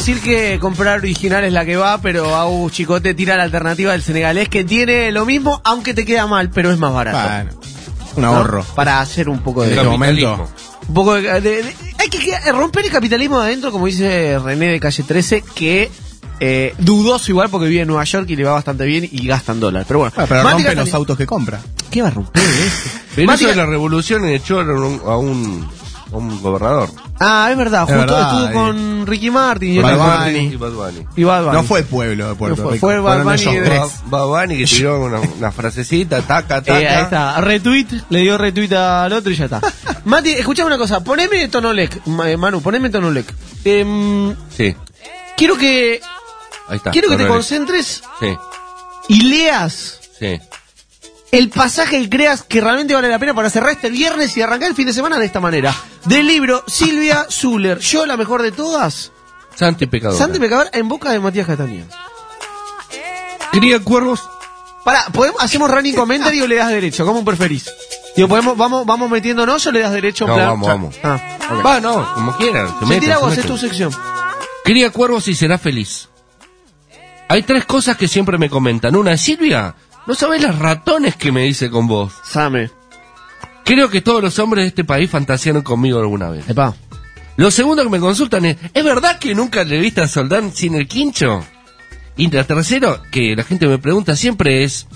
Decir 0.00 0.20
que 0.22 0.58
comprar 0.58 0.98
original 0.98 1.44
es 1.44 1.52
la 1.52 1.64
que 1.64 1.76
va, 1.76 1.98
pero 2.00 2.34
Agus 2.34 2.72
Chicote 2.72 3.14
tira 3.14 3.36
la 3.36 3.42
alternativa 3.44 3.92
del 3.92 4.02
senegalés 4.02 4.48
que 4.48 4.64
tiene 4.64 5.12
lo 5.12 5.26
mismo, 5.26 5.60
aunque 5.64 5.94
te 5.94 6.04
queda 6.06 6.26
mal, 6.26 6.50
pero 6.50 6.72
es 6.72 6.78
más 6.78 6.92
barato. 6.92 7.18
Bueno, 7.18 7.50
un 8.16 8.22
¿no? 8.22 8.28
ahorro. 8.36 8.64
Para 8.74 9.00
hacer 9.00 9.28
un 9.28 9.40
poco 9.40 9.62
de... 9.62 9.70
este 9.74 9.84
momento. 9.84 10.48
Un 10.88 10.94
poco 10.94 11.14
de, 11.14 11.40
de- 11.40 11.62
de- 11.62 11.74
hay 11.98 12.08
que 12.08 12.18
que 12.18 12.52
romper 12.52 12.86
el 12.86 12.90
capitalismo 12.90 13.38
de 13.40 13.46
adentro, 13.46 13.70
como 13.70 13.86
dice 13.86 14.38
René 14.38 14.68
de 14.68 14.80
Calle 14.80 15.02
13, 15.02 15.44
que 15.54 15.90
eh, 16.40 16.74
dudoso 16.78 17.30
igual 17.30 17.50
porque 17.50 17.68
vive 17.68 17.82
en 17.82 17.88
Nueva 17.88 18.04
York 18.04 18.24
y 18.30 18.36
le 18.36 18.44
va 18.44 18.52
bastante 18.52 18.84
bien 18.86 19.06
y 19.10 19.26
gasta 19.26 19.52
en 19.52 19.60
dólar. 19.60 19.84
Pero 19.86 20.00
bueno, 20.00 20.14
Ah, 20.16 20.24
pero 20.28 20.42
rompe 20.42 20.74
los 20.74 20.94
autos 20.94 21.16
que 21.18 21.26
compra. 21.26 21.60
¿Qué 21.90 22.00
va 22.02 22.08
a 22.08 22.12
romper? 22.12 22.42
Pero 23.14 23.26
Mati 23.26 23.44
eso 23.44 23.50
de 23.50 23.56
la 23.56 23.66
revolución 23.66 24.24
echó 24.24 24.60
a 24.60 24.64
un, 24.64 25.00
a 25.06 25.16
un, 26.12 26.40
gobernador. 26.42 26.88
Ah, 27.18 27.48
es 27.50 27.56
verdad, 27.56 27.82
Es 27.88 27.94
justo 27.96 28.14
verdad, 28.14 28.30
estuvo 28.32 28.48
eh. 28.48 28.52
con 28.52 29.06
Ricky 29.06 29.30
Martin 29.30 29.74
y 29.74 29.78
Bad 29.80 29.94
otro- 30.00 30.24
Bunny. 30.24 30.38
Y 30.38 30.56
Bad 30.56 30.70
Bunny. 30.72 31.06
y 31.16 31.24
Bad 31.24 31.42
Bunny. 31.44 31.54
No 31.56 31.62
fue 31.64 31.80
el 31.80 31.84
pueblo 31.86 32.28
de 32.28 32.34
Puerto 32.34 32.56
No 32.56 32.62
fue- 32.62 32.72
Rico. 32.74 32.86
fue 32.86 32.98
Bad 33.00 33.22
Fueron 33.22 33.24
Bunny 33.26 33.42
ellos 33.42 33.54
de- 33.54 33.60
tres. 33.70 34.00
Bad 34.06 34.26
Bunny 34.26 34.58
que 34.58 34.64
tiró 34.64 35.04
una, 35.04 35.20
una 35.38 35.52
frasecita, 35.52 36.22
taca, 36.22 36.62
taca. 36.62 36.80
Eh, 36.80 36.88
ahí 36.88 37.02
está, 37.02 37.40
retweet, 37.40 37.86
le 38.08 38.18
dio 38.20 38.38
retweet 38.38 38.72
al 38.72 39.12
otro 39.12 39.30
y 39.32 39.36
ya 39.36 39.44
está. 39.46 39.60
Mati, 40.04 40.30
escuchame 40.30 40.66
una 40.68 40.78
cosa, 40.78 41.02
poneme 41.04 41.48
Tonolec, 41.48 42.00
eh, 42.24 42.36
Manu, 42.36 42.60
poneme 42.62 42.90
Tonolec. 42.90 43.32
Em, 43.64 44.34
Sí, 44.56 44.74
quiero 45.36 45.56
que 45.56 46.00
ahí 46.68 46.76
está. 46.76 46.90
quiero 46.90 47.08
que 47.08 47.16
te 47.16 47.26
concentres 47.26 48.02
Sí, 48.18 48.34
y 49.08 49.22
leas 49.22 49.98
sí. 50.18 50.40
El 51.32 51.48
pasaje 51.50 52.00
que 52.02 52.08
creas 52.10 52.42
que 52.42 52.60
realmente 52.60 52.94
vale 52.94 53.08
la 53.08 53.18
pena 53.18 53.34
para 53.34 53.50
cerrar 53.50 53.70
este 53.70 53.88
viernes 53.90 54.36
y 54.36 54.42
arrancar 54.42 54.68
el 54.70 54.74
fin 54.74 54.86
de 54.86 54.92
semana 54.92 55.18
de 55.18 55.26
esta 55.26 55.40
manera. 55.40 55.74
Del 56.06 56.26
libro 56.26 56.64
Silvia 56.66 57.26
Zuller, 57.30 57.78
yo 57.78 58.06
la 58.06 58.16
mejor 58.16 58.42
de 58.42 58.52
todas. 58.52 59.12
Santo 59.54 59.84
y 59.84 59.86
pecador. 59.86 60.16
Santo 60.18 60.38
y 60.38 60.40
pecador 60.40 60.68
en 60.72 60.88
boca 60.88 61.10
de 61.10 61.20
Matías 61.20 61.46
Castañeda. 61.46 61.86
Cría 63.52 63.80
cuervos. 63.80 64.28
Pará, 64.84 65.04
¿podemos, 65.12 65.42
¿hacemos 65.42 65.70
running 65.70 65.94
commentary 65.94 66.40
o 66.40 66.46
le 66.46 66.56
das 66.56 66.68
derecho? 66.70 67.04
¿Cómo 67.04 67.24
preferís? 67.24 67.70
Digo, 68.16 68.28
¿podemos, 68.28 68.56
vamos, 68.56 68.86
¿vamos 68.86 69.10
metiéndonos 69.10 69.64
o 69.66 69.72
le 69.72 69.80
das 69.80 69.92
derecho? 69.92 70.24
en 70.24 70.30
No, 70.30 70.34
plan- 70.36 70.48
vamos, 70.48 70.68
vamos. 70.68 70.96
Ah. 71.02 71.20
Va, 71.64 71.80
no, 71.80 72.14
como 72.14 72.36
quieran. 72.36 72.68
se 72.78 72.86
meten, 72.86 73.00
tira 73.00 73.18
vos, 73.18 73.36
es 73.36 73.44
tu 73.44 73.56
sección. 73.58 73.92
Cría 74.64 74.90
cuervos 74.90 75.28
y 75.28 75.34
será 75.34 75.58
feliz. 75.58 76.08
Hay 77.28 77.42
tres 77.42 77.64
cosas 77.66 77.96
que 77.96 78.08
siempre 78.08 78.38
me 78.38 78.48
comentan. 78.48 78.96
Una 78.96 79.12
es, 79.12 79.20
Silvia, 79.20 79.74
no 80.06 80.14
sabes 80.14 80.42
las 80.42 80.58
ratones 80.58 81.16
que 81.16 81.32
me 81.32 81.42
dice 81.42 81.70
con 81.70 81.86
vos. 81.86 82.12
Same. 82.24 82.70
Creo 83.64 83.90
que 83.90 84.00
todos 84.00 84.22
los 84.22 84.38
hombres 84.38 84.64
de 84.64 84.68
este 84.68 84.84
país 84.84 85.10
fantasearon 85.10 85.62
conmigo 85.62 86.00
alguna 86.00 86.30
vez. 86.30 86.48
Epa. 86.48 86.74
Lo 87.36 87.50
segundo 87.50 87.82
que 87.82 87.88
me 87.88 88.00
consultan 88.00 88.44
es, 88.44 88.56
¿es 88.74 88.84
verdad 88.84 89.18
que 89.18 89.34
nunca 89.34 89.64
le 89.64 89.78
viste 89.78 90.02
a 90.02 90.08
Soldán 90.08 90.52
sin 90.52 90.74
el 90.74 90.86
quincho? 90.88 91.44
Y 92.16 92.30
la 92.30 92.44
tercero, 92.44 93.00
que 93.10 93.34
la 93.34 93.44
gente 93.44 93.66
me 93.66 93.78
pregunta 93.78 94.14
siempre 94.16 94.64
es, 94.64 94.86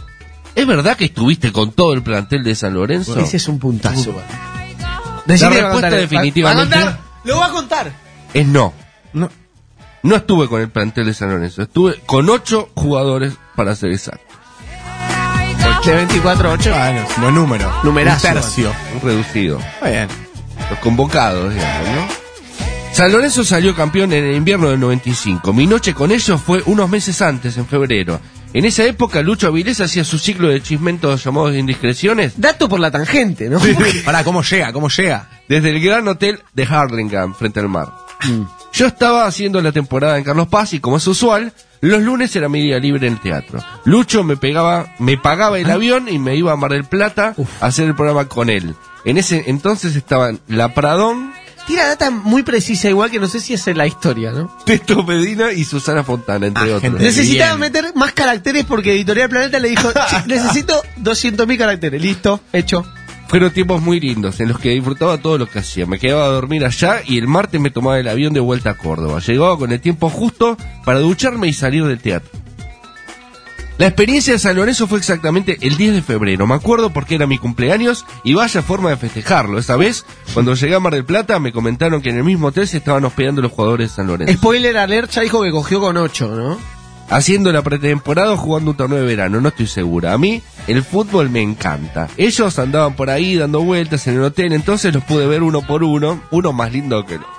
¿es 0.55 0.67
verdad 0.67 0.97
que 0.97 1.07
estuviste 1.07 1.53
con 1.53 1.73
todo 1.73 1.95
el 1.95 2.03
plantel 2.03 2.45
de 2.45 2.55
San 2.55 2.75
Lorenzo? 2.75 3.19
Ese 3.19 3.39
es 3.39 3.49
un 3.49 3.59
puntazo. 3.59 4.11
Uh. 4.11 4.21
La 5.27 5.49
respuesta 5.49 5.91
definitivamente 5.91 6.77
Lo 7.25 7.37
voy 7.37 7.49
a 7.49 7.51
contar. 7.51 7.93
es 8.35 8.47
no. 8.47 8.75
No. 9.13 9.31
No 10.03 10.17
estuve 10.17 10.49
con 10.49 10.61
el 10.61 10.69
plantel 10.69 11.07
de 11.07 11.15
San 11.15 11.31
Lorenzo, 11.31 11.63
estuve 11.63 11.99
con 12.05 12.29
ocho 12.29 12.69
jugadores 12.75 13.39
para 13.57 13.75
ser 13.75 13.93
exacto. 13.93 14.34
De 15.85 15.93
24 15.93 16.51
8. 16.51 16.71
Bueno, 16.71 17.07
no 17.21 17.31
número. 17.31 17.71
Numerazo. 17.83 18.29
Un 18.29 18.35
tercio. 18.35 18.73
Un 18.95 19.01
reducido. 19.03 19.59
Está 19.59 19.91
bien. 19.91 20.09
Los 20.71 20.79
convocados, 20.79 21.53
digamos, 21.53 21.89
¿no? 21.89 22.09
San 22.93 23.13
Lorenzo 23.13 23.45
salió 23.45 23.77
campeón 23.77 24.15
en 24.15 24.25
el 24.25 24.35
invierno 24.35 24.71
del 24.71 24.81
95. 24.81 25.53
Mi 25.53 25.67
noche 25.67 25.93
con 25.93 26.11
ellos 26.11 26.41
fue 26.41 26.63
unos 26.65 26.89
meses 26.89 27.21
antes, 27.21 27.59
en 27.59 27.67
febrero. 27.67 28.19
En 28.55 28.65
esa 28.65 28.85
época, 28.85 29.21
Lucho 29.21 29.49
Avilés 29.49 29.81
hacía 29.83 30.05
su 30.05 30.19
ciclo 30.19 30.49
de 30.49 30.63
chismentos 30.63 31.23
llamados 31.23 31.55
indiscreciones. 31.55 32.41
Dato 32.41 32.67
por 32.67 32.81
la 32.81 32.91
tangente, 32.91 33.51
¿no? 33.51 33.59
Pará, 34.07 34.25
¿cómo 34.25 34.43
llega? 34.43 34.73
¿Cómo 34.73 34.89
llega? 34.89 35.29
Desde 35.49 35.69
el 35.69 35.81
gran 35.81 36.09
hotel 36.09 36.41
de 36.55 36.65
Harlingham, 36.65 37.35
frente 37.35 37.61
al 37.61 37.69
mar. 37.69 37.93
Yo 38.73 38.87
estaba 38.87 39.27
haciendo 39.27 39.61
la 39.61 39.73
temporada 39.73 40.17
en 40.17 40.25
Carlos 40.25 40.49
Paz 40.49 40.73
y, 40.73 40.81
como 40.81 40.97
es 40.97 41.07
usual, 41.07 41.53
los 41.85 42.03
lunes 42.03 42.35
era 42.37 42.49
mi 42.49 42.61
día 42.61 42.79
libre 42.79 43.07
en 43.07 43.15
el 43.15 43.21
teatro. 43.21 43.61
Lucho 43.85 44.25
me 44.25 44.37
pegaba, 44.37 44.95
me 44.99 45.17
pagaba 45.17 45.59
el 45.59 45.71
avión 45.71 46.09
y 46.09 46.19
me 46.19 46.37
iba 46.37 46.53
a 46.53 46.57
Mar 46.57 46.73
del 46.73 46.85
Plata 46.85 47.35
a 47.61 47.67
hacer 47.67 47.87
el 47.87 47.95
programa 47.95 48.27
con 48.27 48.51
él. 48.51 48.75
En 49.05 49.19
ese 49.19 49.45
entonces 49.47 49.97
estaban 49.97 50.41
La 50.49 50.75
Pradón, 50.75 51.33
Tira 51.67 51.87
data 51.87 52.11
muy 52.11 52.43
precisa, 52.43 52.91
igual 52.91 53.11
que 53.11 53.19
no 53.19 53.27
sé 53.27 53.41
si 53.41 53.55
es 53.55 53.67
en 53.69 53.79
la 53.79 53.87
historia, 53.87 54.33
¿no? 54.33 54.55
Teto 54.67 55.03
Medina 55.03 55.51
y 55.51 55.65
Susana 55.65 56.05
Fontana, 56.05 56.47
entre 56.47 56.75
otros. 56.75 57.01
Necesitaba 57.01 57.57
meter 57.57 57.93
más 57.95 58.13
caracteres 58.13 58.65
porque 58.65 58.93
Editorial 58.93 59.31
Planeta 59.31 59.59
le 59.59 59.71
dijo, 59.71 59.91
"Che, 59.93 60.25
necesito 60.27 60.83
200.000 60.99 61.57
caracteres. 61.57 62.03
Listo, 62.03 62.41
hecho. 62.53 62.85
Fueron 63.29 63.53
tiempos 63.53 63.83
muy 63.83 64.01
lindos 64.01 64.39
en 64.41 64.49
los 64.49 64.59
que 64.59 64.71
disfrutaba 64.71 65.19
todo 65.19 65.39
lo 65.39 65.47
que 65.47 65.59
hacía. 65.59 65.87
Me 65.87 65.99
quedaba 65.99 66.27
a 66.27 66.29
dormir 66.29 66.65
allá 66.65 67.01
y 67.05 67.19
el 67.19 67.27
martes 67.27 67.61
me 67.61 67.71
tomaba 67.71 67.99
el 67.99 68.09
avión 68.09 68.33
de 68.33 68.41
vuelta 68.41 68.71
a 68.71 68.75
Córdoba. 68.77 69.21
Llegaba 69.21 69.59
con 69.59 69.73
el 69.73 69.81
tiempo 69.81 70.11
justo 70.11 70.57
para 70.85 71.01
ducharme 71.01 71.49
y 71.49 71.53
salir 71.53 71.85
del 71.85 71.99
teatro. 71.99 72.31
La 73.77 73.87
experiencia 73.87 74.33
de 74.33 74.39
San 74.39 74.55
Lorenzo 74.55 74.87
fue 74.87 74.99
exactamente 74.99 75.59
el 75.61 75.77
10 75.77 75.95
de 75.95 76.03
febrero. 76.03 76.47
Me 76.47 76.55
acuerdo 76.55 76.91
porque 76.91 77.17
era 77.17 77.27
mi 77.27 77.39
cumpleaños 77.39 78.07
y 78.23 78.35
vaya 78.35 78.63
forma 78.63 78.91
de 78.91 78.97
festejarlo. 78.97 79.59
Esa 79.59 79.77
vez, 79.77 80.07
cuando 80.33 80.55
llegué 80.55 80.77
a 80.77 80.81
Mar 80.81 80.95
del 80.95 81.05
Plata, 81.05 81.41
me 81.41 81.51
comentaron 81.51 82.01
que 82.01 82.11
en 82.11 82.19
el 82.19 82.25
mismo 82.25 82.49
hotel 82.49 82.69
se 82.69 82.77
estaban 82.77 83.05
hospedando 83.05 83.43
los 83.43 83.51
jugadores 83.51 83.91
de 83.91 83.97
San 83.97 84.07
Lorenzo. 84.07 84.33
Spoiler 84.33 84.77
alert, 84.77 85.13
dijo 85.21 85.43
que 85.43 85.51
cogió 85.51 85.81
con 85.81 85.97
8, 85.97 86.29
¿no? 86.37 86.74
Haciendo 87.11 87.53
la 87.53 87.63
pretemporada 87.63 88.33
o 88.33 88.37
jugando 88.37 88.73
un 88.73 88.77
torneo 88.77 88.99
de 88.99 89.05
verano, 89.05 89.41
no 89.41 89.49
estoy 89.51 89.67
segura. 89.67 90.13
A 90.15 90.19
mí 90.19 90.43
el 90.67 90.83
fútbol 90.83 91.31
me 91.31 91.43
encanta. 91.43 92.09
Ellos 92.17 92.59
andaban 92.59 92.97
por 92.97 93.11
ahí 93.11 93.37
dando 93.37 93.61
vueltas 93.63 94.07
en 94.07 94.15
el 94.15 94.23
hotel, 94.23 94.53
entonces 94.53 94.93
los 94.95 95.05
pude 95.05 95.27
ver 95.27 95.43
uno 95.43 95.63
por 95.63 95.85
uno, 95.85 96.23
uno 96.31 96.53
más 96.53 96.73
lindo 96.73 97.05
que 97.07 97.15
el 97.15 97.21
otro. 97.21 97.35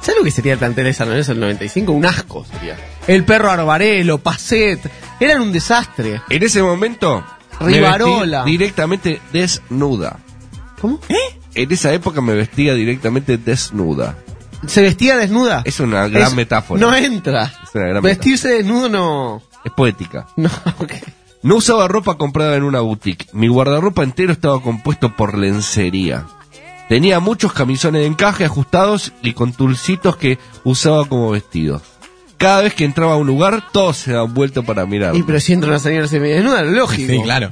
¿Sabes 0.00 0.18
lo 0.18 0.24
que 0.24 0.30
sería 0.30 0.52
el 0.54 0.58
plantel 0.58 0.84
de 0.84 0.92
San 0.94 1.08
Lorenzo 1.08 1.32
del 1.32 1.40
95? 1.40 1.92
Un 1.92 2.06
asco 2.06 2.44
sería. 2.44 2.76
El 3.06 3.24
perro 3.24 3.50
Arbarelo, 3.50 4.18
Pacet, 4.18 4.80
eran 5.20 5.40
un 5.42 5.52
desastre. 5.52 6.20
En 6.28 6.42
ese 6.42 6.62
momento, 6.62 7.24
me 7.60 7.66
Rivarola. 7.72 8.38
vestí 8.38 8.50
directamente 8.52 9.20
desnuda. 9.32 10.18
¿Cómo? 10.80 11.00
¿Eh? 11.08 11.16
En 11.54 11.72
esa 11.72 11.92
época 11.92 12.20
me 12.20 12.34
vestía 12.34 12.74
directamente 12.74 13.36
desnuda. 13.38 14.16
¿Se 14.66 14.82
vestía 14.82 15.16
desnuda? 15.16 15.62
Es 15.64 15.80
una 15.80 16.08
gran 16.08 16.28
Es- 16.28 16.34
metáfora. 16.34 16.80
No 16.80 16.94
entra. 16.94 17.44
Es 17.62 17.74
una 17.74 17.86
gran 17.86 18.02
Vestirse 18.02 18.48
desnudo 18.48 18.88
no. 18.88 19.42
Es 19.64 19.72
poética. 19.72 20.26
No, 20.36 20.50
ok. 20.78 20.92
No 21.42 21.56
usaba 21.56 21.86
ropa 21.88 22.16
comprada 22.16 22.56
en 22.56 22.64
una 22.64 22.80
boutique. 22.80 23.26
Mi 23.32 23.46
guardarropa 23.48 24.02
entero 24.02 24.32
estaba 24.32 24.60
compuesto 24.60 25.14
por 25.14 25.38
lencería. 25.38 26.26
Tenía 26.88 27.20
muchos 27.20 27.52
camisones 27.52 28.00
de 28.00 28.06
encaje 28.08 28.44
ajustados 28.44 29.12
y 29.22 29.34
con 29.34 29.52
tulcitos 29.52 30.16
que 30.16 30.38
usaba 30.64 31.04
como 31.06 31.30
vestidos. 31.30 31.82
Cada 32.38 32.62
vez 32.62 32.74
que 32.74 32.84
entraba 32.84 33.12
a 33.14 33.16
un 33.16 33.26
lugar, 33.26 33.64
todos 33.72 33.96
se 33.98 34.12
daban 34.12 34.32
vuelta 34.32 34.62
para 34.62 34.86
mirar. 34.86 35.14
Y 35.14 35.22
pero 35.22 35.38
si 35.38 35.52
entra 35.52 35.70
una 35.70 35.78
señora 35.80 36.08
semidesnuda, 36.08 36.62
lógico. 36.62 37.12
Sí, 37.12 37.20
claro. 37.22 37.50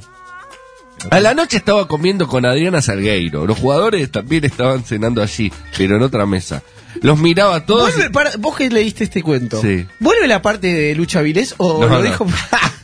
A 1.11 1.19
la 1.19 1.33
noche 1.35 1.57
estaba 1.57 1.87
comiendo 1.87 2.27
con 2.27 2.45
Adriana 2.45 2.81
Salgueiro. 2.81 3.45
Los 3.45 3.59
jugadores 3.59 4.11
también 4.11 4.43
estaban 4.45 4.83
cenando 4.83 5.21
allí, 5.21 5.51
pero 5.77 5.97
en 5.97 6.01
otra 6.01 6.25
mesa. 6.25 6.63
Los 7.01 7.19
miraba 7.19 7.55
a 7.57 7.65
todos. 7.65 7.93
Vuelve, 7.93 8.09
para- 8.09 8.31
vos 8.39 8.55
que 8.55 8.69
leíste 8.69 9.03
este 9.03 9.21
cuento. 9.21 9.61
Sí. 9.61 9.85
¿Vuelve 9.99 10.27
la 10.27 10.41
parte 10.41 10.67
de 10.73 10.95
Lucha 10.95 11.21
Vilés 11.21 11.55
o 11.57 11.81
No, 11.81 11.87
lo 11.87 11.97
no. 11.97 12.01
dijo? 12.01 12.25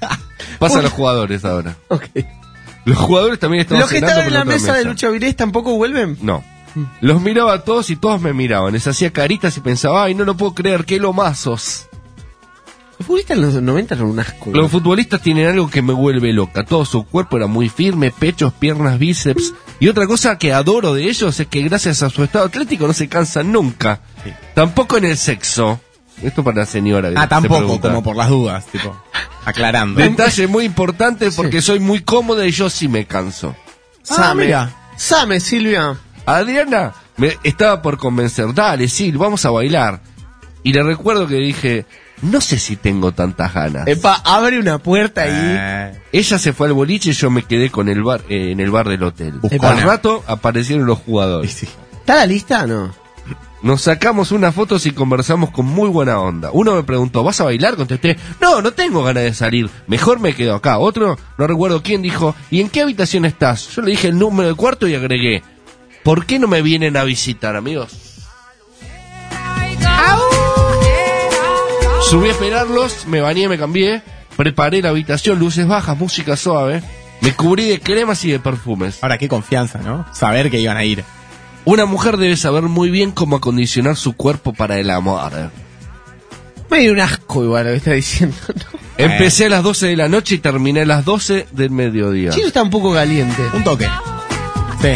Pasa 0.59 0.79
a 0.79 0.81
los 0.81 0.91
jugadores 0.91 1.43
ahora. 1.45 1.75
Ok. 1.89 2.05
Los 2.85 2.97
jugadores 2.97 3.39
también 3.39 3.61
estaban 3.61 3.81
¿Los 3.81 3.89
que 3.89 3.97
estaban 3.97 4.27
en 4.27 4.33
la 4.33 4.41
otra 4.41 4.53
mesa 4.53 4.73
de 4.73 4.85
Lucha 4.85 5.09
Vilés 5.09 5.35
tampoco 5.35 5.75
vuelven? 5.75 6.17
No. 6.21 6.43
Los 7.01 7.21
miraba 7.21 7.53
a 7.53 7.63
todos 7.63 7.89
y 7.89 7.95
todos 7.95 8.19
me 8.21 8.33
miraban. 8.33 8.73
Les 8.73 8.87
hacía 8.87 9.11
caritas 9.11 9.55
y 9.57 9.61
pensaba, 9.61 10.03
ay, 10.05 10.15
no 10.15 10.23
lo 10.25 10.35
puedo 10.35 10.53
creer, 10.53 10.85
qué 10.85 10.99
lomazos. 10.99 11.87
Los 13.03 13.07
futbolistas 13.07 13.37
en 13.37 13.41
los 13.41 13.61
90 13.61 13.95
eran 13.95 14.07
un 14.07 14.19
asco. 14.19 14.51
Los 14.51 14.71
futbolistas 14.71 15.21
tienen 15.21 15.47
algo 15.47 15.69
que 15.69 15.81
me 15.81 15.93
vuelve 15.93 16.31
loca. 16.33 16.63
Todo 16.63 16.85
su 16.85 17.03
cuerpo 17.03 17.37
era 17.37 17.47
muy 17.47 17.69
firme, 17.69 18.11
pechos, 18.11 18.53
piernas, 18.53 18.97
bíceps. 18.97 19.53
Y 19.79 19.87
otra 19.89 20.07
cosa 20.07 20.37
que 20.37 20.53
adoro 20.53 20.93
de 20.93 21.03
ellos 21.03 21.39
es 21.39 21.47
que 21.47 21.61
gracias 21.61 22.01
a 22.03 22.09
su 22.09 22.23
estado 22.23 22.45
atlético 22.45 22.87
no 22.87 22.93
se 22.93 23.09
cansan 23.09 23.51
nunca. 23.51 24.01
Tampoco 24.53 24.97
en 24.97 25.05
el 25.05 25.17
sexo. 25.17 25.79
Esto 26.21 26.43
para 26.43 26.57
la 26.61 26.65
señora. 26.65 27.09
Ah, 27.15 27.23
se 27.23 27.27
tampoco, 27.27 27.57
pregunta. 27.57 27.89
como 27.89 28.03
por 28.03 28.15
las 28.15 28.29
dudas, 28.29 28.65
tipo. 28.67 28.95
Aclarando. 29.45 29.99
Detalle 29.99 30.47
muy 30.47 30.63
importante 30.63 31.31
porque 31.31 31.61
soy 31.61 31.79
muy 31.79 32.01
cómoda 32.01 32.45
y 32.45 32.51
yo 32.51 32.69
sí 32.69 32.87
me 32.87 33.05
canso. 33.05 33.55
Same. 34.03 34.45
mira. 34.45 34.73
Same, 34.95 35.39
Silvia. 35.39 35.97
Adriana 36.25 36.93
me 37.17 37.37
estaba 37.43 37.81
por 37.81 37.97
convencer, 37.97 38.53
dale, 38.53 38.87
Sil, 38.87 39.17
vamos 39.17 39.45
a 39.45 39.51
bailar. 39.51 40.01
Y 40.63 40.73
le 40.73 40.83
recuerdo 40.83 41.27
que 41.27 41.35
dije, 41.35 41.85
no 42.23 42.41
sé 42.41 42.57
si 42.57 42.75
tengo 42.75 43.11
tantas 43.11 43.53
ganas. 43.53 43.87
Epa, 43.87 44.15
abre 44.23 44.59
una 44.59 44.77
puerta 44.79 45.21
ahí. 45.23 45.31
Eh, 45.31 46.01
Ella 46.11 46.39
se 46.39 46.53
fue 46.53 46.67
al 46.67 46.73
boliche 46.73 47.11
y 47.11 47.13
yo 47.13 47.29
me 47.29 47.43
quedé 47.43 47.69
con 47.69 47.89
el 47.89 48.01
bar, 48.03 48.21
eh, 48.29 48.51
en 48.51 48.59
el 48.59 48.71
bar 48.71 48.87
del 48.89 49.03
hotel. 49.03 49.33
Buscona. 49.39 49.69
Al 49.69 49.81
rato 49.81 50.23
aparecieron 50.27 50.85
los 50.85 50.99
jugadores. 50.99 51.63
¿Está 51.63 52.15
la 52.15 52.25
lista 52.25 52.63
o 52.63 52.67
no? 52.67 53.03
Nos 53.61 53.83
sacamos 53.83 54.33
unas 54.33 54.53
fotos 54.53 54.85
y 54.85 54.91
conversamos 54.91 55.51
con 55.51 55.65
muy 55.65 55.87
buena 55.87 56.19
onda. 56.19 56.49
Uno 56.51 56.75
me 56.75 56.83
preguntó, 56.83 57.23
¿vas 57.23 57.39
a 57.39 57.45
bailar? 57.45 57.77
Contesté, 57.77 58.17
no, 58.41 58.61
no 58.61 58.71
tengo 58.73 59.03
ganas 59.03 59.23
de 59.23 59.33
salir. 59.33 59.69
Mejor 59.87 60.19
me 60.19 60.35
quedo 60.35 60.55
acá. 60.55 60.79
Otro, 60.79 61.17
no 61.37 61.47
recuerdo 61.47 61.81
quién, 61.81 62.01
dijo, 62.01 62.35
¿y 62.51 62.59
en 62.59 62.67
qué 62.69 62.81
habitación 62.81 63.23
estás? 63.23 63.69
Yo 63.73 63.81
le 63.81 63.91
dije 63.91 64.09
el 64.09 64.19
número 64.19 64.47
del 64.47 64.57
cuarto 64.57 64.85
y 64.85 64.95
agregué, 64.95 65.43
¿por 66.03 66.25
qué 66.25 66.39
no 66.39 66.49
me 66.49 66.61
vienen 66.61 66.97
a 66.97 67.05
visitar, 67.05 67.55
amigos? 67.55 68.12
Subí 72.13 72.27
a 72.27 72.31
esperarlos, 72.33 73.07
me 73.07 73.21
bañé, 73.21 73.49
me 73.49 73.57
cambié, 73.57 74.03
preparé 74.37 74.83
la 74.83 74.89
habitación, 74.89 75.39
luces 75.39 75.65
bajas, 75.65 75.97
música 75.97 76.37
suave. 76.37 76.83
Me 77.21 77.33
cubrí 77.33 77.67
de 77.67 77.79
cremas 77.79 78.23
y 78.23 78.29
de 78.31 78.37
perfumes. 78.37 78.99
Ahora, 79.01 79.17
qué 79.17 79.27
confianza, 79.27 79.79
¿no? 79.79 80.05
Saber 80.13 80.51
que 80.51 80.59
iban 80.59 80.77
a 80.77 80.83
ir. 80.83 81.03
Una 81.65 81.87
mujer 81.87 82.17
debe 82.17 82.37
saber 82.37 82.61
muy 82.65 82.91
bien 82.91 83.09
cómo 83.09 83.37
acondicionar 83.37 83.95
su 83.95 84.13
cuerpo 84.13 84.53
para 84.53 84.77
el 84.77 84.91
amor. 84.91 85.49
Me 86.69 86.81
dio 86.81 86.91
un 86.93 86.99
asco 86.99 87.43
igual 87.43 87.65
lo 87.65 87.71
que 87.71 87.77
está 87.77 87.93
diciendo. 87.93 88.35
¿no? 88.47 88.79
Empecé 88.99 89.47
a 89.47 89.49
las 89.49 89.63
12 89.63 89.87
de 89.87 89.95
la 89.95 90.07
noche 90.07 90.35
y 90.35 90.37
terminé 90.37 90.81
a 90.81 90.85
las 90.85 91.05
12 91.05 91.47
del 91.51 91.71
mediodía. 91.71 92.29
Chino 92.29 92.45
está 92.45 92.61
un 92.61 92.69
poco 92.69 92.93
caliente. 92.93 93.41
Un 93.55 93.63
toque. 93.63 93.89
Sí. 94.83 94.89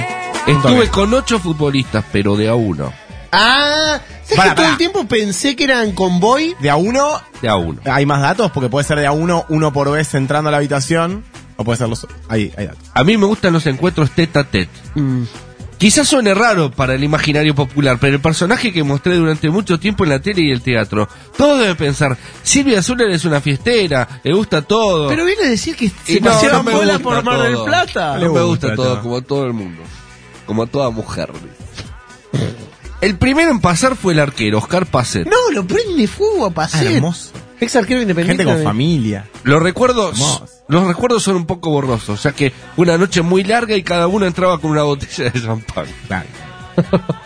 un 0.52 0.56
Estuve 0.58 0.76
toque. 0.86 0.90
con 0.90 1.12
ocho 1.16 1.40
futbolistas, 1.40 2.06
pero 2.12 2.36
de 2.36 2.48
a 2.48 2.54
uno. 2.54 2.94
Ah, 3.32 4.00
¿sabes 4.24 4.50
que 4.52 4.56
todo 4.56 4.70
el 4.70 4.78
tiempo 4.78 5.08
pensé 5.08 5.56
que 5.56 5.66
eran 5.66 5.92
convoy? 5.92 6.56
De 6.60 6.70
a 6.70 6.76
uno, 6.76 7.22
De 7.42 7.50
a 7.50 7.56
uno. 7.56 7.80
hay 7.86 8.06
más 8.06 8.22
datos, 8.22 8.52
porque 8.52 8.70
puede 8.70 8.86
ser 8.86 9.00
de 9.00 9.08
a 9.08 9.12
uno, 9.12 9.46
uno 9.50 9.74
por 9.74 9.92
vez 9.92 10.14
entrando 10.14 10.50
a 10.50 10.52
la 10.52 10.58
habitación, 10.58 11.24
o 11.58 11.64
puede 11.64 11.78
ser 11.78 11.90
los. 11.90 12.06
Hay, 12.30 12.54
hay 12.58 12.68
datos. 12.68 12.84
A 12.94 13.04
mí 13.04 13.18
me 13.18 13.26
gustan 13.26 13.54
los 13.54 13.66
encuentros 13.66 14.12
tete 14.12 14.40
a 14.40 14.44
tete. 14.44 14.70
Mm. 14.96 15.24
Quizás 15.78 16.08
suene 16.08 16.34
raro 16.34 16.72
para 16.72 16.96
el 16.96 17.04
imaginario 17.04 17.54
popular, 17.54 18.00
pero 18.02 18.16
el 18.16 18.20
personaje 18.22 18.74
que 18.74 18.84
mostré 18.84 19.16
durante 19.16 19.48
mucho 19.52 19.80
tiempo 19.80 20.06
en 20.06 20.10
la 20.10 20.20
tele 20.20 20.42
y 20.42 20.52
el 20.52 20.64
teatro, 20.64 21.08
todo 21.38 21.58
debe 21.60 21.76
pensar, 21.76 22.18
Silvia 22.42 22.82
Zuller 22.82 23.12
es 23.12 23.26
una 23.26 23.42
fiestera, 23.42 24.22
le 24.24 24.34
gusta 24.34 24.64
todo. 24.64 25.08
Pero 25.08 25.24
viene 25.24 25.44
a 25.44 25.50
decir 25.50 25.76
que 25.76 25.86
Y 25.86 25.90
se 26.04 26.20
no, 26.20 26.32
paseaba 26.32 26.58
no 26.58 26.64
me 26.64 26.72
bola 26.74 26.94
gusta 26.94 27.04
por 27.04 27.24
Mar 27.24 27.42
del 27.44 27.54
todo. 27.54 27.66
Plata. 27.66 28.18
No 28.18 28.34
me 28.34 28.42
gusta 28.42 28.74
todo, 28.74 29.02
como 29.04 29.22
todo 29.22 29.46
el 29.46 29.54
mundo. 29.54 29.84
Como 30.48 30.66
toda 30.66 30.90
mujer. 30.90 31.30
El 33.02 33.16
primero 33.18 33.52
en 33.52 33.60
pasar 33.60 33.96
fue 33.96 34.14
el 34.14 34.20
arquero, 34.20 34.58
Oscar 34.58 34.86
Pacet. 34.88 35.28
No, 35.28 35.52
lo 35.54 35.66
prende 35.68 36.08
fuego 36.08 36.46
a 36.46 36.52
Pacet. 36.52 36.88
Ah, 36.88 36.92
hermoso. 36.94 37.32
Ex 37.60 37.76
arquero 37.76 38.02
independiente. 38.02 38.44
Gente 38.44 38.56
con 38.56 38.64
familia. 38.64 39.28
Los 39.44 39.62
recuerdos, 39.62 40.14
Hermoso. 40.14 40.48
los 40.68 40.88
recuerdos 40.88 41.24
son 41.24 41.36
un 41.38 41.46
poco 41.46 41.70
borrosos, 41.72 42.22
ya 42.24 42.32
que 42.32 42.54
una 42.76 42.98
noche 42.98 43.22
muy 43.22 43.44
larga 43.44 43.76
y 43.76 43.84
cada 43.84 44.08
uno 44.08 44.26
entraba 44.26 44.60
con 44.60 44.72
una 44.72 44.84
botella 44.84 45.30
de 45.30 45.42
champán. 45.42 45.86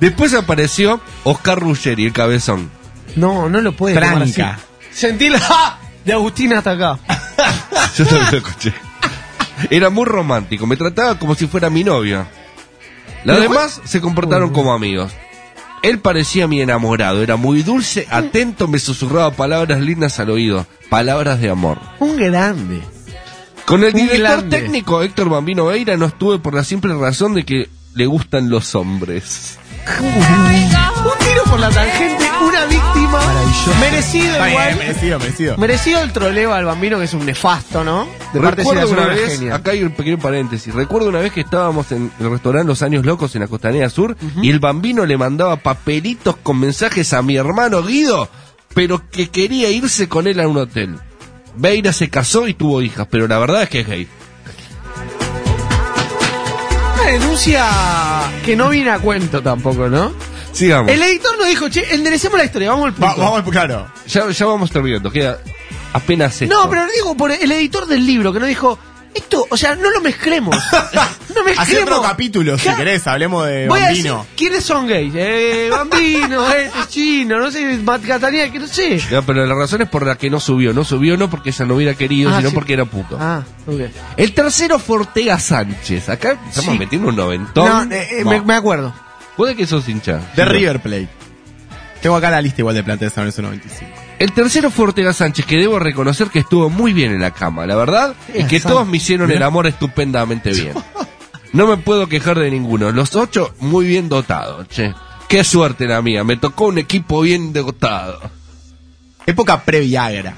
Después 0.00 0.32
apareció 0.34 1.00
Oscar 1.24 1.58
Ruggeri, 1.58 2.06
el 2.06 2.12
cabezón. 2.12 2.70
No, 3.16 3.48
no 3.48 3.60
lo 3.60 3.72
puede. 3.72 3.96
Franca. 3.96 4.58
Sentí 4.90 5.28
la 5.28 5.40
¡Ja! 5.40 5.78
de 6.04 6.12
Agustina 6.14 6.58
hasta 6.58 6.72
acá. 6.72 6.98
Yo 7.96 8.06
también 8.06 8.30
lo 8.32 8.38
escuché. 8.38 8.72
Era 9.68 9.90
muy 9.90 10.06
romántico, 10.06 10.66
me 10.66 10.76
trataba 10.76 11.18
como 11.18 11.34
si 11.34 11.46
fuera 11.46 11.68
mi 11.68 11.84
novia. 11.84 12.26
Los 13.24 13.40
demás 13.40 13.80
se 13.84 14.00
comportaron 14.00 14.50
como 14.50 14.72
amigos. 14.72 15.12
Él 15.82 15.98
parecía 15.98 16.46
mi 16.46 16.60
enamorado, 16.60 17.22
era 17.22 17.36
muy 17.36 17.62
dulce, 17.62 18.06
atento, 18.10 18.68
me 18.68 18.78
susurraba 18.78 19.30
palabras 19.30 19.80
lindas 19.80 20.20
al 20.20 20.30
oído, 20.30 20.66
palabras 20.90 21.40
de 21.40 21.48
amor. 21.48 21.78
Un 22.00 22.16
grande. 22.16 22.82
Con 23.64 23.84
el 23.84 23.92
director 23.92 24.20
grande. 24.20 24.60
técnico 24.60 25.02
Héctor 25.02 25.30
Bambino 25.30 25.66
Veira 25.66 25.96
no 25.96 26.06
estuve 26.06 26.38
por 26.38 26.54
la 26.54 26.64
simple 26.64 26.92
razón 26.94 27.34
de 27.34 27.44
que 27.44 27.70
le 27.94 28.06
gustan 28.06 28.50
los 28.50 28.74
hombres. 28.74 29.58
Un 29.98 31.26
tiro 31.26 31.44
por 31.44 31.60
la 31.60 31.70
tangente, 31.70 32.24
una 32.46 32.64
víctima. 32.66 32.99
Merecido 33.80 34.32
Está 34.32 34.48
igual. 34.50 34.66
bien, 34.66 34.78
merecido, 34.78 35.18
merecido. 35.18 35.56
Merecido 35.58 36.02
el 36.02 36.12
troleo 36.12 36.52
al 36.54 36.64
bambino, 36.64 36.98
que 36.98 37.04
es 37.04 37.14
un 37.14 37.26
nefasto, 37.26 37.82
¿no? 37.84 38.06
De 38.32 38.40
parte 38.40 38.62
de 38.62 38.70
Recuerdo 38.70 38.90
una 38.92 39.06
vez, 39.06 39.38
genia. 39.38 39.54
acá 39.56 39.72
hay 39.72 39.82
un 39.82 39.90
pequeño 39.92 40.18
paréntesis, 40.18 40.72
recuerdo 40.74 41.08
una 41.08 41.18
vez 41.18 41.32
que 41.32 41.40
estábamos 41.40 41.90
en 41.92 42.10
el 42.20 42.30
restaurante 42.30 42.68
Los 42.68 42.82
Años 42.82 43.04
Locos 43.04 43.34
en 43.34 43.42
la 43.42 43.48
Costanera 43.48 43.88
Sur 43.90 44.16
y 44.42 44.50
el 44.50 44.60
bambino 44.60 45.06
le 45.06 45.16
mandaba 45.16 45.56
papelitos 45.56 46.36
con 46.42 46.60
mensajes 46.60 47.12
a 47.12 47.22
mi 47.22 47.36
hermano 47.36 47.82
Guido, 47.82 48.28
pero 48.74 49.02
que 49.10 49.28
quería 49.28 49.70
irse 49.70 50.08
con 50.08 50.26
él 50.26 50.38
a 50.40 50.46
un 50.48 50.56
hotel. 50.58 50.96
Beira 51.56 51.92
se 51.92 52.08
casó 52.08 52.46
y 52.46 52.54
tuvo 52.54 52.80
hijas, 52.82 53.08
pero 53.10 53.26
la 53.26 53.38
verdad 53.38 53.64
es 53.64 53.68
que 53.68 53.80
es 53.80 53.86
gay. 53.88 54.08
Una 56.94 57.10
denuncia 57.10 57.66
que 58.44 58.54
no 58.56 58.68
viene 58.68 58.90
a 58.90 58.98
cuento 58.98 59.42
tampoco, 59.42 59.88
¿no? 59.88 60.12
Sigamos. 60.52 60.90
El 60.90 61.02
editor 61.02 61.38
nos 61.38 61.46
dijo, 61.48 61.68
che, 61.68 61.94
enderecemos 61.94 62.38
la 62.38 62.44
historia, 62.44 62.70
vamos 62.70 62.86
al 62.88 62.94
punto. 62.94 63.14
vamos, 63.20 63.50
claro. 63.50 63.86
Ya, 64.06 64.28
ya 64.30 64.46
vamos 64.46 64.70
terminando, 64.70 65.10
queda 65.10 65.38
apenas 65.92 66.40
esto. 66.42 66.54
No, 66.54 66.68
pero 66.68 66.86
digo 66.94 67.16
por 67.16 67.30
el 67.32 67.50
editor 67.52 67.86
del 67.86 68.04
libro 68.06 68.32
que 68.32 68.40
nos 68.40 68.48
dijo, 68.48 68.78
esto, 69.14 69.44
o 69.50 69.56
sea, 69.56 69.74
no 69.74 69.90
lo 69.90 70.00
mezclemos. 70.00 70.54
no 70.94 71.00
Hacé 71.00 71.44
mezclemos. 71.44 71.82
otro 71.90 72.02
capítulo, 72.02 72.58
si 72.58 72.68
querés, 72.74 73.06
hablemos 73.08 73.46
de 73.46 73.66
Voy 73.68 73.80
a 73.80 73.88
decir, 73.88 74.10
Bambino. 74.10 74.26
¿quiénes 74.36 74.64
son 74.64 74.86
gays? 74.86 75.12
Eh, 75.16 75.68
Bambino, 75.70 76.48
este 76.54 76.78
chino, 76.88 77.38
no 77.40 77.50
sé, 77.50 77.76
Matt 77.78 78.04
Catania, 78.06 78.50
que 78.52 78.58
no 78.60 78.66
sé. 78.68 78.98
Ya, 79.10 79.22
pero 79.22 79.44
la 79.46 79.54
razón 79.54 79.82
es 79.82 79.88
por 79.88 80.06
la 80.06 80.16
que 80.16 80.30
no 80.30 80.38
subió. 80.38 80.72
No 80.72 80.84
subió 80.84 81.16
no 81.16 81.28
porque 81.30 81.50
ella 81.50 81.64
no 81.64 81.74
hubiera 81.76 81.94
querido, 81.94 82.30
Ah, 82.32 82.36
sino 82.38 82.50
sí. 82.50 82.54
porque 82.54 82.74
era 82.74 82.84
puto. 82.84 83.16
Ah, 83.20 83.42
ok. 83.66 83.80
El 84.16 84.32
tercero 84.32 84.78
fue 84.78 84.98
Ortega 84.98 85.38
Sánchez. 85.40 86.08
Acá 86.08 86.38
estamos 86.48 86.72
Sí. 86.74 86.78
metiendo 86.78 87.08
un 87.08 87.16
noventón. 87.16 87.88
No, 87.88 87.94
eh, 87.94 88.08
eh, 88.20 88.24
me, 88.24 88.40
me 88.42 88.54
acuerdo. 88.54 88.92
Puede 89.36 89.54
que 89.56 89.66
sos 89.66 89.88
hincha. 89.88 90.18
De 90.36 90.42
Sí. 90.44 90.48
River 90.48 90.80
Plate. 90.80 91.08
Tengo 92.02 92.16
acá 92.16 92.30
la 92.30 92.40
lista 92.40 92.62
igual 92.62 92.74
de 92.74 92.82
plantel 92.82 93.08
de 93.08 93.14
San 93.14 93.24
Lorenzo 93.24 93.42
95. 93.42 93.90
El 94.18 94.32
tercero 94.32 94.70
fue 94.70 94.86
Ortega 94.86 95.12
Sánchez, 95.12 95.44
que 95.46 95.56
debo 95.56 95.78
reconocer 95.78 96.28
que 96.28 96.40
estuvo 96.40 96.68
muy 96.70 96.92
bien 96.92 97.12
en 97.12 97.20
la 97.20 97.30
cama. 97.30 97.66
La 97.66 97.76
verdad 97.76 98.14
es 98.34 98.46
que 98.46 98.60
todos 98.60 98.86
me 98.86 98.96
hicieron 98.98 99.30
el 99.30 99.42
amor 99.42 99.66
estupendamente 99.66 100.50
bien. 100.52 100.74
No 101.52 101.66
me 101.66 101.76
puedo 101.78 102.06
quejar 102.06 102.38
de 102.38 102.48
ninguno. 102.48 102.92
Los 102.92 103.16
ocho 103.16 103.52
muy 103.58 103.84
bien 103.84 104.08
dotados, 104.08 104.68
che. 104.68 104.94
Qué 105.26 105.42
suerte 105.42 105.88
la 105.88 106.00
mía. 106.00 106.22
Me 106.22 106.36
tocó 106.36 106.66
un 106.66 106.78
equipo 106.78 107.22
bien 107.22 107.52
dotado. 107.52 108.20
Época 109.26 109.60
pre-Viagra. 109.64 110.34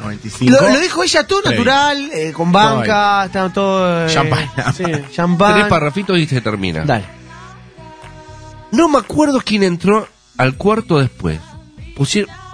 95. 0.00 0.50
Lo, 0.50 0.70
lo 0.70 0.80
dijo 0.80 1.02
ella 1.04 1.26
todo 1.26 1.42
natural, 1.50 2.10
eh, 2.14 2.32
con 2.32 2.50
banca, 2.50 3.26
estaba 3.26 3.52
todo... 3.52 4.06
eh, 4.06 4.08
Champán. 4.10 4.50
Sí, 4.74 4.84
champán. 5.12 5.52
Tres 5.54 5.66
parrafitos 5.66 6.18
y 6.18 6.26
se 6.26 6.40
termina. 6.40 6.82
Dale. 6.86 7.04
No 8.72 8.88
me 8.88 8.98
acuerdo 8.98 9.40
quién 9.44 9.62
entró 9.62 10.08
al 10.36 10.56
cuarto 10.56 10.98
después. 10.98 11.38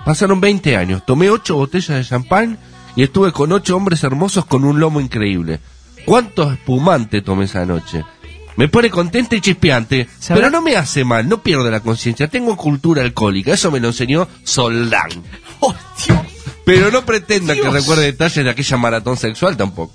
Pasaron 0.05 0.41
20 0.41 0.77
años. 0.77 1.07
Tomé 1.07 1.31
ocho 1.31 1.57
botellas 1.57 1.97
de 1.97 2.05
champán 2.05 2.59
y 2.97 3.03
estuve 3.03 3.33
con 3.33 3.53
ocho 3.53 3.77
hombres 3.77 4.03
hermosos 4.05 4.45
con 4.45 4.65
un 4.65 4.81
lomo 4.81 5.01
increíble. 5.01 5.61
¿Cuánto 6.05 6.51
espumante 6.51 7.23
tomé 7.23 7.45
esa 7.45 7.65
noche? 7.65 8.05
Me 8.57 8.69
pone 8.69 8.91
contenta 8.91 9.37
y 9.37 9.41
chispeante, 9.41 10.09
pero 10.27 10.51
no 10.51 10.61
me 10.61 10.75
hace 10.75 11.05
mal, 11.05 11.29
no 11.29 11.43
pierdo 11.43 11.71
la 11.71 11.79
conciencia. 11.79 12.27
Tengo 12.27 12.57
cultura 12.57 13.03
alcohólica, 13.03 13.53
eso 13.53 13.71
me 13.71 13.79
lo 13.79 13.89
enseñó 13.89 14.27
Soldán. 14.43 15.11
Pero 16.65 16.91
no 16.91 17.03
pretenda 17.07 17.55
que 17.55 17.63
Dios. 17.63 17.73
recuerde 17.73 18.05
detalles 18.05 18.45
de 18.45 18.51
aquella 18.51 18.77
maratón 18.77 19.17
sexual 19.17 19.57
tampoco. 19.57 19.95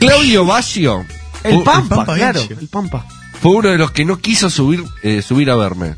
Claudio 0.00 0.44
Baggio. 0.44 1.04
El 1.44 1.54
fu- 1.56 1.64
Pampa, 1.64 1.96
Pampa 1.96 2.14
claro, 2.16 2.40
el 2.60 2.68
Pampa. 2.68 3.06
fue 3.40 3.52
uno 3.52 3.68
de 3.68 3.78
los 3.78 3.90
que 3.92 4.04
no 4.04 4.18
quiso 4.18 4.50
subir, 4.50 4.82
eh, 5.02 5.22
subir 5.22 5.50
a 5.50 5.56
verme. 5.56 5.94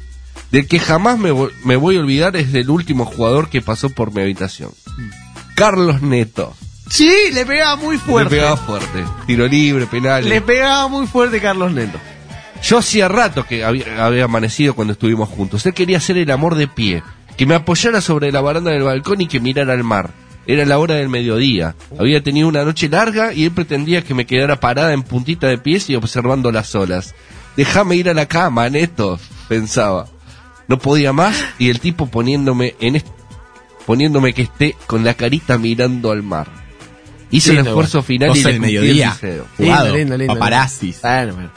Del 0.50 0.66
que 0.68 0.78
jamás 0.78 1.18
me, 1.18 1.32
vo- 1.32 1.50
me 1.64 1.76
voy 1.76 1.96
a 1.96 2.00
olvidar 2.00 2.36
es 2.36 2.52
del 2.52 2.70
último 2.70 3.04
jugador 3.04 3.48
que 3.48 3.62
pasó 3.62 3.90
por 3.90 4.12
mi 4.14 4.20
habitación. 4.22 4.70
Carlos 5.54 6.02
Neto. 6.02 6.54
Sí, 6.88 7.10
le 7.32 7.44
pegaba 7.46 7.76
muy 7.76 7.98
fuerte. 7.98 8.34
Le 8.34 8.40
pegaba 8.42 8.56
fuerte. 8.56 9.04
Tiro 9.26 9.46
libre, 9.48 9.86
penales. 9.86 10.28
Le 10.28 10.40
pegaba 10.40 10.86
muy 10.88 11.06
fuerte 11.06 11.40
Carlos 11.40 11.72
Neto. 11.72 11.98
Yo 12.62 12.78
hacía 12.78 13.08
rato 13.08 13.44
que 13.44 13.64
había, 13.64 14.04
había 14.04 14.24
amanecido 14.24 14.74
cuando 14.74 14.92
estuvimos 14.92 15.28
juntos. 15.28 15.66
Él 15.66 15.74
quería 15.74 15.98
hacer 15.98 16.16
el 16.18 16.30
amor 16.30 16.54
de 16.54 16.68
pie. 16.68 17.02
Que 17.36 17.44
me 17.44 17.54
apoyara 17.54 18.00
sobre 18.00 18.32
la 18.32 18.40
baranda 18.40 18.70
del 18.70 18.82
balcón 18.84 19.20
y 19.20 19.26
que 19.26 19.40
mirara 19.40 19.74
al 19.74 19.84
mar. 19.84 20.10
Era 20.46 20.64
la 20.64 20.78
hora 20.78 20.94
del 20.94 21.08
mediodía. 21.08 21.74
Había 21.98 22.22
tenido 22.22 22.48
una 22.48 22.64
noche 22.64 22.88
larga 22.88 23.32
y 23.32 23.44
él 23.44 23.50
pretendía 23.50 24.02
que 24.02 24.14
me 24.14 24.26
quedara 24.26 24.60
parada 24.60 24.92
en 24.92 25.02
puntita 25.02 25.48
de 25.48 25.58
pies 25.58 25.90
y 25.90 25.96
observando 25.96 26.52
las 26.52 26.74
olas. 26.74 27.14
Déjame 27.56 27.96
ir 27.96 28.08
a 28.08 28.14
la 28.14 28.26
cama, 28.26 28.68
Neto, 28.70 29.18
pensaba. 29.48 30.06
No 30.68 30.78
podía 30.78 31.12
más 31.12 31.36
y 31.58 31.70
el 31.70 31.80
tipo 31.80 32.06
poniéndome 32.06 32.74
en 32.80 33.02
poniéndome 33.86 34.34
que 34.34 34.42
esté 34.42 34.76
con 34.86 35.04
la 35.04 35.14
carita 35.14 35.58
mirando 35.58 36.10
al 36.10 36.22
mar. 36.22 36.48
Hizo 37.30 37.50
el 37.50 37.56
Lindo, 37.56 37.70
esfuerzo 37.70 37.98
igual. 37.98 38.34
final 38.34 38.36
y 38.36 38.42
le 38.42 38.58
cumplí 38.58 38.76
el 38.76 38.98
deseo. 38.98 39.46
Lindo, 39.58 39.96
lindo, 39.96 40.18
lindo. 40.18 40.34
Paparazzis. 40.34 41.00
Bueno, 41.02 41.34
bueno. 41.34 41.50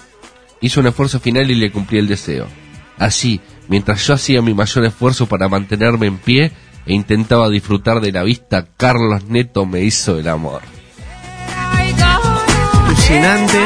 Hizo 0.61 0.79
un 0.79 0.87
esfuerzo 0.87 1.19
final 1.19 1.49
y 1.49 1.55
le 1.55 1.71
cumplí 1.71 1.99
el 1.99 2.07
deseo. 2.07 2.47
Así, 2.97 3.39
mientras 3.67 4.05
yo 4.05 4.13
hacía 4.13 4.41
mi 4.41 4.53
mayor 4.53 4.85
esfuerzo 4.85 5.25
para 5.25 5.47
mantenerme 5.47 6.07
en 6.07 6.17
pie 6.17 6.51
e 6.89 6.93
intentaba 6.93 7.49
disfrutar 7.49 8.01
de 8.01 8.11
la 8.11 8.23
vista, 8.23 8.65
Carlos 8.75 9.25
Neto 9.25 9.67
me 9.67 9.81
hizo 9.81 10.17
el 10.17 10.27
amor. 10.27 10.63
Alucinante. 12.87 13.59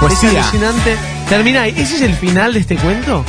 Poesía. 0.00 0.30
Es 0.30 0.36
alucinante. 0.36 0.96
Termina 1.30 1.62
ahí. 1.62 1.70
¿Ese 1.70 1.96
es 1.96 2.02
el 2.02 2.14
final 2.14 2.52
de 2.52 2.60
este 2.60 2.76
cuento? 2.76 3.24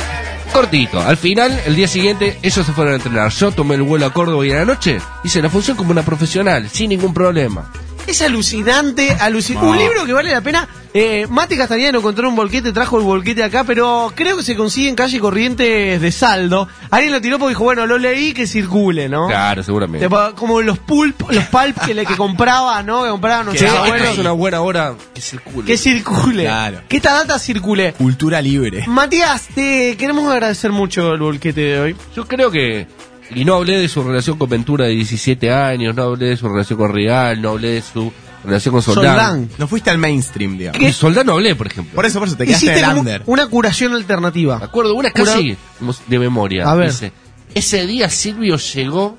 Cortito, 0.52 1.00
al 1.00 1.16
final, 1.16 1.58
el 1.64 1.74
día 1.74 1.88
siguiente, 1.88 2.38
ellos 2.42 2.66
se 2.66 2.72
fueron 2.72 2.92
a 2.92 2.96
entrenar. 2.96 3.30
Yo 3.30 3.50
tomé 3.50 3.76
el 3.76 3.82
vuelo 3.82 4.06
a 4.06 4.12
Córdoba 4.12 4.46
y 4.46 4.52
a 4.52 4.56
la 4.56 4.64
noche 4.66 4.98
hice 5.24 5.40
la 5.40 5.48
función 5.48 5.76
como 5.76 5.92
una 5.92 6.02
profesional, 6.02 6.68
sin 6.68 6.90
ningún 6.90 7.14
problema. 7.14 7.70
Es 8.06 8.22
alucinante, 8.22 9.12
alucinante. 9.12 9.68
Un 9.68 9.78
libro 9.78 10.04
que 10.04 10.12
vale 10.12 10.30
la 10.30 10.40
pena. 10.40 10.68
Eh, 10.92 11.28
Mate 11.30 11.56
Castañeda 11.56 11.96
encontró 11.96 12.28
un 12.28 12.34
volquete, 12.34 12.72
trajo 12.72 12.98
el 12.98 13.04
volquete 13.04 13.44
acá, 13.44 13.62
pero 13.62 14.12
creo 14.16 14.36
que 14.36 14.42
se 14.42 14.56
consigue 14.56 14.88
en 14.88 14.96
calle 14.96 15.20
Corrientes 15.20 16.00
de 16.00 16.10
saldo. 16.12 16.66
Alguien 16.90 17.12
lo 17.12 17.20
tiró 17.20 17.38
porque 17.38 17.50
dijo, 17.50 17.62
bueno, 17.62 17.86
lo 17.86 17.96
leí 17.98 18.32
que 18.32 18.48
circule, 18.48 19.08
¿no? 19.08 19.28
Claro, 19.28 19.62
seguramente. 19.62 20.06
Tipo, 20.06 20.34
Como 20.34 20.60
los 20.62 20.78
pulp, 20.78 21.30
los 21.30 21.44
pulp 21.44 21.78
que, 21.86 21.94
le, 21.94 22.04
que 22.04 22.16
compraba, 22.16 22.82
¿no? 22.82 23.04
Que 23.04 23.10
compraban 23.10 23.48
esta 23.54 23.84
abuelos. 23.84 24.08
es 24.08 24.18
una 24.18 24.32
buena 24.32 24.60
hora 24.62 24.94
que 25.14 25.20
circule. 25.20 25.66
Que 25.66 25.76
circule. 25.78 26.42
Claro. 26.42 26.80
Que 26.88 26.96
esta 26.96 27.12
data 27.12 27.38
circule. 27.38 27.92
Cultura 27.92 28.42
libre. 28.42 28.84
Matías, 28.88 29.46
te 29.54 29.96
queremos 29.96 30.28
agradecer 30.32 30.72
mucho 30.72 31.12
el 31.12 31.20
volquete 31.20 31.60
de 31.60 31.80
hoy. 31.80 31.96
Yo 32.16 32.26
creo 32.26 32.50
que... 32.50 32.88
Y 33.34 33.44
no 33.44 33.54
hablé 33.54 33.78
de 33.78 33.88
su 33.88 34.02
relación 34.02 34.36
con 34.38 34.48
Ventura 34.50 34.86
de 34.86 34.92
17 34.92 35.52
años, 35.52 35.94
no 35.94 36.02
hablé 36.04 36.26
de 36.26 36.36
su 36.36 36.48
relación 36.48 36.78
con 36.78 36.92
Real, 36.92 37.40
no 37.40 37.50
hablé 37.50 37.68
de 37.74 37.82
su 37.82 38.12
relación 38.44 38.72
con 38.72 38.82
Soldán. 38.82 39.04
Soldán. 39.16 39.48
No 39.58 39.68
fuiste 39.68 39.90
al 39.90 39.98
mainstream, 39.98 40.58
digamos. 40.58 40.80
Y 40.80 40.92
Soldán 40.92 41.26
no 41.26 41.32
hablé, 41.34 41.54
por 41.54 41.66
ejemplo. 41.68 41.94
Por 41.94 42.06
eso, 42.06 42.18
por 42.18 42.26
eso, 42.28 42.36
te 42.36 42.46
quedaste 42.46 42.66
en 42.66 42.72
Hiciste 42.72 42.84
el 42.84 42.88
como 42.90 43.00
under. 43.00 43.22
una 43.26 43.46
curación 43.46 43.92
alternativa. 43.94 44.58
Me 44.58 44.64
acuerdo, 44.64 44.94
una 44.94 45.10
Cura- 45.10 45.24
casi 45.34 45.56
de 46.08 46.18
memoria. 46.18 46.68
A 46.68 46.74
ver. 46.74 46.90
Dice, 46.90 47.12
ese 47.54 47.86
día 47.86 48.08
Silvio 48.10 48.56
llegó, 48.56 49.18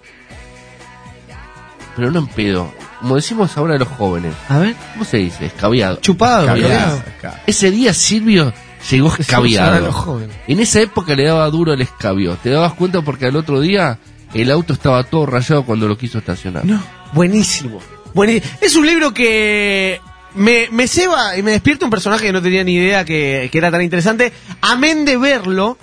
pero 1.95 2.11
no 2.11 2.19
en 2.19 2.27
pedo. 2.27 2.73
como 2.99 3.15
decimos 3.15 3.56
ahora 3.57 3.77
los 3.77 3.88
jóvenes. 3.88 4.33
A 4.49 4.59
ver. 4.59 4.75
¿Cómo 4.93 5.06
se 5.06 5.17
dice? 5.17 5.45
Escabiado. 5.48 5.98
Chupado, 5.98 6.43
Escabiado. 6.53 7.03
Ese 7.48 7.72
día 7.72 7.93
Silvio 7.93 8.53
llegó 8.90 9.14
escabiado. 9.19 10.19
En 10.48 10.60
esa 10.60 10.82
época 10.82 11.16
le 11.16 11.26
daba 11.26 11.50
duro 11.50 11.74
el 11.74 11.82
escabio. 11.82 12.38
¿Te 12.42 12.50
dabas 12.50 12.74
cuenta 12.74 13.01
porque 13.01 13.26
al 13.27 13.35
otro 13.35 13.60
día 13.61 14.00
el 14.34 14.50
auto 14.51 14.74
estaba 14.74 15.03
todo 15.03 15.26
rayado 15.26 15.64
cuando 15.66 15.88
lo 15.88 15.98
quiso 15.98 16.18
estacionar? 16.19 16.66
No. 16.66 16.82
Buenísimo. 17.14 17.80
Buení- 18.14 18.42
Es 18.61 18.76
un 18.76 18.85
libro 18.85 19.14
que 19.14 20.00
me, 20.35 20.68
me 20.72 20.88
ceba 20.88 21.38
y 21.38 21.43
me 21.43 21.51
despierta 21.51 21.85
un 21.85 21.92
personaje 21.92 22.26
que 22.26 22.32
no 22.34 22.42
tenía 22.42 22.64
ni 22.64 22.76
idea 22.76 23.06
que, 23.06 23.50
que 23.51 23.58
era 23.58 23.69
tan 23.72 23.82
interesante. 23.82 24.34
Amén 24.61 25.06
de 25.06 25.18
verlo, 25.18 25.77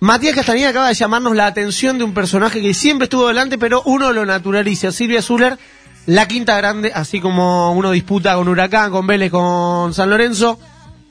Matías 0.00 0.34
Castañeda 0.34 0.68
acaba 0.70 0.88
de 0.88 0.94
llamarnos 0.94 1.34
la 1.34 1.46
atención 1.46 1.96
de 1.98 2.04
un 2.04 2.12
personaje 2.14 2.60
que 2.60 2.74
siempre 2.74 3.04
estuvo 3.04 3.26
delante, 3.28 3.56
pero 3.58 3.82
uno 3.86 4.12
lo 4.12 4.26
naturaliza. 4.26 4.92
Silvia 4.92 5.22
Zuller, 5.22 5.58
la 6.06 6.28
quinta 6.28 6.56
grande, 6.56 6.92
así 6.94 7.20
como 7.20 7.72
uno 7.72 7.90
disputa 7.92 8.34
con 8.36 8.46
Huracán, 8.48 8.90
con 8.90 9.06
Vélez, 9.06 9.30
con 9.30 9.94
San 9.94 10.10
Lorenzo. 10.10 10.58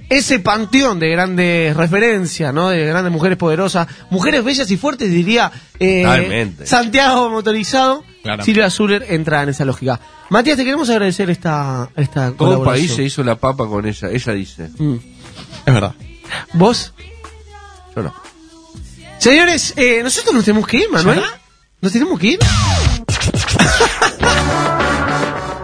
Ese 0.10 0.40
panteón 0.40 1.00
de 1.00 1.10
grandes 1.10 1.76
referencias, 1.76 2.54
¿no? 2.54 2.70
De 2.70 2.86
grandes 2.86 3.12
mujeres 3.12 3.38
poderosas, 3.38 3.88
mujeres 4.10 4.44
bellas 4.44 4.70
y 4.70 4.78
fuertes, 4.78 5.10
diría 5.10 5.52
eh. 5.80 6.52
Santiago 6.64 7.30
Motorizado. 7.30 8.04
Claro. 8.22 8.44
Silvia 8.44 8.70
Zuller 8.70 9.06
entra 9.10 9.44
en 9.44 9.50
esa 9.50 9.66
lógica. 9.66 10.00
Matías, 10.30 10.58
te 10.58 10.64
queremos 10.64 10.90
agradecer 10.90 11.30
esta, 11.30 11.90
esta 11.96 12.32
Todo 12.32 12.64
país 12.64 12.94
se 12.94 13.04
hizo 13.04 13.24
la 13.24 13.36
papa 13.36 13.68
con 13.68 13.86
ella. 13.86 14.10
Ella 14.10 14.34
dice. 14.34 14.70
Mm. 14.78 14.96
Es 15.66 15.74
verdad. 15.74 15.94
¿Vos? 16.54 16.94
Yo 17.96 18.04
no. 18.04 18.14
Señores, 19.18 19.74
eh, 19.76 20.02
nosotros 20.04 20.34
nos 20.34 20.46
tenemos 20.46 20.68
que 20.68 20.78
ir, 20.78 20.90
Manuel. 20.90 21.22
¿Nos 21.82 21.92
tenemos 21.92 22.20
que 22.20 22.28
ir? 22.28 22.40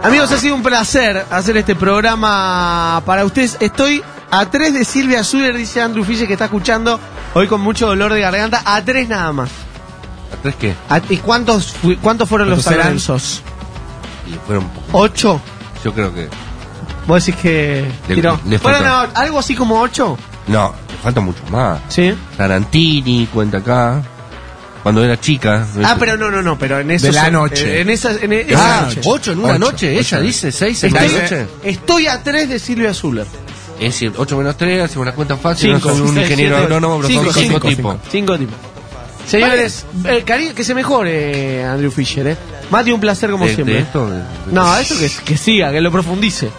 Amigos, 0.02 0.32
ha 0.32 0.38
sido 0.38 0.56
un 0.56 0.64
placer 0.64 1.24
hacer 1.30 1.56
este 1.56 1.76
programa 1.76 3.02
para 3.06 3.24
ustedes. 3.24 3.56
Estoy 3.60 4.02
a 4.32 4.50
tres 4.50 4.72
de 4.74 4.84
Silvia 4.84 5.22
Zuller, 5.22 5.54
dice 5.56 5.80
Andrew 5.82 6.04
Fischer, 6.04 6.26
que 6.26 6.32
está 6.32 6.46
escuchando 6.46 6.98
hoy 7.34 7.46
con 7.46 7.60
mucho 7.60 7.86
dolor 7.86 8.12
de 8.12 8.20
garganta. 8.20 8.62
A 8.64 8.82
tres 8.82 9.08
nada 9.08 9.30
más. 9.32 9.50
¿A 10.32 10.36
tres 10.42 10.54
qué? 10.58 10.74
A- 10.88 11.00
¿Y 11.10 11.18
cuántos, 11.18 11.74
cuántos 12.00 12.28
fueron 12.28 12.48
los. 12.50 12.66
Y 12.66 14.32
fueron 14.46 14.68
poco. 14.70 14.98
¿Ocho? 14.98 15.40
Yo 15.84 15.92
creo 15.92 16.14
que. 16.14 16.28
Vos 17.06 17.26
decís 17.26 17.40
que... 17.42 17.84
Le- 18.08 18.14
tiró. 18.14 18.40
le 18.46 18.58
¿Fueron 18.58 18.86
a- 18.86 19.02
algo 19.14 19.38
así 19.40 19.54
como 19.54 19.80
ocho? 19.80 20.16
No, 20.46 20.72
le 20.90 20.96
falta 20.98 21.20
mucho 21.20 21.42
más. 21.50 21.80
Sí. 21.88 22.14
Tarantini 22.36 23.26
cuenta 23.26 23.58
acá. 23.58 24.00
Cuando 24.82 25.04
era 25.04 25.20
chica. 25.20 25.66
Ah, 25.84 25.96
pero 25.98 26.16
no, 26.16 26.30
no, 26.30 26.40
no, 26.42 26.58
pero 26.58 26.78
en 26.80 26.90
eso... 26.90 27.06
De 27.06 27.12
la 27.12 27.30
noche. 27.30 27.80
En 27.82 27.90
esa, 27.90 28.12
en 28.12 28.32
e- 28.32 28.46
esa 28.52 28.78
Ah, 28.78 28.82
noche. 28.86 29.00
ocho 29.04 29.32
en 29.32 29.38
una 29.40 29.50
Ocho, 29.54 29.58
noche. 29.58 29.92
Ella 29.98 30.16
ocho. 30.18 30.20
dice 30.20 30.50
seis 30.52 30.82
en 30.84 30.92
una 30.92 31.02
Estoy, 31.04 31.20
noche. 31.22 31.46
estoy 31.64 32.06
a 32.06 32.22
tres 32.22 32.48
de 32.48 32.58
Silvia 32.58 32.94
Zuller. 32.94 33.26
Es 33.86 33.94
decir, 33.94 34.12
8 34.16 34.36
menos 34.36 34.56
3, 34.56 34.82
hacemos 34.84 35.06
la 35.06 35.14
cuenta 35.14 35.36
fácil. 35.36 35.74
Cinco, 35.74 35.88
no 35.90 35.94
soy 35.96 36.02
un 36.08 36.14
seis, 36.14 36.26
ingeniero 36.26 36.56
siete, 36.56 36.64
agrónomo, 36.64 36.96
pero 36.96 37.08
cinco, 37.08 37.24
son 37.24 37.32
cinco, 37.42 37.58
cinco, 37.60 37.68
tipos. 37.68 37.96
Cinco 38.10 38.38
tipos. 38.38 38.54
Señores, 39.26 39.86
eh, 40.04 40.24
cari- 40.26 40.52
que 40.52 40.64
se 40.64 40.74
mejore 40.74 41.64
Andrew 41.64 41.90
Fisher, 41.92 42.26
¿eh? 42.26 42.36
Mati, 42.70 42.90
un 42.90 43.00
placer 43.00 43.30
como 43.30 43.46
De- 43.46 43.54
siempre. 43.54 43.74
de 43.76 43.80
esto, 43.82 44.10
de- 44.10 44.20
No, 44.50 44.76
esto 44.76 44.94
que, 44.98 45.08
que 45.24 45.36
siga, 45.36 45.70
que 45.70 45.80
lo 45.80 45.92
profundice. 45.92 46.50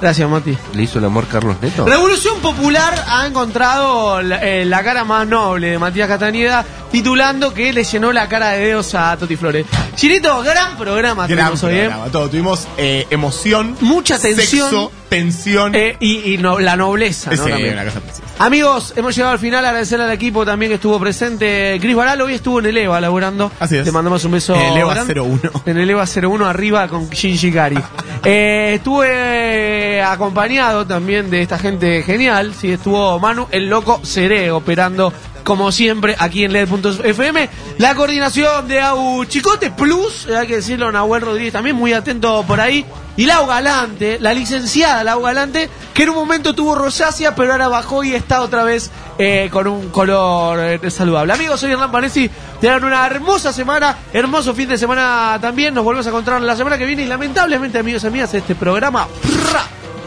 Gracias, 0.00 0.28
Mati. 0.30 0.56
¿Le 0.72 0.82
hizo 0.84 0.98
el 1.00 1.04
amor 1.04 1.26
Carlos 1.26 1.56
Neto? 1.60 1.84
Revolución 1.84 2.38
Popular 2.40 3.04
ha 3.08 3.26
encontrado 3.26 4.22
la, 4.22 4.36
eh, 4.42 4.64
la 4.64 4.82
cara 4.82 5.04
más 5.04 5.26
noble 5.26 5.68
de 5.70 5.78
Matías 5.78 6.08
Castañeda, 6.08 6.64
titulando 6.90 7.52
que 7.52 7.72
le 7.72 7.84
llenó 7.84 8.12
la 8.12 8.28
cara 8.28 8.50
de 8.52 8.66
dedos 8.66 8.94
a 8.94 9.16
Toti 9.16 9.36
Flores. 9.36 9.66
Chinito, 9.94 10.42
gran 10.42 10.76
programa 10.76 11.26
Gran 11.26 11.46
tuvimos 11.52 11.64
hoy, 11.64 11.74
¿eh? 11.74 11.90
todo. 12.12 12.28
Tuvimos 12.30 12.68
eh, 12.76 13.06
emoción, 13.10 13.76
Mucha 13.80 14.18
tensión. 14.18 14.68
sexo, 14.70 14.92
tensión. 15.08 15.74
Eh, 15.74 15.96
y 16.00 16.34
y 16.34 16.38
no- 16.38 16.58
la 16.60 16.76
nobleza, 16.76 17.30
¿no? 17.30 17.44
Sí, 17.44 17.50
También. 17.50 17.72
una 17.74 17.84
cosa 17.84 18.00
preciosa. 18.00 18.22
Amigos, 18.40 18.92
hemos 18.96 19.16
llegado 19.16 19.32
al 19.32 19.38
final. 19.40 19.64
Agradecerle 19.64 20.04
al 20.04 20.12
equipo 20.12 20.44
también 20.46 20.70
que 20.70 20.76
estuvo 20.76 20.98
presente. 21.00 21.76
Cris 21.80 21.96
Baral 21.96 22.20
hoy 22.20 22.34
estuvo 22.34 22.60
en 22.60 22.66
el 22.66 22.76
EVA 22.76 23.00
laburando. 23.00 23.50
Así 23.58 23.76
es. 23.76 23.84
Le 23.84 23.90
mandamos 23.92 24.24
un 24.24 24.30
beso. 24.32 24.54
En 24.54 24.62
el 24.72 24.76
EVA 24.78 24.94
grande. 24.94 25.14
01. 25.20 25.40
En 25.66 25.78
el 25.78 25.90
EVA 25.90 26.04
01 26.06 26.46
arriba 26.46 26.86
con 26.88 27.08
Shinji 27.10 27.52
Kari. 27.52 27.78
Eh, 28.24 28.72
estuve 28.74 30.02
acompañado 30.02 30.84
también 30.86 31.30
de 31.30 31.40
esta 31.42 31.56
gente 31.58 32.02
genial. 32.02 32.52
Sí, 32.58 32.72
estuvo 32.72 33.18
Manu, 33.20 33.46
el 33.52 33.68
loco 33.68 34.00
Seré, 34.02 34.50
operando 34.50 35.12
como 35.48 35.72
siempre 35.72 36.14
aquí 36.18 36.44
en 36.44 36.52
LED.fm. 36.52 37.48
La 37.78 37.94
coordinación 37.94 38.68
de 38.68 38.82
Au 38.82 39.24
Chicote 39.24 39.70
Plus, 39.70 40.26
eh, 40.26 40.36
hay 40.36 40.46
que 40.46 40.56
decirlo, 40.56 40.92
Nahuel 40.92 41.22
Rodríguez 41.22 41.54
también 41.54 41.74
muy 41.74 41.94
atento 41.94 42.44
por 42.46 42.60
ahí. 42.60 42.84
Y 43.16 43.24
Lau 43.24 43.46
Galante, 43.46 44.18
la 44.20 44.34
licenciada 44.34 45.02
Lau 45.04 45.22
Galante, 45.22 45.70
que 45.94 46.02
en 46.02 46.10
un 46.10 46.16
momento 46.16 46.54
tuvo 46.54 46.74
rosácea, 46.74 47.34
pero 47.34 47.52
ahora 47.52 47.68
bajó 47.68 48.04
y 48.04 48.14
está 48.14 48.42
otra 48.42 48.62
vez 48.62 48.90
eh, 49.16 49.48
con 49.50 49.66
un 49.68 49.88
color 49.88 50.60
eh, 50.60 50.90
saludable. 50.90 51.32
Amigos, 51.32 51.60
soy 51.60 51.72
Hernán 51.72 51.90
Panesi. 51.90 52.30
Tengan 52.60 52.84
una 52.84 53.06
hermosa 53.06 53.50
semana, 53.50 53.96
hermoso 54.12 54.52
fin 54.52 54.68
de 54.68 54.76
semana 54.76 55.38
también. 55.40 55.72
Nos 55.72 55.82
volvemos 55.82 56.06
a 56.06 56.10
encontrar 56.10 56.42
la 56.42 56.56
semana 56.56 56.76
que 56.76 56.84
viene. 56.84 57.04
Y 57.04 57.06
lamentablemente, 57.06 57.78
amigos 57.78 58.04
y 58.04 58.06
amigas, 58.06 58.34
este 58.34 58.54
programa 58.54 59.08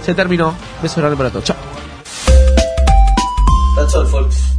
se 0.05 0.13
terminó. 0.13 0.53
Beso 0.83 1.01
grande 1.01 1.17
para 1.17 1.31
todos. 1.31 1.45
Chao. 1.45 1.57
That's 3.75 3.95
all, 3.95 4.05
folks. 4.05 4.50